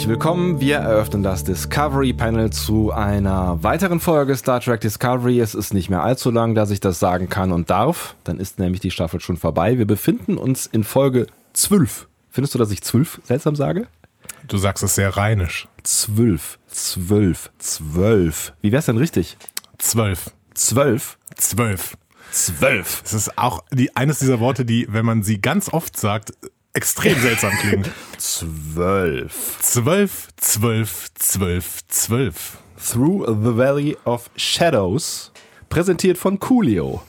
Herzlich 0.00 0.12
willkommen. 0.12 0.60
Wir 0.60 0.78
eröffnen 0.78 1.22
das 1.22 1.44
Discovery 1.44 2.14
Panel 2.14 2.48
zu 2.48 2.90
einer 2.90 3.62
weiteren 3.62 4.00
Folge 4.00 4.34
Star 4.34 4.58
Trek 4.58 4.80
Discovery. 4.80 5.38
Es 5.40 5.54
ist 5.54 5.74
nicht 5.74 5.90
mehr 5.90 6.02
allzu 6.02 6.30
lang, 6.30 6.54
dass 6.54 6.70
ich 6.70 6.80
das 6.80 6.98
sagen 6.98 7.28
kann 7.28 7.52
und 7.52 7.68
darf. 7.68 8.16
Dann 8.24 8.40
ist 8.40 8.58
nämlich 8.58 8.80
die 8.80 8.90
Staffel 8.90 9.20
schon 9.20 9.36
vorbei. 9.36 9.76
Wir 9.76 9.86
befinden 9.86 10.38
uns 10.38 10.64
in 10.64 10.84
Folge 10.84 11.26
12. 11.52 12.08
Findest 12.30 12.54
du, 12.54 12.58
dass 12.58 12.70
ich 12.70 12.80
12 12.80 13.20
seltsam 13.24 13.54
sage? 13.54 13.88
Du 14.48 14.56
sagst 14.56 14.82
es 14.82 14.94
sehr 14.94 15.18
rheinisch. 15.18 15.68
12, 15.82 16.58
12, 16.68 17.50
12. 17.58 18.54
Wie 18.62 18.72
wär's 18.72 18.86
denn 18.86 18.96
richtig? 18.96 19.36
12. 19.76 20.30
12? 20.54 21.18
12. 21.34 21.98
12. 22.32 23.02
Es 23.04 23.12
ist 23.12 23.36
auch 23.36 23.62
die, 23.70 23.94
eines 23.96 24.20
dieser 24.20 24.40
Worte, 24.40 24.64
die, 24.64 24.86
wenn 24.88 25.04
man 25.04 25.22
sie 25.22 25.42
ganz 25.42 25.70
oft 25.70 25.98
sagt, 25.98 26.32
extrem 26.72 27.18
seltsam 27.20 27.52
klingen. 27.60 27.84
12. 28.18 29.58
12, 29.60 30.28
12, 30.36 31.14
12, 31.14 31.80
12. 31.88 32.58
Through 32.76 33.26
the 33.26 33.56
Valley 33.56 33.96
of 34.04 34.30
Shadows. 34.36 35.32
Präsentiert 35.68 36.18
von 36.18 36.38
Coolio. 36.40 37.02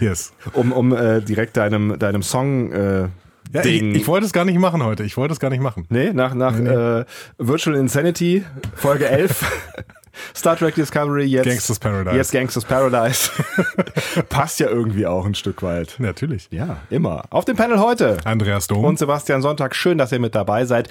Yes. 0.00 0.32
Um, 0.52 0.72
um 0.72 0.94
äh, 0.94 1.20
direkt 1.20 1.56
deinem, 1.56 1.98
deinem 1.98 2.22
Song 2.22 2.72
äh, 2.72 3.08
Ja, 3.52 3.64
ich, 3.64 3.82
ich 3.82 4.06
wollte 4.06 4.26
es 4.26 4.32
gar 4.32 4.44
nicht 4.44 4.58
machen 4.58 4.82
heute. 4.82 5.04
Ich 5.04 5.16
wollte 5.16 5.32
es 5.32 5.40
gar 5.40 5.50
nicht 5.50 5.60
machen. 5.62 5.86
Nee, 5.90 6.12
nach, 6.12 6.34
nach 6.34 6.58
Äh, 6.58 7.04
Virtual 7.38 7.76
Insanity, 7.76 8.44
Folge 8.74 9.08
11. 9.08 9.44
Star 10.36 10.56
Trek 10.56 10.74
Discovery, 10.74 11.24
jetzt 11.24 11.46
Gangsters 11.46 11.78
Paradise. 11.78 12.16
Jetzt 12.16 12.32
Gangsters 12.32 12.64
Paradise. 12.64 13.30
Passt 14.28 14.60
ja 14.60 14.68
irgendwie 14.68 15.06
auch 15.06 15.24
ein 15.26 15.34
Stück 15.34 15.62
weit. 15.62 15.96
Natürlich. 15.98 16.48
Ja, 16.50 16.78
immer. 16.90 17.24
Auf 17.30 17.44
dem 17.44 17.56
Panel 17.56 17.78
heute. 17.80 18.16
Andreas 18.24 18.66
Dom. 18.66 18.84
Und 18.84 18.98
Sebastian 18.98 19.42
Sonntag, 19.42 19.74
schön, 19.74 19.98
dass 19.98 20.12
ihr 20.12 20.18
mit 20.20 20.34
dabei 20.34 20.64
seid. 20.64 20.88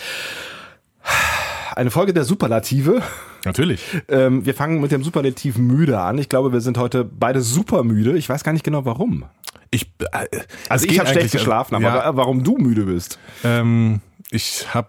Eine 1.75 1.92
Folge 1.92 2.14
der 2.14 2.23
Superlative. 2.23 3.02
Natürlich. 3.45 3.81
Ähm, 4.09 4.45
wir 4.45 4.56
fangen 4.56 4.81
mit 4.81 4.92
dem 4.92 5.03
Superlativ 5.03 5.58
müde 5.58 6.00
an. 6.00 6.17
Ich 6.17 6.28
glaube, 6.28 6.52
wir 6.52 6.59
sind 6.62 6.78
heute 6.78 7.03
beide 7.06 7.41
super 7.41 7.84
müde. 7.84 8.17
Ich 8.17 8.28
weiß 8.28 8.44
gar 8.44 8.52
nicht 8.52 8.64
genau 8.64 8.84
warum. 8.86 9.25
Ich, 9.69 9.91
äh, 10.12 10.39
Also 10.69 10.86
ich 10.88 10.97
habe 11.00 11.08
schlecht 11.08 11.19
eigentlich- 11.22 11.31
geschlafen, 11.34 11.75
aber 11.75 11.84
ja, 11.86 11.95
wa- 11.95 12.12
warum 12.16 12.44
du 12.44 12.58
müde 12.58 12.84
bist? 12.84 13.19
ähm, 13.44 14.02
ich 14.31 14.73
habe 14.73 14.88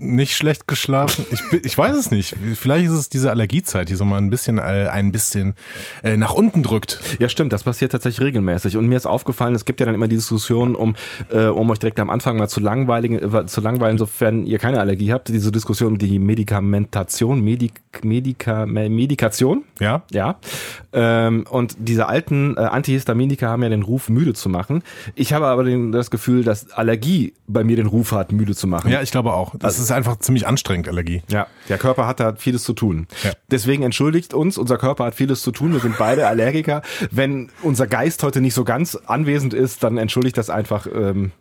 nicht 0.00 0.34
schlecht 0.34 0.66
geschlafen. 0.66 1.26
Ich, 1.30 1.42
ich 1.64 1.76
weiß 1.76 1.94
es 1.94 2.10
nicht. 2.10 2.34
Vielleicht 2.54 2.86
ist 2.86 2.92
es 2.92 3.08
diese 3.10 3.30
Allergiezeit, 3.30 3.90
die 3.90 3.96
so 3.96 4.04
mal 4.06 4.16
ein 4.16 4.30
bisschen, 4.30 4.56
äh, 4.58 4.88
ein 4.90 5.12
bisschen 5.12 5.54
äh, 6.02 6.16
nach 6.16 6.32
unten 6.32 6.62
drückt. 6.62 7.00
Ja, 7.18 7.28
stimmt, 7.28 7.52
das 7.52 7.64
passiert 7.64 7.92
tatsächlich 7.92 8.26
regelmäßig. 8.26 8.76
Und 8.78 8.86
mir 8.86 8.96
ist 8.96 9.06
aufgefallen, 9.06 9.54
es 9.54 9.66
gibt 9.66 9.80
ja 9.80 9.86
dann 9.86 9.94
immer 9.94 10.08
die 10.08 10.16
Diskussion, 10.16 10.74
um, 10.74 10.96
äh, 11.30 11.46
um 11.46 11.68
euch 11.70 11.78
direkt 11.78 12.00
am 12.00 12.08
Anfang 12.08 12.38
mal 12.38 12.48
zu 12.48 12.60
langweiligen, 12.60 13.18
äh, 13.18 13.46
zu 13.46 13.60
langweilen, 13.60 13.98
sofern 13.98 14.46
ihr 14.46 14.58
keine 14.58 14.80
Allergie 14.80 15.12
habt, 15.12 15.28
diese 15.28 15.52
Diskussion 15.52 15.92
um 15.92 15.98
die 15.98 16.18
Medikamentation, 16.18 17.42
Medik, 17.42 17.82
Medika, 18.02 18.64
Me- 18.64 18.88
Medikation. 18.88 19.64
Ja? 19.80 20.02
Ja. 20.10 20.38
Ähm, 20.94 21.44
und 21.50 21.76
diese 21.78 22.08
alten 22.08 22.56
äh, 22.56 22.60
Antihistaminika 22.60 23.48
haben 23.48 23.62
ja 23.62 23.68
den 23.68 23.82
Ruf, 23.82 24.08
müde 24.08 24.32
zu 24.32 24.48
machen. 24.48 24.82
Ich 25.14 25.34
habe 25.34 25.46
aber 25.46 25.64
den, 25.64 25.92
das 25.92 26.10
Gefühl, 26.10 26.42
dass 26.42 26.70
Allergie 26.70 27.34
bei 27.46 27.64
mir 27.64 27.76
den 27.76 27.86
Ruf 27.86 28.12
hat, 28.12 28.32
müde 28.32 28.54
zu 28.54 28.66
machen. 28.66 28.90
Ja, 28.90 29.02
ich 29.02 29.10
glaube 29.10 29.34
auch. 29.34 29.57
Das 29.58 29.78
ist 29.78 29.90
einfach 29.90 30.18
ziemlich 30.18 30.46
anstrengend, 30.46 30.88
Allergie. 30.88 31.22
Ja, 31.28 31.46
der 31.68 31.78
Körper 31.78 32.06
hat 32.06 32.20
da 32.20 32.34
vieles 32.36 32.64
zu 32.64 32.72
tun. 32.72 33.06
Ja. 33.24 33.32
Deswegen 33.50 33.82
entschuldigt 33.82 34.34
uns, 34.34 34.58
unser 34.58 34.78
Körper 34.78 35.04
hat 35.04 35.14
vieles 35.14 35.42
zu 35.42 35.52
tun. 35.52 35.72
Wir 35.72 35.80
sind 35.80 35.98
beide 35.98 36.26
Allergiker. 36.26 36.82
Wenn 37.10 37.50
unser 37.62 37.86
Geist 37.86 38.22
heute 38.22 38.40
nicht 38.40 38.54
so 38.54 38.64
ganz 38.64 38.96
anwesend 38.96 39.54
ist, 39.54 39.82
dann 39.82 39.98
entschuldigt 39.98 40.36
das 40.36 40.50
einfach. 40.50 40.86
Ähm, 40.86 41.32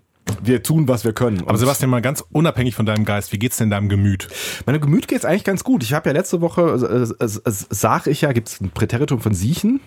wir 0.41 0.63
tun, 0.63 0.88
was 0.88 1.06
wir 1.06 1.13
können. 1.13 1.41
Aber 1.47 1.57
Sebastian, 1.57 1.89
mal 1.89 2.01
ganz 2.01 2.23
unabhängig 2.31 2.75
von 2.75 2.85
deinem 2.85 3.06
Geist, 3.06 3.31
wie 3.31 3.39
geht's 3.39 3.57
denn 3.57 3.69
deinem 3.69 3.89
Gemüt? 3.89 4.27
meinem 4.66 4.81
Gemüt 4.81 5.07
geht's 5.07 5.25
eigentlich 5.25 5.44
ganz 5.44 5.63
gut. 5.63 5.83
Ich 5.83 5.94
habe 5.94 6.09
ja 6.09 6.13
letzte 6.13 6.41
Woche, 6.41 7.16
äh, 7.19 7.23
äh, 7.23 7.27
äh, 7.27 7.51
sag 7.69 8.07
ich 8.07 8.22
ja, 8.22 8.31
gibt's 8.33 8.59
ein 8.59 8.72
Präteritum 8.72 9.22
von 9.22 9.33
siechen. 9.33 9.79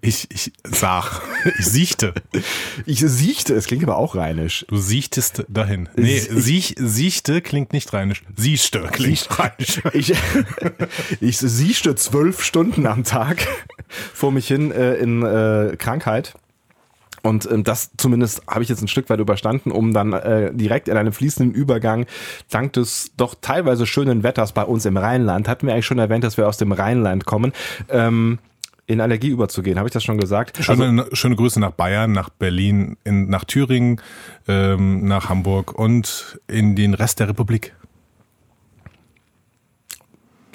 Ich, 0.00 0.30
ich 0.30 0.52
sag, 0.64 1.22
ich 1.58 1.66
siechte. 1.66 2.14
Ich 2.86 3.00
siechte, 3.00 3.54
es 3.54 3.66
klingt 3.66 3.82
aber 3.82 3.96
auch 3.96 4.14
rheinisch. 4.14 4.64
Du 4.68 4.76
siechtest 4.76 5.44
dahin. 5.48 5.88
Nee, 5.96 6.18
siech, 6.18 6.74
siechte 6.78 7.40
klingt 7.40 7.72
nicht 7.72 7.92
rheinisch. 7.92 8.22
Siehste 8.36 8.82
klingt 8.92 9.28
rheinisch. 9.38 9.80
Ich, 9.92 10.14
ich 11.20 11.38
siechte 11.38 11.94
zwölf 11.94 12.42
Stunden 12.42 12.86
am 12.86 13.04
Tag 13.04 13.46
vor 13.88 14.30
mich 14.32 14.46
hin 14.46 14.70
äh, 14.70 14.94
in 14.94 15.22
äh, 15.22 15.76
Krankheit. 15.76 16.34
Und 17.22 17.50
ähm, 17.50 17.64
das 17.64 17.90
zumindest 17.96 18.42
habe 18.46 18.62
ich 18.62 18.68
jetzt 18.68 18.82
ein 18.82 18.88
Stück 18.88 19.10
weit 19.10 19.20
überstanden, 19.20 19.72
um 19.72 19.92
dann 19.92 20.12
äh, 20.12 20.52
direkt 20.54 20.88
in 20.88 20.96
einem 20.96 21.12
fließenden 21.12 21.54
Übergang, 21.54 22.06
dank 22.48 22.72
des 22.74 23.12
doch 23.16 23.34
teilweise 23.40 23.86
schönen 23.86 24.22
Wetters 24.22 24.52
bei 24.52 24.62
uns 24.62 24.86
im 24.86 24.96
Rheinland, 24.96 25.48
hatten 25.48 25.66
wir 25.66 25.74
eigentlich 25.74 25.86
schon 25.86 25.98
erwähnt, 25.98 26.24
dass 26.24 26.36
wir 26.36 26.48
aus 26.48 26.56
dem 26.56 26.72
Rheinland 26.72 27.26
kommen, 27.26 27.52
ähm, 27.88 28.38
in 28.90 29.00
Allergie 29.00 29.28
überzugehen. 29.28 29.78
Habe 29.78 29.88
ich 29.88 29.92
das 29.92 30.02
schon 30.02 30.18
gesagt? 30.18 30.58
Also, 30.58 30.74
Schöne, 30.74 31.06
schöne 31.12 31.36
Grüße 31.36 31.60
nach 31.60 31.70
Bayern, 31.70 32.10
nach 32.10 32.28
Berlin, 32.28 32.96
in, 33.04 33.28
nach 33.28 33.44
Thüringen, 33.44 34.00
ähm, 34.48 35.04
nach 35.04 35.28
Hamburg 35.28 35.72
und 35.78 36.40
in 36.48 36.74
den 36.74 36.94
Rest 36.94 37.20
der 37.20 37.28
Republik. 37.28 37.74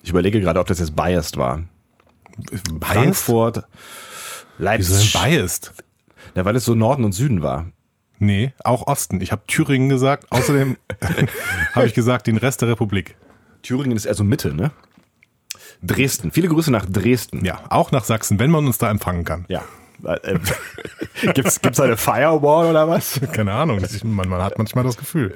ich 0.03 0.09
überlege 0.09 0.39
gerade, 0.41 0.59
ob 0.59 0.67
das 0.67 0.79
jetzt 0.79 0.95
biased 0.95 1.37
war. 1.37 1.63
Frankfurt, 2.81 3.63
Wieso 4.57 4.63
Leipzig. 4.63 5.13
denn 5.13 5.21
biased? 5.21 5.73
Ja, 6.35 6.43
weil 6.43 6.57
es 6.57 6.65
so 6.65 6.75
Norden 6.75 7.05
und 7.05 7.13
Süden 7.13 7.41
war. 7.41 7.71
Nee, 8.19 8.53
auch 8.63 8.85
Osten. 8.85 9.21
Ich 9.21 9.31
habe 9.31 9.43
Thüringen 9.47 9.87
gesagt. 9.89 10.29
Außerdem 10.29 10.75
habe 11.73 11.87
ich 11.87 11.93
gesagt, 11.93 12.27
den 12.27 12.37
Rest 12.37 12.61
der 12.61 12.67
Republik. 12.69 13.15
Thüringen 13.63 13.95
ist 13.95 14.05
eher 14.05 14.13
so 14.13 14.25
Mitte, 14.25 14.53
ne? 14.53 14.71
Dresden. 15.85 16.31
Viele 16.31 16.47
Grüße 16.47 16.71
nach 16.71 16.85
Dresden. 16.85 17.43
Ja, 17.45 17.61
auch 17.69 17.91
nach 17.91 18.03
Sachsen, 18.03 18.39
wenn 18.39 18.51
man 18.51 18.65
uns 18.65 18.77
da 18.77 18.89
empfangen 18.89 19.23
kann. 19.23 19.45
Ja. 19.47 19.63
Äh, 20.03 20.39
gibt's, 21.33 21.61
gibt's 21.61 21.79
eine 21.79 21.97
Firewall 21.97 22.67
oder 22.67 22.87
was? 22.87 23.19
Keine 23.31 23.53
Ahnung, 23.53 23.81
man, 24.03 24.29
man 24.29 24.41
hat 24.41 24.57
manchmal 24.57 24.83
das 24.83 24.97
Gefühl. 24.97 25.35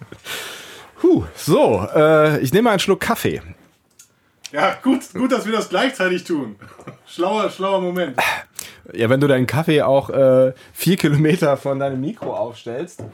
Puh, 1.00 1.24
so, 1.34 1.86
äh, 1.94 2.40
ich 2.40 2.52
nehme 2.52 2.64
mal 2.64 2.70
einen 2.70 2.80
Schluck 2.80 3.00
Kaffee. 3.00 3.40
Ja, 4.50 4.76
gut, 4.82 5.12
gut, 5.12 5.30
dass 5.30 5.44
wir 5.46 5.52
das 5.52 5.68
gleichzeitig 5.68 6.24
tun. 6.24 6.56
Schlauer, 7.06 7.50
schlauer 7.50 7.80
Moment. 7.80 8.18
Ja, 8.92 9.10
wenn 9.10 9.20
du 9.20 9.26
deinen 9.26 9.46
Kaffee 9.46 9.82
auch 9.82 10.08
äh, 10.10 10.54
vier 10.72 10.96
Kilometer 10.96 11.56
von 11.56 11.78
deinem 11.78 12.00
Mikro 12.00 12.34
aufstellst. 12.34 13.04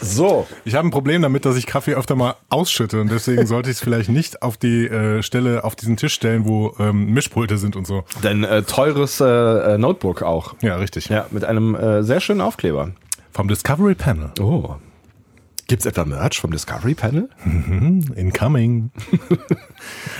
So, 0.00 0.46
Ich 0.64 0.74
habe 0.74 0.88
ein 0.88 0.90
Problem 0.90 1.22
damit, 1.22 1.44
dass 1.44 1.56
ich 1.56 1.66
Kaffee 1.66 1.94
öfter 1.94 2.16
mal 2.16 2.34
ausschütte 2.48 3.00
und 3.00 3.10
deswegen 3.10 3.46
sollte 3.46 3.70
ich 3.70 3.76
es 3.76 3.82
vielleicht 3.82 4.08
nicht 4.08 4.42
auf 4.42 4.56
die 4.56 4.86
äh, 4.86 5.22
Stelle, 5.22 5.64
auf 5.64 5.76
diesen 5.76 5.96
Tisch 5.96 6.14
stellen, 6.14 6.44
wo 6.46 6.74
ähm, 6.78 7.12
Mischpulte 7.12 7.58
sind 7.58 7.76
und 7.76 7.86
so. 7.86 8.04
dein 8.22 8.44
äh, 8.44 8.62
teures 8.62 9.20
äh, 9.20 9.24
äh, 9.74 9.78
Notebook 9.78 10.22
auch. 10.22 10.54
Ja, 10.62 10.76
richtig. 10.76 11.08
Ja, 11.08 11.26
mit 11.30 11.44
einem 11.44 11.74
äh, 11.74 12.02
sehr 12.02 12.20
schönen 12.20 12.40
Aufkleber. 12.40 12.90
Vom 13.32 13.48
Discovery 13.48 13.94
Panel. 13.94 14.30
Oh. 14.40 14.76
Gibt's 15.68 15.86
etwa 15.86 16.04
Merch 16.04 16.40
vom 16.40 16.50
Discovery 16.50 16.94
Panel? 16.94 17.28
Incoming. 18.14 18.90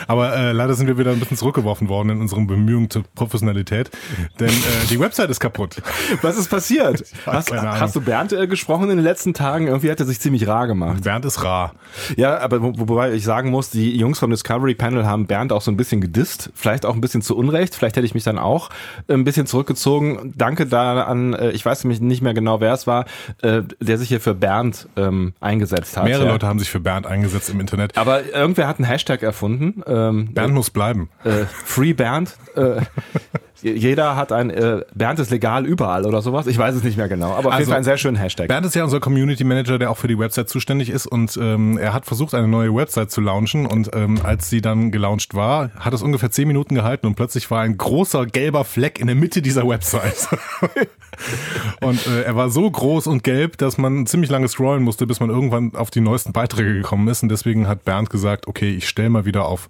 Aber 0.07 0.37
äh, 0.37 0.53
leider 0.53 0.75
sind 0.75 0.87
wir 0.87 0.99
wieder 0.99 1.13
ein 1.13 1.21
bisschen 1.21 1.37
zurückgeworfen 1.37 1.89
worden 1.89 2.11
in 2.11 2.21
unseren 2.21 2.47
Bemühungen 2.47 2.91
zur 2.91 3.05
Professionalität, 3.15 3.91
denn 4.41 4.49
äh, 4.49 4.87
die 4.91 4.99
Website 5.01 5.31
ist 5.31 5.41
kaputt. 5.41 5.83
Was 6.23 6.37
ist 6.37 6.49
passiert? 6.49 7.05
Hast, 7.27 7.53
hast 7.53 7.97
du 7.97 8.01
Bernd 8.01 8.33
äh, 8.33 8.47
gesprochen 8.47 8.91
in 8.91 8.97
den 8.97 9.05
letzten 9.05 9.33
Tagen? 9.33 9.67
Irgendwie 9.67 9.91
hat 9.91 10.01
er 10.01 10.07
sich 10.07 10.21
ziemlich 10.21 10.47
rar 10.47 10.67
gemacht. 10.67 11.03
Bernd 11.03 11.25
ist 11.25 11.43
rar. 11.43 11.75
Ja, 12.17 12.39
aber 12.39 12.63
wo, 12.63 12.73
wobei 12.77 13.13
ich 13.13 13.25
sagen 13.25 13.51
muss, 13.51 13.71
die 13.71 13.97
Jungs 13.97 14.19
vom 14.19 14.31
Discovery 14.31 14.75
Panel 14.75 15.07
haben 15.07 15.27
Bernd 15.27 15.53
auch 15.53 15.63
so 15.63 15.71
ein 15.71 15.77
bisschen 15.77 16.01
gedisst, 16.01 16.51
vielleicht 16.55 16.85
auch 16.85 16.95
ein 16.95 17.01
bisschen 17.01 17.23
zu 17.23 17.37
Unrecht, 17.37 17.75
vielleicht 17.75 17.97
hätte 17.97 18.07
ich 18.07 18.15
mich 18.15 18.25
dann 18.25 18.39
auch 18.39 18.71
ein 19.09 19.25
bisschen 19.25 19.47
zurückgezogen. 19.47 20.35
Danke 20.37 20.67
da 20.67 21.05
an, 21.05 21.35
äh, 21.35 21.51
ich 21.51 21.65
weiß 21.65 21.85
nämlich 21.85 22.01
nicht 22.01 22.23
mehr 22.23 22.35
genau, 22.35 22.61
wer 22.61 22.73
es 22.73 22.87
war, 22.87 23.07
äh, 23.43 23.63
der 23.81 23.99
sich 23.99 24.09
hier 24.09 24.21
für 24.21 24.35
Bernd 24.35 24.89
ähm, 24.97 25.35
eingesetzt 25.41 25.97
hat. 25.97 26.05
Mehrere 26.05 26.27
ja. 26.27 26.33
Leute 26.33 26.47
haben 26.47 26.59
sich 26.59 26.71
für 26.71 26.81
Bernd 26.81 27.07
eingesetzt 27.07 27.51
im 27.51 27.61
Internet. 27.61 27.97
Aber 27.97 28.25
irgendwer 28.27 28.67
hat 28.67 28.79
einen 28.79 28.87
Hashtag 28.87 29.23
erfunden. 29.23 29.52
Ähm, 29.87 30.35
Bernd 30.35 30.55
muss 30.55 30.71
bleiben. 30.71 31.09
äh, 31.25 31.45
Free 31.47 31.93
Bernd. 31.93 32.37
Äh, 32.55 32.81
jeder 33.63 34.17
hat 34.17 34.33
ein 34.33 34.51
äh, 34.51 34.83
Bernd 34.95 35.19
ist 35.21 35.31
legal 35.31 35.67
überall 35.67 36.05
oder 36.05 36.21
sowas. 36.23 36.47
Ich 36.47 36.59
weiß 36.59 36.75
es 36.75 36.83
nicht 36.83 36.97
mehr 36.97 37.09
genau. 37.09 37.31
Aber 37.31 37.39
auf 37.39 37.45
jeden 37.45 37.53
Also, 37.55 37.67
Fall 37.71 37.77
einen 37.77 37.85
sehr 37.85 37.97
schönen 37.97 38.17
Hashtag. 38.17 38.49
Bernd 38.49 38.67
ist 38.67 38.75
ja 38.75 38.85
unser 38.85 39.01
Community 39.01 39.45
Manager, 39.45 39.79
der 39.79 39.91
auch 39.91 39.97
für 39.97 40.09
die 40.09 40.19
Website 40.19 40.49
zuständig 40.49 40.91
ist 40.91 41.07
und 41.07 41.39
ähm, 41.41 41.79
er 41.79 41.93
hat 41.93 42.07
versucht, 42.07 42.35
eine 42.35 42.49
neue 42.49 42.75
Website 42.75 43.11
zu 43.11 43.21
launchen 43.21 43.67
und 43.67 43.91
ähm, 43.95 44.19
als 44.23 44.51
sie 44.51 44.61
dann 44.61 44.91
gelauncht 44.91 45.35
war, 45.35 45.71
hat 45.79 45.95
es 45.95 46.03
ungefähr 46.03 46.31
zehn 46.31 46.49
Minuten 46.49 46.75
gehalten 46.75 47.07
und 47.07 47.15
plötzlich 47.15 47.51
war 47.51 47.63
ein 47.63 47.77
großer 47.77 48.27
gelber 48.27 48.65
Fleck 48.65 48.99
in 48.99 49.07
der 49.07 49.17
Mitte 49.17 49.43
dieser 49.43 49.67
Website. 49.67 50.29
und 51.81 52.07
äh, 52.07 52.23
er 52.23 52.37
war 52.37 52.51
so 52.51 52.71
groß 52.71 53.07
und 53.07 53.23
gelb, 53.23 53.59
dass 53.59 53.79
man 53.79 54.07
ziemlich 54.07 54.31
lange 54.31 54.49
scrollen 54.49 54.83
musste, 54.83 55.07
bis 55.07 55.21
man 55.21 55.31
irgendwann 55.31 55.75
auf 55.75 55.91
die 55.91 56.01
neuesten 56.01 56.33
Beiträge 56.33 56.75
gekommen 56.75 57.09
ist 57.09 57.23
und 57.23 57.29
deswegen 57.29 57.69
hat 57.69 57.85
Bernd 57.85 58.11
gesagt, 58.11 58.49
okay, 58.49 58.71
ich 58.75 58.89
stelle 58.89 59.11
mal 59.11 59.25
wieder 59.25 59.45
auf 59.47 59.69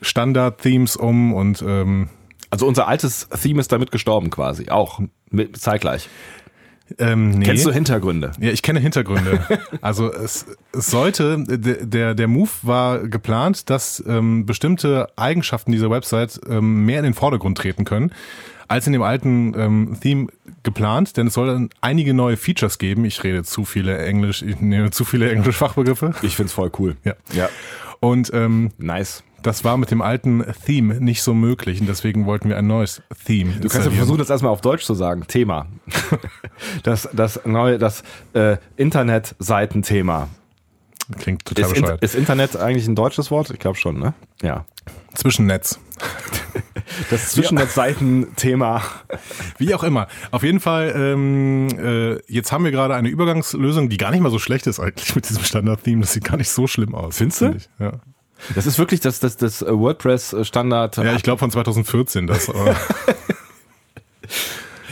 Standard-Themes 0.00 0.96
um 0.96 1.34
und 1.34 1.62
ähm, 1.66 2.08
Also 2.50 2.66
unser 2.66 2.88
altes 2.88 3.28
Theme 3.42 3.60
ist 3.60 3.72
damit 3.72 3.90
gestorben 3.90 4.30
quasi, 4.30 4.70
auch 4.70 5.00
mit, 5.30 5.56
zeitgleich. 5.58 6.08
Ähm, 6.98 7.30
nee. 7.30 7.44
Kennst 7.44 7.66
du 7.66 7.72
Hintergründe? 7.72 8.32
Ja, 8.40 8.50
ich 8.50 8.62
kenne 8.62 8.80
Hintergründe. 8.80 9.40
Also 9.80 10.12
es, 10.12 10.46
es 10.72 10.90
sollte, 10.90 11.44
der, 11.46 12.14
der 12.14 12.28
Move 12.28 12.50
war 12.62 13.06
geplant, 13.06 13.70
dass 13.70 14.02
ähm, 14.06 14.46
bestimmte 14.46 15.08
Eigenschaften 15.16 15.72
dieser 15.72 15.90
Website 15.90 16.40
ähm, 16.48 16.84
mehr 16.84 16.98
in 16.98 17.04
den 17.04 17.14
Vordergrund 17.14 17.58
treten 17.58 17.84
können, 17.84 18.12
als 18.66 18.86
in 18.86 18.92
dem 18.92 19.02
alten 19.02 19.54
ähm, 19.56 19.98
Theme 20.00 20.28
geplant, 20.62 21.16
denn 21.16 21.28
es 21.28 21.34
soll 21.34 21.46
dann 21.46 21.70
einige 21.80 22.12
neue 22.14 22.36
Features 22.36 22.78
geben. 22.78 23.04
Ich 23.04 23.22
rede 23.22 23.44
zu 23.44 23.64
viele 23.64 23.98
Englisch, 23.98 24.42
ich 24.42 24.60
nehme 24.60 24.90
zu 24.90 25.04
viele 25.04 25.30
englische 25.30 25.58
Fachbegriffe. 25.58 26.14
Ich 26.22 26.36
find's 26.36 26.52
voll 26.52 26.70
cool. 26.78 26.96
Ja. 27.04 27.14
Ja. 27.32 27.48
Und 28.00 28.30
ähm, 28.34 28.70
Nice. 28.78 29.22
Das 29.42 29.64
war 29.64 29.76
mit 29.76 29.90
dem 29.90 30.02
alten 30.02 30.44
Theme 30.66 31.00
nicht 31.00 31.22
so 31.22 31.34
möglich 31.34 31.80
und 31.80 31.86
deswegen 31.86 32.26
wollten 32.26 32.48
wir 32.48 32.56
ein 32.56 32.66
neues 32.66 33.02
Theme. 33.24 33.52
Du 33.52 33.68
kannst 33.68 33.86
ja 33.86 33.92
versuchen, 33.92 34.18
das 34.18 34.30
erstmal 34.30 34.52
auf 34.52 34.60
Deutsch 34.60 34.84
zu 34.84 34.94
sagen. 34.94 35.24
Thema. 35.26 35.66
Das, 36.82 37.08
das 37.12 37.40
neue, 37.44 37.78
das 37.78 38.02
äh, 38.34 38.56
Internetseitenthema. 38.76 40.28
Klingt 41.18 41.44
total 41.44 41.64
Ist, 41.64 41.76
in, 41.76 41.82
bescheuert. 41.82 42.02
ist 42.02 42.14
Internet 42.14 42.56
eigentlich 42.56 42.86
ein 42.86 42.94
deutsches 42.94 43.30
Wort? 43.30 43.50
Ich 43.50 43.58
glaube 43.58 43.78
schon, 43.78 43.98
ne? 43.98 44.14
Ja. 44.42 44.64
Zwischennetz. 45.14 45.78
Das 47.10 47.30
Zwischennetzseitenthema. 47.32 48.82
Wie 49.58 49.74
auch 49.74 49.84
immer. 49.84 50.08
Auf 50.30 50.42
jeden 50.42 50.58
Fall, 50.58 50.92
ähm, 50.96 51.68
äh, 51.78 52.18
jetzt 52.32 52.50
haben 52.50 52.64
wir 52.64 52.70
gerade 52.70 52.94
eine 52.94 53.08
Übergangslösung, 53.08 53.88
die 53.90 53.98
gar 53.98 54.10
nicht 54.10 54.20
mal 54.20 54.30
so 54.30 54.38
schlecht 54.38 54.66
ist 54.66 54.80
eigentlich 54.80 55.14
mit 55.14 55.28
diesem 55.28 55.44
Standard-Theme. 55.44 56.00
Das 56.00 56.14
sieht 56.14 56.24
gar 56.24 56.38
nicht 56.38 56.48
so 56.48 56.66
schlimm 56.66 56.94
aus. 56.94 57.18
Findest 57.18 57.40
du? 57.42 57.56
Ja. 57.78 58.00
Das 58.54 58.66
ist 58.66 58.78
wirklich 58.78 59.00
das, 59.00 59.20
das, 59.20 59.36
das 59.36 59.62
WordPress-Standard. 59.62 60.96
ja, 60.98 61.14
ich 61.14 61.22
glaube 61.22 61.38
von 61.38 61.50
2014 61.50 62.26
das. 62.26 62.50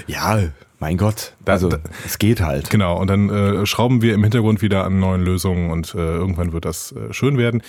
Ja, 0.07 0.39
mein 0.79 0.97
Gott. 0.99 1.33
Also, 1.47 1.71
es 2.05 2.19
geht 2.19 2.41
halt. 2.41 2.71
genau, 2.71 2.99
und 2.99 3.09
dann 3.09 3.29
äh, 3.31 3.67
schrauben 3.67 4.03
wir 4.03 4.15
im 4.15 4.23
Hintergrund 4.23 4.63
wieder 4.63 4.85
an 4.85 5.01
neuen 5.01 5.23
Lösungen 5.23 5.71
und 5.71 5.95
äh, 5.95 5.99
irgendwann 5.99 6.53
wird 6.53 6.65
das 6.65 6.93
äh, 6.93 7.13
schön 7.13 7.39
werden. 7.39 7.63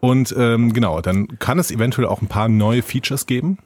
Und 0.00 0.34
ähm, 0.36 0.72
genau, 0.72 1.00
dann 1.00 1.38
kann 1.38 1.58
es 1.58 1.70
eventuell 1.70 2.06
auch 2.08 2.20
ein 2.22 2.26
paar 2.28 2.48
neue 2.48 2.82
Features 2.82 3.26
geben. 3.26 3.58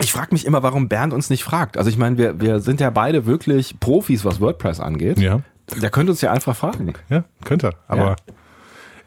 Ich 0.00 0.12
frage 0.12 0.28
mich 0.32 0.44
immer, 0.46 0.62
warum 0.62 0.88
Bernd 0.88 1.12
uns 1.14 1.30
nicht 1.30 1.44
fragt. 1.44 1.78
Also 1.78 1.88
ich 1.88 1.96
meine, 1.96 2.18
wir, 2.18 2.40
wir 2.40 2.60
sind 2.60 2.80
ja 2.80 2.90
beide 2.90 3.24
wirklich 3.24 3.78
Profis, 3.80 4.24
was 4.24 4.40
WordPress 4.40 4.80
angeht. 4.80 5.18
Ja, 5.18 5.40
Der 5.80 5.90
könnte 5.90 6.12
uns 6.12 6.20
ja 6.20 6.32
einfach 6.32 6.56
fragen. 6.56 6.92
ja, 7.08 7.24
könnte. 7.44 7.70
Aber 7.88 8.02
Ja. 8.02 8.16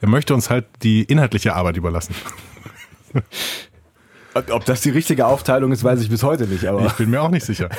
Er 0.02 0.10
möchte 0.10 0.34
uns 0.34 0.50
halt 0.50 0.66
die 0.84 1.04
inhaltliche 1.04 1.56
Arbeit 1.56 1.78
überlassen. 1.78 2.16
Ob 4.34 4.66
das 4.66 4.82
die 4.82 4.92
richtige 4.92 5.26
Aufteilung 5.26 5.72
ist, 5.72 5.84
weiß 5.84 6.02
ich 6.02 6.10
bis 6.10 6.24
heute 6.24 6.46
nicht. 6.46 6.66
Aber 6.66 6.86
Ich 6.86 6.94
bin 6.94 7.10
mir 7.10 7.22
auch 7.22 7.30
nicht 7.30 7.46
sicher. 7.46 7.70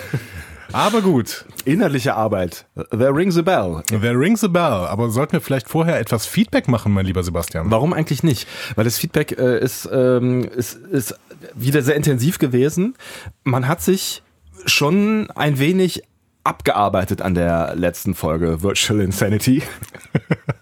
Aber 0.72 1.02
gut, 1.02 1.46
inhaltliche 1.64 2.14
Arbeit. 2.14 2.66
There 2.90 3.14
rings 3.14 3.36
a 3.36 3.42
bell. 3.42 3.82
There 3.88 4.18
rings 4.18 4.44
a 4.44 4.48
bell, 4.48 4.86
aber 4.86 5.10
sollten 5.10 5.32
wir 5.32 5.40
vielleicht 5.40 5.68
vorher 5.68 5.98
etwas 5.98 6.26
Feedback 6.26 6.68
machen, 6.68 6.92
mein 6.92 7.06
lieber 7.06 7.22
Sebastian? 7.24 7.70
Warum 7.70 7.92
eigentlich 7.92 8.22
nicht? 8.22 8.46
Weil 8.76 8.84
das 8.84 8.98
Feedback 8.98 9.36
äh, 9.36 9.58
ist, 9.58 9.88
ähm, 9.92 10.44
ist, 10.44 10.74
ist 10.74 11.16
wieder 11.54 11.82
sehr 11.82 11.96
intensiv 11.96 12.38
gewesen. 12.38 12.94
Man 13.42 13.66
hat 13.66 13.82
sich 13.82 14.22
schon 14.66 15.30
ein 15.32 15.58
wenig 15.58 16.02
abgearbeitet 16.44 17.20
an 17.20 17.34
der 17.34 17.74
letzten 17.74 18.14
Folge 18.14 18.62
Virtual 18.62 19.00
Insanity. 19.00 19.62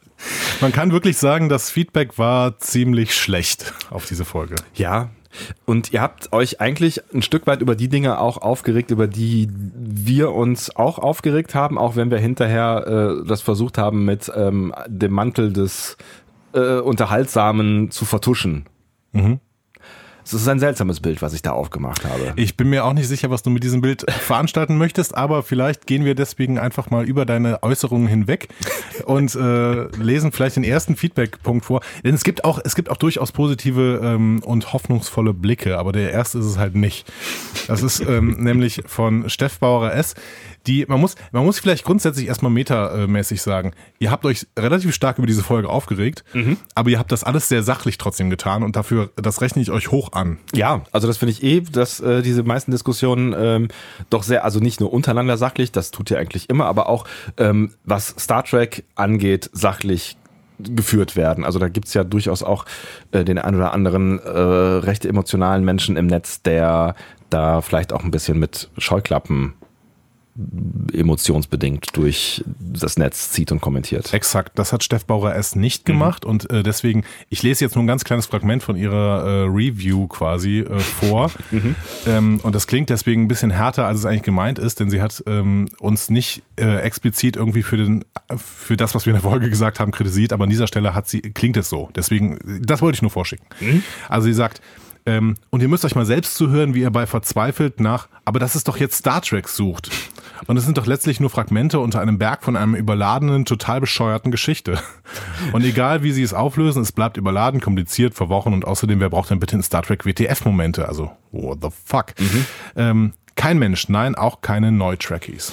Man 0.61 0.73
kann 0.73 0.93
wirklich 0.93 1.17
sagen, 1.19 1.49
das 1.49 1.71
Feedback 1.71 2.19
war 2.19 2.59
ziemlich 2.59 3.15
schlecht 3.15 3.75
auf 3.91 4.07
diese 4.07 4.25
Folge. 4.25 4.57
Ja. 4.75 5.11
Und 5.67 5.93
ihr 5.93 6.01
habt 6.01 6.33
euch 6.33 6.61
eigentlich 6.61 7.03
ein 7.15 7.23
Stück 7.23 7.47
weit 7.47 7.61
über 7.61 7.77
die 7.77 7.89
Dinge 7.89 8.19
auch 8.19 8.39
aufgeregt, 8.39 8.91
über 8.91 9.07
die 9.07 9.49
wir 9.53 10.33
uns 10.33 10.75
auch 10.75 10.99
aufgeregt 10.99 11.55
haben, 11.55 11.79
auch 11.79 11.97
wenn 11.97 12.11
wir 12.11 12.19
hinterher 12.19 13.21
äh, 13.23 13.27
das 13.27 13.43
versucht 13.43 13.79
haben, 13.79 14.05
mit 14.05 14.31
ähm, 14.35 14.75
dem 14.87 15.13
Mantel 15.13 15.53
des 15.53 15.97
äh, 16.55 16.79
Unterhaltsamen 16.81 17.91
zu 17.91 18.05
vertuschen. 18.05 18.67
Es 20.29 20.35
ist 20.43 20.49
ein 20.49 20.59
seltsames 20.59 21.01
Bild, 21.01 21.23
was 21.23 21.33
ich 21.33 21.41
da 21.41 21.53
aufgemacht 21.53 22.05
habe. 22.05 22.35
Ich 22.37 22.55
bin 22.55 22.69
mir 22.69 22.85
auch 22.85 22.93
nicht 22.93 23.09
sicher, 23.09 23.31
was 23.31 23.43
du 23.43 23.49
mit 23.49 23.65
diesem 23.65 23.81
Bild 23.81 24.05
veranstalten 24.21 24.77
möchtest, 24.77 25.17
aber 25.17 25.43
vielleicht 25.43 25.87
gehen 25.87 26.05
wir 26.05 26.15
deswegen 26.15 26.59
einfach 26.59 26.91
mal 26.91 27.09
über 27.09 27.25
deine 27.25 27.63
Äußerungen 27.63 28.09
hinweg 28.09 28.49
und 29.07 29.35
äh, 29.35 29.85
lesen 29.97 30.31
vielleicht 30.31 30.57
den 30.57 30.65
ersten 30.65 30.97
Feedback-Punkt 30.97 31.65
vor. 31.65 31.81
Denn 32.05 32.15
es 32.15 32.25
gibt 32.25 32.45
auch, 32.45 32.61
es 32.63 32.75
gibt 32.75 32.91
auch 32.91 32.99
durchaus 32.99 33.33
positive 33.33 34.03
ähm, 34.05 34.43
und 34.45 34.75
hoffnungsvolle 34.75 35.33
Blicke, 35.33 35.79
aber 35.79 35.93
der 35.93 36.13
erste 36.13 36.41
ist 36.41 36.45
es 36.45 36.59
halt 36.59 36.75
nicht. 36.75 37.11
Das 37.67 37.83
ist 37.83 38.01
ähm, 38.01 38.37
nämlich 38.39 38.83
von 38.85 39.31
Steff 39.31 39.59
Bauer 39.59 39.93
S. 39.93 40.15
Die, 40.67 40.85
man 40.87 41.01
muss, 41.01 41.15
man 41.33 41.45
muss 41.45 41.59
vielleicht 41.59 41.85
grundsätzlich 41.85 42.27
erstmal 42.27 42.53
metamäßig 42.53 43.41
sagen, 43.41 43.73
ihr 43.99 44.11
habt 44.11 44.25
euch 44.25 44.47
relativ 44.59 44.95
stark 44.95 45.19
über 45.19 45.27
diese 45.27 45.43
Folge 45.43 45.69
aufgeregt, 45.69 46.25
aber 46.75 46.91
ihr 46.91 46.99
habt 46.99 47.13
das 47.13 47.25
alles 47.25 47.49
sehr 47.49 47.63
sachlich 47.63 47.97
trotzdem 47.99 48.29
getan 48.31 48.63
und 48.63 48.77
dafür, 48.77 49.11
das 49.17 49.41
rechne 49.41 49.63
ich 49.63 49.71
euch 49.71 49.91
hoch 49.91 50.13
an. 50.13 50.39
Ja, 50.55 50.83
also 50.93 51.07
das 51.07 51.17
finde 51.17 51.33
ich 51.33 51.43
eh, 51.43 51.61
dass 51.61 52.01
äh, 52.01 52.23
diese 52.23 52.43
meisten 52.43 52.71
Diskussionen 52.71 53.35
ähm, 53.39 53.69
doch 54.11 54.23
sehr, 54.23 54.45
also 54.45 54.61
nicht 54.61 54.81
nur 54.81 54.93
untereinander 54.93 55.37
sachlich, 55.37 55.73
das 55.73 55.91
tut 55.91 56.11
ihr 56.11 56.19
eigentlich 56.19 56.51
immer, 56.51 56.67
aber 56.67 56.89
auch 56.89 57.07
ähm, 57.37 57.73
was 57.85 58.15
Star 58.19 58.45
Trek 58.45 58.85
angeht, 58.95 59.49
sachlich 59.53 60.17
geführt 60.59 61.17
werden. 61.17 61.45
Also 61.45 61.59
da 61.59 61.69
gibt's 61.69 61.95
ja 61.95 62.05
durchaus 62.05 62.43
auch 62.43 62.65
äh, 63.13 63.25
den 63.25 63.39
ein 63.39 63.55
oder 63.55 63.73
anderen 63.73 64.19
äh, 64.19 64.29
recht 64.29 65.05
emotionalen 65.05 65.65
Menschen 65.65 65.97
im 65.97 66.07
Netz, 66.07 66.43
der 66.43 66.95
da 67.31 67.61
vielleicht 67.61 67.93
auch 67.93 68.03
ein 68.03 68.11
bisschen 68.11 68.39
mit 68.39 68.71
Scheuklappen 68.77 69.55
emotionsbedingt 70.93 71.97
durch 71.97 72.45
das 72.61 72.97
Netz 72.97 73.31
zieht 73.33 73.51
und 73.51 73.61
kommentiert. 73.61 74.15
Exakt, 74.15 74.59
das 74.59 74.73
hat 74.73 74.85
Steff 74.85 75.05
Bauer 75.05 75.35
S. 75.35 75.57
nicht 75.57 75.85
gemacht 75.85 76.25
und 76.25 76.51
äh, 76.51 76.63
deswegen, 76.63 77.05
ich 77.29 77.43
lese 77.43 77.65
jetzt 77.65 77.75
nur 77.75 77.85
ein 77.85 77.89
ganz 77.89 78.05
kleines 78.05 78.27
Fragment 78.27 78.63
von 78.63 78.77
ihrer 78.77 79.25
äh, 79.25 79.45
Review 79.49 80.07
quasi 80.07 80.61
äh, 80.61 80.79
vor 80.79 81.31
ähm, 82.07 82.41
und 82.43 82.55
das 82.55 82.67
klingt 82.67 82.91
deswegen 82.91 83.23
ein 83.23 83.29
bisschen 83.29 83.51
härter, 83.51 83.87
als 83.87 83.99
es 83.99 84.05
eigentlich 84.05 84.23
gemeint 84.23 84.59
ist, 84.59 84.81
denn 84.81 84.91
sie 84.91 85.03
hat 85.03 85.23
ähm, 85.27 85.69
uns 85.81 86.09
nicht 86.09 86.43
äh, 86.57 86.79
explizit 86.83 87.37
irgendwie 87.37 87.63
für 87.63 87.77
den 87.77 88.05
für 88.37 88.77
das, 88.77 88.95
was 88.95 89.07
wir 89.07 89.11
in 89.13 89.21
der 89.21 89.29
Folge 89.29 89.51
gesagt 89.51 89.81
haben, 89.81 89.91
kritisiert, 89.91 90.33
aber 90.33 90.45
an 90.45 90.51
dieser 90.51 90.67
Stelle 90.67 90.95
hat 90.95 91.09
sie 91.09 91.21
klingt 91.21 91.57
es 91.57 91.69
so. 91.69 91.91
Deswegen, 91.97 92.39
das 92.63 92.81
wollte 92.83 92.97
ich 92.97 93.03
nur 93.03 93.11
vorschicken. 93.11 93.47
Also 94.09 94.27
sie 94.27 94.35
sagt, 94.35 94.61
ähm, 95.07 95.35
und 95.51 95.63
ihr 95.63 95.69
müsst 95.69 95.85
euch 95.85 95.95
mal 95.95 96.07
selbst 96.07 96.35
zuhören, 96.35 96.75
wie 96.75 96.81
ihr 96.81 96.91
bei 96.91 97.07
verzweifelt 97.07 97.81
nach, 97.81 98.09
aber 98.25 98.39
das 98.39 98.57
ist 98.57 98.69
doch 98.69 98.77
jetzt 98.77 98.99
Star 98.99 99.23
Trek 99.23 99.49
sucht. 99.49 99.91
Und 100.47 100.57
es 100.57 100.65
sind 100.65 100.79
doch 100.79 100.87
letztlich 100.87 101.19
nur 101.21 101.31
Fragmente 101.31 101.81
unter 101.81 102.01
einem 102.01 102.19
Berg 102.19 102.45
von 102.45 102.57
einem 102.57 102.75
überladenen, 102.75 103.45
total 103.45 103.81
bescheuerten 103.81 104.31
Geschichte. 104.31 104.79
Und 105.53 105.65
egal 105.65 106.03
wie 106.03 106.13
sie 106.13 106.23
es 106.23 106.35
auflösen, 106.35 106.83
es 106.83 106.93
bleibt 106.93 107.17
überladen, 107.17 107.61
kompliziert, 107.61 108.15
verworren 108.15 108.53
und 108.53 108.65
außerdem, 108.65 109.01
wer 109.01 109.11
braucht 109.11 109.31
denn 109.31 109.41
bitte 109.41 109.57
in 109.57 109.63
Star 109.63 109.83
Trek 109.83 110.05
WTF-Momente? 110.05 110.87
Also, 110.87 111.11
what 111.33 111.59
the 111.63 111.69
fuck? 111.85 112.15
Ähm, 112.77 113.15
kein 113.35 113.59
Mensch, 113.59 113.89
nein, 113.89 114.15
auch 114.15 114.41
keine 114.41 114.71
Neu-Trackies. 114.71 115.53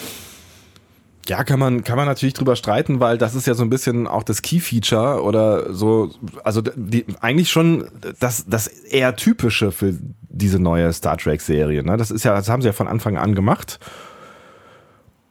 Ja, 1.27 1.43
kann 1.43 1.59
man, 1.59 1.83
kann 1.83 1.97
man 1.97 2.05
natürlich 2.05 2.35
drüber 2.35 2.55
streiten, 2.55 2.99
weil 2.99 3.17
das 3.17 3.33
ist 3.33 3.47
ja 3.47 3.55
so 3.55 3.63
ein 3.63 3.69
bisschen 3.69 4.05
auch 4.05 4.21
das 4.21 4.43
Key-Feature 4.43 5.23
oder 5.23 5.73
so, 5.73 6.11
also 6.43 6.61
die, 6.61 7.05
eigentlich 7.19 7.49
schon 7.49 7.89
das, 8.19 8.45
das 8.45 8.67
eher 8.67 9.15
typische 9.15 9.71
für 9.71 9.95
diese 10.29 10.59
neue 10.59 10.93
Star 10.93 11.17
Trek-Serie. 11.17 11.83
Ne? 11.83 11.97
Das 11.97 12.11
ist 12.11 12.25
ja, 12.25 12.35
das 12.35 12.47
haben 12.47 12.61
sie 12.61 12.67
ja 12.67 12.73
von 12.73 12.87
Anfang 12.87 13.17
an 13.17 13.33
gemacht. 13.33 13.79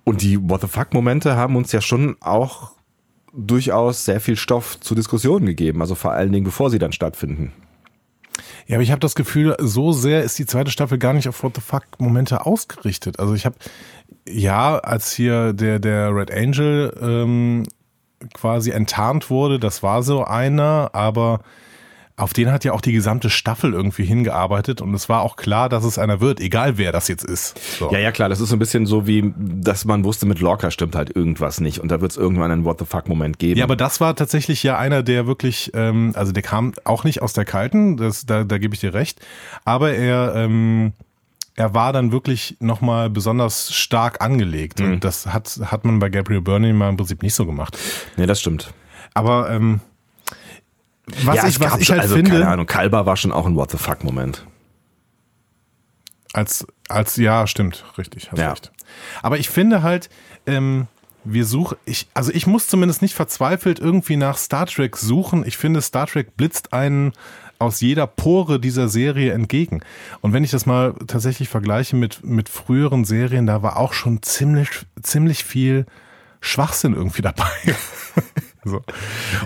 Und 0.02 0.22
die 0.22 0.38
What 0.50 0.62
the 0.62 0.66
fuck-Momente 0.66 1.36
haben 1.36 1.54
uns 1.54 1.70
ja 1.70 1.80
schon 1.80 2.16
auch 2.20 2.72
durchaus 3.32 4.04
sehr 4.04 4.20
viel 4.20 4.36
Stoff 4.36 4.80
zu 4.80 4.94
Diskussionen 4.94 5.46
gegeben, 5.46 5.80
also 5.80 5.94
vor 5.94 6.12
allen 6.12 6.32
Dingen, 6.32 6.44
bevor 6.44 6.70
sie 6.70 6.78
dann 6.78 6.92
stattfinden. 6.92 7.52
Ja, 8.66 8.76
aber 8.76 8.82
ich 8.82 8.90
habe 8.90 9.00
das 9.00 9.14
Gefühl, 9.14 9.56
so 9.60 9.92
sehr 9.92 10.22
ist 10.22 10.38
die 10.38 10.46
zweite 10.46 10.70
Staffel 10.70 10.98
gar 10.98 11.12
nicht 11.12 11.28
auf 11.28 11.42
What 11.42 11.56
the 11.56 11.60
fuck 11.60 11.84
Momente 11.98 12.46
ausgerichtet. 12.46 13.18
Also 13.18 13.34
ich 13.34 13.44
habe 13.46 13.56
ja, 14.28 14.78
als 14.78 15.12
hier 15.12 15.52
der 15.52 15.78
der 15.78 16.14
Red 16.14 16.32
Angel 16.32 16.96
ähm, 17.00 17.64
quasi 18.32 18.70
enttarnt 18.70 19.30
wurde, 19.30 19.58
das 19.58 19.82
war 19.82 20.02
so 20.02 20.24
einer, 20.24 20.90
aber 20.92 21.40
auf 22.16 22.32
den 22.32 22.52
hat 22.52 22.64
ja 22.64 22.72
auch 22.72 22.80
die 22.80 22.92
gesamte 22.92 23.28
Staffel 23.28 23.72
irgendwie 23.72 24.04
hingearbeitet 24.04 24.80
und 24.80 24.94
es 24.94 25.08
war 25.08 25.22
auch 25.22 25.34
klar, 25.34 25.68
dass 25.68 25.82
es 25.82 25.98
einer 25.98 26.20
wird, 26.20 26.38
egal 26.40 26.78
wer 26.78 26.92
das 26.92 27.08
jetzt 27.08 27.24
ist. 27.24 27.58
So. 27.78 27.90
Ja, 27.90 27.98
ja, 27.98 28.12
klar, 28.12 28.28
das 28.28 28.40
ist 28.40 28.50
so 28.50 28.56
ein 28.56 28.60
bisschen 28.60 28.86
so 28.86 29.08
wie, 29.08 29.32
dass 29.36 29.84
man 29.84 30.04
wusste, 30.04 30.24
mit 30.24 30.38
Lorca 30.38 30.70
stimmt 30.70 30.94
halt 30.94 31.14
irgendwas 31.14 31.60
nicht 31.60 31.80
und 31.80 31.88
da 31.88 32.00
wird 32.00 32.12
es 32.12 32.16
irgendwann 32.16 32.52
einen 32.52 32.64
What 32.64 32.78
the 32.78 32.84
fuck-Moment 32.84 33.40
geben. 33.40 33.58
Ja, 33.58 33.64
aber 33.64 33.74
das 33.74 34.00
war 34.00 34.14
tatsächlich 34.14 34.62
ja 34.62 34.78
einer, 34.78 35.02
der 35.02 35.26
wirklich, 35.26 35.72
ähm, 35.74 36.12
also 36.14 36.30
der 36.30 36.44
kam 36.44 36.72
auch 36.84 37.02
nicht 37.02 37.20
aus 37.20 37.32
der 37.32 37.44
Kalten, 37.44 37.96
das, 37.96 38.26
da, 38.26 38.44
da 38.44 38.58
gebe 38.58 38.74
ich 38.74 38.80
dir 38.80 38.94
recht, 38.94 39.20
aber 39.64 39.94
er, 39.94 40.34
ähm, 40.36 40.92
er 41.56 41.72
war 41.74 41.92
dann 41.92 42.10
wirklich 42.12 42.56
nochmal 42.60 43.10
besonders 43.10 43.72
stark 43.74 44.20
angelegt 44.20 44.80
Mhm. 44.80 44.94
und 44.94 45.04
das 45.04 45.26
hat, 45.26 45.60
hat 45.66 45.84
man 45.84 45.98
bei 46.00 46.08
Gabriel 46.10 46.40
Byrne 46.40 46.72
mal 46.74 46.88
im 46.88 46.96
Prinzip 46.96 47.22
nicht 47.22 47.34
so 47.34 47.46
gemacht. 47.46 47.78
Nee, 48.16 48.26
das 48.26 48.40
stimmt. 48.40 48.72
Aber 49.14 49.50
ähm, 49.50 49.80
was 51.22 51.36
ja, 51.36 51.46
ich, 51.46 51.60
was 51.60 51.78
ich 51.78 51.90
halt 51.90 52.00
also, 52.00 52.16
finde, 52.16 52.30
Keine 52.32 52.48
Ahnung, 52.48 52.66
Kalber 52.66 53.06
war 53.06 53.16
schon 53.16 53.30
auch 53.32 53.46
ein 53.46 53.54
What 53.56 53.70
the 53.70 53.78
fuck-Moment. 53.78 54.46
als, 56.32 56.66
als, 56.88 57.16
ja, 57.16 57.46
stimmt, 57.46 57.84
richtig, 57.98 58.32
hast 58.32 58.38
Ja. 58.38 58.50
recht. 58.50 58.72
Aber 59.22 59.38
ich 59.38 59.48
finde 59.48 59.82
halt, 59.82 60.08
ähm, 60.46 60.88
wir 61.24 61.46
suchen, 61.46 61.78
ich, 61.84 62.08
also 62.14 62.32
ich 62.32 62.46
muss 62.46 62.68
zumindest 62.68 63.00
nicht 63.02 63.14
verzweifelt 63.14 63.78
irgendwie 63.78 64.16
nach 64.16 64.36
Star 64.36 64.66
Trek 64.66 64.96
suchen. 64.96 65.46
Ich 65.46 65.56
finde, 65.56 65.80
Star 65.80 66.06
Trek 66.06 66.36
blitzt 66.36 66.72
einen 66.72 67.12
aus 67.58 67.80
jeder 67.80 68.06
Pore 68.06 68.60
dieser 68.60 68.88
Serie 68.88 69.32
entgegen. 69.32 69.80
Und 70.20 70.32
wenn 70.32 70.44
ich 70.44 70.50
das 70.50 70.66
mal 70.66 70.94
tatsächlich 71.06 71.48
vergleiche 71.48 71.96
mit, 71.96 72.24
mit 72.24 72.48
früheren 72.48 73.04
Serien, 73.04 73.46
da 73.46 73.62
war 73.62 73.78
auch 73.78 73.92
schon 73.92 74.22
ziemlich, 74.22 74.68
ziemlich 75.02 75.44
viel 75.44 75.86
Schwachsinn 76.40 76.94
irgendwie 76.94 77.22
dabei. 77.22 77.50
so. 78.64 78.82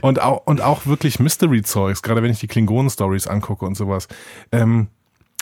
Und 0.00 0.20
auch, 0.20 0.46
und 0.46 0.60
auch 0.60 0.86
wirklich 0.86 1.20
Mystery-Zeugs, 1.20 2.02
gerade 2.02 2.22
wenn 2.22 2.30
ich 2.30 2.40
die 2.40 2.48
Klingonen-Stories 2.48 3.26
angucke 3.26 3.64
und 3.64 3.76
sowas. 3.76 4.08
Ähm, 4.52 4.88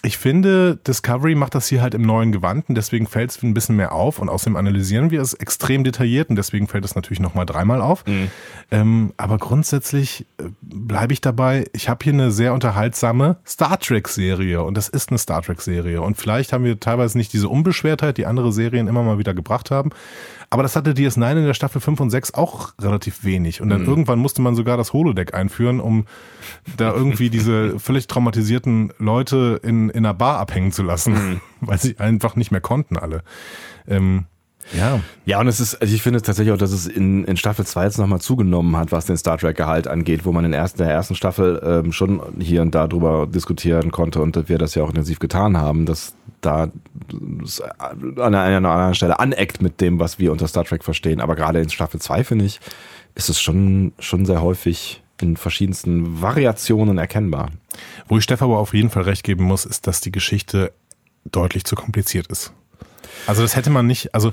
ich 0.03 0.19
finde, 0.19 0.77
Discovery 0.87 1.35
macht 1.35 1.55
das 1.55 1.67
hier 1.67 1.83
halt 1.83 1.95
im 1.95 2.03
neuen 2.03 2.31
Gewand 2.31 2.69
und 2.69 2.77
deswegen 2.77 3.07
fällt 3.07 3.31
es 3.31 3.43
ein 3.43 3.55
bisschen 3.55 3.77
mehr 3.77 3.93
auf 3.93 4.19
und 4.19 4.29
außerdem 4.29 4.55
analysieren 4.55 5.11
wir 5.11 5.21
es 5.21 5.35
extrem 5.35 5.85
detailliert 5.85 6.31
und 6.31 6.37
deswegen 6.37 6.69
fällt 6.69 6.85
es 6.85 6.95
natürlich 6.95 7.19
nochmal 7.19 7.47
dreimal 7.47 7.81
auf. 7.81 8.07
Mhm. 8.07 8.31
Ähm, 8.71 9.13
aber 9.17 9.39
grundsätzlich 9.39 10.27
äh, 10.39 10.45
bleibe 10.61 11.13
ich 11.13 11.21
dabei, 11.21 11.65
ich 11.73 11.89
habe 11.89 12.05
hier 12.05 12.13
eine 12.13 12.31
sehr 12.31 12.53
unterhaltsame 12.55 13.39
Star 13.47 13.81
Trek-Serie 13.81 14.63
und 14.63 14.77
das 14.77 14.89
ist 14.89 15.09
eine 15.09 15.19
Star 15.19 15.43
Trek-Serie 15.43 16.01
und 16.01 16.17
vielleicht 16.17 16.53
haben 16.53 16.65
wir 16.65 16.79
teilweise 16.79 17.19
nicht 17.19 17.33
diese 17.33 17.49
Unbeschwertheit, 17.49 18.19
die 18.19 18.27
andere 18.27 18.53
Serien 18.53 18.87
immer 18.87 19.03
mal 19.03 19.19
wieder 19.19 19.35
gebracht 19.35 19.71
haben, 19.71 19.91
aber 20.51 20.63
das 20.63 20.77
hatte 20.77 20.93
DS9 20.93 21.39
in 21.39 21.45
der 21.45 21.55
Staffel 21.55 21.81
5 21.81 22.01
und 22.01 22.11
6 22.11 22.35
auch 22.35 22.73
relativ 22.81 23.25
wenig. 23.25 23.61
Und 23.61 23.69
dann 23.69 23.83
mhm. 23.83 23.89
irgendwann 23.89 24.19
musste 24.19 24.43
man 24.43 24.55
sogar 24.55 24.77
das 24.77 24.93
Holodeck 24.93 25.35
einführen, 25.35 25.81
um 25.81 26.07
da 26.77 26.93
irgendwie 26.93 27.31
diese 27.31 27.79
völlig 27.79 28.07
traumatisierten 28.07 28.93
Leute 28.99 29.61
in, 29.63 29.91
in 29.91 30.05
einer 30.05 30.15
Bar 30.15 30.39
abhängen 30.39 30.73
zu 30.73 30.83
lassen, 30.83 31.13
mhm. 31.13 31.41
weil 31.61 31.79
sie 31.79 31.99
einfach 31.99 32.37
nicht 32.37 32.51
mehr 32.51 32.61
konnten 32.61 32.97
alle. 32.97 33.23
Ähm, 33.87 34.27
ja. 34.73 35.01
Ja, 35.25 35.41
und 35.41 35.49
es 35.49 35.61
ist, 35.61 35.75
also 35.77 35.95
ich 35.95 36.03
finde 36.03 36.23
tatsächlich 36.23 36.53
auch, 36.53 36.59
dass 36.59 36.73
es 36.73 36.87
in, 36.87 37.25
in 37.25 37.37
Staffel 37.37 37.67
2 37.67 37.85
jetzt 37.85 37.99
nochmal 37.99 38.21
zugenommen 38.21 38.77
hat, 38.77 38.93
was 38.93 39.07
den 39.07 39.17
Star 39.17 39.39
Trek-Gehalt 39.39 39.87
angeht, 39.87 40.25
wo 40.25 40.33
man 40.33 40.45
in 40.45 40.53
der 40.53 40.61
ersten, 40.61 40.79
der 40.79 40.91
ersten 40.91 41.15
Staffel 41.15 41.61
ähm, 41.65 41.93
schon 41.93 42.21
hier 42.39 42.63
und 42.63 42.75
da 42.75 42.87
drüber 42.87 43.27
diskutieren 43.27 43.91
konnte 43.91 44.21
und 44.21 44.49
wir 44.49 44.59
das 44.59 44.75
ja 44.75 44.83
auch 44.83 44.89
intensiv 44.89 45.19
getan 45.19 45.57
haben, 45.57 45.87
dass 45.87 46.15
da 46.41 46.71
an 47.13 48.17
einer, 48.17 48.41
an 48.41 48.55
einer 48.55 48.71
anderen 48.71 48.95
Stelle 48.95 49.19
aneckt 49.19 49.63
mit 49.63 49.81
dem, 49.81 49.99
was 49.99 50.19
wir 50.19 50.33
unter 50.33 50.47
Star 50.49 50.65
Trek 50.65 50.85
verstehen. 50.85 51.21
Aber 51.21 51.35
gerade 51.35 51.61
in 51.61 51.71
Staffel 51.71 52.01
2, 52.01 52.25
finde 52.25 52.45
ich, 52.45 52.61
ist 53.15 53.29
es 53.29 53.41
schon, 53.41 53.93
schon 53.99 54.27
sehr 54.27 54.43
häufig 54.43 55.03
in 55.21 55.37
verschiedensten 55.37 56.21
Variationen 56.21 56.99
erkennbar. 56.99 57.51
Wo 58.09 58.19
ich 58.19 58.25
Stefan 58.25 58.51
aber 58.51 58.59
auf 58.59 58.75
jeden 58.75 58.91
Fall 58.91 59.05
recht 59.05 59.25
geben 59.25 59.45
muss, 59.45 59.65
ist, 59.65 59.87
dass 59.87 60.01
die 60.01 60.13
Geschichte 60.13 60.73
deutlich 61.25 61.65
zu 61.65 61.75
kompliziert 61.75 62.29
ist. 62.29 62.53
Also 63.27 63.43
das 63.43 63.57
hätte 63.57 63.71
man 63.71 63.87
nicht, 63.87 64.15
also 64.15 64.33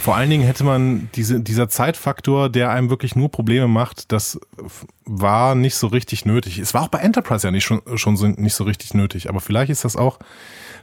vor 0.00 0.16
allen 0.16 0.30
Dingen 0.30 0.44
hätte 0.44 0.64
man 0.64 1.10
diese, 1.14 1.40
dieser 1.40 1.68
Zeitfaktor, 1.68 2.48
der 2.48 2.70
einem 2.70 2.88
wirklich 2.88 3.16
nur 3.16 3.30
Probleme 3.30 3.68
macht, 3.68 4.12
das 4.12 4.40
war 5.04 5.54
nicht 5.54 5.74
so 5.74 5.88
richtig 5.88 6.24
nötig. 6.24 6.58
Es 6.58 6.72
war 6.72 6.82
auch 6.82 6.88
bei 6.88 6.98
Enterprise 6.98 7.46
ja 7.46 7.50
nicht 7.50 7.64
schon, 7.64 7.82
schon 7.96 8.16
so, 8.16 8.26
nicht 8.28 8.54
so 8.54 8.64
richtig 8.64 8.94
nötig, 8.94 9.28
aber 9.28 9.40
vielleicht 9.40 9.70
ist 9.70 9.84
das 9.84 9.96
auch, 9.96 10.18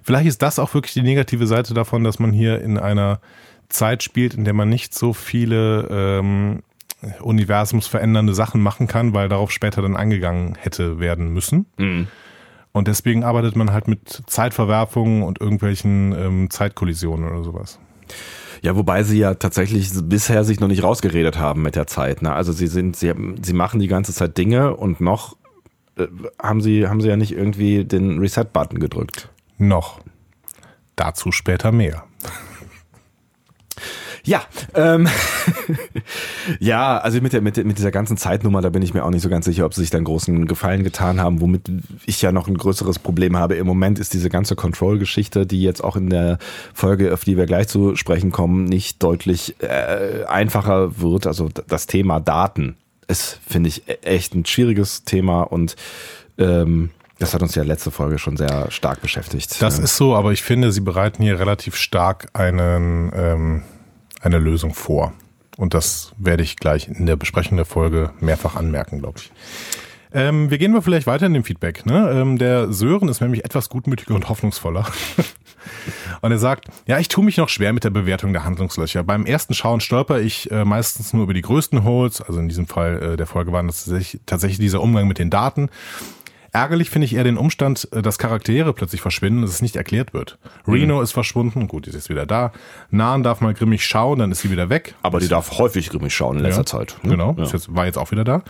vielleicht 0.03 0.27
ist 0.27 0.41
das 0.41 0.59
auch 0.59 0.73
wirklich 0.73 0.93
die 0.93 1.01
negative 1.01 1.47
Seite 1.47 1.73
davon, 1.73 2.03
dass 2.03 2.19
man 2.19 2.33
hier 2.33 2.61
in 2.61 2.77
einer 2.77 3.19
Zeit 3.69 4.03
spielt, 4.03 4.33
in 4.33 4.43
der 4.43 4.53
man 4.53 4.69
nicht 4.69 4.93
so 4.93 5.13
viele 5.13 5.87
ähm, 5.89 6.63
universumsverändernde 7.21 8.33
Sachen 8.33 8.61
machen 8.61 8.87
kann, 8.87 9.13
weil 9.13 9.29
darauf 9.29 9.51
später 9.51 9.81
dann 9.81 9.95
eingegangen 9.95 10.55
hätte 10.55 10.99
werden 10.99 11.33
müssen. 11.33 11.65
Mhm. 11.77 12.07
Und 12.75 12.89
deswegen 12.89 13.23
arbeitet 13.23 13.55
man 13.55 13.71
halt 13.71 13.87
mit 13.87 14.23
Zeitverwerfungen 14.27 15.23
und 15.23 15.39
irgendwelchen 15.39 16.11
ähm, 16.11 16.49
Zeitkollisionen 16.49 17.25
oder 17.25 17.41
sowas. 17.41 17.79
Ja, 18.63 18.75
wobei 18.75 19.03
sie 19.03 19.17
ja 19.17 19.35
tatsächlich 19.35 19.91
bisher 19.93 20.43
sich 20.43 20.59
noch 20.59 20.67
nicht 20.67 20.83
rausgeredet 20.83 21.39
haben 21.39 21.61
mit 21.61 21.77
der 21.77 21.87
Zeit. 21.87 22.21
Ne? 22.21 22.33
Also 22.33 22.51
sie 22.51 22.67
sind, 22.67 22.97
sie, 22.97 23.13
sie 23.41 23.53
machen 23.53 23.79
die 23.79 23.87
ganze 23.87 24.13
Zeit 24.13 24.37
Dinge 24.37 24.75
und 24.75 24.99
noch 24.99 25.37
äh, 25.95 26.07
haben 26.37 26.59
sie, 26.59 26.89
haben 26.89 26.99
sie 26.99 27.07
ja 27.07 27.15
nicht 27.15 27.31
irgendwie 27.31 27.85
den 27.85 28.19
Reset-Button 28.19 28.79
gedrückt. 28.79 29.29
Noch. 29.57 30.01
Dazu 30.97 31.31
später 31.31 31.71
mehr. 31.71 32.03
Ja, 34.25 34.43
ähm, 34.73 35.07
ja, 36.59 36.97
also 36.97 37.21
mit, 37.21 37.33
der, 37.33 37.41
mit, 37.41 37.63
mit 37.63 37.77
dieser 37.77 37.91
ganzen 37.91 38.17
Zeitnummer, 38.17 38.61
da 38.61 38.69
bin 38.69 38.81
ich 38.81 38.93
mir 38.93 39.05
auch 39.05 39.11
nicht 39.11 39.21
so 39.21 39.29
ganz 39.29 39.45
sicher, 39.45 39.65
ob 39.65 39.73
sie 39.73 39.81
sich 39.81 39.91
da 39.91 39.97
einen 39.97 40.05
großen 40.05 40.47
Gefallen 40.47 40.83
getan 40.83 41.21
haben. 41.21 41.41
Womit 41.41 41.69
ich 42.05 42.21
ja 42.21 42.31
noch 42.31 42.47
ein 42.47 42.57
größeres 42.57 42.99
Problem 42.99 43.37
habe 43.37 43.55
im 43.55 43.67
Moment, 43.67 43.99
ist 43.99 44.13
diese 44.13 44.29
ganze 44.29 44.55
Control-Geschichte, 44.55 45.45
die 45.45 45.61
jetzt 45.61 45.83
auch 45.83 45.95
in 45.95 46.09
der 46.09 46.39
Folge, 46.73 47.13
auf 47.13 47.23
die 47.23 47.37
wir 47.37 47.45
gleich 47.45 47.67
zu 47.67 47.95
sprechen 47.95 48.31
kommen, 48.31 48.65
nicht 48.65 49.03
deutlich 49.03 49.55
äh, 49.61 50.25
einfacher 50.25 50.99
wird. 50.99 51.27
Also 51.27 51.49
das 51.67 51.85
Thema 51.87 52.19
Daten 52.19 52.75
ist, 53.07 53.39
finde 53.47 53.69
ich, 53.69 53.87
e-, 53.87 53.97
echt 54.01 54.33
ein 54.33 54.45
schwieriges 54.45 55.03
Thema 55.03 55.43
und 55.43 55.75
ähm, 56.37 56.89
das 57.19 57.33
hat 57.33 57.41
uns 57.41 57.55
ja 57.55 57.63
letzte 57.63 57.91
Folge 57.91 58.17
schon 58.17 58.35
sehr 58.35 58.69
stark 58.71 59.01
beschäftigt. 59.01 59.61
Das 59.61 59.79
ist 59.79 59.95
so, 59.95 60.15
aber 60.15 60.33
ich 60.33 60.43
finde, 60.43 60.71
sie 60.71 60.81
bereiten 60.81 61.23
hier 61.23 61.39
relativ 61.39 61.75
stark 61.77 62.27
einen 62.33 63.11
ähm, 63.15 63.61
eine 64.25 64.39
Lösung 64.39 64.73
vor. 64.73 65.13
Und 65.57 65.73
das 65.73 66.13
werde 66.17 66.43
ich 66.43 66.57
gleich 66.57 66.87
in 66.87 67.05
der 67.05 67.15
Besprechung 67.15 67.57
der 67.57 67.65
Folge 67.65 68.11
mehrfach 68.19 68.55
anmerken, 68.55 68.99
glaube 68.99 69.19
ich. 69.19 69.31
Ähm, 70.15 70.49
wir 70.49 70.57
gehen 70.57 70.71
mal 70.71 70.81
vielleicht 70.81 71.07
weiter 71.07 71.25
in 71.25 71.33
dem 71.33 71.43
Feedback. 71.43 71.85
Ne? 71.85 72.09
Ähm, 72.09 72.37
der 72.37 72.71
Sören 72.71 73.09
ist 73.09 73.19
nämlich 73.19 73.43
etwas 73.43 73.67
gutmütiger 73.67 74.15
und 74.15 74.29
hoffnungsvoller. 74.29 74.85
und 76.21 76.31
er 76.31 76.37
sagt, 76.37 76.67
ja, 76.87 76.99
ich 76.99 77.09
tue 77.09 77.23
mich 77.23 77.35
noch 77.35 77.49
schwer 77.49 77.73
mit 77.73 77.83
der 77.83 77.89
Bewertung 77.89 78.31
der 78.31 78.45
Handlungslöcher. 78.45 79.03
Beim 79.03 79.25
ersten 79.25 79.53
Schauen 79.53 79.81
stolper 79.81 80.21
ich 80.21 80.49
äh, 80.51 80.63
meistens 80.63 81.13
nur 81.13 81.23
über 81.23 81.33
die 81.33 81.41
größten 81.41 81.83
Holes. 81.83 82.21
Also 82.21 82.39
in 82.39 82.47
diesem 82.47 82.65
Fall 82.65 83.01
äh, 83.01 83.17
der 83.17 83.27
Folge 83.27 83.51
war 83.51 83.61
das 83.63 83.91
tatsächlich 84.25 84.59
dieser 84.59 84.81
Umgang 84.81 85.07
mit 85.07 85.19
den 85.19 85.29
Daten. 85.29 85.69
Ärgerlich 86.55 86.89
finde 86.89 87.03
ich 87.03 87.13
eher 87.13 87.25
den 87.25 87.35
Umstand, 87.35 87.89
äh, 87.91 88.01
dass 88.01 88.17
Charaktere 88.17 88.71
plötzlich 88.71 89.01
verschwinden, 89.01 89.41
dass 89.41 89.51
es 89.51 89.61
nicht 89.61 89.75
erklärt 89.75 90.13
wird. 90.13 90.39
Reno 90.65 90.97
mhm. 90.97 91.03
ist 91.03 91.11
verschwunden, 91.11 91.67
gut, 91.67 91.85
die 91.85 91.89
ist 91.89 91.95
jetzt 91.97 92.09
wieder 92.09 92.25
da. 92.25 92.53
Nahen 92.91 93.23
darf 93.23 93.41
mal 93.41 93.53
grimmig 93.53 93.83
schauen, 93.83 94.19
dann 94.19 94.31
ist 94.31 94.39
sie 94.39 94.49
wieder 94.49 94.69
weg. 94.69 94.95
Aber 95.01 95.19
die 95.19 95.27
darf 95.27 95.59
häufig 95.59 95.89
grimmig 95.89 96.15
schauen 96.15 96.37
in 96.37 96.43
letzter 96.43 96.61
ja, 96.61 96.65
Zeit. 96.65 96.97
Ne? 97.03 97.11
Genau, 97.11 97.35
ja. 97.37 97.43
jetzt, 97.43 97.75
war 97.75 97.85
jetzt 97.85 97.97
auch 97.97 98.11
wieder 98.11 98.23
da. 98.23 98.41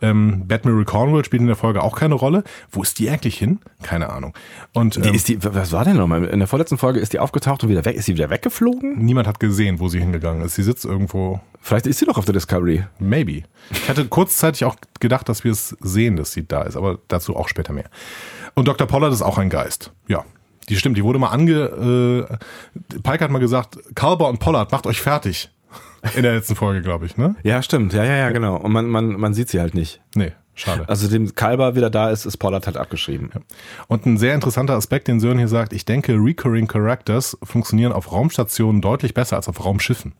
Ähm, 0.00 0.48
Batman 0.48 0.82
Cornwall 0.86 1.26
spielt 1.26 1.42
in 1.42 1.46
der 1.46 1.56
Folge 1.56 1.82
auch 1.82 1.94
keine 1.94 2.14
Rolle. 2.14 2.42
Wo 2.70 2.80
ist 2.82 2.98
die 2.98 3.10
eigentlich 3.10 3.36
hin? 3.36 3.60
Keine 3.82 4.08
Ahnung. 4.08 4.32
Und 4.72 4.96
ähm, 4.96 5.02
die 5.02 5.10
ist 5.14 5.28
die, 5.28 5.44
was 5.44 5.72
war 5.72 5.84
denn 5.84 5.98
nochmal? 5.98 6.24
In 6.24 6.38
der 6.38 6.48
vorletzten 6.48 6.78
Folge 6.78 7.00
ist 7.00 7.12
die 7.12 7.18
aufgetaucht 7.18 7.62
und 7.64 7.68
wieder 7.68 7.84
weg. 7.84 7.96
Ist 7.96 8.06
sie 8.06 8.14
wieder 8.14 8.30
weggeflogen? 8.30 8.96
Niemand 9.04 9.28
hat 9.28 9.40
gesehen, 9.40 9.78
wo 9.78 9.88
sie 9.88 10.00
hingegangen 10.00 10.42
ist. 10.42 10.54
Sie 10.54 10.62
sitzt 10.62 10.86
irgendwo. 10.86 11.40
Vielleicht 11.60 11.86
ist 11.86 11.98
sie 11.98 12.06
doch 12.06 12.16
auf 12.16 12.24
der 12.24 12.32
Discovery. 12.32 12.84
Maybe. 12.98 13.42
Ich 13.70 13.88
hatte 13.90 14.06
kurzzeitig 14.06 14.64
auch 14.64 14.76
gedacht, 15.00 15.28
dass 15.28 15.44
wir 15.44 15.52
es 15.52 15.76
sehen, 15.80 16.16
dass 16.16 16.32
sie 16.32 16.46
da 16.48 16.62
ist, 16.62 16.76
aber 16.76 16.98
dazu 17.08 17.36
auch 17.36 17.41
später 17.48 17.72
mehr. 17.72 17.90
Und 18.54 18.68
Dr. 18.68 18.86
Pollard 18.86 19.12
ist 19.12 19.22
auch 19.22 19.38
ein 19.38 19.50
Geist. 19.50 19.92
Ja. 20.08 20.24
Die 20.68 20.76
stimmt, 20.76 20.96
die 20.96 21.04
wurde 21.04 21.18
mal 21.18 21.30
ange. 21.30 22.28
Äh, 22.30 23.00
Pike 23.02 23.24
hat 23.24 23.30
mal 23.30 23.40
gesagt, 23.40 23.78
Kalber 23.94 24.28
und 24.28 24.38
Pollard, 24.38 24.70
macht 24.72 24.86
euch 24.86 25.00
fertig. 25.00 25.50
In 26.14 26.22
der 26.22 26.34
letzten 26.34 26.56
Folge, 26.56 26.82
glaube 26.82 27.06
ich, 27.06 27.16
ne? 27.16 27.36
Ja, 27.42 27.62
stimmt. 27.62 27.92
Ja, 27.92 28.04
ja, 28.04 28.16
ja, 28.16 28.30
genau. 28.30 28.56
Und 28.56 28.72
man, 28.72 28.86
man, 28.86 29.12
man 29.12 29.34
sieht 29.34 29.48
sie 29.48 29.60
halt 29.60 29.74
nicht. 29.74 30.00
Nee. 30.14 30.32
Schade. 30.54 30.86
Also 30.86 31.08
dem 31.08 31.34
Kalber 31.34 31.76
wieder 31.76 31.88
da 31.88 32.10
ist, 32.10 32.26
ist 32.26 32.36
Pollard 32.36 32.66
halt 32.66 32.76
abgeschrieben. 32.76 33.30
Ja. 33.34 33.40
Und 33.88 34.04
ein 34.04 34.18
sehr 34.18 34.34
interessanter 34.34 34.74
Aspekt, 34.74 35.08
den 35.08 35.18
Sören 35.18 35.38
hier 35.38 35.48
sagt, 35.48 35.72
ich 35.72 35.86
denke, 35.86 36.12
Recurring 36.14 36.66
Characters 36.68 37.38
funktionieren 37.42 37.92
auf 37.92 38.12
Raumstationen 38.12 38.82
deutlich 38.82 39.14
besser 39.14 39.36
als 39.36 39.48
auf 39.48 39.64
Raumschiffen. 39.64 40.12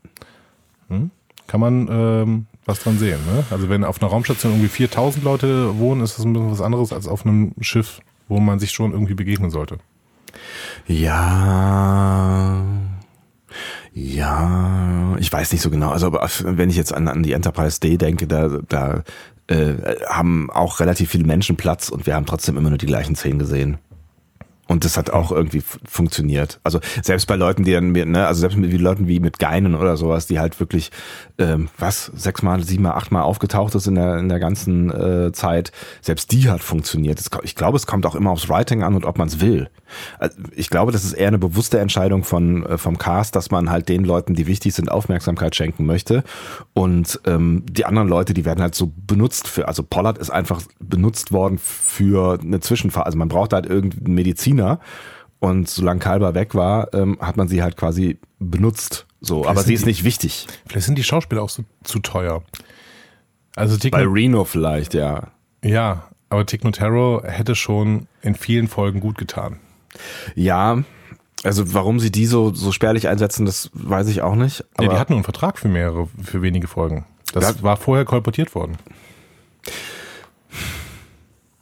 Hm? 0.88 1.10
Kann 1.46 1.60
man 1.60 1.88
ähm, 1.90 2.46
was 2.64 2.80
dran 2.80 2.98
sehen. 2.98 3.18
Ne? 3.26 3.44
Also 3.50 3.68
wenn 3.68 3.84
auf 3.84 4.00
einer 4.00 4.10
Raumstation 4.10 4.52
irgendwie 4.52 4.68
4000 4.68 5.24
Leute 5.24 5.78
wohnen, 5.78 6.00
ist 6.02 6.18
das 6.18 6.24
ein 6.24 6.32
bisschen 6.32 6.50
was 6.50 6.60
anderes 6.60 6.92
als 6.92 7.08
auf 7.08 7.26
einem 7.26 7.52
Schiff, 7.60 8.00
wo 8.28 8.38
man 8.40 8.58
sich 8.58 8.70
schon 8.70 8.92
irgendwie 8.92 9.14
begegnen 9.14 9.50
sollte. 9.50 9.78
Ja, 10.86 12.64
ja, 13.94 15.16
ich 15.18 15.30
weiß 15.30 15.52
nicht 15.52 15.60
so 15.60 15.70
genau. 15.70 15.90
Also 15.90 16.12
wenn 16.12 16.70
ich 16.70 16.76
jetzt 16.76 16.94
an, 16.94 17.08
an 17.08 17.22
die 17.22 17.32
Enterprise 17.32 17.78
D 17.78 17.98
denke, 17.98 18.26
da, 18.26 18.48
da 18.68 19.02
äh, 19.48 19.74
haben 20.08 20.50
auch 20.50 20.80
relativ 20.80 21.10
viele 21.10 21.24
Menschen 21.24 21.56
Platz 21.56 21.90
und 21.90 22.06
wir 22.06 22.14
haben 22.14 22.26
trotzdem 22.26 22.56
immer 22.56 22.70
nur 22.70 22.78
die 22.78 22.86
gleichen 22.86 23.16
Szenen 23.16 23.38
gesehen. 23.38 23.78
Und 24.68 24.86
das 24.86 24.96
hat 24.96 25.10
auch 25.10 25.32
irgendwie 25.32 25.62
funktioniert. 25.84 26.60
Also 26.62 26.80
selbst 27.02 27.26
bei 27.26 27.36
Leuten, 27.36 27.64
die 27.64 27.72
dann, 27.72 27.92
ne, 27.92 28.26
also 28.26 28.40
selbst 28.40 28.56
mit 28.56 28.72
Leuten 28.72 29.06
wie 29.08 29.20
mit 29.20 29.38
Geinen 29.38 29.74
oder 29.74 29.98
sowas, 29.98 30.26
die 30.26 30.38
halt 30.38 30.58
wirklich, 30.60 30.90
ähm, 31.38 31.68
was, 31.78 32.06
sechsmal, 32.14 32.62
siebenmal, 32.62 32.92
achtmal 32.92 33.22
aufgetaucht 33.22 33.74
ist 33.74 33.86
in 33.86 33.94
der, 33.94 34.18
in 34.18 34.28
der 34.28 34.38
ganzen 34.38 34.90
äh, 34.90 35.32
Zeit, 35.32 35.72
selbst 36.00 36.32
die 36.32 36.50
hat 36.50 36.62
funktioniert. 36.62 37.20
Ich 37.42 37.54
glaube, 37.54 37.76
es 37.76 37.86
kommt 37.86 38.06
auch 38.06 38.14
immer 38.14 38.30
aufs 38.30 38.48
Writing 38.48 38.82
an 38.82 38.94
und 38.94 39.04
ob 39.04 39.18
man 39.18 39.28
es 39.28 39.40
will. 39.40 39.70
Also 40.18 40.36
ich 40.54 40.70
glaube, 40.70 40.92
das 40.92 41.04
ist 41.04 41.12
eher 41.12 41.28
eine 41.28 41.38
bewusste 41.38 41.78
Entscheidung 41.78 42.24
von, 42.24 42.64
äh, 42.66 42.78
vom 42.78 42.98
Cast, 42.98 43.36
dass 43.36 43.50
man 43.50 43.70
halt 43.70 43.88
den 43.88 44.04
Leuten, 44.04 44.34
die 44.34 44.46
wichtig 44.46 44.74
sind, 44.74 44.90
Aufmerksamkeit 44.90 45.54
schenken 45.56 45.86
möchte. 45.86 46.24
Und 46.74 47.20
ähm, 47.26 47.64
die 47.68 47.84
anderen 47.84 48.08
Leute, 48.08 48.34
die 48.34 48.44
werden 48.44 48.62
halt 48.62 48.74
so 48.74 48.92
benutzt 48.94 49.48
für, 49.48 49.68
also 49.68 49.82
Pollard 49.82 50.18
ist 50.18 50.30
einfach 50.30 50.62
benutzt 50.80 51.32
worden 51.32 51.58
für 51.58 52.38
eine 52.40 52.60
Zwischenphase. 52.60 53.06
Also 53.06 53.18
man 53.18 53.28
braucht 53.28 53.52
halt 53.52 53.66
irgendeinen 53.66 54.14
Mediziner. 54.14 54.80
Und 55.40 55.68
solange 55.68 55.98
Kalber 55.98 56.34
weg 56.34 56.54
war, 56.54 56.94
ähm, 56.94 57.18
hat 57.20 57.36
man 57.36 57.48
sie 57.48 57.64
halt 57.64 57.76
quasi 57.76 58.20
benutzt 58.38 59.06
So, 59.24 59.46
aber 59.46 59.60
sind 59.60 59.68
sie 59.68 59.74
ist 59.74 59.82
die- 59.82 59.88
nicht 59.88 60.04
wichtig. 60.04 60.46
Vielleicht 60.66 60.86
sind 60.86 60.98
die 60.98 61.04
Schauspieler 61.04 61.42
auch 61.42 61.48
so, 61.48 61.64
zu 61.84 62.00
teuer. 62.00 62.42
Also 63.56 63.76
Tick 63.76 63.92
Bei 63.92 64.04
Reno 64.04 64.44
vielleicht, 64.44 64.94
ja. 64.94 65.28
ja, 65.62 66.08
aber 66.28 66.44
Tick 66.46 66.64
Notaro 66.64 67.22
hätte 67.24 67.54
schon 67.54 68.08
in 68.22 68.34
vielen 68.34 68.66
Folgen 68.68 68.98
gut 69.00 69.16
getan. 69.18 69.60
Ja, 70.34 70.82
also 71.44 71.74
warum 71.74 72.00
sie 72.00 72.10
die 72.10 72.26
so, 72.26 72.52
so 72.54 72.72
spärlich 72.72 73.08
einsetzen, 73.08 73.44
das 73.46 73.70
weiß 73.74 74.08
ich 74.08 74.22
auch 74.22 74.34
nicht. 74.34 74.64
Aber 74.76 74.88
die 74.88 74.96
hatten 74.98 75.12
nur 75.12 75.18
einen 75.18 75.24
Vertrag 75.24 75.58
für 75.58 75.68
mehrere, 75.68 76.08
für 76.22 76.40
wenige 76.42 76.66
Folgen. 76.66 77.04
Das 77.32 77.44
Ja. 77.56 77.62
war 77.62 77.76
vorher 77.76 78.04
kolportiert 78.04 78.54
worden. 78.54 78.76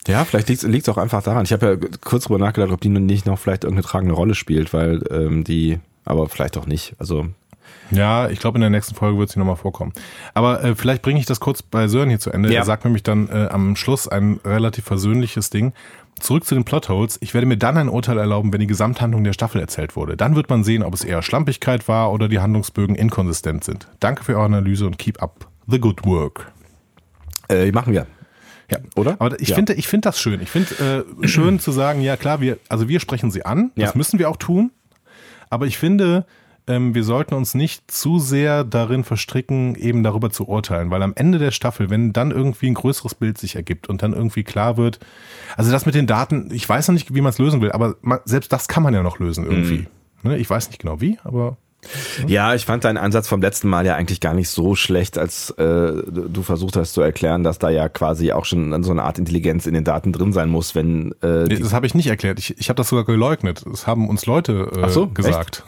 ja, 0.06 0.24
vielleicht 0.24 0.48
liegt 0.48 0.64
es 0.64 0.88
auch 0.88 0.96
einfach 0.98 1.22
daran. 1.22 1.44
Ich 1.44 1.52
habe 1.52 1.66
ja 1.82 1.88
kurz 2.00 2.24
drüber 2.24 2.38
nachgedacht, 2.38 2.72
ob 2.72 2.80
die 2.80 2.88
nicht 2.88 3.26
noch 3.26 3.38
vielleicht 3.38 3.64
irgendeine 3.64 3.86
tragende 3.86 4.14
Rolle 4.14 4.34
spielt, 4.34 4.72
weil 4.72 5.02
ähm, 5.10 5.44
die, 5.44 5.78
aber 6.04 6.28
vielleicht 6.28 6.56
auch 6.56 6.66
nicht. 6.66 6.94
Also 6.98 7.26
Ja, 7.90 8.28
ich 8.28 8.38
glaube, 8.38 8.56
in 8.56 8.60
der 8.60 8.70
nächsten 8.70 8.94
Folge 8.94 9.18
wird 9.18 9.30
sie 9.30 9.38
nochmal 9.38 9.56
vorkommen. 9.56 9.92
Aber 10.34 10.62
äh, 10.62 10.74
vielleicht 10.76 11.02
bringe 11.02 11.18
ich 11.18 11.26
das 11.26 11.40
kurz 11.40 11.62
bei 11.62 11.88
Sören 11.88 12.08
hier 12.08 12.20
zu 12.20 12.30
Ende. 12.30 12.50
Ja. 12.52 12.60
Er 12.60 12.64
sagt 12.64 12.84
nämlich 12.84 13.02
dann 13.02 13.28
äh, 13.28 13.48
am 13.50 13.74
Schluss 13.76 14.06
ein 14.08 14.40
relativ 14.44 14.84
versöhnliches 14.84 15.50
Ding. 15.50 15.72
Zurück 16.20 16.44
zu 16.44 16.54
den 16.54 16.64
Plotholes. 16.64 17.16
Ich 17.22 17.32
werde 17.34 17.46
mir 17.46 17.56
dann 17.56 17.78
ein 17.78 17.88
Urteil 17.88 18.18
erlauben, 18.18 18.52
wenn 18.52 18.60
die 18.60 18.66
Gesamthandlung 18.66 19.24
der 19.24 19.32
Staffel 19.32 19.60
erzählt 19.60 19.96
wurde. 19.96 20.16
Dann 20.16 20.36
wird 20.36 20.50
man 20.50 20.64
sehen, 20.64 20.82
ob 20.82 20.92
es 20.94 21.02
eher 21.02 21.22
Schlampigkeit 21.22 21.88
war 21.88 22.12
oder 22.12 22.28
die 22.28 22.38
Handlungsbögen 22.40 22.94
inkonsistent 22.94 23.64
sind. 23.64 23.88
Danke 24.00 24.22
für 24.24 24.34
eure 24.34 24.44
Analyse 24.44 24.86
und 24.86 24.98
keep 24.98 25.22
up 25.22 25.46
the 25.66 25.78
good 25.80 26.04
work. 26.04 26.52
äh, 27.48 27.72
machen 27.72 27.92
wir. 27.92 28.06
Ja, 28.70 28.78
Oder? 28.94 29.16
Aber 29.18 29.40
ich 29.40 29.48
Ja. 29.48 29.56
finde, 29.56 29.74
ich 29.74 29.88
finde 29.88 30.06
das 30.08 30.20
schön. 30.20 30.40
Ich 30.40 30.50
finde 30.50 31.04
äh, 31.22 31.26
schön 31.26 31.58
zu 31.58 31.72
sagen, 31.72 32.00
ja 32.02 32.16
klar, 32.16 32.40
wir, 32.40 32.58
also 32.68 32.88
wir 32.88 33.00
sprechen 33.00 33.32
sie 33.32 33.44
an. 33.44 33.72
Das 33.74 33.90
Ja. 33.90 33.96
müssen 33.96 34.20
wir 34.20 34.28
auch 34.30 34.36
tun. 34.36 34.70
Aber 35.48 35.66
ich 35.66 35.76
finde, 35.76 36.24
ähm, 36.70 36.94
wir 36.94 37.02
sollten 37.04 37.34
uns 37.34 37.54
nicht 37.54 37.90
zu 37.90 38.18
sehr 38.20 38.62
darin 38.64 39.02
verstricken, 39.02 39.74
eben 39.74 40.02
darüber 40.02 40.30
zu 40.30 40.48
urteilen, 40.48 40.90
weil 40.90 41.02
am 41.02 41.12
Ende 41.16 41.38
der 41.38 41.50
Staffel, 41.50 41.90
wenn 41.90 42.12
dann 42.12 42.30
irgendwie 42.30 42.68
ein 42.68 42.74
größeres 42.74 43.16
Bild 43.16 43.38
sich 43.38 43.56
ergibt 43.56 43.88
und 43.88 44.02
dann 44.02 44.12
irgendwie 44.12 44.44
klar 44.44 44.76
wird, 44.76 45.00
also 45.56 45.72
das 45.72 45.84
mit 45.84 45.96
den 45.96 46.06
Daten, 46.06 46.50
ich 46.52 46.68
weiß 46.68 46.88
noch 46.88 46.94
nicht, 46.94 47.12
wie 47.12 47.20
man 47.20 47.30
es 47.30 47.38
lösen 47.38 47.60
will, 47.60 47.72
aber 47.72 47.96
man, 48.02 48.20
selbst 48.24 48.52
das 48.52 48.68
kann 48.68 48.82
man 48.82 48.94
ja 48.94 49.02
noch 49.02 49.18
lösen 49.18 49.44
irgendwie. 49.44 49.88
Mhm. 50.22 50.30
Ne? 50.30 50.38
Ich 50.38 50.48
weiß 50.48 50.68
nicht 50.68 50.80
genau 50.80 51.00
wie, 51.00 51.18
aber 51.24 51.56
Ja, 52.26 52.54
ich 52.54 52.66
fand 52.66 52.84
deinen 52.84 52.98
Ansatz 52.98 53.26
vom 53.26 53.40
letzten 53.40 53.68
Mal 53.68 53.86
ja 53.86 53.96
eigentlich 53.96 54.20
gar 54.20 54.34
nicht 54.34 54.50
so 54.50 54.74
schlecht, 54.74 55.18
als 55.18 55.50
äh, 55.50 55.92
du 56.06 56.42
versucht 56.42 56.76
hast 56.76 56.92
zu 56.92 57.00
erklären, 57.00 57.42
dass 57.42 57.58
da 57.58 57.70
ja 57.70 57.88
quasi 57.88 58.32
auch 58.32 58.44
schon 58.44 58.82
so 58.82 58.92
eine 58.92 59.02
Art 59.02 59.18
Intelligenz 59.18 59.66
in 59.66 59.74
den 59.74 59.84
Daten 59.84 60.12
drin 60.12 60.32
sein 60.32 60.50
muss, 60.50 60.74
wenn 60.74 61.12
äh, 61.22 61.48
die, 61.48 61.58
das 61.58 61.72
habe 61.72 61.86
ich 61.86 61.94
nicht 61.94 62.06
erklärt. 62.06 62.38
Ich, 62.38 62.58
ich 62.58 62.68
habe 62.68 62.76
das 62.76 62.88
sogar 62.88 63.04
geleugnet. 63.04 63.64
Das 63.66 63.86
haben 63.86 64.08
uns 64.08 64.26
Leute 64.26 64.70
äh, 64.76 64.82
Ach 64.82 64.90
so, 64.90 65.08
gesagt. 65.08 65.64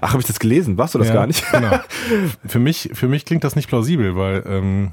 Ach, 0.00 0.10
habe 0.10 0.20
ich 0.20 0.26
das 0.26 0.38
gelesen? 0.38 0.78
Warst 0.78 0.94
du 0.94 0.98
das 0.98 1.08
Ja, 1.08 1.14
gar 1.14 1.26
nicht? 1.26 1.44
Genau. 1.50 1.78
Für 2.46 2.58
mich, 2.58 2.90
für 2.94 3.08
mich 3.08 3.24
klingt 3.24 3.44
das 3.44 3.56
nicht 3.56 3.68
plausibel, 3.68 4.16
weil 4.16 4.42
ähm, 4.46 4.92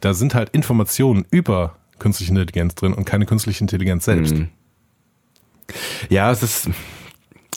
da 0.00 0.14
sind 0.14 0.34
halt 0.34 0.50
Informationen 0.50 1.24
über 1.30 1.76
künstliche 1.98 2.30
Intelligenz 2.30 2.74
drin 2.74 2.92
und 2.92 3.04
keine 3.04 3.26
künstliche 3.26 3.60
Intelligenz 3.62 4.04
selbst. 4.04 4.34
Mhm. 4.34 4.48
Ja, 6.08 6.30
es 6.30 6.42
ist 6.42 6.70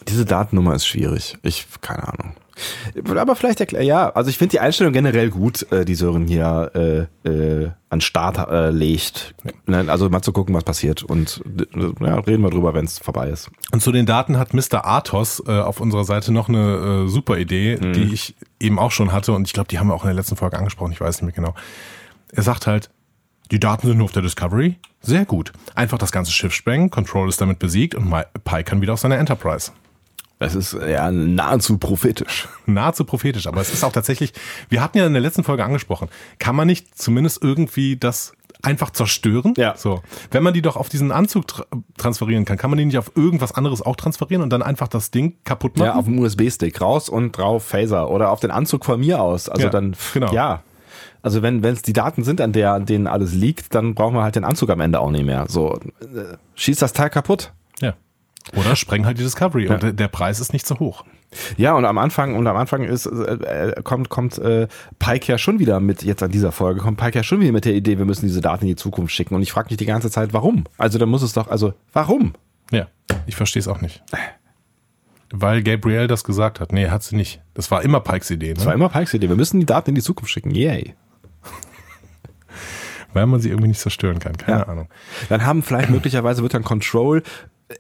diese 0.08 0.26
Datennummer 0.26 0.76
ist 0.76 0.86
schwierig. 0.86 1.38
Ich 1.44 1.68
keine 1.82 2.08
Ahnung. 2.08 2.36
Aber 3.16 3.36
vielleicht 3.36 3.60
erklär, 3.60 3.82
ja, 3.84 4.10
also 4.10 4.30
ich 4.30 4.38
finde 4.38 4.52
die 4.52 4.60
Einstellung 4.60 4.94
generell 4.94 5.30
gut, 5.30 5.70
äh, 5.72 5.86
die 5.86 5.96
Sören 5.96 6.28
hier 6.28 7.08
äh, 7.24 7.30
äh, 7.30 7.70
an 7.90 8.02
Start 8.02 8.38
äh, 8.50 8.70
legt. 8.70 9.34
Ne? 9.66 9.86
Also 9.88 10.10
mal 10.10 10.22
zu 10.22 10.32
gucken, 10.32 10.56
was 10.56 10.64
passiert. 10.64 11.04
Und 11.04 11.42
äh, 11.76 12.06
ja, 12.06 12.20
reden 12.20 12.44
wir 12.44 12.50
drüber, 12.50 12.74
wenn 12.74 12.86
es 12.86 13.00
vorbei 13.00 13.30
ist. 13.30 13.50
Und 13.72 13.82
zu 13.82 13.92
den 13.92 14.06
Daten 14.06 14.38
hat 14.38 14.54
Mr. 14.54 14.86
Athos 14.86 15.42
äh, 15.48 15.52
auf 15.60 15.80
unserer 15.82 16.04
Seite 16.04 16.32
noch 16.32 16.50
eine 16.50 17.06
äh, 17.06 17.08
super 17.10 17.38
Idee, 17.38 17.78
Mhm. 17.82 17.94
die 17.94 18.14
ich 18.14 18.36
eben 18.60 18.80
auch 18.80 18.92
schon 18.92 19.12
hatte 19.12 19.32
und 19.34 19.48
ich 19.48 19.54
glaube, 19.54 19.68
die 19.68 19.80
haben 19.80 19.88
wir 19.88 19.94
auch 19.96 20.04
in 20.04 20.08
der 20.10 20.16
letzten 20.16 20.36
Folge 20.36 20.58
angesprochen, 20.58 20.92
ich 20.92 21.02
weiß 21.02 21.22
nicht 21.22 21.36
mehr 21.36 21.46
genau. 21.46 21.56
Er 22.32 22.44
sagt 22.44 22.68
halt, 22.68 22.90
die 23.52 23.60
Daten 23.60 23.88
sind 23.88 23.98
nur 23.98 24.06
auf 24.06 24.12
der 24.12 24.22
Discovery. 24.22 24.76
Sehr 25.02 25.26
gut. 25.26 25.52
Einfach 25.76 25.98
das 25.98 26.12
ganze 26.12 26.32
Schiff 26.32 26.54
sprengen, 26.54 26.90
Control 26.90 27.28
ist 27.28 27.42
damit 27.42 27.60
besiegt 27.60 27.96
und 27.96 28.10
Pike 28.46 28.64
kann 28.64 28.82
wieder 28.82 28.94
auf 28.94 29.00
seine 29.00 29.18
Enterprise. 29.18 29.72
Das 30.42 30.56
ist 30.56 30.74
ja 30.74 31.12
nahezu 31.12 31.78
prophetisch. 31.78 32.48
nahezu 32.66 33.06
prophetisch, 33.06 33.46
aber 33.46 33.62
es 33.62 33.72
ist 33.72 33.84
auch 33.84 33.92
tatsächlich, 33.92 34.34
wir 34.70 34.82
hatten 34.82 34.98
ja 34.98 35.06
in 35.06 35.14
der 35.14 35.22
letzten 35.22 35.44
Folge 35.44 35.64
angesprochen, 35.64 36.10
kann 36.40 36.56
man 36.56 36.66
nicht 36.66 36.98
zumindest 36.98 37.44
irgendwie 37.44 37.96
das 37.96 38.34
einfach 38.64 38.90
zerstören? 38.90 39.54
Ja. 39.56 39.76
So. 39.78 40.02
Wenn 40.32 40.42
man 40.42 40.56
die 40.56 40.64
doch 40.64 40.78
auf 40.78 40.90
diesen 40.90 41.12
Anzug 41.12 41.48
tra 41.48 41.66
transferieren 41.98 42.46
kann, 42.46 42.58
kann 42.58 42.72
man 42.72 42.80
die 42.80 42.86
nicht 42.86 42.98
auf 42.98 43.12
irgendwas 43.14 43.54
anderes 43.54 43.84
auch 43.84 43.96
transferieren 43.96 44.42
und 44.42 44.50
dann 44.50 44.64
einfach 44.64 44.88
das 44.88 45.12
Ding 45.12 45.36
kaputt 45.44 45.78
machen? 45.78 45.86
Ja, 45.86 45.96
auf 45.96 46.06
dem 46.06 46.18
USB-Stick 46.18 46.82
raus 46.82 47.08
und 47.08 47.38
drauf 47.38 47.64
Phaser 47.64 48.10
oder 48.10 48.32
auf 48.32 48.40
den 48.40 48.50
Anzug 48.50 48.84
von 48.84 49.00
mir 49.00 49.22
aus. 49.22 49.48
Also 49.48 49.66
Ja, 49.66 49.70
dann, 49.70 49.96
genau. 50.12 50.34
ja. 50.34 50.64
Also 51.22 51.44
wenn 51.44 51.64
es 51.64 51.84
die 51.84 51.94
Daten 51.94 52.24
sind, 52.24 52.42
an, 52.42 52.52
der, 52.52 52.74
an 52.74 52.88
denen 52.88 53.06
alles 53.06 53.36
liegt, 53.36 53.76
dann 53.76 53.94
brauchen 53.94 54.16
wir 54.16 54.24
halt 54.24 54.36
den 54.36 54.44
Anzug 54.44 54.72
am 54.72 54.80
Ende 54.80 55.00
auch 55.02 55.12
nicht 55.12 55.26
mehr. 55.26 55.46
So, 55.48 55.76
äh, 56.02 56.36
schießt 56.56 56.82
das 56.82 56.94
Teil 56.94 57.12
kaputt. 57.12 57.54
ja. 57.80 57.94
Oder 58.56 58.76
spreng 58.76 59.06
halt 59.06 59.18
die 59.20 59.24
Discovery 59.24 59.68
und 59.68 59.84
der- 59.84 59.94
der 59.94 60.08
Preis 60.08 60.40
ist 60.40 60.52
nicht 60.54 60.66
so 60.68 60.80
hoch. 60.80 61.06
Ja, 61.58 61.74
und 61.76 61.86
am 61.86 61.98
Anfang, 61.98 62.36
und 62.36 62.46
am 62.48 62.58
Anfang 62.58 62.84
ist, 62.84 63.06
äh, 63.06 63.70
äh, 63.72 63.82
kommt, 63.84 64.10
kommt 64.10 64.38
äh, 64.40 64.68
Pike 65.00 65.28
ja 65.32 65.38
schon 65.38 65.60
wieder 65.60 65.80
mit, 65.80 66.04
jetzt 66.04 66.22
an 66.24 66.32
dieser 66.32 66.52
Folge, 66.52 66.82
kommt 66.82 66.98
Pike 67.00 67.18
ja 67.20 67.24
schon 67.24 67.40
wieder 67.40 67.52
mit 67.54 67.64
der 67.66 67.74
Idee, 67.74 67.98
wir 67.98 68.06
müssen 68.06 68.26
diese 68.28 68.42
Daten 68.42 68.64
in 68.66 68.70
die 68.70 68.76
Zukunft 68.76 69.14
schicken. 69.14 69.36
Und 69.36 69.42
ich 69.42 69.52
frage 69.52 69.70
mich 69.70 69.78
die 69.78 69.86
ganze 69.86 70.10
Zeit, 70.12 70.34
warum? 70.34 70.66
Also 70.78 70.98
dann 70.98 71.08
muss 71.10 71.22
es 71.22 71.34
doch, 71.34 71.48
also 71.48 71.74
warum? 71.94 72.34
Ja, 72.72 72.88
ich 73.28 73.36
verstehe 73.36 73.62
es 73.62 73.68
auch 73.68 73.80
nicht. 73.82 74.04
Weil 75.34 75.64
Gabrielle 75.64 76.08
das 76.08 76.26
gesagt 76.26 76.60
hat. 76.60 76.74
Nee, 76.74 76.90
hat 76.90 77.04
sie 77.04 77.16
nicht. 77.16 77.42
Das 77.54 77.72
war 77.72 77.84
immer 77.84 78.02
Pikes 78.02 78.30
Idee, 78.32 78.54
Das 78.54 78.66
war 78.66 78.72
ne? 78.74 78.76
immer 78.76 78.90
Pikes 78.90 79.14
Idee, 79.14 79.30
wir 79.30 79.38
müssen 79.38 79.60
die 79.62 79.66
Daten 79.66 79.90
in 79.92 79.96
die 79.96 80.02
Zukunft 80.02 80.32
schicken. 80.34 80.52
Yay. 80.52 80.96
weil 83.14 83.26
man 83.26 83.40
sie 83.40 83.50
irgendwie 83.50 83.70
nicht 83.70 83.80
zerstören 83.80 84.20
kann. 84.20 84.36
Keine 84.38 84.60
Ja. 84.60 84.68
Ahnung. 84.68 84.90
Dann 85.30 85.46
haben 85.46 85.64
vielleicht 85.64 85.90
möglicherweise 85.90 86.42
wird 86.44 86.54
dann 86.54 86.64
Control 86.64 87.24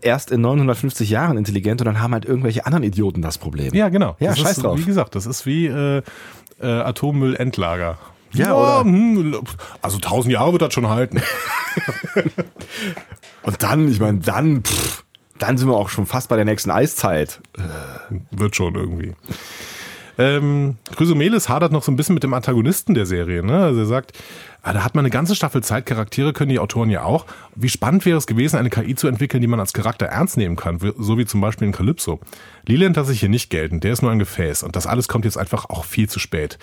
erst 0.02 0.32
in 0.32 0.42
950 0.42 1.10
Jahren 1.10 1.38
intelligent 1.38 1.82
und 1.82 1.86
dann 1.86 2.02
haben 2.02 2.14
halt 2.14 2.26
irgendwelche 2.26 2.66
anderen 2.66 2.84
Idioten 2.84 3.22
das 3.22 3.38
Problem. 3.38 3.74
Ja, 3.74 3.90
genau. 3.90 4.16
Ja, 4.20 4.30
das 4.30 4.40
scheiß 4.40 4.58
ist, 4.58 4.64
drauf. 4.64 4.78
Wie 4.80 4.86
gesagt, 4.86 5.16
das 5.16 5.26
ist 5.26 5.46
wie 5.46 5.68
äh, 5.68 6.02
äh, 6.62 6.66
Atommüllendlager. 6.68 7.98
Ja, 8.34 8.54
oder- 8.56 8.82
hm, 8.84 9.42
also 9.82 10.00
tausend 10.00 10.34
Jahre 10.34 10.54
wird 10.54 10.62
das 10.62 10.74
schon 10.74 10.88
halten. 10.88 11.22
Und 13.44 13.64
dann, 13.64 13.90
ich 13.90 14.00
meine, 14.00 14.20
dann, 14.20 14.64
pff, 14.64 15.04
dann 15.38 15.58
sind 15.58 15.68
wir 15.68 15.76
auch 15.76 15.90
schon 15.90 16.06
fast 16.06 16.30
bei 16.30 16.36
der 16.36 16.46
nächsten 16.46 16.70
Eiszeit. 16.72 17.42
wird 18.32 18.56
schon 18.56 18.76
irgendwie. 18.76 19.14
Ähm, 20.22 20.78
Chrysomelis 20.96 21.50
hadert 21.50 21.72
noch 21.72 21.82
so 21.82 21.92
ein 21.92 21.96
bisschen 21.96 22.14
mit 22.14 22.22
dem 22.22 22.36
Antagonisten 22.36 22.94
der 22.94 23.08
Serie. 23.08 23.44
Ne? 23.44 23.58
Also 23.58 23.80
er 23.80 23.86
sagt, 23.88 24.12
ah, 24.62 24.72
da 24.72 24.84
hat 24.84 24.94
man 24.94 25.04
eine 25.04 25.10
ganze 25.10 25.36
Staffel 25.36 25.64
Zeit, 25.64 25.88
Charaktere 25.88 26.32
können 26.32 26.50
die 26.50 26.60
Autoren 26.60 26.92
ja 26.92 27.02
auch. 27.02 27.26
Wie 27.56 27.70
spannend 27.70 28.06
wäre 28.06 28.20
es 28.20 28.28
gewesen, 28.28 28.58
eine 28.58 28.70
KI 28.70 28.94
zu 28.94 29.08
entwickeln, 29.08 29.42
die 29.42 29.48
man 29.48 29.60
als 29.60 29.74
Charakter 29.74 30.06
ernst 30.06 30.38
nehmen 30.38 30.58
kann, 30.58 30.78
so 30.80 31.18
wie 31.18 31.26
zum 31.26 31.42
Beispiel 31.42 31.66
in 31.66 31.74
Calypso. 31.74 32.20
Leland 32.68 32.98
lasse 32.98 33.14
ich 33.14 33.20
hier 33.20 33.30
nicht 33.30 33.50
gelten, 33.50 33.80
der 33.80 33.94
ist 33.94 34.04
nur 34.04 34.12
ein 34.12 34.20
Gefäß 34.20 34.62
und 34.62 34.76
das 34.76 34.86
alles 34.86 35.08
kommt 35.08 35.26
jetzt 35.26 35.38
einfach 35.38 35.66
auch 35.66 35.86
viel 35.86 36.08
zu 36.08 36.20
spät. 36.20 36.60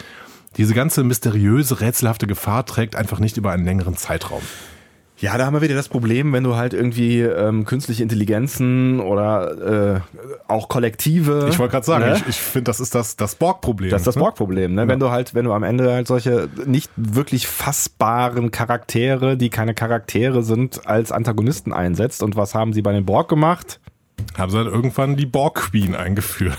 Diese 0.56 0.74
ganze 0.74 1.02
mysteriöse, 1.02 1.80
rätselhafte 1.80 2.28
Gefahr 2.28 2.64
trägt 2.64 2.94
einfach 2.94 3.18
nicht 3.18 3.38
über 3.38 3.50
einen 3.50 3.64
längeren 3.64 3.96
Zeitraum. 3.96 4.42
Ja, 5.20 5.36
da 5.36 5.46
haben 5.46 5.54
wir 5.54 5.62
wieder 5.62 5.74
das 5.74 5.88
Problem, 5.88 6.32
wenn 6.32 6.44
du 6.44 6.54
halt 6.54 6.74
irgendwie 6.74 7.22
ähm, 7.22 7.64
künstliche 7.64 8.04
Intelligenzen 8.04 9.00
oder 9.00 9.96
äh, 9.96 10.00
auch 10.46 10.68
Kollektive. 10.68 11.48
Ich 11.50 11.58
wollte 11.58 11.72
gerade 11.72 11.86
sagen, 11.86 12.04
ne? 12.04 12.16
ich, 12.16 12.28
ich 12.28 12.36
finde, 12.36 12.64
das 12.64 12.78
ist 12.78 12.94
das, 12.94 13.16
das 13.16 13.34
Borg-Problem. 13.34 13.90
Das 13.90 14.02
ist 14.02 14.06
das 14.06 14.14
ne? 14.14 14.20
Borg-Problem, 14.20 14.74
ne? 14.74 14.86
Wenn 14.86 15.00
du 15.00 15.10
halt, 15.10 15.34
wenn 15.34 15.44
du 15.44 15.52
am 15.52 15.64
Ende 15.64 15.92
halt 15.92 16.06
solche 16.06 16.48
nicht 16.66 16.90
wirklich 16.94 17.48
fassbaren 17.48 18.52
Charaktere, 18.52 19.36
die 19.36 19.50
keine 19.50 19.74
Charaktere 19.74 20.44
sind, 20.44 20.86
als 20.86 21.10
Antagonisten 21.10 21.72
einsetzt. 21.72 22.22
Und 22.22 22.36
was 22.36 22.54
haben 22.54 22.72
sie 22.72 22.82
bei 22.82 22.92
den 22.92 23.04
Borg 23.04 23.28
gemacht? 23.28 23.80
Haben 24.36 24.52
sie 24.52 24.58
dann 24.58 24.72
irgendwann 24.72 25.16
die 25.16 25.26
Borg-Queen 25.26 25.96
eingeführt. 25.96 26.58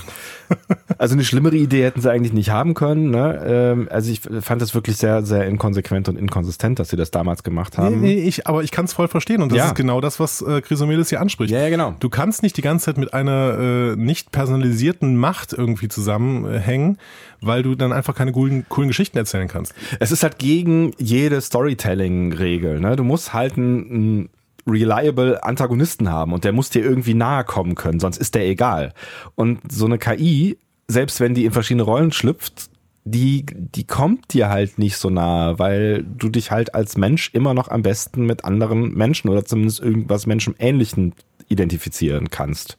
Also 0.98 1.14
eine 1.14 1.24
schlimmere 1.24 1.56
Idee 1.56 1.84
hätten 1.86 2.02
sie 2.02 2.12
eigentlich 2.12 2.34
nicht 2.34 2.50
haben 2.50 2.74
können. 2.74 3.10
Ne? 3.10 3.42
Ähm, 3.46 3.88
also 3.90 4.12
ich 4.12 4.22
fand 4.42 4.62
das 4.62 4.74
wirklich 4.76 4.98
sehr, 4.98 5.24
sehr 5.24 5.46
inkonsequent 5.48 6.10
und 6.10 6.18
inkonsistent, 6.18 6.78
dass 6.80 6.90
sie 6.90 6.98
das 6.98 7.12
damals 7.12 7.44
gemacht 7.44 7.78
haben. 7.78 8.02
Nee, 8.02 8.16
nee, 8.16 8.22
ich, 8.28 8.48
aber 8.48 8.64
ich 8.64 8.72
kann 8.72 8.86
es 8.86 8.94
voll 8.94 9.08
verstehen 9.08 9.42
und 9.42 9.52
das 9.52 9.58
Ja. 9.60 9.66
ist 9.68 9.76
genau 9.76 10.02
das, 10.02 10.20
was 10.20 10.42
äh, 10.42 10.62
Chrysomelis 10.62 11.10
hier 11.10 11.22
anspricht. 11.22 11.52
Ja, 11.52 11.60
ja, 11.62 11.70
genau. 11.70 11.96
Du 12.00 12.10
kannst 12.10 12.44
nicht 12.44 12.58
die 12.58 12.62
ganze 12.62 12.86
Zeit 12.86 12.98
mit 12.98 13.14
einer 13.14 13.58
äh, 13.60 13.96
nicht 13.96 14.32
personalisierten 14.32 15.16
Macht 15.16 15.54
irgendwie 15.54 15.88
zusammenhängen, 15.88 16.98
weil 17.42 17.64
du 17.64 17.76
dann 17.76 17.94
einfach 17.94 18.16
keine 18.16 18.32
coolen, 18.34 18.66
coolen 18.68 18.90
Geschichten 18.90 19.18
erzählen 19.18 19.48
kannst. 19.48 19.74
Es 20.00 20.12
ist 20.12 20.24
halt 20.24 20.38
gegen 20.40 20.92
jede 20.98 21.40
Storytelling-Regel. 21.40 22.80
Ne? 22.80 22.96
Du 22.96 23.04
musst 23.04 23.34
halt 23.34 23.58
einen, 23.58 23.90
einen 23.92 24.30
reliable 24.68 25.44
Antagonisten 25.44 26.12
haben 26.12 26.34
und 26.34 26.44
der 26.44 26.52
muss 26.52 26.70
dir 26.70 26.84
irgendwie 26.84 27.14
nahe 27.14 27.44
kommen 27.44 27.76
können, 27.76 28.00
sonst 28.00 28.18
ist 28.18 28.36
der 28.36 28.48
egal. 28.48 28.94
Und 29.36 29.60
so 29.72 29.86
eine 29.86 29.98
KI, 29.98 30.58
selbst 30.88 31.20
wenn 31.20 31.34
die 31.34 31.46
in 31.46 31.52
verschiedene 31.52 31.84
Rollen 31.84 32.12
schlüpft, 32.12 32.70
die, 33.06 33.46
die 33.48 33.86
kommt 33.86 34.34
dir 34.34 34.50
halt 34.50 34.78
nicht 34.78 34.98
so 34.98 35.10
nahe, 35.10 35.58
weil 35.58 36.04
du 36.04 36.30
dich 36.30 36.52
halt 36.52 36.76
als 36.76 36.98
Mensch 36.98 37.32
immer 37.34 37.54
noch 37.54 37.70
am 37.70 37.82
besten 37.82 38.26
mit 38.26 38.46
anderen 38.46 38.94
Menschen 38.94 39.30
oder 39.30 39.46
zumindest 39.46 39.80
irgendwas 39.80 40.28
Menschenähnlichen 40.28 41.14
identifizieren 41.48 42.30
kannst. 42.30 42.78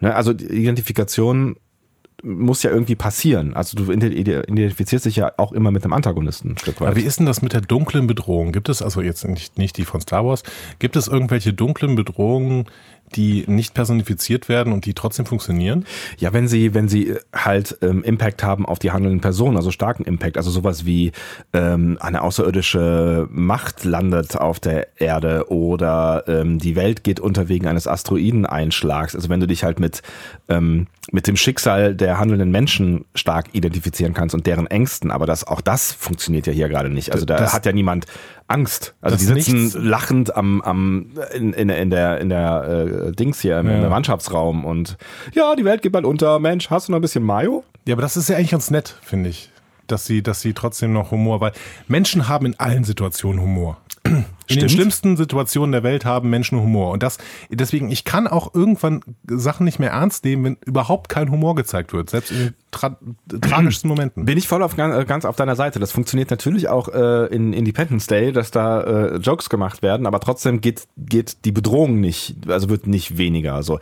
Ne? 0.00 0.14
Also 0.14 0.32
Identifikation 0.32 1.56
muss 2.24 2.62
ja 2.62 2.70
irgendwie 2.70 2.94
passieren. 2.94 3.54
Also 3.54 3.76
du 3.76 3.92
identifizierst 3.92 5.04
dich 5.04 5.16
ja 5.16 5.32
auch 5.36 5.52
immer 5.52 5.70
mit 5.70 5.84
einem 5.84 5.92
Antagonisten 5.92 6.52
ein 6.52 6.58
Stück 6.58 6.80
weit. 6.80 6.88
Aber 6.88 6.96
wie 6.96 7.02
ist 7.02 7.18
denn 7.18 7.26
das 7.26 7.42
mit 7.42 7.52
der 7.52 7.60
dunklen 7.60 8.06
Bedrohung? 8.06 8.50
Gibt 8.52 8.68
es, 8.68 8.80
also 8.80 9.02
jetzt 9.02 9.26
nicht, 9.28 9.58
nicht 9.58 9.76
die 9.76 9.84
von 9.84 10.00
Star 10.00 10.24
Wars, 10.24 10.42
gibt 10.78 10.96
es 10.96 11.06
irgendwelche 11.06 11.52
dunklen 11.52 11.94
Bedrohungen, 11.94 12.64
die 13.14 13.44
nicht 13.46 13.74
personifiziert 13.74 14.48
werden 14.48 14.72
und 14.72 14.86
die 14.86 14.94
trotzdem 14.94 15.26
funktionieren? 15.26 15.84
Ja, 16.18 16.32
wenn 16.32 16.48
sie, 16.48 16.74
wenn 16.74 16.88
sie 16.88 17.14
halt 17.34 17.78
ähm, 17.82 18.02
Impact 18.02 18.42
haben 18.42 18.66
auf 18.66 18.78
die 18.78 18.92
handelnden 18.92 19.20
Personen, 19.20 19.56
also 19.56 19.70
starken 19.70 20.04
Impact, 20.04 20.36
also 20.36 20.50
sowas 20.50 20.84
wie 20.84 21.12
ähm, 21.52 21.98
eine 22.00 22.22
außerirdische 22.22 23.28
Macht 23.30 23.84
landet 23.84 24.36
auf 24.36 24.60
der 24.60 25.00
Erde 25.00 25.50
oder 25.50 26.24
ähm, 26.26 26.58
die 26.58 26.76
Welt 26.76 27.04
geht 27.04 27.20
unter 27.20 27.48
wegen 27.48 27.66
eines 27.66 27.86
Asteroideneinschlags. 27.86 29.14
Also 29.14 29.28
wenn 29.28 29.40
du 29.40 29.46
dich 29.46 29.64
halt 29.64 29.80
mit 29.80 30.02
ähm, 30.48 30.86
mit 31.12 31.26
dem 31.26 31.36
Schicksal 31.36 31.94
der 31.94 32.18
handelnden 32.18 32.50
Menschen 32.50 33.04
stark 33.14 33.48
identifizieren 33.52 34.14
kannst 34.14 34.34
und 34.34 34.46
deren 34.46 34.66
Ängsten, 34.66 35.10
aber 35.10 35.26
das 35.26 35.46
auch 35.46 35.60
das 35.60 35.92
funktioniert 35.92 36.46
ja 36.46 36.52
hier 36.52 36.68
gerade 36.68 36.88
nicht. 36.88 37.12
Also 37.12 37.26
da 37.26 37.36
das, 37.36 37.52
hat 37.52 37.66
ja 37.66 37.72
niemand 37.72 38.06
Angst. 38.46 38.94
Also 39.00 39.16
die 39.16 39.24
sitzen 39.24 39.64
nichts. 39.64 39.78
lachend 39.78 40.36
am, 40.36 40.60
am 40.62 41.10
in, 41.32 41.52
in, 41.52 41.68
in 41.70 41.90
der 41.90 42.20
in 42.20 42.28
der 42.28 43.08
äh, 43.08 43.12
Dings 43.12 43.40
hier 43.40 43.58
im, 43.58 43.68
ja. 43.68 43.82
im 43.82 43.88
Mannschaftsraum 43.88 44.64
und 44.64 44.96
ja, 45.32 45.54
die 45.56 45.64
Welt 45.64 45.82
geht 45.82 45.92
bald 45.92 46.04
unter. 46.04 46.38
Mensch, 46.38 46.70
hast 46.70 46.88
du 46.88 46.92
noch 46.92 46.98
ein 46.98 47.02
bisschen 47.02 47.24
Mayo? 47.24 47.64
Ja, 47.86 47.94
aber 47.94 48.02
das 48.02 48.16
ist 48.16 48.28
ja 48.28 48.36
eigentlich 48.36 48.50
ganz 48.50 48.70
nett, 48.70 48.96
finde 49.02 49.30
ich 49.30 49.50
dass 49.86 50.06
sie, 50.06 50.22
dass 50.22 50.40
sie 50.40 50.52
trotzdem 50.52 50.92
noch 50.92 51.10
Humor, 51.10 51.40
weil 51.40 51.52
Menschen 51.88 52.28
haben 52.28 52.46
in 52.46 52.58
allen 52.58 52.84
Situationen 52.84 53.40
Humor. 53.40 53.78
In 54.46 54.60
den 54.60 54.68
schlimmsten 54.68 55.16
Situationen 55.16 55.72
der 55.72 55.82
Welt 55.82 56.04
haben 56.04 56.28
Menschen 56.28 56.60
Humor. 56.60 56.90
Und 56.90 57.02
das, 57.02 57.16
deswegen, 57.48 57.90
ich 57.90 58.04
kann 58.04 58.26
auch 58.26 58.54
irgendwann 58.54 59.00
Sachen 59.26 59.64
nicht 59.64 59.78
mehr 59.78 59.92
ernst 59.92 60.24
nehmen, 60.24 60.44
wenn 60.44 60.56
überhaupt 60.66 61.08
kein 61.08 61.30
Humor 61.30 61.54
gezeigt 61.54 61.94
wird, 61.94 62.10
selbst 62.10 62.30
in 62.30 62.54
tra 62.70 62.98
tragischsten 63.40 63.88
Momenten. 63.88 64.26
Bin 64.26 64.36
ich 64.36 64.46
voll 64.46 64.62
auf, 64.62 64.76
ganz 64.76 65.24
auf 65.24 65.36
deiner 65.36 65.56
Seite. 65.56 65.80
Das 65.80 65.92
funktioniert 65.92 66.30
natürlich 66.30 66.68
auch 66.68 66.88
äh, 66.88 67.26
in 67.34 67.54
Independence 67.54 68.06
Day, 68.06 68.32
dass 68.32 68.50
da 68.50 68.82
äh, 68.82 69.16
Jokes 69.16 69.48
gemacht 69.48 69.80
werden, 69.80 70.06
aber 70.06 70.20
trotzdem 70.20 70.60
geht, 70.60 70.86
geht 70.98 71.46
die 71.46 71.52
Bedrohung 71.52 72.00
nicht, 72.00 72.36
also 72.46 72.68
wird 72.68 72.86
nicht 72.86 73.16
weniger. 73.16 73.62
So. 73.62 73.78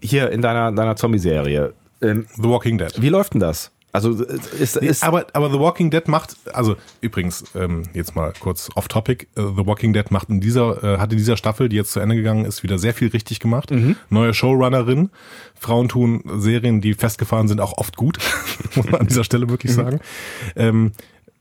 Hier 0.00 0.30
in 0.30 0.40
deiner, 0.40 0.72
deiner 0.72 0.96
Zombie-Serie. 0.96 1.74
Ähm, 2.00 2.26
The 2.36 2.44
Walking 2.48 2.78
Dead. 2.78 2.92
Wie 3.00 3.10
läuft 3.10 3.34
denn 3.34 3.40
das? 3.40 3.72
Also 3.92 4.12
ist, 4.22 4.76
ist 4.76 5.02
aber, 5.02 5.26
aber 5.32 5.50
The 5.50 5.58
Walking 5.58 5.90
Dead 5.90 6.06
macht, 6.06 6.36
also 6.52 6.76
übrigens, 7.00 7.44
ähm, 7.54 7.84
jetzt 7.94 8.14
mal 8.14 8.34
kurz 8.38 8.68
off 8.74 8.88
topic, 8.88 9.26
uh, 9.38 9.54
The 9.56 9.66
Walking 9.66 9.94
Dead 9.94 10.10
macht 10.10 10.28
in 10.28 10.40
dieser, 10.40 10.84
äh, 10.84 10.98
hat 10.98 11.12
in 11.12 11.18
dieser 11.18 11.38
Staffel, 11.38 11.70
die 11.70 11.76
jetzt 11.76 11.92
zu 11.92 12.00
Ende 12.00 12.14
gegangen 12.14 12.44
ist, 12.44 12.62
wieder 12.62 12.78
sehr 12.78 12.92
viel 12.92 13.08
richtig 13.08 13.40
gemacht. 13.40 13.70
Mhm. 13.70 13.96
Neue 14.10 14.34
Showrunnerin. 14.34 15.10
Frauen 15.58 15.88
tun 15.88 16.22
Serien, 16.36 16.82
die 16.82 16.92
festgefahren 16.92 17.48
sind, 17.48 17.60
auch 17.60 17.78
oft 17.78 17.96
gut. 17.96 18.18
Muss 18.74 18.84
man 18.84 19.00
an 19.00 19.06
dieser 19.06 19.24
Stelle 19.24 19.48
wirklich 19.48 19.72
mhm. 19.72 19.76
sagen. 19.76 20.00
Ähm, 20.56 20.92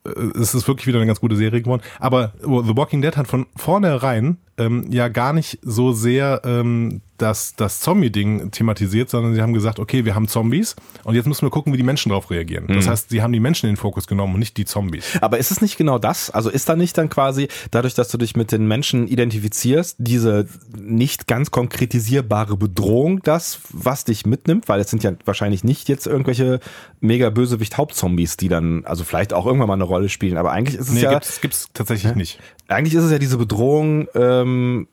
äh, 0.05 0.09
es 0.39 0.55
ist 0.55 0.67
wirklich 0.67 0.87
wieder 0.87 0.99
eine 0.99 1.07
ganz 1.07 1.19
gute 1.19 1.35
Serie 1.35 1.61
geworden. 1.61 1.81
Aber 1.99 2.33
The 2.39 2.77
Walking 2.77 3.01
Dead 3.01 3.17
hat 3.17 3.27
von 3.27 3.47
vornherein 3.57 4.37
ähm, 4.57 4.85
ja 4.89 5.07
gar 5.07 5.33
nicht 5.33 5.59
so 5.61 5.91
sehr 5.91 6.41
ähm, 6.45 7.01
das, 7.17 7.55
das 7.55 7.79
Zombie-Ding 7.79 8.51
thematisiert, 8.51 9.09
sondern 9.09 9.33
sie 9.33 9.41
haben 9.41 9.53
gesagt, 9.53 9.79
okay, 9.79 10.03
wir 10.03 10.15
haben 10.15 10.27
Zombies 10.27 10.75
und 11.03 11.15
jetzt 11.15 11.27
müssen 11.27 11.43
wir 11.43 11.49
gucken, 11.49 11.71
wie 11.71 11.77
die 11.77 11.83
Menschen 11.83 12.09
darauf 12.09 12.29
reagieren. 12.29 12.65
Mhm. 12.67 12.73
Das 12.73 12.87
heißt, 12.87 13.09
sie 13.09 13.21
haben 13.21 13.31
die 13.31 13.39
Menschen 13.39 13.67
in 13.67 13.73
den 13.73 13.77
Fokus 13.77 14.07
genommen 14.07 14.33
und 14.33 14.39
nicht 14.39 14.57
die 14.57 14.65
Zombies. 14.65 15.17
Aber 15.21 15.37
ist 15.37 15.51
es 15.51 15.61
nicht 15.61 15.77
genau 15.77 15.97
das? 15.97 16.29
Also 16.29 16.49
ist 16.49 16.67
da 16.67 16.75
nicht 16.75 16.97
dann 16.97 17.09
quasi, 17.09 17.47
dadurch, 17.71 17.93
dass 17.93 18.09
du 18.09 18.17
dich 18.17 18.35
mit 18.35 18.51
den 18.51 18.67
Menschen 18.67 19.07
identifizierst, 19.07 19.95
diese 19.99 20.47
nicht 20.77 21.27
ganz 21.27 21.51
konkretisierbare 21.51 22.57
Bedrohung 22.57 23.21
das, 23.23 23.59
was 23.71 24.03
dich 24.03 24.25
mitnimmt? 24.25 24.67
Weil 24.67 24.81
es 24.81 24.89
sind 24.89 25.03
ja 25.03 25.13
wahrscheinlich 25.23 25.63
nicht 25.63 25.87
jetzt 25.87 26.07
irgendwelche 26.07 26.59
mega 26.99 27.29
bösewicht 27.29 27.77
Hauptzombies, 27.77 28.35
die 28.35 28.49
dann, 28.49 28.83
also 28.85 29.03
vielleicht 29.03 29.33
auch 29.33 29.45
irgendwann 29.45 29.67
mal 29.67 29.75
eine 29.75 29.83
Rolle 29.85 30.09
spielen, 30.09 30.37
aber 30.37 30.51
eigentlich 30.51 30.77
ist 30.77 30.89
es 30.89 30.93
nee, 30.93 31.03
ja... 31.03 31.13
Gibt's, 31.13 31.39
gibt's 31.39 31.69
tatsächlich 31.73 32.15
nicht. 32.15 32.39
Eigentlich 32.67 32.95
ist 32.95 33.03
es 33.03 33.11
ja 33.11 33.19
diese 33.19 33.37
Bedrohung, 33.37 34.07
ähm, 34.45 34.87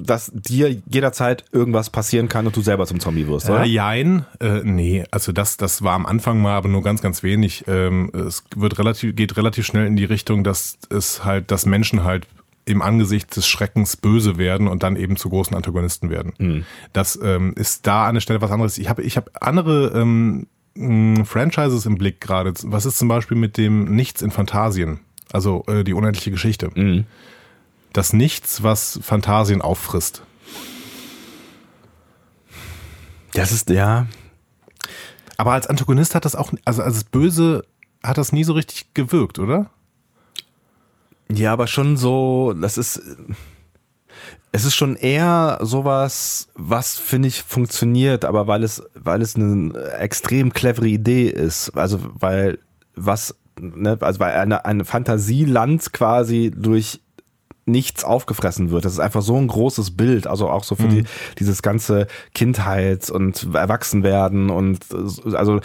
dass 0.00 0.30
dir 0.34 0.70
jederzeit 0.86 1.44
irgendwas 1.52 1.90
passieren 1.90 2.28
kann 2.28 2.46
und 2.46 2.56
du 2.56 2.62
selber 2.62 2.86
zum 2.86 3.00
Zombie 3.00 3.26
wirst, 3.26 3.50
oder? 3.50 3.64
Äh, 3.64 3.68
jein, 3.68 4.24
äh, 4.40 4.60
nee, 4.64 5.04
also 5.10 5.32
das, 5.32 5.56
das 5.56 5.82
war 5.82 5.94
am 5.94 6.06
Anfang 6.06 6.40
mal, 6.40 6.54
aber 6.54 6.68
nur 6.68 6.82
ganz, 6.82 7.02
ganz 7.02 7.22
wenig. 7.22 7.64
Ähm, 7.66 8.10
es 8.14 8.44
wird 8.56 8.78
relativ, 8.78 9.14
geht 9.14 9.36
relativ 9.36 9.66
schnell 9.66 9.86
in 9.86 9.96
die 9.96 10.04
Richtung, 10.04 10.44
dass 10.44 10.78
es 10.90 11.24
halt, 11.24 11.50
dass 11.50 11.66
Menschen 11.66 12.04
halt 12.04 12.26
im 12.64 12.80
Angesicht 12.80 13.34
des 13.34 13.46
Schreckens 13.46 13.96
böse 13.96 14.38
werden 14.38 14.68
und 14.68 14.84
dann 14.84 14.96
eben 14.96 15.16
zu 15.16 15.28
großen 15.28 15.56
Antagonisten 15.56 16.10
werden. 16.10 16.32
Mhm. 16.38 16.64
Das 16.92 17.18
ähm, 17.22 17.54
ist 17.56 17.86
da 17.86 18.06
an 18.06 18.14
der 18.14 18.20
Stelle 18.20 18.40
was 18.40 18.52
anderes. 18.52 18.78
Ich 18.78 18.88
habe 18.88 19.02
ich 19.02 19.16
hab 19.16 19.30
andere 19.40 19.88
ähm, 19.98 20.46
Franchises 21.24 21.86
im 21.86 21.98
Blick 21.98 22.20
gerade. 22.20 22.54
Was 22.62 22.86
ist 22.86 22.98
zum 22.98 23.08
Beispiel 23.08 23.36
mit 23.36 23.56
dem 23.56 23.84
Nichts 23.96 24.22
in 24.22 24.30
Fantasien? 24.30 25.00
Also 25.32 25.64
äh, 25.66 25.82
die 25.82 25.92
unendliche 25.92 26.30
Geschichte. 26.30 26.70
Mhm 26.74 27.04
das 27.92 28.12
Nichts, 28.12 28.62
was 28.62 28.98
Fantasien 29.02 29.62
auffrisst. 29.62 30.22
Das 33.32 33.52
ist, 33.52 33.70
ja. 33.70 34.06
Aber 35.36 35.52
als 35.52 35.66
Antagonist 35.66 36.14
hat 36.14 36.24
das 36.24 36.36
auch, 36.36 36.52
also 36.64 36.82
als 36.82 37.04
Böse 37.04 37.64
hat 38.02 38.18
das 38.18 38.32
nie 38.32 38.44
so 38.44 38.52
richtig 38.52 38.94
gewirkt, 38.94 39.38
oder? 39.38 39.70
Ja, 41.30 41.52
aber 41.52 41.66
schon 41.66 41.96
so, 41.96 42.52
das 42.52 42.76
ist, 42.76 43.00
es 44.52 44.64
ist 44.64 44.74
schon 44.74 44.96
eher 44.96 45.58
sowas, 45.62 46.48
was 46.54 46.98
finde 46.98 47.28
ich 47.28 47.42
funktioniert, 47.42 48.24
aber 48.24 48.46
weil 48.46 48.62
es, 48.62 48.82
weil 48.94 49.22
es 49.22 49.34
eine 49.34 49.72
extrem 49.98 50.52
clevere 50.52 50.88
Idee 50.88 51.28
ist. 51.28 51.70
Also, 51.70 52.00
weil 52.02 52.58
was, 52.94 53.34
ne, 53.58 53.96
also 54.00 54.20
weil 54.20 54.34
eine, 54.34 54.66
eine 54.66 54.84
Fantasieland 54.84 55.92
quasi 55.94 56.52
durch 56.54 57.00
nichts 57.64 58.04
aufgefressen 58.04 58.70
wird. 58.70 58.84
Das 58.84 58.92
ist 58.92 58.98
einfach 58.98 59.22
so 59.22 59.36
ein 59.36 59.46
großes 59.46 59.96
Bild, 59.96 60.26
also 60.26 60.50
auch 60.50 60.64
so 60.64 60.74
für 60.74 60.84
mhm. 60.84 60.90
die, 60.90 61.04
dieses 61.38 61.62
ganze 61.62 62.06
Kindheits- 62.34 63.10
und 63.10 63.54
Erwachsenwerden 63.54 64.50
und 64.50 64.80
also 65.32 65.60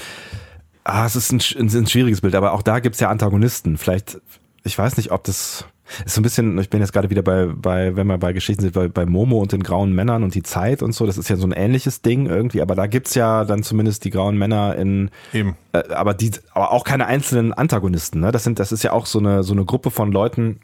ah, 0.83 1.05
es 1.05 1.15
ist 1.15 1.31
ein, 1.31 1.41
ein 1.59 1.87
schwieriges 1.87 2.21
Bild, 2.21 2.35
aber 2.35 2.53
auch 2.53 2.61
da 2.61 2.79
gibt's 2.79 2.99
ja 2.99 3.09
Antagonisten. 3.09 3.77
Vielleicht, 3.77 4.21
ich 4.63 4.77
weiß 4.77 4.97
nicht, 4.97 5.11
ob 5.11 5.23
das 5.23 5.65
ist 6.05 6.15
so 6.15 6.21
ein 6.21 6.23
bisschen, 6.23 6.57
ich 6.57 6.69
bin 6.69 6.81
jetzt 6.81 6.91
gerade 6.91 7.09
wieder 7.09 7.21
bei, 7.21 7.47
bei, 7.47 7.95
wenn 7.95 8.07
wir 8.07 8.17
bei 8.17 8.33
Geschichten 8.33 8.61
sind, 8.61 8.73
bei, 8.73 8.87
bei 8.87 9.05
Momo 9.05 9.39
und 9.39 9.51
den 9.51 9.63
grauen 9.63 9.93
Männern 9.93 10.23
und 10.23 10.35
die 10.35 10.43
Zeit 10.43 10.83
und 10.83 10.93
so, 10.93 11.05
das 11.05 11.17
ist 11.17 11.29
ja 11.29 11.37
so 11.37 11.47
ein 11.47 11.53
ähnliches 11.53 12.01
Ding 12.01 12.25
irgendwie, 12.25 12.61
aber 12.61 12.75
da 12.75 12.87
gibt's 12.87 13.15
ja 13.15 13.45
dann 13.45 13.63
zumindest 13.63 14.03
die 14.03 14.09
grauen 14.09 14.37
Männer 14.37 14.75
in, 14.75 15.09
Eben. 15.33 15.55
Äh, 15.71 15.83
aber 15.93 16.13
die, 16.13 16.31
aber 16.53 16.71
auch 16.71 16.83
keine 16.83 17.05
einzelnen 17.05 17.53
Antagonisten, 17.53 18.19
ne? 18.19 18.31
Das 18.31 18.43
sind, 18.43 18.59
das 18.59 18.71
ist 18.71 18.83
ja 18.83 18.91
auch 18.91 19.05
so 19.05 19.19
eine, 19.19 19.43
so 19.43 19.53
eine 19.53 19.65
Gruppe 19.65 19.91
von 19.91 20.11
Leuten, 20.11 20.59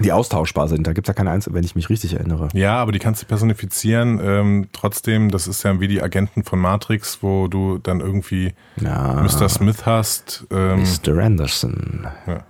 die 0.00 0.12
austauschbar 0.12 0.68
sind. 0.68 0.86
Da 0.86 0.92
gibt 0.92 1.06
es 1.06 1.08
ja 1.08 1.14
keine 1.14 1.30
Einzel, 1.30 1.54
wenn 1.54 1.64
ich 1.64 1.74
mich 1.74 1.90
richtig 1.90 2.14
erinnere. 2.14 2.48
Ja, 2.54 2.76
aber 2.76 2.92
die 2.92 2.98
kannst 2.98 3.22
du 3.22 3.26
personifizieren. 3.26 4.20
Ähm, 4.22 4.68
trotzdem, 4.72 5.30
das 5.30 5.46
ist 5.46 5.62
ja 5.62 5.80
wie 5.80 5.88
die 5.88 6.02
Agenten 6.02 6.44
von 6.44 6.58
Matrix, 6.58 7.22
wo 7.22 7.48
du 7.48 7.78
dann 7.78 8.00
irgendwie 8.00 8.54
ja. 8.80 9.22
Mr. 9.22 9.48
Smith 9.48 9.84
hast. 9.86 10.46
Ähm, 10.50 10.82
Mr. 10.82 11.18
Anderson. 11.18 12.06
Ja. 12.26 12.44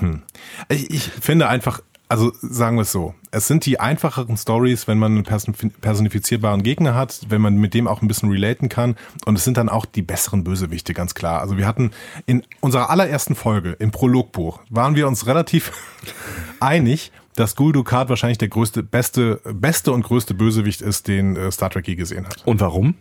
Hm. 0.00 0.22
Ich, 0.68 0.90
ich 0.90 1.02
finde 1.04 1.48
einfach, 1.48 1.80
also 2.08 2.32
sagen 2.40 2.76
wir 2.76 2.82
es 2.82 2.92
so, 2.92 3.14
es 3.30 3.46
sind 3.46 3.66
die 3.66 3.80
einfacheren 3.80 4.36
Stories, 4.36 4.88
wenn 4.88 4.98
man 4.98 5.12
einen 5.12 5.54
personifizierbaren 5.80 6.62
Gegner 6.62 6.94
hat, 6.94 7.20
wenn 7.28 7.40
man 7.40 7.56
mit 7.56 7.74
dem 7.74 7.86
auch 7.88 8.02
ein 8.02 8.08
bisschen 8.08 8.30
relaten 8.30 8.68
kann 8.68 8.96
und 9.24 9.36
es 9.36 9.44
sind 9.44 9.56
dann 9.56 9.68
auch 9.68 9.84
die 9.86 10.02
besseren 10.02 10.44
Bösewichte, 10.44 10.94
ganz 10.94 11.14
klar. 11.14 11.40
Also 11.40 11.56
wir 11.56 11.66
hatten 11.66 11.90
in 12.26 12.42
unserer 12.60 12.90
allerersten 12.90 13.34
Folge 13.34 13.72
im 13.72 13.90
Prologbuch 13.90 14.60
waren 14.70 14.96
wir 14.96 15.06
uns 15.08 15.26
relativ 15.26 15.72
einig, 16.60 17.12
dass 17.36 17.54
Gul 17.54 17.72
Dukat 17.72 18.08
wahrscheinlich 18.08 18.38
der 18.38 18.48
größte, 18.48 18.82
beste, 18.82 19.40
beste 19.44 19.92
und 19.92 20.02
größte 20.02 20.34
Bösewicht 20.34 20.82
ist, 20.82 21.06
den 21.06 21.36
äh, 21.36 21.52
Star 21.52 21.70
Trek 21.70 21.86
je 21.86 21.94
gesehen 21.94 22.26
hat. 22.26 22.42
Und 22.44 22.60
warum? 22.60 22.94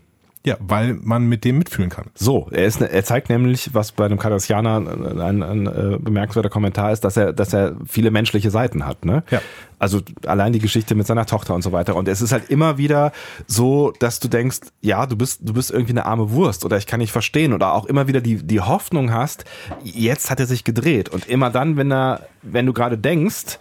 Ja, 0.45 0.55
weil 0.59 0.93
man 0.93 1.25
mit 1.25 1.43
dem 1.43 1.57
mitfühlen 1.57 1.89
kann. 1.89 2.05
So, 2.15 2.47
er, 2.51 2.65
ist, 2.65 2.79
er 2.79 3.03
zeigt 3.03 3.29
nämlich, 3.29 3.73
was 3.73 3.91
bei 3.91 4.05
einem 4.05 4.17
Cardassianer 4.17 4.77
ein, 4.77 5.19
ein, 5.19 5.43
ein 5.43 5.67
äh, 5.67 5.97
bemerkenswerter 5.99 6.49
Kommentar 6.49 6.93
ist, 6.93 7.03
dass 7.03 7.17
er, 7.17 7.33
dass 7.33 7.53
er 7.53 7.75
viele 7.85 8.11
menschliche 8.11 8.49
Seiten 8.49 8.85
hat. 8.85 9.03
Ne? 9.03 9.23
Ja. 9.29 9.41
Also 9.79 10.01
allein 10.25 10.53
die 10.53 10.59
Geschichte 10.59 10.95
mit 10.95 11.05
seiner 11.05 11.25
Tochter 11.25 11.53
und 11.53 11.63
so 11.63 11.71
weiter. 11.71 11.95
Und 11.95 12.07
es 12.07 12.21
ist 12.21 12.31
halt 12.31 12.49
immer 12.49 12.77
wieder 12.77 13.11
so, 13.45 13.91
dass 13.99 14.19
du 14.19 14.27
denkst, 14.27 14.59
ja, 14.81 15.05
du 15.05 15.17
bist, 15.17 15.41
du 15.43 15.53
bist 15.53 15.69
irgendwie 15.69 15.91
eine 15.91 16.05
arme 16.05 16.31
Wurst 16.31 16.63
oder 16.63 16.77
ich 16.77 16.87
kann 16.87 16.99
nicht 16.99 17.11
verstehen 17.11 17.53
oder 17.53 17.73
auch 17.73 17.85
immer 17.85 18.07
wieder 18.07 18.21
die, 18.21 18.35
die 18.37 18.61
Hoffnung 18.61 19.11
hast, 19.11 19.43
jetzt 19.83 20.31
hat 20.31 20.39
er 20.39 20.45
sich 20.45 20.63
gedreht. 20.63 21.09
Und 21.09 21.27
immer 21.27 21.49
dann, 21.49 21.77
wenn 21.77 21.91
er, 21.91 22.27
wenn 22.41 22.65
du 22.65 22.73
gerade 22.73 22.97
denkst, 22.97 23.59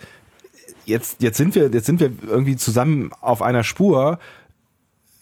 jetzt, 0.85 1.21
jetzt 1.23 1.37
sind 1.37 1.55
wir, 1.55 1.69
jetzt 1.71 1.87
sind 1.87 2.01
wir 2.01 2.13
irgendwie 2.27 2.57
zusammen 2.57 3.11
auf 3.21 3.43
einer 3.43 3.65
Spur, 3.65 4.19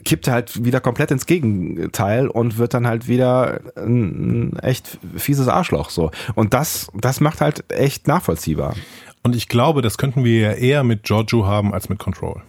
kippt 0.04 0.28
halt 0.28 0.64
wieder 0.64 0.80
komplett 0.80 1.10
ins 1.10 1.26
Gegenteil 1.26 2.28
und 2.28 2.58
wird 2.58 2.74
dann 2.74 2.86
halt 2.86 3.08
wieder 3.08 3.60
ein, 3.76 4.56
echt 4.58 4.98
fieses 5.16 5.48
Arschloch 5.48 5.90
so. 5.90 6.10
Und 6.34 6.54
das, 6.54 6.88
das 6.94 7.20
macht 7.20 7.40
halt 7.40 7.64
echt 7.72 8.06
nachvollziehbar. 8.06 8.74
Und 9.22 9.34
ich 9.34 9.48
glaube, 9.48 9.82
das 9.82 9.96
könnten 9.98 10.24
wir 10.24 10.38
ja 10.38 10.52
eher 10.52 10.84
mit 10.84 11.04
Giorgio 11.04 11.46
haben 11.46 11.72
als 11.72 11.88
mit 11.88 11.98
Control. 11.98 12.42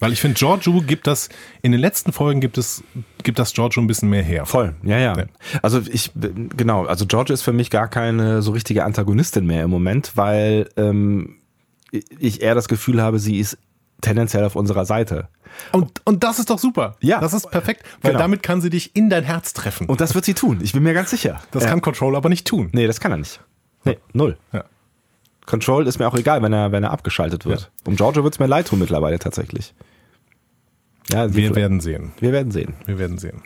Weil 0.00 0.12
ich 0.12 0.20
finde, 0.20 0.36
Giorgio 0.36 0.82
gibt 0.84 1.06
das, 1.06 1.28
in 1.62 1.70
den 1.70 1.80
letzten 1.80 2.12
Folgen 2.12 2.40
gibt 2.40 2.58
es, 2.58 2.82
gibt 3.22 3.38
das 3.38 3.52
Giorgio 3.52 3.80
ein 3.80 3.86
bisschen 3.86 4.10
mehr 4.10 4.24
her. 4.24 4.46
Voll, 4.46 4.74
ja, 4.82 4.98
ja. 4.98 5.16
Ja. 5.16 5.26
Also 5.62 5.80
ich, 5.88 6.10
genau, 6.14 6.86
also 6.86 7.06
George 7.06 7.32
ist 7.32 7.42
für 7.42 7.52
mich 7.52 7.70
gar 7.70 7.86
keine 7.86 8.42
so 8.42 8.50
richtige 8.50 8.82
Antagonistin 8.82 9.46
mehr 9.46 9.62
im 9.62 9.70
Moment, 9.70 10.16
weil 10.16 10.68
ähm, 10.76 11.36
ich 12.18 12.42
eher 12.42 12.56
das 12.56 12.66
Gefühl 12.66 13.00
habe, 13.00 13.20
sie 13.20 13.38
ist 13.38 13.58
tendenziell 14.02 14.44
auf 14.44 14.54
unserer 14.56 14.84
Seite. 14.84 15.28
Und, 15.72 16.00
und 16.04 16.22
das 16.24 16.38
ist 16.38 16.50
doch 16.50 16.58
super. 16.58 16.96
Ja. 17.00 17.20
Das 17.20 17.32
ist 17.32 17.50
perfekt, 17.50 17.82
weil 18.02 18.12
Genau. 18.12 18.22
damit 18.22 18.42
kann 18.42 18.60
sie 18.60 18.68
dich 18.70 18.94
in 18.94 19.08
dein 19.10 19.24
Herz 19.24 19.52
treffen. 19.54 19.86
Und 19.86 20.00
das 20.02 20.14
wird 20.14 20.24
sie 20.26 20.34
tun, 20.34 20.60
ich 20.62 20.72
bin 20.74 20.82
mir 20.82 20.92
ganz 20.94 21.10
sicher. 21.10 21.40
das 21.50 21.64
Ja. 21.64 21.70
kann 21.70 21.80
Control 21.80 22.14
aber 22.16 22.28
nicht 22.28 22.46
tun. 22.46 22.68
Nee, 22.72 22.86
das 22.86 23.00
kann 23.00 23.10
er 23.12 23.18
nicht. 23.18 23.40
Nee, 23.84 23.98
null. 24.12 24.36
Ja. 24.52 24.64
Control 25.46 25.86
ist 25.86 25.98
mir 25.98 26.06
auch 26.06 26.14
egal, 26.14 26.40
wenn 26.42 26.52
er, 26.52 26.70
wenn 26.72 26.84
er 26.84 26.90
abgeschaltet 26.92 27.44
wird. 27.46 27.60
Ja. 27.62 27.66
Um 27.86 27.96
Giorgio 27.96 28.22
wird 28.24 28.34
es 28.34 28.38
mir 28.40 28.46
leid 28.46 28.68
tun 28.68 28.78
mittlerweile 28.78 29.18
tatsächlich. 29.18 29.74
Ja, 31.10 31.34
Wir 31.34 31.48
wir, 31.50 31.54
werden 31.56 31.80
sehen. 31.80 32.12
wir 32.20 32.32
werden 32.32 32.52
sehen. 32.52 32.74
Wir 32.86 32.98
werden 32.98 33.18
sehen. 33.18 33.42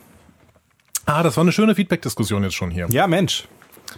Ah, 1.06 1.22
das 1.22 1.36
war 1.36 1.42
eine 1.42 1.52
schöne 1.52 1.74
Feedback-Diskussion 1.74 2.42
jetzt 2.42 2.54
schon 2.54 2.70
hier. 2.70 2.86
Ja, 2.90 3.06
Mensch. 3.06 3.48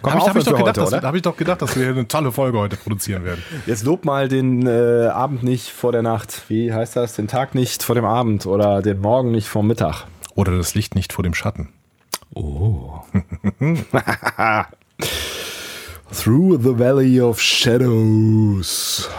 Komm 0.01 0.13
Habe 0.13 0.21
ich, 0.21 0.29
hab 0.29 0.35
ich, 0.37 0.43
doch 0.45 0.57
gedacht, 0.57 0.77
heute, 0.77 0.91
dass, 0.91 1.03
hab 1.03 1.15
ich 1.15 1.21
doch 1.21 1.35
gedacht, 1.35 1.61
dass 1.61 1.75
wir 1.75 1.89
eine 1.89 2.07
tolle 2.07 2.31
Folge 2.31 2.57
heute 2.57 2.77
produzieren 2.77 3.25
werden. 3.25 3.43
Jetzt 3.65 3.83
lob 3.83 4.05
mal 4.05 4.29
den 4.29 4.65
äh, 4.65 5.07
Abend 5.07 5.43
nicht 5.43 5.69
vor 5.69 5.91
der 5.91 6.01
Nacht. 6.01 6.43
Wie 6.47 6.73
heißt 6.73 6.95
das? 6.95 7.15
Den 7.15 7.27
Tag 7.27 7.53
nicht 7.53 7.83
vor 7.83 7.95
dem 7.95 8.05
Abend 8.05 8.45
oder 8.45 8.81
den 8.81 9.01
Morgen 9.01 9.31
nicht 9.31 9.47
vor 9.47 9.63
Mittag. 9.63 10.05
Oder 10.35 10.55
das 10.55 10.73
Licht 10.73 10.95
nicht 10.95 11.11
vor 11.11 11.23
dem 11.23 11.33
Schatten. 11.33 11.69
Through 16.11 16.57
the 16.61 16.79
Valley 16.79 17.21
of 17.21 17.41
Shadows. 17.41 19.09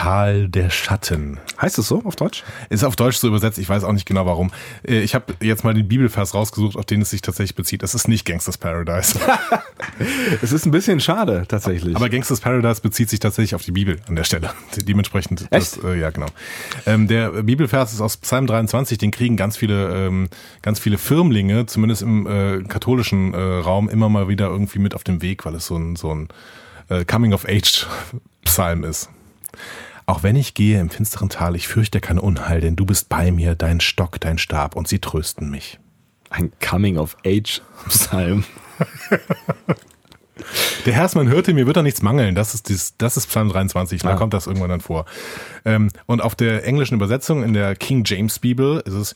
Tal 0.00 0.48
der 0.48 0.70
Schatten. 0.70 1.38
Heißt 1.60 1.78
es 1.78 1.88
so 1.88 2.02
auf 2.06 2.16
Deutsch? 2.16 2.42
Ist 2.70 2.84
auf 2.84 2.96
Deutsch 2.96 3.18
so 3.18 3.28
übersetzt, 3.28 3.58
ich 3.58 3.68
weiß 3.68 3.84
auch 3.84 3.92
nicht 3.92 4.06
genau 4.06 4.24
warum. 4.24 4.50
Äh, 4.82 5.00
Ich 5.00 5.14
habe 5.14 5.34
jetzt 5.42 5.62
mal 5.62 5.74
den 5.74 5.88
Bibelvers 5.88 6.32
rausgesucht, 6.32 6.76
auf 6.78 6.86
den 6.86 7.02
es 7.02 7.10
sich 7.10 7.20
tatsächlich 7.20 7.54
bezieht. 7.54 7.82
Es 7.82 7.94
ist 7.94 8.08
nicht 8.08 8.24
Gangsters 8.24 8.56
Paradise. 8.56 9.20
Es 10.42 10.52
ist 10.52 10.64
ein 10.64 10.70
bisschen 10.70 11.00
schade, 11.00 11.44
tatsächlich. 11.48 11.94
Aber 11.96 12.08
Gangsters 12.08 12.40
Paradise 12.40 12.80
bezieht 12.80 13.10
sich 13.10 13.20
tatsächlich 13.20 13.54
auf 13.54 13.62
die 13.62 13.72
Bibel 13.72 13.98
an 14.08 14.16
der 14.16 14.24
Stelle. 14.24 14.50
Dementsprechend, 14.76 15.46
das, 15.50 15.74
Echt? 15.76 15.84
äh, 15.84 15.98
ja 15.98 16.08
genau. 16.08 16.28
Ähm, 16.86 17.06
der 17.06 17.42
Bibelvers 17.42 17.92
ist 17.92 18.00
aus 18.00 18.16
Psalm 18.16 18.46
23, 18.46 18.96
den 18.96 19.10
kriegen 19.10 19.36
ganz 19.36 19.58
viele, 19.58 20.06
ähm, 20.06 20.28
ganz 20.62 20.78
viele 20.78 20.96
Firmlinge, 20.96 21.66
zumindest 21.66 22.00
im 22.00 22.26
äh, 22.26 22.62
katholischen 22.62 23.34
äh, 23.34 23.38
Raum, 23.38 23.90
immer 23.90 24.08
mal 24.08 24.28
wieder 24.28 24.46
irgendwie 24.48 24.78
mit 24.78 24.94
auf 24.94 25.04
dem 25.04 25.20
Weg, 25.20 25.44
weil 25.44 25.54
es 25.56 25.66
so 25.66 25.76
ein, 25.76 25.96
so 25.96 26.14
ein 26.14 26.28
äh, 26.88 27.04
Coming-of-Age-Psalm 27.04 28.84
ist. 28.84 29.10
Auch 30.10 30.24
wenn 30.24 30.34
ich 30.34 30.54
gehe 30.54 30.80
im 30.80 30.90
finsteren 30.90 31.28
Tal, 31.28 31.54
ich 31.54 31.68
fürchte 31.68 32.00
kein 32.00 32.18
Unheil, 32.18 32.60
denn 32.60 32.74
du 32.74 32.84
bist 32.84 33.08
bei 33.08 33.30
mir, 33.30 33.54
dein 33.54 33.78
Stock, 33.80 34.18
dein 34.18 34.38
Stab, 34.38 34.74
und 34.74 34.88
sie 34.88 34.98
trösten 34.98 35.48
mich. 35.50 35.78
ein 36.30 36.50
Coming-of-Age-Psalm. 36.60 38.42
Der 40.86 40.94
Herrsmann 40.94 41.28
hörte, 41.28 41.54
mir 41.54 41.66
wird 41.66 41.76
da 41.76 41.82
nichts 41.82 42.02
mangeln. 42.02 42.34
Das 42.34 42.54
ist, 42.54 42.68
dies, 42.68 42.94
das 42.98 43.16
ist 43.16 43.28
Psalm 43.28 43.50
23, 43.50 44.02
da 44.02 44.10
Ah. 44.10 44.16
kommt 44.16 44.34
das 44.34 44.46
irgendwann 44.48 44.70
dann 44.70 44.80
vor. 44.80 45.04
Ähm, 45.64 45.90
und 46.06 46.20
auf 46.22 46.34
der 46.34 46.64
englischen 46.66 46.94
Übersetzung 46.94 47.44
in 47.44 47.52
der 47.52 47.76
King 47.76 48.02
James 48.04 48.40
Bibel 48.40 48.80
ist 48.84 48.94
es, 48.94 49.14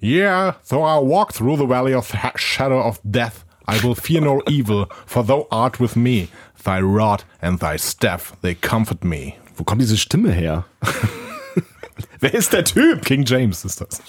Yeah, 0.00 0.54
though 0.68 0.84
I 0.86 1.00
walk 1.04 1.32
through 1.34 1.58
the 1.58 1.68
valley 1.68 1.94
of 1.94 2.06
the 2.08 2.18
shadow 2.36 2.80
of 2.86 3.00
death, 3.02 3.44
I 3.68 3.82
will 3.82 3.96
fear 3.96 4.20
no 4.20 4.42
evil, 4.48 4.86
for 5.06 5.26
thou 5.26 5.46
art 5.50 5.80
with 5.80 5.96
me. 5.96 6.28
Thy 6.64 6.78
rod 6.80 7.24
and 7.40 7.58
thy 7.60 7.76
staff, 7.78 8.34
they 8.42 8.54
comfort 8.54 9.02
me. 9.02 9.34
Wo 9.56 9.64
kommt 9.64 9.80
diese 9.80 9.96
Stimme 9.96 10.32
her? 10.32 10.64
Wer 12.20 12.34
ist 12.34 12.52
der 12.52 12.64
Typ? 12.64 13.04
King 13.04 13.24
James 13.24 13.64
ist 13.64 13.80
das. 13.80 14.02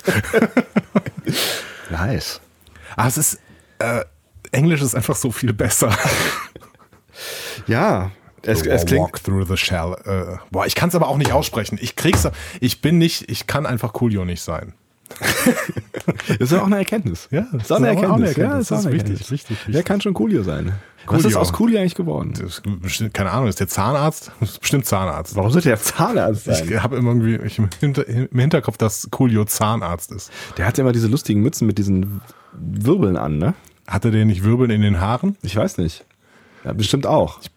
Nice. 1.90 2.42
Ah, 2.96 3.08
es 3.08 3.18
ist, 3.18 3.40
äh, 3.80 4.04
Englisch 4.52 4.82
ist 4.82 4.96
einfach 4.96 5.16
so 5.16 5.32
viel 5.32 5.54
besser. 5.54 5.96
Ja, 7.66 8.12
es, 8.44 8.62
es 8.62 8.86
klingt. 8.86 9.02
Walk 9.02 9.24
through 9.24 9.48
the 9.48 9.58
shell. 9.58 9.96
Äh, 10.06 10.38
boah, 10.52 10.66
ich 10.66 10.76
kann 10.76 10.90
es 10.90 10.96
aber 10.96 11.08
auch 11.08 11.18
nicht 11.18 11.32
aussprechen. 11.32 11.78
Ich 11.82 11.96
krieg's, 11.96 12.28
ich 12.62 12.82
bin 12.82 12.98
nicht, 12.98 13.30
ich 13.30 13.48
kann 13.48 13.66
einfach 13.66 13.92
Coolio 13.94 14.24
nicht 14.24 14.42
sein. 14.42 14.74
Das 16.28 16.38
ist 16.40 16.52
ja 16.52 16.62
auch 16.62 16.66
eine 16.68 16.78
Erkenntnis. 16.78 17.28
Ja, 17.32 17.48
das 17.52 17.64
ist 17.64 17.72
auch 17.72 17.78
eine 17.78 17.88
Erkenntnis. 17.90 18.36
Ja, 18.38 18.58
Das 18.58 18.72
auch 18.72 18.80
ist 18.80 18.86
eine 18.86 18.96
wichtig, 18.96 19.12
Erkenntnis. 19.12 19.32
wichtig, 19.32 19.58
wichtig. 19.58 19.74
Wer 19.76 19.84
kann 19.84 20.00
schon 20.02 20.14
Coolio 20.14 20.44
sein? 20.44 20.74
Was 21.06 21.20
ist 21.20 21.24
Coolio. 21.26 21.40
aus 21.40 21.54
Coolio 21.54 21.80
eigentlich 21.80 21.96
geworden? 21.96 22.34
Das 22.34 22.60
ist 22.60 22.64
bestimmt, 22.82 23.14
keine 23.14 23.32
Ahnung, 23.32 23.48
ist 23.48 23.60
der 23.60 23.68
Zahnarzt? 23.68 24.32
Das 24.40 24.52
ist 24.52 24.60
bestimmt 24.60 24.86
Zahnarzt. 24.86 25.36
Warum 25.36 25.52
sollte 25.52 25.70
der 25.70 25.80
Zahnarzt 25.80 26.46
sein? 26.46 26.68
Ich 26.70 26.82
habe 26.82 26.96
immer 26.98 27.12
irgendwie 27.12 27.46
ich 27.46 27.58
im, 27.60 27.70
Hinter, 27.80 28.08
im 28.08 28.40
Hinterkopf, 28.40 28.78
dass 28.78 29.10
Coolio 29.12 29.46
Zahnarzt 29.46 30.12
ist. 30.12 30.32
Der 30.58 30.66
hat 30.66 30.78
ja 30.78 30.84
immer 30.84 30.92
diese 30.94 31.08
lustigen 31.08 31.42
Mützen 31.42 31.66
mit 31.68 31.78
diesen 31.78 32.22
Wirbeln 32.54 33.18
an, 33.18 33.38
ne? 33.38 33.54
Hatte 33.88 34.12
der 34.12 34.26
nicht 34.26 34.44
Wirbeln 34.44 34.70
in 34.72 34.82
den 34.82 35.00
Haaren? 35.00 35.38
Ich 35.44 35.56
weiß 35.56 35.78
nicht. 35.78 36.06
Ja, 36.66 36.74
bestimmt 36.74 37.06
auch. 37.06 37.40
Ich 37.42 37.52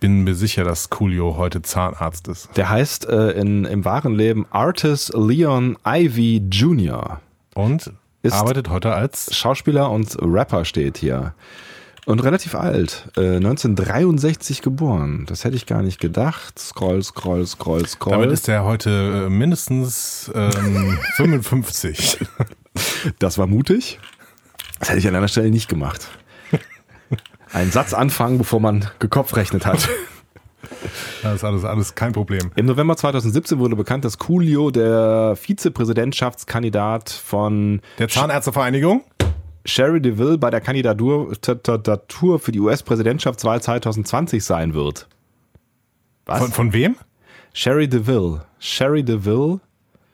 bin 0.00 0.24
mir 0.24 0.34
sicher, 0.34 0.64
dass 0.64 0.90
Coolio 0.90 1.36
heute 1.36 1.62
Zahnarzt 1.62 2.28
ist. 2.28 2.48
Der 2.56 2.68
heißt 2.68 3.08
äh, 3.08 3.30
in, 3.32 3.64
im 3.64 3.84
wahren 3.84 4.14
Leben 4.14 4.46
Artis 4.50 5.12
Leon 5.14 5.76
Ivy 5.86 6.42
Jr. 6.50 7.20
Und 7.54 7.92
arbeitet 8.30 8.68
heute 8.68 8.92
als 8.92 9.34
Schauspieler 9.34 9.90
und 9.90 10.16
Rapper 10.20 10.64
steht 10.64 10.98
hier. 10.98 11.34
Und 12.06 12.22
relativ 12.22 12.54
alt. 12.54 13.08
Äh, 13.16 13.36
1963 13.36 14.62
geboren. 14.62 15.26
Das 15.28 15.44
hätte 15.44 15.56
ich 15.56 15.66
gar 15.66 15.82
nicht 15.82 16.00
gedacht. 16.00 16.56
Scroll, 16.58 17.02
scroll, 17.02 17.44
scroll, 17.46 17.84
scroll. 17.86 18.12
Damit 18.12 18.30
ist 18.30 18.48
er 18.48 18.64
heute 18.64 19.26
äh, 19.26 19.28
mindestens 19.28 20.30
ähm, 20.34 20.98
55. 21.16 22.18
Das 23.18 23.38
war 23.38 23.48
mutig. 23.48 23.98
Das 24.78 24.90
hätte 24.90 25.00
ich 25.00 25.08
an 25.08 25.16
einer 25.16 25.26
Stelle 25.28 25.50
nicht 25.50 25.68
gemacht. 25.68 26.08
Einen 27.56 27.70
Satz 27.72 27.94
anfangen, 27.94 28.36
bevor 28.36 28.60
man 28.60 28.86
gekopfrechnet 28.98 29.64
hat. 29.64 29.88
Das 31.22 31.36
ist 31.36 31.44
alles, 31.44 31.64
alles 31.64 31.94
kein 31.94 32.12
Problem. 32.12 32.50
Im 32.56 32.66
November 32.66 32.96
2017 32.96 33.58
wurde 33.58 33.76
bekannt, 33.76 34.04
dass 34.04 34.18
Coolio 34.18 34.70
der 34.72 35.36
Vizepräsidentschaftskandidat 35.36 37.08
von 37.10 37.80
Der 37.98 38.08
Zahnärztevereinigung? 38.08 39.04
Sherry 39.64 40.00
DeVille 40.00 40.38
bei 40.38 40.50
der 40.50 40.60
Kandidatur 40.60 41.30
für 42.40 42.52
die 42.52 42.60
US-Präsidentschaftswahl 42.60 43.62
2020 43.62 44.44
sein 44.44 44.74
wird. 44.74 45.06
Was? 46.24 46.40
Von, 46.40 46.52
von 46.52 46.72
wem? 46.72 46.96
Sherry 47.52 47.88
DeVille. 47.88 48.42
Sherry 48.58 49.04
DeVille, 49.04 49.60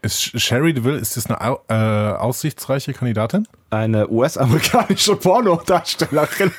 Ist 0.02 0.38
Sherry 0.40 0.74
DeVille, 0.74 0.98
ist 0.98 1.16
das 1.16 1.26
eine 1.30 1.58
äh, 1.68 2.16
aussichtsreiche 2.18 2.92
Kandidatin? 2.92 3.48
eine 3.70 4.06
US-amerikanische 4.10 5.16
Pornodarstellerin. 5.16 6.52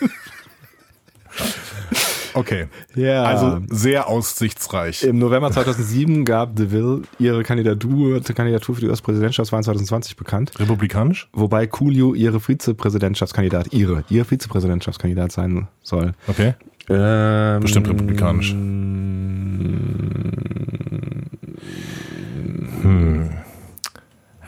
Okay. 2.33 2.67
Ja. 2.95 3.23
Also 3.23 3.61
sehr 3.69 4.07
aussichtsreich. 4.07 5.03
Im 5.03 5.19
November 5.19 5.51
2007 5.51 6.25
gab 6.25 6.55
DeVille 6.55 7.03
ihre 7.19 7.43
Kandidatur, 7.43 8.21
Kandidatur 8.21 8.75
für 8.75 8.81
die 8.81 8.87
US-Präsidentschaftswahl 8.87 9.63
2020 9.63 10.15
bekannt. 10.15 10.51
Republikanisch? 10.59 11.29
Wobei 11.33 11.67
Coolio 11.67 12.13
ihre 12.13 12.39
Vizepräsidentschaftskandidat, 12.39 13.71
ihre, 13.73 14.03
ihr 14.09 14.25
Vizepräsidentschaftskandidat 14.25 15.31
sein 15.31 15.67
soll. 15.83 16.13
Okay. 16.27 16.55
Ähm, 16.89 17.61
Bestimmt 17.61 17.87
republikanisch. 17.87 18.53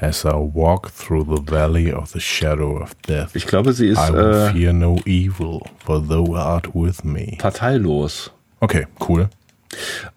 As 0.07 0.23
I 0.23 0.33
walk 0.35 0.91
through 0.91 1.23
the 1.25 1.41
valley 1.51 1.91
of 1.91 2.11
the 2.11 2.19
shadow 2.19 2.77
of 2.79 2.93
death, 3.07 3.35
Ich 3.35 3.47
glaube, 3.47 3.73
sie 3.73 3.87
ist 3.87 3.97
I 3.97 4.13
will 4.13 4.33
äh, 4.49 4.51
fear 4.53 4.71
no 4.73 4.97
evil, 5.05 5.61
for 5.83 5.99
thou 6.07 6.35
art 6.35 6.67
with 6.75 7.03
me. 7.03 7.37
parteilos. 7.39 8.29
Okay, 8.59 8.85
cool. 9.07 9.29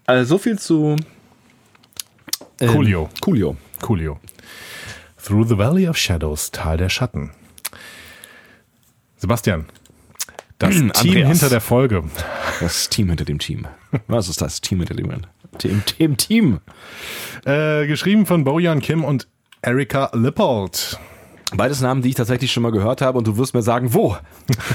Also 0.05 0.35
so 0.35 0.37
viel 0.37 0.59
zu 0.59 0.95
ähm, 2.61 2.67
Coolio. 2.71 3.09
Coolio. 3.21 3.57
Coolio. 3.81 4.19
Through 5.17 5.47
the 5.47 5.57
Valley 5.57 5.87
of 5.87 5.97
Shadows, 5.97 6.51
Tal 6.51 6.77
der 6.77 6.89
Schatten. 6.89 7.31
Sebastian, 9.17 9.65
das 10.59 10.75
Team 10.75 10.91
Andreas. 10.95 11.27
hinter 11.29 11.49
der 11.49 11.61
Folge. 11.61 12.03
Das 12.61 12.89
Team 12.89 13.07
hinter 13.09 13.25
dem 13.25 13.39
Team. 13.39 13.65
Was 14.07 14.29
ist 14.29 14.39
das 14.41 14.61
Team 14.61 14.79
hinter 14.79 14.93
dem 14.93 15.09
Team? 15.57 15.83
Team, 15.85 16.15
Team. 16.15 16.59
Äh, 17.43 17.87
geschrieben 17.87 18.27
von 18.27 18.43
Bojan 18.43 18.81
Kim 18.81 19.03
und 19.03 19.27
Erika 19.61 20.09
Lippold. 20.13 20.97
Beides 21.53 21.81
Namen, 21.81 22.01
die 22.01 22.09
ich 22.09 22.15
tatsächlich 22.15 22.51
schon 22.53 22.63
mal 22.63 22.71
gehört 22.71 23.01
habe 23.01 23.17
und 23.17 23.27
du 23.27 23.37
wirst 23.37 23.53
mir 23.53 23.61
sagen, 23.61 23.93
wo? 23.93 24.15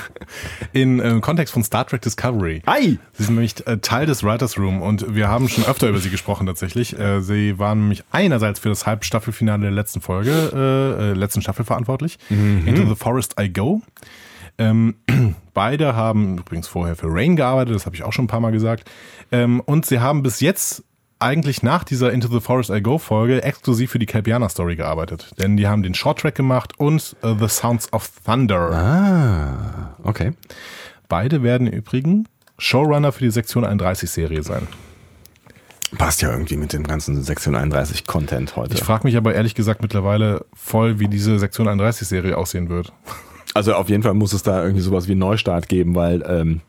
In 0.73 1.01
äh, 1.01 1.21
Kontext 1.21 1.55
von 1.55 1.63
Star 1.63 1.87
Trek 1.87 2.03
Discovery. 2.03 2.63
Ei! 2.67 2.99
Sie 3.13 3.23
sind 3.23 3.37
nämlich 3.37 3.67
äh, 3.67 3.79
Teil 3.79 4.07
des 4.07 4.25
Writers 4.25 4.59
Room 4.59 4.83
und 4.83 5.15
wir 5.15 5.29
haben 5.29 5.49
schon 5.49 5.65
öfter 5.65 5.89
über 5.89 6.01
sie 6.01 6.11
gesprochen 6.11 6.47
tatsächlich. 6.47 6.99
Äh, 6.99 7.21
sie 7.23 7.59
waren 7.59 7.81
nämlich 7.81 8.05
einerseits 8.11 8.61
für 8.61 8.69
das 8.69 8.87
Halbstaffelfinale 8.87 9.63
der 9.63 9.71
letzten 9.71 10.01
Folge, 10.01 10.31
äh, 10.53 11.11
äh, 11.11 11.13
letzten 11.15 11.41
Staffel 11.41 11.65
verantwortlich. 11.65 12.19
Into 12.29 12.87
the 12.87 12.97
Forest 12.97 13.37
I 13.41 13.51
Go. 13.51 13.81
Ähm, 14.59 14.97
beide 15.55 15.97
haben 15.97 16.39
übrigens 16.39 16.69
vorher 16.69 16.97
für 16.97 17.07
Rain 17.09 17.37
gearbeitet, 17.37 17.75
das 17.75 17.87
habe 17.87 17.97
ich 17.97 18.03
auch 18.03 18.13
schon 18.13 18.25
ein 18.25 18.29
paar 18.29 18.41
Mal 18.41 18.53
gesagt. 18.53 18.91
Ähm, 19.33 19.61
und 19.61 19.87
sie 19.87 20.01
haben 20.01 20.23
bis 20.23 20.41
jetzt 20.41 20.85
eigentlich 21.25 21.63
nach 21.63 21.85
dieser 21.85 22.13
Into 22.13 22.29
the 22.29 22.41
Forest 22.41 22.71
I 22.71 22.83
Go 22.83 22.99
Folge 22.99 23.43
exklusiv 23.43 23.91
für 23.91 23.99
die 23.99 24.07
Kelpiana 24.07 24.49
Story 24.51 24.77
gearbeitet. 24.77 25.31
Denn 25.39 25.57
die 25.57 25.67
haben 25.67 25.83
den 25.83 25.95
Short 25.95 26.19
Track 26.21 26.35
gemacht 26.35 26.79
und 26.79 27.17
uh, 27.25 27.35
The 27.39 27.49
Sounds 27.49 27.93
of 27.93 28.11
Thunder. 28.25 28.71
Ah, 28.71 29.97
okay. 30.05 30.33
Beide 31.09 31.43
werden 31.43 31.67
im 31.67 31.73
Übrigen 31.73 32.29
Showrunner 32.59 33.11
für 33.11 33.25
die 33.25 33.31
Sektion 33.31 33.65
31 33.65 34.11
Serie 34.11 34.43
sein. 34.43 34.69
Passt 35.97 36.21
ja 36.23 36.31
irgendwie 36.31 36.57
mit 36.57 36.73
dem 36.73 36.85
ganzen 36.85 37.23
Sektion 37.23 37.55
31 37.55 38.07
Content 38.07 38.55
heute. 38.57 38.75
Ich 38.75 38.83
frage 38.83 39.07
mich 39.07 39.17
aber 39.17 39.35
ehrlich 39.35 39.55
gesagt 39.55 39.81
mittlerweile 39.81 40.45
voll, 40.53 40.99
wie 40.99 41.09
diese 41.09 41.39
Sektion 41.39 41.69
31 41.69 42.07
Serie 42.07 42.37
aussehen 42.37 42.69
wird. 42.69 42.93
Also 43.55 43.75
auf 43.75 43.89
jeden 43.89 44.03
Fall 44.03 44.15
muss 44.15 44.33
es 44.33 44.43
da 44.43 44.63
irgendwie 44.63 44.83
sowas 44.83 45.07
wie 45.07 45.13
einen 45.13 45.21
Neustart 45.21 45.69
geben, 45.69 45.95
weil 45.95 46.23
ähm, 46.29 46.61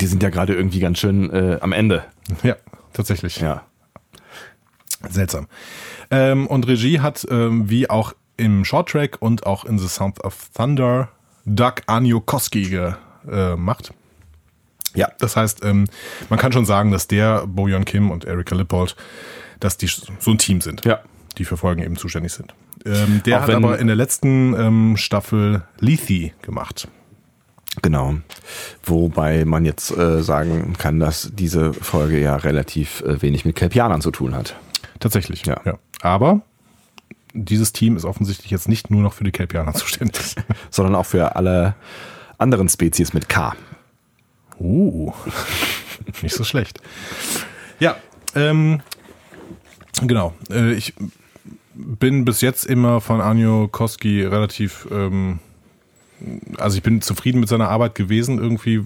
die 0.00 0.06
sind 0.06 0.22
ja 0.22 0.28
gerade 0.28 0.54
irgendwie 0.54 0.80
ganz 0.80 0.98
schön 0.98 1.30
äh, 1.30 1.58
am 1.60 1.72
Ende. 1.72 2.04
Ja, 2.42 2.56
tatsächlich. 2.92 3.40
Ja. 3.40 3.64
Seltsam. 5.10 5.46
Ähm, 6.10 6.46
und 6.46 6.66
Regie 6.66 7.00
hat, 7.00 7.26
ähm, 7.30 7.68
wie 7.70 7.88
auch 7.88 8.14
im 8.36 8.64
Short 8.64 8.88
Track 8.88 9.16
und 9.20 9.46
auch 9.46 9.64
in 9.64 9.78
The 9.78 9.88
Sound 9.88 10.22
of 10.24 10.50
Thunder, 10.54 11.08
Doug 11.44 11.74
Aniokoski 11.86 12.68
gemacht. 13.24 13.92
Ja. 14.94 15.10
Das 15.18 15.36
heißt, 15.36 15.64
ähm, 15.64 15.86
man 16.28 16.38
kann 16.38 16.52
schon 16.52 16.66
sagen, 16.66 16.90
dass 16.90 17.08
der, 17.08 17.46
Bojan 17.46 17.84
Kim 17.84 18.10
und 18.10 18.24
Erika 18.24 18.54
Lippold, 18.54 18.96
dass 19.60 19.76
die 19.76 19.86
so 19.86 20.30
ein 20.30 20.38
Team 20.38 20.60
sind, 20.60 20.84
Ja. 20.84 21.00
die 21.38 21.44
für 21.44 21.56
Folgen 21.56 21.82
eben 21.82 21.96
zuständig 21.96 22.32
sind. 22.32 22.54
Ähm, 22.84 23.22
der 23.24 23.38
Auch 23.38 23.42
hat 23.42 23.50
aber 23.50 23.78
in 23.78 23.86
der 23.86 23.96
letzten 23.96 24.54
ähm, 24.54 24.96
Staffel 24.96 25.62
Lethe 25.78 26.32
gemacht. 26.42 26.88
Genau. 27.80 28.16
Wobei 28.84 29.44
man 29.44 29.64
jetzt 29.64 29.96
äh, 29.96 30.22
sagen 30.22 30.74
kann, 30.76 31.00
dass 31.00 31.30
diese 31.32 31.72
Folge 31.72 32.20
ja 32.20 32.36
relativ 32.36 33.02
äh, 33.02 33.22
wenig 33.22 33.44
mit 33.44 33.56
Kelpianern 33.56 34.02
zu 34.02 34.10
tun 34.10 34.34
hat. 34.34 34.56
Tatsächlich. 35.02 35.44
Ja. 35.44 35.60
Aber 36.00 36.42
dieses 37.34 37.72
Team 37.72 37.96
ist 37.96 38.04
offensichtlich 38.04 38.50
jetzt 38.50 38.68
nicht 38.68 38.90
nur 38.90 39.02
noch 39.02 39.12
für 39.12 39.24
die 39.24 39.32
Kelpianer 39.32 39.74
zuständig. 39.74 40.36
Sondern 40.70 40.94
auch 40.94 41.06
für 41.06 41.34
alle 41.36 41.74
anderen 42.38 42.68
Spezies 42.68 43.12
mit 43.12 43.28
K. 43.28 43.54
Uh, 44.60 45.12
nicht 46.22 46.34
so 46.34 46.44
schlecht. 46.44 46.80
Ja, 47.80 47.96
ähm, 48.36 48.80
genau. 50.02 50.34
Äh, 50.50 50.74
ich 50.74 50.94
bin 51.74 52.24
bis 52.24 52.42
jetzt 52.42 52.64
immer 52.64 53.00
von 53.00 53.20
Anjo 53.20 53.66
Koski 53.66 54.22
relativ, 54.22 54.86
ähm, 54.92 55.40
also 56.58 56.76
ich 56.76 56.82
bin 56.84 57.02
zufrieden 57.02 57.40
mit 57.40 57.48
seiner 57.48 57.70
Arbeit 57.70 57.96
gewesen. 57.96 58.38
Irgendwie, 58.38 58.84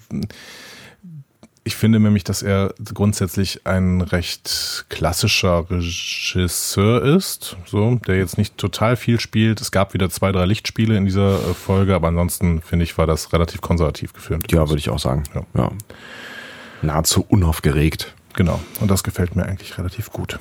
ich 1.67 1.75
finde 1.75 1.99
nämlich, 1.99 2.23
dass 2.23 2.43
er 2.43 2.73
grundsätzlich 2.95 3.67
ein 3.67 4.01
recht 4.01 4.87
klassischer 4.89 5.69
Regisseur 5.69 7.03
ist, 7.03 7.57
so, 7.67 7.97
der 8.07 8.19
jetzt 8.19 8.39
nicht 8.39 8.57
total 8.57 8.95
viel 8.95 9.19
spielt. 9.19 9.61
Es 9.61 9.73
gab 9.73 9.93
wieder 9.93 10.09
zwei, 10.09 10.31
drei 10.31 10.45
Lichtspiele 10.45 10.97
in 10.97 11.05
dieser 11.05 11.35
äh, 11.35 11.55
Folge, 11.55 11.97
aber 11.97 12.07
ansonsten 12.07 12.63
finde 12.63 12.85
ich, 12.85 12.97
war 12.99 13.09
das 13.09 13.33
relativ 13.33 13.63
konservativ 13.63 14.13
gefilmt. 14.13 14.53
Ja, 14.53 14.69
würde 14.69 14.79
ich 14.79 14.91
auch 14.91 15.01
sagen. 15.01 15.25
Ja. 15.35 15.43
Ja. 15.55 15.73
Nahezu 16.83 17.27
unaufgeregt. 17.29 18.15
Genau. 18.35 18.61
Und 18.79 18.89
das 18.89 19.03
gefällt 19.03 19.35
mir 19.35 19.45
eigentlich 19.45 19.77
relativ 19.77 20.13
gut. 20.13 20.39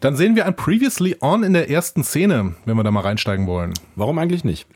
Dann 0.00 0.14
sehen 0.14 0.36
wir 0.36 0.46
ein 0.46 0.54
Previously 0.54 1.16
On 1.22 1.42
in 1.42 1.54
der 1.54 1.70
ersten 1.70 2.04
Szene, 2.04 2.54
wenn 2.66 2.76
wir 2.76 2.84
da 2.84 2.92
mal 2.92 3.00
reinsteigen 3.00 3.48
wollen. 3.48 3.74
Warum 3.96 4.20
eigentlich 4.20 4.44
nicht? 4.44 4.68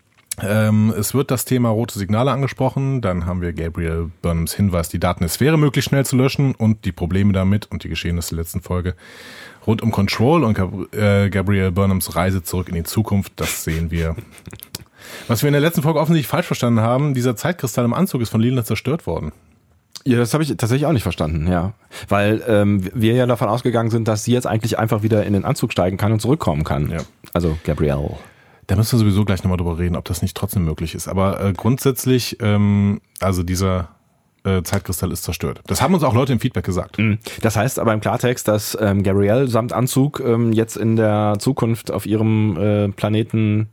Ähm, 0.42 0.92
es 0.96 1.14
wird 1.14 1.30
das 1.30 1.44
Thema 1.44 1.70
rote 1.70 1.98
Signale 1.98 2.30
angesprochen. 2.30 3.00
Dann 3.00 3.26
haben 3.26 3.40
wir 3.40 3.52
Gabriel 3.52 4.10
Burnhams 4.22 4.54
Hinweis, 4.54 4.88
die 4.88 5.00
Daten 5.00 5.20
der 5.20 5.28
Sphäre 5.28 5.58
möglichst 5.58 5.90
schnell 5.90 6.06
zu 6.06 6.16
löschen 6.16 6.54
und 6.54 6.84
die 6.84 6.92
Probleme 6.92 7.32
damit 7.32 7.66
und 7.70 7.84
die 7.84 7.88
Geschehnisse 7.88 8.34
der 8.34 8.44
letzten 8.44 8.60
Folge 8.60 8.94
rund 9.66 9.82
um 9.82 9.90
Control 9.90 10.44
und 10.44 10.54
Gab 10.54 10.94
äh, 10.94 11.28
Gabriel 11.30 11.70
Burnhams 11.70 12.16
Reise 12.16 12.42
zurück 12.42 12.68
in 12.68 12.74
die 12.74 12.84
Zukunft. 12.84 13.32
Das 13.36 13.64
sehen 13.64 13.90
wir. 13.90 14.16
Was 15.26 15.42
wir 15.42 15.48
in 15.48 15.52
der 15.52 15.60
letzten 15.60 15.82
Folge 15.82 16.00
offensichtlich 16.00 16.28
falsch 16.28 16.46
verstanden 16.46 16.80
haben, 16.80 17.14
dieser 17.14 17.36
Zeitkristall 17.36 17.84
im 17.84 17.94
Anzug 17.94 18.22
ist 18.22 18.30
von 18.30 18.40
Lila 18.40 18.64
zerstört 18.64 19.06
worden. 19.06 19.32
Ja, 20.04 20.16
das 20.16 20.32
habe 20.32 20.42
ich 20.42 20.48
tatsächlich 20.56 20.86
auch 20.86 20.92
nicht 20.92 21.02
verstanden, 21.02 21.50
ja. 21.50 21.74
Weil 22.08 22.42
ähm, 22.46 22.88
wir 22.94 23.14
ja 23.14 23.26
davon 23.26 23.48
ausgegangen 23.48 23.90
sind, 23.90 24.08
dass 24.08 24.24
sie 24.24 24.32
jetzt 24.32 24.46
eigentlich 24.46 24.78
einfach 24.78 25.02
wieder 25.02 25.26
in 25.26 25.32
den 25.32 25.44
Anzug 25.44 25.72
steigen 25.72 25.96
kann 25.96 26.12
und 26.12 26.20
zurückkommen 26.20 26.64
kann. 26.64 26.90
Ja. 26.90 27.00
Also 27.34 27.58
Gabrielle. 27.64 28.16
Da 28.68 28.76
müssen 28.76 28.92
wir 28.92 28.98
sowieso 29.00 29.24
gleich 29.24 29.42
nochmal 29.42 29.56
drüber 29.56 29.78
reden, 29.78 29.96
ob 29.96 30.04
das 30.04 30.22
nicht 30.22 30.36
trotzdem 30.36 30.64
möglich 30.64 30.94
ist. 30.94 31.08
Aber 31.08 31.42
äh, 31.42 31.52
grundsätzlich, 31.54 32.36
ähm, 32.40 33.00
also 33.18 33.42
dieser 33.42 33.88
äh, 34.44 34.62
Zeitkristall 34.62 35.10
ist 35.10 35.24
zerstört. 35.24 35.62
Das 35.66 35.80
haben 35.82 35.94
uns 35.94 36.04
auch 36.04 36.12
Leute 36.14 36.32
im 36.34 36.38
Feedback 36.40 36.64
gesagt. 36.66 36.98
Mhm. 36.98 37.18
Das 37.40 37.56
heißt 37.56 37.78
aber 37.78 37.92
im 37.94 38.00
Klartext, 38.00 38.46
dass 38.46 38.76
ähm, 38.80 39.02
Gabrielle 39.02 39.48
samt 39.48 39.72
Anzug 39.72 40.20
ähm, 40.20 40.52
jetzt 40.52 40.76
in 40.76 40.96
der 40.96 41.36
Zukunft 41.40 41.90
auf 41.90 42.04
ihrem 42.06 42.56
äh, 42.58 42.88
Planeten 42.90 43.68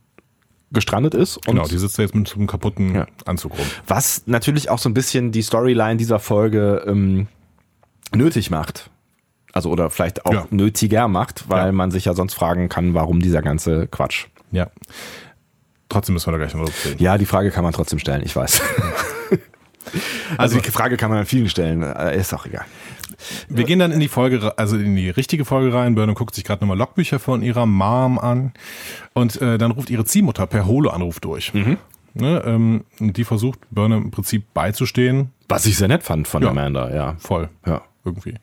gestrandet 0.71 1.13
ist. 1.13 1.41
Genau, 1.45 1.65
die 1.67 1.77
sitzt 1.77 1.99
da 1.99 2.03
jetzt 2.03 2.15
mit 2.15 2.27
so 2.27 2.35
einem 2.37 2.47
kaputten 2.47 2.95
Ja. 2.95 3.05
Anzug 3.25 3.51
rum. 3.57 3.65
was 3.87 4.23
natürlich 4.27 4.69
auch 4.69 4.79
so 4.79 4.89
ein 4.89 4.93
bisschen 4.93 5.31
die 5.31 5.41
Storyline 5.41 5.97
dieser 5.97 6.19
Folge 6.19 6.83
ähm, 6.87 7.27
nötig 8.13 8.49
macht. 8.49 8.89
Also 9.53 9.69
oder 9.69 9.89
vielleicht 9.89 10.25
auch 10.25 10.33
Ja. 10.33 10.47
nötiger 10.51 11.07
macht, 11.09 11.49
weil 11.49 11.67
Ja. 11.67 11.71
man 11.73 11.91
sich 11.91 12.05
ja 12.05 12.13
sonst 12.13 12.33
fragen 12.33 12.69
kann, 12.69 12.93
warum 12.93 13.21
dieser 13.21 13.41
ganze 13.41 13.87
Quatsch. 13.87 14.27
Ja. 14.51 14.69
Trotzdem 15.89 16.13
müssen 16.13 16.27
wir 16.27 16.31
da 16.31 16.37
gleich 16.37 16.53
noch 16.53 16.65
drüber 16.65 16.73
reden. 16.85 17.03
Ja, 17.03 17.17
die 17.17 17.25
Frage 17.25 17.51
kann 17.51 17.63
man 17.63 17.73
trotzdem 17.73 17.99
stellen, 17.99 18.21
ich 18.25 18.35
weiß. 18.35 18.61
also, 20.37 20.59
die 20.59 20.71
Frage 20.71 20.97
kann 20.97 21.09
man 21.09 21.19
an 21.19 21.25
vielen 21.25 21.49
stellen, 21.49 21.83
äh, 21.83 22.17
ist 22.17 22.33
auch 22.33 22.45
egal. 22.45 22.65
Wir 23.47 23.63
gehen 23.63 23.79
dann 23.79 23.91
in 23.91 23.99
die 23.99 24.07
Folge, 24.07 24.57
also 24.57 24.77
in 24.77 24.95
die 24.95 25.09
richtige 25.09 25.45
Folge 25.45 25.73
rein. 25.73 25.95
Burnham 25.95 26.15
guckt 26.15 26.35
sich 26.35 26.43
gerade 26.43 26.61
nochmal 26.63 26.77
Logbücher 26.77 27.19
von 27.19 27.41
ihrer 27.41 27.65
Mom 27.65 28.19
an 28.19 28.53
und 29.13 29.41
äh, 29.41 29.57
dann 29.57 29.71
ruft 29.71 29.89
ihre 29.89 30.05
Ziehmutter 30.05 30.47
per 30.47 30.65
Holo-Anruf 30.65 31.19
durch. 31.19 31.53
Ne, 32.17 32.41
ähm, 32.45 32.85
die 32.99 33.23
versucht 33.25 33.59
Burnham 33.71 34.03
im 34.03 34.11
Prinzip 34.11 34.53
beizustehen. 34.53 35.31
Was 35.49 35.65
ich 35.65 35.77
sehr 35.77 35.87
nett 35.89 36.03
fand 36.03 36.27
von 36.27 36.43
Ja. 36.43 36.49
Amanda, 36.49 36.93
ja. 36.93 37.15
Voll. 37.19 37.49
Ja. 37.65 37.81
irgendwie. 38.03 38.35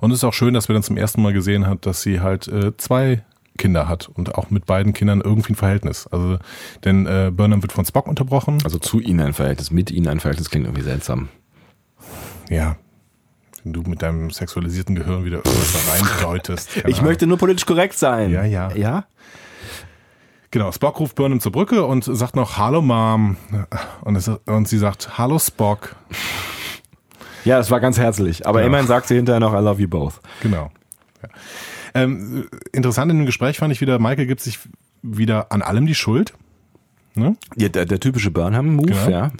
Und 0.00 0.10
es 0.10 0.18
ist 0.18 0.24
auch 0.24 0.32
schön, 0.32 0.54
dass 0.54 0.68
wir 0.68 0.74
dann 0.74 0.82
zum 0.82 0.96
ersten 0.96 1.20
Mal 1.22 1.32
gesehen 1.32 1.66
hat, 1.66 1.84
dass 1.86 2.02
sie 2.02 2.20
halt 2.20 2.48
äh, 2.48 2.76
zwei 2.76 3.22
Kinder 3.58 3.88
hat 3.88 4.08
und 4.08 4.34
auch 4.36 4.50
mit 4.50 4.64
beiden 4.66 4.92
Kindern 4.92 5.20
irgendwie 5.20 5.52
ein 5.52 5.56
Verhältnis. 5.56 6.06
Also, 6.06 6.38
denn 6.84 7.06
äh, 7.06 7.30
Burnham 7.32 7.62
wird 7.62 7.72
von 7.72 7.84
Spock 7.84 8.06
unterbrochen. 8.08 8.58
Also 8.64 8.78
zu 8.78 9.00
ihnen 9.00 9.20
ein 9.20 9.32
Verhältnis, 9.34 9.70
mit 9.70 9.90
ihnen 9.90 10.08
ein 10.08 10.20
Verhältnis 10.20 10.48
klingt 10.50 10.66
irgendwie 10.66 10.82
seltsam. 10.84 11.28
Ja. 12.48 12.76
Wenn 13.62 13.74
du 13.74 13.82
mit 13.82 14.00
deinem 14.00 14.30
sexualisierten 14.30 14.94
Gehirn 14.94 15.24
wieder 15.24 15.38
irgendwas 15.38 15.72
da 15.74 15.92
reindeutest. 15.92 16.76
Ich 16.86 16.96
Ahnung. 16.96 17.04
möchte 17.04 17.26
nur 17.26 17.36
politisch 17.36 17.66
korrekt 17.66 17.98
sein. 17.98 18.30
Ja, 18.30 18.44
ja. 18.44 18.72
Ja? 18.74 19.04
Genau, 20.50 20.72
Spock 20.72 20.98
ruft 20.98 21.14
Burnham 21.14 21.40
zur 21.40 21.52
Brücke 21.52 21.84
und 21.84 22.04
sagt 22.04 22.34
noch 22.36 22.56
Hallo 22.56 22.82
Mom. 22.82 23.36
Und, 24.02 24.16
es, 24.16 24.28
und 24.46 24.66
sie 24.66 24.78
sagt 24.78 25.18
Hallo 25.18 25.38
Spock. 25.38 25.94
Ja, 27.44 27.58
das 27.58 27.70
war 27.70 27.80
ganz 27.80 27.98
herzlich. 27.98 28.46
Aber 28.46 28.60
Ja. 28.60 28.66
immerhin 28.66 28.86
sagt 28.86 29.06
sie 29.08 29.14
hinterher 29.16 29.40
noch 29.40 29.52
I 29.52 29.62
love 29.62 29.80
you 29.80 29.88
both. 29.88 30.20
Genau. 30.42 30.70
Ja. 31.22 31.28
Ähm, 31.94 32.46
interessant 32.72 33.10
in 33.10 33.18
dem 33.18 33.26
Gespräch 33.26 33.58
fand 33.58 33.72
ich 33.72 33.80
wieder, 33.80 33.98
Michael 33.98 34.26
gibt 34.26 34.40
sich 34.40 34.58
wieder 35.02 35.50
an 35.52 35.62
allem 35.62 35.86
die 35.86 35.94
Schuld. 35.94 36.34
Ne? 37.14 37.36
Ja, 37.56 37.68
der, 37.68 37.86
der 37.86 38.00
typische 38.00 38.30
Burnham-Move, 38.30 38.86
Genau. 38.92 39.08
ja. 39.10 39.30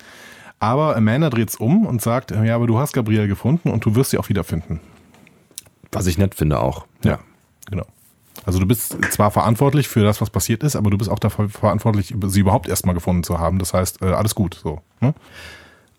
Aber 0.58 0.96
Amanda 0.96 1.30
dreht's 1.30 1.56
um 1.56 1.86
und 1.86 2.02
sagt, 2.02 2.32
ja, 2.32 2.54
aber 2.54 2.66
du 2.66 2.78
hast 2.78 2.92
Gabrielle 2.92 3.28
gefunden 3.28 3.70
und 3.70 3.84
du 3.84 3.94
wirst 3.94 4.10
sie 4.10 4.18
auch 4.18 4.28
wiederfinden. 4.28 4.80
Was 5.92 6.06
ich 6.06 6.18
nett 6.18 6.34
finde 6.34 6.60
auch. 6.60 6.86
Ja. 7.02 7.20
Genau. 7.70 7.86
Also 8.44 8.58
du 8.58 8.66
bist 8.66 8.96
zwar 9.10 9.30
verantwortlich 9.30 9.88
für 9.88 10.02
das, 10.02 10.20
was 10.20 10.30
passiert 10.30 10.62
ist, 10.62 10.76
aber 10.76 10.90
du 10.90 10.98
bist 10.98 11.10
auch 11.10 11.18
dafür 11.18 11.48
verantwortlich, 11.48 12.14
sie 12.26 12.40
überhaupt 12.40 12.68
erstmal 12.68 12.94
gefunden 12.94 13.22
zu 13.22 13.38
haben. 13.38 13.58
Das 13.58 13.72
heißt, 13.74 14.02
äh, 14.02 14.06
alles 14.06 14.34
gut. 14.34 14.54
So. 14.62 14.80
Ne? 15.00 15.14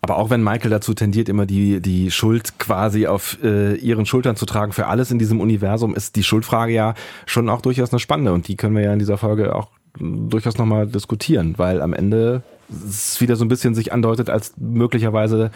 Aber 0.04 0.16
auch 0.16 0.30
wenn 0.30 0.42
Michael 0.42 0.70
dazu 0.70 0.94
tendiert, 0.94 1.28
immer 1.28 1.46
die, 1.46 1.80
die 1.80 2.10
Schuld 2.10 2.58
quasi 2.58 3.06
auf 3.06 3.38
äh, 3.42 3.76
ihren 3.76 4.04
Schultern 4.04 4.34
zu 4.34 4.46
tragen 4.46 4.72
für 4.72 4.88
alles 4.88 5.12
in 5.12 5.20
diesem 5.20 5.40
Universum, 5.40 5.94
ist 5.94 6.16
die 6.16 6.24
Schuldfrage 6.24 6.72
ja 6.72 6.94
schon 7.24 7.48
auch 7.48 7.60
durchaus 7.60 7.92
eine 7.92 8.00
spannende. 8.00 8.32
Und 8.32 8.48
die 8.48 8.56
können 8.56 8.74
wir 8.74 8.82
ja 8.82 8.92
in 8.92 8.98
dieser 8.98 9.16
Folge 9.16 9.54
auch 9.54 9.68
mh, 10.00 10.28
durchaus 10.28 10.58
nochmal 10.58 10.88
diskutieren, 10.88 11.54
weil 11.56 11.80
am 11.80 11.92
Ende 11.92 12.42
es 12.68 13.20
wieder 13.20 13.36
so 13.36 13.44
ein 13.44 13.48
bisschen 13.48 13.76
sich 13.76 13.92
andeutet, 13.92 14.28
als 14.28 14.54
möglicherweise 14.56 15.52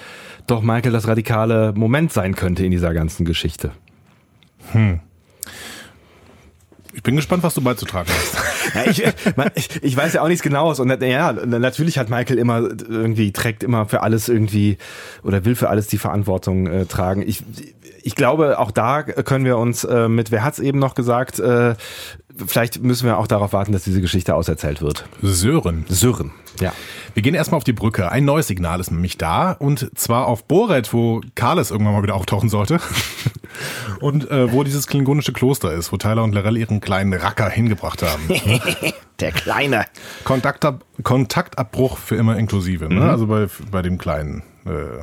doch 0.47 0.63
Michael 0.63 0.93
das 0.93 1.09
radikale 1.09 1.73
Moment 1.75 2.13
sein 2.13 2.37
könnte 2.37 2.65
in 2.65 2.71
dieser 2.71 2.95
ganzen 2.95 3.25
Geschichte. 3.25 3.73
Ich 6.97 7.03
bin 7.03 7.15
gespannt, 7.15 7.43
was 7.43 7.55
du 7.55 7.61
beizutragen 7.61 8.09
hast. 8.09 8.37
Ja, 8.75 8.85
ich, 8.91 9.03
man, 9.37 9.51
ich, 9.55 9.69
ich 9.81 9.97
weiß 9.97 10.15
ja 10.15 10.23
auch 10.23 10.29
nichts 10.29 10.43
Genaues 10.43 10.81
und 10.81 10.91
ja, 11.01 11.33
natürlich 11.33 11.99
hat 11.99 12.11
Michael 12.11 12.37
immer 12.37 12.59
irgendwie 12.59 13.31
trägt 13.31 13.63
immer 13.63 13.87
für 13.87 14.03
alles 14.03 14.29
irgendwie 14.29 14.77
oder 15.23 15.45
will 15.45 15.55
für 15.55 15.69
alles 15.69 15.87
die 15.87 15.99
Verantwortung 15.99 16.67
äh, 16.67 16.85
tragen. 16.85 17.23
Ich, 17.23 17.45
ich 18.07 18.15
glaube, 18.15 18.61
auch 18.61 18.71
da 18.71 19.03
können 19.03 19.45
wir 19.45 19.59
uns 19.59 19.83
äh, 19.83 20.09
mit, 20.09 20.31
wer 20.31 20.45
hat 20.45 20.55
es 20.55 20.61
eben 20.61 20.79
noch 20.79 20.95
gesagt, 20.95 21.41
äh, 21.41 21.75
vielleicht 22.47 22.81
müssen 22.81 23.05
wir 23.05 23.19
auch 23.19 23.27
darauf 23.27 23.53
warten, 23.53 23.73
dass 23.73 23.83
diese 23.83 24.01
Geschichte 24.01 24.37
auserzählt 24.37 24.81
wird. 24.81 25.09
Sören. 25.23 25.85
Sören, 25.89 26.31
ja. 26.61 26.73
Wir 27.15 27.25
gehen 27.25 27.35
erstmal 27.35 27.57
auf 27.57 27.65
die 27.65 27.73
Brücke. 27.73 28.13
Ein 28.13 28.25
neues 28.25 28.47
Signal 28.47 28.79
ist 28.79 28.93
nämlich 28.93 29.19
da 29.19 29.51
und 29.51 29.91
zwar 29.99 30.29
auf 30.29 30.45
Boret, 30.45 30.93
wo 30.93 31.21
Karles 31.35 31.73
irgendwann 31.73 31.95
mal 31.95 32.05
wieder 32.05 32.15
auftauchen 32.15 32.49
sollte. 32.49 32.79
und 34.01 34.31
äh, 34.31 34.53
wo 34.53 34.63
dieses 34.63 34.87
klingonische 34.87 35.33
Kloster 35.33 35.73
ist, 35.73 35.91
wo 35.91 35.97
Tyler 35.97 36.23
und 36.23 36.33
Larell 36.33 36.57
ihren 36.57 36.81
kleinen 36.81 37.13
Racker 37.13 37.51
hingebracht 37.51 38.05
haben. 38.05 38.29
Der 39.19 39.33
Kleine. 39.33 39.87
Kontaktab 40.23 40.85
Kontaktabbruch 41.03 41.99
für 41.99 42.15
immer 42.15 42.37
inklusive, 42.37 42.89
ne? 42.89 43.11
Also 43.11 43.27
bei, 43.27 43.49
bei 43.73 43.83
dem 43.83 43.99
kleinen, 43.99 44.45
äh, 44.65 45.03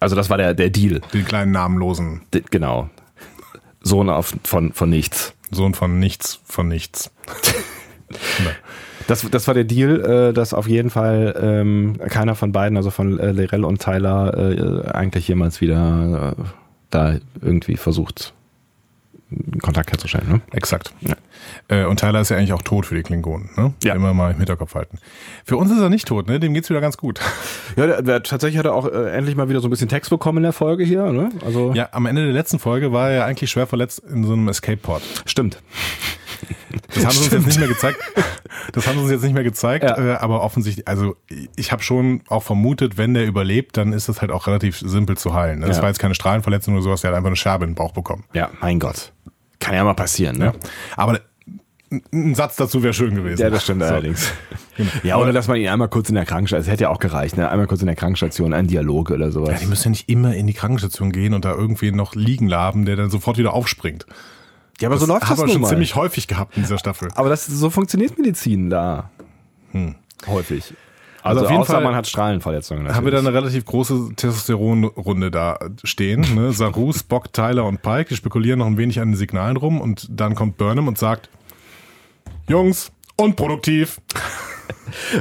Also 0.00 0.16
das 0.16 0.30
war 0.30 0.36
der, 0.36 0.54
der 0.54 0.70
Deal. 0.70 1.00
den 1.12 1.24
kleinen 1.24 1.52
namenlosen 1.52 2.22
D 2.32 2.42
genau. 2.50 2.90
Sohn 3.80 4.10
auf, 4.10 4.34
von, 4.44 4.72
von 4.72 4.90
nichts. 4.90 5.34
Sohn 5.50 5.74
von 5.74 5.98
nichts, 5.98 6.40
von 6.44 6.68
nichts. 6.68 7.10
Das, 9.06 9.28
das 9.30 9.46
war 9.46 9.54
der 9.54 9.64
Deal, 9.64 10.00
äh, 10.00 10.32
dass 10.32 10.52
auf 10.52 10.66
jeden 10.66 10.90
Fall 10.90 11.34
ähm, 11.40 11.96
keiner 12.08 12.34
von 12.34 12.50
beiden, 12.50 12.76
also 12.76 12.90
von 12.90 13.18
äh, 13.20 13.30
Lerell 13.30 13.64
und 13.64 13.80
Tyler, 13.80 14.36
äh, 14.36 14.88
eigentlich 14.90 15.28
jemals 15.28 15.60
wieder 15.60 16.34
äh, 16.36 16.42
da 16.90 17.16
irgendwie 17.40 17.76
versucht, 17.76 18.34
Kontakt 19.62 19.90
herzustellen. 19.90 20.28
Ne? 20.28 20.40
Exakt. 20.52 20.92
Ja. 21.00 21.14
Äh, 21.68 21.84
und 21.84 22.00
Tyler 22.00 22.20
ist 22.20 22.30
ja 22.30 22.36
eigentlich 22.36 22.52
auch 22.52 22.62
tot 22.62 22.86
für 22.86 22.94
die 22.94 23.02
Klingonen, 23.02 23.50
ne? 23.56 23.74
Ja. 23.82 23.94
Immer 23.94 24.14
mal 24.14 24.30
im 24.32 24.36
Hinterkopf 24.38 24.74
halten. 24.74 24.98
Für 25.44 25.56
uns 25.56 25.70
ist 25.70 25.78
er 25.80 25.88
nicht 25.90 26.06
tot, 26.08 26.28
ne? 26.28 26.40
Dem 26.40 26.54
geht's 26.54 26.70
wieder 26.70 26.80
ganz 26.80 26.96
gut. 26.96 27.20
Ja, 27.76 27.86
der, 27.86 28.00
der, 28.00 28.22
tatsächlich 28.22 28.58
hat 28.58 28.64
er 28.64 28.74
auch 28.74 28.86
äh, 28.86 29.10
endlich 29.10 29.36
mal 29.36 29.50
wieder 29.50 29.60
so 29.60 29.66
ein 29.66 29.70
bisschen 29.70 29.88
Text 29.88 30.08
bekommen 30.08 30.38
in 30.38 30.44
der 30.44 30.54
Folge 30.54 30.82
hier. 30.84 31.12
Ne? 31.12 31.28
Also 31.44 31.72
Ja, 31.74 31.88
am 31.92 32.06
Ende 32.06 32.24
der 32.24 32.32
letzten 32.32 32.58
Folge 32.58 32.90
war 32.92 33.10
er 33.10 33.16
ja 33.16 33.24
eigentlich 33.26 33.50
schwer 33.50 33.66
verletzt 33.66 34.02
in 34.10 34.24
so 34.24 34.32
einem 34.32 34.48
Escape-Pod. 34.48 35.02
stimmt. 35.26 35.60
Das 36.94 37.04
haben 37.04 37.12
sie 37.12 37.18
uns 37.24 37.32
jetzt 37.32 37.46
nicht 37.46 37.58
mehr 37.58 37.68
gezeigt. 37.68 37.98
Das 38.72 38.86
haben 38.86 38.96
sie 38.96 39.02
uns 39.02 39.10
jetzt 39.12 39.22
nicht 39.22 39.34
mehr 39.34 39.42
gezeigt, 39.44 39.84
Ja. 39.84 39.98
äh, 39.98 40.16
aber 40.16 40.42
offensichtlich, 40.42 40.86
also 40.88 41.16
ich 41.56 41.72
habe 41.72 41.82
schon 41.82 42.22
auch 42.28 42.42
vermutet, 42.42 42.96
wenn 42.98 43.14
der 43.14 43.26
überlebt, 43.26 43.76
dann 43.76 43.92
ist 43.92 44.08
das 44.08 44.20
halt 44.20 44.30
auch 44.30 44.46
relativ 44.46 44.78
simpel 44.78 45.16
zu 45.16 45.34
heilen. 45.34 45.60
ne? 45.60 45.66
Das 45.66 45.76
Ja. 45.76 45.82
war 45.82 45.88
jetzt 45.90 45.98
keine 45.98 46.14
Strahlenverletzung 46.14 46.74
oder 46.74 46.82
sowas, 46.82 47.00
der 47.02 47.10
hat 47.10 47.16
einfach 47.16 47.28
eine 47.28 47.36
Scherbe 47.36 47.64
in 47.64 47.70
den 47.70 47.76
Bauch 47.76 47.92
bekommen. 47.92 48.24
Ja, 48.32 48.50
mein 48.60 48.78
Gott. 48.78 49.12
Kann 49.60 49.74
ja 49.74 49.84
mal 49.84 49.94
passieren. 49.94 50.36
Ne? 50.38 50.52
Aber 50.96 51.12
ein- 51.12 52.34
Satz 52.34 52.56
dazu 52.56 52.82
wäre 52.82 52.92
schön 52.92 53.14
gewesen. 53.14 53.40
Ja, 53.40 53.48
das 53.48 53.62
stimmt 53.62 53.82
So. 53.82 53.88
allerdings. 53.88 54.32
Ja, 55.02 55.16
oder 55.16 55.32
dass 55.32 55.48
man 55.48 55.56
ihn 55.56 55.68
einmal 55.68 55.88
kurz 55.88 56.08
in 56.10 56.16
der 56.16 56.26
Krankenstation, 56.26 56.60
es 56.60 56.70
hätte 56.70 56.82
ja 56.82 56.88
auch 56.90 56.98
gereicht, 56.98 57.36
ne? 57.38 57.48
einmal 57.48 57.66
kurz 57.66 57.80
in 57.80 57.86
der 57.86 57.96
Krankenstation, 57.96 58.52
ein 58.52 58.66
Dialog 58.66 59.10
oder 59.10 59.30
sowas. 59.30 59.50
Ja, 59.52 59.58
die 59.60 59.66
müssen 59.66 59.84
ja 59.84 59.90
nicht 59.90 60.08
immer 60.10 60.34
in 60.34 60.46
die 60.46 60.52
Krankenstation 60.52 61.12
gehen 61.12 61.32
und 61.32 61.46
da 61.46 61.52
irgendwie 61.52 61.92
noch 61.92 62.14
liegen 62.14 62.46
laben, 62.48 62.84
der 62.84 62.96
dann 62.96 63.08
sofort 63.08 63.38
wieder 63.38 63.54
aufspringt. 63.54 64.04
Ja, 64.80 64.88
aber 64.88 64.98
so 64.98 65.06
läuft 65.06 65.22
das 65.22 65.30
haben 65.30 65.38
wir 65.38 65.44
nun 65.44 65.52
schon 65.52 65.62
mal. 65.62 65.68
ziemlich 65.68 65.94
häufig 65.94 66.26
gehabt 66.26 66.56
in 66.56 66.62
dieser 66.62 66.78
Staffel. 66.78 67.08
Aber 67.14 67.28
das, 67.28 67.46
so 67.46 67.70
funktioniert 67.70 68.18
Medizin 68.18 68.68
da. 68.70 69.10
Häufig. 70.26 70.74
Also, 71.22 71.44
auf 71.44 71.50
jeden 71.50 71.64
Fall 71.64 71.82
man 71.82 71.94
hat 71.94 72.06
Strahlenverletzungen. 72.06 72.86
Haben 72.86 73.04
wir 73.04 73.10
da 73.10 73.16
natürlich. 73.16 73.28
eine 73.28 73.36
relativ 73.36 73.64
große 73.64 74.10
Testosteronrunde 74.14 75.30
da 75.30 75.58
stehen. 75.82 76.24
Ne? 76.34 76.52
Saru, 76.54 76.92
Spock, 76.92 77.32
Tyler 77.32 77.64
und 77.64 77.82
Pike, 77.82 78.10
die 78.10 78.16
spekulieren 78.16 78.60
noch 78.60 78.66
ein 78.66 78.76
wenig 78.76 79.00
an 79.00 79.10
den 79.10 79.16
Signalen 79.16 79.56
rum 79.56 79.80
und 79.80 80.06
dann 80.10 80.34
kommt 80.34 80.56
Burnham 80.56 80.86
und 80.88 80.98
sagt, 80.98 81.28
Jungs, 82.48 82.92
unproduktiv. 83.16 84.00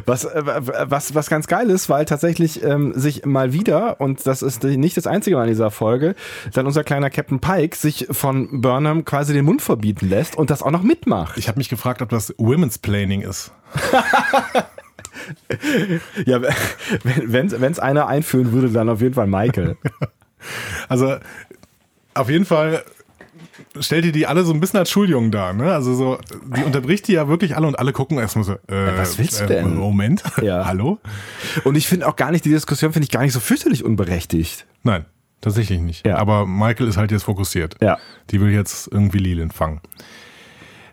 Was, 0.05 0.25
äh, 0.25 0.43
was, 0.89 1.15
was 1.15 1.29
ganz 1.29 1.47
geil 1.47 1.69
ist, 1.69 1.89
weil 1.89 2.05
tatsächlich 2.05 2.63
ähm, 2.63 2.93
sich 2.95 3.25
mal 3.25 3.53
wieder, 3.53 3.99
und 3.99 4.25
das 4.27 4.41
ist 4.41 4.63
nicht 4.63 4.97
das 4.97 5.07
einzige 5.07 5.35
Mal 5.35 5.43
in 5.43 5.49
dieser 5.49 5.71
Folge, 5.71 6.15
dann 6.53 6.65
unser 6.65 6.83
kleiner 6.83 7.09
Captain 7.09 7.39
Pike 7.39 7.75
sich 7.75 8.07
von 8.11 8.61
Burnham 8.61 9.05
quasi 9.05 9.33
den 9.33 9.45
Mund 9.45 9.61
verbieten 9.61 10.09
lässt 10.09 10.35
und 10.35 10.49
das 10.49 10.61
auch 10.61 10.71
noch 10.71 10.83
mitmacht. 10.83 11.37
Ich 11.37 11.47
habe 11.47 11.57
mich 11.57 11.69
gefragt, 11.69 12.01
ob 12.01 12.09
das 12.09 12.33
Women's 12.37 12.77
Planning 12.77 13.21
ist. 13.21 13.51
Ja, 16.25 16.41
wenn 17.03 17.47
es 17.47 17.79
einer 17.79 18.07
einführen 18.07 18.51
würde, 18.51 18.69
dann 18.69 18.89
auf 18.89 19.01
jeden 19.01 19.13
Fall 19.13 19.27
Michael. 19.27 19.77
Also 20.89 21.15
auf 22.13 22.29
jeden 22.29 22.45
Fall 22.45 22.83
stellt 23.79 24.05
ihr 24.05 24.11
die 24.11 24.27
alle 24.27 24.43
so 24.43 24.53
ein 24.53 24.59
bisschen 24.59 24.79
als 24.79 24.89
Schuljungen 24.89 25.31
dar. 25.31 25.53
Ne? 25.53 25.71
Also 25.73 25.93
so, 25.93 26.17
die 26.55 26.63
unterbricht 26.63 27.07
die 27.07 27.13
ja 27.13 27.27
wirklich 27.27 27.55
alle 27.55 27.67
und 27.67 27.77
alle 27.79 27.93
gucken 27.93 28.17
erstmal 28.17 28.43
so. 28.45 28.53
Äh, 28.67 28.97
was 28.97 29.17
willst 29.17 29.41
du 29.41 29.45
denn? 29.47 29.75
Moment, 29.75 30.23
Ja. 30.41 30.65
hallo? 30.65 30.99
Und 31.63 31.75
ich 31.75 31.87
finde 31.87 32.07
auch 32.07 32.15
gar 32.15 32.31
nicht, 32.31 32.45
die 32.45 32.49
Diskussion 32.49 32.93
finde 32.93 33.05
ich 33.05 33.11
gar 33.11 33.21
nicht 33.21 33.33
so 33.33 33.39
fürchterlich 33.39 33.83
unberechtigt. 33.83 34.65
Nein, 34.83 35.05
tatsächlich 35.41 35.79
nicht. 35.79 36.05
Ja. 36.05 36.17
Aber 36.17 36.45
Michael 36.45 36.87
ist 36.87 36.97
halt 36.97 37.11
jetzt 37.11 37.23
fokussiert. 37.23 37.75
Ja. 37.81 37.97
Die 38.31 38.41
will 38.41 38.51
jetzt 38.51 38.87
irgendwie 38.91 39.19
Leland 39.19 39.53
fangen. 39.53 39.81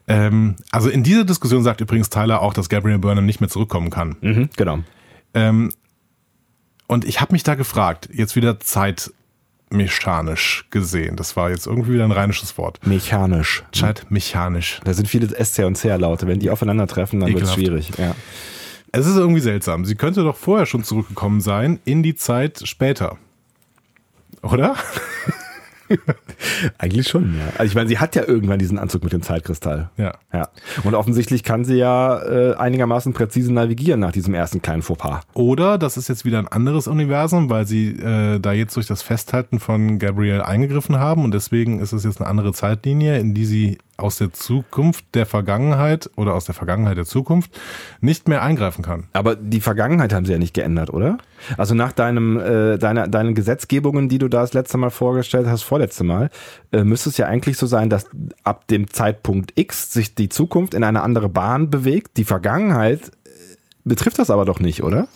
Ähm, 0.08 0.56
also 0.70 0.88
in 0.88 1.02
dieser 1.02 1.24
Diskussion 1.24 1.62
sagt 1.62 1.80
übrigens 1.80 2.10
Tyler 2.10 2.42
auch, 2.42 2.54
dass 2.54 2.68
Gabriel 2.68 2.98
Burnham 2.98 3.24
nicht 3.26 3.40
mehr 3.40 3.48
zurückkommen 3.48 3.90
kann. 3.90 4.16
Mhm, 4.20 4.50
genau. 4.56 4.80
Ähm, 5.34 5.70
und 6.88 7.04
ich 7.04 7.20
habe 7.20 7.32
mich 7.32 7.42
da 7.42 7.54
gefragt, 7.54 8.08
jetzt 8.12 8.36
wieder 8.36 8.58
zeitmechanisch 9.72 10.66
gesehen. 10.70 11.16
Das 11.16 11.36
war 11.36 11.50
jetzt 11.50 11.66
irgendwie 11.66 11.94
wieder 11.94 12.04
ein 12.04 12.12
rheinisches 12.12 12.56
Wort. 12.58 12.78
Mechanisch. 12.86 13.64
Zeitmechanisch. 13.72 14.80
Da 14.84 14.94
sind 14.94 15.08
viele 15.08 15.28
SC 15.44 15.60
und 15.60 15.78
CR-Laute. 15.78 16.26
Wenn 16.26 16.38
die 16.38 16.50
aufeinandertreffen, 16.50 17.20
dann 17.20 17.32
wird 17.32 17.42
es 17.42 17.54
schwierig. 17.54 17.90
Ja. 17.98 18.14
Es 18.92 19.06
ist 19.06 19.16
irgendwie 19.16 19.40
seltsam. 19.40 19.84
Sie 19.84 19.94
könnte 19.94 20.22
doch 20.22 20.36
vorher 20.36 20.66
schon 20.66 20.84
zurückgekommen 20.84 21.40
sein 21.40 21.80
in 21.84 22.02
die 22.02 22.14
Zeit 22.14 22.62
später. 22.64 23.16
Oder? 24.42 24.76
Eigentlich 26.78 27.08
schon, 27.08 27.34
ja. 27.38 27.52
Also 27.58 27.70
ich 27.70 27.74
meine, 27.74 27.88
sie 27.88 27.98
hat 27.98 28.14
ja 28.14 28.26
irgendwann 28.26 28.58
diesen 28.58 28.78
Anzug 28.78 29.04
mit 29.04 29.12
dem 29.12 29.22
Zeitkristall. 29.22 29.90
Ja. 29.96 30.14
Ja. 30.32 30.48
Und 30.84 30.94
offensichtlich 30.94 31.42
kann 31.42 31.64
sie 31.64 31.76
ja 31.76 32.22
äh, 32.22 32.54
einigermaßen 32.54 33.12
präzise 33.12 33.52
navigieren 33.52 34.00
nach 34.00 34.12
diesem 34.12 34.34
ersten 34.34 34.62
kleinen 34.62 34.82
Fauxpas. 34.82 35.22
Oder 35.34 35.78
das 35.78 35.96
ist 35.96 36.08
jetzt 36.08 36.24
wieder 36.24 36.38
ein 36.38 36.48
anderes 36.48 36.86
Universum, 36.86 37.50
weil 37.50 37.66
sie 37.66 37.90
äh, 37.90 38.38
da 38.38 38.52
jetzt 38.52 38.76
durch 38.76 38.86
das 38.86 39.02
Festhalten 39.02 39.60
von 39.60 39.98
Gabriel 39.98 40.42
eingegriffen 40.42 40.98
haben 40.98 41.24
und 41.24 41.32
deswegen 41.32 41.80
ist 41.80 41.92
es 41.92 42.04
jetzt 42.04 42.20
eine 42.20 42.28
andere 42.28 42.52
Zeitlinie, 42.52 43.18
in 43.18 43.34
die 43.34 43.46
sie 43.46 43.78
aus 43.96 44.16
der 44.16 44.32
Zukunft 44.32 45.04
der 45.14 45.26
Vergangenheit 45.26 46.10
oder 46.16 46.34
aus 46.34 46.44
der 46.44 46.54
Vergangenheit 46.54 46.96
der 46.96 47.04
Zukunft 47.04 47.58
nicht 48.00 48.28
mehr 48.28 48.42
eingreifen 48.42 48.82
kann. 48.82 49.04
Aber 49.12 49.36
die 49.36 49.60
Vergangenheit 49.60 50.12
haben 50.12 50.24
sie 50.24 50.32
ja 50.32 50.38
nicht 50.38 50.54
geändert, 50.54 50.90
oder? 50.90 51.18
Also 51.56 51.74
nach 51.74 51.92
deinem, 51.92 52.38
äh, 52.38 52.78
deiner, 52.78 53.08
deinen 53.08 53.34
Gesetzgebungen, 53.34 54.08
die 54.08 54.18
du 54.18 54.28
da 54.28 54.40
das 54.40 54.54
letzte 54.54 54.78
Mal 54.78 54.90
vorgestellt 54.90 55.46
hast, 55.46 55.62
vorletzte 55.62 56.04
Mal, 56.04 56.30
äh, 56.72 56.84
müsste 56.84 57.10
es 57.10 57.16
ja 57.16 57.26
eigentlich 57.26 57.58
so 57.58 57.66
sein, 57.66 57.90
dass 57.90 58.06
ab 58.44 58.66
dem 58.68 58.90
Zeitpunkt 58.90 59.52
X 59.56 59.92
sich 59.92 60.14
die 60.14 60.28
Zukunft 60.28 60.74
in 60.74 60.84
eine 60.84 61.02
andere 61.02 61.28
Bahn 61.28 61.70
bewegt. 61.70 62.16
Die 62.16 62.24
Vergangenheit 62.24 63.08
äh, 63.24 63.30
betrifft 63.84 64.18
das 64.18 64.30
aber 64.30 64.44
doch 64.44 64.58
nicht, 64.58 64.82
oder? 64.82 65.06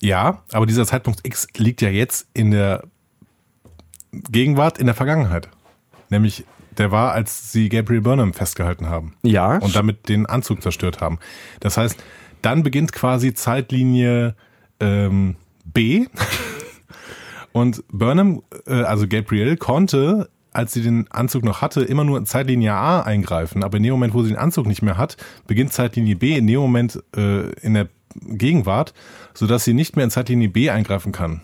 Ja, 0.00 0.42
aber 0.52 0.66
dieser 0.66 0.86
Zeitpunkt 0.86 1.20
X 1.26 1.46
liegt 1.56 1.82
ja 1.82 1.90
jetzt 1.90 2.26
in 2.32 2.52
der 2.52 2.84
Gegenwart, 4.12 4.78
in 4.78 4.86
der 4.86 4.94
Vergangenheit. 4.94 5.48
Nämlich, 6.08 6.44
der 6.80 6.90
war, 6.90 7.12
als 7.12 7.52
sie 7.52 7.68
Gabriel 7.68 8.00
Burnham 8.00 8.32
festgehalten 8.32 8.88
haben. 8.88 9.14
Ja. 9.22 9.58
und 9.58 9.76
damit 9.76 10.08
den 10.08 10.26
Anzug 10.26 10.62
zerstört 10.62 11.00
haben. 11.00 11.18
Das 11.60 11.76
heißt, 11.76 12.02
dann 12.42 12.62
beginnt 12.62 12.92
quasi 12.92 13.34
Zeitlinie 13.34 14.34
ähm, 14.80 15.36
B 15.64 16.06
und 17.52 17.84
Burnham, 17.92 18.42
äh, 18.66 18.82
also 18.82 19.06
Gabriel, 19.06 19.56
konnte, 19.56 20.30
als 20.52 20.72
sie 20.72 20.82
den 20.82 21.06
Anzug 21.10 21.44
noch 21.44 21.60
hatte, 21.60 21.82
immer 21.82 22.04
nur 22.04 22.18
in 22.18 22.26
Zeitlinie 22.26 22.72
A 22.72 23.02
eingreifen. 23.02 23.62
Aber 23.62 23.76
in 23.76 23.82
dem 23.82 23.92
Moment, 23.92 24.14
wo 24.14 24.22
sie 24.22 24.30
den 24.30 24.38
Anzug 24.38 24.66
nicht 24.66 24.82
mehr 24.82 24.96
hat, 24.96 25.16
beginnt 25.46 25.72
Zeitlinie 25.72 26.16
B 26.16 26.36
in 26.36 26.46
dem 26.46 26.60
Moment 26.60 27.02
äh, 27.14 27.50
in 27.60 27.74
der 27.74 27.88
Gegenwart, 28.26 28.94
sodass 29.34 29.64
sie 29.64 29.74
nicht 29.74 29.96
mehr 29.96 30.04
in 30.04 30.10
Zeitlinie 30.10 30.48
B 30.48 30.70
eingreifen 30.70 31.12
kann. 31.12 31.42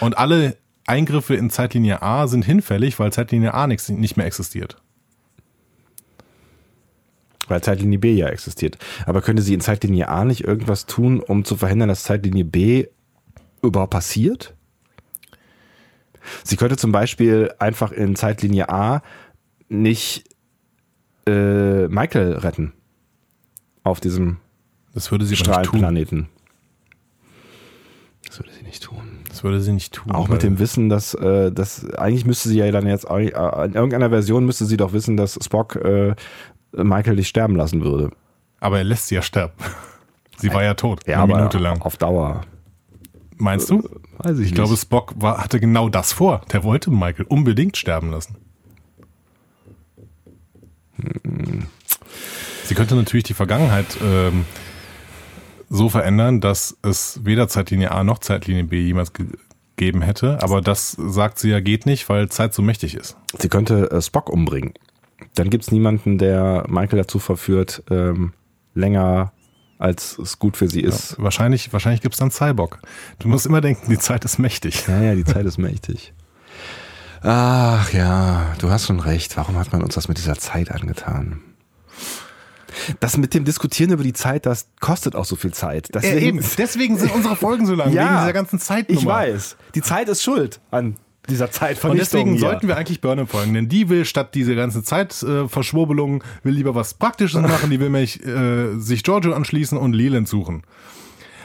Und 0.00 0.16
alle 0.16 0.56
Eingriffe 0.90 1.36
in 1.36 1.50
Zeitlinie 1.50 2.02
A 2.02 2.26
sind 2.26 2.44
hinfällig, 2.44 2.98
weil 2.98 3.12
Zeitlinie 3.12 3.54
A 3.54 3.68
nix, 3.68 3.88
nicht 3.88 4.16
mehr 4.16 4.26
existiert. 4.26 4.76
Weil 7.46 7.62
Zeitlinie 7.62 7.98
B 7.98 8.12
ja 8.12 8.26
existiert. 8.28 8.76
Aber 9.06 9.22
könnte 9.22 9.42
sie 9.42 9.54
in 9.54 9.60
Zeitlinie 9.60 10.08
A 10.08 10.24
nicht 10.24 10.42
irgendwas 10.44 10.86
tun, 10.86 11.20
um 11.20 11.44
zu 11.44 11.56
verhindern, 11.56 11.88
dass 11.88 12.02
Zeitlinie 12.02 12.44
B 12.44 12.86
überhaupt 13.62 13.92
passiert? 13.92 14.54
Sie 16.44 16.56
könnte 16.56 16.76
zum 16.76 16.92
Beispiel 16.92 17.52
einfach 17.58 17.92
in 17.92 18.16
Zeitlinie 18.16 18.68
A 18.68 19.02
nicht 19.68 20.24
äh, 21.26 21.86
Michael 21.88 22.34
retten. 22.34 22.72
Auf 23.84 24.00
diesem 24.00 24.38
Das 24.92 25.10
würde 25.12 25.24
sie 25.24 25.36
aber 25.36 25.40
nicht 25.40 25.46
tun. 25.46 25.54
Strahlenplaneten. 25.54 26.28
Das 28.26 28.38
würde 28.38 28.52
sie 28.52 28.62
nicht 28.62 28.82
tun. 28.82 29.09
Das 29.30 29.42
würde 29.44 29.60
sie 29.60 29.72
nicht 29.72 29.94
tun. 29.94 30.12
Auch 30.12 30.28
mit 30.28 30.42
dem 30.42 30.58
Wissen, 30.58 30.88
dass, 30.88 31.14
äh, 31.14 31.50
dass 31.52 31.88
eigentlich 31.94 32.26
müsste 32.26 32.48
sie 32.48 32.58
ja 32.58 32.70
dann 32.70 32.86
jetzt 32.86 33.08
äh, 33.08 33.28
in 33.28 33.74
irgendeiner 33.74 34.10
Version 34.10 34.44
müsste 34.44 34.66
sie 34.66 34.76
doch 34.76 34.92
wissen, 34.92 35.16
dass 35.16 35.38
Spock 35.42 35.76
äh, 35.76 36.14
Michael 36.72 37.14
nicht 37.16 37.28
sterben 37.28 37.56
lassen 37.56 37.82
würde. 37.82 38.10
Aber 38.58 38.78
er 38.78 38.84
lässt 38.84 39.06
sie 39.08 39.14
ja 39.14 39.22
sterben. 39.22 39.54
Sie 40.38 40.52
war 40.54 40.62
ja 40.62 40.72
tot, 40.72 41.06
Ja, 41.06 41.22
eine 41.22 41.34
Minute 41.34 41.58
lang. 41.58 41.82
auf 41.82 41.98
Dauer. 41.98 42.40
Meinst 43.36 43.68
du? 43.68 43.82
Weiß 44.18 44.38
ich, 44.38 44.46
Ich 44.48 44.54
glaube, 44.54 44.70
nicht. 44.70 44.80
Spock 44.80 45.12
war, 45.16 45.36
hatte 45.36 45.60
genau 45.60 45.90
das 45.90 46.14
vor. 46.14 46.40
Der 46.50 46.64
wollte 46.64 46.90
Michael 46.90 47.26
unbedingt 47.28 47.76
sterben 47.76 48.10
lassen. 48.10 48.36
Sie 52.64 52.74
könnte 52.74 52.94
natürlich 52.94 53.24
die 53.24 53.34
Vergangenheit 53.34 53.86
ähm, 54.02 54.44
so 55.70 55.88
verändern, 55.88 56.40
dass 56.40 56.76
es 56.82 57.20
weder 57.24 57.48
Zeitlinie 57.48 57.92
A 57.92 58.04
noch 58.04 58.18
Zeitlinie 58.18 58.64
B 58.64 58.80
jemals 58.80 59.12
gegeben 59.12 60.02
hätte. 60.02 60.42
Aber 60.42 60.60
das 60.60 60.92
sagt 60.92 61.38
sie 61.38 61.48
ja 61.48 61.60
geht 61.60 61.86
nicht, 61.86 62.08
weil 62.08 62.28
Zeit 62.28 62.52
so 62.52 62.60
mächtig 62.60 62.94
ist. 62.94 63.16
Sie 63.38 63.48
könnte 63.48 63.90
äh, 63.90 64.02
Spock 64.02 64.28
umbringen. 64.28 64.74
Dann 65.34 65.48
gibt's 65.48 65.70
niemanden, 65.70 66.18
der 66.18 66.66
Michael 66.68 66.98
dazu 66.98 67.18
verführt, 67.18 67.82
ähm, 67.90 68.32
länger 68.74 69.32
als 69.78 70.18
es 70.18 70.38
gut 70.38 70.58
für 70.58 70.68
sie 70.68 70.82
ist. 70.82 71.16
Wahrscheinlich, 71.18 71.72
wahrscheinlich 71.72 72.02
gibt 72.02 72.14
es 72.14 72.18
dann 72.18 72.30
Cyborg. 72.30 72.80
Du 73.18 73.28
musst 73.28 73.46
immer 73.46 73.62
denken, 73.62 73.90
die 73.90 73.98
Zeit 73.98 74.24
ist 74.26 74.38
mächtig. 74.38 74.86
Ja, 74.86 75.00
ja, 75.00 75.14
die 75.14 75.24
Zeit 75.24 75.46
ist 75.46 75.56
mächtig. 75.56 76.12
Ach 77.22 77.90
ja, 77.92 78.54
du 78.58 78.70
hast 78.70 78.86
schon 78.86 79.00
recht. 79.00 79.36
Warum 79.36 79.56
hat 79.56 79.72
man 79.72 79.82
uns 79.82 79.94
das 79.94 80.08
mit 80.08 80.18
dieser 80.18 80.36
Zeit 80.36 80.70
angetan? 80.70 81.40
Das 83.00 83.16
mit 83.16 83.34
dem 83.34 83.44
Diskutieren 83.44 83.92
über 83.92 84.02
die 84.02 84.12
Zeit, 84.12 84.46
das 84.46 84.68
kostet 84.80 85.14
auch 85.14 85.24
so 85.24 85.36
viel 85.36 85.52
Zeit. 85.52 85.88
Deswegen, 85.94 86.42
Deswegen 86.58 86.98
sind 86.98 87.14
unsere 87.14 87.36
Folgen 87.36 87.66
so 87.66 87.74
lang, 87.74 87.92
Ja, 87.92 88.04
wegen 88.04 88.18
dieser 88.20 88.32
ganzen 88.32 88.58
Zeitnummer. 88.58 89.00
ich 89.00 89.06
weiß. 89.06 89.56
Die 89.74 89.82
Zeit 89.82 90.08
ist 90.08 90.22
schuld 90.22 90.60
an 90.70 90.96
dieser 91.28 91.50
Zeitvernichtung. 91.50 91.90
Und 91.90 91.98
deswegen 91.98 92.30
hier. 92.32 92.40
sollten 92.40 92.68
wir 92.68 92.76
eigentlich 92.76 93.00
Burnham 93.00 93.26
folgen, 93.26 93.54
denn 93.54 93.68
die 93.68 93.88
will 93.88 94.04
statt 94.04 94.34
diese 94.34 94.54
ganze 94.56 94.82
Zeitverschwurbelung, 94.82 96.22
äh, 96.22 96.44
will 96.44 96.54
lieber 96.54 96.74
was 96.74 96.94
Praktisches 96.94 97.40
machen, 97.40 97.70
die 97.70 97.78
will 97.78 97.90
nämlich 97.90 98.24
äh, 98.24 98.78
sich 98.78 99.02
Giorgio 99.02 99.32
anschließen 99.32 99.78
und 99.78 99.92
Leland 99.92 100.28
suchen. 100.28 100.62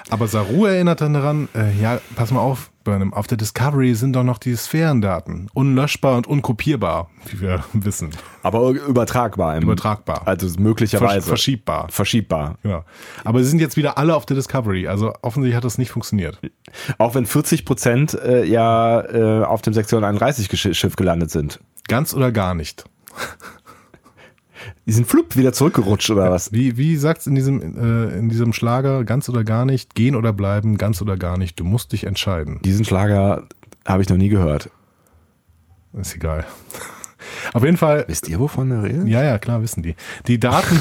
Aber 0.10 0.28
Saru 0.28 0.66
erinnert 0.66 1.02
dann 1.02 1.14
daran, 1.14 1.50
äh, 1.56 1.72
ja, 1.82 2.00
pass 2.16 2.32
mal 2.32 2.40
auf, 2.40 2.70
Burnham, 2.84 3.12
auf 3.14 3.26
der 3.26 3.38
Discovery 3.38 3.96
sind 3.96 4.14
doch 4.14 4.24
noch 4.24 4.38
die 4.38 4.56
Sphärendaten. 4.56 5.50
Unlöschbar 5.56 6.18
und 6.18 6.28
unkopierbar, 6.28 7.10
wie 7.26 7.42
wir 7.42 7.64
wissen. 7.74 8.12
Aber 8.44 8.70
übertragbar. 8.70 9.58
Übertragbar. 9.60 10.22
Also 10.26 10.48
möglicherweise. 10.60 11.14
Versch 11.22 11.26
verschiebbar. 11.28 11.88
Verschiebbar. 11.90 12.60
Genau. 12.62 12.84
Aber 13.24 13.42
sie 13.44 13.50
sind 13.50 13.60
jetzt 13.60 13.78
wieder 13.78 13.98
alle 13.98 14.16
auf 14.16 14.28
der 14.28 14.36
Discovery, 14.36 14.88
also 14.88 15.14
offensichtlich 15.24 15.56
hat 15.58 15.64
das 15.64 15.80
nicht 15.80 15.90
funktioniert. 15.90 16.40
Auch 17.00 17.16
wenn 17.16 17.26
40 17.26 17.66
Prozent 17.66 18.14
äh, 18.14 18.46
ja 18.46 19.02
äh, 19.02 19.44
auf 19.44 19.64
dem 19.64 19.74
Sektion 19.74 20.04
31 20.04 20.50
Gesch- 20.50 20.76
Schiff 20.76 20.96
gelandet 20.96 21.32
sind. 21.32 21.60
Ganz 21.88 22.14
oder 22.14 22.32
gar 22.32 22.54
nicht. 22.54 22.86
Die 24.86 24.92
sind 24.92 25.08
flupp 25.08 25.36
wieder 25.36 25.54
zurückgerutscht 25.54 26.10
oder 26.10 26.32
was? 26.32 26.52
Wie, 26.52 26.78
wie 26.78 26.96
sagt's 26.98 27.28
in 27.28 27.36
diesem, 27.36 27.62
äh, 27.62 28.18
in 28.18 28.30
diesem 28.30 28.54
Schlager, 28.54 29.04
ganz 29.04 29.30
oder 29.30 29.44
gar 29.44 29.66
nicht, 29.66 29.96
gehen 29.96 30.16
oder 30.16 30.34
bleiben, 30.34 30.78
ganz 30.78 31.02
oder 31.02 31.18
gar 31.18 31.38
nicht, 31.38 31.60
du 31.60 31.64
musst 31.64 31.92
dich 31.92 32.06
entscheiden. 32.06 32.60
Diesen 32.64 32.86
Schlager 32.86 33.48
habe 33.86 34.02
ich 34.04 34.10
noch 34.10 34.18
nie 34.18 34.30
gehört. 34.30 34.70
Ist 35.94 36.16
egal. 36.16 36.46
Auf 37.54 37.64
jeden 37.64 37.78
Fall, 37.78 38.06
Wisst 38.08 38.28
ihr, 38.28 38.40
wovon 38.40 38.72
er 38.72 38.84
redet? 38.84 39.08
ja, 39.08 39.24
ja, 39.24 39.38
klar, 39.40 39.62
wissen 39.62 39.82
die. 39.84 39.96
Die 40.28 40.40
Daten, 40.40 40.80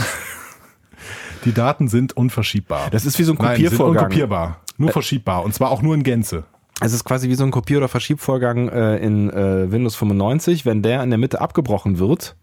die 1.44 1.52
Daten 1.52 1.88
sind 1.88 2.16
unverschiebbar. 2.16 2.88
Das 2.90 3.04
ist 3.04 3.18
wie 3.18 3.22
so 3.24 3.32
ein 3.32 3.38
Nein, 3.38 3.56
sind 3.56 3.64
Kopiervorgang. 3.66 4.04
unkopierbar. 4.04 4.60
Nur 4.76 4.90
verschiebbar. 4.90 5.44
Und 5.44 5.54
zwar 5.54 5.70
auch 5.70 5.82
nur 5.82 5.94
in 5.94 6.02
Gänze. 6.02 6.44
Es 6.80 6.92
ist 6.92 7.04
quasi 7.04 7.28
wie 7.28 7.34
so 7.36 7.44
ein 7.44 7.52
Kopier- 7.52 7.78
oder 7.78 7.88
Verschiebvorgang 7.88 8.68
äh, 8.68 8.96
in 8.96 9.30
äh, 9.30 9.70
Windows 9.70 9.94
95. 9.94 10.66
Wenn 10.66 10.82
der 10.82 11.02
in 11.04 11.10
der 11.10 11.18
Mitte 11.18 11.40
abgebrochen 11.40 11.98
wird, 11.98 12.34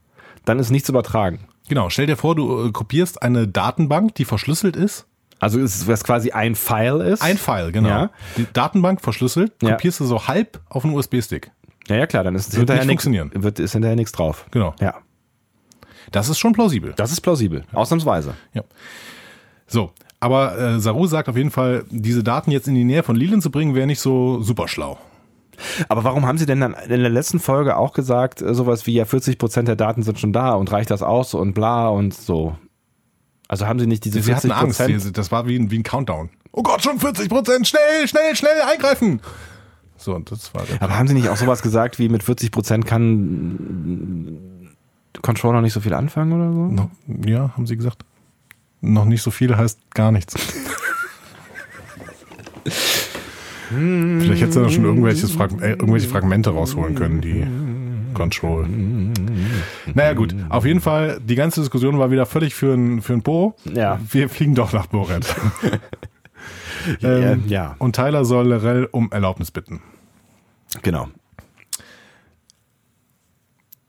dann 0.45 0.59
ist 0.59 0.69
nichts 0.71 0.89
übertragen. 0.89 1.39
Genau, 1.69 1.89
stell 1.89 2.05
dir 2.07 2.17
vor, 2.17 2.35
du 2.35 2.67
äh, 2.67 2.71
kopierst 2.71 3.21
eine 3.21 3.47
Datenbank, 3.47 4.15
die 4.15 4.25
verschlüsselt 4.25 4.75
ist. 4.75 5.05
Also 5.39 5.59
ist, 5.59 5.87
was 5.87 6.03
quasi 6.03 6.31
ein 6.31 6.53
File 6.55 7.01
ist. 7.01 7.21
Ein 7.23 7.37
File, 7.37 7.71
genau. 7.71 7.89
Ja. 7.89 8.09
Die 8.37 8.45
Datenbank 8.53 9.01
verschlüsselt, 9.01 9.53
Ja. 9.63 9.71
kopierst 9.71 9.99
du 9.99 10.05
so 10.05 10.27
halb 10.27 10.59
auf 10.69 10.85
einen 10.85 10.93
USB-Stick. 10.93 11.51
Ja, 11.87 11.95
ja 11.95 12.05
klar, 12.07 12.23
dann 12.23 12.35
ist 12.35 12.51
Wird 12.51 12.59
hinterher 12.59 12.81
nicht 12.83 12.89
nichts- 12.89 13.03
funktionieren. 13.05 13.43
Wird, 13.43 13.59
ist 13.59 13.71
hinterher 13.71 13.95
nichts 13.95 14.11
drauf. 14.11 14.45
Genau. 14.51 14.75
Ja, 14.79 14.95
Das 16.11 16.29
ist 16.29 16.37
schon 16.37 16.53
plausibel. 16.53 16.93
das 16.95 17.11
ist 17.11 17.21
plausibel. 17.21 17.63
Ausnahmsweise. 17.73 18.35
Ja. 18.53 18.63
So, 19.65 19.91
aber 20.19 20.57
äh, 20.59 20.79
Saru 20.79 21.07
sagt 21.07 21.27
auf 21.29 21.37
jeden 21.37 21.51
Fall, 21.51 21.85
diese 21.89 22.23
Daten 22.23 22.51
jetzt 22.51 22.67
in 22.67 22.75
die 22.75 22.83
Nähe 22.83 23.01
von 23.01 23.15
Leland 23.15 23.41
zu 23.41 23.49
bringen, 23.49 23.73
wäre 23.73 23.87
nicht 23.87 23.99
so 24.01 24.41
super 24.43 24.67
schlau. 24.67 24.99
Aber 25.89 26.03
warum 26.03 26.25
haben 26.25 26.37
Sie 26.37 26.45
denn 26.45 26.59
dann 26.59 26.73
in 26.73 26.89
der 27.01 27.09
letzten 27.09 27.39
Folge 27.39 27.75
auch 27.77 27.93
gesagt, 27.93 28.41
äh, 28.41 28.53
sowas 28.53 28.85
wie 28.87 28.93
ja 28.93 29.05
40 29.05 29.37
Prozent 29.37 29.67
der 29.67 29.75
Daten 29.75 30.03
sind 30.03 30.19
schon 30.19 30.33
da 30.33 30.53
und 30.53 30.71
reicht 30.71 30.89
das 30.91 31.01
aus 31.03 31.33
und 31.33 31.53
bla 31.53 31.87
und 31.89 32.13
so? 32.13 32.55
Also 33.47 33.67
haben 33.67 33.79
Sie 33.79 33.87
nicht 33.87 34.05
diese 34.05 34.21
Sie 34.21 34.31
40 34.31 34.51
hatten 34.51 34.65
Angst? 34.65 34.81
Sie- 35.03 35.11
das 35.11 35.31
war 35.31 35.47
wie 35.47 35.57
ein, 35.57 35.71
wie 35.71 35.79
ein 35.79 35.83
Countdown. 35.83 36.29
Oh 36.53 36.63
Gott, 36.63 36.81
schon 36.83 36.99
40 36.99 37.29
Prozent, 37.29 37.67
schnell, 37.67 38.07
schnell, 38.07 38.35
schnell 38.35 38.61
eingreifen. 38.61 39.21
So, 39.97 40.15
und 40.15 40.31
das 40.31 40.53
war 40.53 40.63
der 40.63 40.81
Aber 40.81 40.97
haben 40.97 41.07
Sie 41.07 41.13
nicht 41.13 41.29
auch 41.29 41.37
sowas 41.37 41.61
gesagt 41.61 41.99
wie 41.99 42.09
mit 42.09 42.23
40 42.23 42.51
Prozent 42.51 42.85
kann 42.87 44.37
Controller 45.21 45.61
nicht 45.61 45.73
so 45.73 45.79
viel 45.81 45.93
anfangen 45.93 46.31
oder 46.33 46.51
so? 46.51 46.59
noch, 46.67 46.89
Ja, 47.27 47.51
haben 47.55 47.67
sie 47.67 47.75
gesagt. 47.77 48.03
Noch 48.81 49.05
nicht 49.05 49.21
so 49.21 49.29
viel 49.29 49.55
heißt 49.55 49.79
gar 49.93 50.11
nichts. 50.11 50.33
Vielleicht 53.71 54.41
hätte 54.41 54.51
sie 54.51 54.61
da 54.61 54.69
schon 54.69 54.85
irgendwelches 54.85 55.31
Frag 55.31 55.51
äh, 55.61 55.71
irgendwelche 55.71 56.07
Fragmente 56.07 56.49
rausholen 56.49 56.95
können, 56.95 57.21
die 57.21 57.45
Control. 58.13 58.67
Naja 59.93 60.13
gut, 60.13 60.35
auf 60.49 60.65
jeden 60.65 60.81
Fall, 60.81 61.19
die 61.23 61.35
ganze 61.35 61.61
Diskussion 61.61 61.97
war 61.99 62.11
wieder 62.11 62.25
völlig 62.25 62.53
für 62.53 62.73
ein, 62.73 63.01
für 63.01 63.13
ein 63.13 63.21
Po. 63.21 63.55
Ja. 63.73 63.99
Wir 64.09 64.29
fliegen 64.29 64.55
doch 64.55 64.73
nach 64.73 64.87
Boret. 64.87 65.33
Ähm, 67.03 67.43
ja. 67.47 67.75
Und 67.77 67.95
Tyler 67.95 68.25
soll 68.25 68.47
Lorel 68.47 68.89
um 68.91 69.11
Erlaubnis 69.11 69.51
bitten. 69.51 69.81
Genau. 70.81 71.09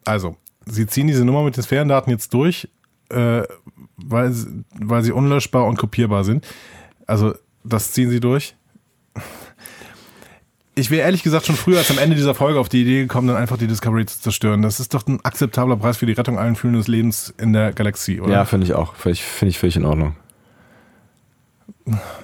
Also, 0.05 0.37
sie 0.67 0.87
ziehen 0.87 1.07
diese 1.07 1.25
Nummer 1.25 1.43
mit 1.43 1.57
den 1.57 1.63
Sphärendaten 1.63 2.11
jetzt 2.11 2.35
durch, 2.35 2.69
äh, 3.09 3.43
weil, 3.97 4.35
weil 4.79 5.03
sie 5.03 5.13
unlöschbar 5.13 5.67
und 5.67 5.79
kopierbar 5.79 6.25
sind. 6.25 6.47
Also, 7.07 7.35
das 7.65 7.93
ziehen 7.93 8.11
sie 8.11 8.21
durch. 8.21 8.57
Ich 10.75 10.91
wäre 10.91 11.03
ehrlich 11.03 11.23
gesagt 11.23 11.47
schon 11.47 11.57
früher 11.57 11.79
als 11.79 11.91
am 11.91 11.99
Ende 11.99 12.17
dieser 12.17 12.35
Folge 12.35 12.59
auf 12.59 12.71
die 12.71 12.81
Idee 12.81 13.03
gekommen, 13.03 13.29
dann 13.29 13.37
einfach 13.37 13.59
die 13.59 13.67
Discovery 13.67 14.07
zu 14.07 14.21
zerstören. 14.21 14.63
Das 14.63 14.81
ist 14.81 14.95
doch 14.95 15.07
ein 15.07 15.23
akzeptabler 15.23 15.77
Preis 15.77 15.99
für 15.99 16.07
die 16.07 16.13
Rettung 16.13 16.39
allen 16.39 16.57
fühlenden 16.57 16.91
Lebens 16.91 17.35
in 17.39 17.53
der 17.53 17.73
Galaxie, 17.73 18.21
oder? 18.21 18.33
Ja, 18.33 18.45
finde 18.47 18.67
ich 18.67 18.73
auch. 18.73 18.95
Finde 18.95 19.19
ich 19.43 19.59
völlig 19.59 19.77
in 19.77 19.85
Ordnung. 19.85 20.17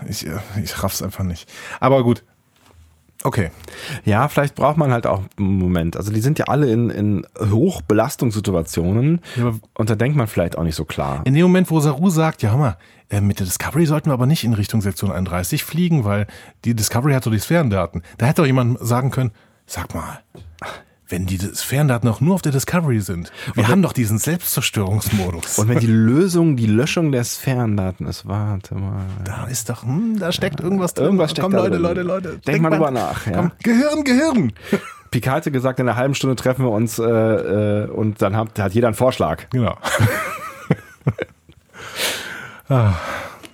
Ich, 0.08 0.26
äh, 0.26 0.38
ich 0.62 0.82
raff's 0.82 1.02
einfach 1.02 1.24
nicht. 1.24 1.50
Aber 1.80 2.02
gut. 2.02 2.22
Okay. 3.24 3.50
Ja, 4.04 4.28
vielleicht 4.28 4.54
braucht 4.54 4.76
man 4.76 4.92
halt 4.92 5.06
auch 5.06 5.22
einen 5.38 5.58
Moment. 5.58 5.96
Also 5.96 6.12
die 6.12 6.20
sind 6.20 6.38
ja 6.38 6.44
alle 6.46 6.70
in, 6.70 6.88
in 6.90 7.26
Hochbelastungssituationen 7.38 9.20
Ja, 9.36 9.54
und 9.74 9.90
da 9.90 9.96
denkt 9.96 10.16
man 10.16 10.28
vielleicht 10.28 10.56
auch 10.56 10.62
nicht 10.62 10.76
so 10.76 10.84
klar. 10.84 11.22
In 11.24 11.34
dem 11.34 11.42
Moment, 11.42 11.70
wo 11.70 11.80
Saru 11.80 12.10
sagt, 12.10 12.42
ja, 12.42 12.50
hör 12.50 12.58
mal, 12.58 12.76
äh, 13.10 13.20
mit 13.20 13.40
der 13.40 13.46
Discovery 13.46 13.86
sollten 13.86 14.10
wir 14.10 14.14
aber 14.14 14.26
nicht 14.26 14.44
in 14.44 14.54
Richtung 14.54 14.82
Sektion 14.82 15.10
31 15.10 15.64
fliegen, 15.64 16.04
weil 16.04 16.26
die 16.64 16.74
Discovery 16.74 17.12
hat 17.14 17.26
doch 17.26 17.32
die 17.32 17.38
Sphärendaten. 17.38 18.02
Da 18.18 18.26
hätte 18.26 18.42
doch 18.42 18.46
jemand 18.46 18.78
sagen 18.80 19.10
können, 19.10 19.32
sag 19.66 19.94
mal, 19.94 20.20
wenn 21.08 21.26
die 21.26 21.38
Sphärendaten 21.38 22.08
auch 22.08 22.20
nur 22.20 22.34
auf 22.34 22.42
der 22.42 22.52
Discovery 22.52 23.00
sind, 23.00 23.32
wir 23.54 23.68
haben 23.68 23.82
doch 23.82 23.92
diesen 23.92 24.18
Selbstzerstörungsmodus. 24.18 25.58
Und 25.58 25.68
wenn 25.68 25.78
die 25.78 25.86
Lösung 25.86 26.56
die 26.56 26.66
Löschung 26.66 27.12
der 27.12 27.24
Sphärendaten 27.24 28.06
ist, 28.06 28.26
warte 28.26 28.74
mal. 28.74 29.06
da 29.24 29.46
ist 29.46 29.70
doch, 29.70 29.82
hm, 29.82 30.18
da 30.18 30.32
steckt 30.32 30.60
irgendwas 30.60 30.94
drin. 30.94 31.06
Irgendwas 31.06 31.30
steckt 31.30 31.44
Komm, 31.44 31.52
da 31.52 31.60
Leute, 31.60 31.72
drin. 31.72 31.82
Leute, 31.82 32.02
Leute. 32.02 32.28
Denk 32.30 32.44
denkt 32.44 32.62
mal 32.62 32.70
drüber 32.70 32.90
nach, 32.90 33.26
ja. 33.26 33.32
Komm, 33.32 33.52
Gehirn, 33.62 34.04
Gehirn. 34.04 34.52
Picard 35.10 35.36
hatte 35.36 35.50
gesagt, 35.50 35.80
in 35.80 35.88
einer 35.88 35.96
halben 35.96 36.14
Stunde 36.14 36.36
treffen 36.36 36.64
wir 36.64 36.70
uns 36.70 36.98
äh, 36.98 37.04
äh, 37.04 37.88
und 37.88 38.20
dann 38.20 38.36
hat, 38.36 38.58
hat 38.58 38.74
jeder 38.74 38.88
einen 38.88 38.94
Vorschlag. 38.94 39.48
Genau. 39.50 39.78
ah, 42.68 42.92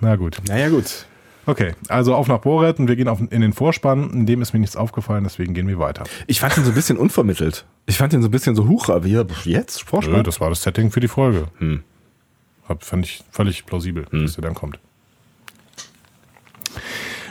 na 0.00 0.16
gut. 0.16 0.38
Naja, 0.48 0.68
gut. 0.68 1.06
Okay, 1.46 1.74
also 1.88 2.14
auf 2.14 2.26
nach 2.28 2.38
Boret 2.38 2.78
und 2.78 2.88
wir 2.88 2.96
gehen 2.96 3.08
auf, 3.08 3.20
in 3.20 3.40
den 3.40 3.52
Vorspann. 3.52 4.10
In 4.10 4.26
dem 4.26 4.40
ist 4.42 4.52
mir 4.52 4.60
nichts 4.60 4.76
aufgefallen, 4.76 5.24
deswegen 5.24 5.54
gehen 5.54 5.68
wir 5.68 5.78
weiter. 5.78 6.04
Ich 6.26 6.40
fand 6.40 6.56
ihn 6.56 6.64
so 6.64 6.70
ein 6.70 6.74
bisschen 6.74 6.96
unvermittelt. 6.96 7.66
Ich 7.86 7.98
fand 7.98 8.12
ihn 8.12 8.22
so 8.22 8.28
ein 8.28 8.30
bisschen 8.30 8.56
so 8.56 8.64
aber 8.88 9.06
hier, 9.06 9.26
jetzt? 9.44 9.84
Nö, 9.84 9.90
Vorspann? 9.90 10.24
das 10.24 10.40
war 10.40 10.48
das 10.48 10.62
Setting 10.62 10.90
für 10.90 11.00
die 11.00 11.08
Folge. 11.08 11.48
Hab, 12.68 12.82
fand 12.82 13.04
ich 13.04 13.22
völlig 13.30 13.66
plausibel, 13.66 14.06
dass 14.10 14.34
der 14.34 14.42
dann 14.42 14.54
kommt. 14.54 14.78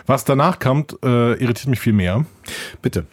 Was 0.06 0.26
danach 0.26 0.60
kommt, 0.60 0.98
äh, 1.04 1.34
irritiert 1.34 1.68
mich 1.68 1.80
viel 1.80 1.94
mehr. 1.94 2.26
Bitte. 2.82 3.06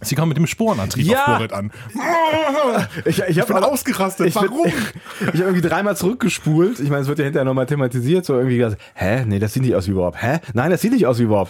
Sie 0.00 0.14
kommen 0.14 0.28
mit 0.28 0.36
dem 0.38 0.46
Sporenantrieb 0.46 1.06
Ja! 1.06 1.24
auf 1.24 1.36
Boret 1.38 1.52
an. 1.52 1.70
Ich, 3.04 3.18
ich, 3.20 3.44
bin 3.44 3.56
ausgerastet. 3.56 4.28
Ich, 4.28 4.34
bin- 4.34 4.48
Warum? 4.50 4.66
ich 5.20 5.26
habe 5.26 5.38
irgendwie 5.38 5.60
dreimal 5.68 5.96
zurückgespult. 5.96 6.78
Ich 6.80 6.88
meine, 6.90 7.02
es 7.02 7.08
wird 7.08 7.18
ja 7.18 7.24
hinterher 7.24 7.44
nochmal 7.44 7.66
thematisiert. 7.66 8.24
So 8.24 8.34
irgendwie 8.36 8.58
gesagt, 8.58 8.80
hä? 8.94 9.24
Nee, 9.26 9.38
das 9.38 9.52
sieht 9.52 9.62
nicht 9.62 9.74
aus 9.74 9.88
wie 9.88 9.92
Bob. 9.92 10.16
Hä? 10.20 10.38
Nein, 10.52 10.70
das 10.70 10.80
sieht 10.82 10.92
nicht 10.92 11.06
aus 11.06 11.18
wie 11.18 11.26
Bob. 11.26 11.48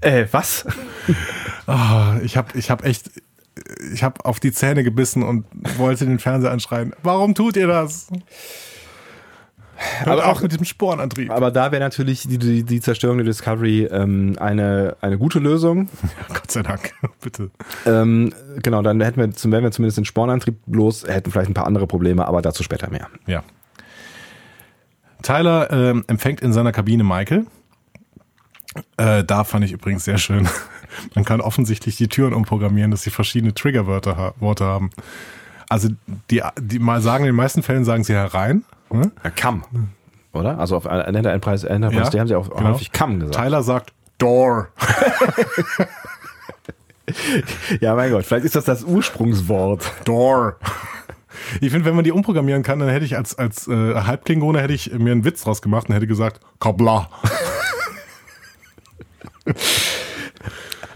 Äh, 0.00 0.26
was? 0.30 0.64
Ah, 1.66 2.16
ich 2.22 2.38
habe 2.38 2.56
ich 2.58 2.70
hab 2.70 2.82
echt, 2.82 3.10
ich 3.92 4.02
habe 4.02 4.24
auf 4.24 4.40
die 4.40 4.52
Zähne 4.52 4.82
gebissen 4.84 5.22
und 5.22 5.44
wollte 5.76 6.06
den 6.06 6.18
Fernseher 6.18 6.50
anschreien. 6.50 6.94
Warum 7.02 7.34
tut 7.34 7.58
ihr 7.58 7.66
das? 7.66 8.06
Aber 10.04 10.26
auch 10.26 10.42
mit 10.42 10.52
diesem 10.52 10.64
Sporenantrieb. 10.64 11.30
Aber 11.30 11.50
da 11.50 11.70
wäre 11.70 11.80
natürlich 11.80 12.22
die, 12.22 12.38
die, 12.38 12.64
die 12.64 12.80
Zerstörung 12.80 13.18
der 13.18 13.26
Discovery 13.26 13.84
ähm, 13.84 14.36
eine, 14.40 14.96
eine 15.00 15.18
gute 15.18 15.38
Lösung. 15.38 15.88
Ja, 16.02 16.08
Gott 16.34 16.50
sei 16.50 16.62
Dank, 16.62 16.92
bitte. 17.20 17.50
Ähm, 17.86 18.32
genau, 18.62 18.82
dann 18.82 19.00
hätten 19.00 19.20
wir, 19.20 19.52
wären 19.52 19.64
wir 19.64 19.70
zumindest 19.70 19.98
den 19.98 20.04
Spornantrieb 20.04 20.56
los, 20.66 21.06
hätten 21.06 21.30
vielleicht 21.30 21.50
ein 21.50 21.54
paar 21.54 21.66
andere 21.66 21.86
Probleme, 21.86 22.26
aber 22.26 22.42
dazu 22.42 22.62
später 22.62 22.90
mehr. 22.90 23.08
Ja. 23.26 23.44
Tyler 25.22 25.70
ähm, 25.70 26.04
empfängt 26.06 26.40
in 26.40 26.52
seiner 26.52 26.72
Kabine 26.72 27.04
Michael. 27.04 27.46
Äh, 28.96 29.24
da 29.24 29.44
fand 29.44 29.64
ich 29.64 29.72
übrigens 29.72 30.04
sehr 30.04 30.18
schön. 30.18 30.48
Man 31.14 31.24
kann 31.24 31.40
offensichtlich 31.40 31.96
die 31.96 32.08
Türen 32.08 32.34
umprogrammieren, 32.34 32.90
dass 32.90 33.02
sie 33.02 33.10
verschiedene 33.10 33.54
Triggerwörter 33.54 34.16
ha 34.16 34.34
Worte 34.40 34.64
haben. 34.64 34.90
Also 35.68 35.88
die, 36.30 36.42
die 36.58 36.78
mal 36.78 37.00
sagen, 37.00 37.24
in 37.24 37.28
den 37.28 37.36
meisten 37.36 37.62
Fällen 37.62 37.84
sagen 37.84 38.04
sie 38.04 38.14
herein. 38.14 38.64
Ne? 38.90 39.10
Ja, 39.24 39.30
Come, 39.30 39.62
oder? 40.32 40.58
Also 40.58 40.76
auf 40.76 40.86
einer 40.86 41.04
der 41.04 41.32
Enterprise, 41.32 41.68
Enterprise 41.68 42.10
die 42.10 42.20
haben 42.20 42.28
sie 42.28 42.34
auch 42.34 42.48
Genau. 42.50 42.70
häufig 42.74 42.92
Come 42.92 43.18
gesagt. 43.18 43.36
Tyler 43.36 43.62
sagt 43.62 43.92
Door. 44.18 44.68
Ja, 47.80 47.94
mein 47.94 48.10
Gott, 48.10 48.26
vielleicht 48.26 48.44
ist 48.44 48.54
das 48.54 48.64
das 48.64 48.84
Ursprungswort. 48.84 49.90
Door. 50.04 50.56
Ich 51.60 51.70
finde, 51.70 51.86
wenn 51.86 51.94
man 51.94 52.04
die 52.04 52.12
umprogrammieren 52.12 52.62
kann, 52.62 52.78
dann 52.80 52.90
hätte 52.90 53.06
ich 53.06 53.16
als, 53.16 53.38
als 53.38 53.66
äh, 53.66 53.94
Halbklingone 53.94 54.60
hätte 54.60 54.74
ich 54.74 54.92
mir 54.92 55.12
einen 55.12 55.24
Witz 55.24 55.42
draus 55.44 55.62
gemacht 55.62 55.88
und 55.88 55.94
hätte 55.94 56.06
gesagt, 56.06 56.40
Kabla. 56.60 57.08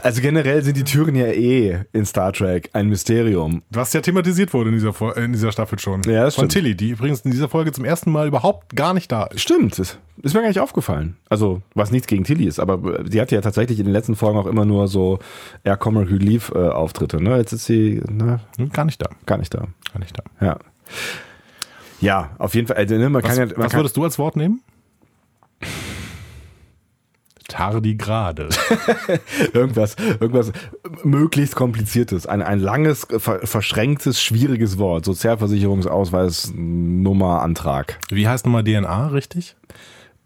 Also 0.05 0.21
generell 0.21 0.63
sind 0.63 0.77
die 0.77 0.83
Türen 0.83 1.15
ja 1.15 1.27
eh 1.27 1.85
in 1.93 2.05
Star 2.05 2.33
Trek 2.33 2.71
ein 2.73 2.89
Mysterium. 2.89 3.63
Was 3.71 3.93
ja 3.93 4.01
thematisiert 4.01 4.53
wurde 4.53 4.71
in 4.71 4.75
dieser, 4.75 4.91
Fol- 4.91 5.17
äh, 5.17 5.25
in 5.25 5.33
dieser 5.33 5.53
Staffel 5.53 5.79
schon. 5.79 6.03
Ja, 6.07 6.25
das 6.25 6.35
Von 6.35 6.51
stimmt. 6.51 6.65
Tilly, 6.65 6.75
die 6.75 6.91
übrigens 6.91 7.21
in 7.21 7.31
dieser 7.31 7.49
Folge 7.49 7.71
zum 7.71 7.85
ersten 7.85 8.11
Mal 8.11 8.27
überhaupt 8.27 8.75
gar 8.75 8.95
nicht 8.95 9.13
da 9.13 9.25
ist. 9.27 9.43
Stimmt, 9.43 9.79
das 9.79 9.99
ist 10.23 10.35
mir 10.35 10.41
gar 10.41 10.49
nicht 10.49 10.59
aufgefallen. 10.59 11.17
Also, 11.29 11.63
was 11.75 11.93
nichts 11.93 12.09
gegen 12.09 12.25
Tilly 12.25 12.47
ist, 12.47 12.59
aber 12.59 13.05
sie 13.09 13.21
hatte 13.21 13.35
ja 13.37 13.41
tatsächlich 13.41 13.79
in 13.79 13.85
den 13.87 13.93
letzten 13.93 14.17
Folgen 14.17 14.39
auch 14.39 14.47
immer 14.47 14.65
nur 14.65 14.89
so 14.89 15.21
Air 15.63 15.77
Comic 15.77 16.11
Relief 16.11 16.51
äh, 16.55 16.59
Auftritte, 16.59 17.23
ne? 17.23 17.37
Jetzt 17.37 17.53
ist 17.53 17.67
sie 17.67 18.03
ne, 18.11 18.41
Hm, 18.59 18.71
Gar 18.71 18.85
nicht 18.87 19.01
da. 19.01 19.09
gar 19.25 19.39
nicht 19.39 19.55
da. 19.55 19.69
Gar 19.93 20.01
nicht 20.01 20.19
da. 20.19 20.45
Ja. 20.45 20.59
Ja, 22.01 22.31
auf 22.39 22.55
jeden 22.55 22.67
Fall. 22.67 22.77
Also, 22.77 22.97
ne, 22.97 23.09
man 23.09 23.23
Was, 23.23 23.29
kann 23.37 23.39
ja, 23.39 23.47
man 23.55 23.65
was 23.67 23.71
kann, 23.73 23.81
würdest 23.81 23.97
du 23.97 24.05
als 24.05 24.19
Wort 24.19 24.35
nehmen? 24.37 24.63
Tardigrade. 27.53 28.49
irgendwas, 29.53 29.95
irgendwas 30.21 30.53
möglichst 31.05 31.55
kompliziertes, 31.55 32.27
ein, 32.27 32.41
ein 32.41 32.61
langes, 32.61 33.07
ver, 33.19 33.47
verschränktes, 33.47 34.23
schwieriges 34.23 34.79
Wort. 34.79 35.05
Sozialversicherungsausweis, 35.05 36.55
Nummer, 36.57 37.43
Antrag. 37.43 37.99
Wie 38.09 38.27
heißt 38.27 38.47
nochmal 38.47 38.65
DNA, 38.65 39.09
richtig? 39.09 39.55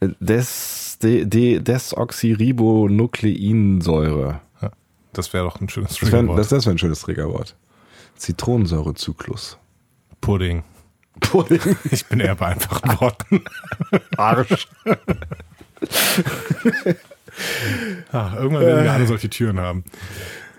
Des, 0.00 0.98
de, 1.02 1.24
de, 1.24 1.58
Desoxyribonukleinsäure. 1.58 4.40
Ja, 4.62 4.70
das 5.12 5.32
wäre 5.32 5.46
doch 5.46 5.60
ein 5.60 5.68
schönes 5.68 5.90
Das 5.90 6.02
wäre 6.02 6.10
Triggerwort. 6.12 6.38
das, 6.38 6.48
das 6.50 6.66
wär 6.66 6.74
ein 6.74 6.78
schönes 6.78 7.00
Triggerwort. 7.00 7.56
Zitronensäurezyklus. 8.14 9.58
Pudding. 10.20 10.62
Pudding. 11.18 11.58
Ich 11.90 12.06
bin 12.06 12.20
eher 12.20 12.36
bei 12.36 12.46
einfachen 12.46 13.00
Worten. 13.00 13.42
Arsch. 14.16 14.68
Ah, 18.12 18.32
irgendwann 18.36 18.64
werden 18.66 18.84
wir 18.84 18.92
alle 18.92 19.06
solche 19.06 19.28
Türen 19.30 19.60
haben. 19.60 19.84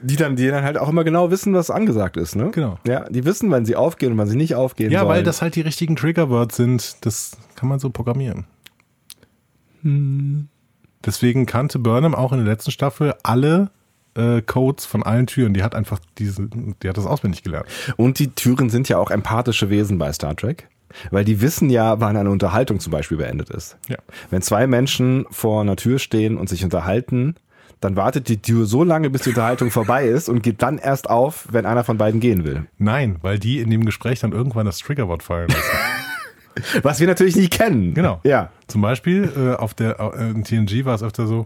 Die 0.01 0.15
dann, 0.15 0.35
die 0.35 0.47
dann 0.47 0.63
halt 0.63 0.77
auch 0.77 0.89
immer 0.89 1.03
genau 1.03 1.31
wissen, 1.31 1.53
was 1.55 1.71
angesagt 1.71 2.17
ist, 2.17 2.35
ne? 2.35 2.51
Genau. 2.51 2.77
Ja, 2.85 3.09
die 3.09 3.25
wissen, 3.25 3.49
wann 3.49 3.65
sie 3.65 3.75
aufgehen 3.75 4.11
und 4.11 4.17
wann 4.19 4.27
sie 4.27 4.35
nicht 4.37 4.53
aufgehen 4.53 4.91
Ja, 4.91 4.99
sollen. 4.99 5.09
weil 5.09 5.23
das 5.23 5.41
halt 5.41 5.55
die 5.55 5.61
richtigen 5.61 5.95
Triggerwords 5.95 6.55
sind. 6.55 6.97
Das 7.05 7.31
kann 7.55 7.67
man 7.67 7.79
so 7.79 7.89
programmieren. 7.89 8.45
Hm. 9.81 10.47
Deswegen 11.05 11.45
kannte 11.45 11.79
Burnham 11.79 12.13
auch 12.15 12.31
in 12.31 12.39
der 12.39 12.47
letzten 12.47 12.71
Staffel 12.71 13.15
alle 13.23 13.71
äh, 14.15 14.41
Codes 14.41 14.85
von 14.85 15.03
allen 15.03 15.25
Türen. 15.27 15.53
Die 15.53 15.63
hat 15.63 15.73
einfach 15.73 15.99
diese, 16.17 16.47
die 16.83 16.89
hat 16.89 16.97
das 16.97 17.05
auswendig 17.05 17.43
gelernt. 17.43 17.67
Und 17.95 18.19
die 18.19 18.29
Türen 18.29 18.69
sind 18.69 18.89
ja 18.89 18.97
auch 18.97 19.09
empathische 19.09 19.69
Wesen 19.69 19.97
bei 19.97 20.11
Star 20.13 20.35
Trek. 20.35 20.67
Weil 21.11 21.25
die 21.25 21.41
wissen 21.41 21.69
ja, 21.69 21.99
wann 21.99 22.17
eine 22.17 22.29
Unterhaltung 22.29 22.79
zum 22.79 22.91
Beispiel 22.91 23.17
beendet 23.17 23.49
ist. 23.49 23.77
Ja. 23.87 23.97
Wenn 24.29 24.41
zwei 24.41 24.67
Menschen 24.67 25.25
vor 25.31 25.61
einer 25.61 25.75
Tür 25.75 25.99
stehen 25.99 26.37
und 26.37 26.49
sich 26.49 26.63
unterhalten, 26.63 27.35
dann 27.79 27.95
wartet 27.95 28.27
die 28.27 28.41
Tür 28.41 28.65
so 28.65 28.83
lange, 28.83 29.09
bis 29.09 29.21
die 29.21 29.29
Unterhaltung 29.29 29.69
vorbei 29.69 30.07
ist 30.07 30.29
und 30.29 30.41
geht 30.41 30.61
dann 30.61 30.77
erst 30.77 31.09
auf, 31.09 31.47
wenn 31.51 31.65
einer 31.65 31.83
von 31.83 31.97
beiden 31.97 32.19
gehen 32.19 32.43
will. 32.43 32.65
Nein, 32.77 33.17
weil 33.21 33.37
die 33.37 33.59
in 33.59 33.69
dem 33.69 33.85
Gespräch 33.85 34.19
dann 34.19 34.31
irgendwann 34.31 34.65
das 34.65 34.79
Triggerwort 34.79 35.23
fallen 35.23 35.49
lassen. 35.49 35.61
Was 36.81 36.99
wir 36.99 37.05
natürlich 37.05 37.35
nicht 37.35 37.53
kennen. 37.53 37.93
Genau. 37.93 38.19
Ja. 38.23 38.49
Zum 38.67 38.81
Beispiel 38.81 39.31
äh, 39.37 39.55
auf 39.55 39.75
der 39.75 39.99
äh, 39.99 40.31
in 40.31 40.43
TNG 40.43 40.85
war 40.85 40.95
es 40.95 41.03
öfter 41.03 41.27
so. 41.27 41.45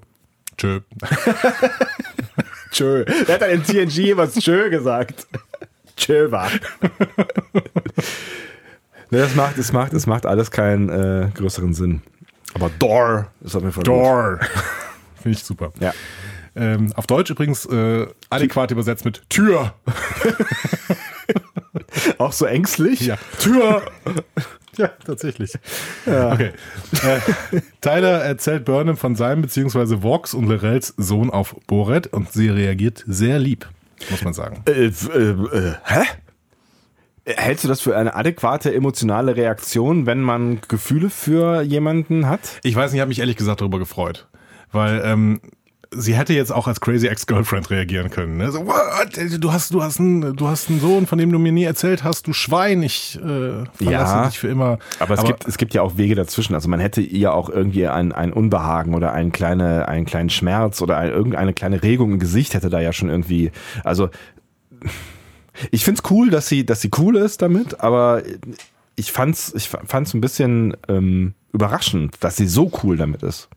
Tschö. 0.58 0.80
Tschö. 2.72 3.04
Wer 3.26 3.36
hat 3.36 3.42
dann 3.42 3.50
in 3.50 3.64
TNG 3.64 4.16
was 4.16 4.36
Tschö 4.36 4.70
gesagt? 4.70 5.28
Tschö 5.98 6.32
war. 6.32 6.50
Ne, 9.12 9.20
das 9.20 9.36
macht, 9.36 9.58
es 9.58 9.72
macht, 9.72 9.94
es 9.94 10.08
macht 10.08 10.26
alles 10.26 10.52
keinen 10.52 10.90
äh, 10.90 11.30
größeren 11.34 11.74
Sinn. 11.74 12.02
Aber 12.54 12.70
Door 12.80 13.28
ist 13.42 13.56
auf 13.56 13.62
jeden 13.62 13.74
Fall. 13.74 13.84
Door. 13.84 14.40
Finde 15.22 15.38
ich 15.38 15.44
super. 15.44 15.72
Ja. 15.80 15.94
Ähm, 16.56 16.92
auf 16.96 17.08
Deutsch 17.08 17.30
übrigens 17.30 17.66
äh, 17.66 18.08
adäquat 18.30 18.72
übersetzt 18.72 19.06
mit 19.06 19.22
Tür. 19.30 19.74
Auch 22.18 22.34
so 22.34 22.46
ängstlich? 22.46 23.02
Ja. 23.02 23.18
Tür. 23.40 23.84
ja, 24.78 24.90
tatsächlich. 25.06 25.54
Okay. 26.06 26.52
Äh, 27.04 27.62
Tyler 27.80 28.24
erzählt 28.24 28.66
Burnham 28.66 28.98
von 28.98 29.16
seinem 29.16 29.42
bzw. 29.42 30.02
Vox 30.02 30.34
und 30.34 30.48
Lorels 30.48 30.94
Sohn 30.98 31.30
auf 31.30 31.56
Boret 31.68 32.08
und 32.08 32.32
sie 32.32 32.50
reagiert 32.50 33.04
sehr 33.08 33.40
lieb, 33.40 33.68
muss 34.10 34.24
man 34.24 34.34
sagen. 34.34 34.64
Äh, 34.68 34.88
äh, 34.88 34.90
äh, 34.90 35.74
hä? 35.86 36.04
Hältst 37.26 37.64
du 37.64 37.68
das 37.68 37.82
für 37.82 37.96
eine 37.96 38.16
adäquate 38.16 38.74
emotionale 38.74 39.36
Reaktion, 39.36 40.06
wenn 40.08 40.22
man 40.22 40.60
Gefühle 40.68 41.10
für 41.10 41.62
jemanden 41.62 42.28
hat? 42.28 42.40
Ich 42.64 42.76
weiß 42.76 42.92
nicht, 42.92 42.98
ich 42.98 43.02
habe 43.02 43.10
mich 43.10 43.20
ehrlich 43.20 43.38
gesagt 43.38 43.62
darüber 43.62 43.78
gefreut, 43.78 44.28
weil 44.72 45.02
ähm, 45.06 45.40
sie 45.92 46.16
hätte 46.16 46.34
jetzt 46.34 46.52
auch 46.52 46.68
als 46.68 46.82
crazy 46.82 47.08
ex-girlfriend 47.08 47.70
reagieren 47.70 48.10
können. 48.10 48.38
Ne? 48.38 48.52
So, 48.52 48.66
what? 48.66 49.20
Du 49.40 49.52
hast, 49.54 49.72
du 49.72 49.84
hast 49.84 50.00
einen, 50.00 50.36
du 50.36 50.48
hast 50.48 50.70
einen 50.70 50.80
Sohn, 50.80 51.06
von 51.06 51.20
dem 51.20 51.32
du 51.32 51.38
mir 51.38 51.52
nie 51.52 51.64
erzählt 51.66 52.04
hast, 52.04 52.26
du 52.26 52.34
Schwein, 52.34 52.82
ich 52.82 53.18
äh, 53.18 53.66
verlasse 53.76 54.16
Ja. 54.16 54.26
dich 54.26 54.40
für 54.40 54.48
immer. 54.48 54.80
Aber 55.00 55.14
es, 55.14 55.24
gibt, 55.24 55.48
es 55.48 55.58
gibt 55.60 55.76
ja 55.76 55.84
auch 55.84 55.98
Wege 55.98 56.16
dazwischen. 56.16 56.56
Also 56.56 56.70
man 56.70 56.80
hätte 56.80 57.02
ihr 57.02 57.34
auch 57.36 57.50
irgendwie 57.50 57.88
ein, 57.88 58.14
ein 58.14 58.34
Unbehagen 58.34 58.96
oder 58.96 59.14
einen, 59.14 59.32
kleine, 59.32 59.88
einen 59.88 60.06
kleinen 60.06 60.32
Schmerz 60.32 60.82
oder 60.82 60.98
ein, 60.98 61.10
irgendeine 61.12 61.54
kleine 61.54 61.84
Regung 61.84 62.14
im 62.14 62.20
Gesicht 62.20 62.56
hätte 62.56 62.70
da 62.72 62.80
ja 62.80 62.94
schon 62.94 63.10
irgendwie. 63.10 63.52
Also 63.84 64.10
ich 65.72 65.84
find's 65.84 66.04
cool, 66.10 66.30
dass 66.30 66.48
sie, 66.48 66.66
dass 66.66 66.82
sie 66.82 66.92
cool 66.98 67.16
ist 67.16 67.42
damit, 67.42 67.80
aber 67.80 68.24
ich 68.96 69.12
fand's, 69.12 69.54
ich 69.56 69.70
fand's 69.70 70.14
ein 70.14 70.22
bisschen 70.22 70.76
ähm, 70.88 71.34
überraschend, 71.54 72.16
dass 72.22 72.38
sie 72.38 72.48
so 72.48 72.72
cool 72.84 72.98
damit 72.98 73.24
ist. 73.24 73.50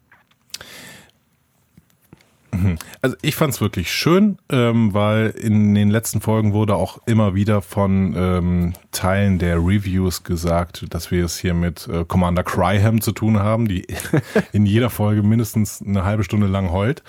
Also 3.02 3.16
ich 3.22 3.36
fand 3.36 3.52
es 3.52 3.60
wirklich 3.60 3.92
schön, 3.92 4.38
ähm, 4.50 4.94
weil 4.94 5.30
in 5.30 5.74
den 5.74 5.90
letzten 5.90 6.20
Folgen 6.20 6.52
wurde 6.52 6.76
auch 6.76 6.98
immer 7.06 7.34
wieder 7.34 7.62
von 7.62 8.14
ähm, 8.16 8.72
Teilen 8.92 9.38
der 9.38 9.56
Reviews 9.56 10.22
gesagt, 10.22 10.86
dass 10.90 11.10
wir 11.10 11.24
es 11.24 11.38
hier 11.38 11.54
mit 11.54 11.88
äh, 11.88 12.04
Commander 12.04 12.44
Cryham 12.44 13.00
zu 13.00 13.12
tun 13.12 13.38
haben, 13.38 13.68
die 13.68 13.86
in 14.52 14.66
jeder 14.66 14.90
Folge 14.90 15.22
mindestens 15.22 15.82
eine 15.82 16.04
halbe 16.04 16.24
Stunde 16.24 16.46
lang 16.46 16.70
heult. 16.70 17.02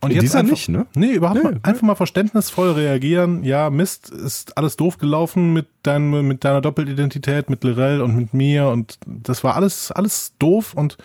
Und 0.00 0.12
In 0.12 0.20
dieser 0.20 0.40
einfach, 0.40 0.52
nicht, 0.52 0.68
ne? 0.68 0.86
Nee, 0.94 1.12
überhaupt 1.14 1.42
Nee, 1.42 1.50
mal, 1.50 1.60
einfach 1.62 1.82
mal 1.82 1.94
verständnisvoll 1.94 2.72
reagieren. 2.72 3.42
Ja, 3.44 3.70
Mist, 3.70 4.10
ist 4.10 4.56
alles 4.56 4.76
doof 4.76 4.98
gelaufen 4.98 5.52
mit, 5.52 5.66
deinem, 5.82 6.26
mit 6.28 6.44
deiner 6.44 6.60
Doppelidentität, 6.60 7.48
mit 7.50 7.64
Lirel 7.64 8.00
und 8.02 8.14
mit 8.14 8.34
mir 8.34 8.68
und 8.68 8.98
das 9.06 9.42
war 9.42 9.56
alles, 9.56 9.90
alles 9.90 10.34
doof 10.38 10.74
und 10.74 10.98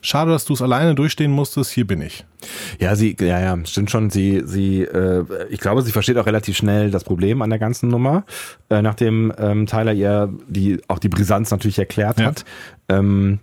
schade, 0.00 0.30
dass 0.30 0.44
du 0.44 0.52
es 0.54 0.62
alleine 0.62 0.94
durchstehen 0.94 1.32
musstest. 1.32 1.72
Hier 1.72 1.86
bin 1.86 2.00
ich. 2.00 2.24
Ja, 2.78 2.94
sie, 2.94 3.16
ja, 3.18 3.40
ja, 3.40 3.58
stimmt 3.66 3.90
schon. 3.90 4.10
Sie, 4.10 4.42
sie, 4.46 4.82
äh, 4.82 5.24
ich 5.50 5.58
glaube, 5.58 5.82
sie 5.82 5.90
versteht 5.90 6.16
auch 6.18 6.26
relativ 6.26 6.56
schnell 6.56 6.92
das 6.92 7.02
Problem 7.02 7.42
an 7.42 7.50
der 7.50 7.58
ganzen 7.58 7.88
Nummer, 7.88 8.24
äh, 8.70 8.80
nachdem 8.80 9.32
ähm, 9.36 9.66
Tyler 9.66 9.92
ihr 9.92 10.32
die 10.46 10.80
auch 10.86 11.00
die 11.00 11.08
Brisanz 11.08 11.50
natürlich 11.50 11.80
erklärt 11.80 12.20
Ja. 12.20 12.26
hat. 12.26 12.44
Ähm, 12.88 13.40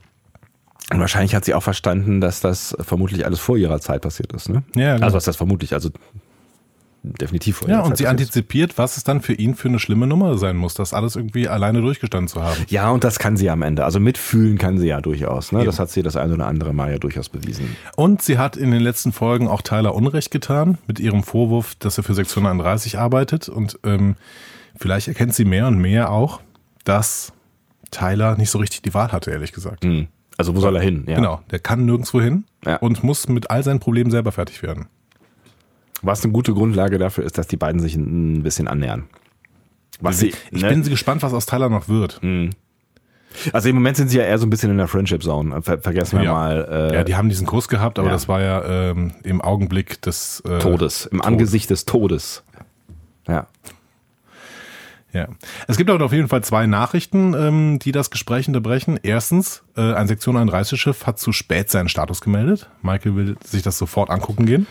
und 0.91 0.99
wahrscheinlich 0.99 1.33
hat 1.35 1.45
sie 1.45 1.53
auch 1.53 1.63
verstanden, 1.63 2.21
dass 2.21 2.41
das 2.41 2.75
vermutlich 2.79 3.25
alles 3.25 3.39
vor 3.39 3.57
ihrer 3.57 3.79
Zeit 3.81 4.01
passiert 4.01 4.33
ist. 4.33 4.49
Ne? 4.49 4.63
Ja, 4.75 4.93
genau. 4.95 5.05
Also 5.05 5.17
was 5.17 5.25
das 5.25 5.35
vermutlich, 5.35 5.73
also 5.73 5.89
definitiv 7.03 7.57
vor 7.57 7.69
Ja, 7.69 7.75
ihrer 7.77 7.83
und 7.85 7.89
Zeit 7.91 7.97
sie 7.97 8.03
passiert 8.03 8.19
ist. 8.19 8.27
antizipiert, 8.27 8.77
was 8.77 8.97
es 8.97 9.03
dann 9.03 9.21
für 9.21 9.33
ihn 9.33 9.55
für 9.55 9.67
eine 9.67 9.79
schlimme 9.79 10.07
Nummer 10.07 10.37
sein 10.37 10.57
muss, 10.57 10.73
das 10.73 10.93
alles 10.93 11.15
irgendwie 11.15 11.47
alleine 11.47 11.81
durchgestanden 11.81 12.27
zu 12.27 12.41
haben. 12.41 12.65
Ja, 12.69 12.89
und 12.89 13.03
das 13.03 13.19
kann 13.19 13.37
sie 13.37 13.49
am 13.49 13.61
Ende. 13.61 13.85
Also 13.85 13.99
mitfühlen 13.99 14.57
kann 14.57 14.77
sie 14.79 14.87
ja 14.87 15.01
durchaus. 15.01 15.51
Ne? 15.51 15.59
Eben. 15.59 15.65
Das 15.67 15.79
hat 15.79 15.89
sie 15.91 16.01
das 16.01 16.15
eine 16.15 16.33
oder 16.33 16.47
andere 16.47 16.73
Mal 16.73 16.91
ja 16.91 16.97
durchaus 16.97 17.29
bewiesen. 17.29 17.75
Und 17.95 18.21
sie 18.23 18.37
hat 18.37 18.57
in 18.57 18.71
den 18.71 18.81
letzten 18.81 19.11
Folgen 19.11 19.47
auch 19.47 19.61
Tyler 19.61 19.93
Unrecht 19.93 20.31
getan 20.31 20.77
mit 20.87 20.99
ihrem 20.99 21.23
Vorwurf, 21.23 21.75
dass 21.75 21.97
er 21.97 22.03
für 22.03 22.13
Sektion 22.15 22.45
31 22.45 22.97
arbeitet. 22.97 23.49
Und 23.49 23.79
ähm, 23.83 24.15
vielleicht 24.75 25.07
erkennt 25.07 25.33
sie 25.35 25.45
mehr 25.45 25.67
und 25.67 25.77
mehr 25.77 26.11
auch, 26.11 26.41
dass 26.85 27.33
Tyler 27.91 28.35
nicht 28.35 28.49
so 28.49 28.57
richtig 28.57 28.81
die 28.81 28.93
Wahl 28.95 29.11
hatte, 29.11 29.29
ehrlich 29.31 29.51
gesagt. 29.51 29.83
Hm. 29.85 30.07
Also 30.37 30.55
wo 30.55 30.59
soll 30.59 30.75
er 30.75 30.81
hin? 30.81 31.05
Ja. 31.07 31.15
Genau, 31.15 31.41
der 31.51 31.59
kann 31.59 31.85
nirgendwo 31.85 32.19
hin 32.21 32.45
Ja. 32.65 32.77
und 32.77 33.03
muss 33.03 33.27
mit 33.29 33.49
all 33.49 33.63
seinen 33.63 33.79
Problemen 33.79 34.11
selber 34.11 34.31
fertig 34.31 34.61
werden. 34.63 34.87
Was 36.01 36.23
eine 36.23 36.33
gute 36.33 36.53
Grundlage 36.53 36.97
dafür 36.97 37.23
ist, 37.23 37.37
dass 37.37 37.47
die 37.47 37.57
beiden 37.57 37.79
sich 37.81 37.95
ein 37.95 38.43
bisschen 38.43 38.67
annähern. 38.67 39.05
Was 40.01 40.19
sie, 40.19 40.33
Ich 40.51 40.61
ne? 40.61 40.69
bin 40.69 40.83
gespannt, 40.83 41.23
was 41.23 41.33
aus 41.33 41.45
Tyler 41.45 41.69
noch 41.69 41.87
wird. 41.87 42.19
also 43.53 43.69
im 43.69 43.75
Moment 43.75 43.97
sind 43.97 44.09
sie 44.09 44.17
ja 44.17 44.23
eher 44.23 44.37
so 44.37 44.45
ein 44.45 44.49
bisschen 44.49 44.71
in 44.71 44.77
der 44.77 44.87
Friendship 44.89 45.23
Zone. 45.23 45.61
Ver 45.61 45.77
vergessen 45.79 46.19
wir 46.19 46.25
Ja. 46.25 46.33
mal 46.33 46.67
äh, 46.91 46.95
Ja, 46.95 47.03
die 47.05 47.15
haben 47.15 47.29
diesen 47.29 47.47
Kurs 47.47 47.67
gehabt, 47.69 47.97
aber 47.99 48.09
Ja. 48.09 48.13
das 48.13 48.27
war 48.27 48.41
ja 48.41 48.91
ähm, 48.91 49.13
im 49.23 49.41
Augenblick 49.41 50.01
des 50.01 50.41
äh, 50.41 50.59
Todes, 50.59 51.05
im 51.05 51.21
Angesicht 51.21 51.69
des 51.69 51.85
Todes. 51.85 52.43
Ja. 55.15 55.29
Es 55.69 55.77
gibt 55.77 55.89
aber 55.89 56.03
auf 56.03 56.11
jeden 56.11 56.27
Fall 56.27 56.43
zwei 56.43 56.67
Nachrichten, 56.67 57.33
ähm, 57.33 57.79
die 57.79 57.93
das 57.93 58.11
Gespräch 58.11 58.49
unterbrechen. 58.49 58.99
Erstens, 59.01 59.63
äh, 59.77 59.93
ein 59.93 60.09
Sektion 60.09 60.35
31 60.35 60.79
Schiff 60.79 61.07
hat 61.07 61.19
zu 61.19 61.31
spät 61.31 61.71
seinen 61.71 61.87
Status 61.87 62.19
gemeldet. 62.19 62.69
Michael 62.81 63.15
will 63.15 63.37
sich 63.41 63.61
das 63.61 63.77
sofort 63.77 64.09
angucken 64.09 64.45
gehen. 64.45 64.67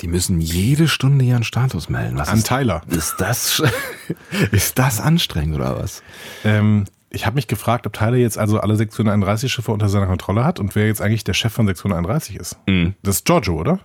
Die 0.00 0.08
müssen 0.08 0.40
jede 0.40 0.88
Stunde 0.88 1.24
ihren 1.24 1.44
Status 1.44 1.88
melden. 1.88 2.18
Was 2.18 2.28
An 2.28 2.38
ist, 2.38 2.48
Tyler. 2.48 2.82
ist 2.88 3.14
das 3.18 3.62
ist 4.50 4.80
das 4.80 5.00
anstrengend 5.00 5.54
oder 5.54 5.78
was? 5.78 6.02
Ähm, 6.44 6.86
ich 7.10 7.24
habe 7.24 7.36
mich 7.36 7.46
gefragt, 7.46 7.86
ob 7.86 7.92
Tyler 7.92 8.16
jetzt 8.16 8.36
also 8.36 8.58
alle 8.58 8.74
Sektion 8.74 9.08
31 9.08 9.52
Schiffe 9.52 9.70
unter 9.70 9.88
seiner 9.88 10.06
Kontrolle 10.06 10.44
hat 10.44 10.58
und 10.58 10.74
wer 10.74 10.88
jetzt 10.88 11.00
eigentlich 11.02 11.22
der 11.22 11.34
Chef 11.34 11.52
von 11.52 11.68
Sektion 11.68 11.92
31 11.92 12.34
ist. 12.34 12.58
Das 13.04 13.16
ist 13.18 13.24
Giorgio, 13.24 13.54
oder? 13.54 13.78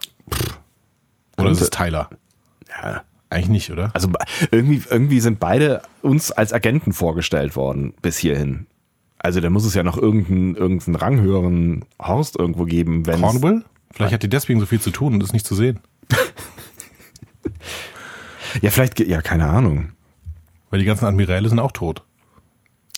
Oder 1.37 1.51
ist 1.51 1.61
es 1.61 1.69
Tyler? 1.69 2.09
Ja. 2.81 3.03
Eigentlich 3.29 3.49
nicht, 3.49 3.71
oder? 3.71 3.91
Also 3.93 4.09
irgendwie, 4.51 4.81
irgendwie 4.89 5.19
sind 5.19 5.39
beide 5.39 5.81
uns 6.01 6.31
als 6.31 6.51
Agenten 6.51 6.93
vorgestellt 6.93 7.55
worden 7.55 7.93
bis 8.01 8.17
hierhin. 8.17 8.65
Also 9.19 9.41
da 9.41 9.49
muss 9.49 9.65
es 9.65 9.73
ja 9.73 9.83
noch 9.83 9.97
irgendeinen, 9.97 10.55
irgendeinen 10.55 10.95
ranghöheren 10.95 11.85
Horst 12.01 12.39
irgendwo 12.39 12.65
geben, 12.65 13.05
wenn 13.05 13.21
Cornwall? 13.21 13.65
Vielleicht 13.91 14.13
hat 14.13 14.23
die 14.23 14.29
deswegen 14.29 14.59
so 14.59 14.65
viel 14.65 14.79
zu 14.79 14.91
tun 14.91 15.13
und 15.13 15.23
ist 15.23 15.33
nicht 15.33 15.45
zu 15.45 15.55
sehen. 15.55 15.79
Ja, 18.61 18.71
vielleicht, 18.71 18.99
ja, 18.99 19.21
keine 19.21 19.47
Ahnung. 19.47 19.91
Weil 20.69 20.79
die 20.79 20.85
ganzen 20.85 21.05
Admiräle 21.05 21.47
sind 21.49 21.59
auch 21.59 21.71
tot. 21.71 22.03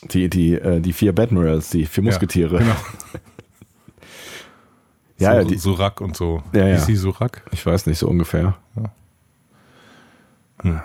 Die, 0.04 0.30
die, 0.30 0.54
äh, 0.54 0.80
die 0.80 0.94
vier 0.94 1.14
Badmirals, 1.14 1.70
die 1.70 1.86
vier 1.86 2.04
Musketiere. 2.04 2.60
Genau. 2.60 2.76
Ja, 5.18 5.34
so, 5.34 5.38
ja, 5.38 5.44
die, 5.44 5.58
Surak 5.58 6.02
und 6.02 6.18
so. 6.18 6.42
Ja, 6.52 6.66
ja. 6.66 6.76
Ist 6.78 6.88
sie 6.88 6.96
Surak? 6.96 7.44
ich 7.52 7.64
weiß 7.64 7.86
nicht, 7.86 8.00
so 8.00 8.08
ungefähr. 8.08 8.58
Hm. 10.62 10.82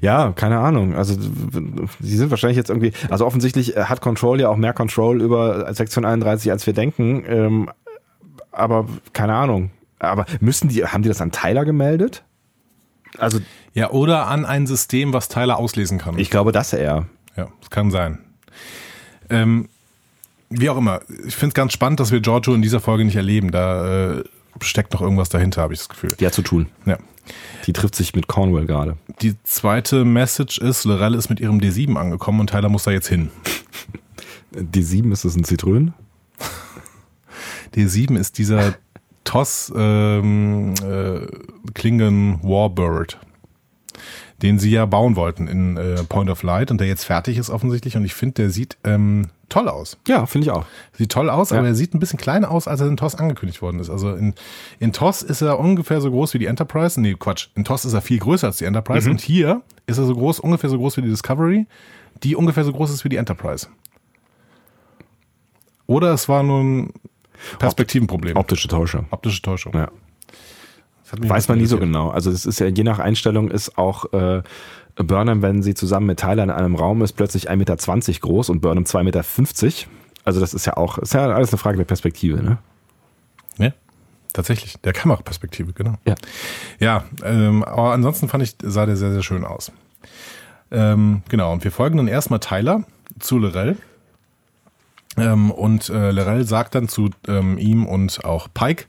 Ja, 0.00 0.32
keine 0.32 0.58
Ahnung. 0.58 0.94
Also 0.94 1.14
sie 2.00 2.16
sind 2.16 2.30
wahrscheinlich 2.30 2.56
jetzt 2.56 2.68
irgendwie, 2.68 2.92
also 3.08 3.26
offensichtlich 3.26 3.76
äh, 3.76 3.84
hat 3.84 4.00
Control 4.00 4.40
ja 4.40 4.48
auch 4.48 4.56
mehr 4.56 4.72
Control 4.74 5.22
über 5.22 5.72
Sektion 5.74 6.04
31, 6.04 6.50
als 6.50 6.66
wir 6.66 6.74
denken. 6.74 7.24
Ähm, 7.26 7.70
aber 8.50 8.86
keine 9.12 9.34
Ahnung. 9.34 9.70
Aber 9.98 10.26
müssen 10.40 10.68
die, 10.68 10.84
haben 10.84 11.02
die 11.02 11.08
das 11.08 11.20
an 11.20 11.32
Tyler 11.32 11.64
gemeldet? 11.64 12.22
Also 13.18 13.38
Ja, 13.74 13.90
oder 13.90 14.26
an 14.26 14.44
ein 14.44 14.66
System, 14.66 15.12
was 15.12 15.28
Tyler 15.28 15.58
auslesen 15.58 15.98
kann. 15.98 16.18
ich 16.18 16.30
glaube, 16.30 16.52
das 16.52 16.72
eher. 16.72 17.06
Ja, 17.36 17.48
das 17.60 17.70
kann 17.70 17.90
sein. 17.90 18.18
Ähm, 19.30 19.68
wie 20.50 20.68
auch 20.68 20.76
immer, 20.76 21.00
ich 21.26 21.34
finde 21.34 21.48
es 21.48 21.54
ganz 21.54 21.72
spannend, 21.72 22.00
dass 22.00 22.12
wir 22.12 22.20
Giorgio 22.20 22.54
in 22.54 22.62
dieser 22.62 22.80
Folge 22.80 23.04
nicht 23.04 23.16
erleben. 23.16 23.50
Da 23.50 24.18
äh, 24.18 24.24
steckt 24.60 24.92
noch 24.92 25.00
irgendwas 25.00 25.30
dahinter, 25.30 25.62
habe 25.62 25.72
ich 25.72 25.80
das 25.80 25.88
Gefühl. 25.88 26.10
Hat 26.10 26.20
zu 26.30 26.42
tun. 26.42 26.66
Ja. 26.84 26.98
Die 27.66 27.72
trifft 27.72 27.94
sich 27.94 28.14
mit 28.14 28.26
Cornwall 28.26 28.66
gerade. 28.66 28.96
Die 29.20 29.34
zweite 29.44 30.04
Message 30.04 30.58
ist, 30.58 30.84
Lorelle 30.84 31.16
ist 31.16 31.28
mit 31.28 31.40
ihrem 31.40 31.58
D7 31.58 31.96
angekommen 31.96 32.40
und 32.40 32.50
Tyler 32.50 32.68
muss 32.68 32.84
da 32.84 32.90
jetzt 32.90 33.08
hin. 33.08 33.30
Die 34.54 34.82
7 34.82 35.12
ist 35.12 35.24
es 35.24 35.36
ein 35.36 35.44
Zitrön? 35.44 35.94
D7 37.74 38.18
ist 38.18 38.38
dieser 38.38 38.74
Toss 39.24 39.72
ähm, 39.74 40.74
äh, 40.84 41.26
Klingon 41.72 42.42
Warbird, 42.42 43.18
den 44.42 44.58
sie 44.58 44.70
ja 44.70 44.84
bauen 44.84 45.16
wollten 45.16 45.46
in 45.46 45.76
äh, 45.76 46.02
Point 46.04 46.28
of 46.28 46.42
Light 46.42 46.70
und 46.70 46.80
der 46.80 46.88
jetzt 46.88 47.04
fertig 47.04 47.38
ist 47.38 47.48
offensichtlich 47.48 47.96
und 47.96 48.04
ich 48.04 48.14
finde, 48.14 48.34
der 48.34 48.50
sieht 48.50 48.76
ähm, 48.84 49.28
toll 49.52 49.68
aus. 49.68 49.96
Ja, 50.08 50.26
finde 50.26 50.46
ich 50.46 50.50
auch. 50.50 50.64
Sieht 50.92 51.12
toll 51.12 51.30
aus, 51.30 51.50
Ja. 51.50 51.58
aber 51.58 51.68
er 51.68 51.74
sieht 51.74 51.94
ein 51.94 52.00
bisschen 52.00 52.18
kleiner 52.18 52.50
aus, 52.50 52.66
als 52.66 52.80
er 52.80 52.88
in 52.88 52.96
TOS 52.96 53.14
angekündigt 53.14 53.62
worden 53.62 53.78
ist. 53.80 53.90
Also 53.90 54.14
in, 54.14 54.34
in 54.80 54.92
TOS 54.92 55.22
ist 55.22 55.42
er 55.42 55.58
ungefähr 55.60 56.00
so 56.00 56.10
groß 56.10 56.34
wie 56.34 56.38
die 56.38 56.46
Enterprise. 56.46 57.00
Nee, 57.00 57.14
Quatsch. 57.18 57.48
In 57.54 57.64
TOS 57.64 57.84
ist 57.84 57.92
er 57.92 58.00
viel 58.02 58.18
größer 58.18 58.46
als 58.48 58.56
die 58.58 58.64
Enterprise. 58.64 59.08
Und 59.08 59.20
hier 59.20 59.62
ist 59.86 59.98
er 59.98 60.04
so 60.04 60.14
groß, 60.14 60.40
ungefähr 60.40 60.70
so 60.70 60.78
groß 60.78 60.96
wie 60.96 61.02
die 61.02 61.08
Discovery, 61.10 61.66
die 62.22 62.34
ungefähr 62.36 62.64
so 62.64 62.72
groß 62.72 62.90
ist 62.90 63.04
wie 63.04 63.08
die 63.08 63.16
Enterprise. 63.16 63.68
Oder 65.86 66.12
es 66.12 66.28
war 66.28 66.42
nur 66.42 66.60
ein 66.62 66.92
Perspektivenproblem. 67.58 68.36
Optische 68.36 68.68
Täuschung. 68.68 69.06
Optische 69.10 69.42
Täuschung. 69.42 69.72
Ja. 69.74 69.90
Weiß 71.14 71.48
man 71.48 71.58
nie 71.58 71.66
so 71.66 71.76
genau. 71.78 72.08
Also 72.08 72.30
es 72.30 72.46
ist 72.46 72.58
ja, 72.58 72.68
je 72.68 72.84
nach 72.84 72.98
Einstellung 72.98 73.50
ist 73.50 73.76
auch 73.76 74.10
äh, 74.14 74.42
Burnham, 74.96 75.42
wenn 75.42 75.62
sie 75.62 75.74
zusammen 75.74 76.06
mit 76.06 76.20
Tyler 76.20 76.42
in 76.42 76.50
einem 76.50 76.76
Raum 76.76 77.02
ist, 77.02 77.12
plötzlich 77.12 77.50
1,20 77.50 77.56
Meter 77.56 78.20
groß 78.20 78.50
und 78.50 78.60
Burnham 78.60 78.84
2,50 78.84 79.02
Meter. 79.04 79.24
Also 80.24 80.40
das 80.40 80.54
ist 80.54 80.66
ja 80.66 80.76
auch, 80.76 80.98
ist 80.98 81.14
ja 81.14 81.26
alles 81.26 81.50
eine 81.50 81.58
Frage 81.58 81.78
der 81.78 81.84
Perspektive, 81.84 82.42
ne? 82.42 82.58
Ja, 83.58 83.72
tatsächlich. 84.32 84.76
Der 84.84 84.92
Kameraperspektive, 84.92 85.72
genau. 85.72 85.94
Ja. 86.06 86.14
Ja, 86.78 87.04
ähm, 87.24 87.64
aber 87.64 87.92
ansonsten 87.92 88.28
fand 88.28 88.42
ich, 88.42 88.56
sah 88.62 88.86
der 88.86 88.96
sehr, 88.96 89.12
sehr 89.12 89.22
schön 89.22 89.44
aus. 89.44 89.72
Ähm, 90.70 91.22
genau, 91.28 91.52
und 91.52 91.64
wir 91.64 91.72
folgen 91.72 91.98
dann 91.98 92.08
erstmal 92.08 92.40
Tyler 92.40 92.84
zu 93.18 93.38
Lorel. 93.38 93.76
Ähm, 95.16 95.50
und 95.50 95.90
äh, 95.90 96.10
Lorel 96.10 96.44
sagt 96.44 96.74
dann 96.74 96.88
zu 96.88 97.10
ähm, 97.28 97.58
ihm 97.58 97.84
und 97.84 98.24
auch 98.24 98.48
Pike, 98.52 98.86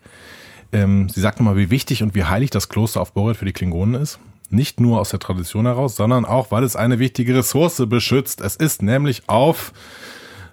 ähm, 0.71 1.09
sie 1.09 1.19
sagt 1.19 1.39
nochmal, 1.39 1.57
wie 1.57 1.69
wichtig 1.69 2.03
und 2.03 2.15
wie 2.15 2.23
heilig 2.23 2.49
das 2.49 2.69
Kloster 2.69 3.01
auf 3.01 3.13
Borit 3.13 3.37
für 3.37 3.45
die 3.45 3.53
Klingonen 3.53 4.01
ist. 4.01 4.19
Nicht 4.53 4.79
nur 4.79 4.99
aus 4.99 5.09
der 5.09 5.19
Tradition 5.19 5.65
heraus, 5.65 5.95
sondern 5.95 6.25
auch, 6.25 6.51
weil 6.51 6.63
es 6.63 6.75
eine 6.75 6.99
wichtige 6.99 7.35
Ressource 7.35 7.81
beschützt. 7.87 8.39
Es 8.39 8.55
ist 8.55 8.83
nämlich 8.83 9.23
auf 9.27 9.73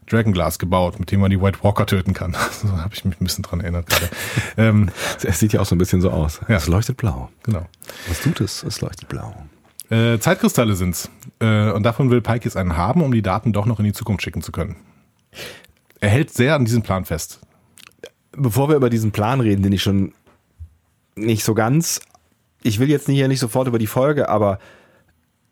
Dragonglass 0.07 0.59
gebaut, 0.59 0.99
mit 0.99 1.13
dem 1.13 1.21
man 1.21 1.31
die 1.31 1.41
White 1.41 1.59
Walker 1.63 1.85
töten 1.85 2.15
kann. 2.15 2.35
So 2.51 2.77
habe 2.79 2.95
ich 2.95 3.05
mich 3.05 3.21
ein 3.21 3.25
bisschen 3.25 3.43
dran 3.45 3.61
erinnert 3.61 3.87
gerade. 3.87 4.09
ähm, 4.57 4.91
Es 5.23 5.39
sieht 5.39 5.53
ja 5.53 5.61
auch 5.61 5.67
so 5.67 5.75
ein 5.75 5.79
bisschen 5.79 6.01
so 6.01 6.11
aus. 6.11 6.41
Ja. 6.49 6.57
Es 6.57 6.67
leuchtet 6.67 6.97
blau. 6.97 7.29
genau. 7.43 7.67
Was 8.09 8.21
tut 8.21 8.41
es? 8.41 8.63
Es 8.63 8.81
leuchtet 8.81 9.09
blau. 9.09 9.35
Äh, 9.91 10.19
Zeitkristalle 10.19 10.75
sind's. 10.77 11.11
Äh, 11.39 11.71
und 11.71 11.83
davon 11.83 12.11
will 12.11 12.23
Pike 12.23 12.47
jetzt 12.47 12.57
einen 12.57 12.79
haben, 12.79 13.03
um 13.03 13.13
die 13.13 13.23
Daten 13.23 13.53
doch 13.53 13.67
noch 13.67 13.81
in 13.81 13.85
die 13.85 13.93
Zukunft 13.93 14.23
schicken 14.23 14.41
zu 14.41 14.51
können. 14.51 14.77
Er 16.01 16.09
hält 16.09 16.31
sehr 16.33 16.55
an 16.55 16.65
diesem 16.65 16.83
Plan 16.83 17.05
fest. 17.05 17.41
Bevor 18.33 18.71
wir 18.71 18.77
über 18.77 18.89
diesen 18.89 19.13
Plan 19.13 19.41
reden, 19.41 19.63
den 19.63 19.73
ich 19.73 19.83
schon 19.83 20.15
nicht 21.17 21.45
so 21.45 21.55
ganz, 21.55 22.01
ich 22.63 22.79
will 22.79 22.91
jetzt 22.91 23.09
nicht, 23.09 23.17
hier 23.17 23.29
nicht 23.29 23.41
sofort 23.41 23.69
über 23.69 23.79
die 23.79 23.87
Folge, 23.87 24.29
aber 24.29 24.59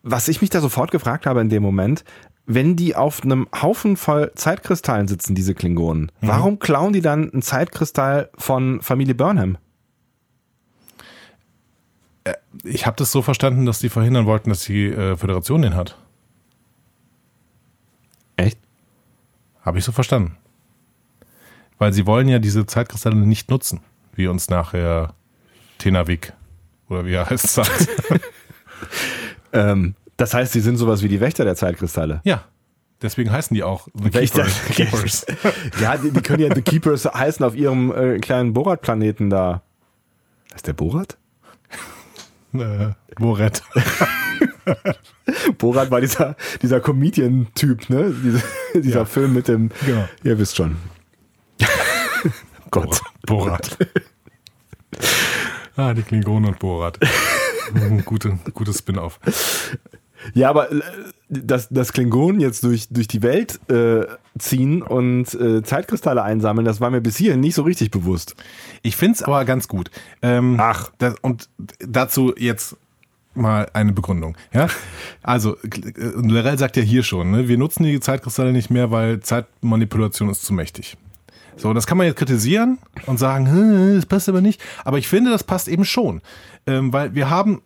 was 0.03 0.29
ich 0.29 0.41
mich 0.41 0.51
da 0.51 0.61
sofort 0.61 0.91
gefragt 0.91 1.27
habe 1.27 1.41
in 1.41 1.49
dem 1.49 1.63
Moment, 1.63 2.05
wenn 2.47 2.77
die 2.77 2.97
auf 2.97 3.23
einem 3.23 3.47
Haufen 3.61 3.97
voll 3.97 4.33
Zeitkristallen 4.35 5.07
sitzen, 5.07 5.35
diese 5.35 5.55
Klingonen, 5.55 6.11
warum 6.21 6.59
klauen 6.59 6.95
die 6.95 7.03
dann 7.03 7.31
einen 7.31 7.43
Zeitkristall 7.43 8.31
von 8.37 8.81
Familie 8.81 9.15
Burnham? 9.15 9.59
Ich 12.65 12.87
habe 12.87 12.97
das 12.97 13.13
so 13.13 13.23
verstanden, 13.23 13.67
dass 13.67 13.81
die 13.81 13.89
verhindern 13.89 14.27
wollten, 14.27 14.51
dass 14.51 14.65
die 14.65 14.87
äh, 14.87 15.17
Föderation 15.17 15.63
den 15.63 15.75
hat. 15.75 15.97
Echt? 18.37 18.59
Habe 19.63 19.79
ich 19.79 19.85
so 19.85 19.93
verstanden. 19.93 20.37
Weil 21.79 21.93
sie 21.93 22.07
wollen 22.07 22.29
ja 22.29 22.39
diese 22.39 22.67
Zeitkristalle 22.67 23.17
nicht 23.17 23.51
nutzen, 23.51 23.81
wie 24.15 24.27
uns 24.27 24.49
nachher 24.49 25.15
Tenavik 25.79 26.33
oder 26.89 27.05
wie 27.07 27.13
er 27.15 27.29
heißt 27.29 27.49
sagt. 27.49 27.89
Ähm, 29.53 29.95
das 30.19 30.35
heißt, 30.35 30.53
sie 30.53 30.61
sind 30.61 30.77
sowas 30.77 31.03
wie 31.03 31.09
die 31.09 31.21
Wächter 31.21 31.45
der 31.45 31.57
Zeitkristalle. 31.57 32.21
ja, 32.25 32.45
deswegen 33.01 33.33
heißen 33.33 33.55
die 33.55 33.63
auch 33.63 33.89
The 33.95 34.13
Wächter. 34.13 34.47
Keepers. 34.73 35.25
Ja, 35.81 35.97
die, 35.97 36.11
die 36.11 36.21
können 36.21 36.43
ja 36.43 36.55
The 36.55 36.61
Keepers 36.63 37.07
heißen 37.07 37.45
auf 37.47 37.55
ihrem 37.57 37.91
äh, 37.93 38.19
kleinen 38.19 38.53
Borat-Planeten 38.53 39.31
da. 39.31 39.63
ist 40.55 40.67
der 40.67 40.75
Borat? 40.75 41.17
äh, 42.53 42.91
Moret. 43.19 43.63
Borat 45.59 45.91
war 45.91 46.01
dieser, 46.03 46.37
dieser 46.61 46.81
Comedian-Typ, 46.81 47.89
ne? 47.91 48.15
Diese, 48.23 48.43
dieser 48.81 49.01
Ja. 49.01 49.05
Film 49.07 49.33
mit 49.35 49.49
dem. 49.49 49.71
Genau. 49.87 50.07
Ihr 50.25 50.39
wisst 50.39 50.57
schon. 50.57 50.77
Gott. 52.71 53.01
Borat. 53.27 53.79
Ah, 55.79 55.95
die 55.95 56.03
Klingonen 56.03 56.51
und 56.51 56.59
Borat. 56.59 56.99
Ein 57.75 58.05
Gute, 58.05 58.39
gutes 58.53 58.79
Spin-off. 58.79 59.19
Ja, 60.35 60.51
aber 60.51 60.73
äh, 60.73 60.81
dass, 61.29 61.69
dass 61.69 61.93
Klingonen 61.93 62.41
jetzt 62.41 62.65
durch, 62.65 62.89
durch 62.89 63.09
die 63.09 63.23
Welt 63.23 63.61
äh, 63.71 64.07
ziehen 64.39 64.83
und 64.83 65.33
äh, 65.35 65.63
Zeitkristalle 65.63 66.23
einsammeln, 66.23 66.65
das 66.65 66.81
war 66.81 66.91
mir 66.91 67.01
bis 67.01 67.17
hierhin 67.17 67.41
nicht 67.41 67.55
so 67.55 67.63
richtig 67.63 67.91
bewusst. 67.91 68.35
Ich 68.83 68.97
find's 68.97 69.23
aber 69.23 69.45
ganz 69.45 69.69
gut. 69.69 69.91
Ähm, 70.23 70.57
Ach. 70.59 70.91
Das, 70.99 71.15
und 71.23 71.49
dazu 71.79 72.35
jetzt 72.37 72.77
mal 73.35 73.69
eine 73.73 73.93
Begründung. 73.93 74.37
Ja, 74.53 74.69
also 75.23 75.57
Lerell 75.63 76.59
sagt 76.59 76.77
ja 76.77 76.83
hier 76.83 77.03
schon, 77.05 77.31
ne, 77.31 77.49
wir 77.49 77.57
nutzen 77.57 77.85
die 77.85 78.01
Zeitkristalle 78.01 78.53
nicht 78.53 78.71
mehr, 78.71 78.91
weil 78.91 79.21
Zeitmanipulation 79.21 80.29
ist 80.29 80.45
zu 80.45 80.53
mächtig. 80.53 80.97
So, 81.59 81.75
das 81.75 81.87
kann 81.87 81.99
man 81.99 82.07
jetzt 82.07 82.17
kritisieren 82.17 82.79
und 83.07 83.19
sagen, 83.19 83.95
das 83.97 84.07
passt 84.07 84.29
aber 84.29 84.41
nicht. 84.41 84.61
Aber 84.85 84.99
ich 84.99 85.09
finde, 85.09 85.31
das 85.31 85.45
passt 85.45 85.69
eben 85.69 85.85
schon, 85.85 86.23
ähm, 86.67 86.93
weil 86.93 87.15
wir 87.15 87.31
haben 87.31 87.63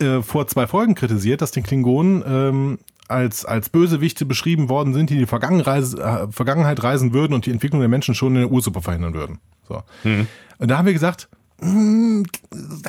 äh, 0.00 0.22
vor 0.22 0.46
zwei 0.46 0.66
Folgen 0.66 0.94
kritisiert, 0.94 1.42
dass 1.42 1.50
den 1.50 1.62
Klingonen 1.62 2.22
ähm, 2.26 2.78
als, 3.08 3.44
als 3.44 3.68
Bösewichte 3.68 4.24
beschrieben 4.24 4.68
worden 4.68 4.94
sind, 4.94 5.10
die 5.10 5.14
in 5.14 5.20
die 5.20 5.32
äh, 5.32 6.26
Vergangenheit 6.30 6.82
reisen 6.82 7.12
würden 7.12 7.34
und 7.34 7.46
die 7.46 7.50
Entwicklung 7.50 7.80
der 7.80 7.88
Menschen 7.88 8.14
schon 8.14 8.34
in 8.34 8.42
der 8.42 8.50
Ursuppe 8.50 8.80
verhindern 8.80 9.14
würden. 9.14 9.38
So. 9.68 9.82
Mhm. 10.04 10.26
Und 10.58 10.70
da 10.70 10.78
haben 10.78 10.86
wir 10.86 10.92
gesagt, 10.92 11.28
hm, 11.60 12.24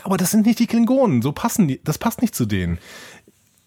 aber 0.03 0.17
das 0.17 0.31
sind 0.31 0.45
nicht 0.45 0.59
die 0.59 0.67
Klingonen, 0.67 1.21
so 1.21 1.31
passen 1.31 1.67
die, 1.67 1.81
das 1.83 1.97
passt 1.97 2.21
nicht 2.21 2.35
zu 2.35 2.45
denen. 2.45 2.79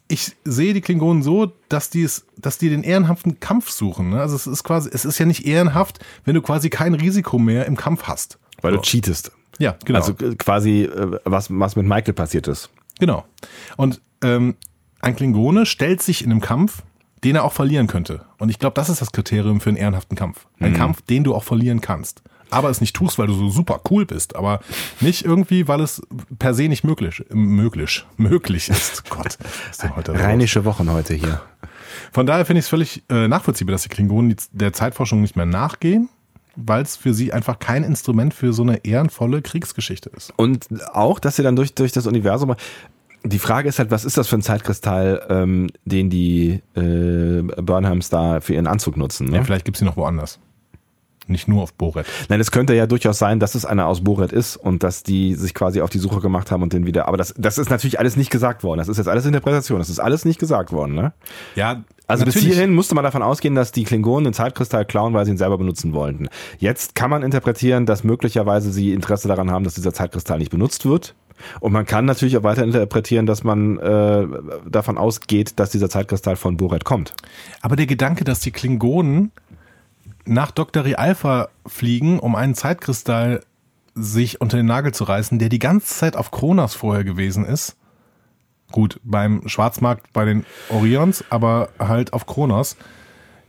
Ich 0.08 0.36
sehe 0.44 0.72
die 0.72 0.80
Klingonen 0.80 1.22
so, 1.22 1.52
dass 1.68 1.90
die 1.90 2.02
es, 2.02 2.26
dass 2.36 2.56
die 2.56 2.70
den 2.70 2.82
ehrenhaften 2.82 3.40
Kampf 3.40 3.70
suchen. 3.70 4.10
Ne? 4.10 4.20
Also 4.20 4.36
es 4.36 4.46
ist 4.46 4.64
quasi, 4.64 4.88
es 4.92 5.04
ist 5.04 5.18
ja 5.18 5.26
nicht 5.26 5.46
ehrenhaft, 5.46 5.98
wenn 6.24 6.34
du 6.34 6.40
quasi 6.40 6.70
kein 6.70 6.94
Risiko 6.94 7.38
mehr 7.38 7.66
im 7.66 7.76
Kampf 7.76 8.04
hast. 8.04 8.38
Weil 8.62 8.72
so. 8.72 8.78
du 8.78 8.82
cheatest. 8.82 9.32
Ja, 9.58 9.76
genau. 9.84 9.98
Also 9.98 10.14
quasi, 10.14 10.84
äh, 10.84 11.18
was, 11.24 11.48
was 11.50 11.76
mit 11.76 11.86
Michael 11.86 12.14
passiert 12.14 12.48
ist. 12.48 12.70
Genau. 12.98 13.24
Und 13.76 14.00
ähm, 14.22 14.56
ein 15.00 15.14
Klingone 15.14 15.66
stellt 15.66 16.02
sich 16.02 16.24
in 16.24 16.30
einem 16.30 16.40
Kampf, 16.40 16.82
den 17.24 17.36
er 17.36 17.44
auch 17.44 17.52
verlieren 17.52 17.86
könnte. 17.86 18.24
Und 18.38 18.48
ich 18.48 18.58
glaube, 18.58 18.74
das 18.74 18.88
ist 18.88 19.00
das 19.00 19.12
Kriterium 19.12 19.60
für 19.60 19.70
einen 19.70 19.76
ehrenhaften 19.76 20.16
Kampf. 20.16 20.46
Ein 20.60 20.72
mhm. 20.72 20.76
Kampf, 20.76 21.02
den 21.02 21.24
du 21.24 21.34
auch 21.34 21.44
verlieren 21.44 21.80
kannst. 21.80 22.22
Aber 22.50 22.70
es 22.70 22.80
nicht 22.80 22.96
tust, 22.96 23.18
weil 23.18 23.26
du 23.26 23.34
so 23.34 23.50
super 23.50 23.80
cool 23.90 24.06
bist, 24.06 24.36
aber 24.36 24.60
nicht 25.00 25.24
irgendwie, 25.24 25.68
weil 25.68 25.80
es 25.80 26.02
per 26.38 26.54
se 26.54 26.68
nicht 26.68 26.84
möglich, 26.84 27.24
möglich, 27.30 28.06
möglich 28.16 28.68
ist. 28.68 29.08
Gott, 29.10 29.38
ist 29.70 29.96
heute 29.96 30.14
Rheinische 30.14 30.64
Wochen 30.64 30.90
heute 30.90 31.14
hier. 31.14 31.42
Von 32.12 32.26
daher 32.26 32.44
finde 32.44 32.60
ich 32.60 32.64
es 32.64 32.70
völlig 32.70 33.02
äh, 33.10 33.28
nachvollziehbar, 33.28 33.72
dass 33.72 33.82
die 33.82 33.88
Klingonen 33.88 34.34
der 34.52 34.72
Zeitforschung 34.72 35.20
nicht 35.20 35.36
mehr 35.36 35.46
nachgehen, 35.46 36.08
weil 36.56 36.82
es 36.82 36.96
für 36.96 37.12
sie 37.12 37.32
einfach 37.32 37.58
kein 37.58 37.84
Instrument 37.84 38.32
für 38.34 38.52
so 38.52 38.62
eine 38.62 38.84
ehrenvolle 38.84 39.42
Kriegsgeschichte 39.42 40.10
ist. 40.16 40.32
Und 40.36 40.66
auch, 40.92 41.18
dass 41.18 41.36
sie 41.36 41.42
dann 41.42 41.56
durch, 41.56 41.74
durch 41.74 41.92
das 41.92 42.06
Universum 42.06 42.54
die 43.24 43.38
Frage 43.38 43.68
ist 43.68 43.78
halt, 43.78 43.90
was 43.90 44.04
ist 44.04 44.16
das 44.16 44.28
für 44.28 44.36
ein 44.36 44.42
Zeitkristall, 44.42 45.26
ähm, 45.28 45.68
den 45.84 46.08
die 46.08 46.62
äh, 46.76 47.42
Burnhams 47.60 48.10
da 48.10 48.40
für 48.40 48.54
ihren 48.54 48.66
Anzug 48.66 48.96
nutzen? 48.96 49.28
Ne? 49.28 49.38
Ja, 49.38 49.44
vielleicht 49.44 49.64
gibt 49.64 49.76
es 49.76 49.80
sie 49.80 49.84
noch 49.84 49.96
woanders. 49.96 50.38
Nicht 51.28 51.46
nur 51.46 51.62
auf 51.62 51.74
Boret. 51.74 52.06
Nein, 52.28 52.40
es 52.40 52.50
könnte 52.50 52.74
ja 52.74 52.86
durchaus 52.86 53.18
sein, 53.18 53.38
dass 53.38 53.54
es 53.54 53.64
einer 53.64 53.86
aus 53.86 54.02
Boret 54.02 54.32
ist 54.32 54.56
und 54.56 54.82
dass 54.82 55.02
die 55.02 55.34
sich 55.34 55.54
quasi 55.54 55.82
auf 55.82 55.90
die 55.90 55.98
Suche 55.98 56.20
gemacht 56.20 56.50
haben 56.50 56.62
und 56.62 56.72
den 56.72 56.86
wieder. 56.86 57.06
Aber 57.06 57.16
das, 57.16 57.34
das 57.36 57.58
ist 57.58 57.70
natürlich 57.70 57.98
alles 57.98 58.16
nicht 58.16 58.30
gesagt 58.30 58.62
worden. 58.62 58.78
Das 58.78 58.88
ist 58.88 58.96
jetzt 58.96 59.08
alles 59.08 59.26
Interpretation. 59.26 59.78
Das 59.78 59.90
ist 59.90 59.98
alles 59.98 60.24
nicht 60.24 60.40
gesagt 60.40 60.72
worden, 60.72 60.94
ne? 60.94 61.12
Ja. 61.54 61.84
Also 62.06 62.24
bis 62.24 62.36
hierhin 62.36 62.74
musste 62.74 62.94
man 62.94 63.04
davon 63.04 63.22
ausgehen, 63.22 63.54
dass 63.54 63.70
die 63.70 63.84
Klingonen 63.84 64.24
den 64.24 64.32
Zeitkristall 64.32 64.86
klauen, 64.86 65.12
weil 65.12 65.26
sie 65.26 65.32
ihn 65.32 65.36
selber 65.36 65.58
benutzen 65.58 65.92
wollten. 65.92 66.28
Jetzt 66.58 66.94
kann 66.94 67.10
man 67.10 67.22
interpretieren, 67.22 67.84
dass 67.84 68.02
möglicherweise 68.02 68.72
sie 68.72 68.94
Interesse 68.94 69.28
daran 69.28 69.50
haben, 69.50 69.64
dass 69.64 69.74
dieser 69.74 69.92
Zeitkristall 69.92 70.38
nicht 70.38 70.50
benutzt 70.50 70.86
wird 70.86 71.14
und 71.60 71.72
man 71.72 71.86
kann 71.86 72.04
natürlich 72.04 72.36
auch 72.36 72.42
weiter 72.42 72.64
interpretieren, 72.64 73.26
dass 73.26 73.44
man 73.44 73.78
äh, 73.78 74.26
davon 74.68 74.98
ausgeht, 74.98 75.58
dass 75.58 75.70
dieser 75.70 75.88
Zeitkristall 75.88 76.36
von 76.36 76.56
Boret 76.56 76.84
kommt. 76.84 77.14
Aber 77.60 77.76
der 77.76 77.86
Gedanke, 77.86 78.24
dass 78.24 78.40
die 78.40 78.50
Klingonen 78.50 79.32
nach 80.28 80.50
Dr. 80.50 80.84
Alpha 80.98 81.48
fliegen, 81.66 82.18
um 82.18 82.34
einen 82.34 82.54
Zeitkristall 82.54 83.40
sich 83.94 84.40
unter 84.40 84.56
den 84.56 84.66
Nagel 84.66 84.92
zu 84.92 85.04
reißen, 85.04 85.38
der 85.38 85.48
die 85.48 85.58
ganze 85.58 85.94
Zeit 85.94 86.16
auf 86.16 86.30
Kronos 86.30 86.74
vorher 86.74 87.04
gewesen 87.04 87.44
ist. 87.44 87.76
Gut, 88.70 89.00
beim 89.02 89.48
Schwarzmarkt 89.48 90.12
bei 90.12 90.24
den 90.24 90.44
Orions, 90.68 91.24
aber 91.30 91.70
halt 91.78 92.12
auf 92.12 92.26
Kronos. 92.26 92.76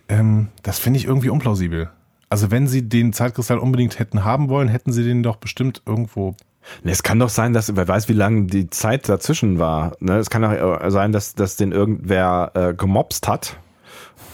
Ähm, 0.07 0.47
das 0.63 0.79
finde 0.79 0.99
ich 0.99 1.05
irgendwie 1.05 1.29
unplausibel. 1.29 1.89
Also 2.29 2.51
wenn 2.51 2.67
sie 2.67 2.87
den 2.87 3.11
Zeitkristall 3.11 3.59
unbedingt 3.59 3.99
hätten 3.99 4.23
haben 4.23 4.49
wollen, 4.49 4.69
hätten 4.69 4.93
sie 4.93 5.03
den 5.03 5.23
doch 5.23 5.35
bestimmt 5.35 5.81
irgendwo 5.85 6.35
es 6.83 7.03
kann 7.03 7.19
doch 7.19 7.29
sein, 7.29 7.53
dass 7.53 7.75
wer 7.75 7.87
weiß, 7.87 8.09
wie 8.09 8.13
lange 8.13 8.45
die 8.45 8.69
Zeit 8.69 9.09
dazwischen 9.09 9.59
war. 9.59 9.93
Ne? 9.99 10.17
Es 10.17 10.29
kann 10.29 10.41
doch 10.41 10.51
äh, 10.51 10.91
sein, 10.91 11.11
dass, 11.11 11.35
dass 11.35 11.55
den 11.55 11.71
irgendwer 11.71 12.51
äh, 12.53 12.73
gemobst 12.73 13.27
hat 13.27 13.57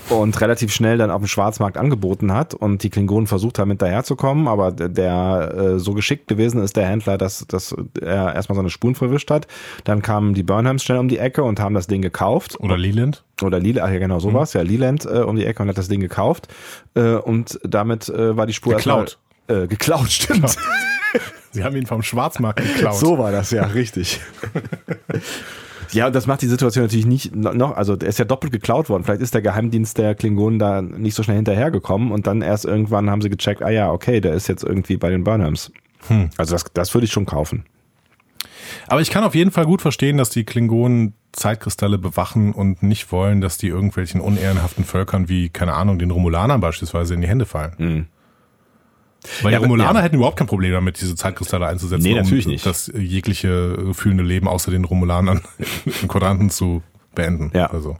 und 0.09 0.39
relativ 0.39 0.73
schnell 0.73 0.97
dann 0.97 1.11
auf 1.11 1.21
dem 1.21 1.27
Schwarzmarkt 1.27 1.77
angeboten 1.77 2.33
hat 2.33 2.53
und 2.53 2.83
die 2.83 2.89
Klingonen 2.89 3.27
versucht 3.27 3.59
haben, 3.59 3.69
hinterherzukommen, 3.69 4.47
aber 4.47 4.71
der 4.71 5.55
äh, 5.55 5.79
so 5.79 5.93
geschickt 5.93 6.27
gewesen 6.27 6.61
ist, 6.61 6.75
der 6.75 6.87
Händler, 6.87 7.17
dass, 7.17 7.45
dass 7.47 7.75
er 7.99 8.35
erstmal 8.35 8.55
seine 8.55 8.69
Spuren 8.69 8.95
verwischt 8.95 9.31
hat. 9.31 9.47
Dann 9.83 10.01
kamen 10.01 10.33
die 10.33 10.43
Burnhams 10.43 10.83
schnell 10.83 10.99
um 10.99 11.07
die 11.07 11.17
Ecke 11.17 11.43
und 11.43 11.59
haben 11.59 11.73
das 11.73 11.87
Ding 11.87 12.01
gekauft. 12.01 12.59
Oder 12.59 12.77
Leland. 12.77 13.23
Oder 13.41 13.59
Leland, 13.59 13.87
ach 13.87 13.91
ja 13.91 13.99
genau 13.99 14.19
sowas, 14.19 14.53
mhm. 14.53 14.59
ja, 14.59 14.63
Leland 14.63 15.05
äh, 15.05 15.19
um 15.19 15.35
die 15.35 15.45
Ecke 15.45 15.63
und 15.63 15.69
hat 15.69 15.77
das 15.77 15.87
Ding 15.87 15.99
gekauft 15.99 16.47
äh, 16.93 17.15
und 17.15 17.59
damit 17.63 18.09
äh, 18.09 18.37
war 18.37 18.45
die 18.45 18.53
Spur 18.53 18.75
geklaut. 18.75 19.17
Erstmal, 19.47 19.63
äh, 19.63 19.67
geklaut, 19.67 20.11
stimmt. 20.11 20.55
Sie 21.51 21.63
haben 21.63 21.75
ihn 21.75 21.85
vom 21.85 22.03
Schwarzmarkt 22.03 22.61
geklaut. 22.61 22.97
So 22.97 23.17
war 23.17 23.31
das 23.31 23.51
ja, 23.51 23.63
richtig. 23.63 24.19
Ja, 25.95 26.07
und 26.07 26.15
das 26.15 26.27
macht 26.27 26.41
die 26.41 26.47
Situation 26.47 26.83
natürlich 26.83 27.05
nicht 27.05 27.33
noch, 27.33 27.75
also 27.77 27.95
der 27.95 28.09
ist 28.09 28.19
ja 28.19 28.25
doppelt 28.25 28.51
geklaut 28.51 28.89
worden. 28.89 29.05
Vielleicht 29.05 29.21
ist 29.21 29.33
der 29.33 29.41
Geheimdienst 29.41 29.97
der 29.97 30.13
Klingonen 30.13 30.59
da 30.59 30.81
nicht 30.81 31.15
so 31.15 31.23
schnell 31.23 31.37
hinterhergekommen 31.37 32.11
und 32.11 32.27
dann 32.27 32.41
erst 32.41 32.65
irgendwann 32.65 33.09
haben 33.09 33.21
sie 33.21 33.29
gecheckt, 33.29 33.63
ah 33.63 33.69
ja, 33.69 33.91
okay, 33.91 34.19
der 34.19 34.33
ist 34.33 34.47
jetzt 34.47 34.63
irgendwie 34.63 34.97
bei 34.97 35.09
den 35.09 35.23
Burnhams. 35.23 35.71
Hm. 36.07 36.29
Also 36.37 36.53
das, 36.53 36.65
das 36.73 36.93
würde 36.93 37.05
ich 37.05 37.11
schon 37.11 37.25
kaufen. 37.25 37.63
Aber 38.87 38.99
ich 38.99 39.09
kann 39.09 39.23
auf 39.23 39.35
jeden 39.35 39.51
Fall 39.51 39.65
gut 39.65 39.81
verstehen, 39.81 40.17
dass 40.17 40.29
die 40.29 40.43
Klingonen 40.43 41.13
Zeitkristalle 41.31 41.97
bewachen 41.97 42.51
und 42.51 42.83
nicht 42.83 43.11
wollen, 43.13 43.39
dass 43.39 43.57
die 43.57 43.67
irgendwelchen 43.67 44.19
unehrenhaften 44.19 44.83
Völkern 44.83 45.29
wie, 45.29 45.49
keine 45.49 45.75
Ahnung, 45.75 45.97
den 45.97 46.11
Romulanern 46.11 46.59
beispielsweise 46.59 47.13
in 47.13 47.21
die 47.21 47.27
Hände 47.27 47.45
fallen. 47.45 47.73
Hm. 47.77 48.05
Weil 49.41 49.53
ja, 49.53 49.59
die 49.59 49.65
Romulaner 49.65 49.99
ja. 49.99 50.03
hätten 50.03 50.15
überhaupt 50.15 50.37
kein 50.37 50.47
Problem 50.47 50.71
damit, 50.71 50.99
diese 51.01 51.15
Zeitkristalle 51.15 51.67
einzusetzen, 51.67 52.03
nee, 52.03 52.15
natürlich 52.15 52.45
um 52.45 52.51
nicht. 52.51 52.65
das 52.65 52.91
jegliche 52.95 53.93
fühlende 53.93 54.23
Leben 54.23 54.47
außer 54.47 54.71
den 54.71 54.85
Romulanern 54.85 55.41
in 56.01 56.07
Quadranten 56.07 56.49
zu 56.49 56.83
beenden. 57.13 57.51
Ja. 57.53 57.67
Also. 57.67 57.97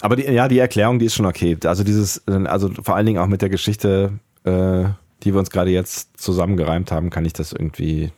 Aber 0.00 0.16
die, 0.16 0.24
ja, 0.24 0.48
die 0.48 0.58
Erklärung, 0.58 0.98
die 0.98 1.06
ist 1.06 1.14
schon 1.14 1.26
okay. 1.26 1.56
Also 1.64 1.82
dieses, 1.82 2.26
also 2.28 2.70
vor 2.82 2.96
allen 2.96 3.06
Dingen 3.06 3.18
auch 3.18 3.26
mit 3.26 3.42
der 3.42 3.48
Geschichte, 3.48 4.12
äh, 4.44 4.84
die 5.22 5.32
wir 5.32 5.38
uns 5.38 5.50
gerade 5.50 5.70
jetzt 5.70 6.20
zusammengereimt 6.20 6.92
haben, 6.92 7.10
kann 7.10 7.24
ich 7.24 7.32
das 7.32 7.52
irgendwie 7.52 8.12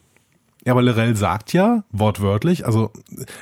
ja, 0.69 0.75
aber 0.75 0.83
Lorel 0.83 1.17
sagt 1.17 1.55
ja 1.55 1.83
wortwörtlich, 1.93 2.67
also 2.67 2.93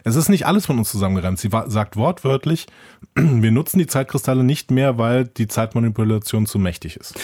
es 0.04 0.14
ist 0.14 0.28
nicht 0.28 0.46
alles 0.46 0.64
von 0.64 0.78
uns 0.78 0.92
zusammengereimt. 0.92 1.40
Sie 1.40 1.50
sagt 1.66 1.96
wortwörtlich, 1.96 2.68
wir 3.16 3.50
nutzen 3.50 3.80
die 3.80 3.88
Zeitkristalle 3.88 4.44
nicht 4.44 4.70
mehr, 4.70 4.96
weil 4.96 5.24
die 5.24 5.48
Zeitmanipulation 5.48 6.46
zu 6.46 6.60
mächtig 6.60 6.96
ist. 6.96 7.14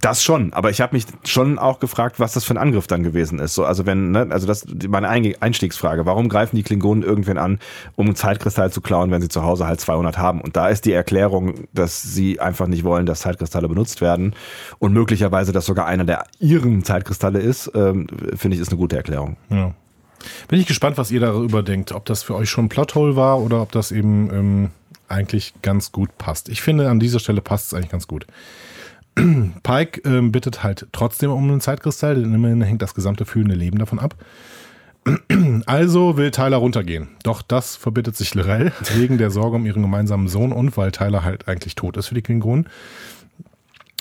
Das 0.00 0.20
schon, 0.24 0.52
aber 0.52 0.70
ich 0.70 0.80
habe 0.80 0.96
mich 0.96 1.06
schon 1.24 1.60
auch 1.60 1.78
gefragt, 1.78 2.18
was 2.18 2.32
das 2.32 2.42
für 2.42 2.54
ein 2.54 2.58
Angriff 2.58 2.88
dann 2.88 3.04
gewesen 3.04 3.38
ist. 3.38 3.54
So, 3.54 3.64
also 3.64 3.86
wenn, 3.86 4.10
ne, 4.10 4.26
also 4.30 4.48
das 4.48 4.66
meine 4.88 5.08
Einstiegsfrage. 5.08 6.06
Warum 6.06 6.28
greifen 6.28 6.56
die 6.56 6.64
Klingonen 6.64 7.04
irgendwen 7.04 7.38
an, 7.38 7.60
um 7.94 8.06
einen 8.06 8.16
Zeitkristall 8.16 8.72
zu 8.72 8.80
klauen, 8.80 9.12
wenn 9.12 9.22
sie 9.22 9.28
zu 9.28 9.44
Hause 9.44 9.68
halt 9.68 9.80
200 9.80 10.18
haben? 10.18 10.40
Und 10.40 10.56
da 10.56 10.70
ist 10.70 10.86
die 10.86 10.92
Erklärung, 10.92 11.68
dass 11.72 12.02
sie 12.02 12.40
einfach 12.40 12.66
nicht 12.66 12.82
wollen, 12.82 13.06
dass 13.06 13.20
Zeitkristalle 13.20 13.68
benutzt 13.68 14.00
werden 14.00 14.34
und 14.80 14.92
möglicherweise 14.92 15.52
das 15.52 15.66
sogar 15.66 15.86
einer 15.86 16.04
der 16.04 16.24
ihren 16.40 16.82
Zeitkristalle 16.82 17.38
ist, 17.38 17.70
ähm, 17.76 18.08
finde 18.34 18.56
ich, 18.56 18.60
ist 18.60 18.70
eine 18.70 18.78
gute 18.78 18.96
Erklärung. 18.96 19.36
Ja. 19.52 19.74
Bin 20.48 20.60
ich 20.60 20.66
gespannt, 20.66 20.98
was 20.98 21.10
ihr 21.10 21.20
darüber 21.20 21.62
denkt. 21.62 21.92
Ob 21.92 22.04
das 22.04 22.22
für 22.22 22.34
euch 22.34 22.48
schon 22.48 22.66
ein 22.66 22.68
Plothole 22.68 23.16
war 23.16 23.40
oder 23.40 23.62
ob 23.62 23.72
das 23.72 23.92
eben 23.92 24.32
ähm, 24.32 24.70
eigentlich 25.08 25.54
ganz 25.62 25.92
gut 25.92 26.16
passt. 26.18 26.48
Ich 26.48 26.62
finde, 26.62 26.88
an 26.88 27.00
dieser 27.00 27.18
Stelle 27.18 27.40
passt 27.40 27.66
es 27.66 27.74
eigentlich 27.74 27.90
ganz 27.90 28.06
gut. 28.06 28.26
Pike 29.62 30.02
ähm, 30.04 30.32
bittet 30.32 30.62
halt 30.62 30.86
trotzdem 30.92 31.30
um 31.30 31.42
einen 31.44 31.60
Zeitkristall, 31.60 32.14
denn 32.14 32.32
immerhin 32.34 32.62
hängt 32.62 32.82
das 32.82 32.94
gesamte 32.94 33.24
fühlende 33.24 33.54
Leben 33.54 33.78
davon 33.78 33.98
ab. 33.98 34.16
Also 35.66 36.16
will 36.16 36.30
Tyler 36.30 36.58
runtergehen. 36.58 37.08
Doch 37.24 37.42
das 37.42 37.74
verbittet 37.74 38.16
sich 38.16 38.34
Lorel 38.34 38.72
wegen 38.94 39.18
der 39.18 39.30
Sorge 39.30 39.56
um 39.56 39.66
ihren 39.66 39.82
gemeinsamen 39.82 40.28
Sohn 40.28 40.52
und 40.52 40.76
weil 40.76 40.92
Tyler 40.92 41.24
halt 41.24 41.48
eigentlich 41.48 41.74
tot 41.74 41.96
ist 41.96 42.06
für 42.06 42.14
die 42.14 42.22
Klingonen. 42.22 42.68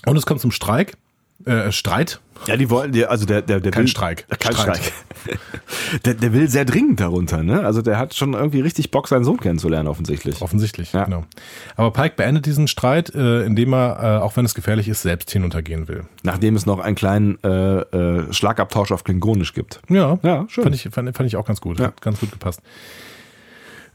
Und 0.05 0.17
es 0.17 0.25
kommt 0.25 0.41
zum 0.41 0.51
Streik 0.51 0.97
äh, 1.45 1.71
Streit. 1.71 2.19
Ja, 2.47 2.57
die 2.57 2.69
wollen, 2.69 2.91
die, 2.91 3.05
also 3.05 3.25
der, 3.25 3.41
der, 3.41 3.59
der 3.59 3.71
kein 3.71 3.83
will, 3.83 3.87
Streik. 3.87 4.25
Kein 4.39 4.53
Streit. 4.53 4.77
Streik. 4.77 5.39
der, 6.05 6.15
der 6.15 6.33
will 6.33 6.49
sehr 6.49 6.65
dringend 6.65 6.99
darunter, 6.99 7.43
ne? 7.43 7.63
Also 7.63 7.81
der 7.81 7.99
hat 7.99 8.15
schon 8.15 8.33
irgendwie 8.33 8.61
richtig 8.61 8.89
Bock, 8.89 9.07
seinen 9.07 9.23
Sohn 9.23 9.37
kennenzulernen, 9.37 9.87
offensichtlich. 9.87 10.41
Offensichtlich, 10.41 10.91
ja. 10.93 11.03
genau. 11.05 11.25
Aber 11.75 11.91
Pike 11.91 12.15
beendet 12.15 12.47
diesen 12.47 12.67
Streit, 12.67 13.13
äh, 13.13 13.43
indem 13.43 13.73
er, 13.73 13.99
äh, 14.01 14.23
auch 14.23 14.35
wenn 14.37 14.45
es 14.45 14.55
gefährlich 14.55 14.87
ist, 14.87 15.03
selbst 15.03 15.29
hinuntergehen 15.29 15.87
will. 15.87 16.05
Nachdem 16.23 16.55
es 16.55 16.65
noch 16.65 16.79
einen 16.79 16.95
kleinen 16.95 17.37
äh, 17.43 17.81
äh, 17.81 18.33
Schlagabtausch 18.33 18.91
auf 18.91 19.03
Klingonisch 19.03 19.53
gibt. 19.53 19.79
Ja, 19.89 20.17
ja 20.23 20.45
schön. 20.49 20.63
Fand 20.63 20.75
ich, 20.75 20.89
fand, 20.91 21.15
fand 21.15 21.27
ich 21.27 21.35
auch 21.35 21.45
ganz 21.45 21.61
gut. 21.61 21.79
Ja. 21.79 21.87
Hat 21.87 22.01
ganz 22.01 22.19
gut 22.19 22.31
gepasst. 22.31 22.61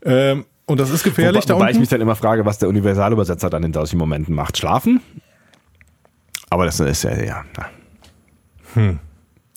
Ähm, 0.05 0.45
und 0.67 0.81
das 0.81 0.91
ist 0.91 1.05
gefährlich 1.05 1.45
Wobei, 1.45 1.55
da 1.55 1.55
wobei 1.55 1.71
ich 1.71 1.79
mich 1.79 1.89
dann 1.89 2.01
immer 2.01 2.17
frage, 2.17 2.45
was 2.45 2.59
der 2.59 2.69
Universalübersetzer 2.69 3.51
dann 3.51 3.63
in 3.63 3.73
solchen 3.73 3.99
Momenten 3.99 4.35
macht. 4.35 4.59
Schlafen? 4.59 5.01
Aber 6.57 6.65
das 6.65 6.81
ist 6.81 7.03
ja, 7.03 7.15
ja. 7.23 7.45
Hm. 8.73 8.99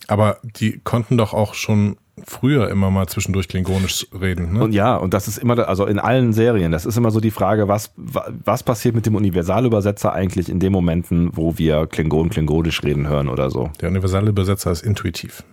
Aber 0.09 0.39
die 0.43 0.81
konnten 0.83 1.17
doch 1.17 1.33
auch 1.33 1.53
schon 1.53 1.95
früher 2.27 2.69
immer 2.69 2.91
mal 2.91 3.07
zwischendurch 3.07 3.47
klingonisch 3.47 4.05
reden. 4.19 4.51
Ne? 4.51 4.63
Und 4.65 4.73
ja, 4.73 4.97
und 4.97 5.13
das 5.13 5.29
ist 5.29 5.37
immer, 5.37 5.65
also 5.69 5.85
in 5.85 5.97
allen 5.97 6.33
Serien, 6.33 6.73
das 6.73 6.85
ist 6.85 6.97
immer 6.97 7.11
so 7.11 7.21
die 7.21 7.31
Frage, 7.31 7.69
was, 7.69 7.93
was 7.95 8.63
passiert 8.63 8.95
mit 8.95 9.05
dem 9.05 9.15
Universalübersetzer 9.15 10.11
eigentlich 10.11 10.49
in 10.49 10.59
den 10.59 10.73
Momenten, 10.73 11.29
wo 11.37 11.57
wir 11.57 11.87
Klingon, 11.87 12.27
Klingonisch 12.31 12.83
reden 12.83 13.07
hören 13.07 13.29
oder 13.29 13.49
so. 13.49 13.71
Der 13.79 13.87
Universalübersetzer 13.87 14.69
ist 14.69 14.81
intuitiv. 14.81 15.45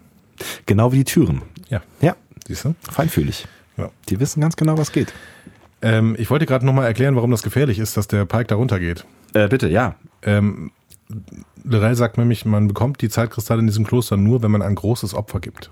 Genau 0.66 0.90
wie 0.90 0.96
die 0.96 1.04
Türen. 1.04 1.42
Ja. 1.68 1.80
Ja, 2.00 2.16
Siehst 2.48 2.64
du? 2.64 2.74
feinfühlig. 2.90 3.46
Ja. 3.76 3.90
Die 4.08 4.18
wissen 4.18 4.40
ganz 4.40 4.56
genau, 4.56 4.76
was 4.78 4.90
geht. 4.90 5.14
Ähm, 5.80 6.16
ich 6.18 6.28
wollte 6.28 6.44
gerade 6.44 6.66
nochmal 6.66 6.86
erklären, 6.86 7.14
warum 7.14 7.30
das 7.30 7.44
gefährlich 7.44 7.78
ist, 7.78 7.96
dass 7.96 8.08
der 8.08 8.24
Pike 8.24 8.46
da 8.48 8.56
runtergeht. 8.56 9.04
Äh, 9.32 9.46
bitte, 9.46 9.68
ja. 9.68 9.94
Ähm, 10.22 10.72
Lorel 11.64 11.94
sagt 11.94 12.18
nämlich, 12.18 12.44
man 12.44 12.68
bekommt 12.68 13.00
die 13.00 13.08
Zeitkristalle 13.08 13.60
in 13.60 13.66
diesem 13.66 13.86
Kloster 13.86 14.16
nur, 14.16 14.42
wenn 14.42 14.50
man 14.50 14.62
ein 14.62 14.74
großes 14.74 15.14
Opfer 15.14 15.40
gibt. 15.40 15.70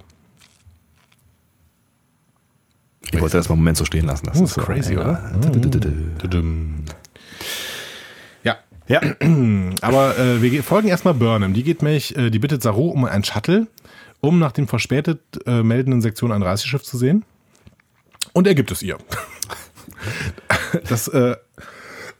Ich 3.12 3.20
wollte 3.20 3.36
das 3.36 3.48
mal 3.48 3.54
einen 3.54 3.62
Moment 3.62 3.76
so 3.76 3.84
stehen 3.84 4.06
lassen. 4.06 4.26
Das 4.26 4.40
ist 4.40 4.54
so- 4.54 4.62
crazy, 4.62 4.94
ja. 4.94 5.00
oder? 5.00 5.40
Tudum. 6.18 6.84
Ja, 8.42 8.58
Ja, 8.88 9.00
aber 9.82 10.18
äh, 10.18 10.42
wir 10.42 10.50
ge- 10.50 10.62
folgen 10.62 10.88
erstmal 10.88 11.14
Burnham. 11.14 11.52
Die 11.54 11.62
geht 11.62 11.82
nämlich, 11.82 12.16
äh, 12.16 12.30
die 12.30 12.38
bittet 12.38 12.62
Saru 12.62 12.88
um 12.88 13.04
ein 13.04 13.22
Shuttle, 13.24 13.66
um 14.20 14.38
nach 14.38 14.52
dem 14.52 14.66
verspätet 14.68 15.20
äh, 15.46 15.62
meldenden 15.62 16.00
Sektion 16.00 16.32
ein 16.32 16.42
Reiseschiff 16.42 16.82
zu 16.82 16.96
sehen. 16.96 17.24
Und 18.32 18.46
er 18.46 18.54
gibt 18.54 18.70
es 18.70 18.82
ihr. 18.82 18.98
Das, 20.88 21.06
äh, 21.06 21.36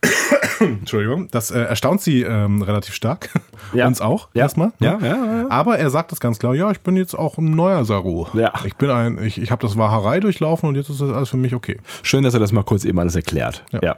Entschuldigung, 0.61 1.29
das 1.31 1.51
äh, 1.51 1.61
erstaunt 1.61 2.01
sie 2.01 2.23
ähm, 2.23 2.63
relativ 2.63 2.95
stark. 2.95 3.31
Ja. 3.73 3.87
Uns 3.89 4.01
auch, 4.01 4.29
Ja. 4.35 4.43
erstmal. 4.43 4.73
Ja, 4.79 4.99
ja, 5.01 5.07
ja. 5.09 5.47
Aber 5.51 5.79
er 5.79 5.91
sagt 5.91 6.13
das 6.13 6.21
ganz 6.21 6.39
klar, 6.39 6.55
ja, 6.55 6.71
ich 6.71 6.81
bin 6.83 6.97
jetzt 6.97 7.15
auch 7.19 7.39
ein 7.39 7.57
neuer 7.57 7.85
Saru. 7.85 8.27
Ja. 8.35 8.53
Ich 8.65 8.77
bin 8.77 8.89
ein, 8.91 9.21
ich, 9.25 9.41
ich 9.41 9.51
habe 9.51 9.63
das 9.67 9.77
Waharei 9.77 10.21
durchlaufen 10.21 10.69
und 10.69 10.77
jetzt 10.77 10.91
ist 10.91 11.01
das 11.01 11.11
alles 11.11 11.31
für 11.31 11.39
mich 11.39 11.55
okay. 11.55 11.79
schön, 12.03 12.23
dass 12.23 12.35
er 12.35 12.41
das 12.41 12.53
mal 12.53 12.63
kurz 12.63 12.85
eben 12.85 12.99
alles 13.01 13.17
erklärt. 13.17 13.65
Ja. 13.73 13.81
Ja. 13.83 13.97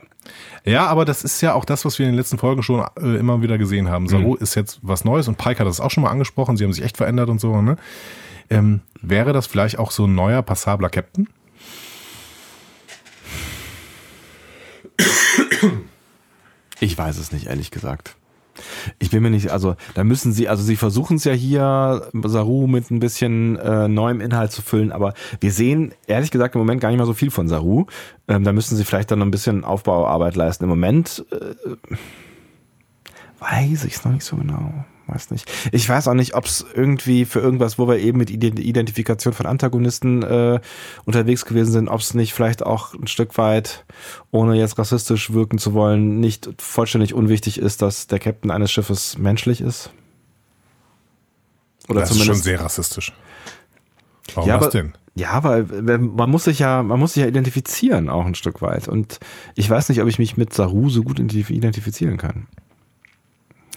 Ja, 0.64 0.86
aber 0.86 1.04
das 1.04 1.24
ist 1.24 1.42
ja 1.42 1.52
auch 1.52 1.66
das, 1.66 1.84
was 1.84 1.98
wir 1.98 2.06
in 2.06 2.12
den 2.12 2.16
letzten 2.18 2.38
Folgen 2.38 2.62
schon 2.62 2.86
äh, 2.98 3.16
immer 3.16 3.42
wieder 3.42 3.58
gesehen 3.58 3.90
haben. 3.90 4.08
Saru 4.08 4.30
Mhm. 4.34 4.38
ist 4.40 4.54
jetzt 4.54 4.78
was 4.82 5.04
Neues 5.04 5.28
und 5.28 5.36
Pike 5.36 5.58
hat 5.58 5.66
das 5.66 5.80
auch 5.80 5.90
schon 5.90 6.04
mal 6.04 6.10
angesprochen. 6.10 6.56
Sie 6.56 6.64
haben 6.64 6.72
sich 6.72 6.84
echt 6.84 6.96
verändert 6.96 7.28
und 7.28 7.40
so. 7.40 7.60
Ne? 7.60 7.76
Ähm, 8.48 8.80
wäre 9.02 9.34
das 9.34 9.46
vielleicht 9.46 9.78
auch 9.78 9.90
so 9.90 10.06
ein 10.06 10.14
neuer, 10.14 10.40
passabler 10.40 10.88
Captain? 10.88 11.28
Ich 16.80 16.96
weiß 16.96 17.18
es 17.18 17.32
nicht, 17.32 17.46
ehrlich 17.46 17.70
gesagt. 17.70 18.16
Ich 18.98 19.10
bin 19.10 19.22
mir 19.22 19.30
nicht, 19.30 19.50
also 19.50 19.76
da 19.94 20.04
müssen 20.04 20.32
sie, 20.32 20.48
also 20.48 20.62
sie 20.62 20.76
versuchen 20.76 21.16
es 21.16 21.24
ja 21.24 21.32
hier, 21.32 22.08
Saru 22.24 22.66
mit 22.66 22.90
ein 22.90 23.00
bisschen 23.00 23.56
äh, 23.56 23.86
neuem 23.88 24.20
Inhalt 24.20 24.50
zu 24.50 24.62
füllen, 24.62 24.92
aber 24.92 25.12
wir 25.40 25.52
sehen 25.52 25.92
ehrlich 26.06 26.30
gesagt 26.30 26.54
im 26.54 26.60
Moment 26.60 26.80
gar 26.80 26.88
nicht 26.88 26.98
mal 26.98 27.06
so 27.06 27.12
viel 27.12 27.30
von 27.30 27.48
Saru. 27.48 27.86
Ähm, 28.28 28.44
da 28.44 28.52
müssen 28.52 28.76
sie 28.76 28.84
vielleicht 28.84 29.10
dann 29.10 29.18
noch 29.18 29.26
ein 29.26 29.30
bisschen 29.30 29.64
Aufbauarbeit 29.64 30.36
leisten. 30.36 30.64
Im 30.64 30.70
Moment 30.70 31.24
äh, 31.30 31.54
weiß 33.40 33.84
ich 33.84 33.94
es 33.94 34.04
noch 34.04 34.12
nicht 34.12 34.24
so 34.24 34.36
genau. 34.36 34.84
Weiß 35.08 35.30
nicht. 35.30 35.48
Ich 35.70 35.88
weiß 35.88 36.08
auch 36.08 36.14
nicht, 36.14 36.34
ob 36.34 36.46
es 36.46 36.66
irgendwie 36.74 37.26
für 37.26 37.38
irgendwas, 37.38 37.78
wo 37.78 37.86
wir 37.86 37.98
eben 37.98 38.18
mit 38.18 38.28
Ident- 38.28 38.58
Identifikation 38.58 39.32
von 39.32 39.46
Antagonisten 39.46 40.24
äh, 40.24 40.58
unterwegs 41.04 41.44
gewesen 41.44 41.70
sind, 41.70 41.88
ob 41.88 42.00
es 42.00 42.14
nicht 42.14 42.34
vielleicht 42.34 42.64
auch 42.66 42.92
ein 42.92 43.06
Stück 43.06 43.38
weit, 43.38 43.84
ohne 44.32 44.56
jetzt 44.56 44.78
rassistisch 44.78 45.32
wirken 45.32 45.58
zu 45.58 45.74
wollen, 45.74 46.18
nicht 46.18 46.48
vollständig 46.58 47.14
unwichtig 47.14 47.58
ist, 47.58 47.82
dass 47.82 48.08
der 48.08 48.18
Captain 48.18 48.50
eines 48.50 48.72
Schiffes 48.72 49.16
menschlich 49.16 49.60
ist. 49.60 49.90
Oder 51.88 52.00
das 52.00 52.10
ist 52.10 52.24
schon 52.24 52.34
sehr 52.34 52.60
rassistisch. 52.60 53.12
Warum 54.34 54.48
ja, 54.48 54.56
das 54.56 54.66
aber, 54.66 54.72
denn? 54.72 54.92
Ja, 55.14 55.44
weil 55.44 55.86
wenn- 55.86 56.16
man 56.16 56.28
muss 56.28 56.44
sich 56.44 56.58
ja, 56.58 56.82
man 56.82 56.98
muss 56.98 57.14
sich 57.14 57.22
ja 57.22 57.28
identifizieren 57.28 58.08
auch 58.08 58.26
ein 58.26 58.34
Stück 58.34 58.60
weit. 58.60 58.88
Und 58.88 59.20
ich 59.54 59.70
weiß 59.70 59.88
nicht, 59.88 60.02
ob 60.02 60.08
ich 60.08 60.18
mich 60.18 60.36
mit 60.36 60.52
Saru 60.52 60.90
so 60.90 61.02
gut 61.04 61.20
identif- 61.20 61.50
identifizieren 61.50 62.16
kann. 62.16 62.48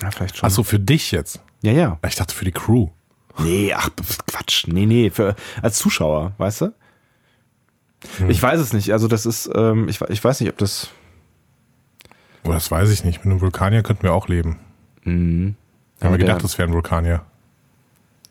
Ja, 0.02 0.12
vielleicht 0.12 0.38
schon. 0.38 0.48
Achso, 0.48 0.64
für 0.64 0.80
dich 0.80 1.12
jetzt. 1.12 1.42
Ja, 1.62 1.72
ja. 1.72 2.00
Ich 2.08 2.16
dachte 2.16 2.34
für 2.34 2.46
die 2.46 2.52
Crew. 2.52 2.88
Nee, 3.40 3.74
ach, 3.74 3.90
Quatsch. 4.28 4.68
Nee, 4.68 4.86
nee, 4.86 5.10
für, 5.10 5.36
als 5.62 5.78
Zuschauer, 5.78 6.34
weißt 6.38 6.62
du? 6.62 6.74
Ich 8.28 8.42
weiß 8.42 8.60
es 8.60 8.74
nicht. 8.74 8.92
Also 8.92 9.08
das 9.08 9.26
ist, 9.26 9.50
ähm, 9.54 9.88
ich, 9.90 10.02
ich 10.02 10.24
weiß 10.24 10.40
nicht, 10.40 10.50
ob 10.50 10.58
das. 10.58 10.90
Oh, 12.44 12.52
das 12.52 12.72
weiß 12.72 12.90
ich 12.92 13.04
nicht. 13.04 13.20
Mit 13.20 13.32
einem 13.32 13.42
Vulkanier 13.42 13.84
könnten 13.84 14.04
wir 14.04 14.14
auch 14.14 14.28
leben. 14.28 14.60
Mhm. 15.04 15.56
Haben 16.00 16.08
Aber 16.08 16.12
wir 16.12 16.20
gedacht, 16.20 16.44
das 16.44 16.58
wäre 16.58 16.70
ein 16.70 16.74
Vulkanier. 16.74 17.26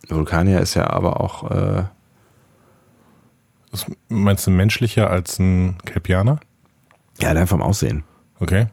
Vulkanier 0.08 0.60
ist 0.60 0.74
ja 0.74 0.88
aber 0.88 1.20
auch. 1.20 1.50
Äh, 1.50 1.84
meinst 4.08 4.46
du 4.46 4.50
menschlicher 4.50 5.10
als 5.10 5.38
ein 5.38 5.76
Kelpianer? 5.84 6.40
ja, 7.20 7.28
allein 7.28 7.46
vom 7.46 7.60
Aussehen. 7.60 8.04
Okay. 8.40 8.68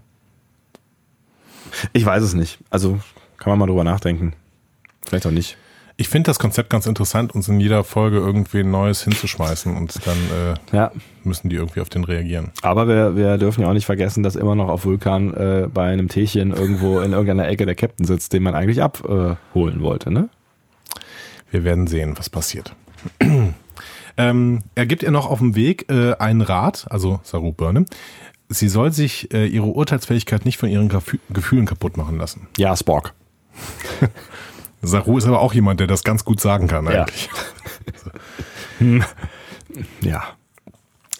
Ich 1.93 2.05
weiß 2.05 2.23
es 2.23 2.33
nicht. 2.33 2.59
Also 2.69 2.99
kann 3.37 3.51
man 3.51 3.59
mal 3.59 3.67
drüber 3.67 3.83
nachdenken. 3.83 4.33
Vielleicht 5.05 5.25
auch 5.27 5.31
nicht. 5.31 5.57
Ich 5.97 6.09
finde 6.09 6.27
das 6.29 6.39
Konzept 6.39 6.69
ganz 6.69 6.87
interessant, 6.87 7.33
uns 7.33 7.47
in 7.47 7.59
jeder 7.61 7.85
Folge 7.85 8.17
irgendwie 8.17 8.59
ein 8.59 8.69
Neues 8.71 9.03
hinzuschmeißen 9.03 9.77
und 9.77 10.05
dann 10.05 10.17
äh, 10.73 10.75
Ja. 10.75 10.91
müssen 11.23 11.47
die 11.47 11.55
irgendwie 11.55 11.79
auf 11.79 11.87
den 11.87 12.03
reagieren. 12.03 12.51
Aber 12.63 12.87
wir, 12.89 13.15
wir 13.15 13.37
dürfen 13.37 13.61
ja 13.61 13.69
auch 13.69 13.73
nicht 13.73 13.85
vergessen, 13.85 14.21
dass 14.21 14.35
immer 14.35 14.55
noch 14.55 14.67
auf 14.67 14.83
Vulkan 14.83 15.33
äh, 15.33 15.67
bei 15.73 15.87
einem 15.87 16.09
Teechen 16.09 16.51
irgendwo 16.51 16.99
in 16.99 17.13
irgendeiner 17.13 17.47
Ecke 17.47 17.65
der 17.65 17.75
Captain 17.75 18.05
sitzt, 18.05 18.33
den 18.33 18.43
man 18.43 18.55
eigentlich 18.55 18.81
abholen 18.83 19.37
wollte, 19.81 20.11
ne? 20.11 20.27
Wir 21.49 21.63
werden 21.63 21.87
sehen, 21.87 22.17
was 22.17 22.29
passiert. 22.29 22.75
ähm, 24.17 24.63
er 24.75 24.85
gibt 24.85 25.03
ihr 25.03 25.11
noch 25.11 25.29
auf 25.29 25.39
dem 25.39 25.55
Weg 25.55 25.89
äh, 25.89 26.13
einen 26.15 26.41
Rat, 26.41 26.87
also 26.89 27.19
Saru 27.23 27.53
Burnham. 27.53 27.85
Sie 28.49 28.67
soll 28.69 28.91
sich 28.91 29.33
äh, 29.33 29.45
ihre 29.47 29.65
Urteilsfähigkeit 29.65 30.45
nicht 30.45 30.57
von 30.57 30.69
ihren 30.69 30.87
Grafü 30.89 31.17
Gefühlen 31.29 31.65
kaputt 31.65 31.97
machen 31.97 32.17
lassen. 32.17 32.47
Ja, 32.57 32.75
Spork. 32.75 33.13
Saru 34.81 35.17
ist 35.17 35.25
aber 35.25 35.39
auch 35.39 35.53
jemand, 35.53 35.79
der 35.79 35.87
das 35.87 36.03
ganz 36.03 36.23
gut 36.25 36.39
sagen 36.39 36.67
kann 36.67 36.85
Ja. 36.85 37.03
eigentlich. 37.05 37.29
Ja. 40.01 40.23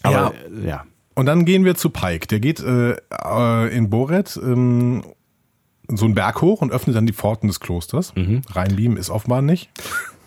Aber 0.04 0.34
äh, 0.64 0.68
ja. 0.68 0.86
Und 1.16 1.26
dann 1.26 1.46
gehen 1.46 1.66
wir 1.66 1.76
zu 1.76 1.90
Pike. 1.90 2.28
Der 2.28 2.40
geht 2.40 2.60
äh, 2.60 2.92
äh, 3.24 3.76
in 3.76 3.90
Boret 3.90 4.38
ähm, 4.42 5.04
so 5.88 6.06
einen 6.06 6.16
Berg 6.16 6.42
hoch 6.42 6.62
und 6.62 6.72
öffnet 6.72 6.96
dann 6.96 7.06
die 7.06 7.14
Pforten 7.14 7.48
des 7.48 7.60
Klosters. 7.60 8.14
Reinbeam 8.50 8.98
ist 8.98 9.10
offenbar 9.10 9.42
nicht. 9.42 9.70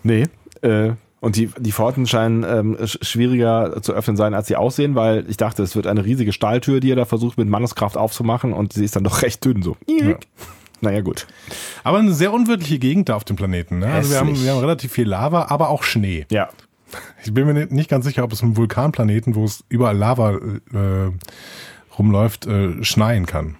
Nee. 0.03 0.25
Äh, 0.61 0.93
und 1.21 1.35
die, 1.35 1.49
die 1.59 1.71
Pforten 1.71 2.07
scheinen 2.07 2.43
ähm, 2.43 2.75
sch- 2.77 3.03
schwieriger 3.03 3.81
zu 3.81 3.93
öffnen 3.93 4.15
sein, 4.17 4.33
als 4.33 4.47
sie 4.47 4.55
aussehen, 4.55 4.95
weil 4.95 5.25
ich 5.29 5.37
dachte, 5.37 5.63
es 5.63 5.75
wird 5.75 5.85
eine 5.87 6.05
riesige 6.05 6.31
Stahltür, 6.33 6.79
die 6.79 6.91
er 6.91 6.95
da 6.95 7.05
versucht 7.05 7.37
mit 7.37 7.47
Manneskraft 7.49 7.97
aufzumachen 7.97 8.53
und 8.53 8.73
sie 8.73 8.85
ist 8.85 8.95
dann 8.95 9.03
doch 9.03 9.21
recht 9.21 9.43
dünn 9.43 9.61
so. 9.61 9.75
Naja, 10.81 11.01
gut. 11.01 11.27
Aber 11.83 11.97
eine 11.97 12.13
sehr 12.13 12.31
unwirtliche 12.31 12.79
Gegend 12.79 13.09
da 13.09 13.15
auf 13.15 13.25
dem 13.25 13.35
Planeten. 13.35 13.79
Ne? 13.79 13.87
Also 13.87 14.11
wir 14.11 14.19
haben, 14.19 14.41
wir 14.41 14.51
haben 14.51 14.59
relativ 14.59 14.93
viel 14.93 15.07
Lava, 15.09 15.47
aber 15.49 15.69
auch 15.69 15.83
Schnee. 15.83 16.25
Ja. 16.31 16.47
Ich 17.23 17.33
bin 17.33 17.45
mir 17.45 17.65
nicht 17.67 17.89
ganz 17.89 18.05
sicher, 18.05 18.23
ob 18.23 18.31
es 18.31 18.41
im 18.41 18.55
Vulkanplaneten, 18.55 19.35
wo 19.35 19.43
es 19.43 19.63
überall 19.67 19.97
Lava 19.97 20.35
äh, 20.35 21.11
rumläuft, 21.97 22.47
äh, 22.47 22.81
schneien 22.83 23.25
kann. 23.25 23.55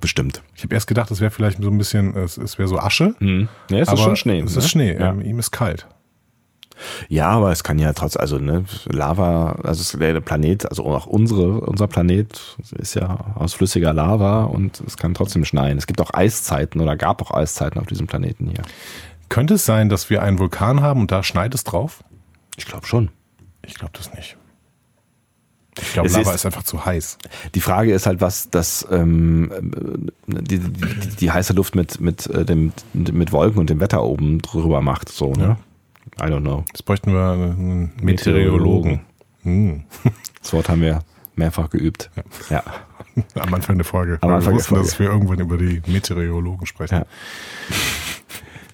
Bestimmt. 0.00 0.42
Ich 0.54 0.62
habe 0.62 0.74
erst 0.74 0.86
gedacht, 0.86 1.10
es 1.10 1.20
wäre 1.20 1.30
vielleicht 1.30 1.60
so 1.62 1.68
ein 1.68 1.78
bisschen, 1.78 2.16
es, 2.16 2.38
es 2.38 2.58
wäre 2.58 2.68
so 2.68 2.78
Asche. 2.78 3.14
Mhm. 3.18 3.48
Ja, 3.70 3.78
es 3.78 3.88
aber 3.88 3.98
ist 3.98 4.04
schon 4.04 4.16
Schnee. 4.16 4.40
Es 4.40 4.52
ne? 4.54 4.58
ist 4.58 4.68
Schnee. 4.70 4.94
Ja. 4.94 5.10
Ähm, 5.10 5.20
ihm 5.20 5.38
ist 5.38 5.50
kalt. 5.50 5.86
Ja, 7.08 7.28
aber 7.30 7.52
es 7.52 7.64
kann 7.64 7.78
ja 7.78 7.92
trotz, 7.92 8.16
also 8.16 8.38
ne, 8.38 8.64
Lava, 8.86 9.52
also 9.62 9.98
der 9.98 10.20
Planet, 10.20 10.68
also 10.68 10.84
auch 10.84 11.06
unsere, 11.06 11.60
unser 11.62 11.86
Planet 11.86 12.56
ist 12.78 12.94
ja 12.94 13.32
aus 13.34 13.54
flüssiger 13.54 13.92
Lava 13.92 14.44
und 14.44 14.82
es 14.86 14.96
kann 14.96 15.14
trotzdem 15.14 15.44
schneien. 15.44 15.78
Es 15.78 15.86
gibt 15.86 16.00
auch 16.00 16.12
Eiszeiten 16.12 16.80
oder 16.80 16.96
gab 16.96 17.22
auch 17.22 17.30
Eiszeiten 17.30 17.80
auf 17.80 17.86
diesem 17.86 18.06
Planeten 18.06 18.48
hier. 18.48 18.62
Könnte 19.28 19.54
es 19.54 19.64
sein, 19.64 19.88
dass 19.88 20.10
wir 20.10 20.22
einen 20.22 20.38
Vulkan 20.38 20.82
haben 20.82 21.00
und 21.00 21.10
da 21.10 21.22
schneit 21.22 21.54
es 21.54 21.64
drauf? 21.64 22.04
Ich 22.56 22.66
glaube 22.66 22.86
schon. 22.86 23.10
Ich 23.66 23.74
glaube 23.74 23.92
das 23.96 24.12
nicht. 24.14 24.36
Ich 25.78 25.92
glaube, 25.92 26.08
Lava 26.08 26.20
ist- 26.30 26.36
ist, 26.36 26.46
einfach 26.46 26.62
zu 26.62 26.86
heiß. 26.86 27.18
Die 27.54 27.60
Frage 27.60 27.92
ist 27.92 28.06
halt, 28.06 28.20
was 28.22 28.48
das 28.48 28.86
ähm, 28.90 30.10
die, 30.26 30.58
die, 30.58 30.70
die, 30.70 31.16
die 31.20 31.30
heiße 31.30 31.52
Luft 31.52 31.74
mit 31.74 32.00
mit 32.00 32.26
äh, 32.28 32.46
dem 32.46 32.72
mit 32.94 33.30
Wolken 33.32 33.58
und 33.60 33.68
dem 33.68 33.80
Wetter 33.80 34.02
oben 34.02 34.40
drüber 34.40 34.80
macht. 34.80 35.10
So, 35.10 35.32
ne? 35.34 35.56
I 36.18 36.24
don't 36.24 36.40
know. 36.40 36.64
Jetzt 36.68 36.84
bräuchten 36.84 37.12
wir 37.12 37.30
einen 37.32 37.92
Meteorologen. 38.00 39.00
Hm. 39.42 39.84
Das 40.42 40.52
Wort 40.52 40.68
haben 40.68 40.80
wir 40.80 41.00
mehrfach 41.34 41.70
geübt. 41.70 42.08
Ja. 42.50 42.62
Am 43.34 43.52
Anfang 43.52 43.78
der 43.78 43.84
Folge. 43.84 44.18
Am 44.20 44.30
Anfang 44.30 44.52
wir 44.52 44.58
wussten, 44.58 44.76
dass 44.76 44.98
wir 45.00 45.06
irgendwann 45.06 45.40
über 45.40 45.56
die 45.56 45.82
Meteorologen 45.86 46.66
sprechen. 46.66 46.98
Ja. 46.98 47.06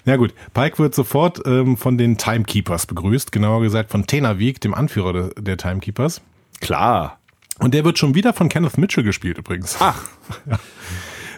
Ja 0.05 0.17
gut, 0.17 0.33
Pike 0.53 0.79
wird 0.79 0.93
sofort 0.93 1.41
ähm, 1.45 1.77
von 1.77 1.97
den 1.97 2.17
Timekeepers 2.17 2.87
begrüßt, 2.87 3.31
genauer 3.31 3.61
gesagt 3.61 3.89
von 3.89 4.05
Tenavik, 4.05 4.59
dem 4.59 4.73
Anführer 4.73 5.13
de, 5.13 5.41
der 5.41 5.55
Timekeepers. 5.55 6.19
Klar. 6.59 7.19
Und 7.59 7.73
der 7.73 7.85
wird 7.85 7.97
schon 7.97 8.13
wieder 8.13 8.33
von 8.33 8.49
Kenneth 8.49 8.77
Mitchell 8.77 9.05
gespielt 9.05 9.37
übrigens. 9.37 9.77
Ach. 9.79 10.03
Ja. 10.45 10.59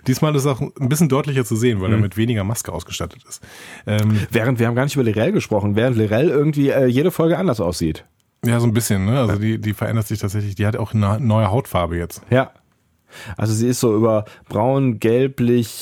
Diesmal 0.08 0.36
ist 0.36 0.41
es 0.43 0.47
auch 0.47 0.62
ein 0.62 0.89
bisschen 0.89 1.10
deutlicher 1.10 1.45
zu 1.45 1.56
sehen, 1.56 1.82
weil 1.82 1.91
er 1.91 1.97
mit 1.97 2.18
weniger 2.18 2.43
Maske 2.43 2.72
ausgestattet 2.72 3.24
ist. 3.28 3.41
Ähm, 3.88 4.20
Während 4.32 4.60
wir 4.60 4.68
haben 4.68 4.76
gar 4.76 4.84
nicht 4.84 4.95
über 4.95 5.03
Lirel 5.03 5.32
gesprochen, 5.32 5.76
während 5.76 5.97
Lirel 5.97 6.30
irgendwie 6.30 6.70
äh, 6.70 6.86
jede 6.86 7.12
Folge 7.12 7.38
anders 7.38 7.60
aussieht. 7.60 8.06
ja, 8.45 8.60
so 8.60 8.68
ein 8.68 8.74
bisschen, 8.74 9.06
ne? 9.06 9.20
Also 9.20 9.36
die, 9.38 9.60
die 9.60 9.74
verändert 9.74 10.08
sich 10.08 10.20
tatsächlich. 10.20 10.56
Die 10.56 10.66
hat 10.68 10.76
auch 10.78 10.93
eine 10.93 11.20
neue 11.20 11.49
Hautfarbe 11.51 11.97
jetzt. 11.97 12.22
Ja. 12.30 12.51
Also 13.38 13.53
sie 13.53 13.68
ist 13.68 13.80
so 13.80 13.95
über 13.95 14.26
braun, 14.49 14.99
gelblich 14.99 15.74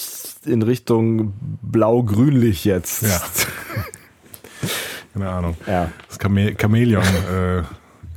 in 0.46 0.62
Richtung 0.62 1.34
blau-grünlich 1.62 2.64
jetzt. 2.66 3.04
Ja. 3.04 3.22
Keine 5.14 5.30
Ahnung. 5.30 5.56
Ja. 5.68 5.92
Das 6.08 6.18
Chame 6.20 6.56
Chamäleon 6.60 7.04
äh, 7.04 7.64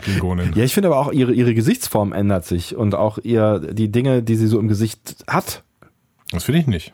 Klingonin. 0.03 0.53
Ja, 0.55 0.65
ich 0.65 0.75
finde 0.75 0.89
aber 0.89 0.99
auch 0.99 1.13
ihre, 1.13 1.33
ihre 1.33 1.55
Gesichtsform 1.55 2.13
ändert 2.13 2.45
sich 2.45 2.77
und 2.77 2.95
auch 2.95 3.19
ihr, 3.23 3.59
die 3.73 3.91
Dinge, 3.91 4.23
die 4.23 4.37
sie 4.37 4.47
so 4.47 4.59
im 4.59 4.69
Gesicht 4.69 5.25
hat. 5.27 5.63
Das 6.31 6.45
finde 6.45 6.61
ich 6.61 6.67
nicht. 6.67 6.93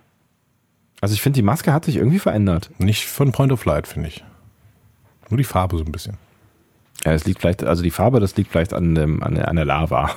Also 1.01 1.14
ich 1.14 1.22
finde, 1.22 1.37
die 1.37 1.43
Maske 1.43 1.72
hat 1.72 1.85
sich 1.85 1.97
irgendwie 1.97 2.18
verändert. 2.18 2.70
Nicht 2.78 3.07
von 3.07 3.33
Point 3.33 3.53
of 3.53 3.64
Light, 3.64 3.87
finde 3.87 4.09
ich. 4.09 4.24
Nur 5.30 5.39
die 5.39 5.45
Farbe 5.45 5.78
so 5.78 5.85
ein 5.85 5.93
bisschen. 5.93 6.16
Ja, 7.05 7.12
es 7.12 7.24
liegt 7.24 7.41
vielleicht, 7.41 7.64
also 7.64 7.83
die 7.83 7.91
Farbe, 7.91 8.20
das 8.20 8.37
liegt 8.37 8.51
vielleicht 8.53 8.72
an, 8.72 8.95
dem, 8.95 9.22
an, 9.22 9.35
der, 9.35 9.49
an 9.49 9.57
der 9.57 9.64
Lava. 9.64 10.11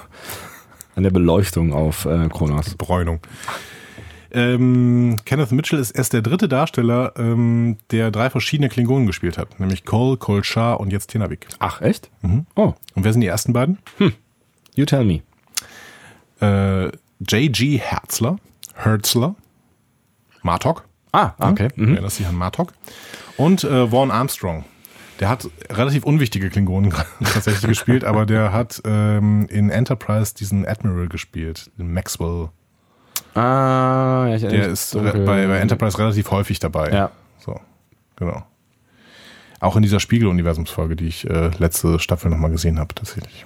An 0.96 1.04
der 1.04 1.10
Beleuchtung 1.10 1.74
auf 1.74 2.06
äh, 2.06 2.30
Kronos. 2.30 2.76
Bräunung. 2.76 3.20
Ähm, 4.32 5.16
Kenneth 5.26 5.52
Mitchell 5.54 5.80
ist 5.80 5.92
erst 5.92 6.14
der 6.14 6.22
dritte 6.22 6.48
Darsteller, 6.48 7.14
ähm, 7.18 7.78
der 7.92 8.12
drei 8.12 8.30
verschiedene 8.30 8.70
Klingonen 8.70 9.08
gespielt 9.08 9.38
hat. 9.38 9.60
Nämlich 9.60 9.86
Cole, 9.86 10.18
Cole 10.18 10.44
Shah 10.44 10.74
und 10.74 10.92
jetzt 10.92 11.08
Tenavik. 11.08 11.48
Ach, 11.60 11.82
echt? 11.82 12.10
Mhm. 12.22 12.46
Oh, 12.56 12.74
Und 12.96 13.04
wer 13.04 13.14
sind 13.14 13.22
die 13.22 13.28
ersten 13.28 13.54
beiden? 13.54 13.78
you 14.76 14.86
tell 14.86 15.06
me. 15.06 15.22
Äh, 16.42 16.92
J.G. 17.20 17.78
Herzler, 17.78 18.38
Herzler, 18.76 19.36
Martok. 20.44 20.84
Ah, 21.12 21.32
okay. 21.40 21.70
Mhm. 21.76 21.94
Erinnerst 21.94 22.20
dich 22.20 22.28
an 22.28 22.36
Martok. 22.36 22.74
Und 23.38 23.64
äh, 23.64 23.88
Vaughn 23.90 24.12
Armstrong. 24.12 24.66
Der 25.22 25.30
hat 25.30 25.48
relativ 25.70 26.04
unwichtige 26.04 26.50
Klingonen 26.50 26.94
tatsächlich 27.24 27.68
gespielt, 27.70 28.04
aber 28.04 28.26
der 28.26 28.52
hat 28.52 28.82
ähm, 28.86 29.48
in 29.50 29.70
Enterprise 29.70 30.36
diesen 30.36 30.68
Admiral 30.68 31.08
gespielt, 31.08 31.72
den 31.78 31.94
Maxwell. 31.94 32.50
Ah, 33.34 34.28
ja, 34.30 34.36
ich 34.36 34.42
Der 34.42 34.68
ist 34.68 34.94
dunkel. 34.94 35.26
bei, 35.26 35.48
bei 35.48 35.58
Enterprise 35.58 35.98
relativ 35.98 36.32
häufig 36.32 36.60
dabei. 36.60 36.92
Ja. 36.92 37.12
So, 37.40 37.60
genau. 38.18 38.46
Auch 39.62 39.78
in 39.78 39.84
dieser 39.84 40.02
Spiegel-Universumsfolge, 40.02 40.98
die 40.98 41.08
ich 41.08 41.30
äh, 41.30 41.50
letzte 41.60 41.98
Staffel 42.00 42.30
nochmal 42.30 42.52
gesehen 42.52 42.78
habe, 42.78 42.94
tatsächlich. 42.94 43.46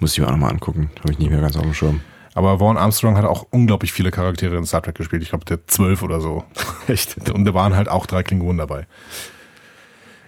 Muss 0.00 0.12
ich 0.12 0.18
mir 0.18 0.26
auch 0.26 0.32
nochmal 0.32 0.50
angucken. 0.50 0.90
Habe 1.00 1.12
ich 1.12 1.18
nicht 1.20 1.30
mehr 1.30 1.40
ganz 1.40 1.56
auf 1.56 1.62
dem 1.62 1.74
Schirm. 1.74 2.00
Aber 2.34 2.58
Vaughn 2.58 2.76
Armstrong 2.78 3.16
hat 3.16 3.24
auch 3.24 3.46
unglaublich 3.50 3.92
viele 3.92 4.10
Charaktere 4.10 4.56
in 4.56 4.64
Star 4.64 4.82
Trek 4.82 4.94
gespielt. 4.94 5.22
Ich 5.22 5.30
glaube, 5.30 5.44
der 5.44 5.66
zwölf 5.66 6.02
oder 6.02 6.20
so. 6.20 6.44
Echt? 6.88 7.30
Und 7.30 7.44
da 7.44 7.54
waren 7.54 7.76
halt 7.76 7.88
auch 7.88 8.06
drei 8.06 8.22
Klingonen 8.22 8.58
dabei. 8.58 8.86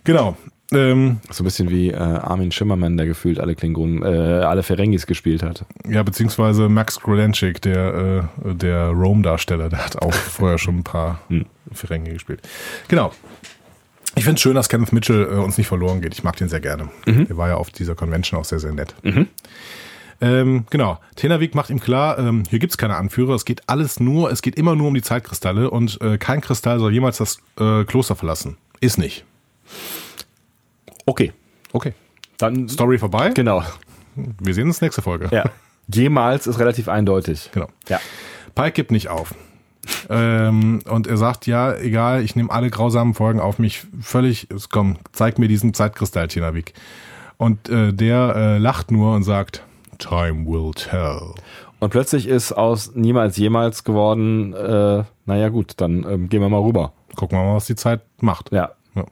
Genau. 0.05 0.37
Ähm, 0.73 1.21
So 1.31 1.43
ein 1.43 1.45
bisschen 1.45 1.71
wie 1.71 1.91
äh, 1.91 1.97
Armin 1.97 2.51
Schimmermann, 2.51 2.97
der 2.97 3.07
gefühlt 3.07 3.39
alle 3.39 3.55
Klingonen, 3.55 4.03
äh, 4.03 4.07
alle 4.45 4.63
Ferengis 4.63 5.07
gespielt 5.07 5.43
hat. 5.43 5.65
ja, 5.89 6.03
beziehungsweise 6.03 6.69
Max 6.69 7.01
Grodenchik, 7.01 7.61
der, 7.63 8.29
äh, 8.45 8.55
der 8.55 8.89
Rome-Darsteller, 8.89 9.69
der 9.69 9.85
hat 9.85 10.01
auch 10.03 10.13
vorher 10.13 10.59
schon 10.59 10.79
ein 10.79 10.85
paar 10.85 11.21
Ferengi 11.73 12.13
gespielt. 12.13 12.41
Genau. 12.89 13.13
Ich 14.17 14.25
finde 14.25 14.37
es 14.37 14.43
schön, 14.43 14.55
dass 14.55 14.69
Kenneth 14.69 14.93
Mitchell 14.93 15.25
äh, 15.25 15.35
uns 15.37 15.59
nicht 15.59 15.67
verloren 15.67 16.01
geht. 16.01 16.15
Ich 16.15 16.23
mag 16.25 16.37
den 16.37 16.49
sehr 16.49 16.61
gerne. 16.61 16.89
Der 17.07 17.37
war 17.37 17.49
ja 17.49 17.57
auf 17.57 17.71
dieser 17.71 17.95
Convention 17.95 18.39
auch 18.41 18.45
sehr, 18.45 18.61
sehr 18.61 18.73
nett. 18.73 18.95
Ähm, 20.21 20.67
genau. 20.71 20.99
Tenavik 21.17 21.55
macht 21.55 21.71
ihm 21.71 21.81
klar, 21.81 22.19
ähm, 22.19 22.45
hier 22.49 22.59
gibt's 22.59 22.79
keine 22.79 22.97
Anführer, 22.97 23.35
es 23.35 23.45
geht 23.45 23.63
alles 23.69 24.01
nur, 24.01 24.31
es 24.31 24.43
geht 24.43 24.57
immer 24.57 24.77
nur 24.77 24.89
um 24.89 24.95
die 24.95 25.03
Zeitkristalle 25.03 25.71
und 25.71 26.01
äh, 26.01 26.19
kein 26.19 26.41
Kristall 26.41 26.79
soll 26.79 26.93
jemals 26.93 27.19
das 27.19 27.39
äh, 27.59 27.85
Kloster 27.85 28.17
verlassen. 28.17 28.57
Ist 28.81 28.99
nicht. 28.99 29.25
Okay. 31.07 31.33
Okay. 31.73 31.93
Dann 32.39 32.69
Story 32.69 32.99
vorbei. 32.99 33.31
Genau. 33.31 33.63
Wir 34.15 34.55
sehen 34.55 34.69
uns 34.69 34.81
nächste 34.81 35.03
Folge. 35.03 35.29
Ja. 35.31 35.45
Jemals 35.93 36.47
ist 36.47 36.59
relativ 36.59 36.89
eindeutig. 36.89 37.51
Genau. 37.53 37.69
Ja. 37.89 38.01
Pike 38.55 38.73
gibt 38.73 38.91
nicht 38.91 39.09
auf. 39.09 39.35
ähm, 40.09 40.81
und 40.89 41.07
er 41.07 41.17
sagt, 41.17 41.47
ja, 41.47 41.75
egal, 41.75 42.23
ich 42.23 42.37
nehme 42.37 42.51
alle 42.51 42.71
grausamen 42.71 43.13
Folgen 43.13 43.41
auf 43.41 43.59
mich 43.59 43.87
völlig, 44.01 44.49
komm, 44.71 44.97
zeig 45.13 45.39
mir 45.39 45.49
diesen 45.49 45.75
Zeitkristall, 45.75 46.29
Tinavik. 46.29 46.73
Und 47.37 47.69
äh, 47.69 47.93
der 47.93 48.35
äh, 48.37 48.59
lacht 48.59 48.91
nur 48.91 49.15
und 49.15 49.25
sagt, 49.25 49.63
Time 49.99 50.47
will 50.47 50.73
tell. 50.73 51.35
Und 51.81 51.91
plötzlich 51.91 52.27
ist 52.27 52.53
aus 52.53 52.95
niemals 52.95 53.37
jemals 53.37 53.85
geworden, 53.85 54.55
äh, 54.55 55.05
naja 55.27 55.49
gut, 55.49 55.75
dann 55.77 56.05
ähm, 56.09 56.29
gehen 56.29 56.41
wir 56.41 56.49
mal 56.49 56.63
rüber. 56.63 56.93
Gucken 57.17 57.39
wir 57.39 57.45
mal, 57.45 57.57
was 57.57 57.67
die 57.67 57.77
Zeit 57.77 58.01
macht. 58.21 58.53
Ja. 58.53 58.71
Ja. 58.95 59.05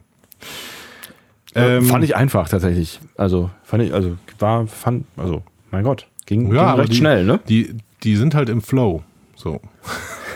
Ähm, 1.55 1.83
Ähm, 1.83 1.85
fand 1.85 2.03
ich 2.03 2.15
einfach 2.15 2.49
tatsächlich. 2.49 2.99
Also, 3.15 3.49
fand 3.63 3.83
ich, 3.83 3.93
also, 3.93 4.17
war, 4.39 4.65
fand, 4.67 5.05
also, 5.17 5.43
mein 5.71 5.83
Gott, 5.83 6.07
ging, 6.25 6.49
ging 6.49 6.57
aber 6.57 6.81
recht 6.81 6.93
die, 6.93 6.97
schnell, 6.97 7.25
ne? 7.25 7.39
Die, 7.47 7.75
die 8.03 8.15
sind 8.15 8.33
halt 8.33 8.49
im 8.49 8.61
Flow. 8.61 9.03
So. 9.35 9.61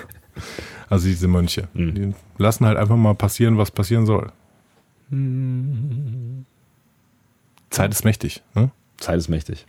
also 0.90 1.08
diese 1.08 1.28
Mönche. 1.28 1.68
Mhm. 1.74 1.96
Die 1.96 2.14
lassen 2.38 2.66
halt 2.66 2.78
einfach 2.78 2.98
mal 2.98 3.16
passieren, 3.16 3.58
was 3.58 3.72
passieren 3.72 4.06
soll. 4.06 4.32
Zeit 7.70 7.92
ist 7.92 8.04
mächtig. 8.04 8.44
Ne? 8.54 8.72
Zeit 8.98 9.18
ist 9.18 9.30
mächtig. 9.30 9.66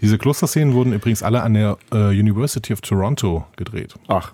Diese 0.00 0.16
Klosterszenen 0.18 0.74
wurden 0.74 0.92
übrigens 0.92 1.22
alle 1.22 1.42
an 1.42 1.54
der 1.54 1.76
äh, 1.92 2.08
University 2.08 2.72
of 2.72 2.80
Toronto 2.80 3.46
gedreht. 3.56 3.94
Ach, 4.08 4.32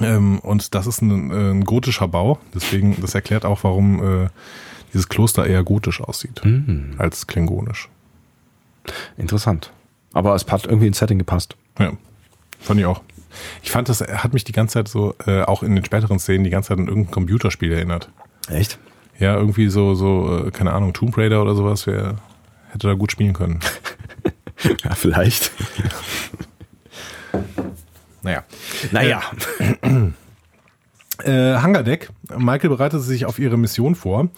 Ähm, 0.00 0.38
und 0.38 0.74
das 0.74 0.86
ist 0.86 1.02
ein, 1.02 1.30
äh, 1.30 1.50
ein 1.50 1.64
gotischer 1.64 2.06
Bau. 2.08 2.38
Deswegen, 2.54 2.96
das 3.00 3.14
erklärt 3.14 3.44
auch, 3.44 3.64
warum 3.64 4.24
äh, 4.24 4.28
dieses 4.92 5.08
Kloster 5.08 5.46
eher 5.46 5.62
gotisch 5.64 6.00
aussieht 6.00 6.42
als 6.98 7.26
klingonisch. 7.26 7.88
interessant. 9.18 9.72
Aber 10.12 10.34
es 10.34 10.46
hat 10.46 10.64
irgendwie 10.66 10.86
ins 10.88 10.98
Setting 10.98 11.18
gepasst. 11.18 11.56
Ja, 11.78 11.92
fand 12.58 12.80
ich 12.80 12.86
auch. 12.86 13.02
Ich 13.62 13.70
fand, 13.70 13.88
das 13.88 14.00
hat 14.00 14.32
mich 14.32 14.42
die 14.44 14.52
ganze 14.52 14.74
Zeit 14.74 14.88
so, 14.88 15.14
äh, 15.26 15.42
auch 15.42 15.62
in 15.62 15.74
den 15.76 15.84
späteren 15.84 16.18
Szenen, 16.18 16.42
die 16.44 16.50
ganze 16.50 16.68
Zeit 16.70 16.78
an 16.78 16.88
irgendein 16.88 17.12
Computerspiel 17.12 17.72
erinnert. 17.72 18.10
Echt? 18.48 18.78
Ja, 19.20 19.36
irgendwie 19.36 19.68
so, 19.68 19.94
so, 19.94 20.46
äh, 20.46 20.50
keine 20.50 20.72
Ahnung, 20.72 20.92
Tomb 20.92 21.16
Raider 21.16 21.40
oder 21.42 21.54
sowas, 21.54 21.86
wer 21.86 22.16
hätte 22.70 22.86
da 22.88 22.94
gut 22.94 23.12
spielen 23.12 23.32
können. 23.32 23.60
Ja, 24.84 24.94
vielleicht. 24.94 25.52
Naja. 28.22 28.44
Naja. 28.92 29.22
Äh, 31.24 31.54
Hangardeck. 31.54 32.10
Michael 32.36 32.68
bereitet 32.68 33.00
sich 33.00 33.24
auf 33.24 33.38
ihre 33.38 33.56
Mission 33.56 33.94
vor. 33.94 34.28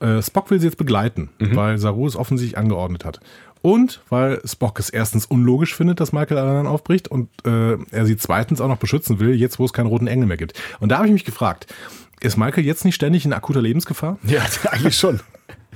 Äh, 0.00 0.20
Spock 0.20 0.50
will 0.50 0.60
sie 0.60 0.66
jetzt 0.66 0.76
begleiten, 0.76 1.30
weil 1.38 1.78
Saru 1.78 2.06
es 2.06 2.16
offensichtlich 2.16 2.58
angeordnet 2.58 3.06
hat. 3.06 3.20
Und 3.62 4.02
weil 4.08 4.42
Spock 4.44 4.78
es 4.80 4.90
erstens 4.90 5.24
unlogisch 5.24 5.74
findet, 5.74 6.00
dass 6.00 6.12
Michael 6.12 6.36
alle 6.36 6.50
anderen 6.50 6.66
aufbricht 6.66 7.08
und 7.08 7.28
äh, 7.46 7.78
er 7.92 8.04
sie 8.06 8.16
zweitens 8.16 8.60
auch 8.60 8.68
noch 8.68 8.78
beschützen 8.78 9.20
will, 9.20 9.34
jetzt 9.34 9.58
wo 9.60 9.64
es 9.64 9.72
keinen 9.72 9.86
roten 9.86 10.08
Engel 10.08 10.26
mehr 10.26 10.36
gibt. 10.36 10.60
Und 10.80 10.90
da 10.90 10.98
habe 10.98 11.06
ich 11.06 11.12
mich 11.12 11.24
gefragt, 11.24 11.72
ist 12.20 12.36
Michael 12.36 12.64
jetzt 12.64 12.84
nicht 12.84 12.96
ständig 12.96 13.24
in 13.24 13.32
akuter 13.32 13.62
Lebensgefahr? 13.62 14.18
Ja, 14.24 14.42
eigentlich 14.70 14.96
schon. 14.98 15.20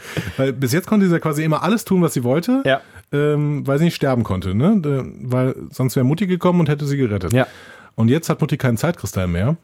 Weil 0.37 0.53
bis 0.53 0.73
jetzt 0.73 0.87
konnte 0.87 1.07
sie 1.07 1.13
ja 1.13 1.19
quasi 1.19 1.43
immer 1.45 1.63
alles 1.63 1.85
tun, 1.85 2.03
was 2.03 2.15
sie 2.15 2.25
wollte, 2.25 2.63
Ja. 2.65 2.81
ähm, 3.13 3.67
weil 3.67 3.79
sie 3.79 3.85
nicht 3.85 3.95
sterben 3.97 4.23
konnte, 4.25 4.55
ne? 4.55 4.81
Weil 5.23 5.55
sonst 5.71 5.97
wäre 5.97 6.05
Mutti 6.07 6.27
gekommen 6.27 6.61
und 6.61 6.69
hätte 6.69 6.87
sie 6.87 6.97
gerettet. 6.97 7.33
Ja. 7.33 7.47
Und 7.95 8.09
jetzt 8.09 8.29
hat 8.29 8.41
Mutti 8.41 8.57
keinen 8.57 8.77
Zeitkristall 8.77 9.27
mehr. 9.27 9.57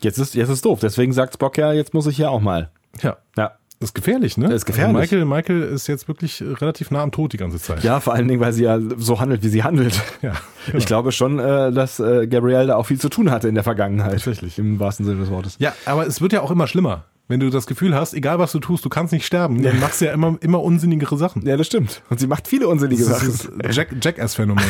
Jetzt 0.00 0.18
ist, 0.18 0.34
jetzt 0.34 0.48
ist 0.48 0.64
doof. 0.64 0.80
Deswegen 0.80 1.12
sagt 1.12 1.34
Spock 1.34 1.58
ja, 1.58 1.72
jetzt 1.72 1.94
muss 1.94 2.06
ich 2.06 2.16
hier 2.16 2.30
auch 2.30 2.40
mal. 2.40 2.70
Ja. 3.02 3.16
Ja. 3.36 3.52
Das 3.80 3.88
ist 3.90 3.94
gefährlich, 3.94 4.36
ne? 4.36 4.46
Das 4.46 4.58
ist 4.58 4.64
gefährlich. 4.66 4.96
Also 4.96 5.16
Michael, 5.16 5.24
Michael 5.24 5.62
ist 5.62 5.88
jetzt 5.88 6.06
wirklich 6.06 6.40
relativ 6.40 6.92
nah 6.92 7.02
am 7.02 7.10
Tod 7.10 7.32
die 7.32 7.36
ganze 7.36 7.58
Zeit. 7.58 7.82
Ja, 7.82 7.98
vor 7.98 8.14
allen 8.14 8.28
Dingen, 8.28 8.40
weil 8.40 8.52
sie 8.52 8.62
ja 8.62 8.78
so 8.96 9.18
handelt, 9.18 9.42
wie 9.42 9.48
sie 9.48 9.64
handelt. 9.64 10.00
Ja, 10.22 10.34
Ich 10.72 10.86
glaube 10.86 11.10
schon, 11.10 11.40
äh, 11.40 11.72
dass 11.72 11.98
äh, 11.98 12.28
Gabrielle 12.28 12.68
da 12.68 12.76
auch 12.76 12.86
viel 12.86 13.00
zu 13.00 13.08
tun 13.08 13.32
hatte 13.32 13.48
in 13.48 13.56
der 13.56 13.64
Vergangenheit. 13.64 14.12
Tatsächlich. 14.12 14.56
Im 14.60 14.78
wahrsten 14.78 15.04
Sinne 15.04 15.18
des 15.18 15.30
Wortes. 15.30 15.56
Ja, 15.58 15.72
aber 15.84 16.06
es 16.06 16.20
wird 16.20 16.32
ja 16.32 16.42
auch 16.42 16.52
immer 16.52 16.68
schlimmer. 16.68 17.06
Wenn 17.32 17.40
du 17.40 17.48
das 17.48 17.66
Gefühl 17.66 17.94
hast, 17.94 18.12
egal 18.12 18.38
was 18.38 18.52
du 18.52 18.58
tust, 18.58 18.84
du 18.84 18.90
kannst 18.90 19.10
nicht 19.10 19.24
sterben, 19.24 19.62
dann 19.62 19.80
machst 19.80 20.02
du 20.02 20.04
ja 20.04 20.12
immer, 20.12 20.36
immer 20.42 20.62
unsinnigere 20.62 21.16
Sachen. 21.16 21.46
Ja, 21.46 21.56
das 21.56 21.66
stimmt. 21.66 22.02
Und 22.10 22.20
sie 22.20 22.26
macht 22.26 22.46
viele 22.46 22.68
unsinnige 22.68 23.06
Das 23.06 23.20
Sachen. 23.20 23.28
ist 23.30 23.50
das 23.58 23.74
Jack, 23.74 23.96
Jackass-Phänomen. 24.02 24.62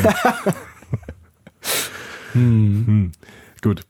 hm. 2.34 3.10
Gut. 3.62 3.80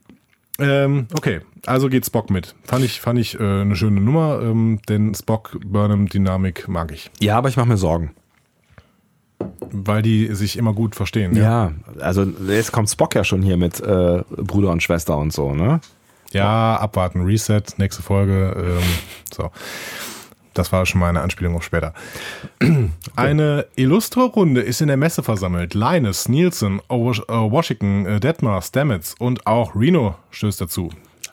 Ähm, 0.58 1.06
okay, 1.12 1.40
also 1.66 1.90
geht 1.90 2.06
Spock 2.06 2.30
mit. 2.30 2.54
Fand 2.64 2.82
ich, 2.82 3.02
fand 3.02 3.18
ich 3.18 3.38
äh, 3.38 3.42
eine 3.42 3.76
schöne 3.76 4.00
Nummer, 4.00 4.40
ähm, 4.40 4.80
denn 4.88 5.14
Spock-Burnham-Dynamik 5.14 6.66
mag 6.66 6.92
ich. 6.92 7.10
Ja, 7.20 7.36
aber 7.36 7.50
ich 7.50 7.58
mache 7.58 7.68
mir 7.68 7.76
Sorgen. 7.76 8.12
Weil 9.70 10.00
die 10.00 10.34
sich 10.34 10.56
immer 10.56 10.72
gut 10.72 10.96
verstehen. 10.96 11.36
Ja, 11.36 11.72
also 12.00 12.24
jetzt 12.24 12.72
kommt 12.72 12.88
Spock 12.88 13.14
ja 13.16 13.24
schon 13.24 13.42
hier 13.42 13.58
mit 13.58 13.80
äh, 13.80 14.22
Bruder 14.30 14.70
und 14.70 14.82
Schwester 14.82 15.18
und 15.18 15.30
so, 15.30 15.54
ne? 15.54 15.80
Ja, 16.32 16.76
abwarten, 16.76 17.22
Reset, 17.22 17.62
nächste 17.76 18.02
Folge. 18.02 18.54
Ähm, 18.56 18.84
so. 19.32 19.50
Das 20.54 20.70
war 20.70 20.84
schon 20.84 21.00
mal 21.00 21.08
eine 21.08 21.22
Anspielung 21.22 21.56
auf 21.56 21.64
später. 21.64 21.94
Eine 23.16 23.66
illustre 23.74 24.24
Runde 24.24 24.60
ist 24.60 24.82
in 24.82 24.88
der 24.88 24.98
Messe 24.98 25.22
versammelt. 25.22 25.72
Linus, 25.74 26.28
Nielsen, 26.28 26.80
Washington, 26.88 28.06
äh, 28.06 28.20
Detmar, 28.20 28.60
Stamets 28.60 29.14
und 29.18 29.46
auch 29.46 29.74
Reno 29.74 30.16
stößt 30.30 30.60
dazu. 30.60 30.90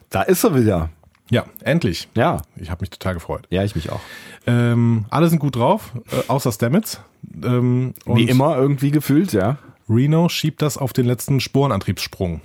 Da 0.10 0.22
ist 0.22 0.44
er 0.44 0.56
wieder. 0.56 0.90
Ja, 1.30 1.46
endlich. 1.64 2.08
Ja. 2.16 2.42
Ich 2.56 2.72
habe 2.72 2.82
mich 2.82 2.90
total 2.90 3.14
gefreut. 3.14 3.46
Ja, 3.50 3.64
ich 3.64 3.76
mich 3.76 3.92
auch. 3.92 4.00
Ähm, 4.48 5.06
alle 5.10 5.28
sind 5.28 5.40
gut 5.40 5.56
drauf, 5.56 5.92
äh, 6.12 6.28
außer 6.28 6.52
Stamets. 6.52 7.02
Ähm, 7.44 7.94
und 8.06 8.18
Wie 8.18 8.24
immer 8.24 8.58
irgendwie 8.58 8.92
gefühlt, 8.92 9.34
ja. 9.34 9.58
Reno 9.90 10.30
schiebt 10.30 10.62
das 10.62 10.78
auf 10.78 10.94
den 10.94 11.06
letzten 11.06 11.40
Sporenantriebssprung. 11.40 12.42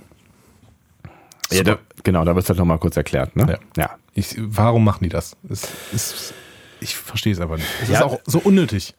ja 1.51 1.63
da, 1.63 1.77
genau, 2.05 2.23
da 2.23 2.33
wird 2.35 2.43
es 2.45 2.49
halt 2.49 2.57
nochmal 2.59 2.79
kurz 2.79 2.95
erklärt, 2.95 3.35
ne? 3.35 3.59
Ja. 3.75 3.89
Ich, 4.13 4.35
warum 4.39 4.85
machen 4.85 5.03
die 5.03 5.09
das? 5.09 5.35
Es, 5.49 5.67
es, 5.93 6.33
ich 6.79 6.95
verstehe 6.95 7.33
es 7.33 7.41
einfach 7.41 7.57
nicht. 7.57 7.67
Es 7.83 7.89
Ja. 7.89 7.97
ist 7.97 8.03
auch 8.03 8.19
so 8.25 8.39
unnötig. 8.39 8.95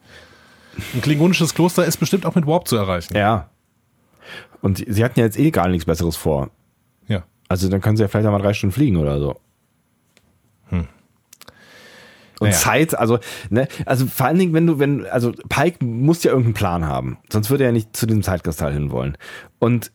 Ein 0.95 1.01
klingonisches 1.01 1.55
Kloster 1.55 1.87
ist 1.87 1.97
bestimmt 1.97 2.27
auch 2.27 2.35
mit 2.35 2.47
Warp 2.47 2.69
zu 2.69 2.77
erreichen. 2.77 3.17
Ja. 3.17 3.49
Und 4.61 4.85
sie 4.87 5.03
hatten 5.03 5.19
ja 5.19 5.25
jetzt 5.25 5.39
eh 5.39 5.51
gar 5.51 5.69
nichts 5.69 5.87
Besseres 5.87 6.17
vor. 6.17 6.51
Ja. 7.09 7.25
Also 7.49 7.71
dann 7.71 7.81
können 7.81 7.97
sie 7.97 8.03
ja 8.03 8.09
vielleicht 8.09 8.27
einmal 8.27 8.43
drei 8.43 8.53
Stunden 8.53 8.75
fliegen 8.75 8.99
oder 8.99 9.19
so. 9.19 9.41
Und 12.39 12.49
Naja. 12.49 12.59
Zeit, 12.59 12.99
also, 12.99 13.19
ne, 13.49 13.67
also 13.87 14.05
vor 14.07 14.27
allen 14.27 14.39
Dingen, 14.39 14.53
wenn 14.53 14.67
du, 14.67 14.79
wenn, 14.79 15.07
also 15.07 15.33
Pike 15.49 15.83
muss 15.83 16.23
ja 16.23 16.33
irgendeinen 16.33 16.53
Plan 16.53 16.85
haben. 16.87 17.17
Sonst 17.33 17.49
würde 17.49 17.65
er 17.65 17.69
ja 17.69 17.73
nicht 17.73 17.97
zu 17.97 18.05
diesem 18.07 18.23
Zeitkristall 18.23 18.75
hinwollen. 18.75 19.17
Und 19.59 19.91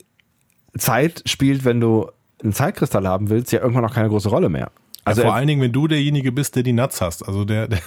Zeit 0.75 1.21
spielt, 1.27 1.65
wenn 1.65 1.79
du 1.79 2.09
einen 2.43 2.53
Zeitkristall 2.53 3.07
haben 3.07 3.29
willst, 3.29 3.51
ja 3.51 3.59
irgendwann 3.61 3.85
auch 3.85 3.93
keine 3.93 4.09
große 4.09 4.29
Rolle 4.29 4.49
mehr. 4.49 4.71
Also 5.03 5.21
Also 5.21 5.23
vor 5.23 5.35
allen 5.35 5.47
Dingen, 5.47 5.61
wenn 5.61 5.71
du 5.71 5.87
derjenige 5.87 6.31
bist, 6.31 6.55
der 6.55 6.63
die 6.63 6.73
Nuts 6.73 7.01
hast. 7.01 7.27
Also 7.27 7.43
der, 7.45 7.67
der 7.67 7.79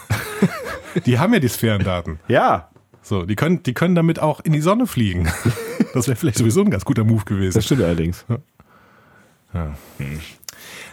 die 1.07 1.19
haben 1.19 1.33
ja 1.33 1.41
die 1.41 1.49
Sphärendaten. 1.49 2.19
ja, 2.29 2.69
So, 3.03 3.25
die 3.25 3.37
können, 3.37 3.63
die 3.63 3.75
können 3.75 3.95
damit 3.95 4.19
auch 4.19 4.41
in 4.41 4.53
die 4.53 4.61
Sonne 4.61 4.87
fliegen. 4.87 5.29
Das 5.93 6.09
wäre 6.09 6.17
vielleicht 6.17 6.39
sowieso 6.39 6.61
ein 6.61 6.71
ganz 6.71 6.85
guter 6.85 7.05
Move 7.05 7.25
gewesen. 7.25 7.55
das 7.55 7.67
stimmt 7.67 7.83
allerdings. 7.83 8.25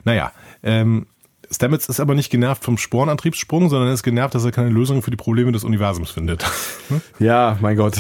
Naja, 0.03 0.31
ähm, 0.61 1.07
Stamets 1.49 1.89
ist 1.89 1.99
aber 1.99 2.13
nicht 2.13 2.29
genervt 2.29 2.63
vom 2.63 2.77
Sporenantriebssprung, 2.77 3.69
sondern 3.69 3.87
er 3.89 3.93
ist 3.95 4.03
genervt, 4.03 4.35
dass 4.35 4.45
er 4.45 4.51
keine 4.51 4.69
Lösung 4.69 5.01
für 5.01 5.09
die 5.11 5.17
Probleme 5.17 5.51
des 5.51 5.63
Universums 5.63 6.11
findet. 6.11 6.45
Ja, 7.19 7.57
mein 7.61 7.77
Gott. 7.77 7.95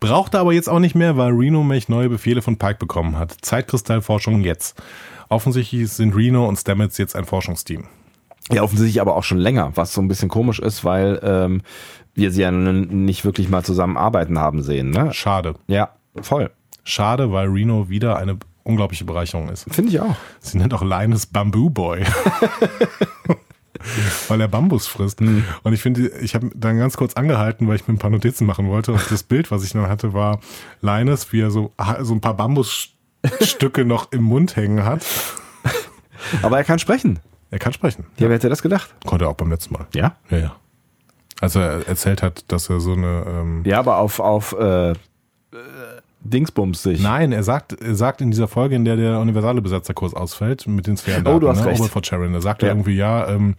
Brauchte 0.00 0.38
aber 0.38 0.52
jetzt 0.52 0.68
auch 0.68 0.78
nicht 0.78 0.94
mehr, 0.94 1.16
weil 1.16 1.32
Reno 1.32 1.64
Mech 1.64 1.88
neue 1.88 2.08
Befehle 2.08 2.42
von 2.42 2.56
Pike 2.56 2.78
bekommen 2.78 3.18
hat. 3.18 3.36
Zeitkristallforschung 3.42 4.42
jetzt. 4.42 4.80
Offensichtlich 5.28 5.90
sind 5.90 6.14
Reno 6.14 6.46
und 6.46 6.56
Stamets 6.56 6.98
jetzt 6.98 7.16
ein 7.16 7.24
Forschungsteam. 7.24 7.84
Ja, 8.50 8.62
offensichtlich 8.62 9.00
aber 9.00 9.16
auch 9.16 9.24
schon 9.24 9.38
länger, 9.38 9.72
was 9.74 9.92
so 9.92 10.00
ein 10.00 10.08
bisschen 10.08 10.28
komisch 10.28 10.58
ist, 10.58 10.84
weil 10.84 11.20
ähm, 11.22 11.62
wir 12.14 12.30
sie 12.30 12.42
ja 12.42 12.50
nicht 12.50 13.24
wirklich 13.24 13.48
mal 13.48 13.62
zusammenarbeiten 13.62 14.38
haben 14.38 14.62
sehen. 14.62 14.90
Ne? 14.90 15.12
Schade. 15.12 15.54
Ja, 15.66 15.90
voll. 16.20 16.50
Schade, 16.84 17.32
weil 17.32 17.48
Reno 17.48 17.90
wieder 17.90 18.16
eine 18.16 18.38
unglaubliche 18.62 19.04
Bereicherung 19.04 19.48
ist. 19.48 19.66
Finde 19.70 19.90
ich 19.90 20.00
auch. 20.00 20.16
Sie 20.40 20.58
nennt 20.58 20.72
auch 20.72 20.82
Linus 20.82 21.26
Bamboo 21.26 21.70
Boy. 21.70 22.04
weil 24.28 24.40
er 24.40 24.48
Bambus 24.48 24.86
frisst. 24.86 25.20
Und 25.20 25.72
ich 25.72 25.82
finde, 25.82 26.08
ich 26.20 26.34
habe 26.34 26.50
dann 26.54 26.78
ganz 26.78 26.96
kurz 26.96 27.14
angehalten, 27.14 27.68
weil 27.68 27.76
ich 27.76 27.86
mir 27.88 27.94
ein 27.94 27.98
paar 27.98 28.10
Notizen 28.10 28.46
machen 28.46 28.68
wollte. 28.68 28.92
Und 28.92 29.10
das 29.10 29.22
Bild, 29.22 29.50
was 29.50 29.64
ich 29.64 29.72
dann 29.72 29.88
hatte, 29.88 30.12
war 30.12 30.40
Linus, 30.80 31.32
wie 31.32 31.40
er 31.40 31.50
so, 31.50 31.72
so 32.00 32.14
ein 32.14 32.20
paar 32.20 32.34
Bambusstücke 32.34 33.84
noch 33.84 34.12
im 34.12 34.22
Mund 34.22 34.56
hängen 34.56 34.84
hat. 34.84 35.04
Aber 36.42 36.58
er 36.58 36.64
kann 36.64 36.78
sprechen. 36.78 37.20
Er 37.50 37.58
kann 37.58 37.72
sprechen. 37.72 38.04
Ja, 38.18 38.28
wer 38.28 38.36
hätte 38.36 38.48
das 38.48 38.62
gedacht? 38.62 38.94
Konnte 39.06 39.24
er 39.24 39.30
auch 39.30 39.34
beim 39.36 39.50
letzten 39.50 39.74
Mal. 39.74 39.86
Ja? 39.94 40.16
Ja, 40.30 40.38
ja. 40.38 40.56
Als 41.40 41.54
er 41.54 41.86
erzählt 41.86 42.22
hat, 42.22 42.44
dass 42.48 42.68
er 42.68 42.80
so 42.80 42.92
eine. 42.92 43.24
Ähm, 43.26 43.62
Ja, 43.64 43.78
aber 43.78 43.98
auf, 43.98 44.18
auf 44.20 44.52
äh, 44.58 44.92
Dingsbums 46.20 46.82
sich. 46.82 47.00
Nein, 47.00 47.32
er 47.32 47.42
sagt, 47.44 47.72
er 47.80 47.94
sagt 47.94 48.20
in 48.20 48.30
dieser 48.30 48.48
Folge, 48.48 48.74
in 48.74 48.84
der 48.84 48.96
der 48.96 49.20
universale 49.20 49.62
Besetzerkurs 49.62 50.14
ausfällt, 50.14 50.66
mit 50.66 50.86
den 50.86 50.96
Sphären. 50.96 51.26
Oh, 51.26 51.38
du 51.38 51.48
hast 51.48 51.64
recht. 51.64 51.80
Overford 51.80 52.06
Sharon. 52.06 52.32
Da 52.32 52.40
sagt 52.40 52.62
er 52.62 52.68
Ja. 52.68 52.74
irgendwie, 52.74 52.96
ja, 52.96 53.28
ähm, 53.28 53.54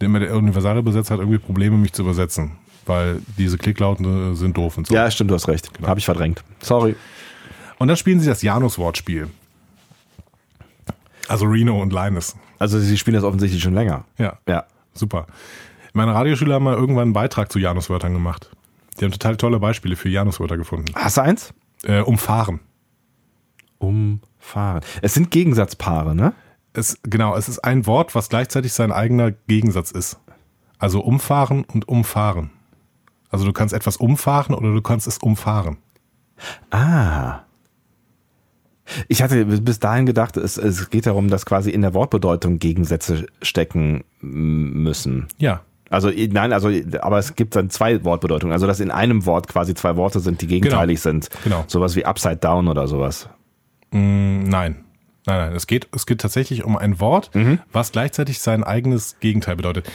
der, 0.00 0.08
der 0.08 0.34
universale 0.36 0.82
Besetzer 0.82 1.14
hat 1.14 1.20
irgendwie 1.20 1.38
Probleme, 1.38 1.76
mich 1.76 1.92
zu 1.92 2.02
übersetzen. 2.02 2.52
Weil 2.86 3.20
diese 3.36 3.58
Klicklauten 3.58 4.34
sind 4.34 4.56
doof 4.56 4.78
und 4.78 4.86
so. 4.86 4.94
Ja, 4.94 5.10
stimmt, 5.10 5.30
du 5.30 5.34
hast 5.34 5.46
recht. 5.48 5.70
Habe 5.86 6.00
ich 6.00 6.06
verdrängt. 6.06 6.42
Sorry. 6.62 6.96
Und 7.78 7.88
dann 7.88 7.96
spielen 7.98 8.18
sie 8.20 8.26
das 8.28 8.40
Janus-Wortspiel. 8.40 9.28
Also 11.28 11.44
Reno 11.44 11.80
und 11.80 11.92
Linus. 11.92 12.34
Also 12.58 12.78
sie 12.80 12.96
spielen 12.96 13.14
das 13.16 13.24
offensichtlich 13.24 13.62
schon 13.62 13.74
länger. 13.74 14.04
Ja, 14.16 14.38
Ja. 14.48 14.64
super. 14.94 15.26
Meine 15.92 16.14
Radioschüler 16.14 16.54
haben 16.54 16.64
mal 16.64 16.74
irgendwann 16.74 17.02
einen 17.02 17.12
Beitrag 17.12 17.52
zu 17.52 17.58
Janus-Wörtern 17.58 18.14
gemacht. 18.14 18.50
Die 18.98 19.04
haben 19.04 19.12
total 19.12 19.36
tolle 19.36 19.58
Beispiele 19.58 19.94
für 19.96 20.08
Janus-Wörter 20.08 20.56
gefunden. 20.56 20.86
Hast 20.94 21.18
du 21.18 21.20
eins? 21.22 21.52
Äh, 21.84 22.00
umfahren. 22.00 22.60
Umfahren. 23.78 24.82
Es 25.02 25.14
sind 25.14 25.30
Gegensatzpaare, 25.30 26.14
ne? 26.14 26.34
Es, 26.72 26.98
genau, 27.02 27.36
es 27.36 27.48
ist 27.48 27.60
ein 27.60 27.86
Wort, 27.86 28.14
was 28.14 28.28
gleichzeitig 28.28 28.72
sein 28.72 28.92
eigener 28.92 29.32
Gegensatz 29.32 29.90
ist. 29.90 30.18
Also 30.78 31.00
umfahren 31.00 31.64
und 31.64 31.88
umfahren. 31.88 32.50
Also 33.30 33.44
du 33.44 33.52
kannst 33.52 33.74
etwas 33.74 33.96
umfahren 33.96 34.54
oder 34.54 34.72
du 34.72 34.80
kannst 34.80 35.06
es 35.06 35.18
umfahren. 35.18 35.78
Ah. 36.70 37.40
Ich 39.06 39.22
hatte 39.22 39.44
bis 39.44 39.80
dahin 39.80 40.06
gedacht, 40.06 40.36
es, 40.36 40.56
es 40.56 40.88
geht 40.88 41.06
darum, 41.06 41.28
dass 41.28 41.44
quasi 41.44 41.70
in 41.70 41.82
der 41.82 41.94
Wortbedeutung 41.94 42.58
Gegensätze 42.58 43.26
stecken 43.42 44.04
müssen. 44.20 45.28
Ja. 45.36 45.62
Also 45.90 46.10
nein, 46.10 46.52
also 46.52 46.70
aber 47.00 47.18
es 47.18 47.34
gibt 47.34 47.56
dann 47.56 47.70
zwei 47.70 48.04
Wortbedeutungen. 48.04 48.52
Also 48.52 48.66
dass 48.66 48.80
in 48.80 48.90
einem 48.90 49.24
Wort 49.26 49.48
quasi 49.48 49.74
zwei 49.74 49.96
Worte 49.96 50.20
sind, 50.20 50.42
die 50.42 50.46
gegenteilig 50.46 51.00
sind. 51.00 51.28
Genau. 51.44 51.64
Sowas 51.66 51.96
wie 51.96 52.04
Upside 52.04 52.36
Down 52.36 52.68
oder 52.68 52.86
sowas. 52.86 53.28
Mm, 53.90 54.44
nein. 54.44 54.84
Nein, 55.28 55.40
nein. 55.40 55.52
Es 55.54 55.66
geht, 55.66 55.88
es 55.94 56.06
geht 56.06 56.22
tatsächlich 56.22 56.64
um 56.64 56.78
ein 56.78 57.00
Wort, 57.00 57.30
was 57.70 57.92
gleichzeitig 57.92 58.38
sein 58.38 58.64
eigenes 58.64 59.16
Gegenteil 59.20 59.56
bedeutet. 59.56 59.90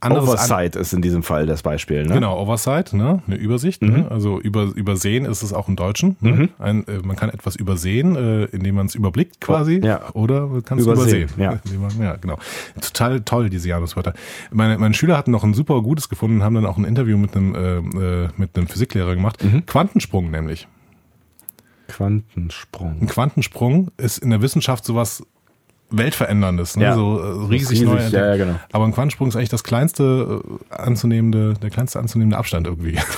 An 0.00 0.34
Oversight 0.34 0.76
ist 0.76 0.94
in 0.94 1.02
diesem 1.02 1.22
Fall 1.22 1.44
das 1.44 1.62
Beispiel. 1.62 2.06
Ne? 2.06 2.14
Genau, 2.14 2.38
Oversight, 2.40 2.94
ne? 2.94 3.22
eine 3.26 3.36
Übersicht. 3.36 3.82
Ne? 3.82 4.06
Also 4.10 4.40
über, 4.40 4.64
übersehen 4.74 5.26
ist 5.26 5.42
es 5.42 5.52
auch 5.52 5.68
im 5.68 5.76
Deutschen. 5.76 6.16
Ne? 6.20 6.48
Ein, 6.58 6.86
äh, 6.86 7.00
man 7.04 7.16
kann 7.16 7.28
etwas 7.28 7.54
übersehen, 7.54 8.16
äh, 8.16 8.44
indem 8.46 8.76
man 8.76 8.86
es 8.86 8.94
überblickt 8.94 9.42
quasi. 9.42 9.80
Oh, 9.82 9.86
ja. 9.86 10.00
Oder 10.14 10.46
man 10.46 10.64
kann 10.64 10.78
es 10.78 10.86
Übersehen, 10.86 11.28
übersehen. 11.36 11.42
ja. 11.42 11.60
Man, 11.78 12.02
ja, 12.02 12.16
genau. 12.16 12.38
Total 12.80 13.20
toll, 13.20 13.50
diese 13.50 13.68
Januswörter. 13.68 14.14
Meine, 14.50 14.78
meine 14.78 14.94
Schüler 14.94 15.16
hatten 15.16 15.30
noch 15.30 15.44
ein 15.44 15.54
super 15.54 15.80
gutes 15.82 16.08
gefunden 16.08 16.38
und 16.38 16.44
haben 16.44 16.54
dann 16.54 16.66
auch 16.66 16.78
ein 16.78 16.84
Interview 16.84 17.18
mit 17.18 17.36
einem, 17.36 17.54
äh, 17.54 18.24
äh, 18.24 18.28
mit 18.36 18.56
einem 18.56 18.66
Physiklehrer 18.66 19.14
gemacht. 19.14 19.44
Mhm. 19.44 19.66
Quantensprung 19.66 20.30
nämlich. 20.30 20.66
Quantensprung. 21.98 23.00
Ein 23.00 23.06
Quantensprung 23.08 23.90
ist 23.96 24.18
in 24.18 24.30
der 24.30 24.40
Wissenschaft 24.40 24.84
sowas 24.84 25.24
weltveränderndes, 25.90 26.76
ne? 26.76 26.84
Ja. 26.84 26.94
so 26.94 27.18
äh, 27.18 27.46
riesig, 27.48 27.80
Riesig, 27.80 27.86
neu. 27.86 27.96
ja, 27.96 28.26
ja, 28.26 28.36
genau. 28.36 28.60
Aber 28.70 28.84
ein 28.84 28.92
Quantensprung 28.92 29.28
ist 29.28 29.36
eigentlich 29.36 29.48
das 29.48 29.64
kleinste 29.64 30.42
äh, 30.70 30.74
anzunehmende, 30.74 31.54
der 31.54 31.70
kleinste 31.70 31.98
anzunehmende 31.98 32.36
Abstand 32.38 32.66
irgendwie. 32.66 32.98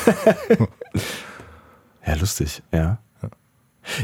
Ja, 2.06 2.14
lustig, 2.14 2.62
ja. 2.72 2.98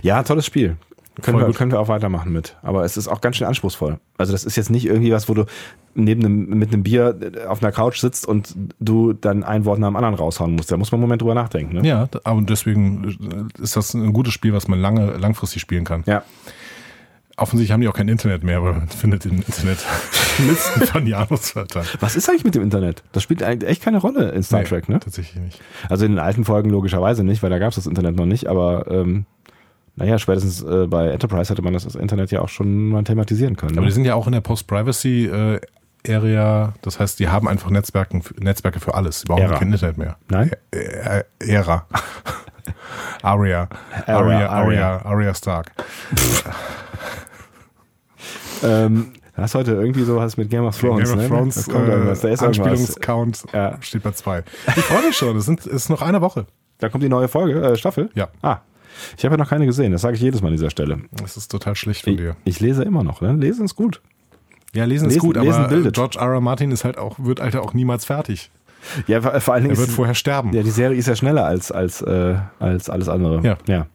Ja, 0.03 0.23
tolles 0.23 0.45
Spiel. 0.45 0.77
Können 1.23 1.39
wir, 1.39 1.51
können 1.55 1.71
wir 1.71 1.81
auch 1.81 1.89
weitermachen 1.89 2.33
mit. 2.33 2.57
Aber 2.63 2.85
es 2.85 2.97
ist 2.97 3.09
auch 3.09 3.21
ganz 3.21 3.37
schön 3.37 3.47
anspruchsvoll. 3.47 3.99
Also 4.19 4.33
das 4.33 4.45
ist 4.45 4.57
jetzt 4.57 4.71
nicht 4.71 4.85
irgendwie 4.85 5.13
was, 5.13 5.29
wo 5.29 5.35
du 5.35 5.47
neben 5.95 6.25
einem, 6.25 6.59
mit 6.59 6.73
einem 6.73 6.83
Bier 6.83 7.19
auf 7.49 7.63
einer 7.63 7.73
Couch 7.73 7.99
sitzt 8.01 8.27
und 8.27 8.55
du 8.81 9.15
dann 9.15 9.43
ein 9.43 9.65
Wort 9.65 9.79
nach 9.79 9.89
dem 9.89 9.97
anderen 9.97 10.15
raushauen 10.15 10.55
musst. 10.55 10.71
Da 10.71 10.77
muss 10.77 10.93
man 10.93 10.99
einen 10.99 11.03
Moment 11.09 11.23
drüber 11.23 11.35
nachdenken. 11.35 11.77
Ne? 11.77 11.89
Ja, 11.89 12.09
aber 12.25 12.43
deswegen 12.43 13.49
äh, 13.59 13.63
ist 13.63 13.77
das 13.77 13.95
ein 13.95 14.13
gutes 14.13 14.35
Spiel, 14.35 14.53
was 14.53 14.69
man 14.69 14.79
lange, 14.79 15.17
langfristig 15.17 15.63
spielen 15.63 15.85
kann. 15.85 16.03
Ja. 16.07 16.23
Offensichtlich 17.39 17.73
haben 17.73 17.83
die 17.83 17.89
auch 17.89 17.95
kein 17.95 18.09
Internet 18.09 18.45
mehr, 18.45 18.59
aber 18.59 18.73
man 18.73 18.89
findet 18.89 19.27
im 19.27 19.37
Internet 19.37 19.79
Listen 20.47 20.87
von 20.87 21.07
Januswörtern. 21.07 21.85
Was 22.01 22.17
ist 22.17 22.29
eigentlich 22.31 22.45
mit 22.45 22.55
dem 22.55 22.63
Internet? 22.63 23.03
Das 23.13 23.23
spielt 23.23 23.43
eigentlich 23.43 23.71
echt 23.71 23.83
keine 23.83 23.99
Rolle 23.99 24.31
in 24.31 24.43
Star 24.43 24.61
Nee, 24.61 24.67
Trek, 24.67 24.89
ne? 24.89 25.01
Tatsächlich 25.01 25.43
nicht. 25.43 25.61
Also 25.91 26.07
in 26.07 26.13
den 26.13 26.19
alten 26.19 26.47
Folgen 26.47 26.71
logischerweise 26.71 27.25
nicht, 27.25 27.43
weil 27.43 27.51
da 27.51 27.59
gab 27.59 27.71
es 27.71 27.77
das 27.77 27.87
Internet 27.87 28.17
noch 28.17 28.25
nicht, 28.25 28.47
aber 28.47 28.87
ähm, 28.91 29.27
naja, 29.97 30.19
spätestens 30.19 30.63
äh, 30.63 30.87
bei 30.87 31.09
Enterprise 31.09 31.51
hätte 31.51 31.63
man 31.63 31.73
das, 31.73 31.85
das 31.85 31.95
Internet 31.95 32.31
ja 32.31 32.41
auch 32.41 32.49
schon 32.49 32.89
mal 32.91 33.03
thematisieren 33.05 33.57
können. 33.57 33.73
Aber 33.73 33.81
die 33.83 33.87
Ne? 33.89 33.93
sind 33.95 34.05
ja 34.05 34.15
auch 34.15 34.27
in 34.27 34.33
der 34.33 34.41
Post-Privacy-Area, 34.43 36.75
das 36.83 37.01
heißt, 37.01 37.19
die 37.19 37.29
haben 37.29 37.49
einfach 37.49 37.71
Netzwerken, 37.71 38.23
Netzwerke 38.39 38.81
für 38.81 38.95
alles. 38.95 39.21
Sie 39.21 39.27
brauchen 39.27 39.43
Ära. 39.43 39.59
kein 39.59 39.73
Internet 39.73 39.97
mehr. 39.99 40.17
Nein? 40.29 40.51
Ä- 40.75 41.25
Ära. 41.41 41.87
Aria. 43.23 43.69
Aria, 44.07 44.49
Aria, 44.51 45.03
Aria 45.05 45.35
Stark. 45.35 45.71
Ähm, 48.63 49.13
hast 49.35 49.55
heute 49.55 49.73
irgendwie 49.73 50.03
sowas 50.03 50.37
mit 50.39 50.49
Game 50.51 50.65
of 50.65 50.79
Thrones, 50.79 51.09
Game 51.11 51.19
of 51.19 51.23
ne? 51.25 51.29
Thrones 51.29 51.67
da 51.67 51.73
kommt 51.73 51.89
irgendwas, 51.89 52.21
da 52.21 52.29
äh, 52.29 52.33
ist 52.33 52.43
irgendwas. 52.43 52.67
Anspielungscount 52.69 53.45
Ja. 53.53 53.77
steht 53.83 54.03
bei 54.03 54.11
zwei. 54.13 54.43
Ich 54.75 54.83
freue 54.85 55.07
mich 55.07 55.15
schon, 55.17 55.37
es 55.37 55.45
sind- 55.45 55.61
es 55.61 55.67
ist 55.67 55.89
noch 55.91 56.01
eine 56.03 56.21
Woche. 56.23 56.47
Da 56.79 56.89
kommt 56.89 57.05
die 57.05 57.09
neue 57.11 57.29
Folge, 57.29 57.61
äh, 57.63 57.77
Staffel? 57.77 58.09
Ja. 58.15 58.29
Ah, 58.43 58.59
ich 59.17 59.25
habe 59.25 59.35
ja 59.35 59.39
noch 59.39 59.49
keine 59.49 59.67
gesehen, 59.67 59.93
das 59.93 60.03
sage 60.03 60.17
ich 60.17 60.21
jedes 60.23 60.41
Mal 60.43 60.49
an 60.49 60.55
dieser 60.55 60.71
Stelle. 60.71 61.01
Das 61.13 61.37
ist 61.37 61.49
total 61.51 61.75
schlecht 61.77 62.05
von 62.05 62.13
Ich, 62.15 62.19
dir. 62.19 62.37
ich 62.45 62.61
lese 62.61 62.83
immer 62.85 63.03
noch, 63.05 63.21
ne? 63.21 63.33
Lesen 63.35 63.65
ist 63.65 63.77
gut. 63.77 64.01
Ja, 64.75 64.85
lesen, 64.85 65.07
ist 65.09 65.15
Lesen- 65.15 65.21
gut, 65.27 65.37
lesen 65.37 65.53
aber 65.53 65.69
bildet. 65.69 65.95
George 65.95 66.19
R. 66.19 66.33
R. 66.35 66.41
Martin 66.41 66.71
ist 66.71 66.85
halt 66.85 66.99
auch, 66.99 67.19
wird 67.19 67.41
halt 67.41 67.57
auch 67.57 67.73
niemals 67.75 68.05
fertig. 68.05 68.51
Ja, 69.07 69.21
vor 69.41 69.55
allen 69.55 69.65
Dingen 69.65 69.75
Er 69.75 69.79
wird 69.79 69.89
ist, 69.89 69.95
vorher 69.97 70.15
sterben. 70.15 70.53
ja, 70.53 70.63
die 70.63 70.71
Serie 70.71 70.97
ist 70.99 71.07
ja 71.09 71.17
schneller 71.17 71.45
als, 71.45 71.73
als, 71.73 72.03
äh, 72.03 72.37
als 72.59 72.89
alles 72.91 73.09
andere. 73.09 73.41
Ja. 73.43 73.57
ja. 73.67 73.87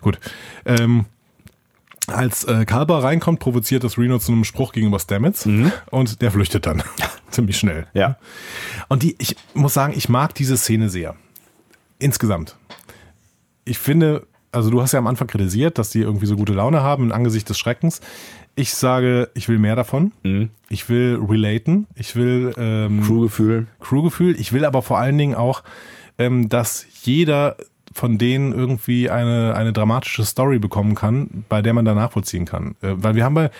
Gut. 0.00 0.18
Ähm, 0.66 1.06
als 2.08 2.44
äh, 2.44 2.64
Kalber 2.64 3.02
reinkommt, 3.04 3.38
provoziert 3.38 3.84
das 3.84 3.96
Reno 3.96 4.18
zu 4.18 4.32
einem 4.32 4.44
Spruch 4.44 4.72
gegenüber 4.72 4.98
Stamets 4.98 5.46
und 5.90 6.20
der 6.22 6.30
flüchtet 6.32 6.66
dann 6.66 6.82
ziemlich 7.30 7.56
schnell. 7.58 7.86
Ja. 7.94 8.16
Und 8.88 9.02
die, 9.04 9.14
ich 9.18 9.36
muss 9.54 9.74
sagen, 9.74 9.92
ich 9.96 10.08
mag 10.08 10.34
diese 10.34 10.56
Szene 10.56 10.90
sehr. 10.90 11.14
Insgesamt. 12.00 12.56
Ich 13.70 13.78
finde, 13.78 14.26
also 14.50 14.68
du 14.68 14.82
hast 14.82 14.90
ja 14.90 14.98
am 14.98 15.06
Anfang 15.06 15.28
kritisiert, 15.28 15.78
dass 15.78 15.90
die 15.90 16.00
irgendwie 16.00 16.26
so 16.26 16.34
gute 16.34 16.52
Laune 16.52 16.82
haben 16.82 17.04
im 17.04 17.12
Angesicht 17.12 17.48
des 17.48 17.56
Schreckens. 17.56 18.00
Ich 18.56 18.74
sage, 18.74 19.30
ich 19.34 19.48
will 19.48 19.60
mehr 19.60 19.76
davon. 19.76 20.10
Ich 20.68 20.88
will 20.88 21.20
relaten. 21.22 21.86
Ich 21.94 22.16
will 22.16 22.52
ähm, 22.58 23.00
Crewgefühl. 23.00 23.68
Crewgefühl. 23.78 24.34
Ich 24.40 24.52
will 24.52 24.64
aber 24.64 24.82
vor 24.82 24.98
allen 24.98 25.16
Dingen 25.16 25.36
auch, 25.36 25.62
ähm, 26.18 26.48
dass 26.48 26.84
jeder 27.04 27.56
von 27.92 28.18
denen 28.18 28.52
irgendwie 28.52 29.10
eine, 29.10 29.54
eine 29.56 29.72
dramatische 29.72 30.24
Story 30.24 30.58
bekommen 30.60 30.94
kann, 30.94 31.44
bei 31.48 31.60
der 31.60 31.74
man 31.74 31.84
da 31.84 31.94
nachvollziehen 31.94 32.44
kann. 32.44 32.76
Äh, 32.82 32.92
weil 32.96 33.16
wir 33.16 33.24
haben 33.24 33.34
bei, 33.34 33.50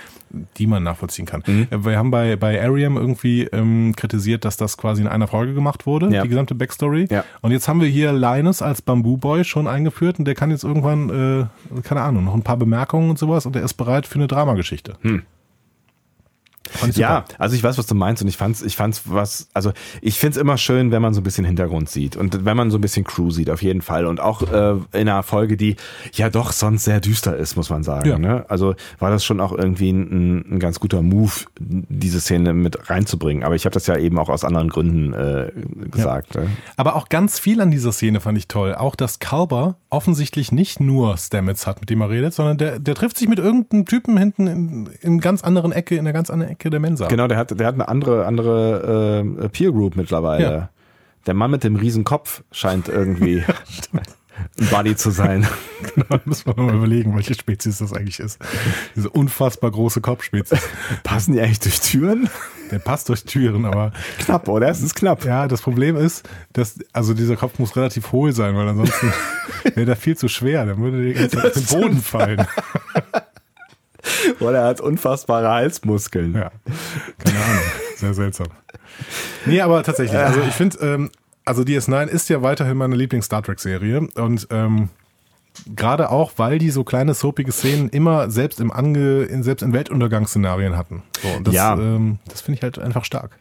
die 0.57 0.69
man 0.69 0.85
nachvollziehen 0.85 1.27
kann. 1.27 1.43
Mhm. 1.47 1.67
Äh, 1.71 1.85
wir 1.85 1.99
haben 1.99 2.13
bei, 2.13 2.37
bei 2.37 2.63
Ariam 2.63 2.97
irgendwie 2.97 3.43
ähm, 3.45 3.93
kritisiert, 3.97 4.45
dass 4.45 4.57
das 4.57 4.77
quasi 4.77 5.03
in 5.03 5.09
einer 5.09 5.27
Folge 5.27 5.53
gemacht 5.55 5.85
wurde, 5.85 6.11
Ja. 6.15 6.23
die 6.23 6.29
gesamte 6.29 6.55
Backstory. 6.55 7.09
Ja. 7.11 7.25
Und 7.41 7.51
jetzt 7.51 7.67
haben 7.67 7.81
wir 7.81 7.89
hier 7.89 8.13
Linus 8.13 8.63
als 8.63 8.83
Bamboo 8.83 9.17
Boy 9.17 9.43
schon 9.43 9.67
eingeführt 9.67 10.21
und 10.21 10.27
der 10.27 10.37
kann 10.37 10.51
jetzt 10.53 10.63
irgendwann, 10.63 11.49
äh, 11.75 11.81
keine 11.83 12.03
Ahnung, 12.03 12.25
noch 12.25 12.35
ein 12.35 12.43
paar 12.43 12.57
Bemerkungen 12.57 13.11
und 13.11 13.19
sowas 13.19 13.47
und 13.47 13.57
er 13.57 13.63
ist 13.63 13.75
bereit 13.75 14.07
für 14.07 14.17
eine 14.17 14.29
Dramageschichte. 14.29 14.95
Super. 15.03 15.23
Ja, 16.95 17.25
also 17.39 17.57
ich 17.57 17.63
weiß, 17.63 17.79
was 17.79 17.87
du 17.87 17.95
meinst 17.95 18.23
und 18.23 18.29
ich 18.29 18.37
fand's, 18.37 18.63
ich 18.63 18.77
fand's 18.77 19.03
was, 19.05 19.49
also 19.55 19.73
ich 20.01 20.19
find's 20.19 20.37
immer 20.37 20.59
schön, 20.59 20.91
wenn 20.91 21.03
man 21.03 21.15
so 21.15 21.21
ein 21.21 21.25
bisschen 21.25 21.45
Hintergrund 21.45 21.89
sieht 21.89 22.17
und 22.17 22.45
wenn 22.45 22.57
man 22.57 22.71
so 22.71 22.79
ein 22.79 22.81
bisschen 22.81 23.05
Crew 23.05 23.31
sieht, 23.31 23.51
auf 23.51 23.63
jeden 23.63 23.83
Fall 23.83 24.07
und 24.07 24.21
auch 24.21 24.43
äh, 24.43 24.73
in 24.93 25.09
einer 25.09 25.23
Folge, 25.23 25.57
die 25.57 25.77
ja 26.13 26.31
doch 26.31 26.53
sonst 26.53 26.85
sehr 26.85 27.01
düster 27.01 27.37
ist, 27.37 27.57
muss 27.57 27.71
man 27.71 27.83
sagen. 27.83 28.09
Ja. 28.09 28.19
Ne? 28.19 28.45
Also 28.49 28.75
war 28.99 29.11
das 29.11 29.25
schon 29.25 29.41
auch 29.41 29.53
irgendwie 29.53 29.91
ein, 29.91 30.55
ein 30.57 30.59
ganz 30.59 30.81
guter 30.81 31.03
Move, 31.03 31.33
diese 31.59 32.21
Szene 32.21 32.53
mit 32.53 32.91
reinzubringen. 32.91 33.45
Aber 33.45 33.55
ich 33.55 33.65
habe 33.65 33.75
das 33.75 33.87
ja 33.87 33.97
eben 33.97 34.19
auch 34.19 34.29
aus 34.29 34.45
anderen 34.45 34.69
Gründen 34.69 35.13
äh, 35.13 35.53
gesagt. 35.91 36.35
Ne? 36.35 36.49
Aber 36.77 36.97
auch 36.97 37.09
ganz 37.09 37.39
viel 37.39 37.61
an 37.61 37.71
dieser 37.71 37.93
Szene 37.93 38.21
fand 38.21 38.39
ich 38.39 38.49
toll. 38.49 38.75
Auch, 38.75 38.95
dass 38.95 39.19
Kalber 39.19 39.77
offensichtlich 39.89 40.53
nicht 40.53 40.81
nur 40.81 41.17
Stamets 41.17 41.67
hat, 41.67 41.81
mit 41.81 41.91
dem 41.91 42.01
er 42.01 42.11
redet, 42.11 42.35
sondern 42.35 42.59
der, 42.59 42.79
der 42.79 42.95
trifft 42.95 43.17
sich 43.17 43.29
mit 43.29 43.39
irgendeinem 43.39 43.87
Typen 43.87 44.17
hinten 44.17 44.47
in, 44.47 44.91
in 45.01 45.21
ganz 45.21 45.43
anderen 45.43 45.73
Ecke, 45.73 45.95
in 45.95 46.01
einer 46.01 46.13
ganz 46.13 46.31
anderen 46.31 46.53
Ecke 46.53 46.60
der 46.69 46.81
Mensa. 46.81 47.07
Genau, 47.07 47.27
der 47.27 47.39
hat, 47.39 47.59
der 47.59 47.67
hat 47.67 47.75
eine 47.75 47.89
andere, 47.89 48.27
andere 48.27 49.25
äh, 49.43 49.49
Peer 49.49 49.73
Group 49.73 49.97
mittlerweile. 49.97 50.53
Ja. 50.53 50.69
Der 51.27 51.35
Mann 51.35 51.51
mit 51.51 51.65
dem 51.65 51.77
riesen 51.77 52.05
Kopf 52.05 52.43
scheint 52.51 52.89
irgendwie 52.89 53.43
ein 53.93 54.67
Buddy 54.71 54.97
zu 54.97 55.11
sein. 55.11 55.47
Da 56.11 56.21
muss 56.27 56.45
man 56.45 56.57
mal 56.57 56.75
überlegen, 56.75 57.17
welche 57.17 57.35
Spezies 57.35 57.79
das 57.79 57.95
eigentlich 57.95 58.21
ist. 58.21 58.39
Diese 58.95 59.09
unfassbar 59.09 59.71
große 59.71 60.03
Kopfspezies. 60.03 60.61
Passen 61.03 61.33
die 61.33 61.41
eigentlich 61.41 61.61
durch 61.61 61.81
Türen? 61.81 62.29
Der 62.71 62.79
passt 62.79 63.09
durch 63.09 63.25
Türen, 63.25 63.65
aber 63.65 63.93
Knapp, 64.19 64.47
oder? 64.49 64.69
Es 64.69 64.83
ist 64.83 64.95
knapp. 64.95 65.25
ja, 65.25 65.49
das 65.49 65.63
Problem 65.63 65.97
ist, 65.97 66.29
dass, 66.53 66.79
also 66.93 67.15
dieser 67.15 67.37
Kopf 67.37 67.59
muss 67.59 67.77
relativ 67.77 68.13
hohl 68.13 68.33
sein, 68.33 68.55
weil 68.57 68.69
ansonsten 68.69 69.13
wäre 69.75 69.87
der 69.87 69.97
viel 69.97 70.17
zu 70.17 70.29
schwer, 70.29 70.67
dann 70.67 70.79
würde 70.79 71.15
der 71.15 71.45
auf 71.47 71.53
den 71.53 71.65
Boden 71.65 72.03
fallen. 72.03 72.47
Oder 74.41 74.61
er 74.61 74.67
hat 74.67 74.81
unfassbare 74.81 75.49
Halsmuskeln. 75.51 76.35
Ja, 76.35 76.51
keine 77.19 77.39
Ahnung. 77.45 77.63
Sehr 77.97 78.15
seltsam. 78.15 78.47
Nee, 79.47 79.61
aber 79.61 79.83
tatsächlich. 79.83 80.19
Also 80.19 80.41
ich 80.41 80.55
finde, 80.55 80.79
ähm, 80.81 81.11
also 81.45 81.63
DS9 81.63 82.07
ist 82.07 82.29
ja 82.29 82.43
weiterhin 82.43 82.77
meine 82.77 82.97
Lieblings-Star 82.97 83.43
Trek-Serie 83.43 84.09
und 84.15 84.47
ähm, 84.51 84.89
gerade 85.75 86.11
auch, 86.11 86.33
weil 86.37 86.59
die 86.59 86.71
so 86.71 86.85
kleine 86.85 87.15
soapige 87.15 87.53
Szenen 87.53 87.89
immer 87.89 88.31
selbst 88.31 88.61
im 88.61 88.71
Ange, 88.71 89.23
in, 89.25 89.43
selbst 89.43 89.63
in 89.63 89.73
Weltuntergangsszenarien 89.73 90.77
hatten. 90.77 91.03
So, 91.23 91.29
und 91.29 91.47
das, 91.47 91.55
Ja. 91.55 91.75
ähm, 91.75 92.19
das 92.29 92.41
finde 92.41 92.59
ich 92.59 92.63
halt 92.63 92.79
einfach 92.79 93.05
stark. 93.05 93.39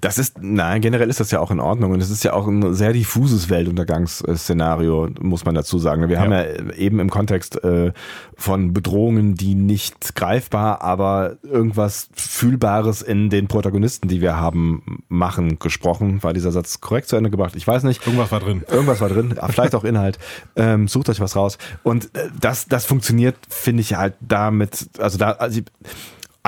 Das 0.00 0.18
ist, 0.18 0.36
nein, 0.40 0.80
generell 0.80 1.08
ist 1.08 1.20
das 1.20 1.30
ja 1.30 1.38
auch 1.40 1.50
in 1.50 1.60
Ordnung 1.60 1.92
und 1.92 2.00
es 2.00 2.10
ist 2.10 2.24
ja 2.24 2.32
auch 2.32 2.46
ein 2.48 2.74
sehr 2.74 2.92
diffuses 2.92 3.48
Weltuntergangsszenario, 3.48 5.08
muss 5.20 5.44
man 5.44 5.54
dazu 5.54 5.78
sagen. 5.78 6.08
Wir 6.08 6.16
Ja. 6.16 6.22
haben 6.22 6.32
ja 6.32 6.44
eben 6.76 6.98
im 7.00 7.10
Kontext 7.10 7.62
äh, 7.62 7.92
von 8.36 8.72
Bedrohungen, 8.72 9.34
die 9.34 9.54
nicht 9.54 10.14
greifbar, 10.16 10.82
aber 10.82 11.36
irgendwas 11.42 12.08
Fühlbares 12.14 13.02
in 13.02 13.30
den 13.30 13.46
Protagonisten, 13.48 14.08
die 14.08 14.20
wir 14.20 14.36
haben, 14.36 15.04
machen, 15.08 15.58
gesprochen. 15.58 16.22
War 16.22 16.32
dieser 16.32 16.52
Satz 16.52 16.80
korrekt 16.80 17.08
zu 17.08 17.16
Ende 17.16 17.30
gebracht? 17.30 17.54
Ich 17.56 17.66
weiß 17.66 17.84
nicht. 17.84 18.04
Irgendwas 18.06 18.32
war 18.32 18.40
drin. 18.40 18.64
Irgendwas 18.70 19.00
war 19.00 19.08
drin, 19.08 19.34
vielleicht 19.48 19.74
auch 19.74 19.84
Inhalt. 19.84 20.18
Ähm, 20.56 20.88
sucht 20.88 21.08
euch 21.08 21.20
was 21.20 21.36
raus. 21.36 21.56
Und 21.84 22.06
äh, 22.16 22.28
das, 22.40 22.66
das 22.66 22.84
funktioniert, 22.84 23.36
finde 23.48 23.80
ich 23.80 23.94
halt 23.94 24.14
damit, 24.20 24.88
also 24.98 25.16
da, 25.18 25.32
also 25.32 25.60
ich, 25.60 25.66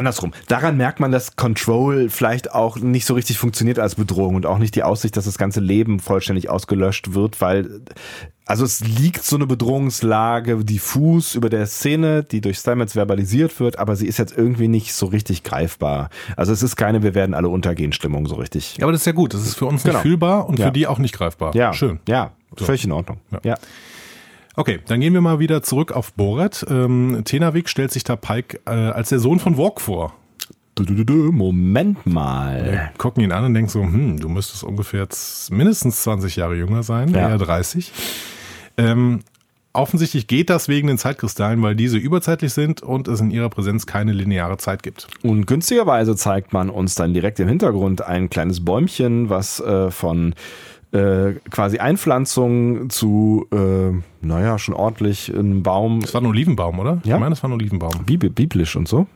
andersrum. 0.00 0.32
Daran 0.48 0.76
merkt 0.76 0.98
man, 0.98 1.12
dass 1.12 1.36
Control 1.36 2.10
vielleicht 2.10 2.52
auch 2.52 2.76
nicht 2.76 3.06
so 3.06 3.14
richtig 3.14 3.38
funktioniert 3.38 3.78
als 3.78 3.94
Bedrohung 3.94 4.34
und 4.34 4.46
auch 4.46 4.58
nicht 4.58 4.74
die 4.74 4.82
Aussicht, 4.82 5.16
dass 5.16 5.26
das 5.26 5.38
ganze 5.38 5.60
Leben 5.60 6.00
vollständig 6.00 6.50
ausgelöscht 6.50 7.14
wird, 7.14 7.40
weil 7.40 7.82
also 8.46 8.64
es 8.64 8.80
liegt 8.80 9.22
so 9.22 9.36
eine 9.36 9.46
Bedrohungslage 9.46 10.64
diffus 10.64 11.36
über 11.36 11.48
der 11.48 11.66
Szene, 11.66 12.24
die 12.24 12.40
durch 12.40 12.58
Stamets 12.58 12.94
verbalisiert 12.94 13.60
wird, 13.60 13.78
aber 13.78 13.94
sie 13.94 14.06
ist 14.08 14.18
jetzt 14.18 14.36
irgendwie 14.36 14.66
nicht 14.66 14.92
so 14.92 15.06
richtig 15.06 15.44
greifbar. 15.44 16.10
Also 16.36 16.52
es 16.52 16.62
ist 16.64 16.74
keine 16.74 17.02
Wir 17.04 17.14
werden 17.14 17.34
alle 17.34 17.48
untergehen 17.48 17.92
Stimmung 17.92 18.26
so 18.26 18.34
richtig. 18.34 18.76
Ja, 18.78 18.84
aber 18.84 18.92
das 18.92 19.02
ist 19.02 19.06
ja 19.06 19.12
gut. 19.12 19.34
Das 19.34 19.42
ist 19.42 19.54
für 19.54 19.66
uns 19.66 19.84
nicht 19.84 19.92
Genau. 19.92 20.02
fühlbar 20.02 20.48
und 20.48 20.58
Ja. 20.58 20.66
für 20.66 20.72
die 20.72 20.88
auch 20.88 20.98
nicht 20.98 21.14
greifbar. 21.14 21.54
Ja, 21.54 21.72
Schön. 21.72 22.00
Ja, 22.08 22.32
völlig 22.56 22.84
in 22.84 22.90
Ordnung. 22.92 23.18
Ja. 23.30 23.38
ja. 23.44 23.54
Okay, 24.56 24.80
dann 24.86 25.00
gehen 25.00 25.14
wir 25.14 25.20
mal 25.20 25.38
wieder 25.38 25.62
zurück 25.62 25.92
auf 25.92 26.12
Borat. 26.12 26.66
Ähm, 26.68 27.22
Tenavik 27.24 27.68
stellt 27.68 27.92
sich 27.92 28.04
da 28.04 28.16
Pike 28.16 28.60
äh, 28.66 28.70
als 28.70 29.08
der 29.10 29.18
Sohn 29.20 29.38
von 29.38 29.56
Walk 29.56 29.80
vor. 29.80 30.14
Moment 30.78 32.06
mal. 32.06 32.64
Wir 32.64 32.90
gucken 32.96 33.22
ihn 33.22 33.32
an 33.32 33.44
und 33.44 33.54
denken 33.54 33.68
so, 33.70 33.82
hm, 33.82 34.18
du 34.18 34.28
müsstest 34.28 34.64
ungefähr 34.64 35.06
mindestens 35.50 36.02
20 36.02 36.36
Jahre 36.36 36.56
jünger 36.56 36.82
sein, 36.82 37.10
Ja. 37.10 37.28
eher 37.28 37.38
30. 37.38 37.92
Ähm, 38.78 39.20
offensichtlich 39.74 40.26
geht 40.26 40.48
das 40.48 40.68
wegen 40.68 40.88
den 40.88 40.96
Zeitkristallen, 40.96 41.60
weil 41.62 41.76
diese 41.76 41.98
überzeitlich 41.98 42.54
sind 42.54 42.82
und 42.82 43.08
es 43.08 43.20
in 43.20 43.30
ihrer 43.30 43.50
Präsenz 43.50 43.84
keine 43.86 44.12
lineare 44.12 44.56
Zeit 44.56 44.82
gibt. 44.82 45.06
Und 45.22 45.46
günstigerweise 45.46 46.16
zeigt 46.16 46.54
man 46.54 46.70
uns 46.70 46.94
dann 46.94 47.12
direkt 47.12 47.38
im 47.40 47.48
Hintergrund 47.48 48.02
ein 48.02 48.30
kleines 48.30 48.64
Bäumchen, 48.64 49.28
was 49.28 49.60
äh, 49.60 49.90
von 49.90 50.34
äh, 50.92 51.32
quasi 51.50 51.78
Einpflanzung 51.78 52.90
zu, 52.90 53.46
äh, 53.52 53.92
naja, 54.26 54.58
schon 54.58 54.74
ordentlich 54.74 55.28
ein 55.28 55.62
Baum, 55.62 56.00
Das 56.00 56.14
war 56.14 56.20
ein 56.20 56.26
Olivenbaum, 56.26 56.78
oder? 56.78 57.00
Ja. 57.04 57.14
Ich 57.16 57.20
meine, 57.20 57.30
das 57.30 57.42
war 57.42 57.50
ein 57.50 57.54
Olivenbaum. 57.54 58.04
bibl 58.04 58.30
biblisch 58.30 58.76
und 58.76 58.88
so. 58.88 59.06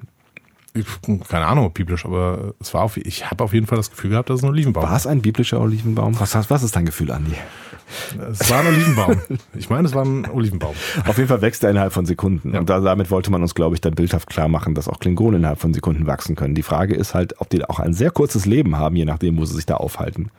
Ich, 0.76 0.86
keine 1.28 1.46
Ahnung, 1.46 1.66
ob 1.66 1.74
biblisch, 1.74 2.04
aber 2.04 2.54
es 2.60 2.74
war 2.74 2.82
auf, 2.82 2.96
ich 2.96 3.30
habe 3.30 3.44
auf 3.44 3.52
jeden 3.54 3.66
Fall 3.68 3.76
das 3.76 3.90
Gefühl 3.92 4.10
gehabt, 4.10 4.28
dass 4.28 4.38
es 4.38 4.42
ein 4.44 4.50
Olivenbaum 4.50 4.82
War 4.82 4.96
es 4.96 5.06
ein 5.06 5.22
biblischer 5.22 5.60
Olivenbaum? 5.60 6.18
Was, 6.18 6.34
hast- 6.34 6.50
was 6.50 6.64
ist 6.64 6.74
dein 6.74 6.84
Gefühl, 6.84 7.12
Andi? 7.12 7.32
Es 8.30 8.50
war 8.50 8.58
ein 8.60 8.66
Olivenbaum. 8.68 9.16
Ich 9.54 9.70
meine, 9.70 9.86
es 9.86 9.94
war 9.94 10.04
ein 10.04 10.28
Olivenbaum. 10.28 10.74
Auf 11.06 11.16
jeden 11.16 11.28
Fall 11.28 11.42
wächst 11.42 11.62
er 11.62 11.70
innerhalb 11.70 11.92
von 11.92 12.06
Sekunden. 12.06 12.54
Ja. 12.54 12.58
Und 12.60 12.68
da, 12.70 12.80
damit 12.80 13.10
wollte 13.12 13.30
man 13.30 13.40
uns, 13.42 13.54
glaube 13.54 13.76
ich, 13.76 13.80
dann 13.82 13.94
bildhaft 13.94 14.28
klar 14.28 14.48
machen, 14.48 14.74
dass 14.74 14.88
auch 14.88 14.98
Klingonen 14.98 15.40
innerhalb 15.40 15.60
von 15.60 15.72
Sekunden 15.74 16.08
wachsen 16.08 16.34
können. 16.34 16.56
Die 16.56 16.62
Frage 16.64 16.94
ist 16.96 17.14
halt, 17.14 17.40
ob 17.40 17.50
die 17.50 17.64
auch 17.64 17.78
ein 17.78 17.92
sehr 17.94 18.10
kurzes 18.10 18.44
Leben 18.44 18.76
haben, 18.76 18.96
je 18.96 19.04
nachdem, 19.04 19.36
wo 19.38 19.44
sie 19.44 19.54
sich 19.54 19.66
da 19.66 19.76
aufhalten. 19.76 20.30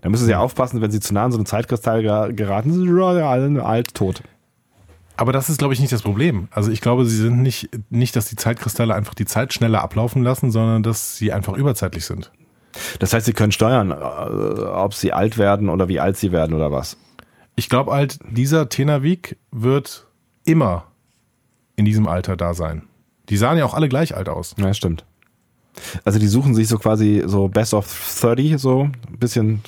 Da 0.00 0.08
müssen 0.08 0.24
sie 0.26 0.30
ja 0.32 0.38
aufpassen, 0.40 0.80
wenn 0.80 0.90
sie 0.90 1.00
zu 1.00 1.12
nah 1.14 1.24
an 1.24 1.32
so 1.32 1.38
einen 1.38 1.46
Zeitkristall 1.46 2.00
gera- 2.02 2.32
geraten, 2.32 2.72
sind 2.72 2.84
sie 2.84 3.02
alle 3.02 3.64
alt 3.64 3.94
tot. 3.94 4.22
Aber 5.16 5.32
das 5.32 5.48
ist, 5.48 5.58
glaube 5.58 5.74
ich, 5.74 5.80
nicht 5.80 5.92
das 5.92 6.02
Problem. 6.02 6.46
Also 6.52 6.70
ich 6.70 6.80
glaube, 6.80 7.04
sie 7.04 7.16
sind 7.16 7.42
nicht, 7.42 7.68
nicht, 7.90 8.14
dass 8.14 8.26
die 8.28 8.36
Zeitkristalle 8.36 8.94
einfach 8.94 9.14
die 9.14 9.24
Zeit 9.24 9.52
schneller 9.52 9.82
ablaufen 9.82 10.22
lassen, 10.22 10.52
sondern 10.52 10.84
dass 10.84 11.16
sie 11.16 11.32
einfach 11.32 11.54
überzeitlich 11.54 12.04
sind. 12.04 12.30
Das 13.00 13.12
heißt, 13.12 13.26
sie 13.26 13.32
können 13.32 13.50
steuern, 13.50 13.90
äh, 13.90 13.94
ob 13.94 14.94
sie 14.94 15.12
alt 15.12 15.36
werden 15.36 15.68
oder 15.70 15.88
wie 15.88 15.98
alt 15.98 16.16
sie 16.16 16.30
werden 16.30 16.54
oder 16.54 16.70
was. 16.70 16.96
Ich 17.56 17.68
glaube 17.68 17.90
halt, 17.92 18.20
dieser 18.30 18.68
Tenavik 18.68 19.36
wird 19.50 20.06
immer 20.44 20.84
in 21.74 21.84
diesem 21.84 22.06
Alter 22.06 22.36
da 22.36 22.54
sein. 22.54 22.82
Die 23.28 23.36
sahen 23.36 23.58
ja 23.58 23.64
auch 23.64 23.74
alle 23.74 23.88
gleich 23.88 24.14
alt 24.16 24.28
aus. 24.28 24.54
Ja, 24.58 24.72
stimmt. 24.72 25.04
Also 26.04 26.18
die 26.20 26.28
suchen 26.28 26.54
sich 26.54 26.68
so 26.68 26.78
quasi 26.78 27.24
so 27.26 27.48
Best 27.48 27.74
of 27.74 27.86
30, 28.20 28.58
so 28.58 28.84
ein 28.84 29.18
bisschen, 29.18 29.62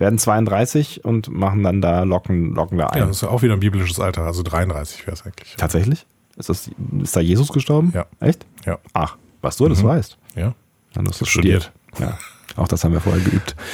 werden 0.00 0.18
32 0.18 1.04
und 1.04 1.28
machen 1.28 1.62
dann 1.62 1.80
da, 1.80 2.02
locken, 2.02 2.54
locken 2.54 2.78
da 2.78 2.86
ein. 2.88 2.98
Ja, 2.98 3.06
das 3.06 3.16
ist 3.16 3.22
ja 3.22 3.28
auch 3.28 3.42
wieder 3.42 3.54
ein 3.54 3.60
biblisches 3.60 4.00
Alter, 4.00 4.22
also 4.22 4.42
33 4.42 5.06
wäre 5.06 5.14
es 5.14 5.24
eigentlich. 5.24 5.54
Tatsächlich? 5.56 6.06
Ist, 6.36 6.48
das, 6.48 6.70
ist 7.02 7.16
da 7.16 7.20
Jesus 7.20 7.52
gestorben? 7.52 7.92
Ja. 7.94 8.06
Echt? 8.20 8.46
Ja. 8.64 8.78
Ach, 8.94 9.16
was 9.42 9.56
du 9.56 9.68
das 9.68 9.82
Mhm. 9.82 9.88
weißt. 9.88 10.18
Ja. 10.36 10.54
Dann 10.94 11.06
hast 11.06 11.20
du 11.20 11.24
Studiert. 11.26 11.70
studiert. 11.94 12.18
Ja. 12.56 12.62
Auch 12.62 12.68
das 12.68 12.82
haben 12.82 12.92
wir 12.92 13.00
vorher 13.00 13.22
geübt. 13.22 13.54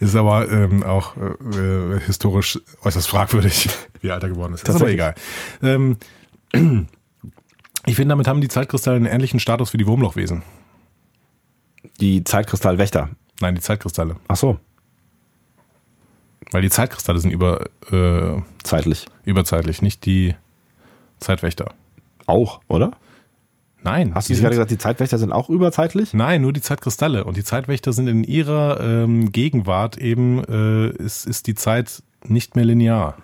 Ist 0.00 0.16
aber 0.16 0.50
ähm, 0.50 0.82
auch 0.82 1.14
äh, 1.16 2.00
historisch 2.06 2.58
äußerst 2.82 3.08
fragwürdig, 3.08 3.68
wie 4.00 4.10
alt 4.10 4.22
er 4.22 4.30
geworden 4.30 4.54
ist. 4.54 4.66
Das 4.66 4.74
ist 4.76 4.80
aber 4.82 4.90
egal. 4.90 5.14
Ähm, 5.62 5.96
Ich 7.84 7.96
finde, 7.96 8.12
damit 8.12 8.28
haben 8.28 8.40
die 8.40 8.46
Zeitkristalle 8.48 8.96
einen 8.96 9.06
ähnlichen 9.06 9.40
Status 9.40 9.72
wie 9.72 9.76
die 9.76 9.86
Wurmlochwesen. 9.88 10.42
Die 12.00 12.22
Zeitkristallwächter. 12.22 13.08
Nein, 13.42 13.56
die 13.56 13.60
Zeitkristalle. 13.60 14.16
Ach 14.28 14.36
so, 14.36 14.58
Weil 16.52 16.62
die 16.62 16.70
Zeitkristalle 16.70 17.18
sind 17.18 17.32
über, 17.32 17.66
äh, 17.90 18.40
zeitlich. 18.62 19.06
überzeitlich, 19.24 19.82
nicht 19.82 20.06
die 20.06 20.36
Zeitwächter. 21.18 21.74
Auch, 22.26 22.60
oder? 22.68 22.92
Nein. 23.82 24.14
Hast 24.14 24.28
du 24.28 24.32
nicht 24.32 24.42
gerade 24.42 24.54
gesagt, 24.54 24.70
die 24.70 24.78
Zeitwächter 24.78 25.18
sind 25.18 25.32
auch 25.32 25.48
überzeitlich? 25.50 26.14
Nein, 26.14 26.42
nur 26.42 26.52
die 26.52 26.60
Zeitkristalle. 26.60 27.24
Und 27.24 27.36
die 27.36 27.42
Zeitwächter 27.42 27.92
sind 27.92 28.06
in 28.06 28.22
ihrer 28.22 28.80
ähm, 28.80 29.32
Gegenwart 29.32 29.98
eben, 29.98 30.44
äh, 30.44 30.90
ist, 31.02 31.26
ist 31.26 31.48
die 31.48 31.56
Zeit 31.56 32.04
nicht 32.24 32.54
mehr 32.54 32.64
linear. 32.64 33.16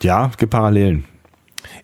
Ja, 0.00 0.28
es 0.28 0.36
gibt 0.38 0.50
Parallelen. 0.50 1.04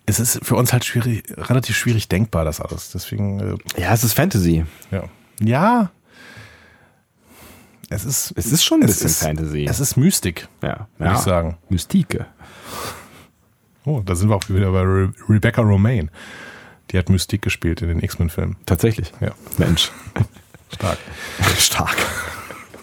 Es 0.07 0.21
ist 0.21 0.41
für 0.45 0.57
uns 0.57 0.73
halt 0.73 0.85
schwierig, 0.85 1.25
relativ 1.37 1.77
schwierig 1.77 2.09
denkbar, 2.09 2.45
das 2.45 2.61
alles. 2.61 2.91
Deswegen, 2.93 3.41
äh, 3.41 3.81
Ja, 3.81 3.93
es 3.93 4.05
ist 4.05 4.13
Fantasy. 4.13 4.65
ja. 4.91 5.05
Ja. 5.41 5.91
Es 7.91 8.05
ist, 8.05 8.33
Es 8.37 8.47
ist 8.47 8.65
schon 8.65 8.81
ein 8.81 8.89
es 8.89 8.95
bisschen 8.99 9.07
ist, 9.09 9.23
Fantasy. 9.23 9.67
Es 9.69 9.79
ist 9.81 9.97
Mystik, 9.97 10.49
ja, 10.63 10.89
würde 10.99 11.13
ich 11.15 11.19
sagen. 11.21 11.59
Mystike. 11.69 12.27
Oh, 13.85 14.01
da 14.05 14.15
sind 14.15 14.31
wir 14.31 14.37
auch 14.37 14.49
wieder 14.49 14.73
bei 14.73 14.81
Re 14.81 15.13
Rebecca 15.29 15.61
Romaine. 15.63 16.09
Die 16.91 16.99
hat 16.99 17.09
Mystik 17.11 17.43
gespielt 17.43 17.83
in 17.83 17.89
den 17.89 18.01
X-Men-Filmen. 18.01 18.57
Tatsächlich. 18.67 19.13
Ja, 19.21 19.33
Mensch. 19.59 19.91
stark. 20.75 20.99
Stark. 21.59 21.97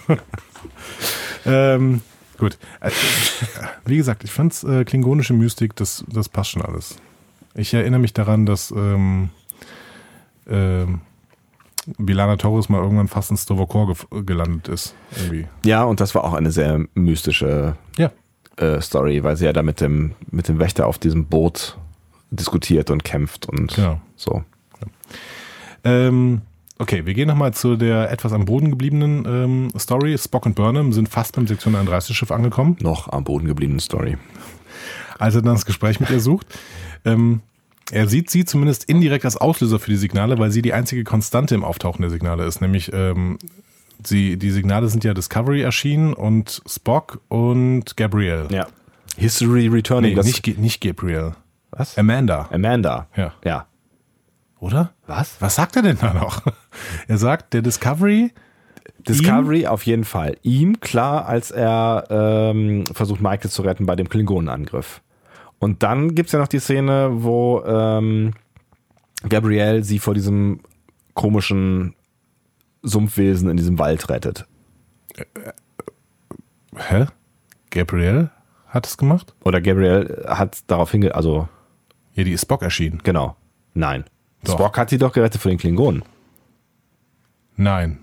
Ähm, 1.45 2.01
gut. 2.37 2.57
Äh, 2.81 2.91
Wie 3.85 3.97
gesagt, 3.97 4.23
ich 4.23 4.31
fand's 4.31 4.63
äh, 4.63 4.85
klingonische 4.85 5.33
Mystik, 5.33 5.75
das, 5.75 6.03
das 6.07 6.29
passt 6.29 6.51
schon 6.51 6.61
alles. 6.61 6.97
Ich 7.55 7.73
erinnere 7.73 7.99
mich 7.99 8.13
daran, 8.13 8.45
dass 8.45 8.71
ähm, 8.71 9.29
ähm, 10.47 11.01
Bilana 11.97 12.37
Torres 12.37 12.69
mal 12.69 12.81
irgendwann 12.81 13.07
fast 13.07 13.31
in 13.31 13.37
Stovokor 13.37 13.87
ge 14.11 14.23
gelandet 14.23 14.67
ist. 14.67 14.93
Irgendwie. 15.17 15.47
Ja, 15.65 15.83
und 15.83 15.99
das 15.99 16.15
war 16.15 16.23
auch 16.23 16.33
eine 16.33 16.51
sehr 16.51 16.85
mystische 16.93 17.75
Ja. 17.97 18.11
äh, 18.57 18.79
Story, 18.81 19.23
weil 19.23 19.35
sie 19.35 19.45
ja 19.45 19.53
da 19.53 19.63
mit 19.63 19.81
dem, 19.81 20.13
mit 20.29 20.47
dem 20.47 20.59
Wächter 20.59 20.87
auf 20.87 20.97
diesem 20.99 21.25
Boot 21.25 21.77
diskutiert 22.29 22.89
und 22.91 23.03
kämpft 23.03 23.47
und 23.49 23.75
Genau. 23.75 23.99
so. 24.15 24.43
Ähm, 25.83 26.41
okay, 26.79 27.05
wir 27.05 27.13
gehen 27.13 27.27
nochmal 27.27 27.53
zu 27.53 27.75
der 27.75 28.11
etwas 28.11 28.33
am 28.33 28.45
Boden 28.45 28.69
gebliebenen 28.69 29.25
ähm, 29.25 29.79
Story. 29.79 30.17
Spock 30.17 30.45
und 30.45 30.55
Burnham 30.55 30.93
sind 30.93 31.09
fast 31.09 31.35
beim 31.35 31.47
Sektion 31.47 31.75
31 31.75 32.15
Schiff 32.15 32.31
angekommen. 32.31 32.77
Noch 32.81 33.09
am 33.11 33.23
Boden 33.23 33.47
gebliebenen 33.47 33.79
Story. 33.79 34.17
als 35.17 35.35
er 35.35 35.41
dann 35.41 35.55
das 35.55 35.65
Gespräch 35.65 35.99
mit 35.99 36.09
ihr 36.11 36.19
sucht. 36.19 36.47
Ähm, 37.05 37.41
er 37.91 38.07
sieht 38.07 38.29
sie 38.29 38.45
zumindest 38.45 38.85
indirekt 38.85 39.25
als 39.25 39.37
Auslöser 39.37 39.79
für 39.79 39.91
die 39.91 39.97
Signale, 39.97 40.39
weil 40.39 40.51
sie 40.51 40.61
die 40.61 40.73
einzige 40.73 41.03
Konstante 41.03 41.55
im 41.55 41.63
Auftauchen 41.63 42.01
der 42.01 42.09
Signale 42.09 42.45
ist. 42.45 42.61
Nämlich, 42.61 42.91
ähm, 42.93 43.37
sie, 44.03 44.37
die 44.37 44.51
Signale 44.51 44.87
sind 44.87 45.03
ja 45.03 45.13
Discovery 45.13 45.61
erschienen 45.61 46.13
und 46.13 46.61
Spock 46.65 47.19
und 47.27 47.97
Gabrielle. 47.97 48.47
Ja. 48.49 48.67
History 49.17 49.67
Returning. 49.67 50.11
Nee, 50.11 50.15
das, 50.15 50.25
nicht, 50.25 50.57
nicht 50.57 50.81
Gabrielle. 50.81 51.35
was? 51.71 51.97
Amanda. 51.97 52.47
Amanda. 52.51 53.07
Ja. 53.15 53.33
Ja. 53.43 53.67
Oder? 54.59 54.93
Was? 55.07 55.35
Was 55.41 55.55
sagt 55.55 55.75
er 55.75 55.81
denn 55.81 55.97
da 55.99 56.13
noch? 56.13 56.43
Er 57.07 57.17
sagt, 57.17 57.53
der 57.53 57.61
Discovery. 57.61 58.31
Discovery 58.99 59.65
auf 59.67 59.85
jeden 59.85 60.05
Fall. 60.05 60.37
Ihm 60.43 60.79
klar, 60.79 61.25
als 61.25 61.51
er 61.51 62.05
ähm, 62.09 62.85
versucht, 62.93 63.19
Michael 63.21 63.49
zu 63.49 63.63
retten 63.63 63.85
bei 63.85 63.95
dem 63.95 64.07
Klingonenangriff. 64.07 65.01
Und 65.61 65.83
dann 65.83 66.15
gibt's 66.15 66.31
ja 66.33 66.39
noch 66.39 66.47
die 66.47 66.59
Szene, 66.59 67.09
wo 67.23 67.61
ähm, 67.63 68.33
Gabrielle 69.29 69.83
sie 69.83 69.99
vor 69.99 70.15
diesem 70.15 70.59
komischen 71.13 71.93
Sumpfwesen 72.81 73.47
in 73.49 73.57
diesem 73.57 73.77
Wald 73.77 74.09
rettet. 74.09 74.47
Hä? 76.75 77.05
Gabrielle 77.69 78.31
hat 78.67 78.87
es 78.87 78.97
gemacht? 78.97 79.35
Oder 79.43 79.61
Gabrielle 79.61 80.25
hat 80.27 80.63
darauf 80.67 80.91
hinge... 80.91 81.13
Also, 81.13 81.47
Ja, 82.13 82.23
die 82.23 82.31
ist 82.31 82.41
Spock 82.41 82.63
erschienen. 82.63 82.99
genau. 83.03 83.35
Nein. 83.73 84.05
Doch. 84.43 84.53
Spock 84.53 84.77
hat 84.77 84.89
sie 84.89 84.97
doch 84.97 85.13
gerettet 85.13 85.39
vor 85.41 85.51
den 85.51 85.59
Klingonen. 85.59 86.03
Nein. 87.55 87.99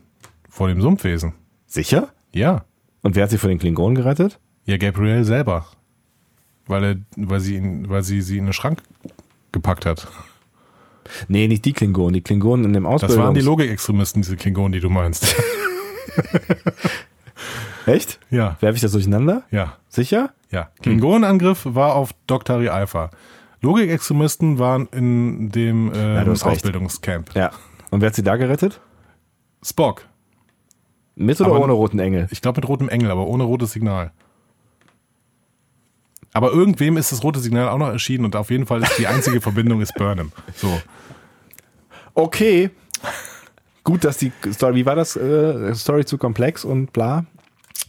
Vor 0.48 0.68
dem 0.68 0.80
Sumpfwesen. 0.80 1.32
Sicher? 1.66 2.10
Ja. 2.32 2.64
Und 3.02 3.16
wer 3.16 3.24
hat 3.24 3.30
sie 3.30 3.38
vor 3.38 3.48
den 3.48 3.58
Klingonen 3.58 3.96
gerettet? 3.96 4.38
Ja, 4.64 4.76
Gabrielle 4.76 5.24
selber. 5.24 5.66
Weil, 6.68 6.84
er, 6.84 6.96
weil, 7.16 7.40
sie 7.40 7.56
ihn, 7.56 7.88
weil 7.88 8.02
sie 8.02 8.20
sie 8.22 8.38
in 8.38 8.44
den 8.44 8.52
Schrank 8.52 8.82
gepackt 9.52 9.86
hat. 9.86 10.06
Nee, 11.26 11.48
nicht 11.48 11.64
die 11.64 11.72
Klingonen. 11.72 12.12
Die 12.12 12.20
Klingonen 12.20 12.66
in 12.66 12.72
dem 12.74 12.84
Das 12.84 12.92
Ausbildungs... 12.94 13.24
waren 13.24 13.34
die 13.34 13.40
Logikextremisten, 13.40 14.22
diese 14.22 14.36
Klingonen, 14.36 14.72
die 14.72 14.80
du 14.80 14.90
meinst. 14.90 15.34
Echt? 17.86 18.18
ja, 18.30 18.56
Werfe 18.60 18.76
ich 18.76 18.82
das 18.82 18.92
durcheinander? 18.92 19.42
ja, 19.50 19.76
Sicher? 19.88 20.30
ja. 20.50 20.68
Klingonenangriff 20.82 21.62
war 21.64 21.94
auf 21.94 22.10
Doktari 22.26 22.68
Alpha. 22.68 23.10
Logikextremisten 23.62 24.58
waren 24.58 24.86
in 24.92 25.48
dem 25.50 25.90
ähm, 25.94 26.24
du 26.24 26.30
hast 26.32 26.44
recht. 26.44 26.56
Ausbildungscamp. 26.58 27.34
Ja. 27.34 27.50
Und 27.90 28.00
wer 28.02 28.08
hat 28.08 28.14
sie 28.14 28.22
da 28.22 28.36
gerettet? 28.36 28.80
Spock. 29.64 30.04
Mit 31.16 31.40
oder 31.40 31.50
Aber- 31.50 31.60
ohne 31.64 31.72
roten 31.72 31.98
Engel? 31.98 32.28
Ich 32.30 32.42
glaube 32.42 32.60
mit 32.60 32.68
rotem 32.68 32.88
Engel, 32.88 33.10
aber 33.10 33.26
ohne 33.26 33.44
rotes 33.44 33.72
Signal. 33.72 34.12
Aber 36.38 36.52
irgendwem 36.52 36.96
ist 36.96 37.10
das 37.10 37.24
rote 37.24 37.40
Signal 37.40 37.68
auch 37.68 37.78
noch 37.78 37.88
erschienen 37.88 38.24
und 38.24 38.36
auf 38.36 38.50
jeden 38.50 38.64
Fall 38.64 38.80
ist 38.80 38.96
die 38.96 39.08
einzige 39.08 39.40
Verbindung 39.40 39.80
ist 39.80 39.92
Burnham. 39.96 40.30
So. 40.54 40.80
Okay. 42.14 42.70
Gut, 43.82 44.04
dass 44.04 44.18
die 44.18 44.30
Story, 44.52 44.76
wie 44.76 44.86
war 44.86 44.94
das? 44.94 45.16
Äh, 45.16 45.74
Story 45.74 46.04
zu 46.04 46.16
komplex 46.16 46.64
und 46.64 46.92
bla. 46.92 47.26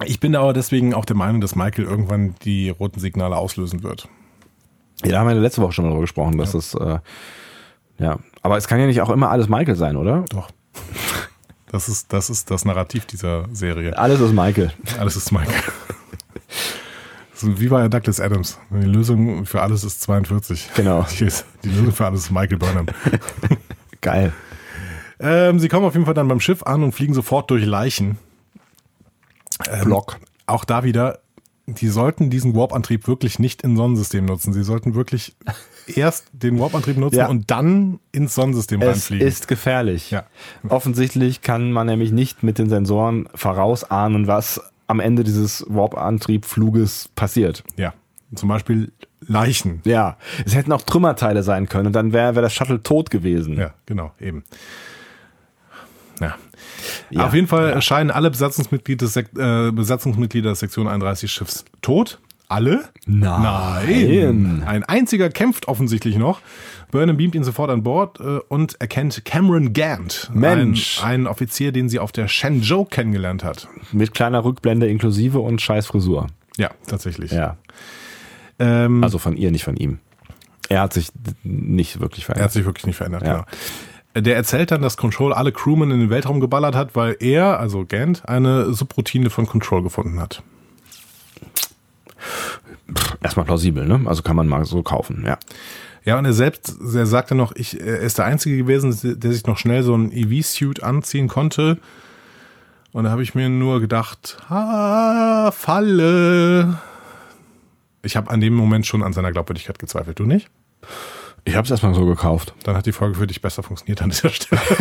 Ich 0.04 0.20
bin 0.20 0.36
aber 0.36 0.54
deswegen 0.54 0.96
auch 0.96 1.06
der 1.06 1.16
Meinung, 1.16 1.42
dass 1.42 1.56
Michael 1.56 1.86
irgendwann 1.86 2.34
die 2.44 2.72
roten 2.72 3.00
Signale 3.00 3.38
auslösen 3.38 3.84
wird. 3.84 4.08
Ja, 5.04 5.12
da 5.12 5.20
haben 5.20 5.28
wir 5.28 5.36
letzte 5.36 5.62
Woche 5.62 5.74
schon 5.74 5.86
mal 5.86 5.92
drüber 5.92 6.02
gesprochen, 6.02 6.40
dass 6.40 6.54
das, 6.54 6.74
äh, 6.74 6.98
ja. 8.00 8.18
Aber 8.42 8.58
es 8.58 8.68
kann 8.68 8.80
ja 8.80 8.88
nicht 8.88 9.02
auch 9.02 9.12
immer 9.12 9.30
alles 9.30 9.48
Michael 9.48 9.76
sein, 9.76 9.96
oder? 9.96 10.26
Doch. 10.30 10.50
Das 11.72 11.88
ist, 11.88 12.12
das 12.12 12.32
ist 12.32 12.50
das 12.50 12.66
Narrativ 12.66 13.06
dieser 13.06 13.46
Serie. 13.54 13.96
Alles 13.96 14.20
ist 14.20 14.34
Michael. 14.34 14.74
Alles 14.98 15.16
ist 15.16 15.32
Michael. 15.32 15.54
Wie 17.42 17.68
bei 17.68 17.88
Douglas 17.88 18.20
Adams. 18.20 18.58
Die 18.70 18.86
Lösung 18.86 19.46
für 19.46 19.62
alles 19.62 19.84
ist 19.84 20.02
42. 20.02 20.70
Genau. 20.76 21.06
Die 21.64 21.70
Lösung 21.70 21.92
für 21.92 22.06
alles 22.06 22.22
ist 22.26 22.32
Michael 22.32 22.58
Burnham. 22.58 22.88
Geil. 24.02 24.34
Ähm, 25.20 25.60
sie 25.60 25.68
kommen 25.68 25.86
auf 25.86 25.94
jeden 25.94 26.06
Fall 26.06 26.14
dann 26.14 26.28
beim 26.28 26.40
Schiff 26.40 26.64
an 26.64 26.84
und 26.84 26.94
fliegen 26.94 27.14
sofort 27.14 27.50
durch 27.52 27.66
Leichen. 27.66 28.18
Ähm, 29.70 29.84
Block. 29.86 30.18
Auch 30.46 30.64
da 30.66 30.84
wieder, 30.84 31.20
die 31.68 31.88
sollten 31.90 32.30
diesen 32.30 32.56
Warp-Antrieb 32.56 33.08
wirklich 33.08 33.38
nicht 33.40 33.62
im 33.64 33.76
Sonnensystem 33.76 34.26
nutzen. 34.26 34.54
Sie 34.54 34.64
sollten 34.64 34.96
wirklich 34.96 35.36
erst 35.88 36.28
den 36.32 36.60
Warp-Antrieb 36.60 36.98
nutzen 36.98 37.18
Ja. 37.18 37.28
und 37.28 37.52
dann 37.52 38.00
ins 38.12 38.34
Sonnensystem 38.36 38.82
Es 38.82 38.88
reinfliegen. 38.88 39.28
ist 39.28 39.48
gefährlich. 39.48 40.12
Ja. 40.12 40.24
Offensichtlich 40.70 41.42
kann 41.42 41.72
man 41.72 41.88
nämlich 41.88 42.12
nicht 42.12 42.42
mit 42.44 42.58
den 42.58 42.70
Sensoren 42.70 43.28
vorausahnen, 43.36 44.28
was 44.28 44.62
am 44.90 45.00
Ende 45.00 45.24
dieses 45.24 45.66
Warp-Antrieb-Fluges 45.70 47.10
passiert. 47.16 47.64
ja. 47.78 47.94
Zum 48.36 48.48
Beispiel 48.48 48.92
Leichen. 49.22 49.82
Ja, 49.86 50.18
es 50.46 50.54
hätten 50.54 50.72
auch 50.72 50.84
Trümmerteile 50.84 51.42
sein 51.42 51.68
können 51.68 51.88
und 51.88 51.94
dann 51.94 52.14
wäre 52.14 52.36
wär 52.36 52.44
das 52.44 52.54
Shuttle 52.54 52.84
tot 52.84 53.10
gewesen. 53.10 53.58
Ja, 53.58 53.74
genau, 53.88 54.12
eben. 54.20 54.44
Ja. 56.20 56.36
Ja. 57.10 57.26
Auf 57.26 57.34
jeden 57.34 57.48
Fall 57.48 57.82
scheinen 57.82 58.12
alle 58.12 58.30
Besatzungsmitglieder 58.30 59.08
äh, 59.36 59.72
Besatzungsmitglieder 59.72 60.54
Sektion 60.54 60.88
31 60.88 61.32
Schiffs 61.32 61.66
tot. 61.82 62.20
Alle? 62.50 62.90
Nein. 63.06 64.64
Ein 64.66 64.84
einziger 64.84 65.30
kämpft 65.30 65.68
offensichtlich 65.68 66.18
noch. 66.18 66.42
Burnham 66.92 67.16
beamt 67.18 67.36
ihn 67.36 67.44
sofort 67.44 67.70
an 67.70 67.84
Bord 67.84 68.20
äh, 68.20 68.40
und 68.50 68.82
erkennt 68.82 69.24
Cameron 69.24 69.74
Gant. 69.74 70.32
Mensch. 70.34 71.00
Ein, 71.04 71.12
einen 71.12 71.28
Offizier, 71.28 71.72
den 71.72 71.90
sie 71.90 72.00
auf 72.00 72.12
der 72.12 72.28
Shenzhou 72.28 72.86
kennengelernt 72.86 73.44
hat. 73.44 73.68
Mit 73.92 74.14
kleiner 74.14 74.44
Rückblende 74.44 74.88
inklusive 74.88 75.40
und 75.40 75.62
scheiß 75.62 75.86
Frisur. 75.88 76.28
Ja, 76.58 76.72
tatsächlich. 76.88 77.32
Ja. 77.32 77.58
Ähm, 78.58 79.04
Also 79.04 79.20
von 79.20 79.38
ihr, 79.38 79.52
nicht 79.52 79.64
von 79.64 79.78
ihm. 79.78 80.00
Er 80.70 80.82
hat 80.82 80.94
sich 80.94 81.10
nicht 81.44 82.00
wirklich 82.02 82.24
Er 82.26 82.30
hat 82.30 82.36
verändert. 82.36 82.52
sich 82.54 82.66
wirklich 82.66 82.86
nicht 82.88 82.98
verändert, 82.98 83.24
Ja. 83.24 83.34
genau. 83.34 83.46
Der 84.26 84.36
erzählt 84.36 84.72
dann, 84.72 84.82
dass 84.82 84.98
Control 84.98 85.34
alle 85.34 85.52
Crewmen 85.52 85.92
in 85.92 86.00
den 86.00 86.10
Weltraum 86.10 86.40
geballert 86.40 86.76
hat, 86.76 86.96
weil 86.96 87.16
er, 87.20 87.60
also 87.60 87.86
Gant, 87.88 88.28
eine 88.28 88.74
Subroutine 88.74 89.30
von 89.30 89.46
Control 89.46 89.84
gefunden 89.84 90.20
hat. 90.20 90.42
Erstmal 93.22 93.46
plausibel, 93.46 93.86
ne? 93.86 94.02
Also 94.06 94.24
kann 94.24 94.36
man 94.36 94.48
mal 94.48 94.66
so 94.66 94.84
kaufen, 94.84 95.24
ja. 95.26 95.38
Ja, 96.06 96.18
und 96.18 96.26
er 96.26 96.34
selbst, 96.34 96.78
er 96.96 97.06
sagte 97.06 97.36
noch, 97.36 97.54
ich, 97.56 97.80
er 97.80 98.00
ist 98.00 98.18
der 98.18 98.26
Einzige 98.26 98.58
gewesen, 98.58 99.20
der 99.20 99.32
sich 99.32 99.46
noch 99.46 99.58
schnell 99.58 99.84
so 99.84 99.96
ein 99.96 100.12
EV-Suit 100.12 100.82
anziehen 100.82 101.28
konnte. 101.28 101.78
Und 102.92 103.04
da 103.04 103.12
habe 103.12 103.22
ich 103.22 103.36
mir 103.36 103.50
nur 103.50 103.80
gedacht, 103.80 104.38
ah, 104.50 105.52
Falle. 105.52 106.80
Ich 108.02 108.16
habe 108.16 108.32
an 108.32 108.40
dem 108.40 108.56
Moment 108.56 108.88
schon 108.88 109.04
an 109.04 109.14
seiner 109.14 109.32
Glaubwürdigkeit 109.32 109.78
gezweifelt. 109.78 110.18
Du 110.18 110.24
nicht? 110.24 110.50
Ich 111.44 111.56
habe 111.56 111.66
es 111.66 111.72
erstmal 111.72 111.94
so 111.94 112.06
gekauft. 112.06 112.54
Dann 112.64 112.76
hat 112.76 112.86
die 112.86 112.92
Folge 112.92 113.16
für 113.16 113.28
dich 113.28 113.42
besser 113.42 113.62
funktioniert 113.62 114.02
an 114.02 114.10
dieser 114.10 114.30
Stelle. 114.30 114.62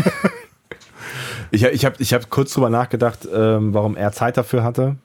Ich, 1.51 1.65
ich 1.65 1.85
habe 1.85 1.97
ich 1.99 2.13
hab 2.13 2.29
kurz 2.29 2.53
drüber 2.53 2.69
nachgedacht, 2.69 3.27
ähm, 3.33 3.73
warum 3.73 3.97
er 3.97 4.13
Zeit 4.13 4.37
dafür 4.37 4.63
hatte. 4.63 4.97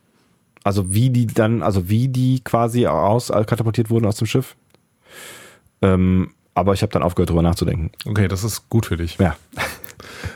Also 0.64 0.94
wie 0.94 1.10
die 1.10 1.28
dann, 1.28 1.62
also 1.62 1.90
wie 1.90 2.08
die 2.08 2.42
quasi 2.44 2.88
aus 2.88 3.30
äh, 3.30 3.44
katapultiert 3.46 3.90
wurden 3.90 4.06
aus 4.06 4.18
dem 4.18 4.28
Schiff. 4.28 4.56
Ähm, 5.82 6.32
aber 6.56 6.74
ich 6.74 6.82
habe 6.82 6.92
dann 6.92 7.04
aufgehört, 7.04 7.30
drüber 7.30 7.42
nachzudenken. 7.42 7.92
Okay, 8.06 8.28
das 8.28 8.44
ist 8.44 8.70
gut 8.70 8.86
für 8.86 8.98
dich. 8.98 9.18
Ja. 9.18 9.36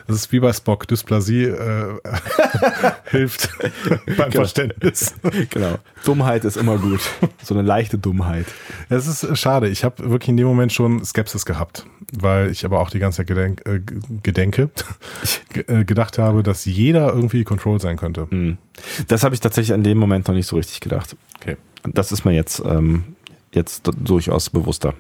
Das 0.07 0.15
ist 0.15 0.31
wie 0.31 0.39
bei 0.39 0.51
Spock. 0.53 0.87
Dysplasie 0.87 1.45
äh, 1.45 1.99
hilft 3.11 3.49
beim 4.05 4.15
Genau. 4.15 4.31
Verständnis. 4.31 5.15
Genau. 5.49 5.75
Dummheit 6.05 6.45
ist 6.45 6.57
immer 6.57 6.77
gut. 6.77 7.01
So 7.43 7.53
eine 7.53 7.63
leichte 7.63 7.97
Dummheit. 7.97 8.45
Es 8.89 9.07
ist 9.07 9.23
äh, 9.23 9.35
schade. 9.35 9.67
Ich 9.69 9.83
habe 9.83 10.09
wirklich 10.09 10.29
in 10.29 10.37
dem 10.37 10.47
Moment 10.47 10.73
schon 10.73 11.03
Skepsis 11.03 11.45
gehabt, 11.45 11.85
weil 12.13 12.51
ich 12.51 12.65
aber 12.65 12.79
auch 12.79 12.89
die 12.89 12.99
ganze 12.99 13.17
Zeit 13.17 13.27
gedenk, 13.27 13.61
äh, 13.65 13.79
gedenke, 14.23 14.69
ge- 15.53 15.65
äh, 15.67 15.83
gedacht 15.85 16.17
habe, 16.17 16.43
dass 16.43 16.65
jeder 16.65 17.07
irgendwie 17.13 17.43
Control 17.43 17.79
sein 17.79 17.97
könnte. 17.97 18.27
Das 19.07 19.23
habe 19.23 19.35
ich 19.35 19.41
tatsächlich 19.41 19.73
an 19.73 19.83
dem 19.83 19.97
Moment 19.97 20.27
noch 20.27 20.35
nicht 20.35 20.47
so 20.47 20.55
richtig 20.55 20.79
gedacht. 20.79 21.15
Okay. 21.39 21.57
Das 21.83 22.11
ist 22.11 22.25
mir 22.25 22.33
jetzt, 22.33 22.61
ähm, 22.65 23.15
jetzt 23.53 23.89
durchaus 23.97 24.49
bewusster. 24.49 24.93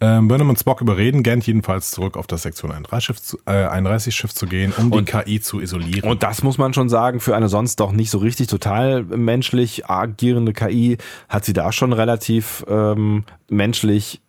Ähm, 0.00 0.28
Burnham 0.28 0.48
und 0.48 0.58
Spock 0.58 0.80
überreden 0.80 1.22
Gant 1.24 1.46
jedenfalls 1.46 1.90
zurück 1.90 2.16
auf 2.16 2.26
das 2.28 2.42
Sektion 2.42 2.70
31 2.70 3.04
Schiff 3.04 3.20
zu, 3.20 3.38
äh, 3.46 3.66
31 3.66 4.14
Schiff 4.14 4.32
zu 4.32 4.46
gehen, 4.46 4.72
um 4.76 4.92
Und- 4.92 5.08
die 5.08 5.12
KI 5.12 5.40
zu 5.40 5.60
isolieren. 5.60 6.08
Und 6.08 6.22
das 6.22 6.42
muss 6.42 6.56
man 6.56 6.72
schon 6.72 6.88
sagen, 6.88 7.18
für 7.20 7.34
eine 7.34 7.48
sonst 7.48 7.80
doch 7.80 7.90
nicht 7.92 8.10
so 8.10 8.18
richtig 8.18 8.46
total 8.46 9.02
menschlich 9.02 9.86
agierende 9.86 10.52
KI 10.52 10.98
hat 11.28 11.44
sie 11.44 11.52
da 11.52 11.72
schon 11.72 11.92
relativ 11.92 12.64
ähm, 12.68 13.24
menschlich 13.50 14.20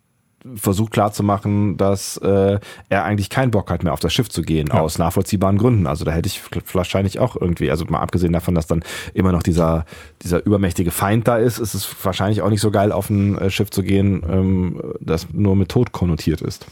versucht 0.56 0.92
klarzumachen, 0.92 1.76
dass 1.76 2.16
äh, 2.18 2.58
er 2.88 3.04
eigentlich 3.04 3.28
keinen 3.30 3.50
Bock 3.50 3.70
hat 3.70 3.82
mehr 3.84 3.92
auf 3.92 4.00
das 4.00 4.12
Schiff 4.14 4.28
zu 4.30 4.42
gehen, 4.42 4.68
Ja. 4.72 4.80
aus 4.80 4.98
nachvollziehbaren 4.98 5.58
Gründen. 5.58 5.86
Also 5.86 6.04
da 6.04 6.12
hätte 6.12 6.28
ich 6.28 6.40
wahrscheinlich 6.72 7.18
auch 7.18 7.36
irgendwie, 7.36 7.70
also 7.70 7.84
mal 7.86 8.00
abgesehen 8.00 8.32
davon, 8.32 8.54
dass 8.54 8.66
dann 8.66 8.82
immer 9.12 9.32
noch 9.32 9.42
dieser, 9.42 9.84
dieser 10.22 10.44
übermächtige 10.46 10.90
Feind 10.90 11.28
da 11.28 11.36
ist, 11.36 11.58
ist 11.58 11.74
es 11.74 11.94
wahrscheinlich 12.04 12.40
auch 12.42 12.48
nicht 12.50 12.60
so 12.62 12.70
geil, 12.70 12.92
auf 12.92 13.10
ein 13.10 13.36
äh, 13.38 13.50
Schiff 13.50 13.70
zu 13.70 13.82
gehen, 13.82 14.22
ähm, 14.30 14.80
das 15.00 15.26
nur 15.32 15.56
mit 15.56 15.68
Tod 15.68 15.92
konnotiert 15.92 16.40
ist. 16.40 16.66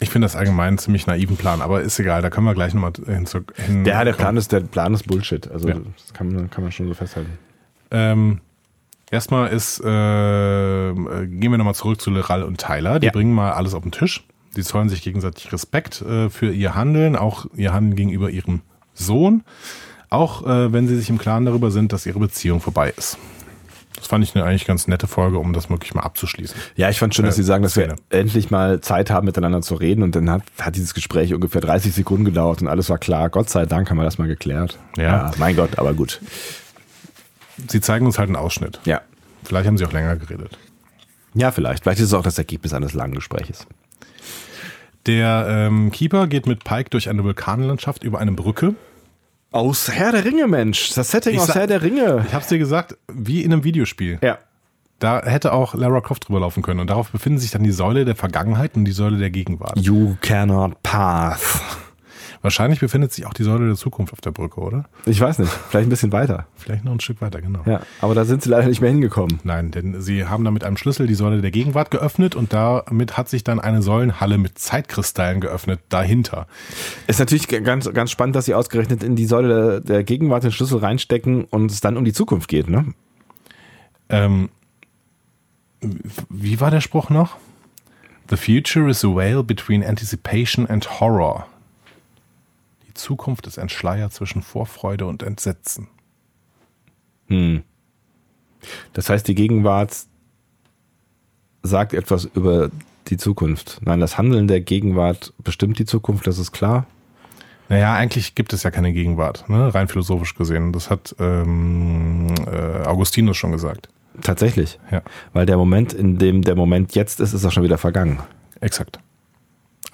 ich 0.00 0.10
finde 0.10 0.26
das 0.26 0.34
allgemein 0.36 0.68
einen 0.68 0.78
ziemlich 0.78 1.06
naiven 1.06 1.36
Plan, 1.36 1.62
aber 1.62 1.80
ist 1.82 1.98
egal, 2.00 2.20
da 2.20 2.30
können 2.30 2.46
wir 2.46 2.54
gleich 2.54 2.74
nochmal 2.74 2.92
hin. 3.06 3.26
Zu, 3.26 3.40
hin 3.54 3.84
Der, 3.84 4.04
der. 4.04 4.12
Plan 4.12 4.36
ist, 4.36 4.50
der 4.52 4.60
Plan 4.60 4.92
ist 4.92 5.06
Bullshit. 5.06 5.48
Also 5.50 5.68
Ja. 5.68 5.76
das 5.76 6.12
kann 6.12 6.32
man, 6.34 6.50
kann 6.50 6.64
man 6.64 6.72
schon 6.72 6.88
so 6.88 6.94
festhalten. 6.94 7.38
Ähm, 7.92 8.40
erstmal 9.10 9.48
ist, 9.50 9.80
äh, 9.84 10.90
äh, 10.90 10.94
gehen 11.26 11.50
wir 11.50 11.58
nochmal 11.58 11.74
zurück 11.74 12.00
zu 12.00 12.10
Leral 12.10 12.42
und 12.42 12.58
Tyler. 12.60 12.98
Die 13.00 13.06
Ja. 13.06 13.12
bringen 13.12 13.32
mal 13.34 13.52
alles 13.52 13.74
auf 13.74 13.82
den 13.82 13.92
Tisch. 13.92 14.24
Die 14.56 14.62
zollen 14.62 14.88
sich 14.88 15.02
gegenseitig 15.02 15.52
Respekt 15.52 16.00
äh, 16.02 16.30
für 16.30 16.50
ihr 16.52 16.74
Handeln, 16.74 17.14
auch 17.16 17.46
ihr 17.54 17.72
Handeln 17.72 17.96
gegenüber 17.96 18.30
ihrem 18.30 18.62
Sohn. 18.94 19.42
Auch 20.08 20.46
äh, 20.46 20.72
wenn 20.72 20.88
sie 20.88 20.96
sich 20.96 21.10
im 21.10 21.18
Klaren 21.18 21.44
darüber 21.44 21.70
sind, 21.70 21.92
dass 21.92 22.06
ihre 22.06 22.18
Beziehung 22.20 22.60
vorbei 22.60 22.92
ist. 22.96 23.18
Das 23.96 24.08
fand 24.08 24.22
ich 24.22 24.34
eine 24.36 24.44
eigentlich 24.44 24.66
ganz 24.66 24.88
nette 24.88 25.06
Folge, 25.06 25.38
um 25.38 25.52
das 25.54 25.68
wirklich 25.70 25.94
mal 25.94 26.02
abzuschließen. 26.02 26.54
Ja, 26.76 26.90
ich 26.90 26.98
fand 26.98 27.14
schön, 27.14 27.24
dass 27.24 27.34
Äh, 27.34 27.38
Sie 27.38 27.42
sagen, 27.44 27.62
dass 27.62 27.72
Szene. 27.72 27.96
wir 28.10 28.18
endlich 28.20 28.50
mal 28.50 28.80
Zeit 28.82 29.10
haben, 29.10 29.24
miteinander 29.24 29.62
zu 29.62 29.74
reden. 29.74 30.02
Und 30.02 30.14
dann 30.14 30.30
hat, 30.30 30.42
hat 30.60 30.76
dieses 30.76 30.92
Gespräch 30.94 31.32
ungefähr 31.34 31.60
30 31.62 31.92
Sekunden 31.94 32.24
gedauert 32.26 32.60
und 32.62 32.68
alles 32.68 32.88
war 32.90 32.98
klar. 32.98 33.30
Gott 33.30 33.48
sei 33.50 33.64
Dank 33.66 33.90
haben 33.90 33.96
wir 33.96 34.04
das 34.04 34.18
mal 34.18 34.28
geklärt. 34.28 34.78
Ja. 34.96 35.30
mein 35.38 35.56
Gott, 35.56 35.78
aber 35.78 35.92
gut. 35.94 36.20
Sie 37.68 37.80
zeigen 37.80 38.06
uns 38.06 38.18
halt 38.18 38.28
einen 38.28 38.36
Ausschnitt. 38.36 38.80
Ja. 38.84 39.00
Vielleicht 39.44 39.66
haben 39.66 39.78
sie 39.78 39.84
auch 39.84 39.92
länger 39.92 40.16
geredet. 40.16 40.58
Ja, 41.34 41.50
vielleicht. 41.50 41.82
Vielleicht 41.82 42.00
ist 42.00 42.06
es 42.06 42.14
auch 42.14 42.22
das 42.22 42.38
Ergebnis 42.38 42.72
eines 42.72 42.94
langen 42.94 43.14
Gespräches. 43.14 43.66
Der 45.06 45.46
ähm, 45.48 45.92
Keeper 45.92 46.26
geht 46.26 46.46
mit 46.46 46.64
Pike 46.64 46.90
durch 46.90 47.08
eine 47.08 47.22
Vulkanlandschaft 47.22 48.02
über 48.02 48.18
eine 48.18 48.32
Brücke. 48.32 48.74
Aus 49.52 49.90
Herr 49.90 50.12
der 50.12 50.24
Ringe, 50.24 50.48
Mensch. 50.48 50.92
Das 50.94 51.10
Setting 51.12 51.34
Ich 51.34 51.40
aus 51.40 51.54
Herr 51.54 51.66
der 51.66 51.82
Ringe. 51.82 52.24
Ich 52.26 52.34
hab's 52.34 52.48
dir 52.48 52.58
gesagt, 52.58 52.96
wie 53.12 53.42
in 53.42 53.52
einem 53.52 53.64
Videospiel. 53.64 54.18
Ja. 54.22 54.38
Da 54.98 55.22
hätte 55.22 55.52
auch 55.52 55.74
Lara 55.74 56.00
Croft 56.00 56.28
drüber 56.28 56.40
laufen 56.40 56.62
können. 56.62 56.80
Und 56.80 56.90
darauf 56.90 57.10
befinden 57.10 57.38
sich 57.38 57.50
dann 57.50 57.62
die 57.62 57.70
Säule 57.70 58.04
der 58.04 58.16
Vergangenheit 58.16 58.76
und 58.76 58.84
die 58.84 58.92
Säule 58.92 59.18
der 59.18 59.30
Gegenwart. 59.30 59.78
You 59.78 60.16
cannot 60.20 60.82
pass. 60.82 61.60
Wahrscheinlich 62.46 62.78
befindet 62.78 63.12
sich 63.12 63.26
auch 63.26 63.34
die 63.34 63.42
Säule 63.42 63.66
der 63.66 63.74
Zukunft 63.74 64.12
auf 64.12 64.20
der 64.20 64.30
Brücke, 64.30 64.60
oder? 64.60 64.84
Ich 65.04 65.20
weiß 65.20 65.40
nicht. 65.40 65.50
Vielleicht 65.50 65.88
ein 65.88 65.90
bisschen 65.90 66.12
weiter. 66.12 66.46
Vielleicht 66.54 66.84
noch 66.84 66.92
ein 66.92 67.00
Stück 67.00 67.20
weiter, 67.20 67.40
genau. 67.40 67.62
Ja. 67.66 67.80
Aber 68.00 68.14
da 68.14 68.24
sind 68.24 68.40
sie 68.40 68.50
leider 68.50 68.68
nicht 68.68 68.80
mehr 68.80 68.88
hingekommen. 68.88 69.40
Nein, 69.42 69.72
denn 69.72 70.00
sie 70.00 70.26
haben 70.26 70.44
da 70.44 70.52
mit 70.52 70.62
einem 70.62 70.76
Schlüssel 70.76 71.08
die 71.08 71.16
Säule 71.16 71.40
der 71.40 71.50
Gegenwart 71.50 71.90
geöffnet 71.90 72.36
und 72.36 72.52
damit 72.52 73.16
hat 73.16 73.28
sich 73.28 73.42
dann 73.42 73.58
eine 73.58 73.82
Säulenhalle 73.82 74.38
mit 74.38 74.60
Zeitkristallen 74.60 75.40
geöffnet 75.40 75.80
dahinter. 75.88 76.46
Ist 77.08 77.18
natürlich 77.18 77.48
ganz, 77.48 77.92
ganz 77.92 78.12
spannend, 78.12 78.36
dass 78.36 78.44
sie 78.44 78.54
ausgerechnet 78.54 79.02
in 79.02 79.16
die 79.16 79.26
Säule 79.26 79.80
der, 79.80 80.04
Gegenwart 80.04 80.44
den 80.44 80.52
Schlüssel 80.52 80.78
reinstecken 80.78 81.46
und 81.46 81.72
es 81.72 81.80
dann 81.80 81.96
um 81.96 82.04
die 82.04 82.12
Zukunft 82.12 82.46
geht, 82.46 82.70
ne? 82.70 82.94
Ähm, 84.08 84.50
wie 86.28 86.60
war 86.60 86.70
der 86.70 86.80
Spruch 86.80 87.10
noch? 87.10 87.38
The 88.30 88.36
future 88.36 88.88
is 88.88 89.04
a 89.04 89.08
veil 89.08 89.42
between 89.42 89.82
anticipation 89.82 90.64
and 90.68 91.00
horror. 91.00 91.48
Zukunft 92.96 93.46
ist 93.46 93.58
ein 93.58 93.68
Schleier 93.68 94.10
zwischen 94.10 94.42
Vorfreude 94.42 95.06
und 95.06 95.22
Entsetzen. 95.22 95.88
Hm. 97.28 97.62
Das 98.92 99.08
heißt, 99.08 99.26
die 99.28 99.34
Gegenwart 99.34 99.96
sagt 101.62 101.94
etwas 101.94 102.24
über 102.24 102.70
die 103.08 103.16
Zukunft. 103.16 103.78
Nein, 103.82 104.00
das 104.00 104.18
Handeln 104.18 104.48
der 104.48 104.60
Gegenwart 104.60 105.32
bestimmt 105.38 105.78
die 105.78 105.84
Zukunft, 105.84 106.26
das 106.26 106.38
ist 106.38 106.52
klar. 106.52 106.86
Naja, 107.68 107.94
eigentlich 107.94 108.34
gibt 108.34 108.52
es 108.52 108.62
ja 108.62 108.70
keine 108.70 108.92
Gegenwart, 108.92 109.48
ne? 109.48 109.74
rein 109.74 109.88
philosophisch 109.88 110.34
gesehen. 110.34 110.72
Das 110.72 110.88
hat 110.88 111.16
ähm, 111.18 112.28
äh, 112.46 112.86
Augustinus 112.86 113.36
schon 113.36 113.52
gesagt. 113.52 113.88
Tatsächlich. 114.22 114.78
Ja, 114.90 115.02
Weil 115.32 115.46
der 115.46 115.56
Moment, 115.56 115.92
in 115.92 116.18
dem 116.18 116.42
der 116.42 116.54
Moment 116.54 116.94
jetzt 116.94 117.20
ist, 117.20 117.32
ist 117.32 117.44
auch 117.44 117.52
schon 117.52 117.64
wieder 117.64 117.78
vergangen. 117.78 118.20
exakt. 118.60 119.00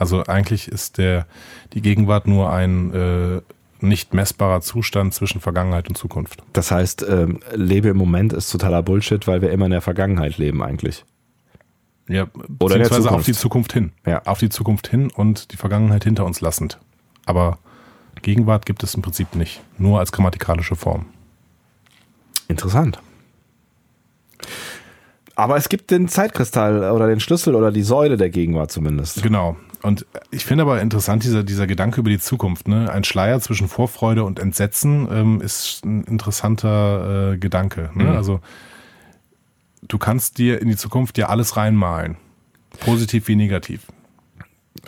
Also 0.02 0.24
eigentlich 0.24 0.66
ist 0.66 0.98
der 0.98 1.28
die 1.74 1.80
Gegenwart 1.80 2.26
nur 2.26 2.52
ein 2.52 2.92
äh, 2.92 3.40
nicht 3.78 4.14
messbarer 4.14 4.60
Zustand 4.60 5.14
zwischen 5.14 5.40
Vergangenheit 5.40 5.88
und 5.88 5.94
Zukunft. 5.94 6.42
Das 6.52 6.72
heißt, 6.72 7.06
ähm, 7.08 7.38
lebe 7.54 7.86
im 7.86 7.98
Moment 7.98 8.32
ist 8.32 8.50
totaler 8.50 8.82
Bullshit, 8.82 9.28
weil 9.28 9.42
wir 9.42 9.52
immer 9.52 9.66
in 9.66 9.70
der 9.70 9.80
Vergangenheit 9.80 10.38
leben 10.38 10.60
eigentlich. 10.60 11.04
Ja, 12.08 12.24
Oder 12.58 12.78
beziehungsweise 12.78 13.12
auf 13.12 13.24
die 13.24 13.32
Zukunft 13.32 13.72
hin. 13.74 13.92
Ja. 14.04 14.22
Auf 14.24 14.40
die 14.40 14.48
Zukunft 14.48 14.88
hin 14.88 15.08
und 15.08 15.52
die 15.52 15.56
Vergangenheit 15.56 16.02
hinter 16.02 16.24
uns 16.24 16.40
lassend. 16.40 16.80
Aber 17.24 17.60
Gegenwart 18.22 18.66
gibt 18.66 18.82
es 18.82 18.96
im 18.96 19.02
Prinzip 19.02 19.36
nicht. 19.36 19.60
Nur 19.78 20.00
als 20.00 20.10
grammatikalische 20.10 20.74
Form. 20.74 21.06
Interessant. 22.48 23.00
Aber 25.36 25.56
es 25.56 25.68
gibt 25.68 25.92
den 25.92 26.08
Zeitkristall 26.08 26.90
oder 26.90 27.06
den 27.06 27.20
Schlüssel 27.20 27.54
oder 27.54 27.70
die 27.70 27.82
Säule 27.82 28.16
der 28.16 28.30
Gegenwart 28.30 28.72
zumindest. 28.72 29.22
Genau. 29.22 29.56
Und 29.82 30.06
ich 30.30 30.44
finde 30.44 30.62
aber 30.62 30.80
interessant, 30.80 31.24
dieser, 31.24 31.42
dieser 31.42 31.66
Gedanke 31.66 32.00
über 32.00 32.10
die 32.10 32.18
Zukunft. 32.18 32.68
Ne? 32.68 32.90
Ein 32.90 33.04
Schleier 33.04 33.40
zwischen 33.40 33.68
Vorfreude 33.68 34.24
und 34.24 34.38
Entsetzen 34.38 35.08
ähm, 35.10 35.40
ist 35.40 35.84
ein 35.84 36.04
interessanter 36.04 37.32
äh, 37.32 37.38
Gedanke. 37.38 37.90
Ne? 37.94 38.04
Mhm. 38.04 38.10
Also 38.10 38.40
du 39.88 39.98
kannst 39.98 40.38
dir 40.38 40.60
in 40.60 40.68
die 40.68 40.76
Zukunft 40.76 41.18
ja 41.18 41.28
alles 41.28 41.56
reinmalen. 41.56 42.16
Positiv 42.80 43.28
wie 43.28 43.36
negativ. 43.36 43.86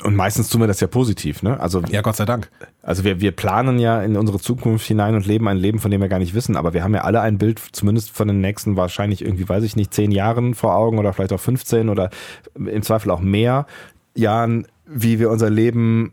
Und 0.03 0.17
meistens 0.17 0.49
tun 0.49 0.61
wir 0.61 0.67
das 0.67 0.81
ja 0.81 0.87
positiv, 0.87 1.43
ne? 1.43 1.61
Also, 1.61 1.81
Ja, 1.91 2.01
Gott 2.01 2.17
sei 2.17 2.25
Dank. 2.25 2.51
also 2.83 3.05
wir, 3.05 3.21
wir 3.21 3.33
planen 3.33 3.79
ja 3.79 4.03
in 4.03 4.17
unsere 4.17 4.41
Zukunft 4.41 4.87
hinein 4.87 5.15
und 5.15 5.27
leben 5.27 5.47
ein 5.47 5.59
Leben, 5.59 5.79
von 5.79 5.91
dem 5.91 6.01
wir 6.01 6.09
gar 6.09 6.19
nicht 6.19 6.35
wissen, 6.35 6.57
aber 6.57 6.73
wir 6.73 6.83
haben 6.83 6.95
ja 6.95 7.03
alle 7.03 7.21
ein 7.21 7.39
Bild, 7.39 7.61
zumindest 7.73 8.11
von 8.11 8.27
den 8.27 8.41
nächsten 8.41 8.77
wahrscheinlich 8.77 9.23
irgendwie, 9.23 9.49
weiß 9.49 9.63
ich 9.63 9.77
nicht, 9.77 9.93
zehn 9.93 10.11
Jahren 10.11 10.55
vor 10.55 10.75
Augen 10.75 10.99
oder 10.99 11.13
vielleicht 11.13 11.33
auch 11.33 11.41
15 11.41 11.91
oder 11.91 12.11
im 12.55 12.83
Zweifel 12.83 13.11
auch 13.11 13.21
mehr 13.21 13.67
Jahren, 14.17 14.67
wie 14.87 15.19
wir 15.19 15.31
unser 15.31 15.51
Leben 15.51 16.13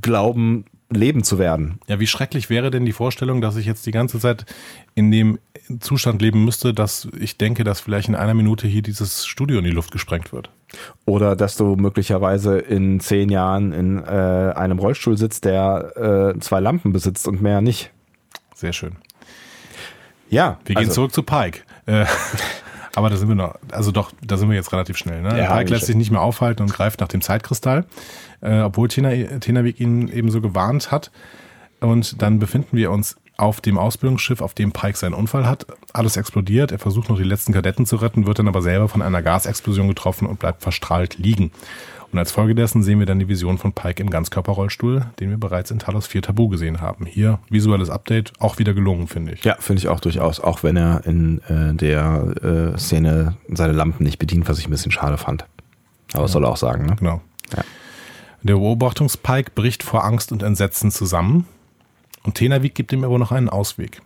glauben, 0.00 0.64
leben 0.90 1.22
zu 1.22 1.38
werden. 1.38 1.78
Ja, 1.86 2.00
wie 2.00 2.06
schrecklich 2.06 2.50
wäre 2.50 2.70
denn 2.70 2.84
die 2.84 2.92
Vorstellung, 2.92 3.40
dass 3.40 3.56
ich 3.56 3.66
jetzt 3.66 3.86
die 3.86 3.90
ganze 3.92 4.18
Zeit 4.18 4.44
in 4.94 5.10
dem 5.10 5.38
Zustand 5.80 6.20
leben 6.20 6.44
müsste, 6.44 6.74
dass 6.74 7.08
ich 7.18 7.38
denke, 7.38 7.64
dass 7.64 7.80
vielleicht 7.80 8.08
in 8.08 8.14
einer 8.14 8.34
Minute 8.34 8.66
hier 8.66 8.82
dieses 8.82 9.26
Studio 9.26 9.58
in 9.58 9.64
die 9.64 9.70
Luft 9.70 9.90
gesprengt 9.90 10.32
wird. 10.32 10.50
Oder 11.04 11.36
dass 11.36 11.56
du 11.56 11.76
möglicherweise 11.76 12.58
in 12.58 13.00
zehn 13.00 13.28
Jahren 13.28 13.72
in 13.72 13.98
äh, 13.98 14.52
einem 14.54 14.78
Rollstuhl 14.78 15.16
sitzt, 15.16 15.44
der 15.44 16.34
äh, 16.36 16.40
zwei 16.40 16.60
Lampen 16.60 16.92
besitzt 16.92 17.28
und 17.28 17.42
mehr 17.42 17.60
nicht. 17.60 17.90
Sehr 18.54 18.72
schön. 18.72 18.96
Ja, 20.30 20.58
Wir 20.64 20.76
gehen 20.76 20.84
also, 20.84 20.94
zurück 20.94 21.12
zu 21.12 21.22
Pike. 21.22 21.60
Äh, 21.86 22.06
aber 22.94 23.10
da 23.10 23.16
sind 23.16 23.28
wir 23.28 23.34
noch, 23.34 23.54
also 23.70 23.90
doch, 23.90 24.12
da 24.22 24.36
sind 24.36 24.48
wir 24.48 24.56
jetzt 24.56 24.72
relativ 24.72 24.96
schnell. 24.96 25.22
Ne? 25.22 25.38
Ja, 25.38 25.56
Pike 25.56 25.70
lässt 25.70 25.86
sich 25.86 25.96
nicht 25.96 26.10
mehr 26.10 26.20
aufhalten 26.20 26.62
und 26.62 26.72
greift 26.72 27.00
nach 27.00 27.08
dem 27.08 27.20
Zeitkristall, 27.22 27.86
äh, 28.40 28.60
obwohl 28.60 28.88
Tina, 28.88 29.10
Tenavik 29.38 29.80
ihn 29.80 30.08
eben 30.08 30.30
so 30.30 30.40
gewarnt 30.40 30.90
hat. 30.90 31.10
Und 31.80 32.22
dann 32.22 32.38
befinden 32.38 32.76
wir 32.76 32.90
uns 32.90 33.16
auf 33.36 33.60
dem 33.60 33.78
Ausbildungsschiff, 33.78 34.40
auf 34.40 34.54
dem 34.54 34.72
Pike 34.72 34.96
seinen 34.96 35.14
Unfall 35.14 35.46
hat. 35.46 35.66
Alles 35.92 36.16
explodiert. 36.16 36.70
Er 36.70 36.78
versucht 36.78 37.08
noch 37.08 37.16
die 37.16 37.24
letzten 37.24 37.52
Kadetten 37.52 37.86
zu 37.86 37.96
retten, 37.96 38.26
wird 38.26 38.38
dann 38.38 38.46
aber 38.46 38.62
selber 38.62 38.88
von 38.88 39.02
einer 39.02 39.22
Gasexplosion 39.22 39.88
getroffen 39.88 40.26
und 40.26 40.38
bleibt 40.38 40.62
verstrahlt 40.62 41.18
liegen. 41.18 41.50
Und 42.12 42.18
als 42.18 42.30
Folge 42.30 42.54
dessen 42.54 42.82
sehen 42.82 42.98
wir 42.98 43.06
dann 43.06 43.18
die 43.18 43.28
Vision 43.28 43.56
von 43.56 43.72
Pike 43.72 44.02
im 44.02 44.10
Ganzkörperrollstuhl, 44.10 45.06
den 45.18 45.30
wir 45.30 45.38
bereits 45.38 45.70
in 45.70 45.78
Talos 45.78 46.06
4 46.06 46.20
Tabu 46.20 46.48
gesehen 46.48 46.82
haben. 46.82 47.06
Hier 47.06 47.38
visuelles 47.48 47.88
Update, 47.88 48.34
auch 48.38 48.58
wieder 48.58 48.74
gelungen, 48.74 49.08
finde 49.08 49.32
ich. 49.32 49.44
Ja, 49.44 49.56
finde 49.58 49.80
ich 49.80 49.88
auch 49.88 49.98
durchaus, 49.98 50.38
auch 50.38 50.62
wenn 50.62 50.76
er 50.76 51.06
in 51.06 51.40
äh, 51.48 51.74
der 51.74 52.74
äh, 52.74 52.78
Szene 52.78 53.36
seine 53.48 53.72
Lampen 53.72 54.04
nicht 54.04 54.18
bedient, 54.18 54.46
was 54.46 54.58
ich 54.58 54.68
ein 54.68 54.70
bisschen 54.70 54.92
schade 54.92 55.16
fand. 55.16 55.46
Aber 56.12 56.24
das 56.24 56.32
soll 56.32 56.44
er 56.44 56.50
auch 56.50 56.58
sagen, 56.58 56.84
ne? 56.84 56.96
Genau. 56.96 57.22
Ja. 57.56 57.64
Der 58.42 58.54
Beobachtungspike 58.54 59.52
bricht 59.54 59.82
vor 59.82 60.04
Angst 60.04 60.32
und 60.32 60.42
Entsetzen 60.42 60.90
zusammen 60.90 61.46
und 62.24 62.34
Tenavik 62.34 62.74
gibt 62.74 62.92
ihm 62.92 63.04
aber 63.04 63.18
noch 63.18 63.32
einen 63.32 63.48
Ausweg. 63.48 64.02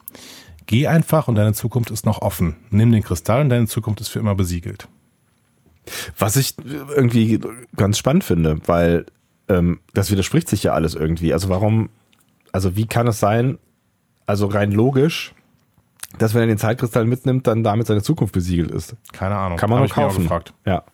Geh 0.66 0.86
einfach 0.86 1.26
und 1.26 1.34
deine 1.34 1.54
Zukunft 1.54 1.90
ist 1.90 2.06
noch 2.06 2.22
offen. 2.22 2.56
Nimm 2.70 2.92
den 2.92 3.02
Kristall 3.02 3.42
und 3.42 3.48
deine 3.48 3.66
Zukunft 3.66 4.00
ist 4.00 4.08
für 4.08 4.20
immer 4.20 4.36
besiegelt. 4.36 4.88
Was 6.18 6.36
ich 6.36 6.54
irgendwie 6.64 7.40
ganz 7.76 7.98
spannend 7.98 8.24
finde, 8.24 8.58
weil 8.66 9.06
ähm, 9.48 9.80
das 9.94 10.10
widerspricht 10.10 10.48
sich 10.48 10.62
ja 10.62 10.72
alles 10.72 10.94
irgendwie. 10.94 11.32
Also 11.32 11.48
warum, 11.48 11.90
also 12.52 12.76
wie 12.76 12.86
kann 12.86 13.06
es 13.06 13.20
sein, 13.20 13.58
also 14.26 14.46
rein 14.46 14.72
logisch, 14.72 15.34
dass 16.18 16.34
wenn 16.34 16.42
er 16.42 16.46
den 16.46 16.58
Zeitkristall 16.58 17.04
mitnimmt, 17.04 17.46
dann 17.46 17.62
damit 17.62 17.86
seine 17.86 18.02
Zukunft 18.02 18.32
besiegelt 18.32 18.70
ist? 18.70 18.96
Keine 19.12 19.36
Ahnung. 19.36 19.58
Kann 19.58 19.70
man 19.70 19.80
nur 19.80 19.88
kaufen. 19.88 20.22
Gefragt. 20.22 20.52
Ja. 20.64 20.84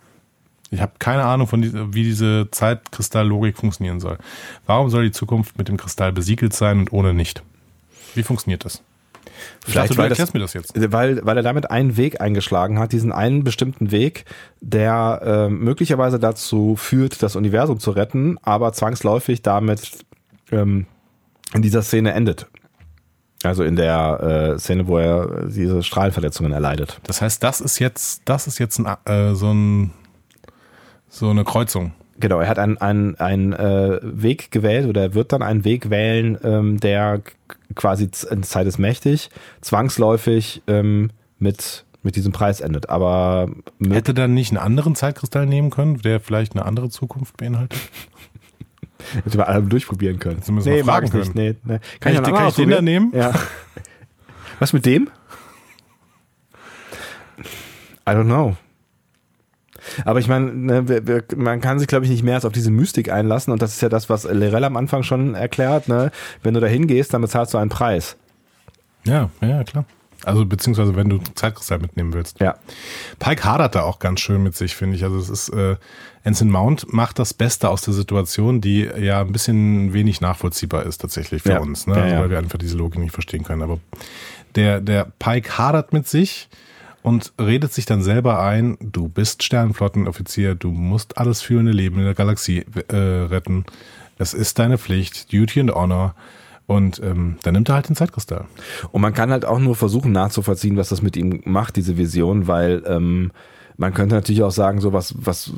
Ich 0.70 0.80
habe 0.80 0.92
keine 0.98 1.24
Ahnung, 1.24 1.46
von 1.46 1.94
wie 1.94 2.02
diese 2.02 2.48
Zeitkristall-Logik 2.50 3.58
funktionieren 3.58 4.00
soll. 4.00 4.16
Warum 4.64 4.88
soll 4.88 5.04
die 5.04 5.10
Zukunft 5.10 5.58
mit 5.58 5.68
dem 5.68 5.76
Kristall 5.76 6.12
besiegelt 6.12 6.54
sein 6.54 6.78
und 6.78 6.92
ohne 6.92 7.12
nicht? 7.12 7.42
Wie 8.14 8.22
funktioniert 8.22 8.64
das? 8.64 8.82
Vielleicht, 9.64 9.90
dachte, 9.90 9.98
weil, 9.98 10.08
das, 10.08 10.34
mir 10.34 10.40
das 10.40 10.54
jetzt. 10.54 10.72
Weil, 10.92 11.24
weil 11.24 11.36
er 11.36 11.42
damit 11.42 11.70
einen 11.70 11.96
Weg 11.96 12.20
eingeschlagen 12.20 12.78
hat, 12.78 12.92
diesen 12.92 13.12
einen 13.12 13.44
bestimmten 13.44 13.90
Weg, 13.90 14.24
der 14.60 15.20
äh, 15.24 15.48
möglicherweise 15.48 16.18
dazu 16.18 16.76
führt, 16.76 17.22
das 17.22 17.36
Universum 17.36 17.78
zu 17.78 17.92
retten, 17.92 18.38
aber 18.42 18.72
zwangsläufig 18.72 19.42
damit 19.42 19.98
ähm, 20.50 20.86
in 21.54 21.62
dieser 21.62 21.82
Szene 21.82 22.12
endet. 22.12 22.46
Also 23.44 23.64
in 23.64 23.76
der 23.76 24.54
äh, 24.54 24.58
Szene, 24.58 24.86
wo 24.86 24.98
er 24.98 25.46
diese 25.46 25.82
Strahlenverletzungen 25.82 26.52
erleidet. 26.52 27.00
Das 27.04 27.22
heißt, 27.22 27.42
das 27.42 27.60
ist 27.60 27.78
jetzt, 27.78 28.22
das 28.24 28.46
ist 28.46 28.58
jetzt 28.58 28.78
ein, 28.78 28.86
äh, 29.04 29.34
so, 29.34 29.52
ein, 29.52 29.92
so 31.08 31.30
eine 31.30 31.44
Kreuzung. 31.44 31.92
Genau, 32.18 32.40
er 32.40 32.48
hat 32.48 32.58
einen, 32.58 32.78
einen, 32.78 33.16
einen 33.16 33.52
äh, 33.52 33.98
Weg 34.02 34.50
gewählt 34.50 34.86
oder 34.86 35.02
er 35.02 35.14
wird 35.14 35.32
dann 35.32 35.42
einen 35.42 35.64
Weg 35.64 35.90
wählen, 35.90 36.38
ähm, 36.44 36.78
der 36.78 37.22
quasi 37.74 38.08
in 38.30 38.42
Zeit 38.42 38.66
ist 38.66 38.78
mächtig, 38.78 39.30
zwangsläufig 39.60 40.62
ähm, 40.66 41.10
mit, 41.38 41.84
mit 42.02 42.16
diesem 42.16 42.32
Preis 42.32 42.60
endet. 42.60 42.90
Aber 42.90 43.50
hätte 43.88 44.14
dann 44.14 44.34
nicht 44.34 44.50
einen 44.50 44.58
anderen 44.58 44.94
Zeitkristall 44.94 45.46
nehmen 45.46 45.70
können, 45.70 45.98
der 46.02 46.20
vielleicht 46.20 46.54
eine 46.54 46.64
andere 46.64 46.90
Zukunft 46.90 47.36
beinhaltet? 47.36 47.78
Hätte 49.24 49.36
man 49.36 49.48
alle 49.48 49.62
durchprobieren 49.64 50.20
können. 50.20 50.40
Müssen 50.48 50.72
nee, 50.72 50.84
fragen 50.84 51.10
können. 51.10 51.22
Nicht. 51.22 51.34
Nee, 51.34 51.56
nee. 51.64 51.80
Kann, 51.98 52.14
kann, 52.14 52.24
ich, 52.24 52.34
kann 52.38 52.48
ich 52.48 52.54
den 52.54 52.70
da 52.70 52.80
nehmen? 52.80 53.10
Ja. 53.12 53.32
Was 54.60 54.72
mit 54.72 54.86
dem? 54.86 55.10
I 58.06 58.10
don't 58.10 58.26
know. 58.26 58.56
Aber 60.04 60.18
ich 60.18 60.28
meine, 60.28 60.52
ne, 60.52 61.24
man 61.36 61.60
kann 61.60 61.78
sich, 61.78 61.88
glaube 61.88 62.04
ich, 62.04 62.10
nicht 62.10 62.22
mehr 62.22 62.36
als 62.36 62.44
auf 62.44 62.52
diese 62.52 62.70
Mystik 62.70 63.10
einlassen. 63.10 63.52
Und 63.52 63.62
das 63.62 63.74
ist 63.74 63.82
ja 63.82 63.88
das, 63.88 64.08
was 64.08 64.24
Lerell 64.24 64.64
am 64.64 64.76
Anfang 64.76 65.02
schon 65.02 65.34
erklärt. 65.34 65.88
Ne? 65.88 66.10
Wenn 66.42 66.54
du 66.54 66.60
da 66.60 66.66
hingehst, 66.66 67.14
dann 67.14 67.22
bezahlst 67.22 67.54
du 67.54 67.58
einen 67.58 67.70
Preis. 67.70 68.16
Ja, 69.04 69.30
ja, 69.40 69.64
klar. 69.64 69.84
Also 70.24 70.46
beziehungsweise 70.46 70.94
wenn 70.94 71.08
du 71.08 71.18
Zeitkristall 71.34 71.80
mitnehmen 71.80 72.12
willst. 72.12 72.38
Ja. 72.40 72.56
Pike 73.18 73.44
hadert 73.44 73.74
da 73.74 73.82
auch 73.82 73.98
ganz 73.98 74.20
schön 74.20 74.42
mit 74.42 74.54
sich, 74.54 74.76
finde 74.76 74.96
ich. 74.96 75.04
Also 75.04 75.18
es 75.18 75.28
ist 75.28 75.48
äh, 75.48 75.76
Ensign 76.22 76.50
Mount 76.50 76.92
macht 76.92 77.18
das 77.18 77.34
Beste 77.34 77.68
aus 77.68 77.82
der 77.82 77.94
Situation, 77.94 78.60
die 78.60 78.82
ja 78.82 79.20
ein 79.20 79.32
bisschen 79.32 79.92
wenig 79.92 80.20
nachvollziehbar 80.20 80.84
ist 80.84 81.00
tatsächlich 81.00 81.42
für 81.42 81.50
ja. 81.50 81.60
uns, 81.60 81.86
ne? 81.86 81.96
Ja, 81.96 82.02
also, 82.02 82.16
weil 82.18 82.30
wir 82.30 82.38
einfach 82.38 82.58
diese 82.58 82.76
Logik 82.76 83.00
nicht 83.00 83.12
verstehen 83.12 83.42
können. 83.42 83.62
Aber 83.62 83.80
der 84.54 84.80
der 84.80 85.08
Pike 85.18 85.58
hadert 85.58 85.92
mit 85.92 86.06
sich 86.06 86.48
und 87.02 87.32
redet 87.38 87.72
sich 87.72 87.84
dann 87.84 88.02
selber 88.02 88.40
ein, 88.40 88.78
du 88.80 89.08
bist 89.08 89.42
Sternenflottenoffizier, 89.42 90.54
du 90.54 90.70
musst 90.70 91.18
alles 91.18 91.42
führende 91.42 91.72
Leben 91.72 91.98
in 91.98 92.04
der 92.04 92.14
Galaxie 92.14 92.64
äh, 92.88 92.96
retten. 92.96 93.64
Es 94.18 94.34
ist 94.34 94.58
deine 94.58 94.78
Pflicht, 94.78 95.32
Duty 95.32 95.60
and 95.60 95.74
Honor. 95.74 96.14
Und 96.66 97.02
ähm, 97.02 97.36
dann 97.42 97.54
nimmt 97.54 97.68
er 97.68 97.74
halt 97.74 97.88
den 97.88 97.96
Zeitkristall. 97.96 98.44
Und 98.92 99.02
man 99.02 99.12
kann 99.12 99.32
halt 99.32 99.44
auch 99.44 99.58
nur 99.58 99.74
versuchen 99.74 100.12
nachzuvollziehen, 100.12 100.76
was 100.76 100.90
das 100.90 101.02
mit 101.02 101.16
ihm 101.16 101.42
macht, 101.44 101.76
diese 101.76 101.96
Vision, 101.98 102.46
weil 102.46 102.82
ähm, 102.86 103.32
man 103.76 103.92
könnte 103.92 104.14
natürlich 104.14 104.44
auch 104.44 104.52
sagen, 104.52 104.80
so 104.80 104.92
was, 104.92 105.14
was, 105.18 105.52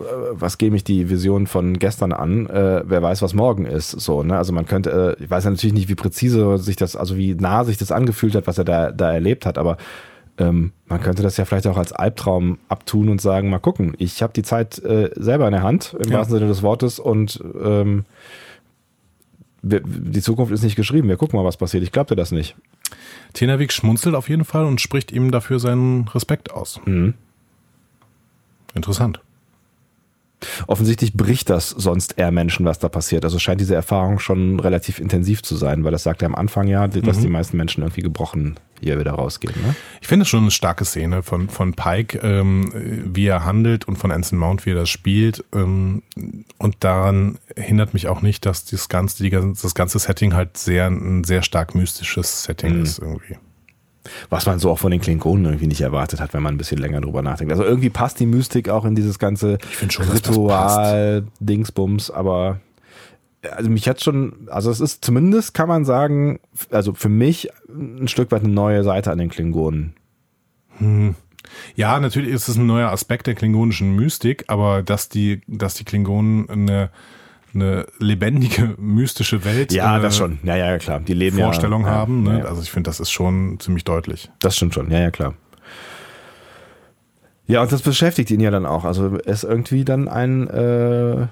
äh, 0.00 0.04
was 0.32 0.58
gebe 0.58 0.74
ich 0.74 0.82
die 0.82 1.08
Vision 1.08 1.46
von 1.46 1.78
gestern 1.78 2.12
an? 2.12 2.46
Äh, 2.46 2.82
wer 2.84 3.00
weiß, 3.00 3.22
was 3.22 3.32
morgen 3.32 3.64
ist. 3.64 3.92
So, 3.92 4.24
ne? 4.24 4.36
Also 4.36 4.52
man 4.52 4.66
könnte, 4.66 5.16
äh, 5.18 5.22
ich 5.22 5.30
weiß 5.30 5.44
ja 5.44 5.50
natürlich 5.50 5.74
nicht, 5.74 5.88
wie 5.88 5.94
präzise 5.94 6.58
sich 6.58 6.74
das, 6.74 6.96
also 6.96 7.16
wie 7.16 7.34
nah 7.36 7.64
sich 7.64 7.78
das 7.78 7.92
angefühlt 7.92 8.34
hat, 8.34 8.48
was 8.48 8.58
er 8.58 8.64
da, 8.64 8.90
da 8.90 9.12
erlebt 9.12 9.46
hat, 9.46 9.56
aber 9.56 9.76
ähm, 10.40 10.72
man 10.86 11.00
könnte 11.00 11.22
das 11.22 11.36
ja 11.36 11.44
vielleicht 11.44 11.66
auch 11.66 11.76
als 11.76 11.92
Albtraum 11.92 12.58
abtun 12.68 13.08
und 13.08 13.20
sagen, 13.20 13.50
mal 13.50 13.58
gucken, 13.58 13.94
ich 13.98 14.22
habe 14.22 14.32
die 14.32 14.42
Zeit 14.42 14.78
äh, 14.78 15.10
selber 15.14 15.46
in 15.46 15.52
der 15.52 15.62
Hand, 15.62 15.94
im 16.02 16.10
ja. 16.10 16.18
wahrsten 16.18 16.38
Sinne 16.38 16.48
des 16.48 16.62
Wortes, 16.62 16.98
und 16.98 17.42
ähm, 17.62 18.04
wir, 19.62 19.80
die 19.80 20.22
Zukunft 20.22 20.52
ist 20.52 20.62
nicht 20.62 20.76
geschrieben. 20.76 21.08
Wir 21.08 21.18
gucken 21.18 21.38
mal, 21.38 21.44
was 21.44 21.58
passiert. 21.58 21.82
Ich 21.82 21.92
glaube 21.92 22.08
dir 22.08 22.16
das 22.16 22.32
nicht. 22.32 22.56
Tenavik 23.34 23.72
schmunzelt 23.72 24.14
auf 24.14 24.28
jeden 24.28 24.44
Fall 24.44 24.64
und 24.64 24.80
spricht 24.80 25.12
ihm 25.12 25.30
dafür 25.30 25.60
seinen 25.60 26.08
Respekt 26.08 26.50
aus. 26.50 26.80
Mhm. 26.86 27.14
Interessant. 28.74 29.20
Offensichtlich 30.66 31.12
bricht 31.12 31.50
das 31.50 31.68
sonst 31.68 32.16
eher 32.16 32.30
Menschen, 32.30 32.64
was 32.64 32.78
da 32.78 32.88
passiert. 32.88 33.24
Also 33.24 33.38
scheint 33.38 33.60
diese 33.60 33.74
Erfahrung 33.74 34.18
schon 34.18 34.58
relativ 34.58 34.98
intensiv 34.98 35.42
zu 35.42 35.54
sein, 35.56 35.84
weil 35.84 35.92
das 35.92 36.02
sagt 36.02 36.22
er 36.22 36.26
am 36.26 36.34
Anfang 36.34 36.66
ja, 36.66 36.88
dass 36.88 37.18
mhm. 37.18 37.22
die 37.22 37.28
meisten 37.28 37.58
Menschen 37.58 37.82
irgendwie 37.82 38.00
gebrochen 38.00 38.58
hier 38.80 38.98
wieder 38.98 39.12
rausgehen. 39.12 39.54
Ne? 39.62 39.76
Ich 40.00 40.08
finde 40.08 40.22
es 40.22 40.28
schon 40.28 40.40
eine 40.40 40.50
starke 40.50 40.84
Szene 40.84 41.22
von, 41.22 41.48
von 41.48 41.74
Pike, 41.74 42.18
ähm, 42.22 42.72
wie 42.74 43.26
er 43.26 43.44
handelt 43.44 43.86
und 43.86 43.96
von 43.96 44.10
Anson 44.10 44.38
Mount, 44.38 44.66
wie 44.66 44.70
er 44.70 44.76
das 44.76 44.88
spielt. 44.88 45.44
Ähm, 45.54 46.02
und 46.58 46.76
daran 46.80 47.38
hindert 47.56 47.94
mich 47.94 48.08
auch 48.08 48.22
nicht, 48.22 48.46
dass 48.46 48.64
das 48.64 48.88
ganze, 48.88 49.22
die, 49.22 49.30
das 49.30 49.74
ganze 49.74 49.98
Setting 49.98 50.34
halt 50.34 50.56
sehr, 50.56 50.86
ein 50.86 51.24
sehr 51.24 51.42
stark 51.42 51.74
mystisches 51.74 52.44
Setting 52.44 52.76
mhm. 52.76 52.82
ist 52.82 52.98
irgendwie. 52.98 53.36
Was 54.30 54.46
man 54.46 54.58
so 54.58 54.70
auch 54.70 54.78
von 54.78 54.90
den 54.90 55.02
Klingonen 55.02 55.44
irgendwie 55.44 55.66
nicht 55.66 55.82
erwartet 55.82 56.20
hat, 56.20 56.32
wenn 56.32 56.42
man 56.42 56.54
ein 56.54 56.58
bisschen 56.58 56.78
länger 56.78 57.02
drüber 57.02 57.20
nachdenkt. 57.20 57.52
Also 57.52 57.64
irgendwie 57.64 57.90
passt 57.90 58.18
die 58.18 58.24
Mystik 58.24 58.70
auch 58.70 58.86
in 58.86 58.94
dieses 58.94 59.18
ganze 59.18 59.58
Ritual-Dingsbums, 59.82 62.10
aber 62.10 62.60
also 63.42 63.70
mich 63.70 63.88
hat 63.88 64.02
schon, 64.02 64.48
also 64.50 64.70
es 64.70 64.80
ist 64.80 65.04
zumindest, 65.04 65.54
kann 65.54 65.68
man 65.68 65.84
sagen, 65.84 66.40
also 66.70 66.94
für 66.94 67.08
mich 67.08 67.48
ein 67.68 68.08
Stück 68.08 68.30
weit 68.32 68.44
eine 68.44 68.52
neue 68.52 68.84
Seite 68.84 69.10
an 69.10 69.18
den 69.18 69.30
Klingonen. 69.30 69.94
Hm. 70.78 71.14
Ja, 71.74 71.98
natürlich 71.98 72.30
ist 72.30 72.48
es 72.48 72.56
ein 72.56 72.66
neuer 72.66 72.90
Aspekt 72.90 73.26
der 73.26 73.34
klingonischen 73.34 73.96
Mystik, 73.96 74.44
aber 74.48 74.82
dass 74.82 75.08
die, 75.08 75.40
dass 75.46 75.74
die 75.74 75.84
Klingonen 75.84 76.48
eine 76.48 76.90
eine 77.54 77.86
lebendige, 77.98 78.74
mystische 78.78 79.44
Welt. 79.44 79.72
Ja, 79.72 79.98
äh, 79.98 80.00
das 80.00 80.16
schon. 80.16 80.38
Ja, 80.42 80.56
ja, 80.56 80.78
klar. 80.78 81.00
Die 81.00 81.14
leben 81.14 81.38
Vorstellung 81.38 81.82
ja, 81.82 81.90
haben. 81.90 82.22
Ne? 82.22 82.40
Ja, 82.40 82.44
Also 82.44 82.62
ich 82.62 82.70
finde, 82.70 82.88
das 82.88 83.00
ist 83.00 83.10
schon 83.10 83.58
ziemlich 83.60 83.84
deutlich. 83.84 84.30
Das 84.38 84.56
stimmt 84.56 84.74
schon. 84.74 84.90
Ja, 84.90 85.00
ja, 85.00 85.10
klar. 85.10 85.34
Ja, 87.46 87.62
und 87.62 87.72
das 87.72 87.82
beschäftigt 87.82 88.30
ihn 88.30 88.40
ja 88.40 88.52
dann 88.52 88.66
auch. 88.66 88.84
Also 88.84 89.16
er 89.16 89.26
ist 89.26 89.42
irgendwie 89.42 89.84
dann 89.84 90.06
ein, 90.06 90.46
äh, 90.48 91.26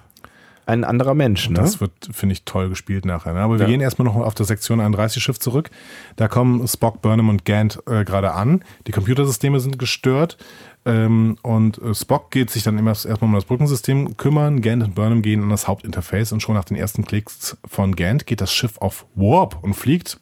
ein 0.69 0.85
anderer 0.85 1.15
Mensch. 1.15 1.49
Ne? 1.49 1.57
Das 1.57 1.81
wird, 1.81 1.93
finde 2.13 2.35
ich, 2.35 2.45
toll 2.45 2.69
gespielt 2.69 3.07
nachher. 3.07 3.33
Ne? 3.33 3.41
Aber 3.41 3.59
wir 3.59 3.65
ja. 3.65 3.71
gehen 3.71 3.81
erstmal 3.81 4.07
noch 4.07 4.17
auf 4.17 4.35
das 4.35 4.49
Sektion 4.49 4.81
31 4.81 5.23
Schiff 5.23 5.39
zurück. 5.39 5.71
Da 6.17 6.29
kommen 6.29 6.69
Spock, 6.69 7.01
Burnham 7.01 7.31
und 7.31 7.47
Gant 7.47 7.83
äh, 7.87 8.05
gerade 8.05 8.33
an. 8.33 8.63
Die 8.87 8.93
Computersysteme 8.93 9.61
sind 9.61 9.79
gestört. 9.79 10.37
Ähm, 10.85 11.37
und 11.43 11.79
äh, 11.79 11.95
Spock 11.95 12.31
geht 12.31 12.51
sich 12.51 12.65
dann 12.65 12.77
immer 12.77 12.91
erstmal 12.91 13.23
um 13.23 13.35
das 13.35 13.47
Brückensystem 13.47 14.19
kümmern. 14.19 14.61
Gant 14.61 14.85
und 14.85 14.95
Burnham 14.95 15.23
gehen 15.23 15.43
an 15.43 15.49
das 15.49 15.67
Hauptinterface 15.67 16.33
und 16.33 16.41
schon 16.41 16.55
nach 16.55 16.65
den 16.65 16.77
ersten 16.77 17.05
Klicks 17.05 17.57
von 17.67 17.97
Gant 17.97 18.27
geht 18.27 18.43
das 18.43 18.53
Schiff 18.53 18.77
auf 18.79 19.07
Warp 19.15 19.59
und 19.63 19.73
fliegt 19.73 20.21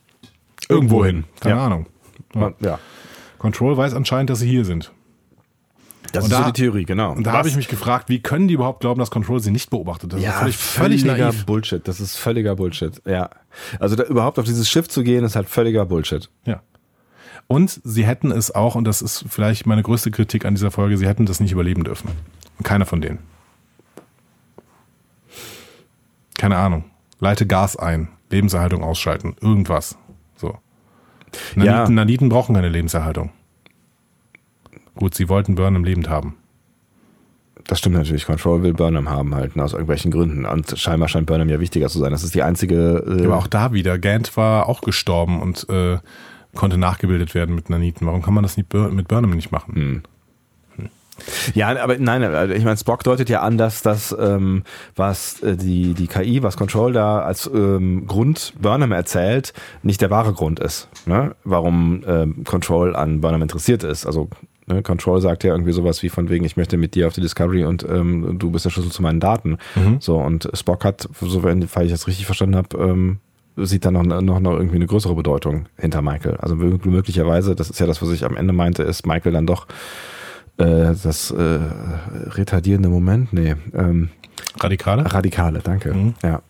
irgendwo 0.68 1.04
hin. 1.04 1.24
Keine 1.40 1.56
ja. 1.56 1.66
Ahnung. 1.66 1.86
Ja. 2.34 2.52
ja. 2.60 2.78
Control 3.38 3.76
weiß 3.76 3.94
anscheinend, 3.94 4.30
dass 4.30 4.38
sie 4.38 4.48
hier 4.48 4.64
sind. 4.64 4.92
Das 6.16 6.24
und 6.24 6.30
ist 6.30 6.38
da, 6.38 6.44
so 6.44 6.50
die 6.50 6.60
Theorie, 6.60 6.84
genau. 6.84 7.12
Und 7.12 7.24
da 7.26 7.32
habe 7.32 7.48
ich 7.48 7.56
mich 7.56 7.68
gefragt, 7.68 8.08
wie 8.08 8.20
können 8.20 8.48
die 8.48 8.54
überhaupt 8.54 8.80
glauben, 8.80 8.98
dass 8.98 9.10
Control 9.10 9.40
sie 9.40 9.50
nicht 9.50 9.70
beobachtet? 9.70 10.12
Das 10.12 10.20
ja, 10.20 10.30
ist 10.30 10.38
völlig, 10.38 10.56
völlig 10.56 11.02
völliger 11.02 11.24
naiv. 11.26 11.46
Bullshit. 11.46 11.86
Das 11.86 12.00
ist 12.00 12.16
völliger 12.16 12.56
Bullshit. 12.56 13.00
Ja. 13.06 13.30
Also 13.78 13.96
da, 13.96 14.04
überhaupt 14.04 14.38
auf 14.38 14.44
dieses 14.44 14.68
Schiff 14.68 14.88
zu 14.88 15.02
gehen, 15.02 15.24
ist 15.24 15.36
halt 15.36 15.48
völliger 15.48 15.86
Bullshit. 15.86 16.28
Ja. 16.44 16.62
Und 17.48 17.80
sie 17.84 18.04
hätten 18.04 18.32
es 18.32 18.54
auch, 18.54 18.74
und 18.74 18.84
das 18.84 19.02
ist 19.02 19.24
vielleicht 19.28 19.66
meine 19.66 19.82
größte 19.82 20.10
Kritik 20.10 20.44
an 20.44 20.54
dieser 20.54 20.70
Folge, 20.70 20.98
sie 20.98 21.06
hätten 21.06 21.26
das 21.26 21.38
nicht 21.40 21.52
überleben 21.52 21.84
dürfen. 21.84 22.10
Und 22.58 22.64
keiner 22.64 22.86
von 22.86 23.00
denen. 23.00 23.18
Keine 26.38 26.56
Ahnung. 26.56 26.84
Leite 27.20 27.46
Gas 27.46 27.76
ein, 27.76 28.08
Lebenserhaltung 28.30 28.82
ausschalten, 28.82 29.36
irgendwas. 29.40 29.96
So. 30.36 30.58
Naniten, 31.54 31.64
Ja. 31.64 31.88
Naniten 31.88 32.28
brauchen 32.28 32.54
keine 32.54 32.68
Lebenserhaltung. 32.68 33.30
Gut, 34.96 35.14
sie 35.14 35.28
wollten 35.28 35.54
Burnham 35.54 35.84
lebend 35.84 36.08
haben. 36.08 36.36
Das 37.66 37.78
stimmt 37.78 37.96
natürlich. 37.96 38.26
Control 38.26 38.62
will 38.62 38.74
Burnham 38.74 39.10
haben 39.10 39.34
halt, 39.34 39.56
ne, 39.56 39.64
aus 39.64 39.72
irgendwelchen 39.72 40.10
Gründen. 40.10 40.44
Und 40.46 40.78
scheinbar 40.78 41.08
scheint 41.08 41.26
Burnham 41.26 41.48
ja 41.48 41.60
wichtiger 41.60 41.88
zu 41.88 41.98
sein. 41.98 42.12
Das 42.12 42.22
ist 42.22 42.34
die 42.34 42.42
einzige. 42.42 43.04
Äh, 43.06 43.24
Aber 43.24 43.36
auch 43.36 43.48
da 43.48 43.72
wieder, 43.72 43.98
Gant 43.98 44.36
war 44.36 44.68
auch 44.68 44.80
gestorben 44.80 45.40
und 45.40 45.68
äh, 45.68 45.98
konnte 46.54 46.78
nachgebildet 46.78 47.34
werden 47.34 47.54
mit 47.54 47.68
Naniten. 47.68 48.06
Warum 48.06 48.22
kann 48.22 48.34
man 48.34 48.42
das 48.42 48.56
nicht 48.56 48.72
mit 48.72 49.08
Burnham 49.08 49.30
nicht 49.30 49.52
machen? 49.52 50.02
Ja, 51.54 51.68
aber 51.82 51.96
nein, 51.98 52.22
also 52.22 52.52
ich 52.52 52.64
meine, 52.64 52.76
Spock 52.76 53.02
deutet 53.02 53.30
ja 53.30 53.40
an, 53.40 53.56
dass 53.56 53.82
das, 53.82 54.14
ähm, 54.18 54.64
was 54.96 55.40
äh, 55.42 55.56
die, 55.56 55.94
die 55.94 56.08
KI, 56.08 56.42
was 56.42 56.58
Control 56.58 56.92
da 56.92 57.20
als 57.20 57.50
ähm, 57.52 58.06
Grund 58.06 58.52
Burnham 58.60 58.92
erzählt, 58.92 59.54
nicht 59.82 60.02
der 60.02 60.10
wahre 60.10 60.34
Grund 60.34 60.60
ist, 60.60 60.88
ne? 61.06 61.34
warum 61.44 62.04
ähm, 62.06 62.44
Control 62.44 62.94
an 62.94 63.22
Burnham 63.22 63.42
interessiert 63.42 63.82
ist. 63.82 64.06
Also 64.06 64.28
ne, 64.66 64.82
Control 64.82 65.20
sagt 65.20 65.44
ja 65.44 65.52
irgendwie 65.52 65.72
sowas 65.72 66.02
wie 66.02 66.08
von 66.08 66.28
wegen, 66.28 66.44
ich 66.44 66.56
möchte 66.56 66.76
mit 66.76 66.94
dir 66.94 67.06
auf 67.06 67.12
die 67.14 67.20
Discovery 67.20 67.64
und 67.64 67.86
ähm, 67.88 68.38
du 68.38 68.50
bist 68.50 68.64
der 68.64 68.70
Schlüssel 68.70 68.92
zu 68.92 69.02
meinen 69.02 69.20
Daten. 69.20 69.58
So, 70.00 70.18
und 70.18 70.48
Spock 70.54 70.84
hat, 70.84 71.08
so 71.20 71.42
wenn 71.42 71.66
falls 71.68 71.86
ich 71.86 71.92
das 71.92 72.06
richtig 72.06 72.26
verstanden 72.26 72.56
habe, 72.56 72.76
ähm, 72.78 73.18
sieht 73.56 73.84
da 73.86 73.90
noch, 73.90 74.02
noch, 74.02 74.40
noch 74.40 74.52
irgendwie 74.52 74.76
eine 74.76 74.86
größere 74.86 75.14
Bedeutung 75.14 75.66
hinter 75.78 76.02
Michael. 76.02 76.36
Also 76.36 76.56
mö- 76.56 76.86
möglicherweise, 76.86 77.54
das 77.54 77.70
ist 77.70 77.80
ja 77.80 77.86
das, 77.86 78.02
was 78.02 78.10
ich 78.10 78.24
am 78.24 78.36
Ende 78.36 78.52
meinte, 78.52 78.82
ist 78.82 79.06
Michael 79.06 79.32
dann 79.32 79.46
doch 79.46 79.66
äh, 80.58 80.92
das 81.02 81.30
äh, 81.30 81.58
retardierende 82.26 82.88
Moment, 82.90 83.32
nee, 83.32 83.54
ähm, 83.74 84.10
Radikale? 84.60 85.12
radikale, 85.12 85.60
danke. 85.60 85.94
Ja. 86.22 86.42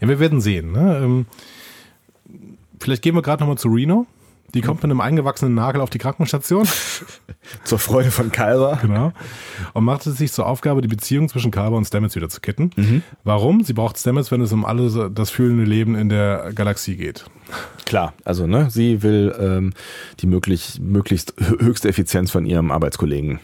Ja, 0.00 0.08
wir 0.08 0.20
werden 0.20 0.40
sehen. 0.40 0.72
Ne? 0.72 1.00
Ähm, 1.02 1.26
vielleicht 2.78 3.02
gehen 3.02 3.14
wir 3.14 3.22
gerade 3.22 3.42
nochmal 3.42 3.58
zu 3.58 3.68
Reno. 3.68 4.06
Die 4.54 4.60
kommt 4.62 4.82
mit 4.82 4.90
einem 4.90 5.00
eingewachsenen 5.00 5.54
Nagel 5.54 5.80
auf 5.80 5.90
die 5.90 5.98
Krankenstation. 5.98 6.66
Zur 7.64 7.78
Freude 7.78 8.10
von 8.10 8.32
Kalber. 8.32 8.78
genau. 8.80 9.12
Und 9.72 9.84
macht 9.84 10.06
es 10.06 10.16
sich 10.18 10.32
zur 10.32 10.46
Aufgabe, 10.46 10.80
die 10.82 10.88
Beziehung 10.88 11.28
zwischen 11.28 11.50
Carver 11.50 11.76
und 11.76 11.84
Stamets 11.84 12.16
wieder 12.16 12.28
zu 12.28 12.40
kitten. 12.40 13.02
Warum? 13.22 13.62
Sie 13.62 13.72
braucht 13.72 13.98
Stamets, 13.98 14.30
wenn 14.32 14.40
es 14.40 14.52
um 14.52 14.64
alles 14.64 14.98
das 15.12 15.30
fühlende 15.30 15.64
Leben 15.64 15.94
in 15.94 16.08
der 16.08 16.52
Galaxie 16.54 16.96
geht. 16.96 17.26
Klar, 17.84 18.14
also 18.24 18.48
ne, 18.48 18.68
sie 18.70 19.02
will 19.04 19.32
ähm, 19.38 19.72
die 20.18 20.26
möglich, 20.26 20.80
möglichst 20.80 21.34
hö- 21.38 21.60
höchste 21.62 21.88
Effizienz 21.88 22.32
von 22.32 22.44
ihrem 22.44 22.72
Arbeitskollegen. 22.72 23.38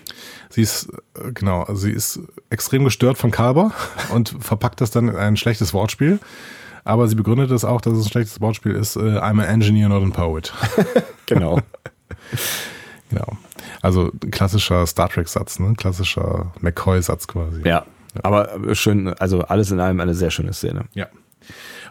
Sie 0.51 0.62
ist, 0.62 0.89
äh, 1.15 1.31
genau, 1.33 1.73
sie 1.74 1.93
ist 1.93 2.19
extrem 2.51 2.83
gestört 2.83 3.19
von 3.19 3.31
Carver 3.31 3.70
und 4.12 4.35
verpackt 4.41 4.81
das 4.81 4.91
dann 4.91 5.07
in 5.09 5.15
ein 5.15 5.37
schlechtes 5.37 5.73
Wortspiel. 5.73 6.19
Aber 6.85 7.07
sie 7.09 7.15
begründet 7.15 7.51
es 7.51 7.65
auch, 7.65 7.81
dass 7.81 7.93
es 7.95 8.07
ein 8.07 8.11
schlechtes 8.11 8.41
Wortspiel 8.41 8.73
ist. 8.73 8.97
Äh, 8.97 9.01
I'm 9.19 9.41
an 9.41 9.45
engineer, 9.45 9.89
not 9.89 10.03
a 10.03 10.11
poet. 10.11 10.53
Genau. 11.27 11.61
Genau. 13.11 13.27
Also 13.83 14.11
klassischer 14.31 14.87
Star 14.87 15.09
Trek-Satz, 15.11 15.59
ne? 15.59 15.75
Klassischer 15.77 16.53
McCoy-Satz 16.61 17.27
quasi. 17.29 17.63
ja. 17.67 17.85
Aber 18.23 18.75
schön, 18.75 19.09
also 19.09 19.41
alles 19.43 19.71
in 19.71 19.81
allem 19.81 19.99
eine 20.01 20.15
sehr 20.15 20.31
schöne 20.31 20.53
Szene. 20.53 20.85
Ja. 20.93 21.07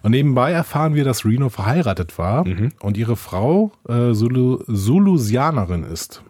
Und 0.03 0.11
nebenbei 0.11 0.51
erfahren 0.51 0.93
wir, 0.93 1.03
dass 1.03 1.25
Reno 1.25 1.49
verheiratet 1.49 2.17
war 2.19 2.45
und 2.81 2.95
ihre 2.97 3.15
Frau 3.15 3.71
äh, 3.89 4.13
Zulu 4.13 4.63
Zulusianerin 4.71 5.83
ist. 5.83 6.21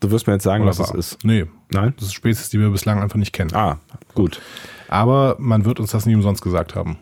Du 0.00 0.10
wirst 0.12 0.28
mir 0.28 0.34
jetzt 0.34 0.44
sagen, 0.44 0.62
Oder 0.62 0.70
was 0.70 0.78
es 0.78 0.90
war. 0.90 0.96
ist. 0.96 1.24
Nee. 1.24 1.46
Nein? 1.72 1.92
Das 1.96 2.06
ist 2.06 2.14
Spezies, 2.14 2.50
die 2.50 2.60
wir 2.60 2.70
bislang 2.70 3.00
einfach 3.00 3.18
nicht 3.18 3.32
kennen. 3.32 3.52
Ah, 3.54 3.78
gut. 4.14 4.40
Aber 4.88 5.34
man 5.40 5.64
wird 5.64 5.80
uns 5.80 5.90
das 5.90 6.06
nie 6.06 6.14
umsonst 6.14 6.42
gesagt 6.42 6.76
haben. 6.76 6.96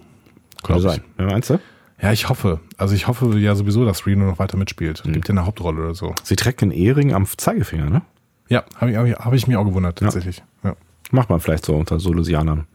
Könnte 0.63 0.83
sein. 0.83 1.01
Ja, 1.19 1.27
meinst 1.27 1.51
du? 1.51 1.59
Ja, 2.03 2.13
ich 2.13 2.29
hoffe. 2.29 2.61
Also 2.77 2.95
ich 2.95 3.07
hoffe 3.09 3.39
ja 3.39 3.55
sowieso, 3.55 3.85
dass 3.85 4.07
Reno 4.07 4.25
noch 4.25 4.39
weiter 4.39 4.57
mitspielt. 4.57 5.03
Gibt 5.05 5.29
ja 5.29 5.33
eine 5.33 5.47
Hauptrolle 5.47 5.83
oder 5.83 5.95
so. 5.95 6.15
Sie 6.23 6.37
trägt 6.37 6.63
den 6.63 6.71
Ehering 6.71 7.13
am 7.13 7.27
Zeigefinger, 7.27 7.91
ne? 7.91 8.03
Ja, 8.49 8.65
habe 8.77 8.91
ich, 8.91 8.97
hab 8.97 9.07
ich, 9.07 9.15
hab 9.15 9.33
ich 9.33 9.47
mich 9.47 9.57
auch 9.57 9.65
gewundert, 9.65 9.99
tatsächlich. 9.99 10.43
Ja. 10.65 10.75
Macht 11.11 11.31
man 11.31 11.41
vielleicht 11.41 11.65
so 11.65 11.77
unter 11.77 12.01
Solusianern. 12.01 12.67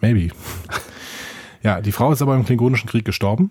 Maybe. 0.00 0.34
ja, 1.62 1.80
die 1.80 1.92
Frau 1.92 2.12
ist 2.12 2.20
aber 2.20 2.34
im 2.34 2.44
Klingonischen 2.44 2.88
Krieg 2.88 3.04
gestorben. 3.04 3.50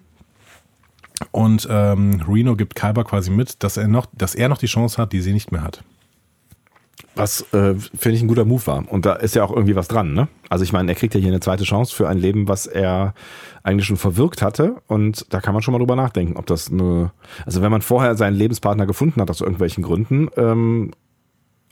Und 1.32 1.68
ähm, 1.70 2.22
Reno 2.28 2.56
gibt 2.56 2.76
Kyber 2.76 3.04
quasi 3.06 3.32
mit, 3.32 3.64
dass 3.64 3.78
er, 3.78 3.88
noch, 3.88 4.08
dass 4.14 4.36
er 4.36 4.50
noch 4.50 4.58
die 4.58 4.68
Chance 4.68 5.02
hat, 5.02 5.14
die 5.14 5.22
sie 5.22 5.34
nicht 5.34 5.52
mehr 5.52 5.64
hat. 5.64 5.84
Was, 7.16 7.42
äh, 7.54 7.76
finde 7.76 8.18
ich, 8.18 8.22
ein 8.22 8.28
guter 8.28 8.46
Move 8.46 8.66
war. 8.66 8.92
Und 8.92 9.06
da 9.06 9.14
ist 9.14 9.36
ja 9.36 9.44
auch 9.44 9.52
irgendwie 9.52 9.76
was 9.76 9.88
dran, 9.88 10.14
ne? 10.14 10.28
Also 10.50 10.64
ich 10.64 10.74
meine, 10.74 10.92
er 10.92 10.96
kriegt 10.96 11.14
ja 11.14 11.20
hier 11.20 11.30
eine 11.30 11.40
zweite 11.40 11.64
Chance 11.64 11.94
für 11.94 12.08
ein 12.08 12.18
Leben, 12.18 12.48
was 12.48 12.66
er 12.66 13.14
eigentlich 13.62 13.86
schon 13.86 13.98
verwirkt 13.98 14.42
hatte. 14.42 14.82
Und 14.88 15.32
da 15.32 15.40
kann 15.40 15.54
man 15.54 15.62
schon 15.62 15.74
mal 15.74 15.78
drüber 15.78 15.96
nachdenken, 15.96 16.38
ob 16.38 16.48
das 16.48 16.72
eine, 16.72 17.12
also 17.46 17.62
wenn 17.62 17.72
man 17.72 17.82
vorher 17.82 18.16
seinen 18.16 18.36
Lebenspartner 18.36 18.88
gefunden 18.88 19.22
hat 19.22 19.30
aus 19.30 19.42
irgendwelchen 19.42 19.84
Gründen, 19.84 20.30
ähm, 20.38 20.92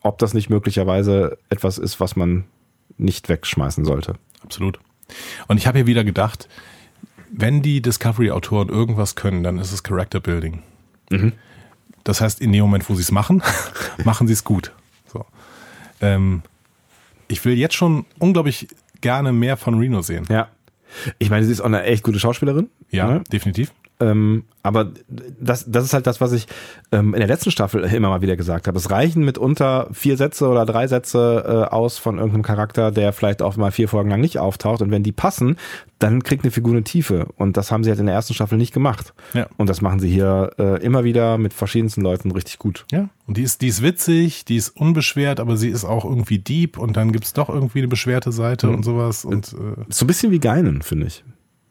ob 0.02 0.20
das 0.20 0.34
nicht 0.34 0.50
möglicherweise 0.50 1.38
etwas 1.50 1.78
ist, 1.78 2.00
was 2.00 2.16
man 2.16 2.46
nicht 2.98 3.30
wegschmeißen 3.30 3.84
sollte. 3.84 4.16
Absolut. 4.44 4.80
Und 5.48 5.58
ich 5.58 5.68
habe 5.68 5.80
hier 5.80 5.88
wieder 5.88 6.04
gedacht, 6.04 6.48
wenn 7.32 7.62
die 7.62 7.82
Discovery-Autoren 7.82 8.70
irgendwas 8.70 9.16
können, 9.16 9.44
dann 9.44 9.58
ist 9.58 9.72
es 9.72 9.84
Character 9.84 10.20
Building. 10.20 10.62
Das 12.04 12.22
heißt, 12.22 12.42
in 12.42 12.52
dem 12.52 12.62
Moment, 12.62 12.90
wo 12.90 12.96
sie 12.96 13.02
es 13.02 13.12
machen, 13.12 13.42
machen 14.04 14.28
sie 14.28 14.34
es 14.34 14.44
gut. 14.44 14.74
Ähm, 16.02 16.42
ich 17.28 17.44
will 17.46 17.58
jetzt 17.58 17.76
schon 17.76 18.06
unglaublich 18.20 18.68
gerne 19.02 19.32
mehr 19.32 19.58
von 19.58 19.78
Reno 19.80 20.02
sehen. 20.02 20.26
Ja. 20.30 20.50
Ich 21.20 21.30
meine, 21.30 21.46
sie 21.46 21.52
ist 21.52 21.62
auch 21.62 21.66
eine 21.66 21.84
echt 21.84 22.04
gute 22.04 22.20
Schauspielerin. 22.20 22.70
Ja, 22.90 23.08
Ne? 23.08 23.24
definitiv. 23.32 23.72
Ähm, 24.02 24.44
aber 24.64 24.92
das, 25.40 25.66
das 25.70 25.86
ist 25.86 25.94
halt 25.94 26.06
das, 26.06 26.22
was 26.22 26.34
ich 26.34 26.48
ähm, 26.92 27.14
in 27.14 27.20
der 27.20 27.28
letzten 27.28 27.52
Staffel 27.52 27.84
immer 27.84 28.10
mal 28.10 28.22
wieder 28.22 28.36
gesagt 28.36 28.68
habe. 28.68 28.78
Es 28.78 28.92
reichen 28.92 29.24
mitunter 29.24 29.88
vier 29.92 30.18
Sätze 30.18 30.48
oder 30.48 30.66
drei 30.66 30.88
Sätze 30.88 31.44
äh, 31.70 31.74
aus 31.74 31.98
von 31.98 32.18
irgendeinem 32.18 32.44
Charakter, 32.44 32.92
der 32.92 33.14
vielleicht 33.14 33.42
auch 33.42 33.56
mal 33.58 33.72
vier 33.72 33.88
Folgen 33.88 34.10
lang 34.10 34.22
nicht 34.22 34.38
auftaucht. 34.38 34.82
Und 34.82 34.92
wenn 34.92 35.04
die 35.04 35.12
passen, 35.12 35.56
dann 36.00 36.24
kriegt 36.24 36.44
eine 36.44 36.52
Figur 36.52 36.74
eine 36.74 36.84
Tiefe. 36.84 37.28
Und 37.38 37.58
das 37.58 37.72
haben 37.72 37.84
sie 37.84 37.90
halt 37.90 38.00
in 38.00 38.08
der 38.08 38.16
ersten 38.16 38.34
Staffel 38.34 38.58
nicht 38.58 38.74
gemacht. 38.74 39.14
Ja. 39.34 39.48
Und 39.58 39.70
das 39.70 39.82
machen 39.82 40.00
sie 40.00 40.10
hier 40.10 40.52
äh, 40.58 40.84
immer 40.84 41.04
wieder 41.04 41.38
mit 41.38 41.54
verschiedensten 41.54 42.02
Leuten 42.02 42.32
richtig 42.32 42.60
gut. 42.60 42.86
Ja, 42.92 43.10
und 43.28 43.38
die 43.38 43.44
ist, 43.44 43.62
die 43.62 43.68
ist 43.68 43.82
witzig, 43.82 44.46
die 44.46 44.58
ist 44.58 44.70
unbeschwert, 44.70 45.40
aber 45.40 45.58
sie 45.58 45.70
ist 45.70 45.86
auch 45.86 46.06
irgendwie 46.06 46.40
deep 46.40 46.78
und 46.78 46.98
dann 46.98 47.12
gibt's 47.12 47.34
doch 47.34 47.50
irgendwie 47.50 47.80
eine 47.80 47.88
beschwerte 47.88 48.32
Seite 48.32 48.70
und 48.70 48.84
sowas. 48.84 49.26
Und 49.26 49.54
äh, 49.54 49.84
So 49.90 50.06
ein 50.06 50.08
bisschen 50.08 50.32
wie 50.32 50.40
Geinen, 50.40 50.82
finde 50.82 51.08
ich. 51.08 51.24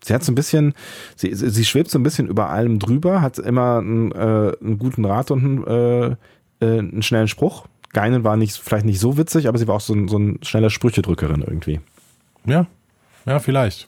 Sie 0.02 0.14
hat 0.14 0.24
so 0.24 0.32
ein 0.32 0.35
bisschen, 0.35 0.74
sie, 1.16 1.35
sie 1.35 1.64
schwebt 1.64 1.90
so 1.90 1.98
ein 1.98 2.02
bisschen 2.02 2.27
über 2.27 2.48
allem 2.48 2.78
drüber, 2.78 3.20
hat 3.20 3.39
immer 3.39 3.78
einen, 3.78 4.12
äh, 4.12 4.52
einen 4.60 4.78
guten 4.78 5.05
Rat 5.05 5.31
und 5.31 5.44
einen, 5.44 5.66
äh, 5.66 6.16
äh, 6.64 6.78
einen 6.78 7.02
schnellen 7.02 7.28
Spruch. 7.28 7.66
Geinen 7.93 8.24
war 8.24 8.36
nicht, 8.36 8.56
vielleicht 8.56 8.86
nicht 8.86 9.01
so 9.01 9.18
witzig, 9.18 9.48
aber 9.48 9.59
sie 9.59 9.68
war 9.68 9.77
auch 9.77 9.81
so 9.81 9.94
ein, 9.94 10.09
so 10.09 10.18
ein 10.18 10.39
schneller 10.43 10.70
Sprüchedrückerin 10.70 11.43
irgendwie. 11.43 11.81
ja, 12.44 12.66
ja, 13.27 13.39
vielleicht. 13.39 13.86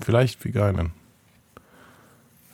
Vielleicht 0.00 0.44
wie 0.44 0.52
Geinen. 0.52 0.92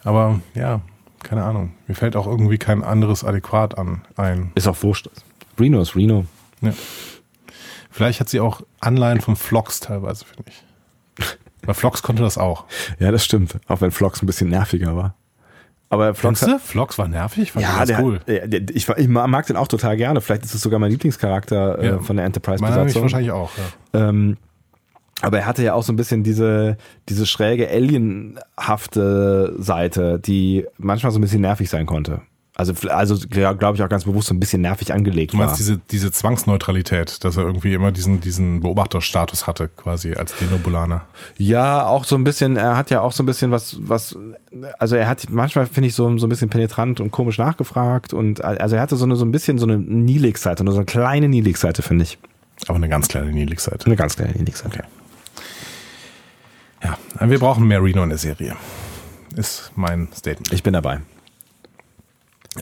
Aber 0.02 0.40
ja, 0.54 0.80
keine 1.22 1.44
Ahnung. 1.44 1.72
Mir 1.86 1.94
fällt 1.94 2.16
auch 2.16 2.26
irgendwie 2.26 2.58
kein 2.58 2.82
anderes 2.82 3.24
adäquat 3.24 3.76
an 3.76 4.02
ein. 4.16 4.52
Ist 4.54 4.68
auch 4.68 4.82
wurscht. 4.82 5.10
Reno 5.58 5.80
ist 5.80 5.96
Reno. 5.96 6.26
Ja. 6.60 6.72
Vielleicht 7.90 8.20
hat 8.20 8.28
sie 8.28 8.40
auch 8.40 8.62
Anleihen 8.80 9.20
von 9.20 9.36
Vlogs 9.36 9.80
teilweise, 9.80 10.24
finde 10.24 10.44
ich. 10.48 10.64
Weil 11.66 11.74
Vlogs 11.74 12.02
konnte 12.02 12.22
das 12.22 12.38
auch. 12.38 12.64
Ja, 12.98 13.10
das 13.10 13.24
stimmt. 13.24 13.56
Auch 13.68 13.80
wenn 13.80 13.90
Flox 13.90 14.22
ein 14.22 14.26
bisschen 14.26 14.50
nerviger 14.50 14.96
war. 14.96 15.14
Aber 15.90 16.14
Flox 16.14 16.40
du? 16.40 16.58
Vlogs 16.58 16.98
war 16.98 17.06
nervig? 17.08 17.52
Fand 17.52 17.64
ja, 17.64 17.80
ich 17.82 17.86
der, 17.86 18.02
cool. 18.02 18.20
der, 18.26 18.48
der, 18.48 18.74
ich, 18.74 18.88
ich 18.88 19.08
mag 19.08 19.46
den 19.46 19.56
auch 19.56 19.68
total 19.68 19.96
gerne. 19.96 20.20
Vielleicht 20.20 20.44
ist 20.44 20.54
es 20.54 20.60
sogar 20.60 20.78
mein 20.80 20.90
Lieblingscharakter 20.90 21.78
äh, 21.78 21.86
Ja. 21.86 21.98
von 22.00 22.16
der 22.16 22.26
Enterprise-Besatzung. 22.26 23.02
wahrscheinlich 23.02 23.30
auch. 23.30 23.50
Ja. 23.92 24.08
Ähm, 24.08 24.36
aber 25.20 25.38
er 25.38 25.46
hatte 25.46 25.62
ja 25.62 25.74
auch 25.74 25.82
so 25.84 25.92
ein 25.92 25.96
bisschen 25.96 26.24
diese, 26.24 26.76
diese 27.08 27.26
schräge 27.26 27.68
alienhafte 27.68 29.54
Seite, 29.58 30.18
die 30.18 30.66
manchmal 30.78 31.12
so 31.12 31.18
ein 31.18 31.22
bisschen 31.22 31.40
nervig 31.40 31.70
sein 31.70 31.86
konnte. 31.86 32.22
Also, 32.56 32.72
also 32.88 33.16
glaube 33.28 33.72
ich 33.74 33.82
auch 33.82 33.88
ganz 33.88 34.04
bewusst 34.04 34.28
so 34.28 34.34
ein 34.34 34.38
bisschen 34.38 34.62
nervig 34.62 34.92
angelegt 34.92 35.32
Du 35.32 35.36
meinst 35.38 35.54
war. 35.54 35.56
diese, 35.58 35.78
diese 35.90 36.12
Zwangsneutralität, 36.12 37.24
dass 37.24 37.36
er 37.36 37.42
irgendwie 37.42 37.74
immer 37.74 37.90
diesen, 37.90 38.20
diesen 38.20 38.60
Beobachterstatus 38.60 39.48
hatte, 39.48 39.68
quasi 39.68 40.14
als 40.14 40.36
Denobulaner. 40.36 41.04
Ja, 41.36 41.84
auch 41.84 42.04
so 42.04 42.14
ein 42.14 42.22
bisschen, 42.22 42.56
er 42.56 42.76
hat 42.76 42.90
ja 42.90 43.00
auch 43.00 43.10
so 43.10 43.24
ein 43.24 43.26
bisschen 43.26 43.50
was, 43.50 43.76
was, 43.80 44.16
also 44.78 44.94
er 44.94 45.08
hat 45.08 45.26
manchmal, 45.30 45.66
finde 45.66 45.88
ich, 45.88 45.96
so, 45.96 46.16
so 46.16 46.26
ein 46.26 46.28
bisschen 46.30 46.48
penetrant 46.48 47.00
und 47.00 47.10
komisch 47.10 47.38
nachgefragt 47.38 48.12
und 48.12 48.44
also 48.44 48.76
er 48.76 48.82
hatte 48.82 48.94
so 48.94 49.04
eine, 49.04 49.16
so 49.16 49.24
ein 49.24 49.32
bisschen 49.32 49.58
so 49.58 49.66
eine 49.66 49.76
Nilix-Seite, 49.76 50.62
nur 50.62 50.74
so 50.74 50.78
eine 50.78 50.86
kleine 50.86 51.28
Nilix-Seite, 51.28 51.82
finde 51.82 52.04
ich. 52.04 52.18
Aber 52.68 52.76
eine 52.76 52.88
ganz 52.88 53.08
kleine 53.08 53.32
Nilix-Seite. 53.32 53.86
Eine 53.86 53.96
ganz 53.96 54.14
kleine 54.14 54.32
Nilix-Seite. 54.34 54.84
Ja, 56.84 56.96
wir 57.20 57.38
brauchen 57.40 57.66
mehr 57.66 57.82
Reno 57.82 58.04
in 58.04 58.10
der 58.10 58.18
Serie. 58.18 58.54
Ist 59.34 59.72
mein 59.74 60.06
Statement. 60.14 60.52
Ich 60.52 60.62
bin 60.62 60.72
dabei. 60.74 61.00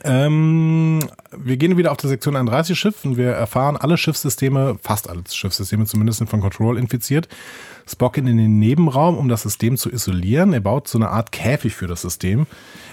Ähm, 0.03 0.99
wir 1.37 1.57
gehen 1.57 1.77
wieder 1.77 1.91
auf 1.91 1.97
der 1.97 2.09
Sektion 2.09 2.35
31 2.35 2.77
Schiff 2.77 3.05
und 3.05 3.17
wir 3.17 3.31
erfahren, 3.31 3.77
alle 3.77 3.97
Schiffssysteme, 3.97 4.77
fast 4.81 5.09
alle 5.09 5.23
Schiffssysteme 5.29 5.85
zumindest 5.85 6.17
sind 6.19 6.29
von 6.29 6.41
Control 6.41 6.77
infiziert. 6.77 7.27
Spock 7.87 8.17
in 8.17 8.25
den 8.25 8.59
Nebenraum, 8.59 9.17
um 9.17 9.27
das 9.27 9.43
System 9.43 9.77
zu 9.77 9.91
isolieren. 9.91 10.53
Er 10.53 10.61
baut 10.61 10.87
so 10.87 10.97
eine 10.97 11.09
Art 11.09 11.31
Käfig 11.31 11.75
für 11.75 11.87
das 11.87 12.01
System, 12.01 12.47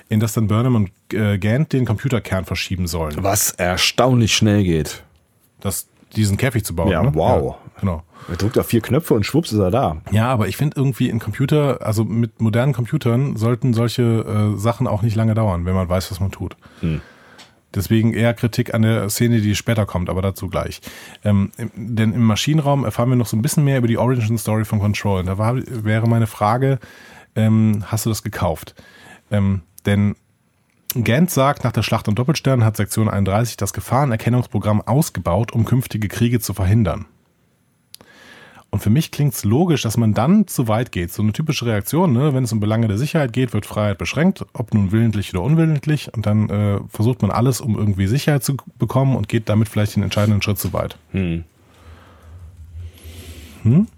in 0.09 0.21
das 0.21 0.33
dann 0.33 0.49
Burnham 0.49 0.75
und 0.75 0.91
äh, 1.15 1.39
Gant 1.39 1.73
den 1.73 1.87
Computerkern 1.87 2.45
verschieben 2.45 2.87
sollen. 2.87 3.17
Was 3.23 3.53
erstaunlich 3.53 4.35
schnell 4.35 4.65
geht. 4.65 5.05
Das, 5.61 5.87
diesen 6.17 6.37
Käfig 6.37 6.65
zu 6.65 6.75
bauen. 6.75 6.91
Ja, 6.91 7.03
ne? 7.03 7.15
wow. 7.15 7.57
Ja, 7.57 7.81
genau. 7.81 8.03
Er 8.29 8.37
drückt 8.37 8.59
auf 8.59 8.67
vier 8.67 8.81
Knöpfe 8.81 9.15
und 9.15 9.25
schwupps 9.25 9.53
ist 9.53 9.59
er 9.59 9.71
da. 9.71 9.99
Ja, 10.11 10.29
aber 10.29 10.49
ich 10.49 10.57
finde 10.57 10.77
irgendwie 10.77 11.09
in 11.09 11.19
Computer, 11.19 11.85
also 11.85 12.05
mit 12.05 12.41
modernen 12.41 12.73
Computern 12.73 13.37
sollten 13.37 13.73
solche 13.75 14.03
äh, 14.03 14.59
Sachen 14.59 14.87
auch 14.87 15.03
nicht 15.03 15.17
lange 15.17 15.35
dauern, 15.35 15.65
wenn 15.65 15.75
man 15.75 15.89
weiß, 15.89 16.11
was 16.11 16.21
man 16.21 16.31
tut. 16.31 16.57
Hm. 16.81 17.01
Deswegen 17.75 18.13
eher 18.13 18.35
Kritik 18.35 18.75
an 18.75 18.83
der 18.83 19.09
Szene, 19.11 19.41
die 19.41 19.55
später 19.55 19.87
kommt, 19.87 20.11
aber 20.11 20.23
dazu 20.23 20.49
gleich. 20.49 20.81
Ähm, 21.25 21.53
denn 21.77 22.13
im 22.13 22.25
Maschinenraum 22.25 22.85
erfahren 22.85 23.11
wir 23.11 23.17
noch 23.17 23.27
so 23.27 23.37
ein 23.37 23.43
bisschen 23.43 23.65
mehr 23.65 23.79
über 23.79 23.87
die 23.87 23.99
Origin 23.99 24.39
Story 24.39 24.65
von 24.65 24.81
Control. 24.81 25.23
Da 25.23 25.39
war, 25.39 25.57
wäre 25.57 26.09
meine 26.09 26.27
Frage, 26.27 26.81
ähm, 27.37 27.85
hast 27.87 28.07
du 28.07 28.11
das 28.11 28.25
gekauft? 28.25 28.75
Ähm, 29.31 29.63
denn 29.87 30.17
Gant 30.95 31.31
sagt, 31.31 31.65
nach 31.65 31.73
der 31.73 31.83
Schlacht 31.83 32.09
um 32.09 32.15
Doppelstern 32.15 32.65
hat 32.65 32.77
Sektion 32.77 33.09
31 33.09 33.57
das 33.57 33.73
Gefahrenerkennungsprogramm 33.73 34.83
ausgebaut, 34.83 35.53
um 35.53 35.65
künftige 35.65 36.09
Kriege 36.09 36.41
zu 36.41 36.53
verhindern. 36.53 37.07
Und 38.71 38.81
für 38.81 38.91
mich 38.91 39.11
klingt 39.11 39.35
es 39.35 39.45
logisch, 39.45 39.83
dass 39.83 39.97
man 39.97 40.15
dann 40.15 40.47
zu 40.47 40.69
weit 40.69 40.93
geht. 40.93 41.13
So 41.13 41.23
eine 41.23 41.33
typische 41.33 41.67
Reaktion, 41.67 42.13
ne? 42.13 42.35
wenn 42.35 42.45
es 42.45 42.53
um 42.53 42.61
Belange 42.61 42.87
der 42.87 42.99
Sicherheit 42.99 43.33
geht, 43.33 43.53
wird 43.53 43.67
Freiheit 43.67 43.99
beschränkt, 43.99 44.47
ob 44.53 44.75
nun 44.75 44.93
willentlich 44.93 45.35
oder 45.35 45.43
unwillentlich. 45.43 46.13
Und 46.15 46.27
dann 46.27 46.49
äh, 46.49 46.81
versucht 46.89 47.23
man 47.23 47.33
alles, 47.33 47.61
um 47.61 47.77
irgendwie 47.77 48.07
Sicherheit 48.07 48.45
zu 48.45 48.57
bekommen 48.79 49.17
und 49.17 49.29
geht 49.29 49.49
damit 49.49 49.69
vielleicht 49.69 49.97
den 49.97 50.05
entscheidenden 50.05 50.41
Schritt 50.41 50.59
zu 50.59 50.73
weit. 50.73 50.97
Hm. 51.11 51.45
Hm? 53.63 53.89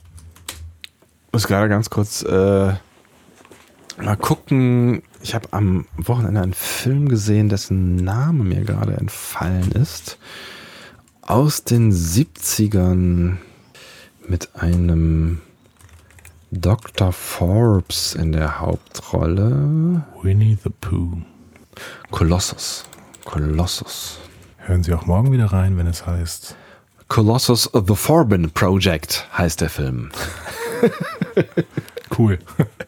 Ich 1.27 1.33
muss 1.33 1.47
gerade 1.47 1.69
ganz 1.69 1.91
kurz 1.91 2.23
äh, 2.23 2.73
mal 4.03 4.17
gucken. 4.19 5.03
Ich 5.23 5.35
habe 5.35 5.49
am 5.53 5.87
Wochenende 5.97 6.41
einen 6.41 6.53
Film 6.53 7.09
gesehen, 7.09 7.49
dessen 7.49 7.97
Name 7.97 8.43
mir 8.43 8.63
gerade 8.63 8.95
entfallen 8.95 9.71
ist. 9.73 10.19
Aus 11.23 11.63
den 11.63 11.93
70ern 11.93 13.37
mit 14.27 14.57
einem 14.57 15.41
Dr. 16.51 17.13
Forbes 17.13 18.15
in 18.15 18.33
der 18.33 18.61
Hauptrolle. 18.61 20.05
Winnie 20.23 20.59
the 20.63 20.71
Pooh. 20.81 21.23
Colossus. 22.11 22.85
Colossus. 23.25 24.19
Hören 24.59 24.83
Sie 24.83 24.93
auch 24.93 25.07
morgen 25.07 25.33
wieder 25.33 25.47
rein, 25.47 25.77
wenn 25.79 25.87
es 25.87 26.05
heißt. 26.05 26.57
Colossus 27.07 27.71
The 27.73 27.95
Forbin 27.95 28.51
Project 28.51 29.29
heißt 29.37 29.61
der 29.61 29.71
Film. 29.71 30.11
cool. 32.19 32.39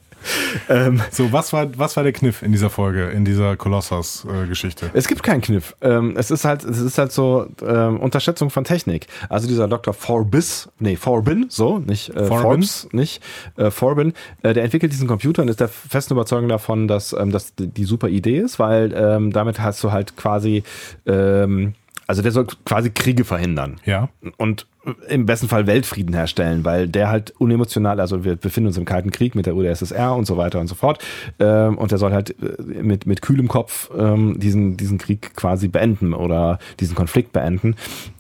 ähm, 0.69 1.01
so, 1.11 1.33
was 1.33 1.53
war, 1.53 1.69
was 1.79 1.97
war 1.97 2.03
der 2.03 2.13
Kniff 2.13 2.43
in 2.43 2.53
dieser 2.53 2.71
Folge, 2.71 3.11
in 3.11 3.25
dieser 3.25 3.57
Kolossos-Geschichte? 3.57 4.87
Äh, 4.87 4.99
es 4.99 5.09
gibt 5.09 5.23
keinen 5.23 5.41
Kniff. 5.41 5.75
Ähm, 5.81 6.15
es 6.17 6.31
ist 6.31 6.45
halt, 6.45 6.65
es 6.65 6.79
ist 6.81 6.99
halt 6.99 7.13
so 7.13 7.47
ähm, 7.67 8.01
Unterschätzung 8.01 8.51
von 8.51 8.65
Technik. 8.65 9.07
Also 9.29 9.49
dieser 9.49 9.69
Dr. 9.69 9.95
Forbis, 9.95 10.69
nee, 10.79 10.97
Forbin, 10.97 11.47
so, 11.49 11.79
nicht 11.79 12.11
äh, 12.11 12.27
Forbes, 12.27 12.89
nicht 12.93 13.23
äh, 13.57 13.71
Forbin, 13.71 14.13
äh, 14.43 14.55
der 14.55 14.65
entwickelt 14.65 14.93
diesen 14.93 15.09
Computer 15.09 15.43
und 15.43 15.49
ist 15.49 15.61
der 15.61 15.69
festen 15.69 16.15
Überzeugung 16.15 16.49
davon, 16.49 16.89
dass 16.89 17.13
ähm, 17.13 17.31
das 17.31 17.55
die 17.57 17.85
super 17.85 18.09
Idee 18.09 18.39
ist, 18.39 18.59
weil 18.59 18.93
ähm, 18.97 19.33
damit 19.33 19.61
hast 19.61 19.83
du 19.85 19.93
halt 19.93 20.17
quasi 20.17 20.63
ähm, 21.07 21.75
also 22.07 22.23
der 22.23 22.33
soll 22.33 22.47
quasi 22.65 22.91
Kriege 22.91 23.25
verhindern. 23.25 23.81
Ja. 23.85 24.09
Und 24.37 24.67
im 25.09 25.25
besten 25.25 25.49
Fall 25.49 25.67
Weltfrieden 25.67 26.15
herstellen, 26.15 26.65
weil 26.65 26.89
der 26.89 27.09
halt 27.09 27.33
unemotional, 27.39 28.01
also 28.01 28.25
wir 28.25 28.37
befinden 28.37 28.69
uns 28.69 28.77
im 28.77 28.85
Kalten 28.85 29.11
Krieg 29.11 29.35
mit 29.35 29.47
der 29.47 29.57
UdSSR 29.57 30.15
und 30.15 30.27
so 30.27 30.37
weiter 30.37 30.61
und 30.61 30.67
so 30.67 30.75
fort. 30.75 31.03
Ähm, 31.39 31.79
und 31.79 31.91
der 31.91 31.99
soll 31.99 32.13
halt 32.13 32.37
äh, 32.43 32.83
mit, 32.83 33.07
mit 33.07 33.23
kühlem 33.23 33.49
Kopf 33.49 33.91
ähm, 33.97 34.39
diesen, 34.39 34.77
diesen 34.77 34.99
Krieg 34.99 35.35
quasi 35.35 35.69
beenden 35.69 36.13
oder 36.13 36.59
diesen 36.81 36.95
Konflikt 36.95 37.33
beenden, 37.33 37.77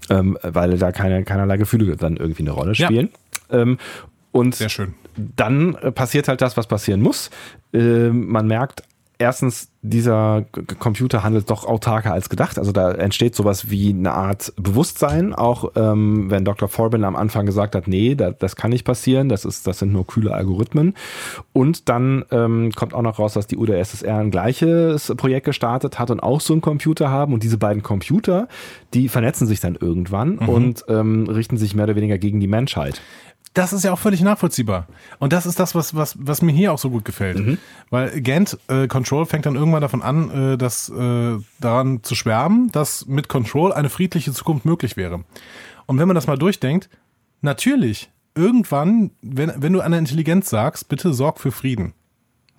ähm, 0.08 0.38
weil 0.42 0.78
da 0.78 0.92
keine, 0.92 1.24
keinerlei 1.24 1.58
Gefühle 1.58 1.96
dann 1.96 2.16
irgendwie 2.16 2.42
eine 2.42 2.52
Rolle 2.52 2.74
spielen. 2.74 3.10
Ja. 3.52 3.66
und 4.32 4.54
Sehr 4.54 4.70
schön. 4.70 4.94
dann 5.16 5.76
passiert 5.94 6.28
halt 6.28 6.40
das, 6.40 6.56
was 6.56 6.66
passieren 6.66 7.02
muss. 7.02 7.30
man 7.72 8.46
merkt, 8.46 8.82
erstens, 9.24 9.70
dieser 9.80 10.44
Computer 10.78 11.22
handelt 11.22 11.48
doch 11.50 11.64
autarker 11.64 12.12
als 12.12 12.28
gedacht. 12.28 12.58
Also 12.58 12.72
da 12.72 12.92
entsteht 12.92 13.34
sowas 13.34 13.70
wie 13.70 13.90
eine 13.90 14.12
Art 14.12 14.52
Bewusstsein, 14.56 15.34
auch 15.34 15.72
ähm, 15.76 16.30
wenn 16.30 16.44
Dr. 16.44 16.68
Forbin 16.68 17.04
am 17.04 17.16
Anfang 17.16 17.46
gesagt 17.46 17.74
hat, 17.74 17.88
nee, 17.88 18.14
da, 18.14 18.30
das 18.30 18.54
kann 18.56 18.70
nicht 18.70 18.84
passieren, 18.84 19.28
das, 19.28 19.44
ist, 19.44 19.66
das 19.66 19.78
sind 19.78 19.92
nur 19.92 20.06
kühle 20.06 20.34
Algorithmen. 20.34 20.94
Und 21.52 21.88
dann 21.88 22.24
ähm, 22.30 22.70
kommt 22.74 22.92
auch 22.92 23.02
noch 23.02 23.18
raus, 23.18 23.32
dass 23.32 23.46
die 23.46 23.56
UdSSR 23.56 24.18
ein 24.18 24.30
gleiches 24.30 25.12
Projekt 25.16 25.46
gestartet 25.46 25.98
hat 25.98 26.10
und 26.10 26.20
auch 26.20 26.40
so 26.40 26.52
einen 26.52 26.62
Computer 26.62 27.10
haben. 27.10 27.32
Und 27.32 27.42
diese 27.42 27.58
beiden 27.58 27.82
Computer, 27.82 28.48
die 28.92 29.08
vernetzen 29.08 29.46
sich 29.46 29.60
dann 29.60 29.76
irgendwann 29.80 30.36
mhm. 30.36 30.48
und 30.48 30.84
ähm, 30.88 31.26
richten 31.28 31.56
sich 31.56 31.74
mehr 31.74 31.84
oder 31.84 31.96
weniger 31.96 32.18
gegen 32.18 32.40
die 32.40 32.48
Menschheit 32.48 33.00
das 33.54 33.72
ist 33.72 33.84
ja 33.84 33.92
auch 33.92 33.98
völlig 33.98 34.20
nachvollziehbar. 34.20 34.88
Und 35.20 35.32
das 35.32 35.46
ist 35.46 35.60
das, 35.60 35.74
was, 35.74 35.94
was, 35.94 36.16
was 36.18 36.42
mir 36.42 36.52
hier 36.52 36.72
auch 36.72 36.78
so 36.78 36.90
gut 36.90 37.04
gefällt. 37.04 37.38
Mhm. 37.38 37.58
Weil 37.88 38.20
Gant 38.20 38.58
äh, 38.68 38.88
Control 38.88 39.26
fängt 39.26 39.46
dann 39.46 39.54
irgendwann 39.54 39.80
davon 39.80 40.02
an, 40.02 40.54
äh, 40.54 40.58
dass, 40.58 40.88
äh, 40.88 41.38
daran 41.60 42.02
zu 42.02 42.16
schwärmen, 42.16 42.70
dass 42.72 43.06
mit 43.06 43.28
Control 43.28 43.72
eine 43.72 43.88
friedliche 43.88 44.32
Zukunft 44.32 44.64
möglich 44.64 44.96
wäre. 44.96 45.24
Und 45.86 45.98
wenn 45.98 46.08
man 46.08 46.16
das 46.16 46.26
mal 46.26 46.36
durchdenkt, 46.36 46.90
natürlich, 47.42 48.10
irgendwann, 48.34 49.12
wenn, 49.22 49.52
wenn 49.56 49.72
du 49.72 49.80
einer 49.80 49.98
Intelligenz 49.98 50.50
sagst, 50.50 50.88
bitte 50.88 51.14
sorg 51.14 51.38
für 51.38 51.52
Frieden. 51.52 51.94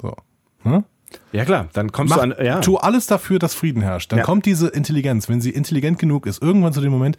So. 0.02 0.16
Hm? 0.64 0.86
Ja 1.34 1.46
klar, 1.46 1.68
dann 1.74 1.92
kommst 1.92 2.16
Mach, 2.16 2.24
du 2.24 2.38
an. 2.38 2.46
Ja. 2.46 2.62
Tu 2.62 2.78
alles 2.78 3.08
dafür, 3.08 3.40
dass 3.40 3.54
Frieden 3.54 3.82
herrscht. 3.82 4.12
Dann 4.12 4.20
ja. 4.20 4.26
kommt 4.26 4.46
diese 4.46 4.68
Intelligenz, 4.70 5.28
wenn 5.28 5.42
sie 5.42 5.50
intelligent 5.50 6.00
genug 6.00 6.26
ist, 6.26 6.42
irgendwann 6.42 6.74
zu 6.74 6.82
dem 6.82 6.92
Moment, 6.92 7.18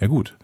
ja 0.00 0.06
gut, 0.06 0.36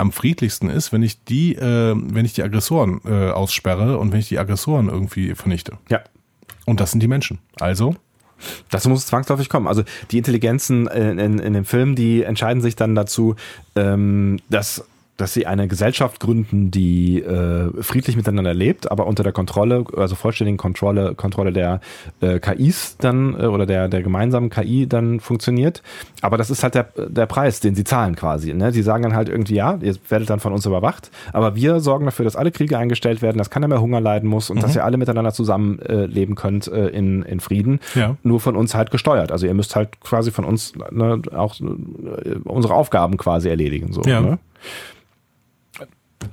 am 0.00 0.12
friedlichsten 0.12 0.70
ist, 0.70 0.92
wenn 0.92 1.02
ich 1.02 1.24
die, 1.24 1.54
äh, 1.54 1.94
wenn 1.94 2.24
ich 2.24 2.32
die 2.32 2.42
Aggressoren 2.42 3.00
äh, 3.04 3.30
aussperre 3.30 3.98
und 3.98 4.12
wenn 4.12 4.20
ich 4.20 4.28
die 4.28 4.38
Aggressoren 4.38 4.88
irgendwie 4.88 5.34
vernichte. 5.34 5.74
Ja. 5.88 6.00
Und 6.66 6.80
das 6.80 6.90
sind 6.90 7.02
die 7.02 7.08
Menschen. 7.08 7.38
Also 7.58 7.94
das 8.70 8.86
muss 8.88 9.06
zwangsläufig 9.06 9.48
kommen. 9.48 9.66
Also 9.66 9.82
die 10.10 10.18
Intelligenzen 10.18 10.86
in, 10.86 11.18
in, 11.18 11.38
in 11.38 11.52
dem 11.52 11.64
Film, 11.64 11.94
die 11.94 12.22
entscheiden 12.22 12.62
sich 12.62 12.76
dann 12.76 12.94
dazu, 12.94 13.36
ähm, 13.76 14.38
dass 14.48 14.84
dass 15.20 15.34
sie 15.34 15.46
eine 15.46 15.68
Gesellschaft 15.68 16.20
gründen, 16.20 16.70
die 16.70 17.20
äh, 17.22 17.70
friedlich 17.82 18.16
miteinander 18.16 18.54
lebt, 18.54 18.90
aber 18.90 19.06
unter 19.06 19.22
der 19.22 19.32
Kontrolle, 19.32 19.84
also 19.96 20.14
vollständigen 20.14 20.56
Kontrolle, 20.56 21.14
Kontrolle 21.14 21.52
der 21.52 21.80
äh, 22.20 22.38
KIs 22.38 22.96
dann 22.98 23.38
äh, 23.38 23.46
oder 23.46 23.66
der, 23.66 23.88
der 23.88 24.02
gemeinsamen 24.02 24.50
KI 24.50 24.86
dann 24.86 25.20
funktioniert. 25.20 25.82
Aber 26.22 26.36
das 26.36 26.50
ist 26.50 26.62
halt 26.62 26.74
der, 26.74 26.88
der 26.96 27.26
Preis, 27.26 27.60
den 27.60 27.74
sie 27.74 27.84
zahlen 27.84 28.16
quasi. 28.16 28.54
Ne? 28.54 28.72
Sie 28.72 28.82
sagen 28.82 29.02
dann 29.02 29.14
halt 29.14 29.28
irgendwie, 29.28 29.54
ja, 29.54 29.78
ihr 29.80 29.94
werdet 30.08 30.30
dann 30.30 30.40
von 30.40 30.52
uns 30.52 30.66
überwacht, 30.66 31.10
aber 31.32 31.54
wir 31.54 31.80
sorgen 31.80 32.04
dafür, 32.06 32.24
dass 32.24 32.36
alle 32.36 32.50
Kriege 32.50 32.78
eingestellt 32.78 33.22
werden, 33.22 33.38
dass 33.38 33.50
keiner 33.50 33.68
mehr 33.68 33.80
Hunger 33.80 34.00
leiden 34.00 34.28
muss 34.28 34.50
und 34.50 34.58
mhm. 34.58 34.62
dass 34.62 34.74
ihr 34.74 34.84
alle 34.84 34.96
miteinander 34.96 35.32
zusammenleben 35.32 36.34
äh, 36.34 36.36
könnt 36.36 36.68
äh, 36.68 36.88
in, 36.88 37.22
in 37.22 37.40
Frieden. 37.40 37.80
Ja. 37.94 38.16
Nur 38.22 38.40
von 38.40 38.56
uns 38.56 38.74
halt 38.74 38.90
gesteuert. 38.90 39.32
Also 39.32 39.46
ihr 39.46 39.54
müsst 39.54 39.76
halt 39.76 40.00
quasi 40.00 40.30
von 40.30 40.44
uns 40.44 40.72
ne, 40.90 41.20
auch 41.34 41.60
äh, 41.60 42.36
unsere 42.44 42.74
Aufgaben 42.74 43.16
quasi 43.16 43.48
erledigen. 43.48 43.92
So, 43.92 44.02
ja. 44.02 44.20
ne? 44.20 44.38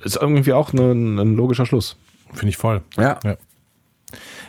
Ist 0.04 0.18
irgendwie 0.18 0.54
auch 0.54 0.74
ein, 0.74 1.18
ein 1.18 1.36
logischer 1.36 1.66
Schluss. 1.66 1.98
Finde 2.34 2.50
ich 2.50 2.58
voll. 2.58 2.82
Ja. 2.98 3.20
ja. 3.24 3.38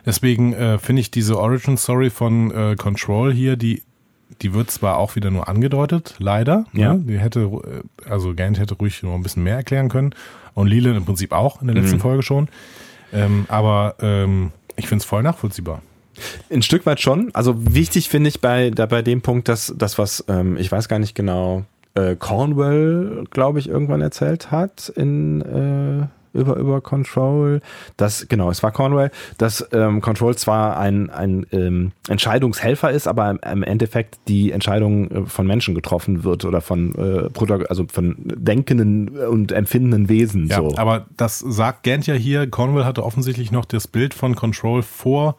Deswegen 0.06 0.52
äh, 0.52 0.78
finde 0.78 1.00
ich 1.00 1.10
diese 1.10 1.38
Origin 1.38 1.76
Story 1.76 2.10
von 2.10 2.50
äh, 2.50 2.76
Control 2.76 3.32
hier, 3.32 3.56
die, 3.56 3.82
die 4.42 4.54
wird 4.54 4.70
zwar 4.70 4.96
auch 4.96 5.16
wieder 5.16 5.30
nur 5.30 5.48
angedeutet, 5.48 6.14
leider. 6.18 6.64
Ne? 6.72 6.80
Ja. 6.80 6.94
Ne? 6.94 7.04
Die 7.06 7.18
hätte, 7.18 7.40
äh, 7.40 8.08
also 8.08 8.34
Gant 8.34 8.58
hätte 8.58 8.74
ruhig 8.74 9.02
noch 9.02 9.14
ein 9.14 9.22
bisschen 9.22 9.42
mehr 9.42 9.56
erklären 9.56 9.88
können. 9.88 10.14
Und 10.54 10.66
Leland 10.66 10.96
im 10.96 11.04
Prinzip 11.04 11.32
auch 11.32 11.60
in 11.60 11.68
der 11.68 11.76
letzten 11.76 11.96
mhm. 11.96 12.00
Folge 12.00 12.22
schon. 12.22 12.48
Ähm, 13.12 13.46
aber 13.48 13.94
ähm, 14.00 14.52
ich 14.76 14.88
finde 14.88 15.02
es 15.02 15.06
voll 15.06 15.22
nachvollziehbar. 15.22 15.82
Ein 16.50 16.62
Stück 16.62 16.84
weit 16.86 17.00
schon. 17.00 17.30
Also 17.34 17.54
wichtig 17.74 18.08
finde 18.08 18.28
ich 18.28 18.40
bei, 18.40 18.70
da 18.70 18.86
bei 18.86 19.02
dem 19.02 19.22
Punkt, 19.22 19.48
dass 19.48 19.72
das, 19.76 19.98
was, 19.98 20.24
ähm, 20.28 20.56
ich 20.56 20.70
weiß 20.70 20.88
gar 20.88 20.98
nicht 20.98 21.14
genau, 21.14 21.64
äh, 21.98 22.16
Cornwell, 22.16 23.24
glaube 23.30 23.58
ich, 23.58 23.68
irgendwann 23.68 24.00
erzählt 24.00 24.50
hat 24.50 24.88
in 24.94 25.40
äh, 25.42 26.06
über, 26.32 26.56
über 26.56 26.80
Control, 26.80 27.60
dass, 27.96 28.28
genau, 28.28 28.50
es 28.50 28.62
war 28.62 28.70
Cornwell, 28.70 29.10
dass 29.38 29.66
ähm, 29.72 30.00
Control 30.00 30.36
zwar 30.36 30.78
ein, 30.78 31.10
ein 31.10 31.46
ähm, 31.52 31.92
Entscheidungshelfer 32.08 32.90
ist, 32.90 33.08
aber 33.08 33.30
im, 33.30 33.40
im, 33.50 33.62
Endeffekt 33.62 34.18
die 34.28 34.52
Entscheidung 34.52 35.10
äh, 35.10 35.26
von 35.26 35.46
Menschen 35.46 35.74
getroffen 35.74 36.24
wird 36.24 36.44
oder 36.44 36.60
von 36.60 36.94
äh, 36.94 37.28
also 37.68 37.86
von 37.90 38.16
denkenden 38.18 39.08
und 39.08 39.52
empfindenden 39.52 40.08
Wesen. 40.08 40.46
Ja, 40.46 40.56
so. 40.56 40.76
aber 40.76 41.06
das 41.16 41.38
sagt 41.40 41.82
Gant 41.82 42.06
ja 42.06 42.14
hier, 42.14 42.48
Cornwell 42.48 42.84
hatte 42.84 43.04
offensichtlich 43.04 43.50
noch 43.50 43.64
das 43.64 43.88
Bild 43.88 44.14
von 44.14 44.34
Control 44.34 44.82
vor 44.82 45.36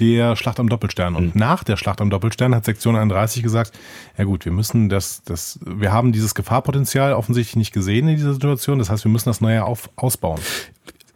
der 0.00 0.34
Schlacht 0.36 0.58
am 0.58 0.68
Doppelstern. 0.68 1.14
Und 1.14 1.34
Mhm. 1.34 1.40
nach 1.40 1.62
der 1.62 1.76
Schlacht 1.76 2.00
am 2.00 2.10
Doppelstern 2.10 2.54
hat 2.54 2.64
Sektion 2.64 2.96
31 2.96 3.42
gesagt, 3.42 3.72
ja 4.16 4.24
gut, 4.24 4.44
wir 4.44 4.52
müssen 4.52 4.88
das, 4.88 5.22
das, 5.24 5.60
wir 5.64 5.92
haben 5.92 6.12
dieses 6.12 6.34
Gefahrpotenzial 6.34 7.12
offensichtlich 7.12 7.56
nicht 7.56 7.72
gesehen 7.72 8.08
in 8.08 8.16
dieser 8.16 8.32
Situation. 8.32 8.78
Das 8.78 8.90
heißt, 8.90 9.04
wir 9.04 9.10
müssen 9.10 9.28
das 9.28 9.40
neue 9.40 9.64
auf, 9.64 9.90
ausbauen. 9.96 10.40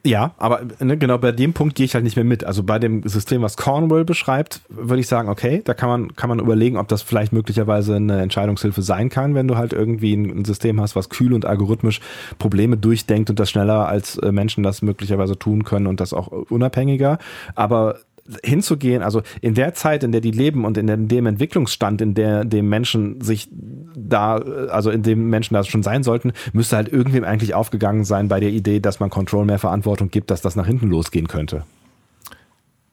Ja, 0.07 0.35
aber 0.37 0.61
ne, 0.81 0.99
genau 0.99 1.17
bei 1.17 1.33
dem 1.33 1.55
Punkt 1.55 1.75
gehe 1.77 1.87
ich 1.87 1.95
halt 1.95 2.05
nicht 2.05 2.17
mehr 2.17 2.27
mit. 2.27 2.45
Also 2.45 2.63
bei 2.63 2.79
dem 2.79 3.09
System, 3.09 3.41
was 3.41 3.57
Cornwall 3.57 4.05
beschreibt, 4.05 4.61
würde 4.69 5.01
ich 5.01 5.09
sagen, 5.09 5.31
okay, 5.31 5.63
da 5.65 5.73
kann 5.73 5.89
man, 5.89 6.15
kann 6.15 6.29
man 6.29 6.41
überlegen, 6.41 6.77
ob 6.77 6.89
das 6.89 7.01
vielleicht 7.01 7.33
möglicherweise 7.33 7.97
eine 7.97 8.21
Entscheidungshilfe 8.21 8.83
sein 8.83 9.09
kann, 9.09 9.35
wenn 9.35 9.49
du 9.49 9.57
halt 9.57 9.73
irgendwie 9.73 10.15
ein, 10.15 10.41
ein 10.41 10.45
System 10.45 10.79
hast, 10.79 10.95
was 10.95 11.09
kühl 11.09 11.33
und 11.33 11.47
algorithmisch 11.47 12.01
Probleme 12.39 12.77
durchdenkt 12.77 13.31
und 13.31 13.41
das 13.41 13.49
schneller 13.49 13.89
als 13.89 14.19
äh, 14.19 14.31
Menschen 14.31 14.63
das 14.63 14.83
möglicherweise 14.83 15.39
tun 15.39 15.65
können 15.65 15.87
und 15.87 16.01
das 16.01 16.13
auch 16.13 16.29
unabhängiger. 16.29 17.17
Aber 17.55 17.97
hinzugehen, 18.43 19.03
also 19.03 19.23
in 19.41 19.55
der 19.55 19.75
Zeit, 19.75 20.03
in 20.03 20.13
der 20.13 20.21
die 20.21 20.31
leben 20.31 20.65
und 20.65 20.79
in 20.79 21.09
dem, 21.09 21.27
Entwicklungsstand, 21.27 22.01
in 22.01 22.15
der 22.15 22.45
dem 22.45 22.69
Menschen 22.69 23.21
sich 23.21 23.49
da, 23.53 24.37
also 24.37 24.91
in 24.91 25.03
dem 25.03 25.29
Menschen 25.29 25.55
da 25.55 25.65
schon 25.65 25.83
sein 25.83 26.03
sollten, 26.03 26.33
müsste 26.53 26.77
halt 26.77 26.89
irgendwem 26.89 27.25
eigentlich 27.25 27.55
aufgegangen 27.55 28.05
sein 28.05 28.29
bei 28.29 28.41
der 28.41 28.51
Idee, 28.51 28.81
dass 28.81 29.01
man 29.01 29.11
Control 29.11 29.45
mehr 29.45 29.59
Verantwortung 29.59 30.11
gibt, 30.11 30.31
dass 30.31 30.41
das 30.41 30.57
nach 30.57 30.67
hinten 30.67 30.89
losgehen 30.89 31.29
könnte. 31.29 31.65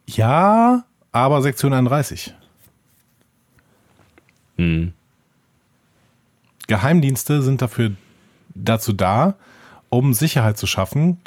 Ja, 0.07 0.83
aber 1.11 1.41
Sektion 1.41 1.73
31. 1.73 2.33
Geheimdienste 6.67 7.41
sind 7.41 7.61
dafür 7.61 7.91
dazu 8.53 8.93
da, 8.93 9.35
um 9.89 10.13
Sicherheit 10.13 10.57
zu 10.57 10.67
schaffen, 10.67 11.17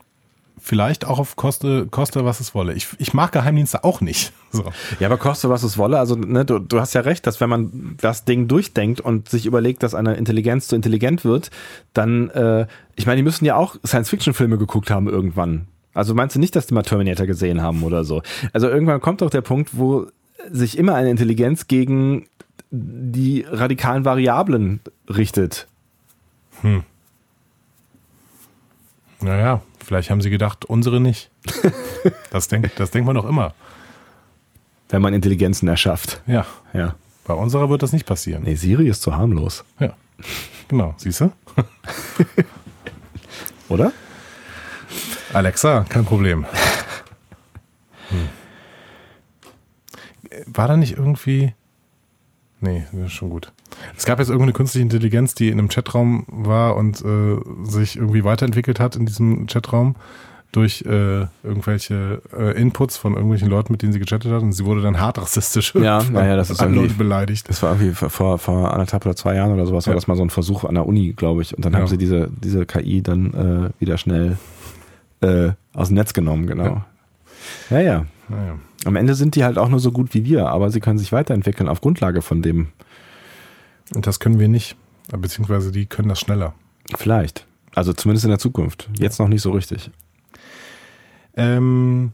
vielleicht 0.64 1.04
auch 1.04 1.18
auf 1.18 1.36
Koste, 1.36 1.86
Koste 1.90 2.24
was 2.24 2.40
es 2.40 2.54
wolle. 2.54 2.72
Ich, 2.72 2.88
ich 2.96 3.12
mag 3.12 3.32
Geheimdienste 3.32 3.84
auch 3.84 4.00
nicht. 4.00 4.32
So. 4.54 4.62
Ja, 5.00 5.08
aber 5.08 5.16
koste 5.16 5.48
was 5.48 5.64
es 5.64 5.78
wolle. 5.78 5.98
Also 5.98 6.14
ne, 6.14 6.44
du, 6.44 6.60
du 6.60 6.78
hast 6.78 6.94
ja 6.94 7.00
recht, 7.00 7.26
dass 7.26 7.40
wenn 7.40 7.50
man 7.50 7.96
das 8.00 8.24
Ding 8.24 8.46
durchdenkt 8.46 9.00
und 9.00 9.28
sich 9.28 9.46
überlegt, 9.46 9.82
dass 9.82 9.96
eine 9.96 10.14
Intelligenz 10.14 10.68
zu 10.68 10.76
intelligent 10.76 11.24
wird, 11.24 11.50
dann, 11.92 12.30
äh, 12.30 12.68
ich 12.94 13.04
meine, 13.04 13.16
die 13.16 13.24
müssen 13.24 13.44
ja 13.44 13.56
auch 13.56 13.74
Science-Fiction-Filme 13.84 14.56
geguckt 14.56 14.92
haben 14.92 15.08
irgendwann. 15.08 15.66
Also 15.92 16.14
meinst 16.14 16.36
du 16.36 16.38
nicht, 16.38 16.54
dass 16.54 16.68
die 16.68 16.74
mal 16.74 16.84
Terminator 16.84 17.26
gesehen 17.26 17.62
haben 17.62 17.82
oder 17.82 18.04
so? 18.04 18.22
Also 18.52 18.68
irgendwann 18.68 19.00
kommt 19.00 19.22
doch 19.22 19.30
der 19.30 19.40
Punkt, 19.40 19.70
wo 19.72 20.06
sich 20.48 20.78
immer 20.78 20.94
eine 20.94 21.10
Intelligenz 21.10 21.66
gegen 21.66 22.26
die 22.70 23.44
radikalen 23.48 24.04
Variablen 24.04 24.78
richtet. 25.08 25.66
Naja, 29.20 29.62
vielleicht 29.84 30.10
haben 30.10 30.20
sie 30.20 30.30
gedacht, 30.30 30.64
unsere 30.64 31.00
nicht. 31.00 31.30
Das 32.30 32.48
denkt, 32.48 32.78
das 32.78 32.90
denkt 32.90 33.06
man 33.06 33.14
doch 33.16 33.24
immer. 33.24 33.54
Wenn 34.90 35.00
man 35.00 35.14
Intelligenzen 35.14 35.68
erschafft. 35.68 36.20
Ja, 36.26 36.44
Ja. 36.74 36.94
bei 37.24 37.32
unserer 37.32 37.70
wird 37.70 37.82
das 37.82 37.92
nicht 37.92 38.04
passieren. 38.06 38.42
Nee, 38.44 38.56
Siri 38.56 38.88
ist 38.88 39.00
zu 39.02 39.16
harmlos. 39.16 39.64
Ja, 39.80 39.94
genau, 40.68 40.94
siehst 40.98 41.20
du? 41.22 41.32
Oder? 43.68 43.92
Alexa, 45.32 45.84
kein 45.88 46.04
Problem. 46.04 46.44
Hm. 48.10 48.28
War 50.46 50.68
da 50.68 50.76
nicht 50.76 50.98
irgendwie. 50.98 51.54
Nee, 52.60 52.86
das 52.92 53.06
ist 53.06 53.12
schon 53.12 53.30
gut. 53.30 53.52
Es 53.96 54.04
gab 54.06 54.18
jetzt 54.18 54.28
irgendeine 54.28 54.52
künstliche 54.52 54.82
Intelligenz, 54.82 55.34
die 55.34 55.48
in 55.48 55.58
einem 55.58 55.68
Chatraum 55.68 56.24
war 56.28 56.76
und 56.76 57.02
äh, 57.04 57.36
sich 57.64 57.96
irgendwie 57.96 58.24
weiterentwickelt 58.24 58.78
hat 58.80 58.96
in 58.96 59.06
diesem 59.06 59.46
Chatraum 59.46 59.96
durch 60.52 60.82
äh, 60.86 61.26
irgendwelche 61.42 62.22
äh, 62.32 62.52
Inputs 62.60 62.96
von 62.96 63.14
irgendwelchen 63.14 63.48
Leuten, 63.48 63.72
mit 63.72 63.82
denen 63.82 63.92
sie 63.92 63.98
gechattet 63.98 64.30
hat 64.30 64.42
und 64.42 64.52
sie 64.52 64.64
wurde 64.64 64.82
dann 64.82 65.00
hart 65.00 65.18
rassistisch 65.18 65.74
Ja, 65.74 66.00
naja, 66.12 66.36
das 66.36 66.50
ist 66.50 66.62
irgendwie- 66.62 66.82
Leuten 66.82 66.96
beleidigt. 66.96 67.48
Das 67.48 67.60
war 67.64 67.72
irgendwie 67.72 67.92
vor- 68.08 68.38
vor, 68.38 68.72
anderthalb 68.72 69.04
oder 69.04 69.16
zwei 69.16 69.34
Jahren 69.34 69.52
oder 69.52 69.66
sowas, 69.66 69.86
war 69.88 69.94
Ja. 69.94 69.96
das 69.96 70.06
mal 70.06 70.16
so 70.16 70.22
ein 70.22 70.30
Versuch 70.30 70.62
an 70.64 70.74
der 70.76 70.86
Uni, 70.86 71.12
glaube 71.12 71.42
ich. 71.42 71.56
Und 71.56 71.64
dann 71.64 71.72
Ja. 71.72 71.80
haben 71.80 71.88
sie 71.88 71.98
diese, 71.98 72.28
diese 72.40 72.66
KI 72.66 73.02
dann 73.02 73.34
äh, 73.74 73.80
wieder 73.80 73.98
schnell 73.98 74.38
äh, 75.22 75.50
aus 75.72 75.88
dem 75.88 75.96
Netz 75.96 76.12
genommen, 76.12 76.46
genau. 76.46 76.82
Ja. 77.70 77.80
ja, 77.80 78.06
Naja. 78.28 78.54
Am 78.84 78.94
Ende 78.96 79.14
sind 79.14 79.34
die 79.34 79.42
halt 79.44 79.58
auch 79.58 79.68
nur 79.70 79.80
so 79.80 79.90
gut 79.90 80.14
wie 80.14 80.24
wir, 80.24 80.48
aber 80.50 80.70
sie 80.70 80.78
können 80.80 80.98
sich 80.98 81.10
weiterentwickeln 81.10 81.68
auf 81.68 81.80
Grundlage 81.80 82.22
von 82.22 82.42
dem. 82.42 82.68
Und 83.92 84.06
das 84.06 84.20
können 84.20 84.38
wir 84.38 84.48
nicht. 84.48 84.76
Beziehungsweise 85.08 85.72
die 85.72 85.86
können 85.86 86.08
das 86.08 86.20
schneller. 86.20 86.54
Vielleicht. 86.96 87.46
Also 87.74 87.92
zumindest 87.92 88.24
in 88.24 88.30
der 88.30 88.38
Zukunft. 88.38 88.88
Jetzt 88.98 89.18
noch 89.18 89.28
nicht 89.28 89.42
so 89.42 89.50
richtig. 89.50 89.90
Ähm, 91.36 92.12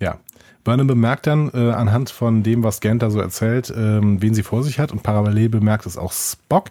ja. 0.00 0.18
Burnham 0.64 0.86
bemerkt 0.86 1.26
dann 1.26 1.50
äh, 1.54 1.70
anhand 1.70 2.10
von 2.10 2.42
dem, 2.42 2.62
was 2.62 2.80
Gant 2.80 3.02
da 3.02 3.10
so 3.10 3.20
erzählt, 3.20 3.72
ähm, 3.74 4.20
wen 4.20 4.34
sie 4.34 4.42
vor 4.42 4.62
sich 4.62 4.78
hat 4.78 4.92
und 4.92 5.02
parallel 5.02 5.48
bemerkt 5.48 5.86
es 5.86 5.96
auch 5.96 6.12
Spock. 6.12 6.66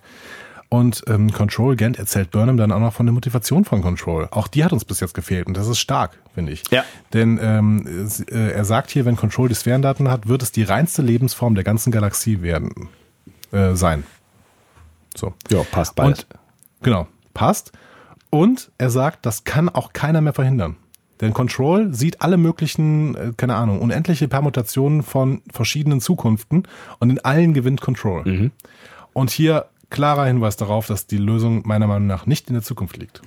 Und 0.72 1.04
ähm, 1.08 1.32
Control, 1.32 1.76
Gant 1.76 1.98
erzählt 1.98 2.30
Burnham 2.30 2.58
dann 2.58 2.72
auch 2.72 2.80
noch 2.80 2.94
von 2.94 3.08
der 3.08 3.14
Motivation 3.14 3.66
von 3.66 3.82
Control. 3.82 4.28
Auch 4.30 4.48
die 4.48 4.64
hat 4.64 4.72
uns 4.72 4.86
bis 4.86 5.00
jetzt 5.00 5.16
gefehlt 5.16 5.48
und 5.48 5.58
das 5.58 5.68
ist 5.68 5.80
stark, 5.80 6.20
finde 6.36 6.52
ich. 6.52 6.64
Ja. 6.70 6.84
Denn 7.14 7.40
ähm, 7.42 8.08
äh, 8.30 8.52
er 8.52 8.66
sagt 8.66 8.92
hier, 8.92 9.06
wenn 9.06 9.16
Control 9.16 9.50
die 9.50 9.56
Sphärendaten 9.56 10.12
hat, 10.12 10.28
wird 10.28 10.44
es 10.44 10.52
die 10.52 10.62
reinste 10.62 11.02
Lebensform 11.02 11.56
der 11.56 11.64
ganzen 11.64 11.92
Galaxie 11.92 12.44
werden 12.44 12.90
äh, 13.52 13.76
sein. 13.76 14.04
So. 15.16 15.34
Ja, 15.50 15.64
passt 15.64 15.96
bald. 15.96 16.08
Und 16.08 16.28
genau, 16.82 17.08
passt. 17.34 17.72
Und 18.30 18.72
er 18.78 18.90
sagt, 18.90 19.26
das 19.26 19.44
kann 19.44 19.70
auch 19.70 19.94
keiner 19.94 20.22
mehr 20.22 20.34
verhindern. 20.34 20.78
Denn 21.22 21.34
Control 21.34 21.94
sieht 21.94 22.22
alle 22.22 22.38
möglichen, 22.38 23.16
äh, 23.16 23.34
keine 23.36 23.56
Ahnung, 23.56 23.82
unendliche 23.82 24.28
Permutationen 24.28 25.04
von 25.04 25.42
verschiedenen 25.52 26.00
Zukunften 26.00 26.64
und 27.00 27.10
in 27.10 27.20
allen 27.20 27.54
gewinnt 27.54 27.82
Control. 27.82 28.24
Und 29.14 29.30
hier 29.32 29.66
klarer 29.90 30.26
Hinweis 30.26 30.56
darauf, 30.56 30.88
dass 30.88 31.08
die 31.08 31.18
Lösung 31.18 31.64
meiner 31.68 31.88
Meinung 31.88 32.08
nach 32.08 32.26
nicht 32.26 32.48
in 32.48 32.54
der 32.54 32.64
Zukunft 32.64 32.98
liegt. 32.98 33.22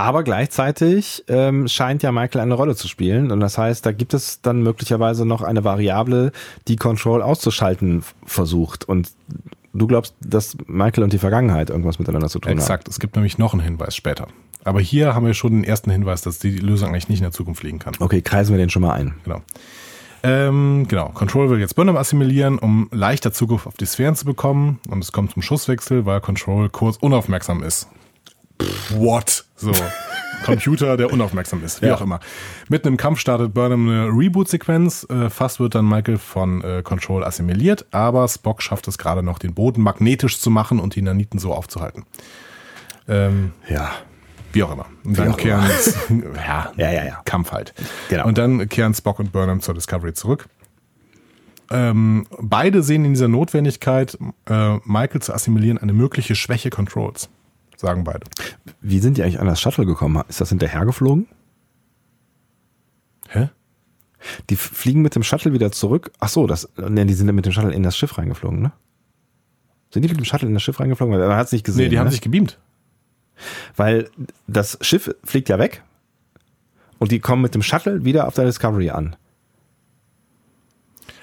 Aber 0.00 0.22
gleichzeitig 0.22 1.24
ähm, 1.28 1.68
scheint 1.68 2.02
ja 2.02 2.10
Michael 2.10 2.40
eine 2.40 2.54
Rolle 2.54 2.74
zu 2.74 2.88
spielen. 2.88 3.30
Und 3.30 3.40
das 3.40 3.58
heißt, 3.58 3.84
da 3.84 3.92
gibt 3.92 4.14
es 4.14 4.40
dann 4.40 4.62
möglicherweise 4.62 5.26
noch 5.26 5.42
eine 5.42 5.62
Variable, 5.62 6.32
die 6.68 6.76
Control 6.76 7.20
auszuschalten 7.20 8.02
versucht. 8.24 8.88
Und 8.88 9.10
du 9.74 9.86
glaubst, 9.86 10.14
dass 10.20 10.56
Michael 10.66 11.04
und 11.04 11.12
die 11.12 11.18
Vergangenheit 11.18 11.68
irgendwas 11.68 11.98
miteinander 11.98 12.30
zu 12.30 12.38
tun 12.38 12.50
Exakt. 12.50 12.88
Es 12.88 12.98
gibt 12.98 13.14
nämlich 13.14 13.36
noch 13.36 13.52
einen 13.52 13.60
Hinweis 13.60 13.94
später. 13.94 14.28
Aber 14.64 14.80
hier 14.80 15.14
haben 15.14 15.26
wir 15.26 15.34
schon 15.34 15.52
den 15.52 15.64
ersten 15.64 15.90
Hinweis, 15.90 16.22
dass 16.22 16.38
die 16.38 16.56
Lösung 16.56 16.88
eigentlich 16.88 17.10
nicht 17.10 17.18
in 17.18 17.24
der 17.24 17.32
Zukunft 17.32 17.62
liegen 17.62 17.78
kann. 17.78 17.92
haben. 17.92 18.02
Okay, 18.02 18.22
kreisen 18.22 18.54
wir 18.54 18.58
den 18.58 18.70
schon 18.70 18.80
mal 18.80 18.94
ein. 18.94 19.16
Genau. 19.24 19.42
Ähm, 20.22 20.86
genau. 20.88 21.10
Control 21.10 21.50
will 21.50 21.60
jetzt 21.60 21.76
Burnham 21.76 21.98
assimilieren, 21.98 22.58
um 22.58 22.88
leichter 22.90 23.34
Zugriff 23.34 23.66
auf 23.66 23.74
die 23.74 23.84
Sphären 23.84 24.16
zu 24.16 24.24
bekommen. 24.24 24.80
Und 24.88 25.04
es 25.04 25.12
kommt 25.12 25.32
zum 25.32 25.42
Schusswechsel, 25.42 26.06
weil 26.06 26.22
Control 26.22 26.70
kurz 26.70 26.96
unaufmerksam 26.96 27.62
ist. 27.62 27.86
What? 28.90 29.44
So. 29.56 29.72
Computer, 30.44 30.96
der 30.96 31.12
unaufmerksam 31.12 31.62
ist, 31.62 31.82
wie 31.82 31.86
Ja. 31.86 31.96
auch 31.96 32.00
immer. 32.00 32.18
Mitten 32.70 32.88
im 32.88 32.96
Kampf 32.96 33.18
startet 33.20 33.52
Burnham 33.52 33.86
eine 33.88 34.06
Reboot-Sequenz. 34.06 35.06
Äh, 35.10 35.28
fast 35.28 35.60
wird 35.60 35.74
dann 35.74 35.86
Michael 35.86 36.16
von 36.16 36.62
äh, 36.64 36.82
Control 36.82 37.24
assimiliert, 37.24 37.84
aber 37.90 38.26
Spock 38.26 38.62
schafft 38.62 38.88
es 38.88 38.96
gerade 38.96 39.22
noch, 39.22 39.38
den 39.38 39.52
Boden 39.52 39.82
magnetisch 39.82 40.40
zu 40.40 40.48
machen 40.48 40.80
und 40.80 40.94
die 40.96 41.02
Naniten 41.02 41.38
so 41.38 41.52
aufzuhalten. 41.52 42.04
Ähm, 43.06 43.52
Ja. 43.68 43.90
wie 44.54 44.62
auch 44.62 44.72
immer. 44.72 44.86
Und 45.04 45.18
dann 45.18 45.32
auch 45.32 45.36
kehren 45.36 45.62
ja, 46.36 46.72
Ja, 46.76 46.90
ja, 46.90 47.04
ja. 47.04 47.20
Kampf 47.26 47.52
halt. 47.52 47.74
Genau. 48.08 48.26
Und 48.26 48.38
dann 48.38 48.66
kehren 48.70 48.94
Spock 48.94 49.18
und 49.18 49.32
Burnham 49.32 49.60
zur 49.60 49.74
Discovery 49.74 50.14
zurück. 50.14 50.46
Ähm, 51.70 52.26
beide 52.40 52.82
sehen 52.82 53.04
in 53.04 53.12
dieser 53.12 53.28
Notwendigkeit, 53.28 54.18
äh, 54.48 54.76
Michael 54.84 55.20
zu 55.20 55.32
assimilieren, 55.34 55.76
eine 55.78 55.92
mögliche 55.92 56.34
Schwäche 56.34 56.70
Controls. 56.70 57.28
Sagen 57.80 58.04
beide. 58.04 58.26
Wie 58.82 58.98
sind 58.98 59.16
die 59.16 59.22
eigentlich 59.22 59.40
an 59.40 59.46
das 59.46 59.58
Shuttle 59.58 59.86
gekommen? 59.86 60.22
Ist 60.28 60.38
das 60.38 60.50
hinterhergeflogen? 60.50 61.26
Hä? 63.30 63.48
Die 64.50 64.56
fliegen 64.56 65.00
mit 65.00 65.14
dem 65.14 65.22
Shuttle 65.22 65.54
wieder 65.54 65.72
zurück. 65.72 66.12
Ach 66.20 66.28
so, 66.28 66.46
das, 66.46 66.68
ne, 66.76 67.06
die 67.06 67.14
sind 67.14 67.34
mit 67.34 67.46
dem 67.46 67.52
Shuttle 67.52 67.72
in 67.72 67.82
das 67.82 67.96
Schiff 67.96 68.18
reingeflogen, 68.18 68.60
ne? 68.60 68.72
Sind 69.94 70.02
die 70.02 70.08
mit 70.10 70.18
dem 70.18 70.26
Shuttle 70.26 70.46
in 70.46 70.52
das 70.52 70.62
Schiff 70.62 70.78
reingeflogen? 70.78 71.18
Man 71.18 71.34
hat 71.34 71.46
es 71.46 71.52
nicht 71.52 71.64
gesehen. 71.64 71.84
Nee, 71.84 71.88
die 71.88 71.98
haben 71.98 72.04
ne? 72.04 72.10
sich 72.10 72.20
gebeamt. 72.20 72.58
Weil 73.76 74.10
das 74.46 74.76
Schiff 74.82 75.14
fliegt 75.24 75.48
ja 75.48 75.58
weg 75.58 75.82
und 76.98 77.12
die 77.12 77.20
kommen 77.20 77.40
mit 77.40 77.54
dem 77.54 77.62
Shuttle 77.62 78.04
wieder 78.04 78.28
auf 78.28 78.34
der 78.34 78.44
Discovery 78.44 78.90
an. 78.90 79.16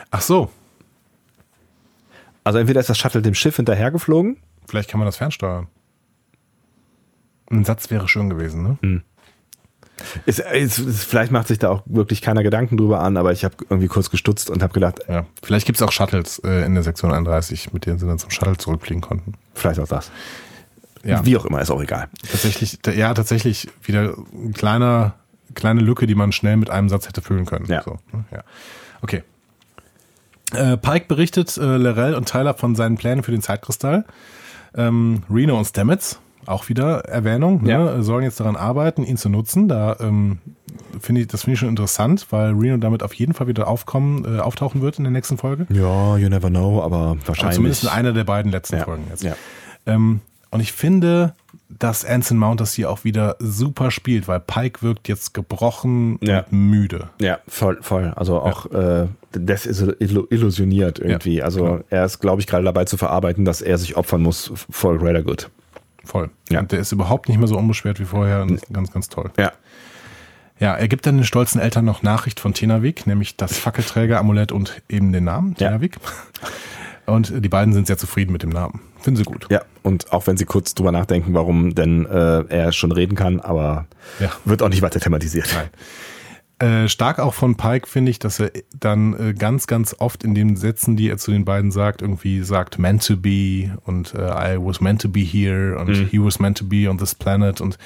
Ach 0.10 0.22
so. 0.22 0.50
Also 2.44 2.58
entweder 2.58 2.80
ist 2.80 2.90
das 2.90 2.98
Shuttle 2.98 3.22
dem 3.22 3.36
Schiff 3.36 3.58
hinterhergeflogen. 3.58 4.38
Vielleicht 4.66 4.90
kann 4.90 5.00
man 5.00 5.06
das 5.06 5.18
fernsteuern. 5.18 5.68
Ein 7.49 7.65
Satz 7.65 7.90
wäre 7.90 8.07
schön 8.07 8.30
gewesen, 8.30 8.78
ne? 8.82 9.02
Ist, 10.26 10.40
ist, 10.40 10.80
ist, 10.80 11.03
vielleicht 11.03 11.32
macht 11.32 11.48
sich 11.48 11.57
da 11.57 11.69
auch 11.69 11.84
wirklich 11.86 12.22
keiner 12.22 12.44
Gedanken 12.44 12.78
drüber 12.78 12.99
an, 12.99 13.18
aber 13.18 13.32
ich 13.32 13.44
habe 13.44 13.56
irgendwie 13.69 13.88
kurz 13.88 14.11
gestutzt 14.11 14.49
und 14.49 14.61
habe 14.61 14.74
gedacht, 14.74 14.99
Ja. 15.07 15.26
Vielleicht 15.41 15.65
gibt 15.65 15.78
es 15.78 15.82
auch 15.82 15.91
Shuttles 15.91 16.40
äh, 16.40 16.65
in 16.65 16.76
der 16.76 16.84
Sektion 16.84 17.11
31, 17.11 17.74
mit 17.74 17.86
denen 17.86 17.98
sie 17.98 18.06
dann 18.06 18.19
zum 18.19 18.30
Shuttle 18.30 18.57
zurückfliegen 18.57 19.02
konnten. 19.02 19.34
vielleicht 19.56 19.80
auch 19.80 19.88
das. 19.88 20.11
Ja. 21.03 21.26
Wie 21.26 21.38
auch 21.38 21.45
immer, 21.45 21.61
ist 21.61 21.72
auch 21.72 21.82
egal. 21.82 22.10
Tatsächlich, 22.30 22.80
ja, 22.94 23.14
tatsächlich 23.14 23.69
wieder 23.82 24.15
ein 24.34 24.53
kleiner 24.53 25.15
kleine 25.57 25.82
Lücke, 25.82 26.07
die 26.07 26.15
man 26.15 26.32
schnell 26.32 26.56
mit 26.57 26.69
einem 26.69 26.88
Satz 26.88 27.07
hätte 27.07 27.22
füllen 27.22 27.45
können. 27.45 27.65
Ja. 27.65 27.84
So, 27.84 27.98
ne? 28.14 28.24
ja. 28.32 28.44
Okay. 29.02 29.24
Äh, 30.53 30.78
Pike 30.78 31.07
berichtet 31.07 31.57
äh, 31.57 31.78
Lorel 31.78 32.15
und 32.15 32.30
Tyler 32.30 32.53
von 32.53 32.76
seinen 32.76 32.98
Plänen 32.98 33.24
für 33.24 33.32
den 33.32 33.41
Zeitkristall. 33.41 34.06
Ähm, 34.76 35.24
Reno 35.30 35.57
und 35.57 35.65
Stamets, 35.65 36.19
auch 36.48 36.69
wieder 36.69 37.02
Erwähnung, 37.06 37.64
ne, 37.64 37.69
Ja. 37.72 38.02
sollen 38.02 38.24
jetzt 38.24 38.40
daran 38.40 38.56
arbeiten, 38.56 39.03
ihn 39.03 39.18
zu 39.18 39.30
nutzen. 39.30 39.68
Da 39.68 39.98
ähm, 39.99 40.40
finde 40.99 41.22
ich, 41.22 41.28
das 41.28 41.41
finde 41.44 41.53
ich 41.53 41.60
schon 41.60 41.69
interessant, 41.69 42.28
weil 42.32 42.53
Reno 42.53 42.78
damit 42.78 43.03
auf 43.03 43.14
jeden 43.14 43.34
Fall 43.34 43.48
wieder 43.48 43.68
aufkommen, 43.68 44.26
äh, 44.26 44.40
auftauchen 44.40 44.82
wird 44.82 44.98
in 44.98 45.03
der 45.03 45.11
nächsten 45.11 45.38
Folge. 45.38 45.68
Ja, 45.69 46.18
you 46.18 46.30
never 46.30 46.49
know, 46.49 46.82
aber 46.82 47.18
wahrscheinlich. 47.26 47.56
zumindest 47.56 47.84
in 47.84 47.90
einer 47.90 48.14
der 48.14 48.24
beiden 48.24 48.52
letzten 48.52 48.78
ja. 48.78 48.84
Folgen 48.84 49.03
jetzt. 49.10 49.24
Ja. 49.24 49.36
Ähm, 49.86 50.22
und 50.49 50.61
ich 50.61 50.72
finde, 50.72 51.34
dass 51.69 52.06
Anson 52.06 52.38
Mount 52.38 52.61
das 52.61 52.74
hier 52.74 52.90
auch 52.90 53.03
wieder 53.03 53.36
super 53.40 53.91
spielt, 53.91 54.30
weil 54.30 54.40
Pike 54.40 54.82
wirkt 54.82 55.10
jetzt 55.10 55.34
gebrochen 55.34 56.18
Ja. 56.22 56.45
und 56.49 56.53
müde. 56.53 57.10
Ja, 57.19 57.40
voll, 57.49 57.78
voll. 57.82 58.14
Also 58.15 58.40
auch 58.40 58.72
äh, 58.72 59.07
desillusioniert 59.36 60.99
irgendwie. 60.99 61.38
Ja, 61.38 61.44
also 61.45 61.64
genau. 61.64 61.80
er 61.90 62.06
ist, 62.06 62.19
glaube 62.19 62.41
ich, 62.41 62.48
gerade 62.48 62.64
dabei 62.64 62.86
zu 62.86 62.98
verarbeiten, 62.98 63.45
dass 63.45 63.61
er 63.61 63.78
sich 63.78 63.98
opfern 63.98 64.22
muss 64.22 64.52
for 64.69 64.98
greater 64.98 65.22
good. 65.24 65.49
Voll. 66.08 66.30
Ja. 66.50 66.62
Und 66.62 66.72
der 66.72 66.80
ist 66.80 66.92
überhaupt 66.94 67.28
nicht 67.30 67.38
mehr 67.38 67.48
so 67.48 67.58
unbeschwert 67.58 68.00
wie 68.00 68.06
vorher. 68.06 68.42
Und 68.44 68.62
ganz, 68.72 68.92
ganz 68.92 69.10
toll. 69.10 69.30
Ja. 69.38 69.52
Ja, 70.60 70.74
er 70.74 70.88
gibt 70.88 71.06
dann 71.06 71.18
den 71.18 71.24
stolzen 71.24 71.62
Eltern 71.62 71.86
noch 71.86 72.02
Nachricht 72.02 72.40
von 72.40 72.54
Tenavik, 72.54 73.06
nämlich 73.06 73.38
das 73.38 73.60
Fackelträger-Amulett 73.60 74.52
und 74.52 74.82
eben 74.90 75.12
den 75.14 75.26
Namen, 75.26 75.52
Ja. 75.60 75.68
Tenavik. 75.68 75.98
Und 77.06 77.32
die 77.44 77.50
beiden 77.50 77.74
sind 77.74 77.86
sehr 77.88 77.98
zufrieden 77.98 78.32
mit 78.34 78.42
dem 78.44 78.50
Namen. 78.50 78.82
Finden 79.00 79.18
sie 79.18 79.24
gut. 79.24 79.46
Ja, 79.52 79.62
und 79.84 80.12
auch 80.12 80.26
wenn 80.28 80.36
sie 80.36 80.46
kurz 80.46 80.74
drüber 80.74 80.92
nachdenken, 80.92 81.34
warum 81.34 81.76
denn 81.76 82.06
äh, 82.08 82.44
er 82.50 82.72
schon 82.72 82.92
reden 82.92 83.16
kann, 83.16 83.40
aber 83.40 83.86
Ja. 84.20 84.32
wird 84.46 84.62
auch 84.64 84.70
nicht 84.70 84.82
weiter 84.82 85.00
thematisiert. 85.00 85.48
Nein. 85.54 85.68
Äh, 86.60 86.88
stark 86.88 87.20
auch 87.20 87.36
von 87.36 87.56
Pike 87.56 87.88
finde 87.88 88.10
ich, 88.10 88.18
dass 88.18 88.40
er 88.40 88.52
dann 88.80 89.14
äh, 89.14 89.34
ganz, 89.34 89.68
ganz 89.68 89.96
oft 90.00 90.24
in 90.24 90.34
den 90.34 90.56
Sätzen, 90.56 90.96
die 90.96 91.08
er 91.10 91.18
zu 91.18 91.32
den 91.32 91.46
beiden 91.46 91.72
sagt, 91.72 92.02
irgendwie 92.02 92.42
sagt 92.42 92.80
meant 92.80 93.06
to 93.06 93.16
be 93.16 93.78
und 93.86 94.16
äh, 94.16 94.56
I 94.56 94.58
was 94.60 94.82
meant 94.82 95.02
to 95.02 95.10
be 95.10 95.20
here 95.20 95.78
und 95.78 95.90
he 95.94 96.20
was 96.20 96.40
meant 96.40 96.58
to 96.58 96.66
be 96.66 96.90
on 96.90 96.98
this 96.98 97.14
planet 97.14 97.62
und 97.62 97.78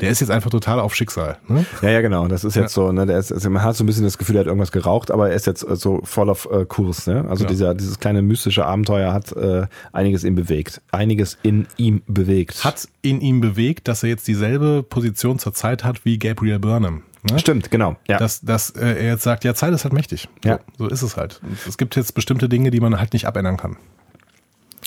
der 0.00 0.10
ist 0.10 0.20
jetzt 0.20 0.30
einfach 0.30 0.50
total 0.50 0.78
auf 0.78 0.94
Schicksal. 0.94 1.38
Ne? 1.48 1.64
Ja, 1.80 1.88
ja, 1.90 2.00
genau. 2.02 2.28
Das 2.28 2.44
ist 2.44 2.54
jetzt 2.54 2.74
so, 2.74 2.92
ne, 2.92 3.06
der 3.06 3.18
ist, 3.18 3.32
also 3.32 3.48
man 3.48 3.62
hat 3.62 3.76
so 3.76 3.84
ein 3.84 3.86
bisschen 3.86 4.04
das 4.04 4.18
Gefühl, 4.18 4.36
er 4.36 4.40
hat 4.40 4.46
irgendwas 4.46 4.72
geraucht, 4.72 5.10
aber 5.10 5.30
er 5.30 5.34
ist 5.34 5.46
jetzt 5.46 5.60
so 5.60 6.00
voll 6.04 6.28
auf 6.28 6.48
äh, 6.52 6.66
Kurs, 6.66 7.06
ne? 7.06 7.24
Also 7.28 7.44
Ja. 7.44 7.48
dieser, 7.50 7.74
dieses 7.74 7.98
kleine 7.98 8.20
mystische 8.22 8.66
Abenteuer 8.66 9.12
hat 9.12 9.32
äh, 9.32 9.66
einiges 9.92 10.22
in 10.22 10.34
bewegt. 10.34 10.82
Einiges 10.92 11.38
in 11.42 11.66
ihm 11.78 12.02
bewegt. 12.06 12.62
Hat 12.64 12.88
in 13.02 13.20
ihm 13.20 13.40
bewegt, 13.40 13.88
dass 13.88 14.02
er 14.02 14.10
jetzt 14.10 14.28
dieselbe 14.28 14.82
Position 14.82 15.38
zur 15.38 15.54
Zeit 15.54 15.82
hat 15.82 16.04
wie 16.04 16.18
Gabriel 16.18 16.58
Burnham. 16.58 17.02
Ne? 17.22 17.38
Stimmt, 17.38 17.70
genau. 17.70 17.96
Ja. 18.06 18.18
Dass, 18.18 18.40
dass 18.40 18.70
äh, 18.70 18.86
er 18.86 19.06
jetzt 19.06 19.22
sagt, 19.22 19.44
ja, 19.44 19.54
Zeit 19.54 19.72
ist 19.72 19.84
halt 19.84 19.92
mächtig. 19.92 20.28
Ja. 20.44 20.60
So, 20.78 20.84
so 20.84 20.90
ist 20.90 21.02
es 21.02 21.16
halt. 21.16 21.40
Es 21.66 21.78
gibt 21.78 21.96
jetzt 21.96 22.14
bestimmte 22.14 22.48
Dinge, 22.48 22.70
die 22.70 22.80
man 22.80 22.98
halt 22.98 23.12
nicht 23.12 23.26
abändern 23.26 23.56
kann. 23.56 23.76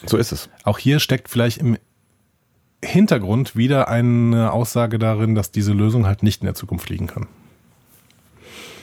so 0.05 0.17
ist 0.17 0.31
es. 0.31 0.49
Auch 0.63 0.77
hier 0.77 0.99
steckt 0.99 1.29
vielleicht 1.29 1.57
im 1.57 1.77
Hintergrund 2.83 3.55
wieder 3.55 3.89
eine 3.89 4.51
Aussage 4.51 4.97
darin, 4.97 5.35
dass 5.35 5.51
diese 5.51 5.73
Lösung 5.73 6.05
halt 6.05 6.23
nicht 6.23 6.41
in 6.41 6.45
der 6.45 6.55
Zukunft 6.55 6.89
liegen 6.89 7.07
kann. 7.07 7.27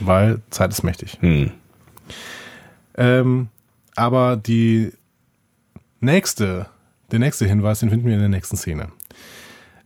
Weil 0.01 0.41
Zeit 0.51 0.71
ist 0.71 0.85
mächtig. 0.85 1.19
Hm. 1.21 1.51
Ähm, 2.97 3.49
aber 3.97 4.37
die 4.37 4.93
nächste, 6.01 6.67
der 7.11 7.19
nächste 7.19 7.47
Hinweis, 7.47 7.81
den 7.81 7.91
finden 7.91 8.07
wir 8.07 8.15
in 8.15 8.21
der 8.21 8.29
nächsten 8.29 8.57
Szene. 8.57 8.93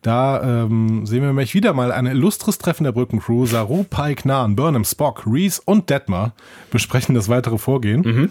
Da 0.03 0.65
ähm, 0.65 1.07
sehen 1.07 1.21
wir 1.21 1.29
nämlich 1.29 1.55
wieder 1.55 1.73
mal 1.73 1.93
ein 1.93 2.07
illustres 2.07 2.59
Treffen 2.59 2.85
der 2.85 2.93
Brückencrew. 2.93 3.47
Saru, 3.47 3.85
Pike, 3.85 4.27
Nahn, 4.27 4.57
Burnham, 4.57 4.85
Spock, 4.85 5.23
Reese 5.27 5.63
und 5.65 5.89
Detmer 5.91 6.33
besprechen 6.71 7.15
das 7.15 7.29
weitere 7.29 7.57
Vorgehen. 7.57 8.31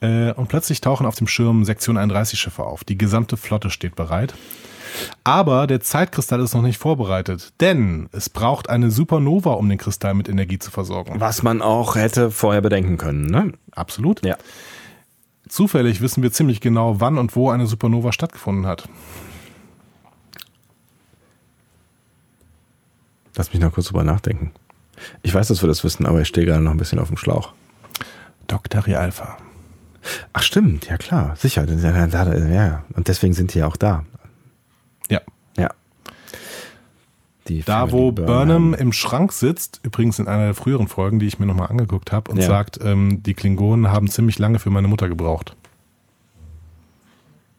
Äh, 0.00 0.32
und 0.32 0.48
plötzlich 0.48 0.80
tauchen 0.80 1.06
auf 1.06 1.16
dem 1.16 1.26
Schirm 1.26 1.64
Sektion 1.64 1.96
31 1.96 2.38
Schiffe 2.38 2.62
auf. 2.62 2.84
Die 2.84 2.96
gesamte 2.96 3.36
Flotte 3.36 3.70
steht 3.70 3.96
bereit. 3.96 4.34
Aber 5.24 5.66
der 5.66 5.80
Zeitkristall 5.80 6.40
ist 6.40 6.54
noch 6.54 6.62
nicht 6.62 6.78
vorbereitet, 6.78 7.52
denn 7.60 8.08
es 8.12 8.30
braucht 8.30 8.70
eine 8.70 8.90
Supernova, 8.90 9.52
um 9.52 9.68
den 9.68 9.78
Kristall 9.78 10.14
mit 10.14 10.28
Energie 10.28 10.58
zu 10.58 10.70
versorgen. 10.70 11.20
Was 11.20 11.42
man 11.42 11.62
auch 11.62 11.96
hätte 11.96 12.30
vorher 12.30 12.62
bedenken 12.62 12.96
können, 12.96 13.26
ne? 13.26 13.52
Absolut. 13.72 14.24
Ja. 14.24 14.36
Zufällig 15.48 16.00
wissen 16.00 16.22
wir 16.22 16.32
ziemlich 16.32 16.60
genau, 16.60 17.00
wann 17.00 17.18
und 17.18 17.36
wo 17.36 17.50
eine 17.50 17.66
Supernova 17.66 18.12
stattgefunden 18.12 18.66
hat. 18.66 18.88
Lass 23.38 23.52
mich 23.52 23.62
noch 23.62 23.72
kurz 23.72 23.86
drüber 23.86 24.04
nachdenken. 24.04 24.50
Ich 25.22 25.32
weiß, 25.32 25.48
dass 25.48 25.62
wir 25.62 25.68
das 25.68 25.84
wissen, 25.84 26.04
aber 26.06 26.20
ich 26.20 26.28
stehe 26.28 26.44
gerade 26.44 26.62
noch 26.62 26.72
ein 26.72 26.76
bisschen 26.76 26.98
auf 26.98 27.08
dem 27.08 27.16
Schlauch. 27.16 27.52
Dr. 28.48 28.84
Rialpha. 28.84 29.38
Ach 30.32 30.42
stimmt, 30.42 30.88
ja 30.88 30.96
klar, 30.96 31.36
sicher. 31.36 31.64
Ja. 31.68 32.84
Und 32.94 33.08
deswegen 33.08 33.32
sind 33.34 33.54
die 33.54 33.58
ja 33.60 33.66
auch 33.68 33.76
da. 33.76 34.04
Ja. 35.08 35.20
Ja. 35.56 35.70
Die 37.46 37.62
Da, 37.62 37.86
Family 37.86 37.92
wo 37.92 38.12
Burnham 38.12 38.74
im 38.74 38.92
Schrank 38.92 39.32
sitzt, 39.32 39.80
übrigens 39.84 40.18
in 40.18 40.26
einer 40.28 40.46
der 40.46 40.54
früheren 40.54 40.88
Folgen, 40.88 41.18
die 41.18 41.26
ich 41.26 41.38
mir 41.38 41.46
nochmal 41.46 41.68
angeguckt 41.68 42.10
habe, 42.12 42.30
und 42.30 42.38
Ja. 42.38 42.46
sagt, 42.46 42.78
ähm, 42.82 43.22
die 43.22 43.34
Klingonen 43.34 43.88
haben 43.92 44.08
ziemlich 44.08 44.38
lange 44.38 44.58
für 44.58 44.70
meine 44.70 44.88
Mutter 44.88 45.08
gebraucht. 45.08 45.54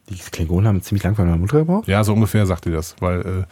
Die 0.10 0.16
Klingonen 0.16 0.68
haben 0.68 0.82
ziemlich 0.82 1.04
lang 1.04 1.16
von 1.16 1.26
meiner 1.26 1.38
Mutter 1.38 1.60
gebraucht. 1.60 1.88
Ja, 1.88 2.04
so 2.04 2.14
ungefähr 2.14 2.46
sagt 2.46 2.66
die 2.66 2.72
das, 2.72 2.96
weil 3.00 3.22
äh, 3.22 3.44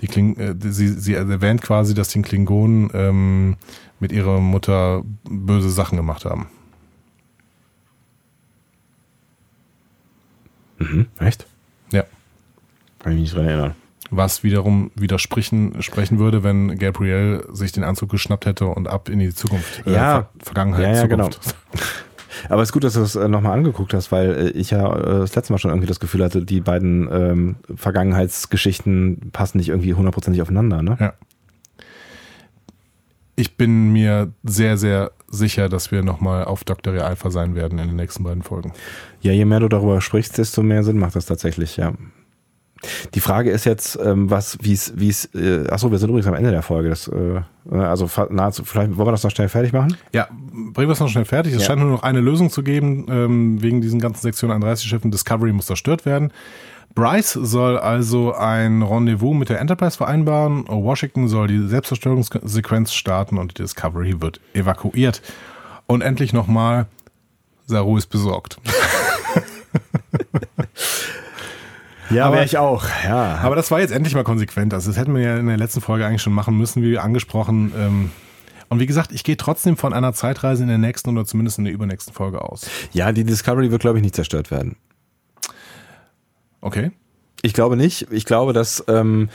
die 0.00 0.08
Kling 0.08 0.36
äh, 0.36 0.54
sie, 0.58 0.88
sie 0.88 1.14
erwähnt 1.14 1.62
quasi, 1.62 1.94
dass 1.94 2.08
die 2.08 2.22
Klingonen 2.22 2.90
ähm, 2.94 3.56
mit 4.00 4.10
ihrer 4.12 4.40
Mutter 4.40 5.02
böse 5.28 5.70
Sachen 5.70 5.96
gemacht 5.96 6.24
haben. 6.24 6.48
Mhm, 10.78 11.06
echt? 11.18 11.46
Ja. 11.92 12.04
Kann 12.98 13.12
ich 13.12 13.18
mich 13.18 13.22
nicht 13.22 13.36
dran 13.36 13.46
erinnern. 13.46 13.74
Was 14.12 14.42
wiederum 14.42 14.90
widersprechen 14.96 15.80
sprechen 15.82 16.18
würde, 16.18 16.42
wenn 16.42 16.76
Gabriel 16.78 17.46
sich 17.52 17.70
den 17.70 17.84
Anzug 17.84 18.10
geschnappt 18.10 18.44
hätte 18.46 18.66
und 18.66 18.88
ab 18.88 19.08
in 19.08 19.20
die 19.20 19.32
Zukunft, 19.32 19.86
äh, 19.86 19.92
Ja. 19.92 20.12
Ver 20.12 20.28
Vergangenheit, 20.46 20.82
Ja, 20.82 20.92
ja, 20.94 21.08
Zukunft. 21.08 21.54
Aber 22.48 22.62
es 22.62 22.70
ist 22.70 22.72
gut, 22.72 22.84
dass 22.84 22.94
du 22.94 23.02
es 23.02 23.16
äh, 23.16 23.28
nochmal 23.28 23.52
angeguckt 23.52 23.94
hast, 23.94 24.12
weil 24.12 24.30
äh, 24.30 24.48
ich 24.50 24.70
ja 24.70 24.94
äh, 24.96 25.20
das 25.20 25.34
letzte 25.34 25.52
Mal 25.52 25.58
schon 25.58 25.70
irgendwie 25.70 25.88
das 25.88 26.00
Gefühl 26.00 26.24
hatte, 26.24 26.44
die 26.44 26.60
beiden 26.60 27.08
ähm, 27.10 27.56
Vergangenheitsgeschichten 27.74 29.30
passen 29.32 29.58
nicht 29.58 29.68
irgendwie 29.68 29.94
hundertprozentig 29.94 30.42
aufeinander, 30.42 30.82
ne? 30.82 30.96
Ja. 31.00 31.14
Ich 33.36 33.56
bin 33.56 33.92
mir 33.92 34.32
sehr, 34.42 34.76
sehr 34.76 35.12
sicher, 35.28 35.70
dass 35.70 35.90
wir 35.90 36.02
nochmal 36.02 36.44
auf 36.44 36.62
Dr. 36.64 36.92
Realpha 36.92 37.30
sein 37.30 37.54
werden 37.54 37.78
in 37.78 37.86
den 37.86 37.96
nächsten 37.96 38.22
beiden 38.22 38.42
Folgen. 38.42 38.72
Ja, 39.22 39.32
je 39.32 39.46
mehr 39.46 39.60
du 39.60 39.68
darüber 39.68 40.02
sprichst, 40.02 40.36
desto 40.36 40.62
mehr 40.62 40.82
Sinn 40.82 40.98
macht 40.98 41.16
das 41.16 41.24
tatsächlich, 41.24 41.78
ja. 41.78 41.94
Die 43.14 43.20
Frage 43.20 43.50
ist 43.50 43.66
jetzt, 43.66 43.98
ähm, 44.02 44.30
was, 44.30 44.56
wie 44.62 44.72
es, 44.72 44.92
wie 44.96 45.08
es, 45.10 45.26
äh, 45.34 45.66
achso, 45.68 45.90
wir 45.90 45.98
sind 45.98 46.08
übrigens 46.08 46.26
am 46.28 46.34
Ende 46.34 46.50
der 46.50 46.62
Folge. 46.62 46.88
Das, 46.88 47.08
äh, 47.08 47.42
also 47.76 48.06
fa- 48.06 48.28
nahezu, 48.30 48.64
vielleicht 48.64 48.96
wollen 48.96 49.06
wir 49.08 49.12
das 49.12 49.22
noch 49.22 49.30
schnell 49.30 49.48
fertig 49.50 49.72
machen? 49.72 49.96
Ja, 50.14 50.28
bringen 50.72 50.88
wir 50.88 50.92
es 50.92 51.00
noch 51.00 51.08
schnell 51.10 51.26
fertig. 51.26 51.52
Es 51.52 51.60
Ja. 51.62 51.66
scheint 51.66 51.80
nur 51.82 51.90
noch 51.90 52.02
eine 52.02 52.20
Lösung 52.20 52.48
zu 52.50 52.62
geben, 52.62 53.06
ähm, 53.10 53.60
wegen 53.62 53.80
diesen 53.82 54.00
ganzen 54.00 54.22
Sektion 54.22 54.50
31 54.50 54.88
Schiffen. 54.88 55.10
Discovery 55.10 55.52
muss 55.52 55.66
zerstört 55.66 56.06
werden. 56.06 56.32
Bryce 56.94 57.34
soll 57.34 57.78
also 57.78 58.32
ein 58.34 58.82
Rendezvous 58.82 59.36
mit 59.36 59.48
der 59.50 59.60
Enterprise 59.60 59.96
vereinbaren. 59.96 60.64
Washington 60.66 61.28
soll 61.28 61.46
die 61.48 61.68
Selbstzerstörungssequenz 61.68 62.92
starten 62.94 63.38
und 63.38 63.56
die 63.58 63.62
Discovery 63.62 64.20
wird 64.20 64.40
evakuiert. 64.54 65.20
Und 65.86 66.00
endlich 66.02 66.32
nochmal, 66.32 66.86
Saru 67.66 67.96
ist 67.96 68.06
besorgt. 68.08 68.58
Ja, 72.10 72.26
Aber- 72.26 72.36
wäre 72.36 72.44
ich 72.44 72.58
auch, 72.58 72.84
ja. 73.04 73.36
Aber 73.42 73.56
das 73.56 73.70
war 73.70 73.80
jetzt 73.80 73.92
endlich 73.92 74.14
mal 74.14 74.24
konsequent. 74.24 74.74
Also 74.74 74.90
das 74.90 74.98
hätten 74.98 75.14
wir 75.14 75.22
ja 75.22 75.36
in 75.38 75.46
der 75.46 75.56
letzten 75.56 75.80
Folge 75.80 76.04
eigentlich 76.06 76.22
schon 76.22 76.32
machen 76.32 76.56
müssen, 76.56 76.82
wie 76.82 76.98
angesprochen. 76.98 77.72
Ähm, 77.78 78.10
und 78.68 78.78
wie 78.80 78.86
gesagt, 78.86 79.12
ich 79.12 79.24
gehe 79.24 79.36
trotzdem 79.36 79.76
von 79.76 79.92
einer 79.92 80.12
Zeitreise 80.12 80.62
in 80.62 80.68
der 80.68 80.78
nächsten 80.78 81.10
oder 81.10 81.24
zumindest 81.24 81.58
in 81.58 81.64
der 81.64 81.72
übernächsten 81.74 82.12
Folge 82.14 82.42
aus. 82.42 82.68
ja, 82.92 83.10
die 83.12 83.24
Discovery 83.24 83.70
wird, 83.70 83.80
glaube 83.82 83.98
ich, 83.98 84.02
nicht 84.02 84.14
zerstört 84.14 84.50
werden. 84.50 84.76
Okay. 86.60 86.90
Ich 87.42 87.54
glaube 87.54 87.76
nicht. 87.76 88.06
Ich 88.10 88.26
glaube, 88.26 88.52
dass, 88.52 88.84
ähm, 88.88 89.28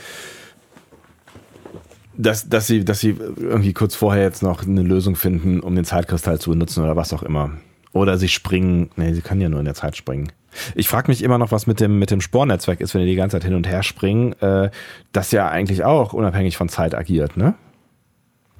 dass, 2.16 2.48
dass, 2.48 2.66
sie, 2.66 2.84
dass 2.84 3.00
sie 3.00 3.16
irgendwie 3.36 3.72
kurz 3.72 3.94
vorher 3.94 4.22
jetzt 4.22 4.42
noch 4.42 4.62
eine 4.62 4.82
Lösung 4.82 5.16
finden, 5.16 5.60
um 5.60 5.74
den 5.74 5.84
Zeitkristall 5.84 6.38
zu 6.40 6.50
benutzen 6.50 6.82
oder 6.84 6.96
was 6.96 7.12
auch 7.12 7.22
immer. 7.22 7.50
Oder 7.92 8.16
sie 8.18 8.28
springen. 8.28 8.90
Nee, 8.96 9.12
sie 9.12 9.22
können 9.22 9.40
ja 9.40 9.48
nur 9.48 9.58
in 9.58 9.64
der 9.64 9.74
Zeit 9.74 9.96
springen. 9.96 10.30
Ich 10.74 10.88
frage 10.88 11.08
mich 11.08 11.22
immer 11.22 11.38
noch, 11.38 11.52
was 11.52 11.66
mit 11.66 11.80
dem, 11.80 11.98
mit 11.98 12.10
dem 12.10 12.20
Spornetzwerk 12.20 12.80
ist, 12.80 12.94
wenn 12.94 13.02
die 13.02 13.08
die 13.08 13.16
ganze 13.16 13.36
Zeit 13.36 13.44
hin 13.44 13.54
und 13.54 13.66
her 13.66 13.82
springen, 13.82 14.32
äh, 14.40 14.70
das 15.12 15.30
ja 15.32 15.48
eigentlich 15.48 15.84
auch 15.84 16.12
unabhängig 16.12 16.56
von 16.56 16.68
Zeit 16.68 16.94
agiert, 16.94 17.36
ne? 17.36 17.54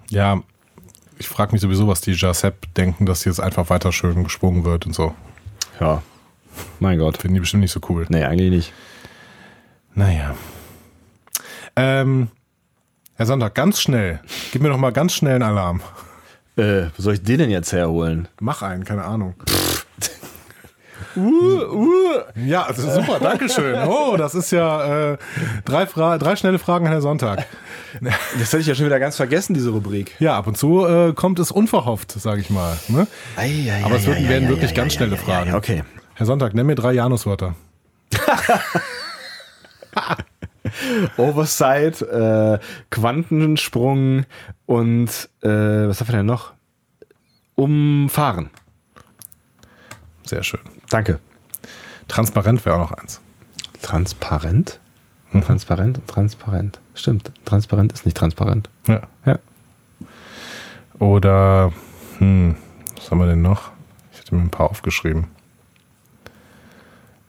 Ja, 0.09 0.43
ich 1.19 1.29
frage 1.29 1.53
mich 1.53 1.61
sowieso, 1.61 1.89
was 1.89 2.01
die 2.01 2.13
Jasep 2.13 2.75
denken, 2.75 3.07
dass 3.07 3.25
jetzt 3.25 3.41
einfach 3.41 3.71
weiter 3.71 3.93
schön 3.93 4.23
geschwungen 4.23 4.65
wird 4.65 4.87
und 4.87 4.95
so. 4.95 5.15
Ja. 5.81 6.03
Mein 6.79 6.99
Gott. 6.99 7.19
Finden 7.19 7.35
die 7.35 7.41
bestimmt 7.41 7.63
nicht 7.63 7.73
so 7.73 7.81
cool. 7.89 8.07
Nee, 8.09 8.25
eigentlich 8.25 8.51
nicht. 8.51 8.73
Naja. 9.95 10.35
Ähm, 11.75 12.29
Herr 13.15 13.27
Sonntag, 13.27 13.55
ganz 13.55 13.81
schnell. 13.81 14.21
Gib 14.53 14.63
mir 14.63 14.69
noch 14.69 14.79
mal 14.79 14.93
ganz 14.93 15.15
schnell 15.15 15.35
einen 15.35 15.43
Alarm. 15.43 15.81
Äh, 16.57 16.87
wo 16.97 17.03
soll 17.03 17.15
ich 17.15 17.23
den 17.23 17.39
denn 17.39 17.51
jetzt 17.51 17.73
herholen? 17.73 18.29
Mach 18.41 18.63
einen, 18.63 18.85
keine 18.85 19.05
Ahnung. 19.05 19.35
Uh, 21.17 21.21
uh. 21.21 22.23
Ja, 22.45 22.65
also 22.65 22.91
super, 22.91 23.19
danke 23.21 23.49
schön. 23.49 23.77
Oh, 23.89 24.17
das 24.17 24.35
ist 24.35 24.51
ja 24.51 25.13
äh, 25.13 25.19
drei, 25.65 25.87
Fra 25.87 26.19
drei 26.19 26.35
schnelle 26.37 26.59
Fragen, 26.59 26.87
Herr 26.87 27.01
Sonntag. 27.01 27.47
Das 28.01 28.53
hätte 28.53 28.59
ich 28.59 28.67
ja 28.67 28.75
schon 28.75 28.87
wieder 28.87 29.01
ganz 29.01 29.17
vergessen, 29.17 29.55
diese 29.55 29.71
Rubrik. 29.71 30.15
Ja, 30.19 30.37
ab 30.37 30.47
und 30.47 30.59
zu 30.59 30.87
äh, 30.87 31.15
kommt 31.15 31.39
es 31.39 31.51
unverhofft, 31.51 32.13
sage 32.13 32.43
ich 32.43 32.51
mal. 32.51 32.77
Ne? 32.89 33.07
Ei, 33.37 33.73
ei, 33.73 33.83
Aber 33.85 33.97
es 33.97 34.07
ei, 34.07 34.29
werden, 34.29 34.49
wirklich 34.49 34.75
ganz 34.75 34.93
schnelle 34.93 35.17
Fragen. 35.17 35.55
Okay. 35.55 35.83
Herr 36.15 36.27
Sonntag, 36.27 36.53
nenn 36.55 36.67
mir 36.67 36.75
drei 36.75 36.93
Januswörter. 36.93 37.55
Oversight, 41.17 42.03
äh, 42.03 42.59
Quantensprung 42.91 44.27
und 44.67 45.31
äh, 45.43 45.49
was 45.49 46.01
haben 46.01 46.09
wir 46.09 46.17
denn 46.17 46.27
noch? 46.27 46.53
Umfahren. 47.55 48.51
Sehr 50.25 50.43
schön. 50.43 50.61
Danke. 50.89 51.19
Transparent 52.09 52.65
wäre 52.65 52.77
auch 52.77 52.91
noch 52.91 52.93
eins. 52.93 53.21
Transparent? 53.83 54.81
Transparent 55.33 55.99
und 55.99 56.07
transparent. 56.07 56.81
Stimmt. 56.95 57.33
Transparent 57.45 57.93
ist 57.93 58.05
nicht 58.05 58.17
transparent. 58.17 58.71
Ja. 58.87 59.03
Ja. 59.25 59.39
Oder, 60.99 61.73
hm, 62.19 62.57
was 62.97 63.11
haben 63.11 63.19
wir 63.19 63.27
denn 63.27 63.43
noch? 63.43 63.71
Ich 64.13 64.21
hatte 64.21 64.35
mir 64.35 64.43
ein 64.43 64.51
paar 64.51 64.71
aufgeschrieben. 64.71 65.27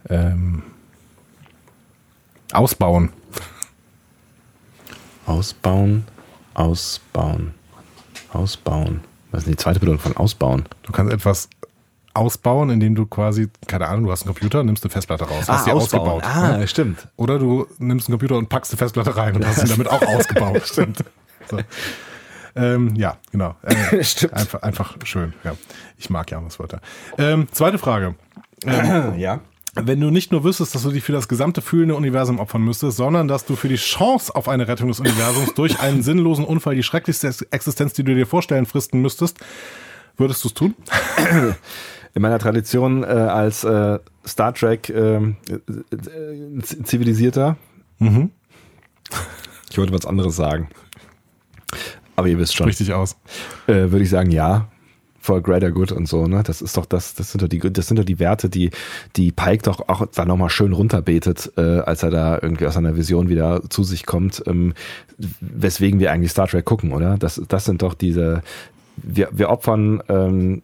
Ähm, 0.10 0.64
ausbauen. 2.54 3.12
Ausbauen, 5.26 6.06
ausbauen, 6.54 7.54
ausbauen. 8.32 9.02
Was 9.32 9.40
ist 9.40 9.48
denn 9.48 9.54
die 9.54 9.58
zweite 9.58 9.80
Bedeutung 9.82 10.00
von 10.00 10.16
ausbauen? 10.16 10.64
Du 10.84 10.94
kannst 10.94 11.12
etwas 11.12 11.50
ausbauen, 12.18 12.69
indem 12.69 12.95
du 12.95 13.06
quasi, 13.06 13.49
keine 13.68 13.88
Ahnung, 13.88 14.06
du 14.06 14.11
hast 14.11 14.23
einen 14.23 14.34
Computer, 14.34 14.64
nimmst 14.64 14.84
eine 14.84 14.91
Festplatte 14.91 15.26
raus, 15.26 15.48
hast 15.48 15.65
sie 15.65 15.72
ausgebaut. 15.72 16.23
Ah, 16.23 16.57
ne? 16.57 16.68
stimmt. 16.68 17.07
Oder 17.15 17.39
du 17.39 17.68
nimmst 17.80 18.07
einen 18.07 18.14
Computer 18.14 18.38
und 18.38 18.49
packst 18.49 18.72
eine 18.72 18.77
Festplatte 18.77 19.15
rein 19.15 19.35
und 19.35 19.45
hast 19.48 19.64
ihn 19.64 19.69
damit 19.69 19.88
auch 19.88 20.02
ausgebaut. 20.02 20.64
Stimmt. 20.65 21.03
So. 21.49 21.60
Ähm, 22.56 22.95
ja, 22.95 23.18
genau. 23.31 23.56
Äh, 23.64 24.03
Stimmt. 24.03 24.34
Einfach, 24.34 24.61
einfach 24.61 24.95
schön. 25.03 25.34
Ja. 25.44 25.56
Ich 25.98 26.10
mag 26.10 26.30
Januswörter. 26.30 26.81
Ähm, 27.18 27.48
zweite 27.52 27.77
Frage. 27.77 28.15
Ja. 29.18 29.41
Wenn 29.80 29.99
du 30.02 30.10
nicht 30.10 30.31
nur 30.31 30.44
wüsstest, 30.44 30.73
dass 30.73 30.81
du 30.81 30.89
dich 30.89 31.03
für 31.03 31.11
das 31.11 31.27
gesamte 31.27 31.61
fühlende 31.61 31.94
Universum 31.94 32.39
opfern 32.39 32.64
müsstest, 32.64 32.98
sondern 32.98 33.27
dass 33.27 33.45
du 33.45 33.56
für 33.56 33.68
die 33.68 33.76
Chance 33.76 34.34
auf 34.34 34.49
eine 34.49 34.68
Rettung 34.68 34.88
des 34.88 34.99
Universums 34.99 35.53
durch 35.53 35.80
einen 35.80 36.02
sinnlosen 36.02 36.45
Unfall 36.45 36.73
die 36.73 36.81
schrecklichste 36.81 37.31
Existenz, 37.52 37.94
die 37.94 38.03
du 38.03 38.15
dir 38.15 38.26
vorstellen, 38.26 38.65
fristen 38.65 39.03
müsstest, 39.03 39.38
würdest 40.18 40.44
du 40.44 40.48
es 40.48 40.53
tun? 40.56 40.76
In 42.18 42.23
meiner 42.23 42.39
Tradition 42.39 43.03
äh, 43.03 43.06
als 43.06 43.64
äh, 43.64 43.99
Star 44.26 44.52
Trek 44.52 44.89
äh, 44.89 45.18
äh, 45.18 45.34
zivilisierter. 46.64 47.57
Mhm. 47.99 48.31
Ich 49.69 49.77
wollte 49.77 49.94
was 49.94 50.07
anderes 50.07 50.35
sagen. 50.35 50.68
Aber 52.15 52.27
ihr 52.27 52.39
wisst 52.39 52.56
schon. 52.56 52.65
Richtig 52.65 52.91
aus. 52.91 53.18
Äh, 53.68 53.91
würde 53.91 54.02
ich 54.02 54.10
sagen, 54.10 54.31
ja. 54.31 54.68
For 55.19 55.44
greater 55.44 55.69
good 55.69 55.91
und 55.91 56.07
so, 56.07 56.26
ne? 56.26 56.41
Das 56.41 56.64
ist 56.64 56.76
doch 56.76 56.88
das, 56.88 57.14
das 57.14 57.31
sind 57.31 57.44
doch 57.44 57.49
die, 57.49 57.60
das 57.60 57.85
sind 57.85 57.99
doch 57.99 58.03
die 58.03 58.18
Werte, 58.18 58.49
die, 58.49 58.72
die 59.15 59.31
Pike 59.31 59.61
doch 59.61 59.88
auch 59.88 60.03
da 60.07 60.26
nochmal 60.26 60.49
schön 60.49 60.73
runterbetet, 60.73 61.52
äh, 61.56 61.81
als 61.81 62.02
er 62.02 62.10
da 62.10 62.39
irgendwie 62.41 62.65
aus 62.65 62.73
seiner 62.73 62.95
Vision 62.95 63.30
wieder 63.30 63.61
zu 63.69 63.84
sich 63.84 64.07
kommt, 64.07 64.41
ähm, 64.48 64.73
weswegen 65.39 65.99
wir 65.99 66.11
eigentlich 66.11 66.31
Star 66.31 66.48
Trek 66.48 66.65
gucken, 66.65 66.94
oder? 66.94 67.19
Das, 67.19 67.39
das 67.48 67.65
sind 67.65 67.84
doch 67.84 67.94
diese, 67.94 68.41
wir, 68.98 69.30
wir 69.32 69.49
opfern, 69.49 70.02
ähm, 70.10 70.64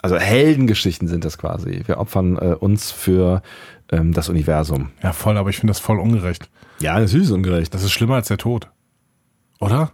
also 0.00 0.16
Heldengeschichten 0.16 1.08
sind 1.08 1.24
das 1.24 1.38
quasi. 1.38 1.82
Wir 1.86 1.98
opfern 1.98 2.36
äh, 2.36 2.54
uns 2.58 2.90
für 2.90 3.42
ähm, 3.90 4.12
das 4.12 4.28
Universum. 4.28 4.90
Ja, 5.02 5.12
voll, 5.12 5.36
aber 5.36 5.50
ich 5.50 5.56
finde 5.56 5.72
das 5.72 5.80
voll 5.80 5.98
ungerecht. 5.98 6.48
Ja, 6.80 6.98
natürlich 6.98 7.26
ist 7.26 7.32
ungerecht. 7.32 7.74
Das 7.74 7.82
ist 7.82 7.92
schlimmer 7.92 8.16
als 8.16 8.28
der 8.28 8.38
Tod. 8.38 8.70
Oder? 9.60 9.92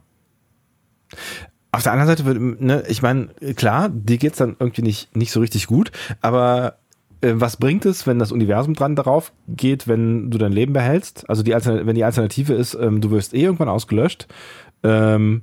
Auf 1.70 1.82
der 1.82 1.92
anderen 1.92 2.08
Seite, 2.08 2.24
wird, 2.26 2.60
ne, 2.60 2.84
ich 2.88 3.02
meine, 3.02 3.28
klar, 3.56 3.88
dir 3.88 4.18
geht's 4.18 4.38
dann 4.38 4.56
irgendwie 4.58 4.82
nicht, 4.82 5.16
nicht 5.16 5.32
so 5.32 5.40
richtig 5.40 5.66
gut, 5.66 5.90
aber 6.20 6.78
äh, 7.22 7.32
was 7.34 7.56
bringt 7.56 7.86
es, 7.86 8.06
wenn 8.06 8.18
das 8.18 8.32
Universum 8.32 8.74
dran 8.74 8.96
darauf 8.96 9.32
geht, 9.48 9.88
wenn 9.88 10.30
du 10.30 10.36
dein 10.36 10.52
Leben 10.52 10.74
behältst? 10.74 11.28
Also 11.30 11.42
die 11.42 11.54
Altern 11.54 11.86
wenn 11.86 11.94
die 11.94 12.04
Alternative 12.04 12.52
ist, 12.52 12.74
ähm, 12.74 13.00
du 13.00 13.10
wirst 13.10 13.32
eh 13.32 13.42
irgendwann 13.42 13.70
ausgelöscht, 13.70 14.28
ähm, 14.82 15.42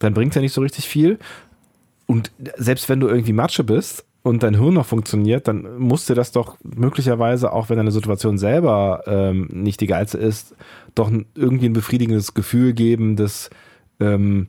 dann 0.00 0.14
bringt's 0.14 0.34
ja 0.34 0.42
nicht 0.42 0.52
so 0.52 0.62
richtig 0.62 0.88
viel. 0.88 1.18
Und 2.08 2.32
selbst 2.56 2.88
wenn 2.88 3.00
du 3.00 3.06
irgendwie 3.06 3.34
Matsche 3.34 3.64
bist 3.64 4.06
und 4.22 4.42
dein 4.42 4.58
Hirn 4.58 4.74
noch 4.74 4.86
funktioniert, 4.86 5.46
dann 5.46 5.78
muss 5.78 6.06
dir 6.06 6.14
das 6.14 6.32
doch 6.32 6.56
möglicherweise, 6.62 7.52
auch 7.52 7.68
wenn 7.68 7.76
deine 7.76 7.90
Situation 7.90 8.38
selber 8.38 9.02
ähm, 9.06 9.48
nicht 9.52 9.80
die 9.82 9.86
geilste 9.86 10.16
ist, 10.16 10.56
doch 10.94 11.12
irgendwie 11.34 11.66
ein 11.66 11.74
befriedigendes 11.74 12.32
Gefühl 12.32 12.72
geben, 12.72 13.16
dass, 13.16 13.50
ähm, 14.00 14.48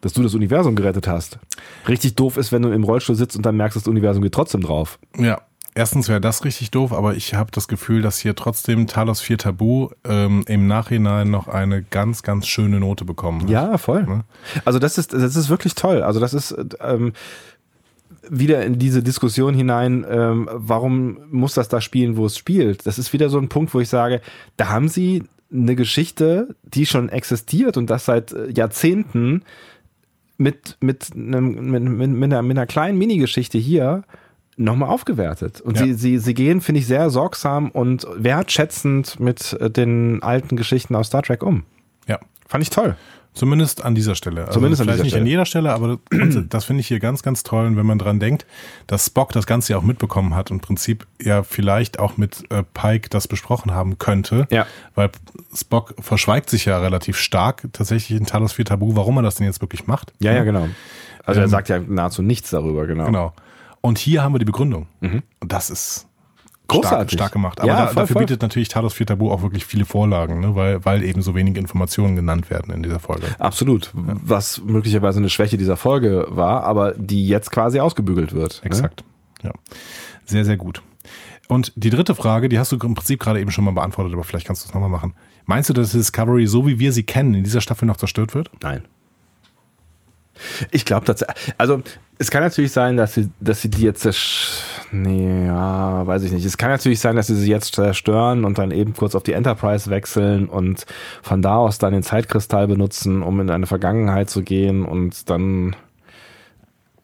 dass 0.00 0.12
du 0.12 0.22
das 0.22 0.34
Universum 0.34 0.76
gerettet 0.76 1.08
hast. 1.08 1.40
Richtig 1.88 2.14
doof 2.14 2.36
ist, 2.36 2.52
wenn 2.52 2.62
du 2.62 2.70
im 2.70 2.84
Rollstuhl 2.84 3.16
sitzt 3.16 3.36
und 3.36 3.44
dann 3.44 3.56
merkst, 3.56 3.76
das 3.76 3.88
Universum 3.88 4.22
geht 4.22 4.32
trotzdem 4.32 4.60
drauf. 4.60 5.00
Ja. 5.18 5.42
Erstens 5.74 6.08
wäre 6.08 6.20
das 6.20 6.44
richtig 6.44 6.70
doof, 6.70 6.92
aber 6.92 7.14
ich 7.14 7.34
habe 7.34 7.50
das 7.52 7.68
Gefühl, 7.68 8.02
dass 8.02 8.18
hier 8.18 8.34
trotzdem 8.34 8.86
Talos 8.86 9.20
4 9.20 9.38
Tabu 9.38 9.90
ähm, 10.04 10.44
im 10.48 10.66
Nachhinein 10.66 11.30
noch 11.30 11.46
eine 11.46 11.82
ganz, 11.82 12.22
ganz 12.22 12.48
schöne 12.48 12.80
Note 12.80 13.04
bekommen 13.04 13.42
hat. 13.42 13.50
Ja, 13.50 13.78
voll. 13.78 14.04
Ne? 14.04 14.24
Also 14.64 14.78
das 14.78 14.98
ist, 14.98 15.12
das 15.12 15.36
ist 15.36 15.48
wirklich 15.48 15.76
toll. 15.76 16.02
Also 16.02 16.18
das 16.18 16.34
ist 16.34 16.56
ähm, 16.80 17.12
wieder 18.28 18.64
in 18.64 18.78
diese 18.78 19.02
Diskussion 19.02 19.54
hinein, 19.54 20.04
ähm, 20.08 20.48
warum 20.52 21.18
muss 21.30 21.54
das 21.54 21.68
da 21.68 21.80
spielen, 21.80 22.16
wo 22.16 22.26
es 22.26 22.36
spielt? 22.36 22.86
Das 22.86 22.98
ist 22.98 23.12
wieder 23.12 23.28
so 23.30 23.38
ein 23.38 23.48
Punkt, 23.48 23.72
wo 23.72 23.80
ich 23.80 23.88
sage, 23.88 24.20
da 24.56 24.68
haben 24.68 24.88
sie 24.88 25.24
eine 25.52 25.76
Geschichte, 25.76 26.54
die 26.62 26.86
schon 26.86 27.08
existiert 27.08 27.76
und 27.76 27.90
das 27.90 28.04
seit 28.04 28.32
äh, 28.32 28.50
Jahrzehnten 28.50 29.42
mit, 30.36 30.78
mit, 30.80 31.10
einem, 31.14 31.70
mit, 31.70 31.82
mit, 31.82 32.10
mit, 32.10 32.32
einer, 32.32 32.42
mit 32.42 32.56
einer 32.56 32.66
kleinen 32.66 32.98
Minigeschichte 32.98 33.58
hier 33.58 34.04
nochmal 34.60 34.88
aufgewertet. 34.90 35.60
Und 35.60 35.78
Ja. 35.78 35.84
sie, 35.86 35.94
sie, 35.94 36.18
sie 36.18 36.34
gehen, 36.34 36.60
finde 36.60 36.80
ich, 36.80 36.86
sehr 36.86 37.10
sorgsam 37.10 37.70
und 37.70 38.06
wertschätzend 38.16 39.18
mit 39.20 39.54
äh, 39.60 39.70
den 39.70 40.22
alten 40.22 40.56
Geschichten 40.56 40.94
aus 40.94 41.08
Star 41.08 41.22
Trek 41.22 41.42
um. 41.42 41.64
Ja. 42.06 42.18
Fand 42.48 42.62
ich 42.62 42.70
toll. 42.70 42.96
Zumindest 43.32 43.84
an 43.84 43.94
dieser 43.94 44.16
Stelle. 44.16 44.40
Also 44.40 44.54
Zumindest 44.54 44.80
an 44.82 44.86
vielleicht 44.88 45.04
dieser 45.04 45.04
nicht 45.04 45.12
Stelle. 45.12 45.22
an 45.22 45.26
jeder 45.28 45.46
Stelle, 45.46 45.72
aber 45.72 45.98
das, 46.10 46.42
das 46.48 46.64
finde 46.64 46.80
ich 46.80 46.88
hier 46.88 46.98
ganz, 46.98 47.22
ganz 47.22 47.44
toll. 47.44 47.64
Und 47.66 47.76
wenn 47.76 47.86
man 47.86 47.96
dran 47.98 48.18
denkt, 48.18 48.44
dass 48.88 49.06
Spock 49.06 49.30
das 49.32 49.46
Ganze 49.46 49.72
ja 49.72 49.78
auch 49.78 49.84
mitbekommen 49.84 50.34
hat 50.34 50.50
und 50.50 50.56
im 50.56 50.60
Prinzip 50.60 51.06
ja 51.22 51.44
vielleicht 51.44 52.00
auch 52.00 52.16
mit 52.16 52.42
äh, 52.50 52.64
Pike 52.74 53.08
das 53.08 53.28
besprochen 53.28 53.72
haben 53.72 53.98
könnte, 53.98 54.48
Ja. 54.50 54.66
weil 54.96 55.10
Spock 55.54 55.94
verschweigt 56.00 56.50
sich 56.50 56.64
ja 56.64 56.78
relativ 56.80 57.16
stark 57.18 57.68
tatsächlich 57.72 58.18
in 58.18 58.26
Talos 58.26 58.52
4 58.52 58.64
Tabu, 58.64 58.96
warum 58.96 59.16
er 59.18 59.22
das 59.22 59.36
denn 59.36 59.46
jetzt 59.46 59.60
wirklich 59.60 59.86
macht. 59.86 60.12
Ja, 60.18 60.32
ja, 60.32 60.42
genau. 60.42 60.68
Also 61.24 61.40
er 61.40 61.44
Ähm, 61.44 61.50
sagt 61.50 61.68
ja 61.68 61.78
nahezu 61.78 62.22
nichts 62.22 62.50
darüber, 62.50 62.88
genau. 62.88 63.06
Genau. 63.06 63.32
Und 63.80 63.98
hier 63.98 64.22
haben 64.22 64.34
wir 64.34 64.38
die 64.38 64.44
Begründung. 64.44 64.86
Und 65.00 65.22
das 65.40 65.70
ist 65.70 66.06
Großartig. 66.70 67.10
Stark, 67.10 67.10
stark 67.12 67.32
gemacht. 67.32 67.60
Aber 67.60 67.68
Ja, 67.68 67.76
da, 67.76 67.86
voll, 67.86 67.94
dafür 67.96 68.14
voll. 68.14 68.22
bietet 68.22 68.42
natürlich 68.42 68.68
Talos 68.68 68.94
4 68.94 69.06
Tabu 69.06 69.30
auch 69.32 69.42
wirklich 69.42 69.64
viele 69.64 69.84
Vorlagen, 69.84 70.38
ne? 70.40 70.54
weil, 70.54 70.84
weil 70.84 71.02
eben 71.02 71.20
so 71.20 71.34
wenige 71.34 71.58
Informationen 71.58 72.14
genannt 72.14 72.48
werden 72.48 72.72
in 72.72 72.82
dieser 72.84 73.00
Folge. 73.00 73.26
Absolut. 73.40 73.90
Was 73.92 74.62
möglicherweise 74.64 75.18
eine 75.18 75.30
Schwäche 75.30 75.58
dieser 75.58 75.76
Folge 75.76 76.26
war, 76.28 76.62
aber 76.62 76.92
die 76.92 77.26
jetzt 77.26 77.50
quasi 77.50 77.80
ausgebügelt 77.80 78.32
wird. 78.34 78.60
ne? 78.62 78.66
Exakt. 78.66 79.02
Ja. 79.42 79.50
Sehr, 80.24 80.44
sehr 80.44 80.56
gut. 80.56 80.80
Und 81.48 81.72
die 81.74 81.90
dritte 81.90 82.14
Frage, 82.14 82.48
die 82.48 82.60
hast 82.60 82.70
du 82.70 82.76
im 82.76 82.94
Prinzip 82.94 83.18
gerade 83.18 83.40
eben 83.40 83.50
schon 83.50 83.64
mal 83.64 83.72
beantwortet, 83.72 84.12
aber 84.12 84.22
vielleicht 84.22 84.46
kannst 84.46 84.62
du 84.64 84.68
es 84.68 84.74
nochmal 84.74 84.90
machen. 84.90 85.14
Meinst 85.46 85.68
du, 85.70 85.72
dass 85.72 85.90
Discovery, 85.90 86.46
so 86.46 86.68
wie 86.68 86.78
wir 86.78 86.92
sie 86.92 87.02
kennen, 87.02 87.34
in 87.34 87.42
dieser 87.42 87.60
Staffel 87.60 87.86
noch 87.86 87.96
zerstört 87.96 88.34
wird? 88.36 88.48
Nein. 88.62 88.84
Ich 90.70 90.84
glaube 90.84 91.06
tatsächlich, 91.06 91.54
also 91.58 91.82
es 92.18 92.30
kann 92.30 92.42
natürlich 92.42 92.72
sein, 92.72 92.96
dass 92.96 93.14
sie, 93.14 93.30
dass 93.40 93.62
sie 93.62 93.70
die 93.70 93.82
jetzt, 93.82 94.06
nee, 94.92 95.46
ja, 95.46 96.06
weiß 96.06 96.22
ich 96.24 96.32
nicht. 96.32 96.44
Es 96.44 96.58
kann 96.58 96.70
natürlich 96.70 97.00
sein, 97.00 97.16
dass 97.16 97.28
sie 97.28 97.34
sie 97.34 97.50
jetzt 97.50 97.74
zerstören 97.74 98.44
und 98.44 98.58
dann 98.58 98.70
eben 98.70 98.92
kurz 98.94 99.14
auf 99.14 99.22
die 99.22 99.32
Enterprise 99.32 99.88
wechseln 99.90 100.46
und 100.48 100.84
von 101.22 101.40
da 101.40 101.56
aus 101.56 101.78
dann 101.78 101.92
den 101.92 102.02
Zeitkristall 102.02 102.68
benutzen, 102.68 103.22
um 103.22 103.40
in 103.40 103.50
eine 103.50 103.66
Vergangenheit 103.66 104.28
zu 104.28 104.42
gehen 104.42 104.84
und 104.84 105.30
dann 105.30 105.76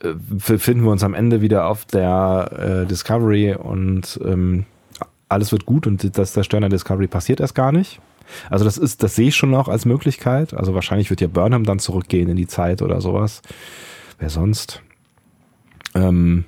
äh, 0.03 0.13
befinden 0.15 0.85
wir 0.85 0.91
uns 0.91 1.03
am 1.03 1.15
Ende 1.15 1.41
wieder 1.41 1.67
auf 1.67 1.85
der 1.87 2.83
äh, 2.85 2.87
Discovery 2.87 3.55
und 3.55 4.21
ähm, 4.25 4.67
alles 5.29 5.51
wird 5.51 5.67
gut 5.67 5.87
und 5.87 6.19
das 6.19 6.33
Zerstören 6.35 6.63
der 6.63 6.71
Discovery 6.71 7.07
passiert 7.07 7.41
erst 7.41 7.55
gar 7.55 7.73
nicht. 7.73 8.01
Also 8.51 8.65
das 8.65 8.79
ist, 8.79 9.03
das 9.03 9.15
sehe 9.15 9.29
ich 9.29 9.37
schon 9.37 9.51
noch 9.51 9.69
als 9.69 9.85
Möglichkeit. 9.85 10.55
Also 10.55 10.75
wahrscheinlich 10.75 11.11
wird 11.11 11.21
ja 11.21 11.29
Burnham 11.29 11.65
dann 11.65 11.79
zurückgehen 11.79 12.29
in 12.29 12.37
die 12.37 12.47
Zeit 12.47 12.83
oder 12.83 13.01
sowas. 13.01 13.43
Wer 14.19 14.31
sonst? 14.31 14.83
Ähm 15.95 16.45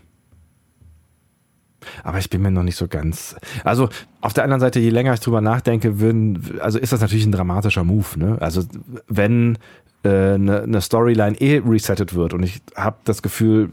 Aber 2.03 2.19
ich 2.19 2.31
bin 2.31 2.43
mir 2.43 2.51
noch 2.51 2.63
nicht 2.63 2.77
so 2.77 2.89
ganz. 2.89 3.37
Also 3.65 3.89
auf 4.21 4.35
der 4.35 4.45
anderen 4.45 4.61
Seite, 4.61 4.81
je 4.81 4.91
länger 4.91 5.15
ich 5.15 5.21
drüber 5.21 5.41
nachdenke, 5.41 6.01
würden, 6.01 6.59
also 6.61 6.79
ist 6.79 6.93
das 6.93 7.01
natürlich 7.01 7.27
ein 7.27 7.33
dramatischer 7.33 7.85
Move. 7.85 8.19
Ne? 8.19 8.37
Also 8.41 8.63
wenn 9.07 9.59
eine 10.05 10.35
äh, 10.35 10.39
ne, 10.39 10.65
ne 10.67 10.81
Storyline 10.81 11.41
eh 11.41 11.63
resettet 11.65 12.15
wird 12.15 12.35
und 12.35 12.43
ich 12.43 12.63
habe 12.77 12.97
das 13.05 13.23
Gefühl, 13.23 13.71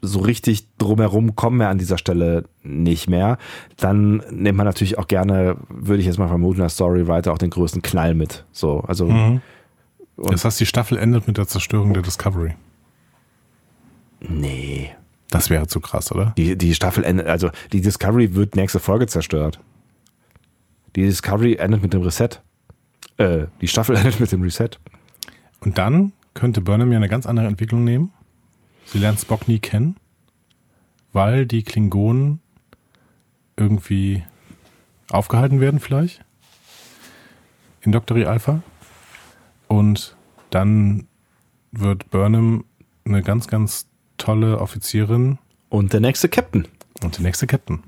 so 0.00 0.20
richtig 0.20 0.66
drumherum 0.78 1.34
kommen 1.34 1.58
wir 1.58 1.68
an 1.68 1.78
dieser 1.78 1.98
Stelle 1.98 2.44
nicht 2.62 3.08
mehr, 3.08 3.38
dann 3.76 4.22
nimmt 4.30 4.56
man 4.56 4.66
natürlich 4.66 4.98
auch 4.98 5.08
gerne, 5.08 5.56
würde 5.68 6.00
ich 6.00 6.06
jetzt 6.06 6.18
mal 6.18 6.28
vermuten, 6.28 6.62
als 6.62 6.74
Storywriter 6.74 7.32
auch 7.32 7.38
den 7.38 7.50
größten 7.50 7.82
Knall 7.82 8.14
mit. 8.14 8.44
So, 8.52 8.80
also. 8.80 9.06
Mhm. 9.06 9.40
Das 10.16 10.44
heißt, 10.44 10.58
die 10.58 10.66
Staffel 10.66 10.98
endet 10.98 11.28
mit 11.28 11.38
der 11.38 11.46
Zerstörung 11.46 11.94
der 11.94 12.02
Discovery. 12.02 12.54
Nee. 14.20 14.90
Das 15.30 15.50
wäre 15.50 15.66
zu 15.66 15.80
krass, 15.80 16.10
oder? 16.10 16.32
Die, 16.36 16.56
die 16.56 16.74
Staffel 16.74 17.04
endet, 17.04 17.26
also 17.26 17.50
die 17.72 17.80
Discovery 17.80 18.34
wird 18.34 18.56
nächste 18.56 18.80
Folge 18.80 19.06
zerstört. 19.06 19.60
Die 20.96 21.02
Discovery 21.02 21.54
endet 21.54 21.82
mit 21.82 21.92
dem 21.92 22.02
Reset. 22.02 22.30
Äh, 23.18 23.46
die 23.60 23.68
Staffel 23.68 23.96
endet 23.98 24.18
mit 24.18 24.32
dem 24.32 24.42
Reset. 24.42 24.70
Und 25.60 25.78
dann 25.78 26.12
könnte 26.34 26.60
Burnham 26.60 26.90
ja 26.90 26.98
eine 26.98 27.08
ganz 27.08 27.26
andere 27.26 27.46
Entwicklung 27.46 27.84
nehmen. 27.84 28.12
Sie 28.92 28.98
lernt 28.98 29.20
Spock 29.20 29.48
nie 29.48 29.58
kennen, 29.58 29.96
weil 31.12 31.46
die 31.46 31.62
Klingonen 31.62 32.40
irgendwie 33.56 34.24
aufgehalten 35.10 35.60
werden 35.60 35.80
vielleicht 35.80 36.24
in 37.82 37.92
Doctory 37.92 38.24
Alpha. 38.24 38.62
Und 39.66 40.16
dann 40.50 41.06
wird 41.72 42.10
Burnham 42.10 42.64
eine 43.04 43.22
ganz, 43.22 43.46
ganz 43.46 43.86
tolle 44.16 44.58
Offizierin. 44.58 45.38
Und 45.68 45.92
der 45.92 46.00
nächste 46.00 46.28
Captain. 46.28 46.66
Und 47.02 47.16
der 47.16 47.22
nächste 47.22 47.46
Captain. 47.46 47.82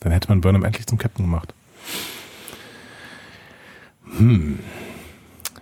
Dann 0.00 0.12
hätte 0.12 0.28
man 0.28 0.40
Burnham 0.40 0.64
endlich 0.64 0.86
zum 0.86 0.98
Captain 0.98 1.24
gemacht. 1.24 1.54
Hm. 4.16 4.58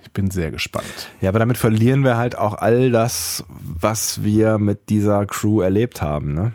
Ich 0.08 0.14
bin 0.14 0.30
sehr 0.30 0.50
gespannt. 0.50 1.10
Ja, 1.20 1.28
aber 1.28 1.38
damit 1.38 1.58
verlieren 1.58 2.02
wir 2.02 2.16
halt 2.16 2.36
auch 2.38 2.54
all 2.54 2.90
das, 2.90 3.44
was 3.60 4.24
wir 4.24 4.56
mit 4.56 4.88
dieser 4.88 5.26
Crew 5.26 5.60
erlebt 5.60 6.00
haben, 6.00 6.32
ne? 6.32 6.52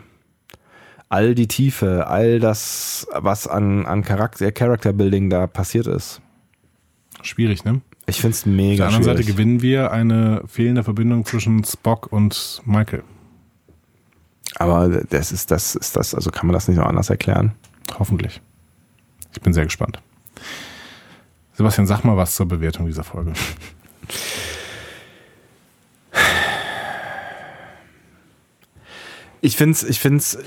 All 1.08 1.36
die 1.36 1.46
Tiefe, 1.46 2.08
all 2.08 2.40
das, 2.40 3.06
was 3.14 3.46
an, 3.46 3.86
an 3.86 4.02
Charakter, 4.02 4.50
Character 4.50 4.92
Building 4.92 5.30
da 5.30 5.46
passiert 5.46 5.86
ist. 5.86 6.20
Schwierig, 7.22 7.64
ne? 7.64 7.80
Ich 8.06 8.20
finde 8.20 8.34
es 8.34 8.44
mega 8.44 8.86
Auf 8.86 8.90
der 8.90 8.96
anderen 8.98 9.04
schwierig. 9.04 9.26
Seite 9.26 9.32
gewinnen 9.32 9.62
wir 9.62 9.92
eine 9.92 10.42
fehlende 10.48 10.82
Verbindung 10.82 11.24
zwischen 11.24 11.62
Spock 11.62 12.10
und 12.10 12.60
Michael. 12.64 13.04
Aber 14.56 14.88
das 14.88 15.30
ist 15.30 15.52
das, 15.52 15.76
ist 15.76 15.94
das, 15.96 16.12
also 16.12 16.32
kann 16.32 16.48
man 16.48 16.54
das 16.54 16.66
nicht 16.66 16.78
noch 16.78 16.86
anders 16.86 17.08
erklären? 17.08 17.52
Hoffentlich. 18.00 18.40
Ich 19.32 19.40
bin 19.40 19.52
sehr 19.52 19.64
gespannt. 19.64 20.02
Sebastian, 21.54 21.86
sag 21.86 22.04
mal 22.04 22.16
was 22.16 22.34
zur 22.34 22.46
Bewertung 22.46 22.86
dieser 22.86 23.04
Folge. 23.04 23.32
Ich 29.40 29.56
finde 29.56 29.72
es, 29.72 29.82
ich 29.82 30.00
finde 30.00 30.18
es, 30.18 30.38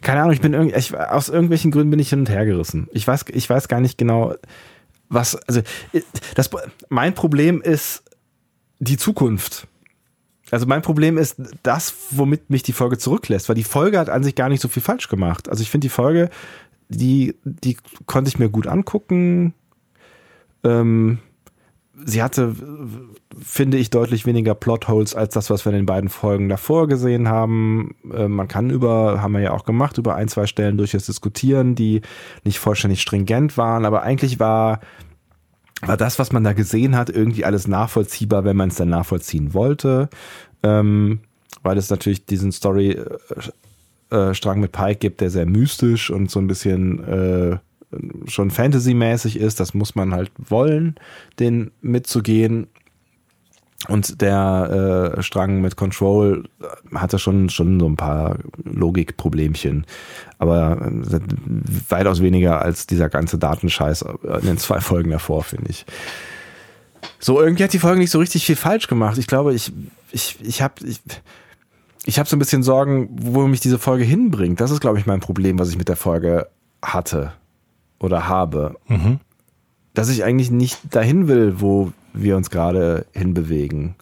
keine 0.00 0.20
Ahnung, 0.20 0.32
ich 0.32 0.40
bin 0.40 0.54
irgendwie, 0.54 0.74
ich, 0.76 0.96
aus 0.96 1.28
irgendwelchen 1.28 1.70
Gründen 1.70 1.90
bin 1.90 2.00
ich 2.00 2.08
hin 2.08 2.20
und 2.20 2.30
her 2.30 2.46
gerissen. 2.46 2.88
Ich 2.92 3.06
weiß, 3.06 3.26
ich 3.28 3.50
weiß 3.50 3.68
gar 3.68 3.80
nicht 3.80 3.98
genau, 3.98 4.34
was, 5.08 5.36
also, 5.36 5.60
das, 6.34 6.50
mein 6.88 7.14
Problem 7.14 7.60
ist 7.60 8.02
die 8.78 8.96
Zukunft. 8.96 9.66
Also 10.50 10.66
mein 10.66 10.82
Problem 10.82 11.18
ist 11.18 11.36
das, 11.62 11.94
womit 12.10 12.50
mich 12.50 12.62
die 12.62 12.72
Folge 12.72 12.98
zurücklässt, 12.98 13.48
weil 13.48 13.56
die 13.56 13.64
Folge 13.64 13.98
hat 13.98 14.08
an 14.08 14.22
sich 14.22 14.34
gar 14.34 14.48
nicht 14.48 14.60
so 14.60 14.68
viel 14.68 14.82
falsch 14.82 15.08
gemacht. 15.08 15.48
Also 15.48 15.62
ich 15.62 15.70
finde 15.70 15.86
die 15.86 15.90
Folge, 15.90 16.30
die, 16.88 17.36
die 17.44 17.76
konnte 18.06 18.28
ich 18.28 18.38
mir 18.38 18.48
gut 18.48 18.66
angucken. 18.66 19.54
Ähm, 20.62 21.18
sie 22.04 22.22
hatte, 22.22 22.54
finde 23.38 23.78
ich, 23.78 23.90
deutlich 23.90 24.26
weniger 24.26 24.54
Plotholes 24.54 25.14
als 25.14 25.34
das, 25.34 25.50
was 25.50 25.64
wir 25.64 25.72
in 25.72 25.78
den 25.78 25.86
beiden 25.86 26.10
Folgen 26.10 26.48
davor 26.48 26.88
gesehen 26.88 27.28
haben. 27.28 27.94
Äh, 28.12 28.28
man 28.28 28.48
kann 28.48 28.70
über, 28.70 29.22
haben 29.22 29.32
wir 29.32 29.40
ja 29.40 29.52
auch 29.52 29.64
gemacht, 29.64 29.98
über 29.98 30.14
ein, 30.14 30.28
zwei 30.28 30.46
Stellen 30.46 30.76
durchaus 30.76 31.06
diskutieren, 31.06 31.74
die 31.74 32.02
nicht 32.44 32.58
vollständig 32.58 33.00
stringent 33.00 33.56
waren, 33.56 33.84
aber 33.84 34.02
eigentlich 34.02 34.40
war, 34.40 34.80
war 35.82 35.96
das, 35.96 36.18
was 36.18 36.32
man 36.32 36.44
da 36.44 36.52
gesehen 36.52 36.96
hat, 36.96 37.10
irgendwie 37.10 37.44
alles 37.44 37.68
nachvollziehbar, 37.68 38.44
wenn 38.44 38.56
man 38.56 38.70
es 38.70 38.76
dann 38.76 38.88
nachvollziehen 38.88 39.54
wollte. 39.54 40.08
Ähm, 40.62 41.20
weil 41.62 41.78
es 41.78 41.90
natürlich 41.90 42.26
diesen 42.26 42.52
Story 42.52 43.00
äh, 44.14 44.34
Strang 44.34 44.60
mit 44.60 44.72
Pike 44.72 44.96
gibt, 44.96 45.20
der 45.20 45.30
sehr 45.30 45.46
mystisch 45.46 46.10
und 46.10 46.30
so 46.30 46.40
ein 46.40 46.46
bisschen 46.46 47.04
äh, 47.04 47.58
schon 48.26 48.50
Fantasy-mäßig 48.50 49.38
ist. 49.38 49.60
Das 49.60 49.74
muss 49.74 49.94
man 49.94 50.14
halt 50.14 50.30
wollen, 50.38 50.96
den 51.38 51.70
mitzugehen. 51.80 52.66
Und 53.88 54.22
der 54.22 55.14
äh, 55.18 55.22
Strang 55.22 55.60
mit 55.60 55.76
Control 55.76 56.44
hatte 56.94 57.18
schon, 57.18 57.50
schon 57.50 57.78
so 57.78 57.86
ein 57.86 57.96
paar 57.96 58.38
Logikproblemchen. 58.64 59.84
Aber 60.38 60.80
äh, 60.80 61.20
weitaus 61.90 62.22
weniger 62.22 62.62
als 62.62 62.86
dieser 62.86 63.10
ganze 63.10 63.36
Datenscheiß 63.36 64.02
in 64.40 64.46
den 64.46 64.58
zwei 64.58 64.80
Folgen 64.80 65.10
davor, 65.10 65.42
finde 65.44 65.70
ich. 65.70 65.84
So, 67.18 67.40
irgendwie 67.40 67.64
hat 67.64 67.72
die 67.72 67.78
Folge 67.78 67.98
nicht 67.98 68.10
so 68.10 68.18
richtig 68.18 68.46
viel 68.46 68.56
falsch 68.56 68.86
gemacht. 68.86 69.18
Ich 69.18 69.26
glaube, 69.26 69.54
ich, 69.54 69.72
ich, 70.12 70.38
ich 70.42 70.62
habe 70.62 70.74
ich, 70.86 71.00
ich 72.06 72.18
hab 72.18 72.28
so 72.28 72.36
ein 72.36 72.38
bisschen 72.38 72.62
Sorgen, 72.62 73.08
wo 73.12 73.46
mich 73.46 73.60
diese 73.60 73.78
Folge 73.78 74.04
hinbringt. 74.04 74.60
Das 74.60 74.70
ist, 74.70 74.80
glaube 74.80 74.98
ich, 74.98 75.06
mein 75.06 75.20
Problem, 75.20 75.58
was 75.58 75.70
ich 75.70 75.78
mit 75.78 75.88
der 75.88 75.96
Folge 75.96 76.48
hatte 76.82 77.32
oder 77.98 78.28
habe. 78.28 78.76
Mhm. 78.88 79.20
Dass 79.94 80.10
ich 80.10 80.24
eigentlich 80.24 80.50
nicht 80.50 80.78
dahin 80.90 81.28
will, 81.28 81.60
wo 81.60 81.92
wir 82.12 82.36
uns 82.36 82.50
gerade 82.50 83.06
hinbewegen. 83.12 83.94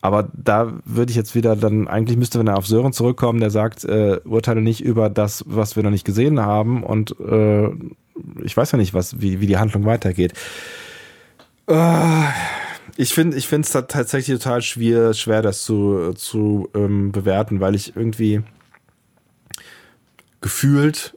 Aber 0.00 0.28
da 0.34 0.72
würde 0.84 1.10
ich 1.10 1.16
jetzt 1.16 1.34
wieder 1.34 1.56
dann, 1.56 1.88
eigentlich 1.88 2.16
müsste 2.16 2.38
man 2.38 2.48
auf 2.50 2.66
Sören 2.66 2.92
zurückkommen, 2.92 3.40
der 3.40 3.50
sagt, 3.50 3.84
äh, 3.84 4.20
urteile 4.24 4.60
nicht 4.60 4.80
über 4.80 5.10
das, 5.10 5.44
was 5.48 5.74
wir 5.74 5.82
noch 5.82 5.90
nicht 5.90 6.04
gesehen 6.04 6.40
haben 6.40 6.84
und 6.84 7.18
äh, 7.18 7.70
ich 8.42 8.56
weiß 8.56 8.72
ja 8.72 8.78
nicht, 8.78 8.94
was, 8.94 9.20
wie, 9.20 9.40
wie 9.40 9.46
die 9.46 9.56
Handlung 9.56 9.84
weitergeht. 9.84 10.32
Äh, 11.66 12.22
ich 12.96 13.12
finde 13.12 13.36
ich 13.36 13.48
finde 13.48 13.66
es 13.66 13.72
tatsächlich 13.72 14.38
total 14.38 14.62
schwer, 14.62 15.14
schwer 15.14 15.42
das 15.42 15.62
zu, 15.62 16.12
zu 16.14 16.68
ähm, 16.74 17.12
bewerten, 17.12 17.60
weil 17.60 17.74
ich 17.74 17.96
irgendwie 17.96 18.42
gefühlt 20.40 21.16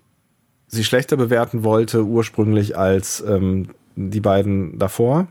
sie 0.67 0.83
schlechter 0.83 1.17
bewerten 1.17 1.63
wollte 1.63 2.03
ursprünglich 2.03 2.77
als 2.77 3.23
ähm, 3.27 3.69
die 3.95 4.21
beiden 4.21 4.77
davor. 4.77 5.27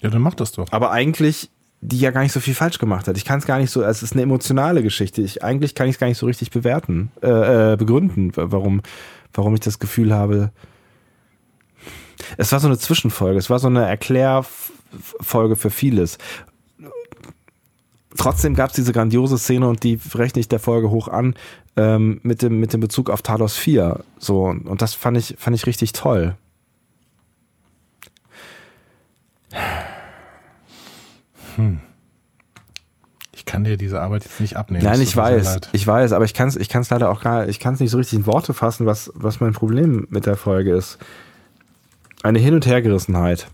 Ja, 0.00 0.10
dann 0.10 0.22
mach 0.22 0.34
das 0.34 0.52
doch. 0.52 0.70
Aber 0.72 0.90
eigentlich 0.90 1.50
die 1.84 1.98
ja 1.98 2.12
gar 2.12 2.22
nicht 2.22 2.32
so 2.32 2.38
viel 2.38 2.54
falsch 2.54 2.78
gemacht 2.78 3.08
hat. 3.08 3.16
Ich 3.16 3.24
kann 3.24 3.40
es 3.40 3.46
gar 3.46 3.58
nicht 3.58 3.70
so, 3.70 3.82
es 3.82 4.04
ist 4.04 4.12
eine 4.12 4.22
emotionale 4.22 4.84
Geschichte. 4.84 5.20
Ich, 5.20 5.42
eigentlich 5.42 5.74
kann 5.74 5.88
ich 5.88 5.96
es 5.96 5.98
gar 5.98 6.06
nicht 6.06 6.16
so 6.16 6.26
richtig 6.26 6.52
bewerten, 6.52 7.10
äh, 7.22 7.72
äh, 7.72 7.76
begründen, 7.76 8.30
warum, 8.36 8.82
warum 9.34 9.54
ich 9.54 9.60
das 9.60 9.80
Gefühl 9.80 10.14
habe. 10.14 10.52
Es 12.36 12.52
war 12.52 12.60
so 12.60 12.66
eine 12.66 12.78
Zwischenfolge, 12.78 13.38
es 13.38 13.50
war 13.50 13.58
so 13.58 13.68
eine 13.68 13.86
Erklärfolge 13.86 15.56
für 15.56 15.70
vieles. 15.70 16.18
Trotzdem 18.16 18.54
gab 18.54 18.70
es 18.70 18.76
diese 18.76 18.92
grandiose 18.92 19.38
Szene 19.38 19.68
und 19.68 19.82
die 19.84 19.98
rechne 20.14 20.40
ich 20.40 20.48
der 20.48 20.58
Folge 20.58 20.90
hoch 20.90 21.08
an 21.08 21.34
ähm, 21.76 22.20
mit 22.22 22.42
dem 22.42 22.60
mit 22.60 22.72
dem 22.72 22.80
Bezug 22.80 23.08
auf 23.08 23.22
Talos 23.22 23.56
4. 23.56 24.04
So 24.18 24.44
und 24.44 24.82
das 24.82 24.94
fand 24.94 25.16
ich 25.16 25.36
fand 25.38 25.56
ich 25.56 25.66
richtig 25.66 25.92
toll. 25.92 26.36
Hm. 31.56 31.80
Ich 33.34 33.44
kann 33.44 33.64
dir 33.64 33.76
diese 33.76 34.00
Arbeit 34.00 34.24
jetzt 34.24 34.40
nicht 34.40 34.56
abnehmen. 34.56 34.84
Nein, 34.84 35.00
ich 35.00 35.16
weiß, 35.16 35.60
ich 35.72 35.86
weiß, 35.86 36.12
aber 36.12 36.24
ich 36.24 36.32
kann 36.32 36.48
es 36.48 36.56
ich 36.56 36.68
kann's 36.68 36.90
leider 36.90 37.10
auch 37.10 37.20
gar, 37.20 37.48
ich 37.48 37.58
kann 37.58 37.74
es 37.74 37.80
nicht 37.80 37.90
so 37.90 37.98
richtig 37.98 38.20
in 38.20 38.26
Worte 38.26 38.54
fassen, 38.54 38.86
was, 38.86 39.10
was 39.14 39.40
mein 39.40 39.52
Problem 39.52 40.06
mit 40.10 40.26
der 40.26 40.36
Folge 40.36 40.74
ist. 40.74 40.98
Eine 42.22 42.38
Hin- 42.38 42.54
und 42.54 42.66
Hergerissenheit. 42.66 43.48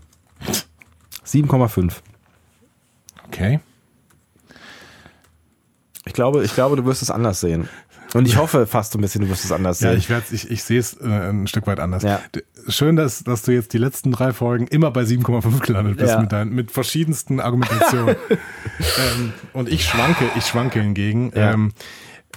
7,5. 1.25 1.93
Okay. 3.27 3.59
Ich 6.05 6.13
glaube, 6.13 6.43
ich 6.43 6.53
glaube, 6.53 6.75
du 6.75 6.85
wirst 6.85 7.01
es 7.01 7.11
anders 7.11 7.39
sehen. 7.39 7.67
Und 8.15 8.27
ich 8.27 8.37
hoffe 8.37 8.65
fast 8.65 8.95
ein 8.95 9.01
bisschen, 9.01 9.21
du 9.21 9.29
wirst 9.29 9.45
es 9.45 9.51
anders 9.51 9.81
Ja, 9.81 9.89
sehen. 9.91 9.99
ich, 9.99 10.09
werd's- 10.09 10.31
ich, 10.31 10.49
ich 10.49 10.63
sehe 10.63 10.79
es 10.79 10.95
äh, 10.99 11.05
ein 11.29 11.45
Stück 11.45 11.67
weit 11.67 11.79
anders. 11.79 12.01
Ja. 12.01 12.19
Schön, 12.67 12.95
dass, 12.95 13.23
dass 13.23 13.43
du 13.43 13.51
jetzt 13.51 13.73
die 13.73 13.77
letzten 13.77 14.11
drei 14.11 14.33
Folgen 14.33 14.65
immer 14.67 14.89
bei 14.89 15.03
7,5 15.03 15.59
gelandet 15.59 15.97
bist 15.97 16.09
Ja. 16.13 16.19
mit, 16.21 16.31
deinen, 16.31 16.51
mit 16.53 16.71
verschiedensten 16.71 17.39
Argumentationen. 17.39 18.15
ähm, 18.29 19.33
und 19.53 19.69
ich 19.69 19.85
schwanke, 19.85 20.25
ich 20.35 20.45
schwanke 20.47 20.81
hingegen 20.81 21.31
Ja. 21.35 21.51
ähm, 21.53 21.71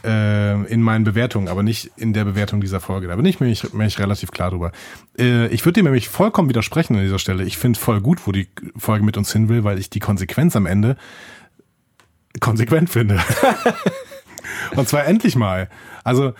äh, 0.05 0.63
in 0.67 0.83
meinen 0.83 1.05
Bewertungen, 1.05 1.49
aber 1.49 1.63
nicht 1.63 1.91
in 1.97 2.13
der 2.13 2.25
Bewertung 2.25 2.61
dieser 2.61 2.81
Folge. 2.81 3.09
Da 3.09 3.17
bin 3.17 3.25
ich 3.25 3.41
mir 3.41 3.47
nicht, 3.47 3.73
mir 3.75 3.99
relativ 3.99 4.31
klar 4.31 4.51
drüber. 4.51 4.73
Äh, 5.19 5.49
ich 5.49 5.65
würde 5.65 5.81
dir 5.81 5.85
nämlich 5.85 6.09
vollkommen 6.09 6.49
widersprechen 6.49 6.97
an 6.97 7.03
dieser 7.03 7.19
Stelle. 7.19 7.45
Ich 7.45 7.59
finde 7.59 7.79
voll 7.79 8.01
gut, 8.01 8.27
wo 8.27 8.33
die 8.33 8.49
Folge 8.77 9.05
mit 9.05 9.17
uns 9.17 9.33
hin 9.33 9.49
will, 9.49 9.65
weil 9.65 9.79
ich 9.79 9.91
die 9.91 10.01
Konsequenz 10.01 10.57
am 10.57 10.67
Ende 10.67 10.97
konsequent 12.41 12.91
finde. 12.91 13.21
und 14.77 14.89
zwar 14.89 15.07
endlich 15.07 15.37
mal. 15.37 15.69
Also 16.05 16.33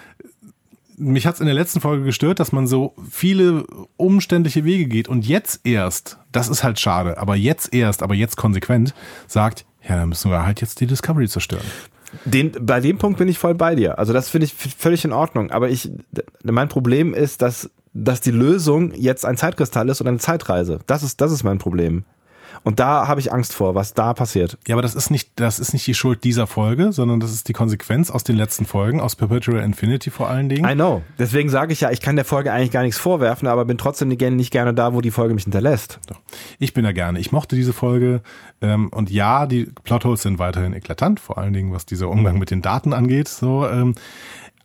mich 0.97 1.27
hat 1.27 1.35
es 1.35 1.41
in 1.41 1.47
der 1.47 1.55
letzten 1.55 1.81
Folge 1.81 2.05
gestört, 2.05 2.41
dass 2.41 2.53
man 2.53 2.67
so 2.67 2.95
viele 3.11 3.65
umständliche 3.97 4.65
Wege 4.65 4.87
geht 4.87 5.09
und 5.09 5.27
jetzt 5.27 5.61
erst, 5.65 6.19
das 6.31 6.49
ist 6.49 6.63
halt 6.63 6.79
schade, 6.79 7.19
aber 7.19 7.37
jetzt 7.37 7.75
erst, 7.75 8.03
aber 8.03 8.15
jetzt 8.15 8.37
konsequent 8.37 8.95
sagt, 9.27 9.65
ja, 9.89 9.97
dann 9.97 10.09
müssen 10.09 10.31
wir 10.31 10.45
halt 10.47 10.61
jetzt 10.61 10.81
die 10.81 10.87
Discovery 10.87 11.29
zerstören. 11.29 11.65
Den, 12.25 12.53
bei 12.61 12.81
dem 12.81 12.99
Punkt 12.99 13.19
bin 13.19 13.29
ich 13.29 13.39
voll 13.39 13.55
bei 13.55 13.75
dir. 13.75 13.99
Also 13.99 14.13
das 14.13 14.29
finde 14.29 14.47
ich 14.47 14.55
völlig 14.55 15.05
in 15.05 15.13
Ordnung. 15.13 15.51
Aber 15.51 15.69
ich, 15.69 15.91
mein 16.43 16.69
Problem 16.69 17.15
ist, 17.15 17.43
dass, 17.43 17.71
dass 17.95 18.21
die 18.21 18.31
Lösung 18.31 18.93
jetzt 18.95 19.25
ein 19.25 19.37
Zeitkristall 19.37 19.89
ist 19.89 20.01
und 20.01 20.09
eine 20.09 20.19
Zeitreise. 20.19 20.81
Das 20.87 21.03
ist, 21.03 21.21
das 21.21 21.33
ist 21.33 21.43
mein 21.43 21.59
Problem. 21.59 22.05
Und 22.65 22.79
da 22.81 23.09
habe 23.09 23.21
ich 23.21 23.33
Angst 23.33 23.55
vor, 23.55 23.75
was 23.75 23.95
da 23.95 24.15
passiert. 24.15 24.57
Ja, 24.67 24.75
aber 24.75 24.83
das 24.83 24.95
ist 24.95 25.11
nicht, 25.11 25.31
das 25.37 25.59
ist 25.59 25.73
nicht 25.73 25.87
die 25.87 25.95
Schuld 25.95 26.25
dieser 26.25 26.47
Folge, 26.47 26.93
sondern 26.93 27.21
das 27.21 27.33
ist 27.33 27.49
die 27.49 27.53
Konsequenz 27.53 28.11
aus 28.11 28.25
den 28.25 28.37
letzten 28.37 28.67
Folgen, 28.67 29.01
aus 29.01 29.17
Perpetual 29.17 29.63
Infinity 29.63 30.11
vor 30.11 30.29
allen 30.29 30.49
Dingen. 30.49 30.69
I 30.69 30.75
know. 30.75 31.03
Deswegen 31.19 31.49
sage 31.49 31.73
ich 31.73 31.81
ja, 31.81 31.91
ich 31.91 32.01
kann 32.01 32.17
der 32.17 32.25
Folge 32.25 32.53
eigentlich 32.53 32.71
gar 32.71 32.83
nichts 32.83 32.99
vorwerfen, 32.99 33.49
aber 33.49 33.65
bin 33.65 33.79
trotzdem 33.79 34.09
nicht 34.09 34.51
gerne 34.51 34.75
da, 34.75 34.95
wo 34.95 35.01
die 35.01 35.11
Folge 35.11 35.35
mich 35.35 35.45
hinterlässt. 35.45 35.99
Ich 36.59 36.73
bin 36.73 36.85
da 36.85 36.93
gerne. 36.93 37.19
Ich 37.19 37.33
mochte 37.33 37.57
diese 37.57 37.73
Folge. 37.73 38.23
Ähm, 38.61 38.89
und 38.89 39.11
ja, 39.11 39.47
die 39.47 39.69
Plotholes 39.85 40.23
sind 40.23 40.39
weiterhin 40.39 40.73
eklatant, 40.73 41.19
vor 41.21 41.39
allen 41.39 41.53
Dingen, 41.53 41.73
was 41.73 41.87
dieser 41.87 42.09
Umgang 42.09 42.39
mit 42.39 42.51
den 42.51 42.63
Daten 42.63 42.93
angeht. 42.93 43.29
So, 43.29 43.67
ähm, 43.67 43.95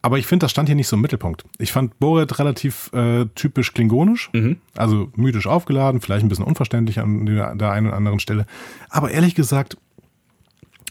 aber 0.07 0.17
ich 0.17 0.25
finde, 0.25 0.45
das 0.45 0.51
stand 0.51 0.69
hier 0.69 0.75
nicht 0.77 0.87
so 0.87 0.95
im 0.95 1.01
Mittelpunkt. 1.01 1.43
Ich 1.57 1.73
fand 1.73 1.99
Boret 1.99 2.39
relativ 2.39 2.89
äh, 2.93 3.25
typisch 3.35 3.73
klingonisch, 3.73 4.29
mhm. 4.31 4.55
also 4.73 5.11
mythisch 5.17 5.47
aufgeladen, 5.47 5.99
vielleicht 5.99 6.23
ein 6.25 6.29
bisschen 6.29 6.45
unverständlich 6.45 7.01
an 7.01 7.25
der, 7.25 7.55
der 7.55 7.71
einen 7.71 7.87
oder 7.87 7.97
anderen 7.97 8.19
Stelle. 8.21 8.45
Aber 8.89 9.11
ehrlich 9.11 9.35
gesagt, 9.35 9.75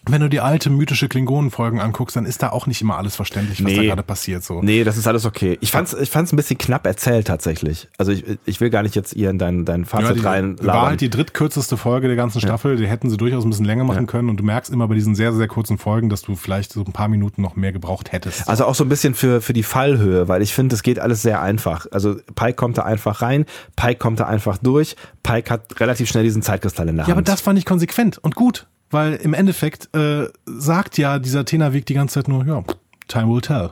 wenn 0.08 0.20
du 0.20 0.28
die 0.28 0.40
alte 0.40 0.70
mythische 0.70 1.08
Klingonenfolgen 1.08 1.80
anguckst, 1.80 2.16
dann 2.16 2.26
ist 2.26 2.42
da 2.42 2.50
auch 2.50 2.66
nicht 2.66 2.80
immer 2.80 2.96
alles 2.96 3.16
verständlich, 3.16 3.62
was 3.64 3.72
nee. 3.72 3.76
da 3.76 3.82
gerade 3.82 4.02
passiert. 4.02 4.44
So. 4.44 4.62
Nee, 4.62 4.84
das 4.84 4.96
ist 4.96 5.06
alles 5.06 5.24
okay. 5.24 5.58
Ich 5.60 5.72
fand's, 5.72 5.94
ich 5.94 6.10
fand's 6.10 6.32
ein 6.32 6.36
bisschen 6.36 6.58
knapp 6.58 6.86
erzählt 6.86 7.26
tatsächlich. 7.26 7.88
Also 7.98 8.12
ich, 8.12 8.24
ich 8.44 8.60
will 8.60 8.70
gar 8.70 8.82
nicht 8.82 8.94
jetzt 8.94 9.14
ihr 9.14 9.30
in 9.30 9.38
dein, 9.38 9.64
dein 9.64 9.84
Fazit 9.84 10.22
ja, 10.22 10.30
rein. 10.30 10.56
War 10.60 10.86
halt 10.86 11.00
die 11.00 11.10
drittkürzeste 11.10 11.76
Folge 11.76 12.06
der 12.06 12.16
ganzen 12.16 12.40
Staffel. 12.40 12.72
Ja. 12.72 12.76
Die 12.76 12.86
hätten 12.86 13.10
sie 13.10 13.16
durchaus 13.16 13.44
ein 13.44 13.50
bisschen 13.50 13.64
länger 13.64 13.84
machen 13.84 14.04
ja. 14.04 14.06
können. 14.06 14.28
Und 14.28 14.38
du 14.38 14.44
merkst 14.44 14.72
immer 14.72 14.86
bei 14.88 14.94
diesen 14.94 15.14
sehr, 15.14 15.32
sehr 15.32 15.48
kurzen 15.48 15.78
Folgen, 15.78 16.08
dass 16.08 16.22
du 16.22 16.36
vielleicht 16.36 16.72
so 16.72 16.82
ein 16.84 16.92
paar 16.92 17.08
Minuten 17.08 17.42
noch 17.42 17.56
mehr 17.56 17.72
gebraucht 17.72 18.12
hättest. 18.12 18.48
Also 18.48 18.64
auch 18.64 18.74
so 18.74 18.84
ein 18.84 18.88
bisschen 18.88 19.14
für, 19.14 19.40
für 19.40 19.52
die 19.52 19.62
Fallhöhe, 19.62 20.28
weil 20.28 20.42
ich 20.42 20.54
finde, 20.54 20.74
es 20.74 20.82
geht 20.82 20.98
alles 20.98 21.22
sehr 21.22 21.42
einfach. 21.42 21.86
Also 21.90 22.16
Pike 22.34 22.54
kommt 22.54 22.78
da 22.78 22.82
einfach 22.82 23.22
rein, 23.22 23.44
Pike 23.74 23.98
kommt 23.98 24.20
da 24.20 24.26
einfach 24.26 24.58
durch, 24.58 24.96
Pike 25.22 25.50
hat 25.50 25.80
relativ 25.80 26.08
schnell 26.08 26.24
diesen 26.24 26.42
Zeitkristall 26.42 26.88
in 26.88 26.96
der 26.96 27.04
Hand. 27.04 27.08
Ja, 27.08 27.14
aber 27.14 27.22
das 27.22 27.40
fand 27.40 27.58
ich 27.58 27.64
konsequent 27.64 28.18
und 28.18 28.34
gut. 28.34 28.66
Weil 28.90 29.14
im 29.14 29.34
Endeffekt 29.34 29.94
äh, 29.94 30.28
sagt 30.46 30.98
ja 30.98 31.18
dieser 31.18 31.44
Tennerweg 31.44 31.86
die 31.86 31.94
ganze 31.94 32.14
Zeit 32.14 32.28
nur, 32.28 32.46
ja, 32.46 32.62
time 33.08 33.32
will 33.32 33.40
tell. 33.40 33.70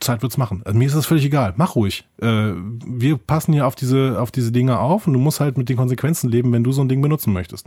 Zeit 0.00 0.22
wird's 0.22 0.36
machen. 0.36 0.62
Also 0.64 0.78
mir 0.78 0.86
ist 0.86 0.94
das 0.94 1.06
völlig 1.06 1.24
egal. 1.24 1.54
Mach 1.56 1.74
ruhig. 1.74 2.04
Äh, 2.20 2.52
wir 2.86 3.16
passen 3.16 3.52
hier 3.52 3.66
auf 3.66 3.74
diese, 3.74 4.20
auf 4.20 4.30
diese 4.30 4.52
Dinge 4.52 4.78
auf 4.78 5.06
und 5.06 5.14
du 5.14 5.18
musst 5.18 5.40
halt 5.40 5.56
mit 5.56 5.68
den 5.68 5.76
Konsequenzen 5.76 6.28
leben, 6.28 6.52
wenn 6.52 6.64
du 6.64 6.72
so 6.72 6.82
ein 6.82 6.88
Ding 6.88 7.00
benutzen 7.00 7.32
möchtest. 7.32 7.66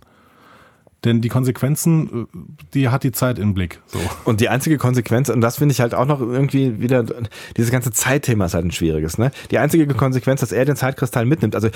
Denn 1.03 1.21
die 1.21 1.29
Konsequenzen, 1.29 2.27
äh, 2.33 2.37
die 2.73 2.89
hat 2.89 3.03
die 3.03 3.11
Zeit 3.11 3.39
im 3.39 3.53
Blick. 3.53 3.81
So. 3.87 3.99
Und 4.25 4.41
die 4.41 4.49
einzige 4.49 4.77
Konsequenz, 4.77 5.29
und 5.29 5.41
das 5.41 5.57
finde 5.57 5.73
ich 5.73 5.81
halt 5.81 5.95
auch 5.95 6.05
noch 6.05 6.21
irgendwie 6.21 6.79
wieder, 6.79 7.03
dieses 7.57 7.71
ganze 7.71 7.91
Zeitthema 7.91 8.45
ist 8.45 8.53
halt 8.53 8.65
ein 8.65 8.71
schwieriges, 8.71 9.17
ne? 9.17 9.31
Die 9.51 9.57
einzige 9.57 9.87
Konsequenz, 9.87 10.41
dass 10.41 10.51
er 10.51 10.65
den 10.65 10.75
Zeitkristall 10.75 11.25
mitnimmt. 11.25 11.55
Also 11.55 11.69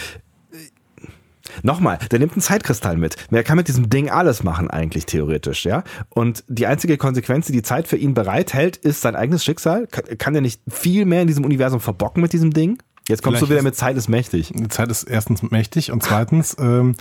Nochmal, 1.64 2.00
der 2.12 2.20
nimmt 2.20 2.34
einen 2.34 2.42
Zeitkristall 2.42 2.98
mit. 2.98 3.16
Er 3.32 3.44
kann 3.44 3.58
mit 3.58 3.68
diesem 3.68 3.90
Ding 3.90 4.10
alles 4.10 4.44
machen, 4.44 4.70
eigentlich 4.70 5.06
theoretisch, 5.06 5.66
ja. 5.66 5.84
Und 6.10 6.44
die 6.48 6.68
einzige 6.68 6.98
Konsequenz, 6.98 7.48
die 7.48 7.54
die 7.54 7.64
Zeit 7.64 7.88
für 7.88 7.98
ihn 7.98 8.14
bereithält, 8.14 8.78
ist 8.78 9.02
sein 9.02 9.16
eigenes 9.16 9.44
Schicksal. 9.44 9.88
Kann, 9.88 10.36
er 10.36 10.42
nicht 10.42 10.62
viel 10.68 11.06
mehr 11.06 11.22
in 11.22 11.28
diesem 11.28 11.46
Universum 11.46 11.80
verbocken 11.80 12.22
mit 12.22 12.34
diesem 12.34 12.52
Ding? 12.52 12.78
Jetzt 13.08 13.24
kommst 13.24 13.40
Vielleicht 13.40 13.52
du 13.52 13.56
wieder 13.56 13.64
mit 13.64 13.76
Zeit 13.76 13.96
ist 13.96 14.10
mächtig. 14.10 14.54
Zeit 14.70 14.90
ist 14.90 15.04
erstens 15.04 15.42
mächtig 15.42 15.92
und 15.92 16.04
zweitens, 16.04 16.56
ähm, 16.60 16.96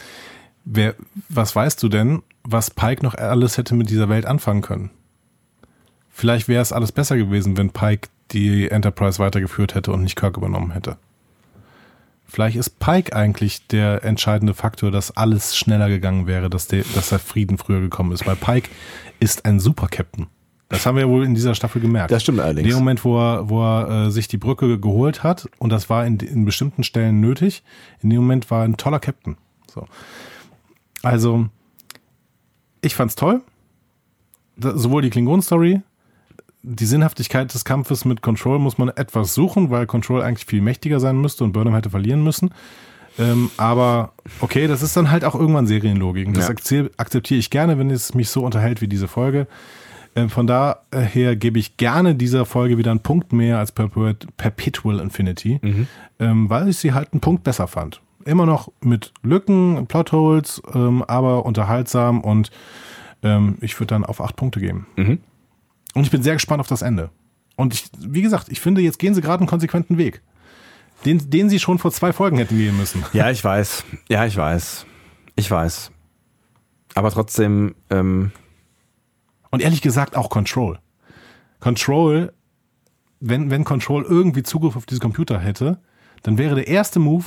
wer, 0.64 0.94
was 1.28 1.54
weißt 1.56 1.82
du 1.82 1.88
denn, 1.88 2.22
was 2.44 2.70
Pike 2.70 3.02
noch 3.02 3.14
alles 3.14 3.58
hätte 3.58 3.74
mit 3.74 3.90
dieser 3.90 4.08
Welt 4.08 4.24
anfangen 4.26 4.62
können? 4.62 4.90
Vielleicht 6.10 6.48
wäre 6.48 6.62
es 6.62 6.72
alles 6.72 6.92
besser 6.92 7.16
gewesen, 7.16 7.56
wenn 7.56 7.70
Pike 7.70 8.08
die 8.32 8.70
Enterprise 8.70 9.18
weitergeführt 9.18 9.74
hätte 9.74 9.92
und 9.92 10.02
nicht 10.02 10.16
Kirk 10.16 10.36
übernommen 10.36 10.70
hätte. 10.70 10.96
Vielleicht 12.28 12.56
ist 12.56 12.78
Pike 12.78 13.14
eigentlich 13.14 13.66
der 13.68 14.04
entscheidende 14.04 14.52
Faktor, 14.52 14.90
dass 14.90 15.16
alles 15.16 15.56
schneller 15.56 15.88
gegangen 15.88 16.26
wäre, 16.26 16.50
dass 16.50 16.66
der, 16.66 16.84
dass 16.94 17.10
der 17.10 17.18
Frieden 17.18 17.56
früher 17.56 17.80
gekommen 17.80 18.12
ist. 18.12 18.26
Weil 18.26 18.36
Pike 18.36 18.68
ist 19.20 19.44
ein 19.44 19.60
Super-Captain. 19.60 20.26
Das 20.68 20.84
haben 20.84 20.96
wir 20.96 21.08
wohl 21.08 21.24
in 21.24 21.34
dieser 21.34 21.54
Staffel 21.54 21.80
gemerkt. 21.80 22.10
Das 22.10 22.22
stimmt 22.22 22.40
allerdings. 22.40 22.66
In 22.66 22.70
dem 22.70 22.78
Moment, 22.78 23.04
wo 23.04 23.18
er, 23.18 23.48
wo 23.48 23.62
er 23.62 24.06
äh, 24.06 24.10
sich 24.10 24.26
die 24.26 24.38
Brücke 24.38 24.80
geholt 24.80 25.22
hat, 25.22 25.48
und 25.58 25.70
das 25.70 25.88
war 25.88 26.04
in, 26.04 26.18
in 26.18 26.44
bestimmten 26.44 26.82
Stellen 26.82 27.20
nötig, 27.20 27.62
in 28.02 28.10
dem 28.10 28.22
Moment 28.22 28.50
war 28.50 28.62
er 28.62 28.64
ein 28.64 28.76
toller 28.76 28.98
Captain. 28.98 29.36
So. 29.72 29.86
Also, 31.04 31.48
ich 32.80 32.96
fand's 32.96 33.14
toll. 33.14 33.42
sowohl 34.56 35.02
die 35.02 35.10
Klingon-Story 35.10 35.82
die 36.68 36.84
Sinnhaftigkeit 36.84 37.54
des 37.54 37.64
Kampfes 37.64 38.04
mit 38.04 38.22
Control 38.22 38.58
muss 38.58 38.76
man 38.76 38.88
etwas 38.88 39.34
suchen, 39.34 39.70
weil 39.70 39.86
Control 39.86 40.20
eigentlich 40.20 40.46
viel 40.46 40.60
mächtiger 40.60 40.98
sein 40.98 41.20
müsste 41.20 41.44
und 41.44 41.52
Burnham 41.52 41.74
hätte 41.74 41.90
verlieren 41.90 42.24
müssen. 42.24 42.50
Ähm, 43.18 43.50
aber 43.56 44.12
okay, 44.40 44.66
das 44.66 44.82
ist 44.82 44.96
dann 44.96 45.10
halt 45.10 45.24
auch 45.24 45.36
irgendwann 45.36 45.68
Serienlogik. 45.68 46.34
Das 46.34 46.48
ja. 46.70 46.84
akzeptiere 46.96 47.38
ich 47.38 47.50
gerne, 47.50 47.78
wenn 47.78 47.90
es 47.90 48.14
mich 48.14 48.28
so 48.28 48.44
unterhält 48.44 48.80
wie 48.80 48.88
diese 48.88 49.06
Folge. 49.06 49.46
Ähm, 50.16 50.28
von 50.28 50.48
daher 50.48 51.36
gebe 51.36 51.58
ich 51.58 51.76
gerne 51.76 52.16
dieser 52.16 52.44
Folge 52.44 52.78
wieder 52.78 52.90
einen 52.90 53.00
Punkt 53.00 53.32
mehr 53.32 53.58
als 53.58 53.70
Perpetual 53.70 54.98
Infinity, 54.98 55.60
mhm. 55.62 55.86
ähm, 56.18 56.50
weil 56.50 56.68
ich 56.68 56.78
sie 56.78 56.94
halt 56.94 57.12
einen 57.12 57.20
Punkt 57.20 57.44
besser 57.44 57.68
fand. 57.68 58.00
Immer 58.24 58.44
noch 58.44 58.72
mit 58.80 59.12
Lücken, 59.22 59.86
Plotholes, 59.86 60.60
ähm, 60.74 61.04
aber 61.04 61.46
unterhaltsam 61.46 62.20
und 62.22 62.50
ähm, 63.22 63.56
ich 63.60 63.78
würde 63.78 63.94
dann 63.94 64.04
auf 64.04 64.20
acht 64.20 64.34
Punkte 64.34 64.58
geben. 64.58 64.86
Mhm. 64.96 65.20
Und 65.96 66.04
ich 66.04 66.10
bin 66.10 66.22
sehr 66.22 66.34
gespannt 66.34 66.60
auf 66.60 66.68
das 66.68 66.82
Ende. 66.82 67.08
Und 67.56 67.72
ich, 67.72 67.88
wie 67.98 68.20
gesagt, 68.20 68.50
ich 68.50 68.60
finde, 68.60 68.82
jetzt 68.82 68.98
gehen 68.98 69.14
sie 69.14 69.22
gerade 69.22 69.40
einen 69.40 69.48
konsequenten 69.48 69.96
Weg. 69.96 70.20
Den, 71.06 71.30
den 71.30 71.48
sie 71.48 71.58
schon 71.58 71.78
vor 71.78 71.90
zwei 71.90 72.12
Folgen 72.12 72.36
hätten 72.36 72.58
gehen 72.58 72.76
müssen. 72.76 73.02
Ja, 73.14 73.30
ich 73.30 73.42
weiß. 73.42 73.82
Ja, 74.10 74.26
ich 74.26 74.36
weiß. 74.36 74.84
Ich 75.36 75.50
weiß. 75.50 75.90
Aber 76.94 77.10
trotzdem. 77.10 77.74
Ähm 77.88 78.30
Und 79.50 79.62
ehrlich 79.62 79.80
gesagt 79.80 80.16
auch 80.16 80.28
Control. 80.28 80.78
Control, 81.60 82.34
wenn, 83.20 83.50
wenn 83.50 83.64
Control 83.64 84.04
irgendwie 84.04 84.42
Zugriff 84.42 84.76
auf 84.76 84.84
diese 84.84 85.00
Computer 85.00 85.38
hätte, 85.38 85.80
dann 86.24 86.36
wäre 86.36 86.56
der 86.56 86.68
erste 86.68 86.98
Move, 86.98 87.24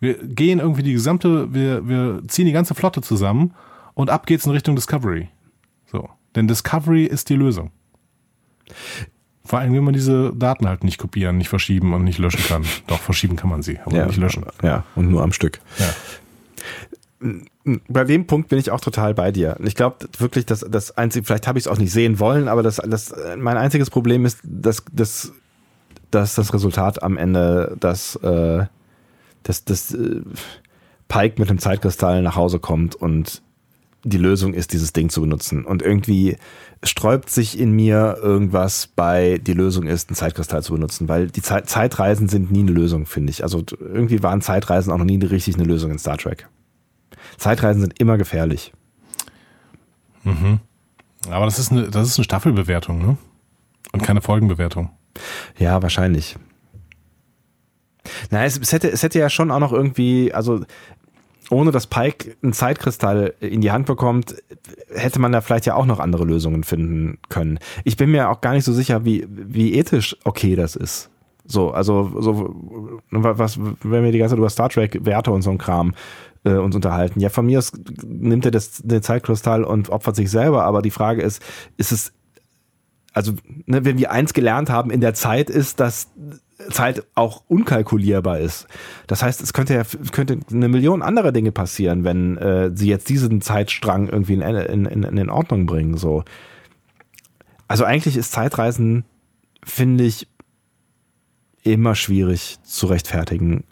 wir 0.00 0.18
gehen 0.18 0.58
irgendwie 0.58 0.82
die 0.82 0.92
gesamte, 0.92 1.54
wir, 1.54 1.88
wir 1.88 2.20
ziehen 2.28 2.44
die 2.44 2.52
ganze 2.52 2.74
Flotte 2.74 3.00
zusammen 3.00 3.54
und 3.94 4.10
ab 4.10 4.26
geht's 4.26 4.44
in 4.44 4.52
Richtung 4.52 4.76
Discovery. 4.76 5.30
So. 5.86 6.10
Denn 6.34 6.48
Discovery 6.48 7.04
ist 7.04 7.28
die 7.28 7.36
Lösung. 7.36 7.70
Vor 9.44 9.58
allem, 9.58 9.74
wenn 9.74 9.82
man 9.82 9.94
diese 9.94 10.32
Daten 10.34 10.68
halt 10.68 10.84
nicht 10.84 10.98
kopieren, 10.98 11.36
nicht 11.36 11.48
verschieben 11.48 11.92
und 11.92 12.04
nicht 12.04 12.18
löschen 12.18 12.44
kann. 12.44 12.64
Doch, 12.86 13.00
verschieben 13.00 13.36
kann 13.36 13.50
man 13.50 13.62
sie, 13.62 13.80
aber 13.84 13.96
ja, 13.96 14.06
nicht 14.06 14.18
löschen. 14.18 14.44
Ja, 14.62 14.84
und 14.94 15.10
nur 15.10 15.22
am 15.22 15.32
Stück. 15.32 15.60
Ja. 15.78 17.34
Bei 17.88 18.04
dem 18.04 18.26
Punkt 18.26 18.48
bin 18.48 18.58
ich 18.58 18.70
auch 18.70 18.80
total 18.80 19.12
bei 19.12 19.32
dir. 19.32 19.56
Ich 19.64 19.74
glaube 19.74 20.08
wirklich, 20.18 20.46
dass 20.46 20.60
das 20.60 20.96
einzige, 20.96 21.26
vielleicht 21.26 21.48
habe 21.48 21.58
ich 21.58 21.64
es 21.64 21.68
auch 21.68 21.78
nicht 21.78 21.90
sehen 21.90 22.20
wollen, 22.20 22.48
aber 22.48 22.62
das, 22.62 22.76
das, 22.76 23.12
mein 23.38 23.56
einziges 23.56 23.90
Problem 23.90 24.24
ist, 24.24 24.38
dass, 24.44 24.84
dass, 24.92 25.32
dass 26.10 26.36
das 26.36 26.54
Resultat 26.54 27.02
am 27.02 27.16
Ende, 27.16 27.76
dass, 27.80 28.14
äh, 28.16 28.66
dass, 29.42 29.64
dass 29.64 29.92
äh, 29.92 30.22
Pike 31.08 31.40
mit 31.40 31.50
dem 31.50 31.58
Zeitkristall 31.58 32.22
nach 32.22 32.36
Hause 32.36 32.60
kommt 32.60 32.94
und 32.94 33.42
die 34.04 34.18
Lösung 34.18 34.54
ist, 34.54 34.72
dieses 34.72 34.92
Ding 34.92 35.10
zu 35.10 35.20
benutzen. 35.20 35.64
Und 35.64 35.82
irgendwie 35.82 36.36
sträubt 36.82 37.30
sich 37.30 37.58
in 37.58 37.72
mir 37.72 38.18
irgendwas 38.22 38.86
bei, 38.86 39.38
die 39.38 39.52
Lösung 39.52 39.86
ist, 39.86 40.08
einen 40.08 40.16
Zeitkristall 40.16 40.62
zu 40.62 40.72
benutzen, 40.72 41.08
weil 41.08 41.28
die 41.28 41.42
Zeit, 41.42 41.68
Zeitreisen 41.68 42.28
sind 42.28 42.50
nie 42.50 42.60
eine 42.60 42.72
Lösung, 42.72 43.06
finde 43.06 43.30
ich. 43.30 43.42
Also 43.42 43.62
irgendwie 43.78 44.22
waren 44.22 44.40
Zeitreisen 44.40 44.92
auch 44.92 44.98
noch 44.98 45.04
nie 45.04 45.22
richtig 45.22 45.56
eine 45.56 45.64
Lösung 45.64 45.90
in 45.90 45.98
Star 45.98 46.16
Trek. 46.16 46.48
Zeitreisen 47.36 47.82
sind 47.82 48.00
immer 48.00 48.16
gefährlich. 48.16 48.72
Mhm. 50.24 50.60
Aber 51.28 51.44
das 51.44 51.58
ist 51.58 51.70
eine, 51.70 51.90
das 51.90 52.08
ist 52.08 52.18
eine 52.18 52.24
Staffelbewertung, 52.24 52.98
ne? 52.98 53.16
Und 53.92 54.02
keine 54.02 54.20
Folgenbewertung. 54.22 54.90
Ja, 55.58 55.82
wahrscheinlich. 55.82 56.36
Na, 58.30 58.44
es, 58.44 58.58
es, 58.58 58.72
hätte, 58.72 58.90
es 58.90 59.02
hätte 59.02 59.18
ja 59.18 59.28
schon 59.28 59.50
auch 59.50 59.58
noch 59.58 59.72
irgendwie, 59.72 60.32
also 60.32 60.64
ohne 61.50 61.70
dass 61.72 61.86
Pike 61.86 62.36
einen 62.42 62.52
Zeitkristall 62.52 63.34
in 63.40 63.60
die 63.60 63.72
Hand 63.72 63.86
bekommt, 63.86 64.36
hätte 64.94 65.20
man 65.20 65.32
da 65.32 65.40
vielleicht 65.40 65.66
ja 65.66 65.74
auch 65.74 65.86
noch 65.86 66.00
andere 66.00 66.24
Lösungen 66.24 66.64
finden 66.64 67.18
können. 67.28 67.58
Ich 67.84 67.96
bin 67.96 68.10
mir 68.10 68.30
auch 68.30 68.40
gar 68.40 68.52
nicht 68.52 68.64
so 68.64 68.72
sicher, 68.72 69.04
wie, 69.04 69.26
wie 69.28 69.74
ethisch 69.74 70.16
okay 70.24 70.56
das 70.56 70.76
ist. 70.76 71.10
So, 71.44 71.72
also, 71.72 72.12
so, 72.20 72.54
was, 73.10 73.58
wenn 73.82 74.04
wir 74.04 74.12
die 74.12 74.18
ganze 74.18 74.34
Zeit 74.34 74.38
über 74.38 74.50
Star 74.50 74.68
Trek 74.68 75.04
Werte 75.04 75.32
und 75.32 75.42
so 75.42 75.50
ein 75.50 75.58
Kram 75.58 75.94
äh, 76.44 76.52
uns 76.52 76.76
unterhalten. 76.76 77.18
Ja, 77.20 77.28
von 77.28 77.46
mir 77.46 77.58
aus 77.58 77.72
nimmt 78.04 78.44
er 78.44 78.52
das, 78.52 78.82
den 78.82 79.02
Zeitkristall 79.02 79.64
und 79.64 79.90
opfert 79.90 80.16
sich 80.16 80.30
selber, 80.30 80.64
aber 80.64 80.80
die 80.80 80.92
Frage 80.92 81.22
ist, 81.22 81.42
ist 81.76 81.92
es, 81.92 82.12
also 83.12 83.32
ne, 83.66 83.84
wenn 83.84 83.98
wir 83.98 84.10
eins 84.10 84.32
gelernt 84.32 84.70
haben 84.70 84.90
in 84.90 85.00
der 85.00 85.14
Zeit, 85.14 85.50
ist, 85.50 85.80
dass 85.80 86.08
Zeit 86.70 87.04
auch 87.14 87.42
unkalkulierbar 87.48 88.38
ist. 88.38 88.66
Das 89.06 89.22
heißt, 89.22 89.40
es 89.40 89.52
könnte 89.52 89.74
ja 89.74 89.82
könnte 90.12 90.38
eine 90.52 90.68
Million 90.68 91.02
andere 91.02 91.32
Dinge 91.32 91.52
passieren, 91.52 92.04
wenn 92.04 92.36
äh, 92.36 92.70
sie 92.74 92.88
jetzt 92.88 93.08
diesen 93.08 93.40
Zeitstrang 93.40 94.08
irgendwie 94.08 94.34
in, 94.34 94.42
in, 94.42 94.84
in, 94.84 95.16
in 95.16 95.30
Ordnung 95.30 95.66
bringen. 95.66 95.96
So. 95.96 96.24
Also 97.66 97.84
eigentlich 97.84 98.16
ist 98.16 98.32
Zeitreisen, 98.32 99.04
finde 99.64 100.04
ich, 100.04 100.28
immer 101.62 101.94
schwierig 101.94 102.58
zu 102.62 102.86
rechtfertigen 102.86 103.64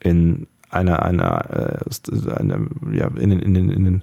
in 0.00 0.46
einer, 0.70 1.02
einer, 1.02 1.80
äh, 1.86 2.30
einer 2.32 2.66
ja, 2.92 3.08
in 3.08 3.30
den, 3.30 3.40
in 3.40 3.54
den, 3.54 3.70
in 3.70 4.02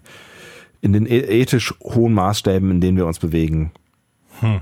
in 0.86 0.94
den 0.94 1.08
e-, 1.08 1.42
ethisch 1.42 1.74
hohen 1.84 2.14
Maßstäben, 2.14 2.70
in 2.70 2.80
denen 2.80 2.96
wir 2.96 3.08
uns 3.08 3.18
bewegen. 3.18 3.72
Hm. 4.40 4.62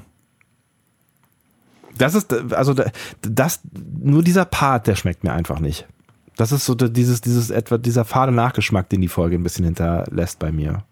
Das 1.98 2.16
ist, 2.16 2.34
also 2.54 2.76
das, 3.22 3.62
nur 4.02 4.24
dieser 4.24 4.46
Part, 4.46 4.88
der 4.88 4.96
schmeckt 4.96 5.24
mir 5.24 5.34
einfach 5.34 5.60
nicht. 5.60 5.88
Das 6.36 6.52
ist 6.52 6.66
so 6.66 6.74
dieses, 6.74 7.22
dieses 7.22 7.50
etwa, 7.52 7.78
dieser 7.78 8.06
fade 8.06 8.32
Nachgeschmack, 8.32 8.90
den 8.90 9.02
die 9.02 9.08
Folge 9.08 9.36
ein 9.36 9.44
bisschen 9.44 9.66
hinterlässt 9.66 10.40
bei 10.40 10.52
mir. 10.52 10.84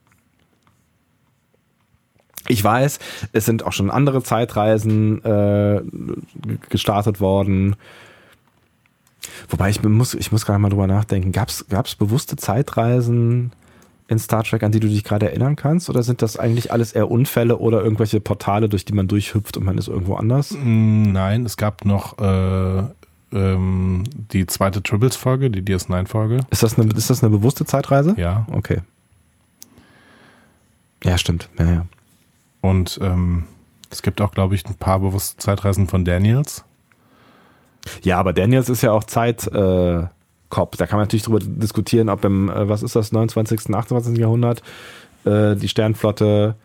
Ich 2.47 2.63
weiß, 2.63 2.99
es 3.33 3.45
sind 3.45 3.63
auch 3.63 3.71
schon 3.71 3.89
andere 3.89 4.23
Zeitreisen 4.23 5.23
äh, 5.23 5.81
gestartet 6.69 7.19
worden. 7.19 7.75
Wobei 9.49 9.69
ich 9.69 9.81
muss, 9.83 10.13
ich 10.13 10.31
muss 10.31 10.45
gerade 10.45 10.59
mal 10.59 10.69
drüber 10.69 10.87
nachdenken. 10.87 11.31
Gab 11.31 11.49
es 11.49 11.95
bewusste 11.95 12.35
Zeitreisen 12.35 13.51
in 14.11 14.19
Star 14.19 14.43
Trek, 14.43 14.61
an 14.61 14.73
die 14.73 14.81
du 14.81 14.89
dich 14.89 15.05
gerade 15.05 15.29
erinnern 15.29 15.55
kannst? 15.55 15.89
Oder 15.89 16.03
sind 16.03 16.21
das 16.21 16.35
eigentlich 16.35 16.71
alles 16.73 16.91
eher 16.91 17.09
Unfälle 17.09 17.57
oder 17.57 17.81
irgendwelche 17.81 18.19
Portale, 18.19 18.67
durch 18.67 18.83
die 18.83 18.91
man 18.91 19.07
durchhüpft 19.07 19.55
und 19.55 19.63
man 19.63 19.77
ist 19.77 19.87
irgendwo 19.87 20.15
anders? 20.15 20.51
Mm, 20.51 21.13
nein, 21.13 21.45
es 21.45 21.55
gab 21.55 21.85
noch 21.85 22.19
äh, 22.19 22.83
ähm, 23.31 24.03
die 24.33 24.45
zweite 24.47 24.83
Tribbles-Folge, 24.83 25.49
die 25.49 25.61
DS9-Folge. 25.61 26.41
Ist, 26.49 26.61
das 26.61 26.77
eine, 26.77 26.91
ist 26.91 27.09
das 27.09 27.23
eine 27.23 27.29
bewusste 27.29 27.63
Zeitreise? 27.63 28.13
Ja. 28.17 28.45
Okay. 28.51 28.81
Ja, 31.05 31.17
stimmt. 31.17 31.49
Ja, 31.57 31.71
ja. 31.71 31.85
Und 32.59 32.99
ähm, 33.01 33.45
es 33.89 34.01
gibt 34.01 34.19
auch, 34.19 34.31
glaube 34.31 34.55
ich, 34.55 34.65
ein 34.65 34.75
paar 34.75 34.99
bewusste 34.99 35.37
Zeitreisen 35.37 35.87
von 35.87 36.03
Daniels. 36.03 36.65
Ja, 38.03 38.19
aber 38.19 38.33
Daniels 38.33 38.67
ist 38.67 38.81
ja 38.81 38.91
auch 38.91 39.05
Zeit. 39.05 39.47
Äh 39.47 40.03
Kopf. 40.51 40.77
Da 40.77 40.85
kann 40.85 40.97
man 40.97 41.05
natürlich 41.05 41.23
darüber 41.23 41.39
diskutieren, 41.43 42.09
ob 42.09 42.23
im, 42.23 42.49
äh, 42.49 42.69
was 42.69 42.83
ist 42.83 42.95
das, 42.95 43.11
29., 43.11 43.73
28. 43.73 44.17
Jahrhundert 44.17 44.61
äh, 45.25 45.55
die 45.55 45.67
Sternflotte 45.67 46.55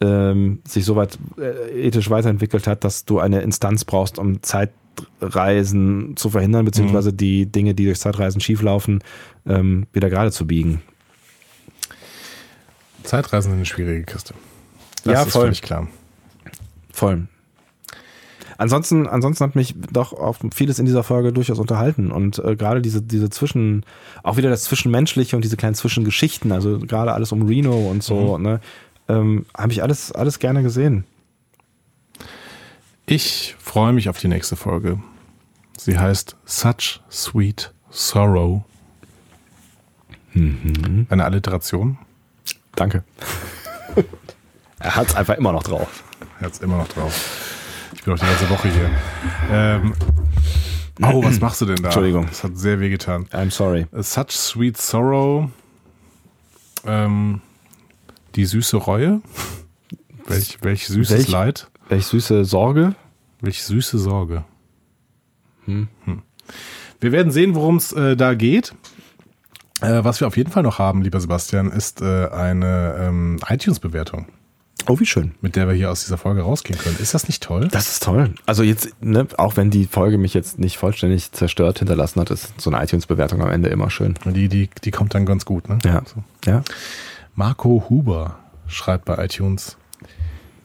ähm, 0.00 0.60
sich 0.66 0.84
so 0.84 0.96
weit 0.96 1.18
äh, 1.38 1.86
ethisch 1.86 2.08
weiterentwickelt 2.08 2.66
hat, 2.66 2.84
dass 2.84 3.04
du 3.04 3.18
eine 3.18 3.42
Instanz 3.42 3.84
brauchst, 3.84 4.18
um 4.18 4.42
Zeitreisen 4.42 6.16
zu 6.16 6.30
verhindern, 6.30 6.64
beziehungsweise 6.64 7.12
mhm. 7.12 7.16
die 7.16 7.46
Dinge, 7.46 7.74
die 7.74 7.84
durch 7.84 7.98
Zeitreisen 7.98 8.40
schieflaufen, 8.40 9.02
ähm, 9.46 9.86
wieder 9.92 10.08
gerade 10.08 10.32
zu 10.32 10.46
biegen. 10.46 10.82
Zeitreisen 13.02 13.50
sind 13.50 13.58
eine 13.58 13.66
schwierige 13.66 14.04
Kiste. 14.04 14.34
Das 15.04 15.12
ja, 15.12 15.24
voll. 15.24 15.42
völlig 15.42 15.62
klar. 15.62 15.88
Voll. 16.92 17.26
Ansonsten, 18.58 19.06
ansonsten 19.06 19.44
hat 19.44 19.54
mich 19.54 19.76
doch 19.92 20.12
auf 20.12 20.40
vieles 20.52 20.80
in 20.80 20.84
dieser 20.84 21.04
Folge 21.04 21.32
durchaus 21.32 21.60
unterhalten 21.60 22.10
und 22.10 22.40
äh, 22.40 22.56
gerade 22.56 22.82
diese, 22.82 23.00
diese 23.00 23.30
Zwischen, 23.30 23.86
auch 24.24 24.36
wieder 24.36 24.50
das 24.50 24.64
Zwischenmenschliche 24.64 25.36
und 25.36 25.42
diese 25.42 25.56
kleinen 25.56 25.76
Zwischengeschichten, 25.76 26.50
also 26.50 26.80
gerade 26.80 27.12
alles 27.12 27.30
um 27.30 27.42
Reno 27.42 27.88
und 27.88 28.02
so, 28.02 28.36
mhm. 28.36 28.42
ne, 28.42 28.60
ähm, 29.08 29.46
habe 29.56 29.70
ich 29.70 29.80
alles, 29.80 30.10
alles 30.10 30.40
gerne 30.40 30.64
gesehen. 30.64 31.04
Ich 33.06 33.54
freue 33.60 33.92
mich 33.92 34.08
auf 34.08 34.18
die 34.18 34.28
nächste 34.28 34.56
Folge. 34.56 35.00
Sie 35.78 35.96
heißt 35.96 36.36
Such 36.44 37.00
Sweet 37.08 37.72
Sorrow. 37.90 38.62
Mhm. 40.32 41.06
Eine 41.08 41.24
Alliteration. 41.24 41.96
Danke. 42.74 43.04
er 44.80 44.96
hat 44.96 45.06
es 45.06 45.14
einfach 45.14 45.36
immer 45.36 45.52
noch 45.52 45.62
drauf. 45.62 46.02
Er 46.40 46.46
hat 46.46 46.54
es 46.54 46.58
immer 46.58 46.78
noch 46.78 46.88
drauf. 46.88 47.57
Ich 47.98 48.04
bin 48.04 48.14
auch 48.14 48.18
die 48.18 48.26
ganze 48.26 48.48
Woche 48.48 48.68
hier. 48.68 48.90
Ähm, 49.50 49.92
oh, 51.02 51.24
was 51.24 51.40
machst 51.40 51.60
du 51.60 51.66
denn 51.66 51.78
da? 51.78 51.86
Entschuldigung. 51.86 52.26
Das 52.28 52.44
hat 52.44 52.56
sehr 52.56 52.78
weh 52.78 52.90
getan. 52.90 53.26
I'm 53.32 53.50
sorry. 53.50 53.86
Such 53.92 54.30
Sweet 54.30 54.76
Sorrow. 54.76 55.50
Ähm, 56.86 57.40
die 58.36 58.46
süße 58.46 58.76
Reue. 58.76 59.20
Welch, 60.26 60.58
welch 60.62 60.86
süßes 60.86 61.18
welch, 61.18 61.28
Leid. 61.28 61.66
Welch 61.88 62.06
süße 62.06 62.44
Sorge. 62.44 62.94
Welch 63.40 63.64
süße 63.64 63.98
Sorge. 63.98 64.44
Hm. 65.64 65.88
Hm. 66.04 66.22
Wir 67.00 67.10
werden 67.10 67.32
sehen, 67.32 67.56
worum 67.56 67.78
es 67.78 67.92
äh, 67.92 68.16
da 68.16 68.34
geht. 68.34 68.74
Äh, 69.80 70.04
was 70.04 70.20
wir 70.20 70.28
auf 70.28 70.36
jeden 70.36 70.52
Fall 70.52 70.62
noch 70.62 70.78
haben, 70.78 71.02
lieber 71.02 71.20
Sebastian, 71.20 71.72
ist 71.72 72.00
äh, 72.00 72.28
eine 72.28 72.96
ähm, 73.00 73.40
iTunes-Bewertung. 73.48 74.26
Oh, 74.88 74.98
wie 74.98 75.06
schön. 75.06 75.32
Mit 75.42 75.54
der 75.54 75.68
wir 75.68 75.74
hier 75.74 75.90
aus 75.90 76.04
dieser 76.04 76.16
Folge 76.16 76.40
rausgehen 76.40 76.78
können. 76.78 76.96
Ist 76.98 77.12
das 77.12 77.28
nicht 77.28 77.42
toll? 77.42 77.68
Das 77.70 77.92
ist 77.92 78.02
toll. 78.02 78.32
Also 78.46 78.62
jetzt, 78.62 78.90
ne, 79.02 79.28
auch 79.36 79.58
wenn 79.58 79.70
die 79.70 79.84
Folge 79.84 80.16
mich 80.16 80.32
jetzt 80.32 80.58
nicht 80.58 80.78
vollständig 80.78 81.32
zerstört 81.32 81.80
hinterlassen 81.80 82.20
hat, 82.20 82.30
ist 82.30 82.58
so 82.58 82.70
eine 82.70 82.82
iTunes-Bewertung 82.82 83.42
am 83.42 83.50
Ende 83.50 83.68
immer 83.68 83.90
schön. 83.90 84.14
Die, 84.24 84.48
die, 84.48 84.70
die 84.82 84.90
kommt 84.90 85.14
dann 85.14 85.26
ganz 85.26 85.44
gut, 85.44 85.68
ne? 85.68 85.78
Ja. 85.84 86.02
So. 86.06 86.50
ja. 86.50 86.62
Marco 87.34 87.84
Huber 87.90 88.38
schreibt 88.66 89.04
bei 89.04 89.22
iTunes, 89.22 89.76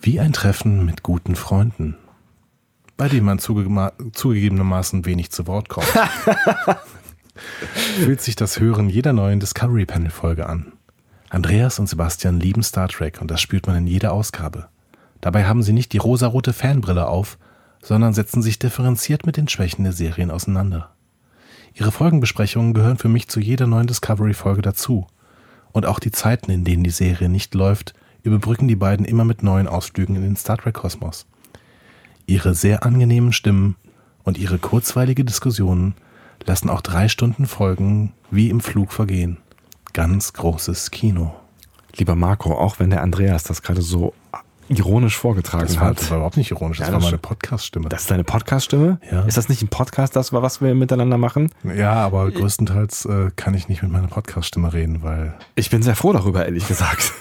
wie 0.02 0.22
ein 0.22 0.32
Treffen 0.32 0.86
mit 0.86 1.04
guten 1.04 1.36
Freunden, 1.36 1.98
bei 2.96 3.10
dem 3.10 3.26
man 3.26 3.40
zuge 3.40 3.92
zugegebenermaßen 4.14 5.06
wenig 5.06 5.32
zu 5.32 5.48
Wort 5.48 5.68
kommt. 5.68 5.88
Fühlt 8.00 8.22
sich 8.22 8.36
das 8.36 8.60
Hören 8.60 8.90
jeder 8.90 9.12
neuen 9.12 9.40
Discovery 9.40 9.86
Panel 9.86 10.12
Folge 10.12 10.48
an. 10.48 10.73
Andreas 11.34 11.80
und 11.80 11.90
Sebastian 11.90 12.40
lieben 12.40 12.62
Star 12.62 12.88
Trek 12.88 13.20
und 13.20 13.32
das 13.32 13.42
spürt 13.42 13.66
man 13.66 13.76
in 13.76 13.88
jeder 13.88 14.14
Ausgabe. 14.14 14.68
Dabei 15.20 15.46
haben 15.46 15.64
sie 15.64 15.74
nicht 15.74 15.92
die 15.92 15.98
rosarote 15.98 16.54
Fanbrille 16.54 17.08
auf, 17.08 17.40
sondern 17.82 18.14
setzen 18.14 18.44
sich 18.44 18.60
differenziert 18.60 19.26
mit 19.26 19.36
den 19.36 19.48
Schwächen 19.48 19.84
der 19.84 19.94
Serien 19.94 20.30
auseinander. 20.30 20.92
Ihre 21.74 21.92
Folgenbesprechungen 21.92 22.76
gehören 22.76 23.00
für 23.00 23.10
mich 23.10 23.30
zu 23.30 23.40
jeder 23.40 23.66
neuen 23.66 23.88
Discovery-Folge 23.88 24.62
dazu. 24.62 25.08
Und 25.72 25.88
auch 25.88 25.98
die 25.98 26.12
Zeiten, 26.12 26.52
in 26.52 26.66
denen 26.66 26.84
die 26.84 26.92
Serie 26.92 27.30
nicht 27.30 27.56
läuft, 27.56 27.96
überbrücken 28.22 28.68
die 28.68 28.76
beiden 28.76 29.04
immer 29.04 29.26
mit 29.26 29.42
neuen 29.42 29.68
Ausflügen 29.68 30.16
in 30.16 30.22
den 30.22 30.36
Star 30.36 30.60
Trek-Kosmos. 30.60 31.26
Ihre 32.28 32.54
sehr 32.54 32.86
angenehmen 32.86 33.34
Stimmen 33.34 33.76
und 34.24 34.38
ihre 34.38 34.60
kurzweilige 34.60 35.26
Diskussionen 35.26 35.96
lassen 36.46 36.70
auch 36.70 36.82
drei 36.82 37.08
Stunden 37.08 37.48
Folgen 37.48 38.14
wie 38.30 38.52
im 38.52 38.60
Flug 38.62 38.94
vergehen 38.94 39.40
ganz 39.94 40.34
großes 40.34 40.92
Kino. 40.92 41.36
Lieber 41.96 42.16
Marco, 42.16 42.54
auch 42.54 42.80
wenn 42.80 42.90
der 42.90 43.02
Andreas 43.02 43.44
das 43.44 43.62
gerade 43.62 43.82
so 43.82 44.14
ironisch 44.68 45.18
vorgetragen 45.18 45.68
das 45.68 45.80
war, 45.80 45.88
hat. 45.90 46.00
Das 46.00 46.10
war 46.10 46.18
überhaupt 46.18 46.38
nicht 46.38 46.52
ironisch, 46.52 46.80
das 46.80 46.88
ja, 46.88 46.94
war 46.94 47.02
meine 47.02 47.18
Podcast-Stimme. 47.18 47.90
Das 47.90 48.02
ist 48.02 48.12
deine 48.12 48.24
Podcast-Stimme? 48.24 49.00
Ja. 49.12 49.22
Ist 49.24 49.38
das 49.38 49.50
nicht 49.50 49.62
ein 49.62 49.68
Podcast, 49.68 50.16
das 50.16 50.34
was 50.34 50.62
wir 50.62 50.74
miteinander 50.74 51.18
machen? 51.18 51.52
Ja, 51.64 51.94
aber 51.94 52.32
größtenteils 52.32 53.06
äh, 53.06 53.32
kann 53.36 53.54
ich 53.54 53.70
nicht 53.70 53.84
mit 53.84 53.92
meiner 53.92 54.08
Podcast-Stimme 54.08 54.74
reden, 54.74 55.04
weil. 55.04 55.36
Ich 55.56 55.70
bin 55.70 55.84
sehr 55.84 55.96
froh 55.96 56.14
darüber, 56.14 56.46
ehrlich 56.46 56.68
gesagt. 56.68 57.14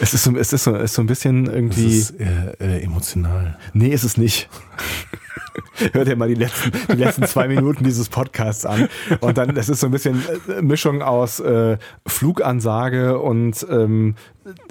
Es 0.00 0.14
ist 0.14 0.24
so, 0.24 0.36
es 0.36 0.52
ist 0.52 0.64
so, 0.64 0.74
es 0.74 0.84
ist 0.84 0.94
so 0.94 1.02
ein 1.02 1.06
bisschen 1.06 1.46
irgendwie. 1.46 1.98
Es 1.98 2.10
ist 2.10 2.20
äh, 2.20 2.78
äh, 2.78 2.82
emotional. 2.82 3.58
Nee, 3.72 3.88
ist 3.88 4.04
es 4.04 4.16
nicht. 4.16 4.48
Hör 5.92 6.04
dir 6.04 6.16
mal 6.16 6.28
die 6.28 6.34
letzten, 6.34 6.72
die 6.88 7.02
letzten 7.02 7.26
zwei 7.26 7.48
Minuten 7.48 7.84
dieses 7.84 8.08
Podcasts 8.08 8.66
an. 8.66 8.88
Und 9.20 9.38
dann, 9.38 9.54
das 9.54 9.68
ist 9.68 9.80
so 9.80 9.86
ein 9.86 9.90
bisschen 9.90 10.22
äh, 10.48 10.62
Mischung 10.62 11.02
aus 11.02 11.40
äh, 11.40 11.78
Flugansage 12.06 13.18
und 13.18 13.66
ähm, 13.70 14.16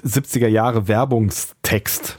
70er 0.04 0.48
Jahre 0.48 0.88
Werbungstext. 0.88 2.18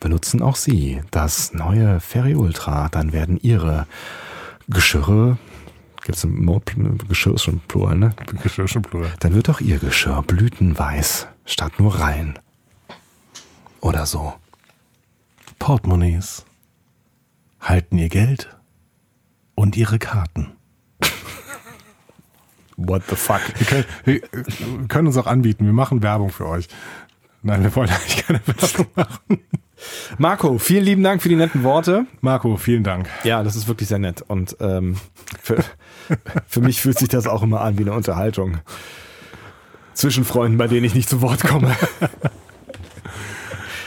Benutzen 0.00 0.42
auch 0.42 0.56
Sie 0.56 1.00
das 1.10 1.54
neue 1.54 2.00
Ferry 2.00 2.34
Ultra, 2.34 2.88
dann 2.90 3.12
werden 3.12 3.38
Ihre 3.40 3.86
Geschirre 4.68 5.38
Gibt 6.04 6.18
es 6.18 6.24
ein 6.24 6.98
Geschirr 7.08 7.34
ist 7.34 7.44
schon 7.44 7.60
plural, 7.68 7.96
ne? 7.96 8.12
Geschirr 8.42 8.64
ist 8.64 8.72
schon 8.72 8.82
plural. 8.82 9.12
Dann 9.20 9.36
wird 9.36 9.48
auch 9.48 9.60
Ihr 9.60 9.78
Geschirr 9.78 10.22
blütenweiß 10.26 11.28
statt 11.44 11.78
nur 11.78 11.98
rein. 12.00 12.38
Oder 13.80 14.06
so. 14.06 14.34
Portemonnaies 15.58 16.44
halten 17.60 17.98
ihr 17.98 18.08
Geld 18.08 18.56
und 19.54 19.76
ihre 19.76 19.98
Karten. 19.98 20.52
What 22.76 23.04
the 23.08 23.16
fuck? 23.16 23.40
Wir 23.56 23.66
können, 23.66 23.84
wir 24.04 24.88
können, 24.88 25.06
uns 25.06 25.16
auch 25.16 25.26
anbieten, 25.26 25.66
wir 25.66 25.72
machen 25.72 26.02
Werbung 26.02 26.30
für 26.30 26.46
euch. 26.46 26.68
Nein, 27.42 27.62
wir 27.62 27.74
wollen 27.74 27.90
eigentlich 27.90 28.26
keine 28.26 28.40
Werbung 28.46 28.86
machen. 28.94 29.40
Marco, 30.18 30.58
vielen 30.58 30.84
lieben 30.84 31.02
Dank 31.02 31.22
für 31.22 31.28
die 31.28 31.36
netten 31.36 31.64
Worte. 31.64 32.06
Marco, 32.20 32.56
vielen 32.56 32.84
Dank. 32.84 33.08
Ja, 33.24 33.42
das 33.42 33.56
ist 33.56 33.66
wirklich 33.68 33.88
sehr 33.88 33.98
nett. 33.98 34.22
Und 34.22 34.56
ähm, 34.60 34.96
für, 35.40 35.64
für 36.46 36.60
mich 36.60 36.80
fühlt 36.80 36.98
sich 36.98 37.08
das 37.08 37.26
auch 37.26 37.42
immer 37.42 37.60
an 37.62 37.78
wie 37.78 37.82
eine 37.82 37.92
Unterhaltung. 37.92 38.58
Zwischen 39.94 40.24
Freunden, 40.24 40.58
bei 40.58 40.68
denen 40.68 40.84
ich 40.84 40.94
nicht 40.94 41.08
zu 41.08 41.20
Wort 41.20 41.42
komme. 41.42 41.76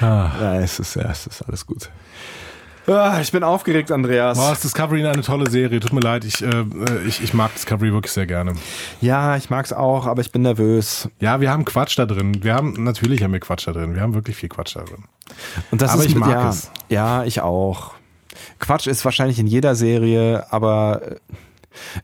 Ah. 0.01 0.29
Ja, 0.41 0.59
es 0.59 0.77
ist, 0.77 0.95
ja, 0.97 1.09
es 1.09 1.25
ist 1.25 1.41
alles 1.43 1.65
gut. 1.65 1.89
Ah, 2.87 3.19
ich 3.19 3.31
bin 3.31 3.43
aufgeregt, 3.43 3.91
Andreas. 3.91 4.37
Boah, 4.37 4.51
ist 4.51 4.63
Discovery 4.63 5.05
eine 5.05 5.21
tolle 5.21 5.49
Serie. 5.49 5.79
Tut 5.79 5.91
mir 5.91 6.01
leid, 6.01 6.23
ich, 6.23 6.43
äh, 6.43 6.65
ich, 7.07 7.23
ich 7.23 7.33
mag 7.33 7.53
Discovery 7.53 7.91
wirklich 7.91 8.11
sehr 8.11 8.27
gerne. 8.27 8.53
Ja, 9.01 9.37
ich 9.37 9.49
mag's 9.49 9.73
auch, 9.73 10.05
aber 10.05 10.21
ich 10.21 10.31
bin 10.31 10.43
nervös. 10.43 11.09
Ja, 11.19 11.41
wir 11.41 11.49
haben 11.49 11.65
Quatsch 11.65 11.97
da 11.97 12.05
drin. 12.05 12.43
Wir 12.43 12.53
haben, 12.53 12.83
natürlich 12.83 13.23
haben 13.23 13.33
wir 13.33 13.39
Quatsch 13.39 13.67
da 13.67 13.71
drin. 13.71 13.95
Wir 13.95 14.01
haben 14.01 14.13
wirklich 14.13 14.35
viel 14.35 14.49
Quatsch 14.49 14.75
da 14.75 14.81
drin. 14.81 15.05
Und 15.71 15.81
das 15.81 15.91
Aber 15.91 16.03
ist 16.03 16.09
ich 16.09 16.15
mag 16.15 16.29
ja, 16.29 16.49
es. 16.49 16.71
Ja, 16.89 17.23
ich 17.23 17.41
auch. 17.41 17.93
Quatsch 18.59 18.85
ist 18.85 19.03
wahrscheinlich 19.03 19.39
in 19.39 19.47
jeder 19.47 19.73
Serie, 19.73 20.45
aber 20.51 21.01
äh, 21.03 21.15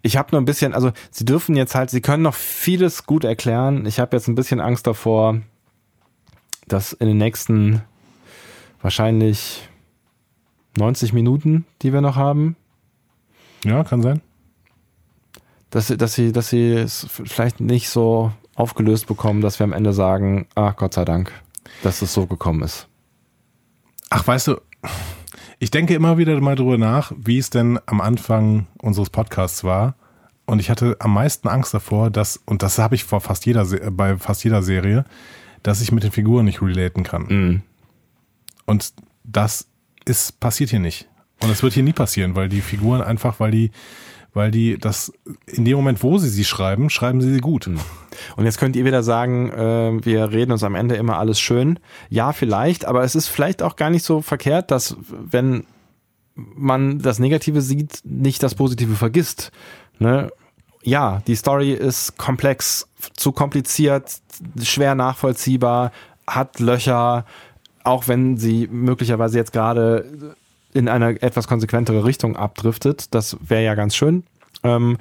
ich 0.01 0.17
habe 0.17 0.29
nur 0.31 0.41
ein 0.41 0.45
bisschen, 0.45 0.73
also 0.73 0.91
sie 1.11 1.25
dürfen 1.25 1.55
jetzt 1.55 1.75
halt, 1.75 1.89
sie 1.89 2.01
können 2.01 2.23
noch 2.23 2.35
vieles 2.35 3.05
gut 3.05 3.23
erklären. 3.23 3.85
Ich 3.85 3.99
habe 3.99 4.15
jetzt 4.15 4.27
ein 4.27 4.35
bisschen 4.35 4.59
Angst 4.59 4.87
davor, 4.87 5.39
dass 6.67 6.93
in 6.93 7.07
den 7.07 7.17
nächsten 7.17 7.81
wahrscheinlich 8.81 9.67
90 10.77 11.13
Minuten, 11.13 11.65
die 11.81 11.93
wir 11.93 12.01
noch 12.01 12.15
haben, 12.15 12.55
Ja, 13.65 13.83
kann 13.83 14.01
sein. 14.01 14.21
dass 15.69 15.87
sie, 15.87 15.97
dass 15.97 16.13
sie, 16.13 16.31
dass 16.31 16.49
sie 16.49 16.71
es 16.73 17.07
vielleicht 17.09 17.59
nicht 17.59 17.89
so 17.89 18.31
aufgelöst 18.55 19.07
bekommen, 19.07 19.41
dass 19.41 19.59
wir 19.59 19.63
am 19.65 19.73
Ende 19.73 19.93
sagen, 19.93 20.47
ah, 20.55 20.71
Gott 20.71 20.93
sei 20.93 21.05
Dank, 21.05 21.31
dass 21.83 22.01
es 22.01 22.13
so 22.13 22.25
gekommen 22.25 22.63
ist. 22.63 22.87
Ach, 24.09 24.25
weißt 24.27 24.47
du, 24.47 24.61
ich 25.61 25.69
denke 25.69 25.93
immer 25.93 26.17
wieder 26.17 26.41
mal 26.41 26.55
drüber 26.55 26.79
nach, 26.79 27.11
wie 27.15 27.37
es 27.37 27.51
denn 27.51 27.79
am 27.85 28.01
Anfang 28.01 28.65
unseres 28.79 29.11
Podcasts 29.11 29.63
war. 29.63 29.93
Und 30.47 30.57
ich 30.57 30.71
hatte 30.71 30.97
am 30.97 31.13
meisten 31.13 31.47
Angst 31.47 31.71
davor, 31.71 32.09
dass, 32.09 32.37
und 32.45 32.63
das 32.63 32.79
habe 32.79 32.95
ich 32.95 33.03
vor 33.03 33.21
fast 33.21 33.45
jeder, 33.45 33.63
bei 33.91 34.17
fast 34.17 34.43
jeder 34.43 34.63
Serie, 34.63 35.05
dass 35.61 35.79
ich 35.79 35.91
mit 35.91 36.03
den 36.03 36.11
Figuren 36.11 36.45
nicht 36.45 36.63
relaten 36.63 37.03
kann. 37.03 37.27
Mhm. 37.27 37.61
Und 38.65 38.91
das 39.23 39.67
ist, 40.03 40.39
passiert 40.39 40.71
hier 40.71 40.79
nicht. 40.79 41.07
Und 41.43 41.51
es 41.51 41.61
wird 41.61 41.73
hier 41.73 41.83
nie 41.83 41.93
passieren, 41.93 42.33
weil 42.33 42.49
die 42.49 42.61
Figuren 42.61 43.03
einfach, 43.03 43.39
weil 43.39 43.51
die, 43.51 43.69
weil 44.33 44.51
die 44.51 44.77
das, 44.77 45.11
in 45.45 45.65
dem 45.65 45.77
Moment, 45.77 46.03
wo 46.03 46.17
sie 46.17 46.29
sie 46.29 46.45
schreiben, 46.45 46.89
schreiben 46.89 47.21
sie 47.21 47.33
sie 47.33 47.41
gut. 47.41 47.67
Und 47.67 48.45
jetzt 48.45 48.59
könnt 48.59 48.75
ihr 48.75 48.85
wieder 48.85 49.03
sagen, 49.03 49.49
äh, 49.51 50.05
wir 50.05 50.31
reden 50.31 50.51
uns 50.51 50.63
am 50.63 50.75
Ende 50.75 50.95
immer 50.95 51.17
alles 51.17 51.39
schön. 51.39 51.79
Ja, 52.09 52.31
vielleicht, 52.31 52.85
aber 52.85 53.03
es 53.03 53.15
ist 53.15 53.27
vielleicht 53.27 53.61
auch 53.61 53.75
gar 53.75 53.89
nicht 53.89 54.03
so 54.03 54.21
verkehrt, 54.21 54.71
dass 54.71 54.95
wenn 55.05 55.65
man 56.35 56.99
das 56.99 57.19
Negative 57.19 57.61
sieht, 57.61 58.01
nicht 58.03 58.41
das 58.41 58.55
Positive 58.55 58.95
vergisst. 58.95 59.51
Ne? 59.99 60.31
Ja, 60.83 61.21
die 61.27 61.35
Story 61.35 61.73
ist 61.73 62.17
komplex, 62.17 62.87
zu 63.15 63.31
kompliziert, 63.31 64.21
schwer 64.61 64.95
nachvollziehbar, 64.95 65.91
hat 66.25 66.59
Löcher, 66.59 67.25
auch 67.83 68.07
wenn 68.07 68.37
sie 68.37 68.67
möglicherweise 68.71 69.37
jetzt 69.37 69.51
gerade 69.53 70.35
in 70.73 70.87
eine 70.87 71.21
etwas 71.21 71.47
konsequentere 71.47 72.05
Richtung 72.05 72.35
abdriftet. 72.35 73.13
Das 73.13 73.37
wäre 73.41 73.63
ja 73.63 73.75
ganz 73.75 73.95
schön. 73.95 74.23
Ähm, 74.63 74.97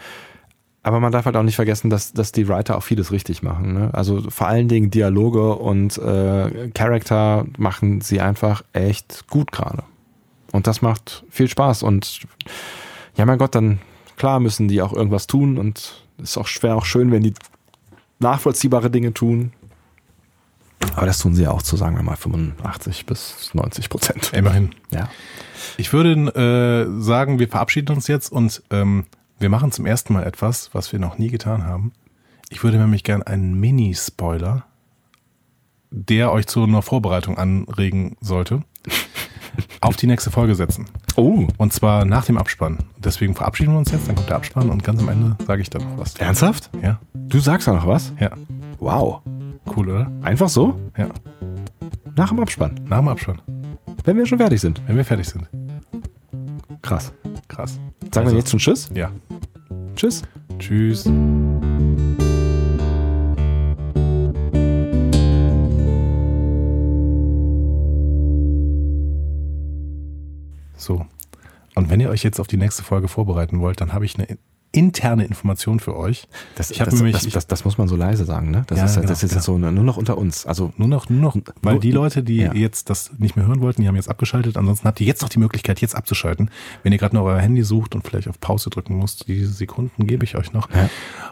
aber 0.82 1.00
man 1.00 1.12
darf 1.12 1.26
halt 1.26 1.36
auch 1.36 1.42
nicht 1.42 1.56
vergessen, 1.56 1.90
dass, 1.90 2.12
dass 2.12 2.32
die 2.32 2.48
Writer 2.48 2.78
auch 2.78 2.82
vieles 2.82 3.12
richtig 3.12 3.42
machen. 3.42 3.74
Ne? 3.74 3.90
Also 3.92 4.30
vor 4.30 4.46
allen 4.46 4.68
Dingen 4.68 4.90
Dialoge 4.90 5.54
und 5.56 5.98
äh, 5.98 6.70
Charakter 6.70 7.44
machen 7.58 8.00
sie 8.00 8.20
einfach 8.20 8.62
echt 8.72 9.28
gut 9.28 9.52
gerade. 9.52 9.82
Und 10.52 10.66
das 10.66 10.80
macht 10.80 11.24
viel 11.28 11.48
Spaß. 11.48 11.82
Und 11.82 12.20
ja, 13.16 13.26
mein 13.26 13.38
Gott, 13.38 13.54
dann 13.54 13.78
klar 14.16 14.40
müssen 14.40 14.68
die 14.68 14.80
auch 14.80 14.94
irgendwas 14.94 15.26
tun. 15.26 15.58
Und 15.58 16.02
es 16.16 16.30
ist 16.30 16.38
auch 16.38 16.46
schwer, 16.46 16.76
auch 16.76 16.86
schön, 16.86 17.12
wenn 17.12 17.22
die 17.22 17.34
nachvollziehbare 18.18 18.90
Dinge 18.90 19.12
tun. 19.12 19.52
Aber 20.96 21.06
das 21.06 21.18
tun 21.18 21.34
sie 21.34 21.42
ja 21.42 21.50
auch 21.50 21.62
zu, 21.62 21.76
sagen 21.76 21.96
wir 21.96 22.02
mal, 22.02 22.16
85 22.16 23.04
bis 23.04 23.50
90 23.52 23.90
Prozent. 23.90 24.32
Immerhin. 24.32 24.70
Ja. 24.90 25.10
Ich 25.76 25.92
würde 25.92 26.12
äh, 26.12 27.00
sagen, 27.02 27.38
wir 27.38 27.48
verabschieden 27.48 27.94
uns 27.94 28.06
jetzt 28.06 28.30
und 28.32 28.62
ähm, 28.70 29.04
wir 29.38 29.48
machen 29.48 29.72
zum 29.72 29.86
ersten 29.86 30.12
Mal 30.12 30.24
etwas, 30.24 30.70
was 30.74 30.92
wir 30.92 30.98
noch 30.98 31.18
nie 31.18 31.28
getan 31.28 31.64
haben. 31.64 31.92
Ich 32.50 32.62
würde 32.64 32.78
nämlich 32.78 33.04
gern 33.04 33.22
einen 33.22 33.54
Mini-Spoiler, 33.58 34.64
der 35.90 36.32
euch 36.32 36.46
zu 36.46 36.62
einer 36.62 36.82
Vorbereitung 36.82 37.38
anregen 37.38 38.16
sollte, 38.20 38.62
auf 39.80 39.96
die 39.96 40.06
nächste 40.06 40.30
Folge 40.30 40.54
setzen. 40.54 40.86
Oh, 41.16 41.46
Und 41.58 41.72
zwar 41.72 42.04
nach 42.04 42.24
dem 42.24 42.38
Abspann. 42.38 42.78
Deswegen 42.98 43.34
verabschieden 43.34 43.72
wir 43.72 43.78
uns 43.78 43.90
jetzt, 43.90 44.08
dann 44.08 44.14
kommt 44.16 44.28
der 44.28 44.36
Abspann 44.36 44.70
und 44.70 44.84
ganz 44.84 45.00
am 45.00 45.08
Ende 45.08 45.36
sage 45.46 45.62
ich 45.62 45.70
dann 45.70 45.82
noch 45.82 45.98
was. 45.98 46.14
ernsthaft? 46.16 46.70
Ja, 46.82 47.00
Du 47.14 47.38
sagst 47.40 47.66
da 47.68 47.72
noch 47.72 47.86
was? 47.86 48.12
ja. 48.20 48.30
Wow. 48.78 49.20
Cool, 49.76 49.90
oder? 49.90 50.12
Einfach 50.22 50.48
so? 50.48 50.78
Ja. 50.96 51.08
Nach 52.16 52.30
dem 52.30 52.40
Abspann. 52.40 52.80
Nach 52.88 52.98
dem 52.98 53.08
Abspann, 53.08 53.40
Wenn 54.10 54.16
wir 54.16 54.26
schon 54.26 54.38
fertig 54.38 54.60
sind. 54.60 54.82
wenn 54.88 54.96
wir 54.96 55.04
fertig 55.04 55.28
sind. 55.28 55.46
Krass. 56.82 57.12
Krass. 57.46 57.74
Sagen 58.12 58.26
Also- 58.26 58.30
wir 58.32 58.38
jetzt 58.40 58.50
schon 58.50 58.58
Tschüss? 58.58 58.90
Ja. 58.92 59.12
Tschüss. 59.94 60.22
Tschüss. 60.58 61.04
So. 70.76 71.06
Und 71.74 71.88
wenn 71.90 72.00
ihr 72.00 72.10
euch 72.10 72.24
jetzt 72.24 72.40
auf 72.40 72.46
die 72.48 72.56
nächste 72.56 72.82
Folge 72.82 73.06
vorbereiten 73.06 73.60
wollt, 73.60 73.80
dann 73.80 73.92
habe 73.92 74.04
ich 74.04 74.16
eine 74.18 74.26
interne 74.72 75.24
Information 75.24 75.80
für 75.80 75.96
euch. 75.96 76.28
Das, 76.54 76.70
Ich 76.70 76.78
das, 76.78 76.94
nämlich- 76.94 77.14
das, 77.14 77.28
das, 77.28 77.46
das 77.48 77.64
muss 77.64 77.76
man 77.78 77.88
so 77.88 77.96
leise 77.96 78.24
sagen, 78.24 78.50
ne? 78.50 78.62
Das 78.68 78.78
Ja, 78.78 78.84
ist, 78.84 78.94
genau, 78.96 79.08
das 79.08 79.22
ist 79.24 79.34
jetzt 79.34 79.44
so 79.44 79.58
nur 79.58 79.70
noch 79.72 79.96
unter 79.96 80.16
uns. 80.16 80.46
Also 80.46 80.72
Nur 80.76 80.86
noch, 80.86 81.08
nur 81.08 81.20
noch, 81.20 81.36
weil 81.62 81.74
Nur- 81.74 81.80
die 81.80 81.90
Leute, 81.90 82.22
die 82.22 82.36
ja. 82.36 82.54
jetzt 82.54 82.88
das 82.88 83.10
nicht 83.18 83.34
mehr 83.36 83.46
hören 83.46 83.60
wollten, 83.60 83.82
die 83.82 83.88
haben 83.88 83.96
jetzt 83.96 84.08
abgeschaltet. 84.08 84.56
Ansonsten 84.56 84.86
habt 84.86 85.00
ihr 85.00 85.06
jetzt 85.06 85.22
noch 85.22 85.28
die 85.28 85.40
Möglichkeit, 85.40 85.80
jetzt 85.80 85.96
abzuschalten. 85.96 86.50
Wenn 86.82 86.92
ihr 86.92 86.98
gerade 86.98 87.16
noch 87.16 87.24
euer 87.24 87.40
Handy 87.40 87.62
sucht 87.64 87.94
und 87.94 88.06
vielleicht 88.06 88.28
auf 88.28 88.38
Pause 88.40 88.70
drücken 88.70 88.98
müsst, 88.98 89.26
diese 89.26 89.52
Sekunden 89.52 90.06
gebe 90.06 90.24
ich 90.24 90.36
euch 90.36 90.52
noch. 90.52 90.70
Ja. 90.72 90.88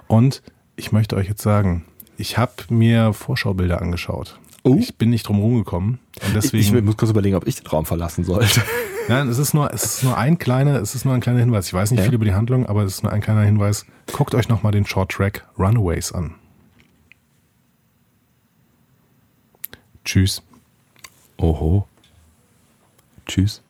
Und 0.08 0.42
ich 0.76 0.91
möchte 0.92 1.15
euch 1.17 1.28
jetzt 1.28 1.42
sagen, 1.42 1.84
ich 2.17 2.39
habe 2.39 2.52
mir 2.70 3.12
Vorschaubilder 3.12 3.81
angeschaut. 3.81 4.41
Oh. 4.65 4.76
Ich 4.81 4.97
bin 4.97 5.10
nicht 5.10 5.28
drum 5.28 5.39
rumgekommen. 5.39 6.00
Und 6.20 6.26
ich, 6.28 6.33
deswegen. 6.34 6.76
ich 6.78 6.83
muss 6.84 6.97
kurz 6.97 7.12
überlegen, 7.12 7.36
ob 7.36 7.47
ich 7.47 7.55
den 7.57 7.68
Raum 7.68 7.86
verlassen 7.86 8.25
sollte. 8.25 8.60
Nein, 9.09 9.28
es 9.28 9.39
ist 9.39 9.55
nur, 9.55 9.73
es 9.73 9.85
ist 9.85 10.05
nur 10.05 10.17
ein 10.19 10.39
kleiner, 10.39 10.81
es 10.81 10.95
ist 10.95 11.05
nur 11.05 11.15
ein 11.15 11.20
kleiner 11.20 11.41
Hinweis. 11.41 11.67
Ich 11.67 11.75
weiß 11.75 11.91
nicht 11.91 12.01
Ja. 12.01 12.05
viel 12.05 12.15
über 12.15 12.25
die 12.25 12.35
Handlung, 12.35 12.67
aber 12.67 12.83
es 12.85 12.95
ist 12.95 13.03
nur 13.03 13.12
ein 13.12 13.20
kleiner 13.20 13.43
Hinweis. 13.43 13.87
Guckt 14.12 14.35
euch 14.35 14.49
nochmal 14.49 14.73
den 14.73 14.85
Short 14.87 15.11
Track 15.11 15.47
Runaways 15.59 16.12
an. 16.12 16.35
Tschüss. 20.05 20.43
Oho. 21.39 21.87
Tschüss. 23.27 23.62